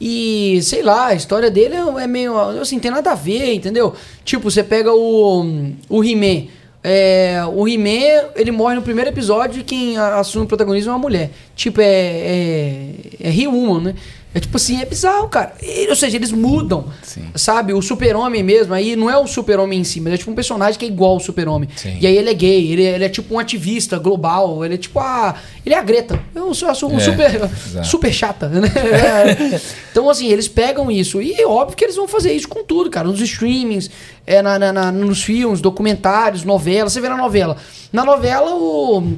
E, 0.00 0.60
sei 0.62 0.82
lá, 0.82 1.06
a 1.06 1.14
história 1.14 1.50
dele 1.50 1.74
é 1.74 2.02
é 2.02 2.06
meio. 2.06 2.38
Assim, 2.60 2.78
tem 2.78 2.90
nada 2.90 3.12
a 3.12 3.14
ver, 3.14 3.54
entendeu? 3.54 3.94
Tipo, 4.24 4.50
você 4.50 4.62
pega 4.62 4.92
o. 4.92 5.72
O 5.88 6.04
He-Man. 6.04 6.48
É, 6.86 7.40
o 7.54 7.66
He-Man, 7.66 8.30
ele 8.36 8.50
morre 8.50 8.74
no 8.74 8.82
primeiro 8.82 9.08
episódio 9.08 9.60
e 9.60 9.64
quem 9.64 9.96
assume 9.96 10.44
o 10.44 10.48
protagonismo 10.48 10.90
é 10.90 10.94
uma 10.94 11.00
mulher. 11.00 11.30
Tipo, 11.56 11.80
é. 11.80 11.84
É, 11.86 12.90
é 13.20 13.30
He-Woman, 13.30 13.80
né? 13.80 13.94
É 14.34 14.40
tipo 14.40 14.56
assim, 14.56 14.80
é 14.82 14.84
bizarro, 14.84 15.28
cara. 15.28 15.52
E, 15.62 15.88
ou 15.88 15.94
seja, 15.94 16.16
eles 16.16 16.32
mudam. 16.32 16.86
Sim. 17.04 17.26
Sabe? 17.36 17.72
O 17.72 17.80
super-homem 17.80 18.42
mesmo, 18.42 18.74
aí 18.74 18.96
não 18.96 19.08
é 19.08 19.16
o 19.16 19.28
super-homem 19.28 19.78
em 19.80 19.84
si, 19.84 20.00
mas 20.00 20.12
é 20.14 20.16
tipo 20.16 20.30
um 20.30 20.34
personagem 20.34 20.76
que 20.76 20.84
é 20.84 20.88
igual 20.88 21.12
ao 21.12 21.20
super-homem. 21.20 21.68
E 22.00 22.06
aí 22.06 22.16
ele 22.16 22.28
é 22.30 22.34
gay, 22.34 22.72
ele, 22.72 22.82
ele 22.82 23.04
é 23.04 23.08
tipo 23.08 23.32
um 23.34 23.38
ativista 23.38 23.96
global, 23.96 24.64
ele 24.64 24.74
é 24.74 24.76
tipo 24.76 24.98
a. 24.98 25.36
Ele 25.64 25.74
é 25.74 25.78
a 25.78 25.82
Greta. 25.82 26.20
Eu 26.34 26.52
sou, 26.52 26.68
eu 26.68 26.74
sou 26.74 26.90
um 26.90 26.96
É, 26.96 27.00
super, 27.00 27.34
exato. 27.66 27.86
super 27.86 28.12
chata, 28.12 28.48
né? 28.48 28.68
então, 29.90 30.10
assim, 30.10 30.28
eles 30.28 30.48
pegam 30.48 30.90
isso. 30.90 31.22
E 31.22 31.32
é 31.34 31.46
óbvio 31.46 31.76
que 31.76 31.84
eles 31.84 31.96
vão 31.96 32.08
fazer 32.08 32.32
isso 32.32 32.48
com 32.48 32.64
tudo, 32.64 32.90
cara. 32.90 33.06
Nos 33.08 33.20
streamings, 33.20 33.88
é, 34.26 34.42
na, 34.42 34.58
na- 34.58 34.72
na- 34.72 34.92
nos 34.92 35.22
filmes, 35.22 35.60
documentários, 35.60 36.44
novelas. 36.44 36.92
Você 36.92 37.00
vê 37.00 37.08
na 37.08 37.16
novela. 37.16 37.56
Na 37.92 38.04
novela, 38.04 38.54
o. 38.54 39.12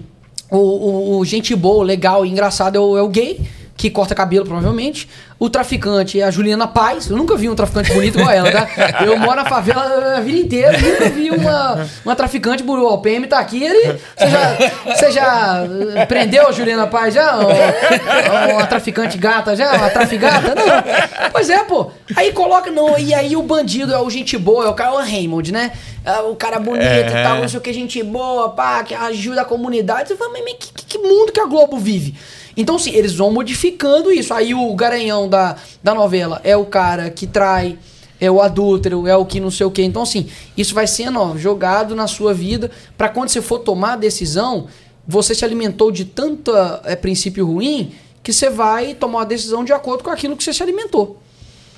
O, 0.48 0.56
o- 0.58 1.18
o 1.18 1.24
gente 1.24 1.56
boa, 1.56 1.84
legal 1.84 2.24
e 2.24 2.28
engraçado 2.30 2.76
é 2.76 2.80
o, 2.80 2.96
é 2.96 3.02
o 3.02 3.08
gay, 3.08 3.40
que 3.88 3.94
corta 3.94 4.14
cabelo, 4.14 4.44
provavelmente. 4.44 5.08
O 5.38 5.48
traficante 5.50 6.20
é 6.20 6.24
a 6.24 6.30
Juliana 6.30 6.66
Paz. 6.66 7.08
Eu 7.10 7.16
nunca 7.16 7.36
vi 7.36 7.48
um 7.48 7.54
traficante 7.54 7.92
bonito 7.92 8.18
igual 8.18 8.32
ela, 8.32 8.50
tá? 8.50 9.04
Eu 9.04 9.18
moro 9.18 9.36
na 9.36 9.44
favela 9.48 10.16
a 10.16 10.20
vida 10.20 10.38
inteira 10.38 10.78
nunca 10.78 11.08
vi 11.10 11.30
uma, 11.30 11.86
uma 12.04 12.16
traficante 12.16 12.62
bonita. 12.62 12.88
O 12.88 12.98
PM 12.98 13.26
tá 13.26 13.38
aqui, 13.38 13.62
ele. 13.62 13.98
Você 14.16 14.28
já, 14.30 14.56
você 14.94 15.10
já 15.12 15.64
eh, 15.96 16.06
prendeu 16.06 16.48
a 16.48 16.52
Juliana 16.52 16.86
Paz 16.86 17.14
já? 17.14 17.36
Uma, 17.36 18.66
traficante 18.66 19.18
gata 19.18 19.54
já? 19.54 19.72
Uma 19.74 19.90
traficata? 19.90 20.54
Não. 20.54 21.30
Pois 21.32 21.50
é, 21.50 21.62
pô. 21.64 21.90
Aí 22.16 22.32
coloca, 22.32 22.70
não. 22.70 22.98
E 22.98 23.12
aí 23.14 23.36
o 23.36 23.42
bandido 23.42 23.92
é 23.92 23.98
o 23.98 24.08
gente 24.10 24.36
boa, 24.38 24.64
é 24.64 24.68
o 24.68 24.74
Carl 24.74 24.96
Raymond, 24.96 25.52
né? 25.52 25.72
É 26.04 26.20
o 26.20 26.34
cara 26.36 26.58
bonito 26.60 26.84
e 26.84 27.22
tal, 27.22 27.38
não 27.38 27.48
sei 27.48 27.58
o 27.58 27.62
que, 27.62 27.72
gente 27.72 28.00
boa, 28.02 28.50
pá, 28.50 28.82
que 28.84 28.94
ajuda 28.94 29.42
a 29.42 29.44
comunidade. 29.44 30.08
Você 30.08 30.16
fala, 30.16 30.30
mas 30.32 30.44
que- 30.58 30.84
que 30.86 30.98
mundo 30.98 31.32
que 31.32 31.40
a 31.40 31.46
Globo 31.46 31.76
vive? 31.78 32.14
Então, 32.56 32.78
sim, 32.78 32.92
eles 32.94 33.14
vão 33.14 33.30
modificando 33.30 34.10
isso. 34.10 34.32
Aí 34.32 34.54
o 34.54 34.74
garanhão 34.74 35.28
da, 35.28 35.56
da 35.82 35.94
novela 35.94 36.40
é 36.42 36.56
o 36.56 36.64
cara 36.64 37.10
que 37.10 37.26
trai, 37.26 37.78
é 38.20 38.30
o 38.30 38.40
adúltero, 38.40 39.06
é 39.06 39.16
o 39.16 39.26
que 39.26 39.38
não 39.38 39.50
sei 39.50 39.66
o 39.66 39.70
que. 39.70 39.82
Então, 39.82 40.02
assim, 40.02 40.28
isso 40.56 40.74
vai 40.74 40.86
sendo 40.86 41.20
ó, 41.20 41.36
jogado 41.36 41.94
na 41.94 42.06
sua 42.06 42.32
vida 42.32 42.70
pra 42.96 43.08
quando 43.08 43.28
você 43.28 43.42
for 43.42 43.58
tomar 43.58 43.92
a 43.92 43.96
decisão, 43.96 44.66
você 45.06 45.34
se 45.34 45.44
alimentou 45.44 45.92
de 45.92 46.04
tanta 46.04 46.80
é, 46.84 46.96
princípio 46.96 47.46
ruim 47.46 47.92
que 48.22 48.32
você 48.32 48.48
vai 48.48 48.94
tomar 48.94 49.18
uma 49.18 49.26
decisão 49.26 49.64
de 49.64 49.72
acordo 49.72 50.02
com 50.02 50.10
aquilo 50.10 50.36
que 50.36 50.42
você 50.42 50.52
se 50.52 50.62
alimentou. 50.62 51.20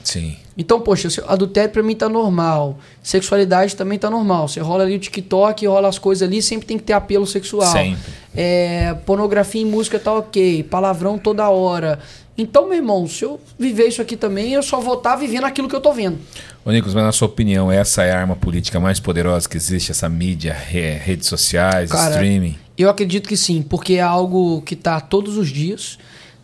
Sim. 0.09 0.37
Então, 0.57 0.81
poxa, 0.81 1.09
adultério 1.27 1.71
pra 1.71 1.83
mim 1.83 1.95
tá 1.95 2.09
normal. 2.09 2.79
Sexualidade 3.03 3.77
também 3.77 3.99
tá 3.99 4.09
normal. 4.11 4.49
Você 4.49 4.61
rola 4.61 4.85
ali 4.85 4.97
o 4.97 4.99
TikTok, 4.99 5.67
rola 5.67 5.89
as 5.89 5.99
coisas 5.99 6.27
ali, 6.27 6.41
sempre 6.43 6.67
tem 6.67 6.79
que 6.79 6.85
ter 6.85 6.95
apelo 6.95 7.27
sexual. 7.27 7.71
Sempre. 7.73 8.13
É, 8.35 8.95
pornografia 9.07 9.61
e 9.61 9.65
música 9.65 9.99
tá 9.99 10.13
ok. 10.13 10.63
Palavrão 10.65 11.19
toda 11.19 11.49
hora. 11.49 11.99
Então, 12.37 12.69
meu 12.69 12.77
irmão, 12.77 13.07
se 13.09 13.25
eu 13.25 13.41
viver 13.59 13.89
isso 13.89 14.01
aqui 14.01 14.17
também, 14.17 14.53
eu 14.53 14.63
só 14.63 14.81
vou 14.81 14.95
estar 14.95 15.17
vivendo 15.17 15.45
aquilo 15.45 15.69
que 15.69 15.75
eu 15.75 15.81
tô 15.81 15.93
vendo. 15.93 16.19
Ô, 16.65 16.71
Nicolas, 16.71 16.95
mas 16.95 17.05
na 17.05 17.13
sua 17.13 17.27
opinião, 17.27 17.71
essa 17.71 18.05
é 18.05 18.13
a 18.13 18.19
arma 18.21 18.37
política 18.37 18.79
mais 18.79 19.01
poderosa 19.01 19.49
que 19.49 19.57
existe? 19.57 19.91
Essa 19.91 20.09
mídia, 20.09 20.53
re- 20.55 20.93
redes 20.99 21.27
sociais, 21.29 21.91
Cara, 21.91 22.11
streaming? 22.13 22.57
Eu 22.77 22.89
acredito 22.89 23.29
que 23.29 23.37
sim, 23.37 23.61
porque 23.61 23.95
é 23.95 24.01
algo 24.03 24.63
que 24.63 24.77
tá 24.77 25.01
todos 25.01 25.37
os 25.37 25.49
dias, 25.49 25.99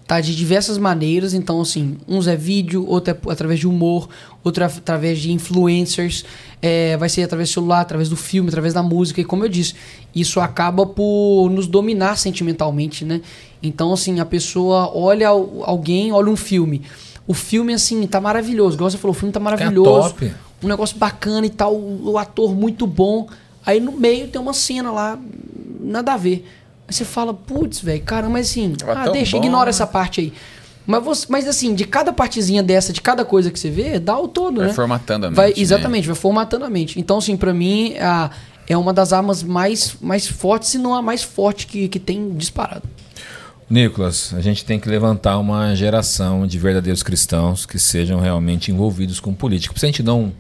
tá 0.07 0.21
de 0.21 0.35
diversas 0.37 0.77
maneiras. 0.79 1.33
Então, 1.35 1.61
assim, 1.61 1.97
uns 2.07 2.27
é 2.27 2.37
vídeo, 2.37 2.85
outro 2.87 3.13
é 3.15 3.33
através 3.33 3.59
de 3.61 3.67
humor, 3.67 4.09
outro 4.43 4.63
é 4.63 4.67
através 4.67 5.19
de 5.19 5.33
influencers, 5.33 6.25
é, 6.61 6.97
vai 6.97 7.09
ser 7.09 7.23
através 7.23 7.49
do 7.49 7.53
celular, 7.55 7.81
através 7.81 8.09
do 8.09 8.17
filme, 8.17 8.49
através 8.49 8.75
da 8.75 8.83
música. 8.83 9.21
E 9.21 9.25
como 9.25 9.45
eu 9.45 9.49
disse, 9.49 9.75
isso 10.15 10.41
acaba 10.41 10.85
por 10.87 11.49
nos 11.51 11.67
dominar 11.67 12.17
sentimentalmente, 12.19 13.05
né? 13.05 13.21
Então, 13.63 13.93
assim, 13.93 14.21
a 14.21 14.27
pessoa 14.27 14.91
olha 14.95 15.29
al- 15.29 15.63
alguém, 15.65 16.13
olha 16.13 16.31
um 16.31 16.37
filme. 16.37 16.83
O 17.27 17.33
filme, 17.33 17.73
assim, 17.73 18.07
tá 18.07 18.21
maravilhoso. 18.21 18.77
Igual 18.77 18.91
você 18.91 18.99
falou, 18.99 19.15
o 19.15 19.19
filme 19.19 19.33
tá 19.33 19.41
maravilhoso 19.41 20.11
top. 20.11 20.33
um 20.63 20.69
negócio 20.69 20.99
bacana 20.99 21.47
e 21.47 21.51
tal, 21.51 21.75
o 21.75 22.19
ator 22.19 22.55
muito 22.55 22.87
bom. 22.87 23.27
Aí 23.65 23.81
no 23.81 23.93
meio 23.93 24.29
tem 24.29 24.39
uma 24.39 24.53
cena 24.53 24.93
lá, 24.93 25.19
nada 25.81 26.13
a 26.13 26.17
ver. 26.19 26.47
Aí 26.87 26.95
você 26.95 27.05
fala, 27.05 27.33
putz, 27.33 27.81
velho, 27.81 28.03
caramba, 28.03 28.35
mas 28.35 28.51
assim, 28.51 28.75
Tava 28.75 28.93
ah, 28.93 29.09
deixa, 29.09 29.37
bom, 29.37 29.43
ignora 29.45 29.65
né? 29.65 29.71
essa 29.71 29.87
parte 29.87 30.21
aí. 30.21 30.33
Mas, 30.87 31.03
você, 31.03 31.27
mas 31.31 31.49
assim, 31.49 31.75
de 31.75 31.87
cada 31.87 32.13
partezinha 32.13 32.63
dessa, 32.63 32.93
de 32.93 33.01
cada 33.01 33.25
coisa 33.25 33.51
que 33.51 33.59
você 33.59 33.71
vê, 33.71 33.99
dá 33.99 34.19
o 34.19 34.29
todo, 34.29 34.59
Vai 34.59 34.67
né? 34.67 34.73
formatando 34.73 35.27
a 35.27 35.31
mente. 35.31 35.37
Vai, 35.37 35.49
né? 35.49 35.55
exatamente, 35.57 36.07
vai 36.07 36.17
formatando 36.17 36.65
a 36.65 36.71
mente. 36.71 37.01
Então, 37.01 37.19
assim, 37.19 37.37
pra 37.37 37.55
mim, 37.55 37.95
a, 37.99 38.31
é 38.69 38.77
uma 38.77 38.93
das 38.93 39.13
armas 39.13 39.43
mais, 39.43 39.97
mais 40.01 40.27
fortes, 40.27 40.69
se 40.69 40.79
não 40.79 40.95
a 40.95 41.01
mais 41.01 41.23
forte 41.23 41.67
que, 41.67 41.89
que 41.89 41.99
tem 41.99 42.35
disparado. 42.37 42.83
Nicolas, 43.69 44.35
a 44.35 44.43
gente 44.43 44.63
tem 44.65 44.79
que 44.79 44.89
levantar 44.89 45.39
uma 45.39 45.75
geração 45.75 46.47
de 46.47 46.59
verdadeiros 46.59 47.03
cristãos 47.03 47.65
que 47.65 47.79
sejam 47.79 48.21
realmente 48.21 48.71
envolvidos 48.71 49.21
com 49.21 49.33
política. 49.33 49.75
Se 49.79 49.87
a 49.87 49.89
gente 49.89 50.03
não, 50.03 50.33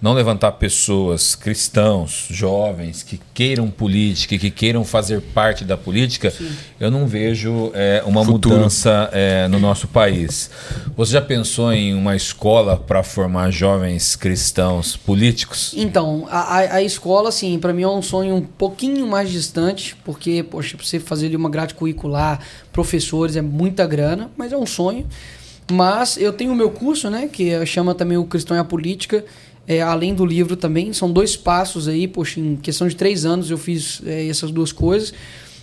não 0.00 0.14
levantar 0.14 0.52
pessoas, 0.52 1.34
cristãos, 1.34 2.26
jovens, 2.30 3.02
que 3.02 3.20
queiram 3.34 3.70
política, 3.70 4.34
e 4.34 4.38
que 4.38 4.50
queiram 4.50 4.84
fazer 4.84 5.20
parte 5.20 5.64
da 5.64 5.76
política, 5.76 6.32
eu 6.78 6.90
não 6.90 7.06
vejo 7.06 7.70
é, 7.74 8.02
uma 8.06 8.24
Futuro. 8.24 8.56
mudança 8.56 9.10
é, 9.12 9.46
no 9.48 9.58
nosso 9.58 9.88
país. 9.88 10.50
Você 10.96 11.12
já 11.12 11.20
pensou 11.20 11.72
em 11.72 11.94
uma 11.94 12.16
escola 12.16 12.78
para 12.78 13.02
formar 13.02 13.50
jovens 13.50 14.16
cristãos 14.16 14.96
políticos? 14.96 15.74
Então, 15.76 16.26
a, 16.30 16.38
a, 16.38 16.74
a 16.76 16.82
escola, 16.82 17.28
assim, 17.28 17.58
pra 17.58 17.72
mim 17.72 17.82
é 17.82 17.88
um 17.88 18.02
sonho 18.02 18.36
um 18.36 18.42
pouquinho 18.42 19.06
mais 19.06 19.30
distante, 19.30 19.94
porque, 20.02 20.42
poxa, 20.42 20.78
você 20.80 20.98
fazer 20.98 21.26
ali 21.26 21.36
uma 21.36 21.50
grade 21.50 21.74
curricular, 21.74 22.40
professores, 22.72 23.36
é 23.36 23.42
muita 23.42 23.86
grana, 23.86 24.30
mas 24.36 24.50
é 24.50 24.56
um 24.56 24.66
sonho. 24.66 25.06
Mas 25.70 26.16
eu 26.16 26.32
tenho 26.32 26.52
o 26.52 26.56
meu 26.56 26.70
curso, 26.70 27.08
né, 27.08 27.28
que 27.28 27.64
chama 27.64 27.94
também 27.94 28.18
o 28.18 28.24
Cristão 28.24 28.56
e 28.56 28.60
a 28.60 28.64
Política, 28.64 29.24
é, 29.70 29.80
além 29.80 30.12
do 30.12 30.26
livro 30.26 30.56
também. 30.56 30.92
São 30.92 31.12
dois 31.12 31.36
passos 31.36 31.86
aí, 31.86 32.08
poxa, 32.08 32.40
em 32.40 32.56
questão 32.56 32.88
de 32.88 32.96
três 32.96 33.24
anos 33.24 33.52
eu 33.52 33.56
fiz 33.56 34.02
é, 34.04 34.26
essas 34.26 34.50
duas 34.50 34.72
coisas 34.72 35.14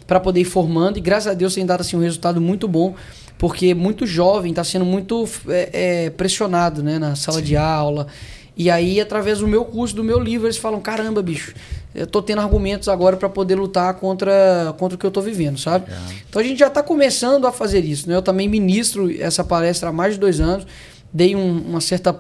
para 0.07 0.17
poder 0.17 0.39
ir 0.39 0.45
formando 0.45 0.97
e 0.97 1.01
graças 1.01 1.29
a 1.29 1.33
Deus 1.33 1.53
tem 1.53 1.65
dado 1.65 1.81
assim 1.81 1.97
um 1.97 1.99
resultado 1.99 2.39
muito 2.39 2.69
bom 2.69 2.95
porque 3.37 3.73
muito 3.73 4.07
jovem 4.07 4.51
está 4.51 4.63
sendo 4.63 4.85
muito 4.85 5.27
é, 5.49 6.05
é, 6.05 6.09
pressionado 6.09 6.81
né 6.81 6.97
na 6.97 7.17
sala 7.17 7.41
de 7.41 7.57
aula. 7.57 8.07
E 8.55 8.71
aí 8.71 9.01
através 9.01 9.39
do 9.39 9.47
meu 9.47 9.65
curso 9.65 9.93
do 9.93 10.05
meu 10.05 10.17
livro 10.17 10.47
eles 10.47 10.57
falam 10.57 10.79
caramba 10.79 11.21
bicho 11.21 11.53
eu 11.93 12.07
tô 12.07 12.21
tendo 12.21 12.39
argumentos 12.39 12.87
agora 12.87 13.17
para 13.17 13.27
poder 13.27 13.55
lutar 13.55 13.93
contra 13.95 14.73
contra 14.77 14.95
o 14.95 14.97
que 14.97 15.05
eu 15.05 15.11
tô 15.11 15.19
vivendo 15.19 15.59
sabe? 15.59 15.91
Então 16.29 16.41
a 16.41 16.45
gente 16.45 16.59
já 16.59 16.67
está 16.67 16.81
começando 16.81 17.45
a 17.45 17.51
fazer 17.51 17.83
isso 17.83 18.07
né? 18.07 18.15
Eu 18.15 18.21
também 18.21 18.47
ministro 18.47 19.11
essa 19.21 19.43
palestra 19.43 19.89
há 19.89 19.91
mais 19.91 20.13
de 20.13 20.19
dois 20.21 20.39
anos 20.39 20.65
dei 21.13 21.35
um- 21.35 21.61
uma 21.69 21.81
certa 21.81 22.13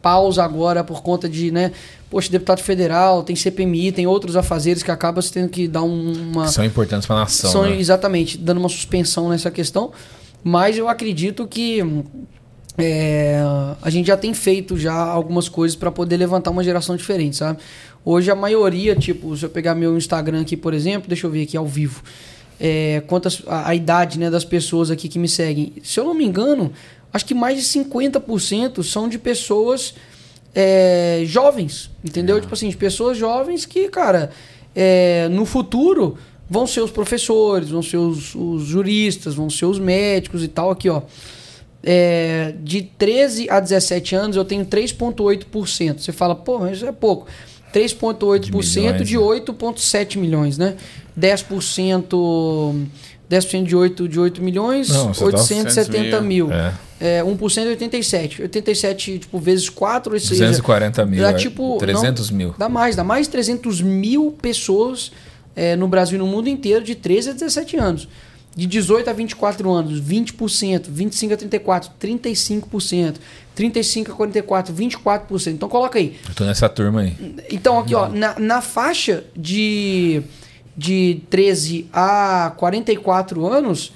pausa 0.00 0.42
agora 0.42 0.82
por 0.82 1.02
conta 1.02 1.28
de, 1.28 1.50
né? 1.50 1.72
Poxa, 2.10 2.30
deputado 2.30 2.60
federal, 2.60 3.22
tem 3.22 3.34
CPMI, 3.36 3.92
tem 3.92 4.06
outros 4.06 4.36
afazeres 4.36 4.82
que 4.82 4.90
acaba 4.90 5.22
você 5.22 5.32
tendo 5.32 5.48
que 5.48 5.66
dar 5.66 5.82
um- 5.82 6.12
uma. 6.30 6.48
São 6.48 6.64
importantes 6.64 7.06
para 7.06 7.16
a 7.16 7.20
nação. 7.20 7.50
São, 7.50 7.62
né? 7.64 7.78
Exatamente, 7.78 8.36
dando 8.36 8.58
uma 8.58 8.68
suspensão 8.68 9.28
nessa 9.28 9.50
questão. 9.50 9.92
Mas 10.44 10.76
eu 10.76 10.88
acredito 10.88 11.46
que 11.46 11.82
é, 12.78 13.40
a 13.82 13.90
gente 13.90 14.06
já 14.06 14.16
tem 14.16 14.32
feito 14.34 14.76
já 14.78 14.94
algumas 14.94 15.48
coisas 15.48 15.76
para 15.76 15.90
poder 15.90 16.16
levantar 16.16 16.50
uma 16.50 16.64
geração 16.64 16.96
diferente, 16.96 17.36
sabe? 17.36 17.58
Hoje 18.04 18.30
a 18.30 18.34
maioria, 18.34 18.96
tipo, 18.96 19.36
se 19.36 19.44
eu 19.44 19.50
pegar 19.50 19.74
meu 19.74 19.96
Instagram 19.96 20.40
aqui, 20.40 20.56
por 20.56 20.74
exemplo, 20.74 21.06
deixa 21.08 21.26
eu 21.26 21.30
ver 21.30 21.42
aqui 21.42 21.56
ao 21.56 21.66
vivo, 21.66 22.02
é, 22.58 23.02
quantas 23.06 23.42
a, 23.46 23.68
a 23.68 23.74
idade 23.74 24.18
né, 24.18 24.30
das 24.30 24.44
pessoas 24.44 24.90
aqui 24.90 25.08
que 25.08 25.18
me 25.18 25.28
seguem. 25.28 25.74
Se 25.84 26.00
eu 26.00 26.04
não 26.04 26.14
me 26.14 26.24
engano, 26.24 26.72
acho 27.12 27.24
que 27.24 27.34
mais 27.34 27.58
de 27.58 27.64
50% 27.64 28.82
são 28.82 29.08
de 29.08 29.18
pessoas 29.18 29.94
é, 30.54 31.22
jovens, 31.26 31.90
entendeu? 32.04 32.40
Tipo 32.40 32.54
assim, 32.54 32.68
de 32.68 32.76
pessoas 32.76 33.16
jovens 33.16 33.66
que, 33.66 33.88
cara, 33.88 34.30
é, 34.74 35.28
no 35.28 35.44
futuro 35.44 36.16
vão 36.48 36.66
ser 36.66 36.80
os 36.80 36.90
professores, 36.90 37.70
vão 37.70 37.82
ser 37.82 37.96
os, 37.96 38.34
os 38.34 38.64
juristas, 38.64 39.34
vão 39.34 39.48
ser 39.48 39.66
os 39.66 39.78
médicos 39.78 40.42
e 40.42 40.48
tal. 40.48 40.70
Aqui, 40.70 40.88
ó. 40.88 41.02
É, 41.84 42.54
de 42.62 42.82
13 42.82 43.50
a 43.50 43.58
17 43.58 44.14
anos 44.14 44.36
eu 44.36 44.44
tenho 44.44 44.64
3,8%. 44.64 45.98
Você 45.98 46.12
fala, 46.12 46.34
pô, 46.34 46.58
mas 46.58 46.76
isso 46.76 46.86
é 46.86 46.92
pouco. 46.92 47.26
3,8% 47.72 48.40
de, 49.02 49.16
milhões, 49.16 49.40
8,7 49.40 50.18
milhões, 50.18 50.58
né? 50.58 50.76
10%, 51.18 52.86
10% 53.32 53.64
de 53.64 53.74
8, 53.74 54.08
de 54.08 54.20
8 54.20 54.42
milhões, 54.42 54.90
Não, 54.90 55.14
você 55.14 55.20
tá- 55.20 55.26
870 55.26 56.20
mil. 56.20 56.52
É. 56.52 56.74
É, 57.00 57.24
1% 57.24 57.66
é 57.66 57.70
87. 57.70 58.42
87, 58.42 59.18
tipo, 59.20 59.38
vezes 59.38 59.68
4, 59.68 60.12
ou 60.12 60.20
seja, 60.20 60.46
240 60.46 61.04
mil. 61.06 61.20
dá 61.20 61.30
é, 61.30 61.32
tipo... 61.32 61.78
300 61.78 62.30
não, 62.30 62.36
mil. 62.36 62.54
Dá 62.56 62.68
mais, 62.68 62.94
dá 62.94 63.02
mais 63.02 63.26
de 63.26 63.32
300 63.32 63.80
mil 63.80 64.36
pessoas 64.40 65.10
é, 65.56 65.74
no 65.74 65.88
Brasil 65.88 66.16
e 66.16 66.18
no 66.18 66.26
mundo 66.26 66.48
inteiro 66.48 66.84
de 66.84 66.94
13 66.94 67.30
a 67.30 67.32
17 67.32 67.76
anos. 67.76 68.08
De 68.54 68.66
18 68.66 69.08
a 69.08 69.12
24 69.14 69.72
anos, 69.72 69.98
20%, 69.98 70.84
25 70.90 71.32
a 71.32 71.36
34, 71.38 71.90
35%, 71.98 73.14
35 73.54 74.12
a 74.12 74.14
44, 74.14 74.74
24%. 74.74 75.52
Então 75.54 75.70
coloca 75.70 75.98
aí. 75.98 76.18
Eu 76.28 76.34
tô 76.34 76.44
nessa 76.44 76.68
turma 76.68 77.00
aí. 77.00 77.16
Então, 77.50 77.78
aqui, 77.78 77.94
ó, 77.94 78.10
na, 78.10 78.38
na 78.38 78.60
faixa 78.60 79.24
de, 79.34 80.22
de 80.76 81.20
13 81.30 81.88
a 81.92 82.52
44 82.56 83.46
anos, 83.46 83.92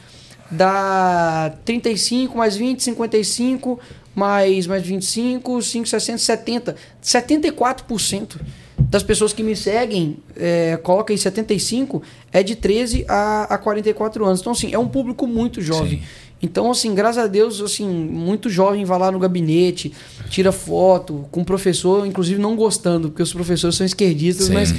dá 0.51 1.53
35 1.65 2.37
mais 2.37 2.57
20, 2.57 2.83
55, 2.83 3.79
mais, 4.15 4.67
mais 4.67 4.83
25, 4.83 5.63
5, 5.63 5.87
60, 5.89 6.19
70. 6.19 6.77
74% 7.03 8.37
das 8.79 9.03
pessoas 9.03 9.33
que 9.33 9.43
me 9.43 9.57
seguem, 9.57 10.19
é, 10.37 10.77
coloca 10.83 11.13
aí 11.13 11.19
75, 11.19 12.03
é 12.33 12.43
de 12.43 12.55
13 12.55 13.05
a, 13.09 13.55
a 13.55 13.59
44 13.59 14.25
anos. 14.25 14.41
Então, 14.41 14.53
assim, 14.53 14.73
é 14.73 14.79
um 14.79 14.89
público 14.89 15.27
muito 15.27 15.61
jovem. 15.61 15.99
Sim. 15.99 16.03
Então, 16.43 16.71
assim, 16.71 16.95
graças 16.95 17.25
a 17.25 17.27
Deus, 17.27 17.63
assim, 17.63 17.89
muito 17.89 18.51
jovem 18.51 18.85
vai 18.85 18.99
lá 18.99 19.11
no 19.11 19.19
gabinete, 19.19 19.93
tira 20.29 20.53
foto 20.53 21.27
com 21.31 21.41
o 21.41 21.45
professor, 21.45 22.07
inclusive 22.07 22.41
não 22.41 22.55
gostando, 22.55 23.09
porque 23.09 23.23
os 23.23 23.33
professores 23.33 23.75
são 23.75 23.87
esquerdistas, 23.87 24.49
Sim. 24.49 24.53
mas 24.53 24.75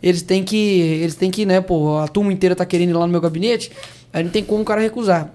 eles 0.00 0.22
têm 0.22 0.44
que, 0.44 0.56
eles 0.56 1.16
têm 1.16 1.30
que, 1.30 1.44
né, 1.44 1.60
pô, 1.60 1.98
a 1.98 2.06
turma 2.06 2.32
inteira 2.32 2.54
tá 2.54 2.64
querendo 2.64 2.90
ir 2.90 2.92
lá 2.92 3.06
no 3.06 3.12
meu 3.12 3.20
gabinete, 3.20 3.72
aí 4.12 4.22
não 4.22 4.30
tem 4.30 4.44
como 4.44 4.62
o 4.62 4.64
cara 4.64 4.80
recusar. 4.80 5.34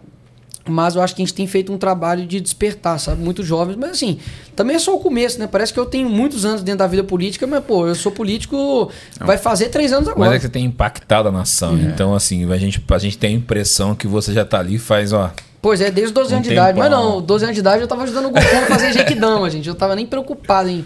Mas 0.68 0.96
eu 0.96 1.02
acho 1.02 1.16
que 1.16 1.22
a 1.22 1.26
gente 1.26 1.34
tem 1.36 1.46
feito 1.46 1.72
um 1.72 1.78
trabalho 1.78 2.26
de 2.26 2.40
despertar, 2.42 3.00
sabe? 3.00 3.22
Muito 3.22 3.44
jovens. 3.44 3.76
Mas 3.76 3.92
assim, 3.92 4.18
também 4.56 4.76
é 4.76 4.80
só 4.80 4.96
o 4.96 5.00
começo, 5.00 5.40
né? 5.40 5.48
Parece 5.48 5.72
que 5.72 5.80
eu 5.80 5.86
tenho 5.86 6.10
muitos 6.10 6.44
anos 6.46 6.64
dentro 6.64 6.80
da 6.80 6.88
vida 6.88 7.04
política, 7.04 7.46
mas, 7.46 7.64
pô, 7.64 7.88
eu 7.88 7.94
sou 7.94 8.12
político, 8.12 8.90
vai 9.20 9.38
fazer 9.38 9.70
três 9.70 9.94
anos 9.94 10.08
Mas 10.08 10.16
agora. 10.16 10.36
é 10.36 10.38
que 10.38 10.42
você 10.46 10.50
tem 10.50 10.66
impactado 10.66 11.30
a 11.30 11.32
nação. 11.32 11.78
Então, 11.78 12.16
assim, 12.16 12.52
a 12.52 12.58
gente, 12.58 12.84
a 12.90 12.98
gente 12.98 13.18
tem 13.18 13.32
a 13.36 13.38
impressão 13.38 13.94
que 13.94 14.08
você 14.08 14.34
já 14.34 14.44
tá 14.44 14.60
ali 14.60 14.76
e 14.76 14.80
faz, 14.80 15.14
ó. 15.14 15.32
Pois 15.62 15.82
é, 15.82 15.90
desde 15.90 16.06
os 16.06 16.12
12 16.12 16.32
Um 16.32 16.36
anos 16.38 16.48
de 16.48 16.54
idade. 16.54 16.78
Mas 16.78 16.90
tempão. 16.90 17.12
não, 17.16 17.22
12 17.22 17.44
anos 17.46 17.56
de 17.56 17.60
idade 17.60 17.82
eu 17.82 17.88
tava 17.88 18.04
ajudando 18.04 18.26
o 18.26 18.30
Goku 18.30 18.46
a 18.56 18.68
fazer 18.68 18.94
Jequidama, 18.94 19.50
gente. 19.52 19.68
Eu 19.68 19.74
tava 19.76 19.96
nem 19.96 20.06
preocupado 20.06 20.70
em. 20.70 20.86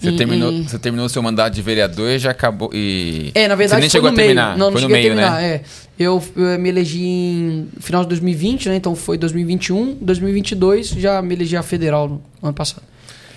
Você 0.00 0.12
terminou, 0.12 0.52
você 0.62 0.78
terminou 0.78 1.08
seu 1.08 1.22
mandato 1.22 1.54
de 1.54 1.62
vereador 1.62 2.10
e 2.10 2.18
já 2.18 2.30
acabou. 2.30 2.70
E... 2.72 3.30
É, 3.34 3.48
na 3.48 3.54
verdade 3.54 3.76
Você 3.76 3.80
nem 3.80 3.90
chegou 3.90 4.10
a 4.10 4.12
terminar. 4.12 4.48
meio. 4.48 4.58
Não, 4.58 4.66
não 4.66 4.72
foi 4.72 4.82
no 4.82 4.88
cheguei 4.88 5.10
meio, 5.10 5.12
a 5.12 5.30
terminar. 5.30 5.40
né? 5.40 5.54
É. 5.54 5.62
Eu, 5.98 6.22
eu 6.36 6.58
me 6.58 6.68
elegi 6.68 7.02
em 7.02 7.68
final 7.80 8.02
de 8.02 8.08
2020, 8.10 8.68
né? 8.68 8.76
Então 8.76 8.94
foi 8.94 9.16
2021, 9.16 9.94
2022, 10.00 10.88
já 10.90 11.22
me 11.22 11.34
elegi 11.34 11.56
a 11.56 11.62
federal 11.62 12.08
no 12.08 12.20
ano 12.42 12.52
passado. 12.54 12.82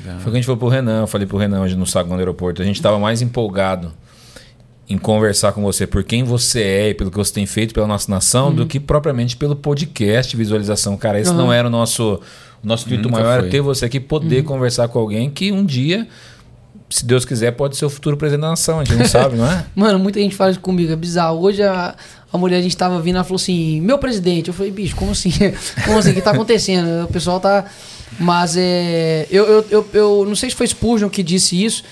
Foi 0.04 0.16
o 0.18 0.24
que 0.24 0.30
a 0.30 0.34
gente 0.34 0.46
falou 0.46 0.58
pro 0.58 0.68
Renan, 0.70 1.02
eu 1.02 1.08
falei 1.08 1.28
pro 1.28 1.38
Renan 1.38 1.62
hoje 1.62 1.76
no 1.76 1.86
saguão 1.86 2.16
do 2.18 2.20
aeroporto. 2.20 2.62
A 2.62 2.66
gente 2.66 2.82
tava 2.82 2.98
mais 3.00 3.22
empolgado 3.22 3.92
em 4.90 4.98
conversar 4.98 5.52
com 5.52 5.62
você 5.62 5.86
por 5.86 6.04
quem 6.04 6.24
você 6.24 6.62
é 6.62 6.90
e 6.90 6.94
pelo 6.94 7.12
que 7.12 7.18
você 7.18 7.32
tem 7.34 7.46
feito 7.46 7.74
pela 7.74 7.86
nossa 7.86 8.10
nação 8.10 8.54
do 8.54 8.66
que 8.66 8.80
propriamente 8.80 9.38
pelo 9.38 9.56
podcast 9.56 10.36
visualização. 10.36 10.98
Cara, 10.98 11.20
esse 11.20 11.30
Uhum. 11.32 11.38
não 11.38 11.54
era 11.54 11.68
o 11.68 11.72
nosso. 11.72 12.20
O 12.64 12.68
nosso 12.68 12.88
intuito 12.88 13.10
maior 13.10 13.32
era 13.34 13.42
foi. 13.44 13.50
ter 13.52 13.62
você 13.62 13.86
aqui, 13.86 14.00
poder 14.02 14.44
conversar 14.44 14.88
com 14.90 15.00
alguém 15.00 15.30
que 15.30 15.50
um 15.52 15.64
dia, 15.64 16.08
se 16.90 17.06
Deus 17.06 17.24
quiser, 17.24 17.52
pode 17.52 17.78
ser 17.78 17.86
o 17.86 17.90
futuro 17.90 18.18
presidente 18.18 18.42
da 18.42 18.50
nação. 18.50 18.80
A 18.80 18.84
gente 18.84 18.98
não 18.98 19.06
sabe, 19.08 19.38
não 19.38 19.50
é? 19.50 19.66
Mano, 19.76 20.00
muita 20.00 20.20
gente 20.20 20.36
fala 20.36 20.52
isso 20.52 20.60
comigo, 20.60 20.92
é 20.92 20.96
bizarro. 20.96 21.40
Hoje 21.40 21.62
a, 21.62 21.96
a 22.32 22.38
mulher, 22.38 22.58
a 22.58 22.62
gente 22.62 22.76
tava 22.76 23.00
vindo, 23.00 23.16
ela 23.16 23.24
falou 23.24 23.38
assim: 23.38 23.80
Meu 23.82 23.98
presidente. 23.98 24.48
Eu 24.48 24.54
falei, 24.54 24.72
bicho, 24.72 24.96
como 24.96 25.12
assim? 25.12 25.32
Como 25.86 26.00
assim? 26.00 26.12
O 26.12 26.14
que 26.14 26.22
tá 26.22 26.32
acontecendo? 26.32 27.06
O 27.06 27.08
pessoal 27.08 27.40
tá. 27.40 27.66
Mas 28.20 28.58
é. 28.58 29.28
Eu, 29.30 29.46
eu, 29.46 29.66
eu, 29.70 29.88
eu 29.94 30.26
não 30.28 30.36
sei 30.36 30.50
se 30.50 30.56
foi 30.56 30.68
Spurgeon 30.68 31.10
que 31.10 31.22
disse 31.22 31.64
isso, 31.64 31.84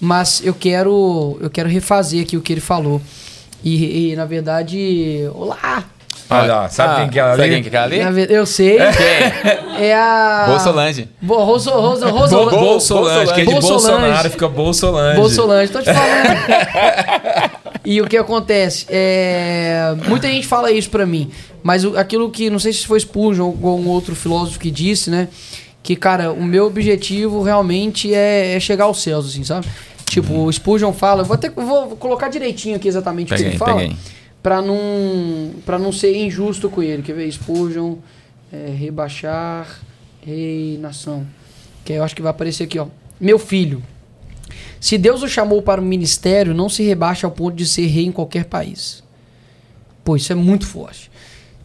mas 0.00 0.40
eu 0.44 0.54
quero, 0.54 1.36
eu 1.40 1.50
quero 1.50 1.68
refazer 1.68 2.22
aqui 2.22 2.36
o 2.36 2.40
que 2.40 2.52
ele 2.52 2.60
falou. 2.60 3.02
E, 3.62 4.12
e, 4.12 4.16
na 4.16 4.24
verdade. 4.24 5.28
Olá! 5.34 5.84
Olha 6.42 6.54
lá, 6.54 6.68
sabe 6.68 6.92
Ah, 6.92 6.96
quem 6.96 7.08
que 7.10 7.18
é 7.18 7.22
ela 7.22 7.30
sabe 7.32 7.42
ali? 7.42 7.54
quem 7.54 7.62
que 7.70 7.76
é 7.76 7.78
ela 7.78 8.08
ali? 8.08 8.26
Eu 8.30 8.46
sei. 8.46 8.76
Quem? 8.78 9.84
É 9.86 9.94
a. 9.94 10.44
Bolsolange. 10.48 11.08
Bo, 11.20 11.36
Roso, 11.44 11.70
Roso, 11.70 12.08
Roso, 12.08 12.36
Bo- 12.36 12.50
Bolsolange, 12.50 13.34
que 13.34 13.40
é 13.40 13.44
de 13.44 13.50
Bolsolange. 13.52 13.86
Bolsonaro, 13.88 14.30
fica 14.30 14.48
Bolsolange. 14.48 15.20
Bolsolange, 15.20 15.72
tô 15.72 15.80
te 15.80 15.90
falando. 15.92 17.50
e 17.84 18.00
o 18.00 18.06
que 18.06 18.16
acontece? 18.16 18.86
É, 18.88 19.94
muita 20.06 20.28
gente 20.28 20.46
fala 20.46 20.70
isso 20.70 20.90
pra 20.90 21.04
mim, 21.06 21.30
mas 21.62 21.84
aquilo 21.96 22.30
que, 22.30 22.48
não 22.50 22.58
sei 22.58 22.72
se 22.72 22.86
foi 22.86 22.98
Spurgeon 23.00 23.54
ou 23.62 23.78
um 23.80 23.88
outro 23.88 24.14
filósofo 24.14 24.58
que 24.58 24.70
disse, 24.70 25.10
né? 25.10 25.28
Que, 25.82 25.94
cara, 25.96 26.32
o 26.32 26.42
meu 26.42 26.66
objetivo 26.66 27.42
realmente 27.42 28.14
é, 28.14 28.56
é 28.56 28.60
chegar 28.60 28.84
aos 28.84 29.02
céus, 29.02 29.26
assim, 29.28 29.44
sabe? 29.44 29.66
Tipo, 30.06 30.44
o 30.44 30.52
Spurgeon 30.52 30.92
fala, 30.92 31.22
eu 31.22 31.24
vou, 31.26 31.34
até, 31.34 31.50
vou 31.50 31.88
colocar 31.96 32.28
direitinho 32.28 32.76
aqui 32.76 32.88
exatamente 32.88 33.32
o 33.32 33.36
que 33.36 33.42
Peguei, 33.42 33.50
ele 33.50 33.58
fala, 33.58 33.80
peguei. 33.80 33.96
Pra 34.44 34.60
não, 34.60 35.54
pra 35.64 35.78
não 35.78 35.90
ser 35.90 36.14
injusto 36.14 36.68
com 36.68 36.82
ele. 36.82 37.02
Quer 37.02 37.14
ver? 37.14 37.32
Spurgeon, 37.32 37.96
é, 38.52 38.68
rebaixar, 38.78 39.80
reinação. 40.22 41.26
Que 41.82 41.94
eu 41.94 42.04
acho 42.04 42.14
que 42.14 42.20
vai 42.20 42.30
aparecer 42.30 42.64
aqui, 42.64 42.78
ó. 42.78 42.88
Meu 43.18 43.38
filho, 43.38 43.82
se 44.78 44.98
Deus 44.98 45.22
o 45.22 45.28
chamou 45.28 45.62
para 45.62 45.80
o 45.80 45.84
ministério, 45.84 46.52
não 46.52 46.68
se 46.68 46.82
rebaixa 46.82 47.26
ao 47.26 47.30
ponto 47.30 47.56
de 47.56 47.64
ser 47.64 47.86
rei 47.86 48.04
em 48.04 48.12
qualquer 48.12 48.44
país. 48.44 49.02
Pô, 50.04 50.14
isso 50.14 50.30
é 50.30 50.36
muito 50.36 50.66
forte. 50.66 51.10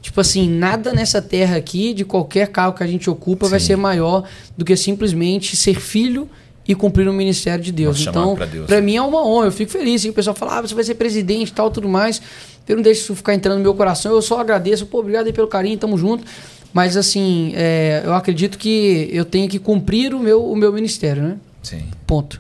Tipo 0.01 0.21
assim, 0.21 0.49
nada 0.49 0.93
nessa 0.93 1.21
terra 1.21 1.57
aqui, 1.57 1.93
de 1.93 2.05
qualquer 2.05 2.47
cargo 2.47 2.77
que 2.77 2.83
a 2.83 2.87
gente 2.87 3.09
ocupa, 3.09 3.49
vai 3.49 3.59
Sim. 3.59 3.65
ser 3.67 3.75
maior 3.75 4.25
do 4.57 4.63
que 4.63 4.77
simplesmente 4.77 5.57
ser 5.57 5.77
filho 5.81 6.29
e 6.69 6.75
cumprir 6.75 7.07
o 7.09 7.13
ministério 7.13 7.63
de 7.63 7.71
Deus. 7.71 7.99
Então, 7.99 8.37
pra 8.67 8.79
mim 8.79 8.95
é 8.95 9.01
uma 9.01 9.25
honra, 9.25 9.47
eu 9.47 9.51
fico 9.51 9.71
feliz. 9.71 10.05
E 10.05 10.09
o 10.09 10.13
pessoal 10.13 10.35
fala, 10.35 10.59
ah, 10.59 10.61
você 10.61 10.75
vai 10.75 10.83
ser 10.83 10.93
presidente 10.93 11.49
e 11.49 11.51
tal, 11.51 11.71
tudo 11.71 11.89
mais. 11.89 12.21
Eu 12.67 12.75
não 12.75 12.83
deixo 12.83 13.01
isso 13.01 13.15
ficar 13.15 13.33
entrando 13.33 13.57
no 13.57 13.63
meu 13.63 13.73
coração, 13.73 14.11
eu 14.11 14.21
só 14.21 14.39
agradeço. 14.39 14.85
Pô, 14.85 14.99
obrigado 14.99 15.25
aí 15.25 15.33
pelo 15.33 15.47
carinho, 15.47 15.75
tamo 15.79 15.97
junto. 15.97 16.23
Mas 16.71 16.95
assim, 16.95 17.53
é, 17.55 18.03
eu 18.05 18.13
acredito 18.13 18.59
que 18.59 19.09
eu 19.11 19.25
tenho 19.25 19.49
que 19.49 19.57
cumprir 19.57 20.13
o 20.13 20.19
meu, 20.19 20.45
o 20.45 20.55
meu 20.55 20.71
ministério, 20.71 21.23
né? 21.23 21.37
Sim. 21.63 21.85
Ponto. 22.05 22.39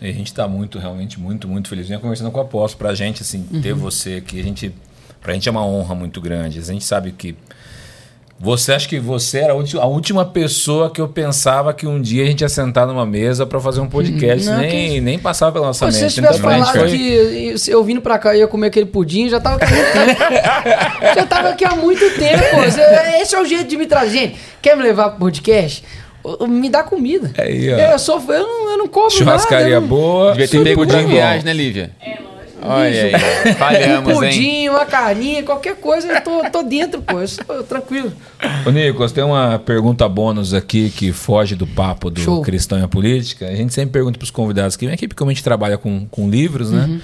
E 0.00 0.08
a 0.08 0.12
gente 0.12 0.28
está 0.28 0.46
muito, 0.46 0.78
realmente, 0.78 1.18
muito, 1.18 1.48
muito 1.48 1.68
feliz. 1.68 1.88
Vinha 1.88 1.98
conversando 1.98 2.30
com 2.30 2.38
o 2.38 2.42
apóstolo. 2.42 2.78
Pra 2.78 2.94
gente, 2.94 3.22
assim, 3.22 3.44
Uhum. 3.52 3.60
ter 3.60 3.74
você 3.74 4.14
aqui, 4.24 4.38
a 4.38 4.42
gente, 4.44 4.72
pra 5.20 5.32
gente 5.34 5.48
é 5.48 5.50
uma 5.50 5.66
honra 5.66 5.96
muito 5.96 6.20
grande. 6.20 6.60
A 6.60 6.62
gente 6.62 6.84
sabe 6.84 7.10
que. 7.10 7.34
Você 8.40 8.72
acha 8.72 8.86
que 8.88 8.98
você 8.98 9.38
era 9.38 9.52
a 9.54 9.86
última 9.86 10.24
pessoa 10.24 10.90
que 10.90 11.00
eu 11.00 11.08
pensava 11.08 11.72
que 11.72 11.86
um 11.86 12.00
dia 12.00 12.24
a 12.24 12.26
gente 12.26 12.40
ia 12.42 12.48
sentar 12.48 12.86
numa 12.86 13.06
mesa 13.06 13.46
para 13.46 13.58
fazer 13.60 13.80
um 13.80 13.88
podcast. 13.88 14.46
Não, 14.46 14.58
nem, 14.58 14.70
que- 14.94 15.00
nem 15.00 15.18
passava 15.18 15.52
pela 15.52 15.66
nossa 15.68 15.86
Pô, 15.86 15.92
se 15.92 16.00
mente. 16.02 16.10
você 16.10 16.20
tivesse 16.20 16.40
falado 16.40 16.72
foi- 16.72 16.90
que 16.90 17.54
eu 17.70 17.82
vindo 17.84 18.00
pra 18.02 18.18
cá 18.18 18.34
ia 18.36 18.46
comer 18.46 18.66
aquele 18.66 18.86
pudim, 18.86 19.28
já 19.28 19.40
tava 19.40 19.56
aqui 19.56 19.64
há 19.72 19.76
muito 20.04 20.18
tempo. 20.18 21.14
já 21.16 21.26
tava 21.26 21.48
aqui 21.50 21.64
há 21.64 21.76
muito 21.76 22.10
tempo. 22.18 22.44
Esse 23.22 23.34
é 23.34 23.40
o 23.40 23.44
jeito 23.46 23.64
de 23.64 23.76
me 23.76 23.86
trazer. 23.86 24.10
Gente, 24.18 24.36
quer 24.60 24.76
me 24.76 24.82
levar 24.82 25.10
pro 25.10 25.20
podcast? 25.20 25.82
Me 26.48 26.68
dá 26.68 26.82
comida. 26.82 27.30
Aí, 27.38 27.72
ó. 27.72 27.76
eu, 27.92 27.98
sou, 27.98 28.20
eu, 28.28 28.42
não, 28.46 28.70
eu 28.72 28.78
não 28.78 28.88
cobro 28.88 29.10
Churrascaria 29.10 29.64
nada. 29.64 29.74
eu 29.76 29.80
não- 29.82 29.88
boa. 29.88 30.32
Devia 30.32 30.48
ter 30.48 30.64
pego 30.64 30.84
de 30.84 30.96
viagem, 31.04 31.44
né, 31.44 31.52
Lívia? 31.52 31.90
Olha 32.64 33.04
aí, 33.04 33.54
falhamos, 33.54 34.16
um 34.16 34.20
pudim, 34.20 34.68
uma 34.68 34.86
carninha, 34.86 35.42
qualquer 35.42 35.76
coisa, 35.76 36.08
eu 36.08 36.20
tô, 36.22 36.50
tô 36.50 36.62
dentro, 36.62 37.02
pô. 37.02 37.20
Eu 37.20 37.28
sou 37.28 37.62
tranquilo. 37.68 38.10
Ô, 38.66 38.70
Nicolas, 38.70 39.12
tem 39.12 39.22
uma 39.22 39.58
pergunta 39.58 40.08
bônus 40.08 40.54
aqui 40.54 40.88
que 40.90 41.12
foge 41.12 41.54
do 41.54 41.66
papo 41.66 42.10
do 42.10 42.20
Show. 42.20 42.42
Cristão 42.42 42.78
e 42.78 42.82
a 42.82 42.88
Política. 42.88 43.46
A 43.46 43.54
gente 43.54 43.74
sempre 43.74 43.92
pergunta 43.92 44.18
para 44.18 44.24
os 44.24 44.30
convidados 44.30 44.76
que 44.76 44.86
vem 44.86 44.94
aqui, 44.94 45.06
porque 45.06 45.18
como 45.18 45.30
a 45.30 45.34
gente 45.34 45.44
trabalha 45.44 45.76
com, 45.76 46.06
com 46.10 46.28
livros, 46.28 46.70
né? 46.70 46.84
Uhum. 46.84 47.00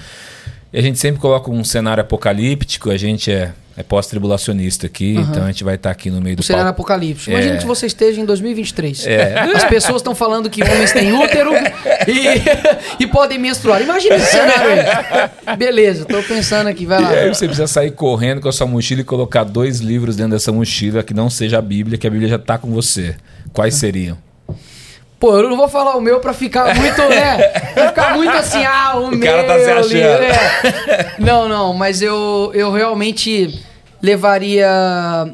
E 0.73 0.79
a 0.79 0.81
gente 0.81 0.97
sempre 0.99 1.19
coloca 1.19 1.51
um 1.51 1.63
cenário 1.63 2.01
apocalíptico, 2.01 2.89
a 2.89 2.95
gente 2.97 3.29
é, 3.29 3.51
é 3.75 3.83
pós-tribulacionista 3.83 4.85
aqui, 4.87 5.15
então 5.17 5.43
a 5.43 5.47
gente 5.47 5.65
vai 5.65 5.75
estar 5.75 5.91
aqui 5.91 6.09
no 6.09 6.21
meio 6.21 6.37
do 6.37 6.39
O 6.39 6.43
cenário 6.43 6.67
papo. 6.67 6.81
apocalipse. 6.81 7.29
Imagina 7.29 7.55
É. 7.55 7.57
que 7.57 7.65
você 7.65 7.87
esteja 7.87 8.21
em 8.21 8.25
2023. 8.25 9.05
É. 9.05 9.37
As 9.53 9.65
pessoas 9.65 9.97
estão 9.97 10.15
falando 10.15 10.49
que 10.49 10.63
homens 10.63 10.93
têm 10.93 11.11
útero 11.11 11.51
e, 12.07 13.03
e 13.03 13.07
podem 13.07 13.37
menstruar. 13.37 13.81
Imagina 13.81 14.15
esse 14.15 14.31
cenário 14.31 14.71
aí. 15.45 15.57
Beleza, 15.57 16.05
tô 16.05 16.23
pensando 16.23 16.67
aqui, 16.67 16.85
vai 16.85 17.01
lá. 17.01 17.13
E 17.13 17.19
aí 17.19 17.27
você 17.27 17.45
precisa 17.47 17.67
sair 17.67 17.91
correndo 17.91 18.39
com 18.39 18.47
a 18.47 18.51
sua 18.53 18.65
mochila 18.65 19.01
e 19.01 19.03
colocar 19.03 19.43
dois 19.43 19.79
livros 19.81 20.15
dentro 20.15 20.31
dessa 20.31 20.53
mochila 20.53 21.03
que 21.03 21.13
não 21.13 21.29
seja 21.29 21.57
a 21.57 21.61
Bíblia, 21.61 21.97
que 21.97 22.07
a 22.07 22.09
Bíblia 22.09 22.29
já 22.29 22.35
está 22.37 22.57
com 22.57 22.69
você. 22.71 23.15
Quais 23.51 23.75
seriam? 23.75 24.17
Pô, 25.21 25.37
eu 25.37 25.47
não 25.47 25.55
vou 25.55 25.69
falar 25.69 25.95
o 25.95 26.01
meu 26.01 26.19
pra 26.19 26.33
ficar 26.33 26.75
muito, 26.75 26.99
né? 27.07 27.37
Pra 27.75 27.89
ficar 27.89 28.15
muito 28.15 28.31
assim, 28.31 28.65
ah, 28.65 28.97
o, 28.97 29.09
O 29.09 29.11
meu. 29.11 29.19
cara 29.19 29.43
tá 29.43 29.59
se 29.59 29.69
achando. 29.69 29.95
é. 29.95 31.15
Não, 31.21 31.47
não, 31.47 31.75
mas 31.75 32.01
eu, 32.01 32.49
eu 32.55 32.71
realmente 32.71 33.63
levaria 34.01 34.67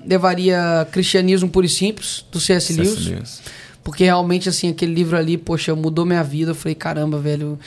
levaria 0.06 0.86
Cristianismo 0.92 1.48
Puro 1.48 1.66
e 1.66 1.70
Simples, 1.70 2.26
do 2.30 2.38
C.S. 2.38 2.74
Lewis. 2.74 3.08
Lewis. 3.08 3.42
Porque 3.82 4.04
realmente, 4.04 4.50
assim, 4.50 4.72
aquele 4.72 4.94
livro 4.94 5.16
ali, 5.16 5.38
poxa, 5.38 5.74
mudou 5.74 6.06
minha 6.06 6.22
vida. 6.22 6.52
Eu 6.52 6.56
falei, 6.56 6.76
caramba, 6.76 7.18
velho, 7.18 7.58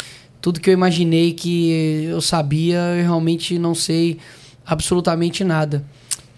tudo 0.42 0.60
que 0.60 0.68
eu 0.68 0.74
imaginei 0.74 1.32
que 1.32 2.05
eu 2.05 2.20
sabia, 2.20 2.80
eu 2.98 3.02
realmente 3.02 3.59
não 3.59 3.74
sei 3.74 4.18
absolutamente 4.66 5.42
nada. 5.42 5.82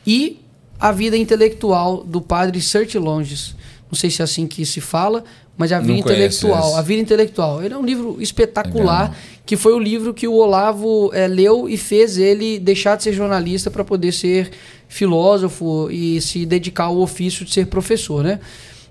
E 0.06 0.38
a 0.78 0.92
vida 0.92 1.16
intelectual 1.16 2.04
do 2.04 2.20
padre 2.20 2.60
Longes. 3.00 3.56
Não 3.90 3.98
sei 3.98 4.08
se 4.08 4.22
é 4.22 4.24
assim 4.24 4.46
que 4.46 4.64
se 4.64 4.80
fala, 4.80 5.22
mas 5.56 5.70
a 5.72 5.78
vida 5.78 5.92
Não 5.92 5.98
intelectual. 5.98 6.76
A 6.76 6.82
vida 6.82 7.02
intelectual. 7.02 7.62
Ele 7.62 7.74
é 7.74 7.76
um 7.76 7.84
livro 7.84 8.16
espetacular, 8.20 9.10
Legal. 9.10 9.16
que 9.44 9.56
foi 9.56 9.74
o 9.74 9.78
livro 9.78 10.14
que 10.14 10.26
o 10.26 10.34
Olavo 10.34 11.10
eh, 11.12 11.28
leu 11.28 11.68
e 11.68 11.76
fez 11.76 12.16
ele 12.16 12.58
deixar 12.58 12.96
de 12.96 13.02
ser 13.02 13.12
jornalista 13.12 13.70
para 13.70 13.84
poder 13.84 14.12
ser 14.12 14.50
filósofo 14.88 15.88
e 15.90 16.20
se 16.20 16.44
dedicar 16.46 16.84
ao 16.84 16.98
ofício 16.98 17.44
de 17.44 17.52
ser 17.52 17.66
professor, 17.66 18.24
né? 18.24 18.40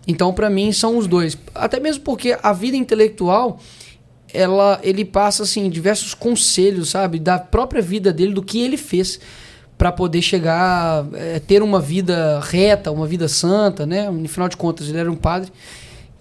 Então, 0.08 0.34
para 0.34 0.50
mim, 0.50 0.72
são 0.72 0.98
os 0.98 1.08
dois. 1.08 1.38
Até 1.54 1.80
mesmo 1.80 2.04
porque 2.04 2.38
a 2.42 2.54
vida 2.54 2.76
intelectual, 2.76 3.60
ela, 4.34 4.80
ele 4.84 5.06
passa 5.06 5.44
assim 5.44 5.70
diversos 5.70 6.14
conselhos, 6.14 6.90
sabe, 6.90 7.20
da 7.20 7.38
própria 7.38 7.82
vida 7.82 8.12
dele, 8.12 8.34
do 8.34 8.42
que 8.42 8.62
ele 8.62 8.78
fez 8.78 9.20
para 9.78 9.92
poder 9.92 10.22
chegar, 10.22 11.06
eh, 11.14 11.42
ter 11.46 11.62
uma 11.64 11.80
vida 11.80 12.40
reta, 12.40 12.92
uma 12.92 13.08
vida 13.08 13.28
santa, 13.28 13.86
né? 13.86 14.10
No 14.10 14.28
final 14.28 14.48
de 14.48 14.58
contas, 14.58 14.88
ele 14.88 14.98
era 14.98 15.12
um 15.12 15.16
padre. 15.16 15.52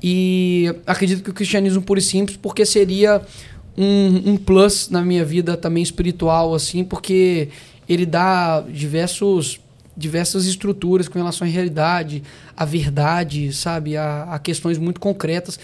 E 0.02 0.74
acredito 0.86 1.22
que 1.22 1.30
o 1.30 1.34
cristianismo 1.34 1.82
puro 1.82 1.98
e 1.98 2.02
simples, 2.02 2.36
porque 2.36 2.64
seria 2.64 3.20
um, 3.76 4.32
um 4.32 4.36
plus 4.36 4.88
na 4.88 5.02
minha 5.02 5.24
vida 5.24 5.56
também 5.56 5.82
espiritual, 5.82 6.54
assim, 6.54 6.84
porque 6.84 7.48
ele 7.88 8.06
dá 8.06 8.60
diversos 8.60 9.60
diversas 9.96 10.46
estruturas 10.46 11.08
com 11.08 11.18
relação 11.18 11.46
à 11.46 11.50
realidade, 11.50 12.22
à 12.56 12.64
verdade, 12.64 13.52
sabe, 13.52 13.98
a, 13.98 14.22
a 14.30 14.38
questões 14.38 14.78
muito 14.78 14.98
concretas 14.98 15.58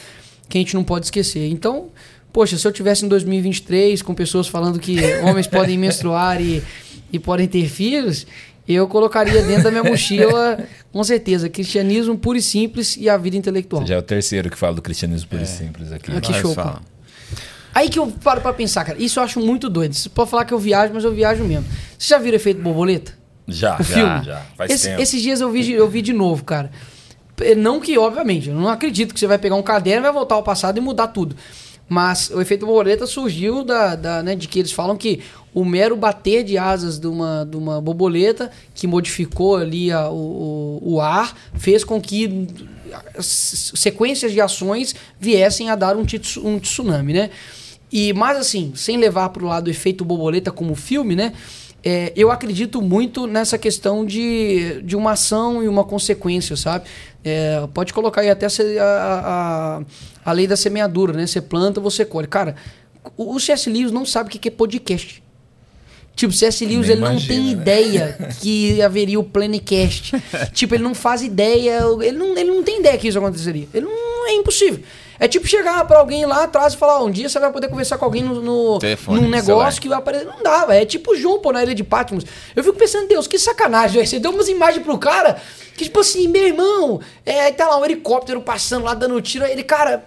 que 0.47 0.59
a 0.59 0.61
gente 0.61 0.75
não 0.75 0.85
pode 0.85 1.07
esquecer. 1.07 1.49
Então, 1.49 1.87
poxa, 2.33 2.59
se 2.59 2.67
eu 2.67 2.73
tivesse 2.73 3.05
em 3.07 3.09
2023 3.09 4.03
com 4.03 4.15
pessoas 4.15 4.47
falando 4.47 4.79
que 4.79 4.99
homens 5.25 5.47
podem 5.47 5.79
menstruar 5.79 6.41
e, 6.43 6.63
e 7.11 7.19
podem 7.19 7.49
ter 7.49 7.67
filhos, 7.67 8.27
eu 8.75 8.89
colocaria 8.89 9.43
dentro 9.43 9.65
da 9.65 9.71
minha 9.71 9.85
mochila, 9.85 10.59
com 10.93 11.05
certeza, 11.05 11.49
cristianismo 11.49 12.17
puro 12.19 12.37
e 12.39 12.43
simples 12.43 12.97
e 12.97 13.09
a 13.09 13.17
vida 13.17 13.37
intelectual. 13.37 13.83
Você 13.83 13.89
já 13.89 13.95
é 13.95 13.99
o 13.99 14.03
terceiro 14.03 14.51
que 14.51 14.57
fala 14.59 14.75
do 14.75 14.83
cristianismo 14.83 15.29
puro 15.29 15.43
e 15.43 15.47
simples 15.47 15.93
aqui. 15.93 16.11
Ah, 16.15 16.21
que 16.21 16.33
show, 16.35 16.55
cara. 16.55 16.81
Aí 17.75 17.89
que 17.91 17.99
eu 17.99 18.07
paro 18.25 18.41
pra 18.41 18.53
pensar, 18.55 18.85
cara. 18.85 19.01
Isso 19.01 19.21
eu 19.21 19.25
acho 19.25 19.39
muito 19.39 19.69
doido. 19.69 19.95
Você 19.95 20.09
pode 20.09 20.31
falar 20.31 20.45
que 20.47 20.55
eu 20.55 20.59
viajo, 20.59 20.95
mas 20.95 21.05
eu 21.05 21.13
viajo 21.15 21.45
mesmo. 21.45 21.67
Você 21.99 22.09
já 22.09 22.19
viram 22.19 22.37
Efeito 22.37 22.61
Borboleta? 22.63 23.13
Já, 23.47 23.75
o 23.79 23.83
já, 23.83 23.85
filme? 23.85 24.25
já. 24.25 24.43
Faz 24.57 24.71
Esse- 24.73 24.89
tempo. 24.89 25.03
Esses 25.03 25.23
dias 25.23 25.41
eu 25.41 25.51
vi, 25.53 25.63
de- 25.63 25.73
eu 25.73 25.89
vi 25.89 26.01
de 26.03 26.13
novo, 26.13 26.43
cara. 26.43 26.71
Não 27.59 27.79
que, 27.79 27.99
obviamente, 27.99 28.49
eu 28.49 28.55
não 28.55 28.67
acredito 28.69 29.13
que 29.13 29.21
você 29.21 29.27
vai 29.27 29.37
pegar 29.39 29.57
um 29.57 29.63
caderno 29.63 30.01
e 30.01 30.05
vai 30.05 30.13
voltar 30.13 30.37
ao 30.37 30.43
passado 30.43 30.79
e 30.79 30.81
mudar 30.81 31.09
tudo. 31.09 31.37
Mas 31.89 32.31
o 32.31 32.41
efeito 32.41 32.67
borboleta 32.67 33.07
surgiu 33.07 33.63
da, 33.63 33.95
da, 33.95 34.23
né, 34.23 34.35
de 34.35 34.49
que 34.49 34.59
eles 34.59 34.73
falam 34.73 34.97
que 34.97 35.21
o 35.55 35.65
mero 35.65 35.95
bater 35.97 36.43
de 36.43 36.59
asas 36.59 36.99
de 36.99 37.07
uma, 37.07 37.47
de 37.49 37.57
uma 37.57 37.81
borboleta 37.81 38.51
que 38.75 38.87
modificou 38.89 39.57
ali 39.57 39.93
a- 39.93 40.11
o, 40.11 40.81
o, 40.83 40.95
o 40.95 41.01
ar 41.01 41.37
fez 41.55 41.85
com 41.85 42.01
que 42.01 42.49
sequências 43.21 44.33
de 44.33 44.41
ações 44.41 44.95
viessem 45.19 45.71
a 45.71 45.77
dar 45.77 45.97
um, 45.97 46.05
um 46.43 46.59
tsunami, 46.59 47.13
né? 47.13 47.31
E 47.93 48.13
mais 48.13 48.37
assim, 48.37 48.73
sem 48.75 48.97
levar 48.99 49.29
para 49.29 49.45
o 49.45 49.47
lado 49.47 49.65
do 49.65 49.71
efeito 49.71 50.05
borboleta 50.05 50.51
como 50.51 50.75
filme, 50.75 51.15
né? 51.15 51.33
É, 51.89 52.13
eu 52.17 52.33
acredito 52.33 52.83
muito 52.83 53.29
nessa 53.29 53.57
questão 53.57 54.05
de, 54.05 54.83
de 54.83 54.97
uma 54.97 55.13
ação 55.13 55.63
e 55.63 55.69
uma 55.69 55.85
consequência, 55.85 56.57
sabe? 56.57 56.87
É, 57.23 57.65
pode 57.73 57.93
colocar 57.93 58.23
aí 58.23 58.29
até 58.29 58.47
a, 58.47 58.51
a, 58.83 59.83
a 60.25 60.33
lei 60.33 60.49
da 60.49 60.57
semeadura, 60.57 61.13
né? 61.13 61.29
Você 61.29 61.41
planta, 61.41 61.81
você 61.81 62.05
colhe. 62.05 62.27
Cara, 62.27 62.57
o, 63.17 63.37
o 63.37 63.39
C.S. 63.39 63.71
Lewis 63.71 63.93
não 63.93 64.05
sabe 64.05 64.29
o 64.29 64.33
que 64.33 64.49
é 64.49 64.51
podcast. 64.51 65.23
Tipo, 66.17 66.33
o 66.33 66.37
C.S. 66.37 66.67
Lewis 66.67 66.89
Nem 66.89 66.97
ele 66.97 67.01
não 67.03 67.11
imagina, 67.13 67.29
tem 67.29 67.45
né? 67.45 67.53
ideia 67.53 68.19
que 68.41 68.83
haveria 68.83 69.21
o 69.21 69.23
Plenicast. 69.23 70.21
tipo, 70.53 70.75
ele 70.75 70.83
não 70.83 70.93
faz 70.93 71.23
ideia, 71.23 71.83
ele 72.03 72.19
não, 72.19 72.37
ele 72.37 72.51
não 72.51 72.65
tem 72.65 72.81
ideia 72.81 72.99
que 72.99 73.07
isso 73.07 73.19
aconteceria. 73.19 73.69
Ele 73.73 73.87
não, 73.87 74.27
é 74.27 74.33
impossível. 74.33 74.83
É 75.19 75.27
tipo 75.27 75.47
chegar 75.47 75.85
pra 75.87 75.99
alguém 75.99 76.27
lá 76.27 76.45
atrás 76.45 76.75
e 76.75 76.77
falar, 76.77 77.01
"Ó, 77.01 77.07
um 77.07 77.11
dia 77.11 77.29
você 77.29 77.39
vai 77.39 77.51
poder 77.51 77.69
conversar 77.69 77.97
com 77.99 78.05
alguém 78.05 78.23
no, 78.23 78.41
no 78.41 78.79
Telefone, 78.79 79.21
num 79.21 79.29
negócio 79.29 79.81
que 79.81 79.89
vai 79.89 79.99
aparecer. 79.99 80.27
Não 80.27 80.43
dá, 80.43 80.67
velho. 80.67 80.83
É 80.83 80.85
tipo 80.85 81.13
o 81.13 81.17
João, 81.17 81.39
pô, 81.39 81.53
na 81.53 81.63
ilha 81.63 81.75
de 81.75 81.83
Patmos. 81.85 82.25
Eu 82.55 82.63
fico 82.63 82.77
pensando, 82.77 83.09
Deus, 83.09 83.27
que 83.27 83.39
sacanagem, 83.39 83.97
velho. 83.97 84.07
Você 84.07 84.19
deu 84.19 84.31
umas 84.31 84.49
imagens 84.49 84.83
pro 84.85 84.99
cara 84.99 85.37
que, 85.77 85.85
tipo 85.85 86.01
assim, 86.01 86.29
meu 86.29 86.47
irmão, 86.47 87.01
é, 87.25 87.43
aí 87.43 87.53
tá 87.53 87.69
lá 87.69 87.79
um 87.79 87.85
helicóptero 87.85 88.41
passando 88.41 88.85
lá, 88.85 88.95
dando 88.95 89.21
tiro. 89.21 89.45
Aí 89.45 89.53
ele, 89.53 89.63
cara, 89.63 90.05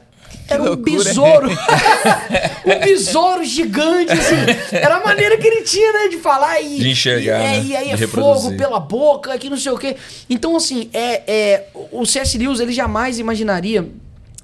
era 0.47 0.63
um 0.63 0.75
besouro. 0.75 1.49
um 2.65 2.79
besouro 2.79 3.43
gigante, 3.43 4.11
assim. 4.11 4.35
Era 4.75 4.97
a 4.97 5.03
maneira 5.05 5.37
que 5.37 5.47
ele 5.47 5.61
tinha, 5.61 5.91
né, 5.93 6.07
de 6.07 6.17
falar 6.17 6.59
e. 6.61 6.79
De 6.79 6.89
enxergar, 6.89 7.21
E, 7.39 7.43
é, 7.43 7.57
né? 7.59 7.63
e 7.65 7.75
aí 7.75 7.89
é 7.91 7.95
reproduzir. 7.95 8.43
fogo 8.43 8.57
pela 8.57 8.79
boca, 8.79 9.37
que 9.37 9.49
não 9.49 9.57
sei 9.57 9.71
o 9.71 9.77
quê. 9.77 9.95
Então, 10.29 10.55
assim, 10.55 10.89
é, 10.93 11.21
é, 11.27 11.65
o 11.91 12.05
C.S. 12.05 12.37
Lewis, 12.37 12.59
ele 12.59 12.71
jamais 12.73 13.19
imaginaria 13.19 13.87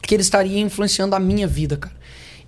que 0.05 0.15
ele 0.15 0.21
estaria 0.21 0.59
influenciando 0.59 1.15
a 1.15 1.19
minha 1.19 1.47
vida, 1.47 1.77
cara. 1.77 1.95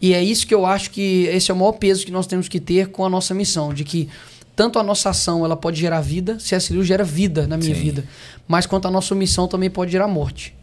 E 0.01 0.13
é 0.13 0.23
isso 0.23 0.45
que 0.45 0.53
eu 0.53 0.65
acho 0.65 0.91
que 0.91 1.25
esse 1.25 1.49
é 1.49 1.53
o 1.53 1.57
maior 1.57 1.73
peso 1.73 2.05
que 2.05 2.11
nós 2.11 2.27
temos 2.27 2.47
que 2.47 2.59
ter 2.59 2.89
com 2.89 3.03
a 3.03 3.09
nossa 3.09 3.33
missão, 3.33 3.73
de 3.73 3.83
que 3.83 4.07
tanto 4.55 4.79
a 4.79 4.83
nossa 4.83 5.09
ação 5.09 5.43
ela 5.43 5.55
pode 5.55 5.79
gerar 5.79 6.01
vida, 6.01 6.39
C.S. 6.39 6.71
Lewis 6.71 6.87
gera 6.87 7.03
vida 7.03 7.47
na 7.47 7.57
minha 7.57 7.75
Sim. 7.75 7.81
vida, 7.81 8.03
mas 8.47 8.65
quanto 8.65 8.87
a 8.87 8.91
nossa 8.91 9.13
missão 9.15 9.47
também 9.47 9.69
pode 9.69 9.91
gerar 9.91 10.07
morte. 10.07 10.55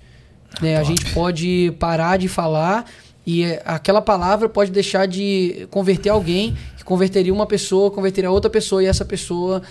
Né? 0.60 0.76
A 0.76 0.84
gente 0.84 1.12
pode 1.12 1.74
parar 1.78 2.16
de 2.16 2.28
falar 2.28 2.86
e 3.26 3.44
é, 3.44 3.62
aquela 3.64 4.02
palavra 4.02 4.48
pode 4.48 4.70
deixar 4.70 5.06
de 5.06 5.66
converter 5.70 6.10
alguém, 6.10 6.56
que 6.76 6.84
converteria 6.84 7.32
uma 7.32 7.46
pessoa, 7.46 7.90
converteria 7.90 8.30
outra 8.30 8.50
pessoa 8.50 8.82
e 8.82 8.86
essa 8.86 9.04
pessoa, 9.04 9.62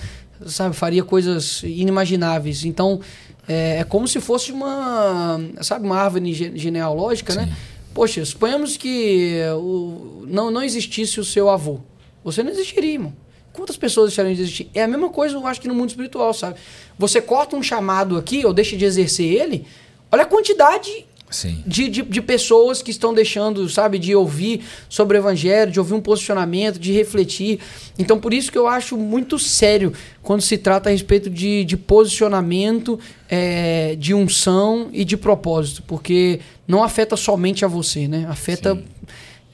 sabe, 0.45 0.75
faria 0.75 1.03
coisas 1.03 1.61
inimagináveis. 1.63 2.65
Então, 2.65 2.99
é, 3.47 3.79
é 3.79 3.83
como 3.83 4.07
se 4.07 4.19
fosse 4.19 4.51
uma, 4.51 5.39
sabe, 5.61 5.85
uma 5.85 5.97
árvore 5.97 6.33
ge- 6.33 6.51
genealógica, 6.55 7.33
né? 7.35 7.51
Poxa, 7.93 8.23
suponhamos 8.25 8.75
que 8.77 9.39
o, 9.55 10.23
não, 10.27 10.49
não 10.49 10.63
existisse 10.63 11.19
o 11.19 11.23
seu 11.25 11.49
avô. 11.49 11.79
Você 12.23 12.41
não 12.41 12.51
existiria, 12.51 12.93
irmão. 12.93 13.13
Quantas 13.51 13.77
pessoas 13.77 14.09
deixariam 14.09 14.33
de 14.33 14.41
existir? 14.41 14.69
É 14.73 14.81
a 14.83 14.87
mesma 14.87 15.09
coisa, 15.09 15.35
eu 15.35 15.45
acho 15.45 15.61
que 15.61 15.67
no 15.67 15.75
mundo 15.75 15.89
espiritual, 15.89 16.33
sabe? 16.33 16.55
Você 16.97 17.21
corta 17.21 17.55
um 17.55 17.61
chamado 17.61 18.17
aqui 18.17 18.43
ou 18.45 18.51
deixa 18.53 18.75
de 18.75 18.83
exercer 18.83 19.31
ele, 19.31 19.67
olha 20.11 20.23
a 20.23 20.25
quantidade 20.25 21.05
Sim. 21.34 21.64
de, 21.65 21.89
de, 21.89 22.01
de 22.03 22.22
pessoas 22.22 22.81
que 22.81 22.91
estão 22.91 23.14
deixando, 23.14 23.68
sabe, 23.68 23.97
de 23.97 24.15
ouvir 24.15 24.64
sobre 24.88 25.18
o 25.18 25.19
evangelho, 25.19 25.72
de 25.72 25.80
ouvir 25.80 25.95
um 25.95 26.01
posicionamento, 26.01 26.80
de 26.80 26.91
refletir. 26.91 27.60
Então, 27.97 28.19
por 28.19 28.34
isso 28.34 28.51
que 28.51 28.57
eu 28.57 28.68
acho 28.68 28.95
muito 28.95 29.39
sério 29.39 29.91
quando 30.22 30.41
se 30.41 30.57
trata 30.57 30.89
a 30.89 30.91
respeito 30.91 31.30
de, 31.30 31.65
de 31.65 31.76
posicionamento, 31.76 32.99
é, 33.27 33.95
de 33.95 34.14
unção 34.14 34.89
e 34.93 35.03
de 35.03 35.18
propósito, 35.18 35.81
porque 35.88 36.39
não 36.68 36.84
afeta 36.84 37.18
somente 37.18 37.65
a 37.65 37.68
você, 37.68 38.07
né? 38.07 38.27
Afeta 38.30 38.81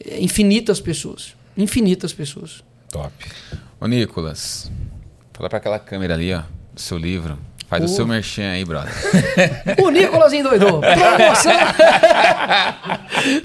é, 0.06 0.22
infinitas 0.22 0.82
pessoas. 0.82 1.34
Infinitas 1.58 2.12
pessoas. 2.12 2.64
Top. 2.92 3.14
Ô, 3.80 3.88
Nicolas, 3.88 4.70
fala 5.34 5.48
pra 5.48 5.58
aquela 5.58 5.80
câmera 5.80 6.14
ali, 6.14 6.34
ó, 6.34 6.44
do 6.74 6.82
seu 6.82 6.98
livro. 6.98 7.38
Faz 7.70 7.86
Pô. 7.86 7.92
o 7.92 7.96
seu 7.96 8.08
merchan 8.08 8.50
aí, 8.50 8.66
brother. 8.66 8.92
O 9.84 9.92
Nicolas 9.92 10.34
endoidou. 10.34 10.82
Promoção. 10.82 11.54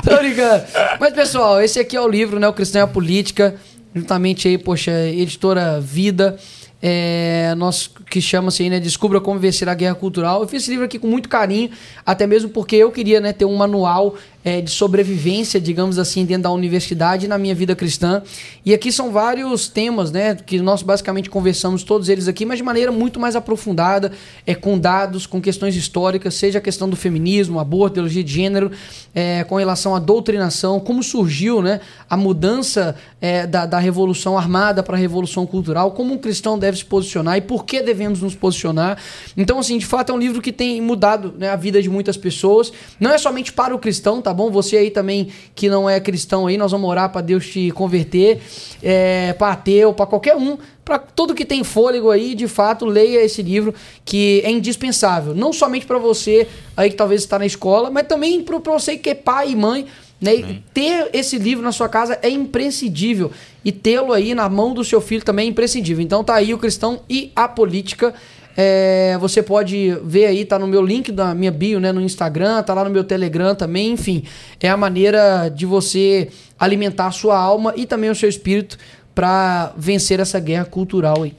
Tô 0.02 0.16
brincando. 0.16 0.64
Mas, 0.98 1.12
pessoal, 1.12 1.60
esse 1.60 1.78
aqui 1.78 1.94
é 1.94 2.00
o 2.00 2.08
livro, 2.08 2.40
né? 2.40 2.48
O 2.48 2.52
Cristão 2.54 2.80
e 2.80 2.84
a 2.84 2.86
Política. 2.86 3.54
juntamente 3.94 4.48
aí, 4.48 4.56
poxa, 4.56 4.90
editora 5.08 5.78
Vida, 5.78 6.38
é, 6.82 7.54
nós 7.56 7.90
que 8.10 8.20
chama-se 8.20 8.62
aí, 8.62 8.70
né, 8.70 8.80
Descubra 8.80 9.20
como 9.20 9.38
vencer 9.38 9.68
a 9.68 9.74
guerra 9.74 9.94
cultural. 9.94 10.40
Eu 10.40 10.48
fiz 10.48 10.62
esse 10.62 10.70
livro 10.70 10.86
aqui 10.86 10.98
com 10.98 11.06
muito 11.06 11.28
carinho, 11.28 11.70
até 12.04 12.26
mesmo 12.26 12.48
porque 12.48 12.76
eu 12.76 12.90
queria 12.90 13.20
né, 13.20 13.32
ter 13.32 13.44
um 13.44 13.54
manual 13.54 14.16
é, 14.44 14.60
de 14.60 14.70
sobrevivência, 14.70 15.58
digamos 15.58 15.98
assim, 15.98 16.24
dentro 16.24 16.42
da 16.42 16.50
universidade 16.50 17.26
na 17.26 17.38
minha 17.38 17.54
vida 17.54 17.74
cristã. 17.74 18.22
E 18.64 18.74
aqui 18.74 18.92
são 18.92 19.10
vários 19.10 19.68
temas, 19.68 20.12
né, 20.12 20.34
que 20.34 20.60
nós 20.60 20.82
basicamente 20.82 21.30
conversamos 21.30 21.82
todos 21.82 22.08
eles 22.08 22.28
aqui, 22.28 22.44
mas 22.44 22.58
de 22.58 22.62
maneira 22.62 22.92
muito 22.92 23.18
mais 23.18 23.34
aprofundada, 23.34 24.12
é, 24.46 24.54
com 24.54 24.78
dados, 24.78 25.26
com 25.26 25.40
questões 25.40 25.74
históricas, 25.74 26.34
seja 26.34 26.58
a 26.58 26.62
questão 26.62 26.88
do 26.88 26.96
feminismo, 26.96 27.58
aborto, 27.58 27.94
teologia 27.94 28.22
de 28.22 28.32
gênero, 28.32 28.70
é, 29.14 29.44
com 29.44 29.56
relação 29.56 29.94
à 29.94 29.98
doutrinação, 29.98 30.78
como 30.78 31.02
surgiu, 31.02 31.62
né, 31.62 31.80
a 32.10 32.16
mudança 32.16 32.94
é, 33.20 33.46
da, 33.46 33.64
da 33.64 33.78
revolução 33.78 34.36
armada 34.36 34.82
para 34.82 34.96
a 34.96 35.00
revolução 35.00 35.46
cultural, 35.46 35.92
como 35.92 36.12
um 36.12 36.18
cristão 36.18 36.58
deve 36.58 36.76
se 36.76 36.84
posicionar 36.84 37.38
e 37.38 37.40
por 37.40 37.64
que 37.64 37.80
devemos 37.80 38.20
nos 38.20 38.34
posicionar. 38.34 38.98
Então, 39.36 39.58
assim, 39.58 39.78
de 39.78 39.86
fato 39.86 40.10
é 40.10 40.14
um 40.14 40.18
livro 40.18 40.42
que 40.42 40.52
tem 40.52 40.80
mudado 40.80 41.34
né, 41.38 41.48
a 41.48 41.56
vida 41.56 41.80
de 41.80 41.88
muitas 41.88 42.16
pessoas. 42.16 42.72
Não 43.00 43.10
é 43.10 43.16
somente 43.16 43.52
para 43.52 43.74
o 43.74 43.78
cristão, 43.78 44.20
tá 44.20 44.33
bom? 44.34 44.50
Você 44.50 44.76
aí 44.76 44.90
também 44.90 45.28
que 45.54 45.68
não 45.68 45.88
é 45.88 45.98
cristão 46.00 46.46
aí, 46.46 46.56
nós 46.56 46.72
vamos 46.72 46.88
orar 46.88 47.10
para 47.10 47.20
Deus 47.20 47.46
te 47.46 47.70
converter, 47.70 48.40
é, 48.82 49.32
para 49.34 49.52
ateu, 49.52 49.94
para 49.94 50.06
qualquer 50.06 50.36
um, 50.36 50.58
para 50.84 50.98
todo 50.98 51.34
que 51.34 51.44
tem 51.44 51.64
fôlego 51.64 52.10
aí, 52.10 52.34
de 52.34 52.46
fato, 52.46 52.84
leia 52.84 53.24
esse 53.24 53.42
livro 53.42 53.74
que 54.04 54.42
é 54.44 54.50
indispensável. 54.50 55.34
Não 55.34 55.52
somente 55.52 55.86
para 55.86 55.98
você 55.98 56.46
aí 56.76 56.90
que 56.90 56.96
talvez 56.96 57.22
está 57.22 57.38
na 57.38 57.46
escola, 57.46 57.90
mas 57.90 58.06
também 58.06 58.42
para 58.42 58.58
você 58.58 58.96
que 58.96 59.10
é 59.10 59.14
pai 59.14 59.52
e 59.52 59.56
mãe. 59.56 59.86
Né? 60.20 60.60
Ter 60.72 61.10
esse 61.12 61.38
livro 61.38 61.62
na 61.62 61.72
sua 61.72 61.88
casa 61.88 62.18
é 62.22 62.28
imprescindível. 62.28 63.30
E 63.64 63.72
tê-lo 63.72 64.12
aí 64.12 64.34
na 64.34 64.48
mão 64.48 64.74
do 64.74 64.84
seu 64.84 65.00
filho 65.00 65.24
também 65.24 65.46
é 65.46 65.50
imprescindível. 65.50 66.04
Então 66.04 66.22
tá 66.22 66.34
aí 66.34 66.52
o 66.52 66.58
cristão 66.58 67.00
e 67.08 67.32
a 67.34 67.48
política. 67.48 68.14
É, 68.56 69.16
você 69.20 69.42
pode 69.42 69.96
ver 70.04 70.26
aí, 70.26 70.44
tá 70.44 70.58
no 70.58 70.66
meu 70.66 70.84
link 70.84 71.10
da 71.10 71.34
minha 71.34 71.50
bio, 71.50 71.80
né, 71.80 71.92
no 71.92 72.00
Instagram, 72.00 72.62
tá 72.62 72.72
lá 72.74 72.84
no 72.84 72.90
meu 72.90 73.04
Telegram 73.04 73.54
também, 73.54 73.92
enfim. 73.92 74.24
É 74.60 74.68
a 74.68 74.76
maneira 74.76 75.48
de 75.48 75.66
você 75.66 76.28
alimentar 76.58 77.06
a 77.06 77.12
sua 77.12 77.38
alma 77.38 77.72
e 77.76 77.86
também 77.86 78.10
o 78.10 78.14
seu 78.14 78.28
espírito 78.28 78.78
para 79.14 79.72
vencer 79.76 80.20
essa 80.20 80.38
guerra 80.38 80.64
cultural 80.64 81.22
aí. 81.22 81.34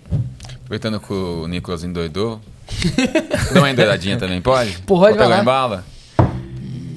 Aproveitando 0.56 1.00
que 1.00 1.14
o 1.14 1.48
Nicolas 1.48 1.84
endoidou. 1.84 2.40
Dá 3.54 3.60
uma 3.60 3.70
endoidadinha 3.70 4.18
também, 4.18 4.42
pode? 4.42 4.78
Pode, 4.82 5.02
vai 5.02 5.14
pegar 5.14 5.28
lá. 5.28 5.42
em 5.42 5.46
bala? 5.46 5.86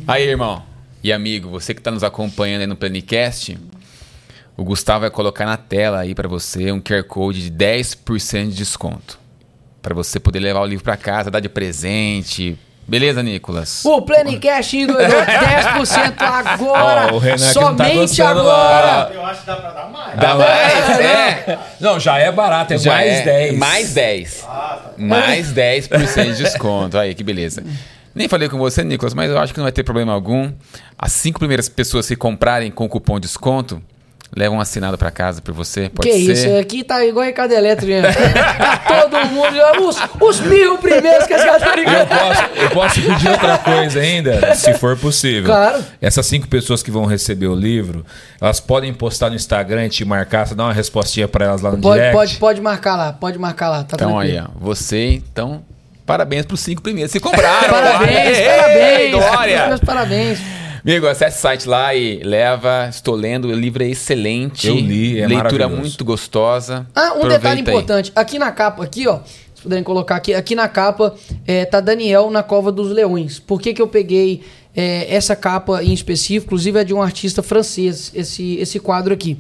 Aí, 0.07 0.27
irmão 0.27 0.69
e 1.03 1.13
amigo, 1.13 1.49
você 1.49 1.73
que 1.73 1.81
está 1.81 1.91
nos 1.91 2.03
acompanhando 2.03 2.63
aí 2.63 2.67
no 2.67 2.77
Planicast, 2.77 3.57
o 4.57 4.65
Gustavo 4.65 5.01
vai 5.01 5.11
colocar 5.11 5.47
na 5.47 5.57
tela 5.57 6.01
aí 6.01 6.15
para 6.15 6.29
você 6.29 6.73
um 6.73 6.81
QR 6.81 7.05
Code 7.05 7.51
de 7.51 7.65
10% 7.65 8.49
de 8.49 8.57
desconto. 8.57 9.19
Para 9.83 9.95
você 9.95 10.19
poder 10.19 10.41
levar 10.41 10.61
o 10.61 10.67
livro 10.67 10.85
para 10.85 10.97
casa, 10.97 11.31
dar 11.31 11.41
de 11.41 11.49
presente. 11.49 12.59
Beleza, 12.89 13.23
Nicolas? 13.23 13.85
O 13.85 14.01
Planicast 14.01 14.75
endoidou 14.75 15.21
10% 15.21 16.15
agora! 16.19 17.13
Ó, 17.13 17.17
o 17.17 17.19
Renan 17.19 17.37
tá 17.37 17.53
somente 17.53 17.95
gostando 17.97 18.41
agora! 18.41 18.87
lá. 18.87 19.11
Eu 19.13 19.27
acho 19.27 19.41
que 19.41 19.47
dá 19.47 19.57
pra 19.57 19.71
dar 19.73 19.91
mais. 19.91 20.17
Dá 20.19 20.35
mais? 20.35 21.01
É. 21.01 21.59
Não, 21.81 22.01
já 22.01 22.19
é 22.19 22.33
barato, 22.33 22.73
é 22.73 22.79
Já 22.79 22.93
mais 22.95 23.13
é 23.13 23.25
10. 23.25 23.59
Mais 23.59 23.93
10. 23.93 24.45
Ah, 24.49 24.81
tá. 24.83 24.91
Mais 24.97 25.53
10% 25.53 26.35
de 26.35 26.43
desconto. 26.43 26.97
Aí, 26.97 27.15
que 27.15 27.23
beleza. 27.23 27.63
Nem 28.15 28.27
falei 28.27 28.49
com 28.49 28.57
você, 28.57 28.83
Nicolas, 28.83 29.13
mas 29.13 29.31
eu 29.31 29.39
acho 29.39 29.53
que 29.53 29.59
não 29.59 29.67
vai 29.67 29.73
ter 29.73 29.83
problema 29.85 30.15
algum. 30.15 30.51
As 30.99 31.13
cinco 31.13 31.39
primeiras 31.39 31.69
pessoas 31.69 32.09
que 32.09 32.17
comprarem 32.17 32.71
com 32.71 32.87
o 32.87 32.89
cupom 32.89 33.21
de 33.21 33.27
desconto 33.27 33.83
levam 34.37 34.59
um 34.59 34.61
assinado 34.61 34.97
para 34.99 35.11
casa 35.11 35.41
para 35.41 35.53
você. 35.53 35.89
Pode 35.89 36.09
que 36.09 36.15
ser. 36.15 36.33
isso, 36.33 36.57
aqui 36.59 36.85
tá 36.85 37.05
igual 37.05 37.25
recado 37.25 37.53
elétrico, 37.53 37.91
né? 37.93 38.03
Tá 38.13 38.77
todo 39.09 39.27
mundo, 39.29 39.57
os, 39.89 39.97
os 40.21 40.41
mil 40.41 40.79
primeiros 40.79 41.27
que 41.27 41.35
as 41.35 41.43
caras 41.45 41.63
tá 41.63 41.71
Eu 41.71 41.77
ligando. 41.77 42.09
posso, 42.09 42.43
eu 42.63 42.71
posso 42.71 43.01
pedir 43.01 43.29
outra 43.31 43.59
coisa 43.59 44.01
ainda, 44.01 44.55
se 44.55 44.75
for 44.75 44.97
possível. 44.97 45.45
Claro. 45.47 45.85
Essas 46.01 46.27
cinco 46.27 46.47
pessoas 46.49 46.83
que 46.83 46.91
vão 46.91 47.07
receber 47.07 47.47
o 47.47 47.55
livro, 47.55 48.05
elas 48.41 48.61
podem 48.61 48.93
postar 48.93 49.31
no 49.31 49.37
Instagram 49.37 49.87
e 49.87 49.89
te 49.89 50.05
marcar, 50.05 50.47
você 50.47 50.55
dá 50.55 50.65
uma 50.65 50.73
respostinha 50.73 51.27
pra 51.27 51.47
elas 51.47 51.61
lá 51.63 51.71
no 51.73 51.79
Pode, 51.79 51.95
direct. 51.97 52.15
pode, 52.17 52.37
pode 52.37 52.61
marcar 52.61 52.97
lá, 52.97 53.13
pode 53.13 53.39
marcar 53.39 53.69
lá, 53.71 53.85
tá 53.85 53.97
Então 53.97 54.19
aí, 54.19 54.33
tranquilo. 54.33 54.53
ó. 54.61 54.65
Você, 54.67 55.07
então, 55.15 55.63
parabéns 56.07 56.45
pros 56.45 56.61
cinco 56.61 56.83
primeiros 56.83 57.13
que 57.13 57.19
compraram. 57.21 57.69
Parabéns, 57.71 58.39
Ei, 58.39 58.45
parabéns. 58.47 59.11
Glória! 59.13 59.67
Meus 59.69 59.81
parabéns. 59.81 60.39
Amigo, 60.85 61.07
acesse 61.07 61.39
o 61.39 61.41
site 61.41 61.69
lá 61.69 61.95
e 61.95 62.23
leva. 62.23 62.89
Estou 62.89 63.15
lendo, 63.15 63.49
o 63.49 63.53
livro 63.53 63.83
é 63.83 63.89
excelente. 63.89 64.69
Eu 64.69 64.77
li, 64.77 65.21
é 65.21 65.27
Leitura 65.27 65.69
muito 65.69 66.05
gostosa. 66.05 66.87
Ah, 66.95 67.01
um 67.01 67.05
Aproveita 67.07 67.39
detalhe 67.39 67.57
aí. 67.57 67.63
importante. 67.63 68.13
Aqui 68.15 68.39
na 68.39 68.53
capa, 68.53 68.85
aqui, 68.85 69.07
ó. 69.07 69.21
Se 69.55 69.63
puderem 69.63 69.83
colocar 69.83 70.17
aqui, 70.17 70.35
aqui 70.35 70.55
na 70.55 70.69
capa 70.69 71.15
é, 71.45 71.65
tá 71.65 71.81
Daniel 71.81 72.31
na 72.31 72.45
Cova 72.45 72.71
dos 72.71 72.93
Leões. 72.93 73.41
Por 73.41 73.61
que, 73.61 73.75
que 73.75 73.83
eu 73.83 73.89
peguei 73.89 74.43
é, 74.75 75.13
essa 75.13 75.35
capa 75.35 75.83
em 75.83 75.93
específico? 75.93 76.47
Inclusive 76.47 76.79
é 76.79 76.85
de 76.85 76.95
um 76.95 77.03
artista 77.03 77.43
francês, 77.43 78.13
esse, 78.15 78.57
esse 78.57 78.79
quadro 78.79 79.13
aqui. 79.13 79.37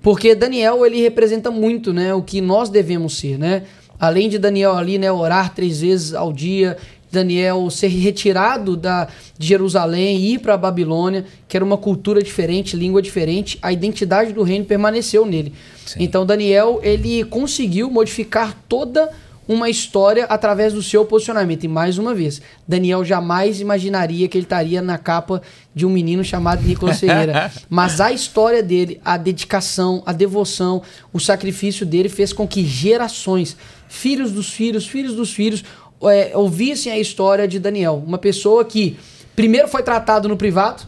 Porque 0.00 0.34
Daniel, 0.34 0.86
ele 0.86 1.02
representa 1.02 1.50
muito, 1.50 1.92
né? 1.92 2.14
O 2.14 2.22
que 2.22 2.40
nós 2.40 2.70
devemos 2.70 3.18
ser, 3.18 3.38
né? 3.38 3.64
Além 4.00 4.28
de 4.28 4.38
Daniel 4.38 4.74
ali, 4.74 4.96
né? 4.96 5.12
Orar 5.12 5.54
três 5.54 5.82
vezes 5.82 6.14
ao 6.14 6.32
dia. 6.32 6.78
Daniel 7.10 7.70
ser 7.70 7.88
retirado 7.88 8.76
da, 8.76 9.08
de 9.38 9.46
Jerusalém 9.46 10.16
e 10.18 10.34
ir 10.34 10.38
para 10.38 10.54
a 10.54 10.58
Babilônia, 10.58 11.24
que 11.46 11.56
era 11.56 11.64
uma 11.64 11.76
cultura 11.76 12.22
diferente, 12.22 12.76
língua 12.76 13.02
diferente, 13.02 13.58
a 13.62 13.72
identidade 13.72 14.32
do 14.32 14.42
reino 14.42 14.64
permaneceu 14.64 15.24
nele. 15.24 15.52
Então 15.98 16.26
Daniel 16.26 16.80
ele 16.82 17.24
conseguiu 17.24 17.90
modificar 17.90 18.56
toda 18.68 19.10
uma 19.48 19.70
história 19.70 20.26
através 20.26 20.74
do 20.74 20.82
seu 20.82 21.06
posicionamento. 21.06 21.64
E 21.64 21.68
mais 21.68 21.96
uma 21.96 22.14
vez, 22.14 22.42
Daniel 22.66 23.02
jamais 23.02 23.62
imaginaria 23.62 24.28
que 24.28 24.36
ele 24.36 24.44
estaria 24.44 24.82
na 24.82 24.98
capa 24.98 25.40
de 25.74 25.86
um 25.86 25.90
menino 25.90 26.22
chamado 26.22 26.62
Nicolas 26.62 27.00
Ferreira. 27.00 27.50
Mas 27.70 27.98
a 27.98 28.12
história 28.12 28.62
dele, 28.62 29.00
a 29.02 29.16
dedicação, 29.16 30.02
a 30.04 30.12
devoção, 30.12 30.82
o 31.14 31.18
sacrifício 31.18 31.86
dele 31.86 32.10
fez 32.10 32.30
com 32.30 32.46
que 32.46 32.62
gerações, 32.66 33.56
filhos 33.88 34.32
dos 34.32 34.52
filhos, 34.52 34.86
filhos 34.86 35.14
dos 35.14 35.32
filhos, 35.32 35.64
é, 36.02 36.32
ouvissem 36.34 36.92
a 36.92 36.98
história 36.98 37.48
de 37.48 37.58
Daniel. 37.58 38.02
Uma 38.06 38.18
pessoa 38.18 38.64
que 38.64 38.98
primeiro 39.34 39.68
foi 39.68 39.82
tratado 39.82 40.28
no 40.28 40.36
privado, 40.36 40.82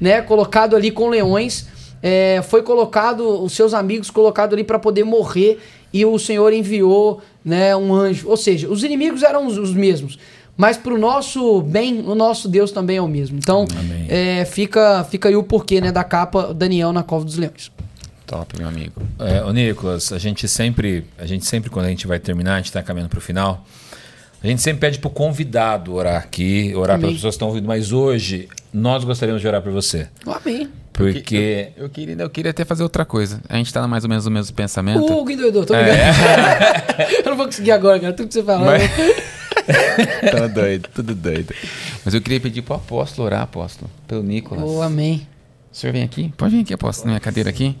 né, 0.00 0.22
colocado 0.22 0.76
ali 0.76 0.90
com 0.90 1.08
leões, 1.08 1.66
é, 2.02 2.42
foi 2.42 2.62
colocado, 2.62 3.42
os 3.42 3.52
seus 3.52 3.72
amigos 3.72 4.10
colocado 4.10 4.52
ali 4.52 4.62
para 4.62 4.78
poder 4.78 5.04
morrer 5.04 5.58
e 5.92 6.04
o 6.04 6.18
Senhor 6.18 6.52
enviou 6.52 7.22
né, 7.44 7.74
um 7.74 7.94
anjo. 7.94 8.28
Ou 8.28 8.36
seja, 8.36 8.68
os 8.68 8.82
inimigos 8.82 9.22
eram 9.22 9.46
os, 9.46 9.56
os 9.56 9.72
mesmos. 9.72 10.18
Mas 10.56 10.76
para 10.76 10.94
o 10.94 10.98
nosso 10.98 11.62
bem, 11.62 12.00
o 12.00 12.14
nosso 12.14 12.48
Deus 12.48 12.70
também 12.70 12.96
é 12.96 13.02
o 13.02 13.08
mesmo. 13.08 13.38
Então, 13.38 13.64
é, 14.08 14.44
fica, 14.44 15.04
fica 15.04 15.28
aí 15.28 15.36
o 15.36 15.42
porquê 15.42 15.80
né, 15.80 15.90
da 15.90 16.04
capa 16.04 16.54
Daniel 16.54 16.92
na 16.92 17.02
Cova 17.02 17.24
dos 17.24 17.36
Leões. 17.36 17.72
Top, 18.26 18.56
meu 18.58 18.68
amigo. 18.68 19.02
É, 19.18 19.44
ô 19.44 19.52
Nicolas, 19.52 20.12
a 20.12 20.18
gente 20.18 20.48
sempre, 20.48 21.04
a 21.18 21.26
gente 21.26 21.44
sempre 21.44 21.70
quando 21.70 21.86
a 21.86 21.88
gente 21.90 22.06
vai 22.06 22.18
terminar, 22.18 22.54
a 22.54 22.56
gente 22.58 22.66
está 22.66 22.82
caminhando 22.82 23.10
para 23.10 23.18
o 23.18 23.22
final, 23.22 23.64
a 24.44 24.50
gente 24.50 24.62
sempre 24.62 24.80
pede 24.80 24.98
para 24.98 25.08
o 25.08 25.10
convidado 25.10 25.94
orar 25.94 26.22
aqui, 26.22 26.72
orar 26.76 26.96
Amém. 26.96 27.00
pelas 27.02 27.14
pessoas 27.16 27.32
que 27.32 27.36
estão 27.36 27.48
ouvindo, 27.48 27.66
mas 27.66 27.92
hoje 27.92 28.48
nós 28.72 29.02
gostaríamos 29.04 29.40
de 29.40 29.48
orar 29.48 29.62
por 29.62 29.72
você. 29.72 30.08
Amém. 30.26 30.68
Porque 30.92 31.70
Eu 31.76 31.88
queria, 31.88 32.16
eu 32.22 32.30
queria 32.30 32.50
até 32.52 32.64
fazer 32.64 32.84
outra 32.84 33.04
coisa. 33.04 33.40
A 33.48 33.56
gente 33.56 33.72
tá 33.72 33.86
mais 33.88 34.04
ou 34.04 34.10
menos 34.10 34.24
no 34.26 34.30
mesmo 34.30 34.54
pensamento. 34.54 35.00
O 35.00 35.20
Hugo 35.20 35.30
endoidou, 35.30 35.64
tô 35.66 35.74
É. 35.74 35.82
ligado. 35.90 37.18
Eu 37.24 37.30
não 37.30 37.36
vou 37.36 37.46
conseguir 37.46 37.72
agora, 37.72 37.98
cara. 37.98 38.12
Tudo 38.12 38.28
que 38.28 38.34
você 38.34 38.42
falar. 38.44 38.64
Mas- 38.64 38.82
Tá 40.30 40.46
doido, 40.46 40.88
tudo 40.94 41.14
doido. 41.14 41.54
Mas 42.04 42.12
eu 42.12 42.20
queria 42.20 42.38
pedir 42.38 42.60
pro 42.62 42.74
apóstolo 42.74 43.24
orar, 43.26 43.40
apóstolo, 43.42 43.90
pelo 44.06 44.22
Nicolas. 44.22 44.62
Oh, 44.64 44.82
amém. 44.82 45.26
O 45.72 45.76
senhor 45.76 45.92
vem 45.92 46.02
aqui? 46.02 46.32
Pode 46.36 46.54
vir 46.54 46.62
aqui, 46.62 46.74
apóstolo, 46.74 47.06
na 47.06 47.12
minha 47.12 47.20
cadeira 47.20 47.48
aqui. 47.48 47.74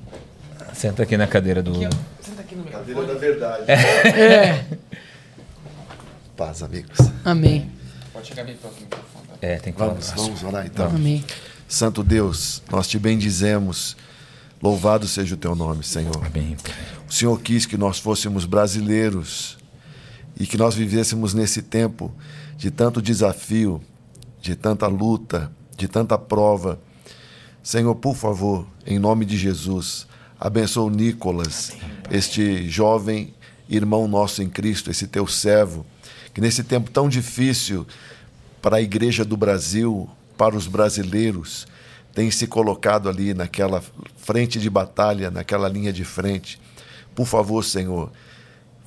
senta 0.72 1.02
aqui 1.02 1.16
na 1.18 1.26
cadeira 1.26 1.62
do. 1.62 1.72
Cadeira 2.70 3.02
da 3.04 3.14
verdade. 3.14 3.70
É, 3.70 4.64
Paz, 6.36 6.62
amigos. 6.62 6.98
amém. 7.24 7.70
Pode 8.12 8.28
chegar 8.28 8.44
bem 8.44 8.56
próximo 8.56 8.82
microfone. 8.82 9.26
tá? 9.28 9.34
É, 9.40 9.56
tem 9.58 9.72
que 9.72 9.78
falar. 9.78 9.92
Vamos, 9.94 10.10
vamos 10.10 10.42
orar 10.42 10.66
então. 10.66 10.86
Amém. 10.88 11.24
Santo 11.68 12.02
Deus, 12.02 12.62
nós 12.70 12.88
te 12.88 12.98
bendizemos. 12.98 13.96
Louvado 14.62 15.06
seja 15.06 15.34
o 15.34 15.38
teu 15.38 15.54
nome, 15.54 15.84
Senhor. 15.84 16.28
Bem, 16.30 16.56
O 17.08 17.12
Senhor 17.12 17.38
quis 17.40 17.66
que 17.66 17.76
nós 17.76 17.98
fôssemos 17.98 18.46
brasileiros 18.46 19.58
e 20.38 20.46
que 20.46 20.56
nós 20.56 20.74
vivêssemos 20.74 21.34
nesse 21.34 21.60
tempo 21.62 22.10
de 22.56 22.70
tanto 22.70 23.02
desafio, 23.02 23.80
de 24.40 24.54
tanta 24.56 24.86
luta, 24.86 25.52
de 25.76 25.86
tanta 25.86 26.16
prova. 26.16 26.80
Senhor, 27.62 27.94
por 27.96 28.16
favor, 28.16 28.66
em 28.86 28.98
nome 28.98 29.24
de 29.24 29.36
Jesus, 29.36 30.06
abençoa 30.40 30.84
o 30.84 30.90
Nicolas, 30.90 31.72
este 32.10 32.68
jovem 32.68 33.34
irmão 33.68 34.06
nosso 34.08 34.42
em 34.42 34.48
Cristo, 34.48 34.90
esse 34.90 35.06
teu 35.06 35.26
servo, 35.26 35.84
que 36.34 36.40
nesse 36.40 36.64
tempo 36.64 36.90
tão 36.90 37.08
difícil 37.08 37.86
para 38.60 38.76
a 38.76 38.82
igreja 38.82 39.24
do 39.24 39.36
Brasil, 39.36 40.10
para 40.36 40.56
os 40.56 40.66
brasileiros, 40.66 41.66
tem 42.12 42.30
se 42.30 42.46
colocado 42.46 43.08
ali 43.08 43.32
naquela 43.32 43.82
frente 44.16 44.58
de 44.58 44.68
batalha, 44.68 45.30
naquela 45.30 45.68
linha 45.68 45.92
de 45.92 46.04
frente. 46.04 46.60
Por 47.14 47.26
favor, 47.26 47.64
Senhor, 47.64 48.10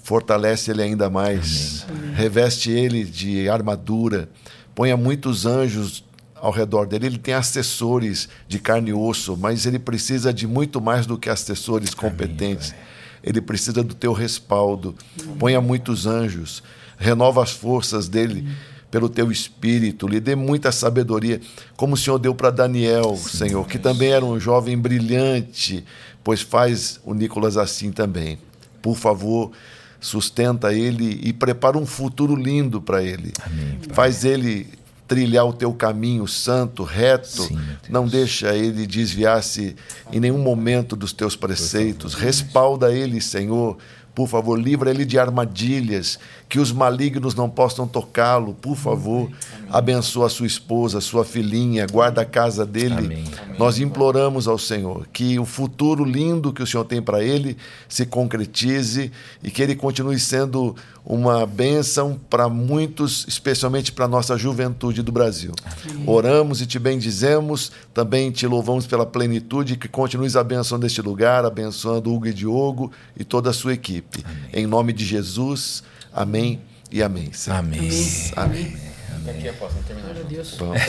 fortalece 0.03 0.72
ele 0.72 0.82
ainda 0.82 1.10
mais, 1.10 1.86
Amém. 1.90 2.14
reveste 2.14 2.72
ele 2.72 3.03
de 3.03 3.49
armadura, 3.49 4.30
ponha 4.76 4.95
muitos 4.95 5.45
anjos 5.45 6.03
ao 6.36 6.52
redor 6.52 6.86
dele. 6.86 7.07
Ele 7.07 7.18
tem 7.18 7.34
assessores 7.34 8.30
de 8.48 8.60
carne 8.60 8.91
e 8.91 8.94
osso, 8.94 9.36
mas 9.36 9.65
ele 9.65 9.80
precisa 9.80 10.34
de 10.34 10.48
muito 10.48 10.80
mais 10.80 11.06
do 11.06 11.18
que 11.18 11.30
assessores 11.30 11.94
competentes. 11.94 12.72
Amém, 12.72 12.84
ele 13.24 13.41
precisa 13.41 13.84
do 13.84 13.94
teu 13.94 14.14
respaldo. 14.14 14.95
Ponha 15.40 15.60
muitos 15.60 16.06
anjos, 16.06 16.64
renova 16.98 17.44
as 17.44 17.52
forças 17.52 18.07
dele 18.07 18.48
pelo 18.90 19.10
teu 19.10 19.32
espírito, 19.32 20.07
lhe 20.07 20.19
dê 20.19 20.36
muita 20.36 20.72
sabedoria, 20.72 21.41
como 21.76 21.95
o 21.95 21.98
Senhor 21.98 22.18
deu 22.18 22.34
para 22.34 22.49
Daniel, 22.49 23.15
Sim, 23.18 23.38
Senhor, 23.38 23.68
que 23.68 23.78
também 23.78 24.11
era 24.11 24.24
um 24.24 24.40
jovem 24.40 24.78
brilhante, 24.78 25.84
pois 26.24 26.41
faz 26.41 26.99
o 27.03 27.14
Nicolas 27.14 27.57
assim 27.57 27.91
também. 27.91 28.38
Por 28.82 28.95
favor, 28.95 29.52
sustenta 29.99 30.74
ele 30.74 31.19
e 31.24 31.34
prepara 31.34 31.78
um 31.78 31.86
futuro 31.86 32.36
lindo 32.36 32.82
para 32.82 33.03
ele. 33.03 33.34
Amém, 33.45 33.78
faz 33.91 34.24
ele 34.24 34.68
trilhar 35.07 35.45
o 35.45 35.53
teu 35.53 35.74
caminho 35.74 36.28
santo, 36.28 36.84
reto. 36.84 37.44
Sim, 37.44 37.60
não 37.90 38.07
deixa 38.07 38.53
ele 38.56 38.86
desviar-se 38.86 39.76
em 40.11 40.19
nenhum 40.19 40.38
momento 40.40 40.95
dos 40.95 41.14
teus 41.14 41.36
preceitos. 41.36 42.14
Respalda 42.14 42.94
ele, 42.94 43.22
Senhor. 43.22 43.78
Por 44.18 44.27
favor, 44.27 44.60
livra 44.60 44.89
ele 44.89 45.06
de 45.06 45.19
armadilhas 45.19 46.18
que 46.49 46.57
os 46.60 46.72
malignos 46.72 47.35
não 47.35 47.48
possam 47.48 47.88
tocá-lo, 47.88 48.56
por 48.56 48.76
favor. 48.76 49.30
Amém. 49.53 49.69
Abençoa 49.69 50.26
a 50.26 50.30
sua 50.30 50.48
esposa, 50.48 50.98
a 50.98 51.02
sua 51.02 51.23
filhinha, 51.23 51.85
guarda 51.85 52.22
a 52.22 52.26
casa 52.26 52.65
dele. 52.65 52.95
Amém. 52.98 53.23
Nós 53.60 53.77
imploramos 53.77 54.48
ao 54.48 54.57
Senhor 54.57 55.07
que 55.14 55.38
o 55.38 55.45
futuro 55.45 56.03
lindo 56.03 56.52
que 56.52 56.64
o 56.64 56.65
Senhor 56.65 56.84
tem 56.85 56.99
para 56.99 57.23
ele 57.23 57.57
se 57.88 58.07
concretize 58.07 59.11
e 59.44 59.52
que 59.52 59.61
ele 59.61 59.76
continue 59.76 60.19
sendo 60.19 60.76
uma 61.06 61.45
bênção 61.45 62.19
para 62.30 62.49
muitos, 62.49 63.26
especialmente 63.30 63.94
para 63.94 64.06
a 64.06 64.07
nossa 64.10 64.38
juventude 64.38 65.02
do 65.02 65.11
Brasil. 65.11 65.53
Amém. 65.64 66.03
Oramos 66.06 66.61
e 66.61 66.65
te 66.65 66.77
bendizemos, 66.77 67.72
também 67.94 68.30
te 68.30 68.45
louvamos 68.45 68.85
pela 68.85 69.06
plenitude, 69.06 69.77
que 69.77 69.88
continues 69.88 70.35
abençoando 70.35 70.85
este 70.85 71.02
lugar, 71.02 71.45
abençoando 71.45 72.14
Hugo 72.14 72.27
e 72.27 72.34
Diogo 72.34 72.91
e 73.18 73.23
toda 73.23 73.52
a 73.52 73.53
sua 73.53 73.73
equipe. 73.73 74.07
Em 74.54 74.66
nome 74.66 74.94
de 74.94 75.06
Jesus. 75.06 75.84
Amém 76.14 76.62
e 76.92 77.02
amém. 77.04 77.32
Senhor. 77.34 77.58
Amém. 77.58 77.90
Amém. 78.36 78.78
Daqui 79.26 79.50
a 79.50 79.54
pouco 79.54 79.74
terminar. 79.84 80.14
Vamos. 80.58 80.82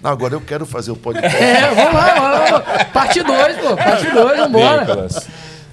Não, 0.00 0.10
agora 0.10 0.34
eu 0.34 0.40
quero 0.40 0.64
fazer 0.64 0.92
o 0.92 0.96
podcast. 0.96 1.36
É, 1.36 1.74
vamos 1.74 1.94
lá, 1.94 2.14
vamos 2.14 2.50
lá. 2.52 2.84
Parte 2.86 3.22
2, 3.22 3.56
pô. 3.56 3.76
Parte 3.76 4.10
2, 4.10 4.38
vambora. 4.38 4.80
Nicolas, 4.82 5.28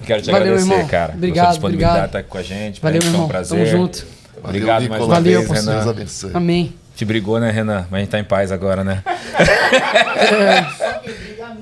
quero 0.05 0.21
te 0.23 0.31
Valeu, 0.31 0.47
agradecer, 0.53 0.73
irmão. 0.73 0.87
cara. 0.87 1.13
Obrigado, 1.13 1.49
disponibilidade 1.49 1.91
obrigado. 1.91 2.05
estar 2.07 2.19
aqui 2.19 2.29
com 2.29 2.37
a 2.37 2.43
gente. 2.43 2.81
Valeu, 2.81 3.01
irmão. 3.01 3.13
Foi 3.13 3.25
um 3.25 3.27
prazer. 3.27 3.57
Tamo 3.59 3.69
junto. 3.69 3.97
Valeu, 3.97 4.49
obrigado 4.49 4.81
Nicolas. 4.81 4.89
mais 4.89 5.03
uma 5.03 5.15
Valeu, 5.15 5.39
vez, 5.41 5.51
Renan. 5.51 5.75
Deus 5.75 5.87
abençoe. 5.87 6.31
Amém. 6.33 6.75
Te 6.95 7.05
brigou, 7.05 7.39
né, 7.39 7.51
Renan? 7.51 7.85
Mas 7.91 7.93
a 7.93 7.99
gente 7.99 8.09
tá 8.09 8.19
em 8.19 8.23
paz 8.23 8.51
agora, 8.51 8.83
né? 8.83 9.03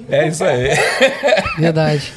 é. 0.10 0.24
é 0.24 0.28
isso 0.30 0.46
aí. 0.46 0.70
Verdade. 1.58 2.14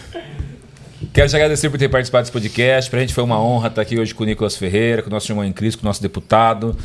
Quero 1.19 1.28
te 1.28 1.35
agradecer 1.35 1.69
por 1.69 1.81
ter 1.81 1.89
participado 1.89 2.23
desse 2.23 2.32
podcast. 2.32 2.89
Para 2.89 3.01
a 3.01 3.03
gente 3.03 3.12
foi 3.12 3.24
uma 3.24 3.43
honra 3.43 3.66
estar 3.66 3.82
aqui 3.82 3.99
hoje 3.99 4.15
com 4.15 4.23
o 4.23 4.27
Nicolas 4.27 4.55
Ferreira, 4.55 5.03
com 5.03 5.09
o 5.09 5.12
nosso 5.12 5.28
irmão 5.28 5.45
em 5.45 5.53
Cristo, 5.53 5.81
com 5.81 5.85
o 5.85 5.89
nosso 5.89 6.01
deputado. 6.01 6.77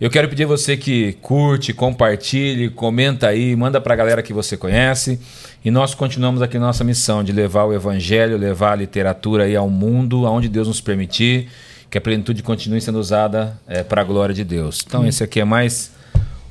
Eu 0.00 0.10
quero 0.10 0.28
pedir 0.28 0.42
a 0.42 0.48
você 0.48 0.76
que 0.76 1.12
curte, 1.22 1.72
compartilhe, 1.72 2.68
comenta 2.68 3.28
aí, 3.28 3.54
manda 3.54 3.80
para 3.80 3.94
a 3.94 3.96
galera 3.96 4.22
que 4.24 4.32
você 4.32 4.56
conhece. 4.56 5.20
E 5.64 5.70
nós 5.70 5.94
continuamos 5.94 6.42
aqui 6.42 6.58
nossa 6.58 6.82
missão 6.82 7.22
de 7.22 7.30
levar 7.30 7.62
o 7.62 7.72
evangelho, 7.72 8.36
levar 8.36 8.72
a 8.72 8.74
literatura 8.74 9.44
aí 9.44 9.54
ao 9.54 9.70
mundo, 9.70 10.26
aonde 10.26 10.48
Deus 10.48 10.66
nos 10.66 10.80
permitir, 10.80 11.48
que 11.88 11.96
a 11.96 12.00
plenitude 12.00 12.42
continue 12.42 12.80
sendo 12.80 12.98
usada 12.98 13.56
é, 13.68 13.84
para 13.84 14.00
a 14.00 14.04
glória 14.04 14.34
de 14.34 14.42
Deus. 14.42 14.82
Então, 14.84 15.02
hum. 15.02 15.06
esse 15.06 15.22
aqui 15.22 15.38
é 15.38 15.44
mais 15.44 15.92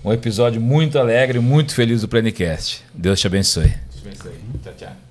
um 0.05 0.13
episódio 0.13 0.61
muito 0.61 0.97
alegre, 0.97 1.39
muito 1.39 1.75
feliz 1.75 1.99
do 1.99 2.07
Plenicast. 2.07 2.81
Deus 2.93 3.19
te 3.19 3.27
abençoe. 3.27 3.63
Deus 3.63 4.01
te 4.01 4.07
abençoe. 4.07 4.39
Tchau, 4.63 4.73
tchau. 4.77 5.04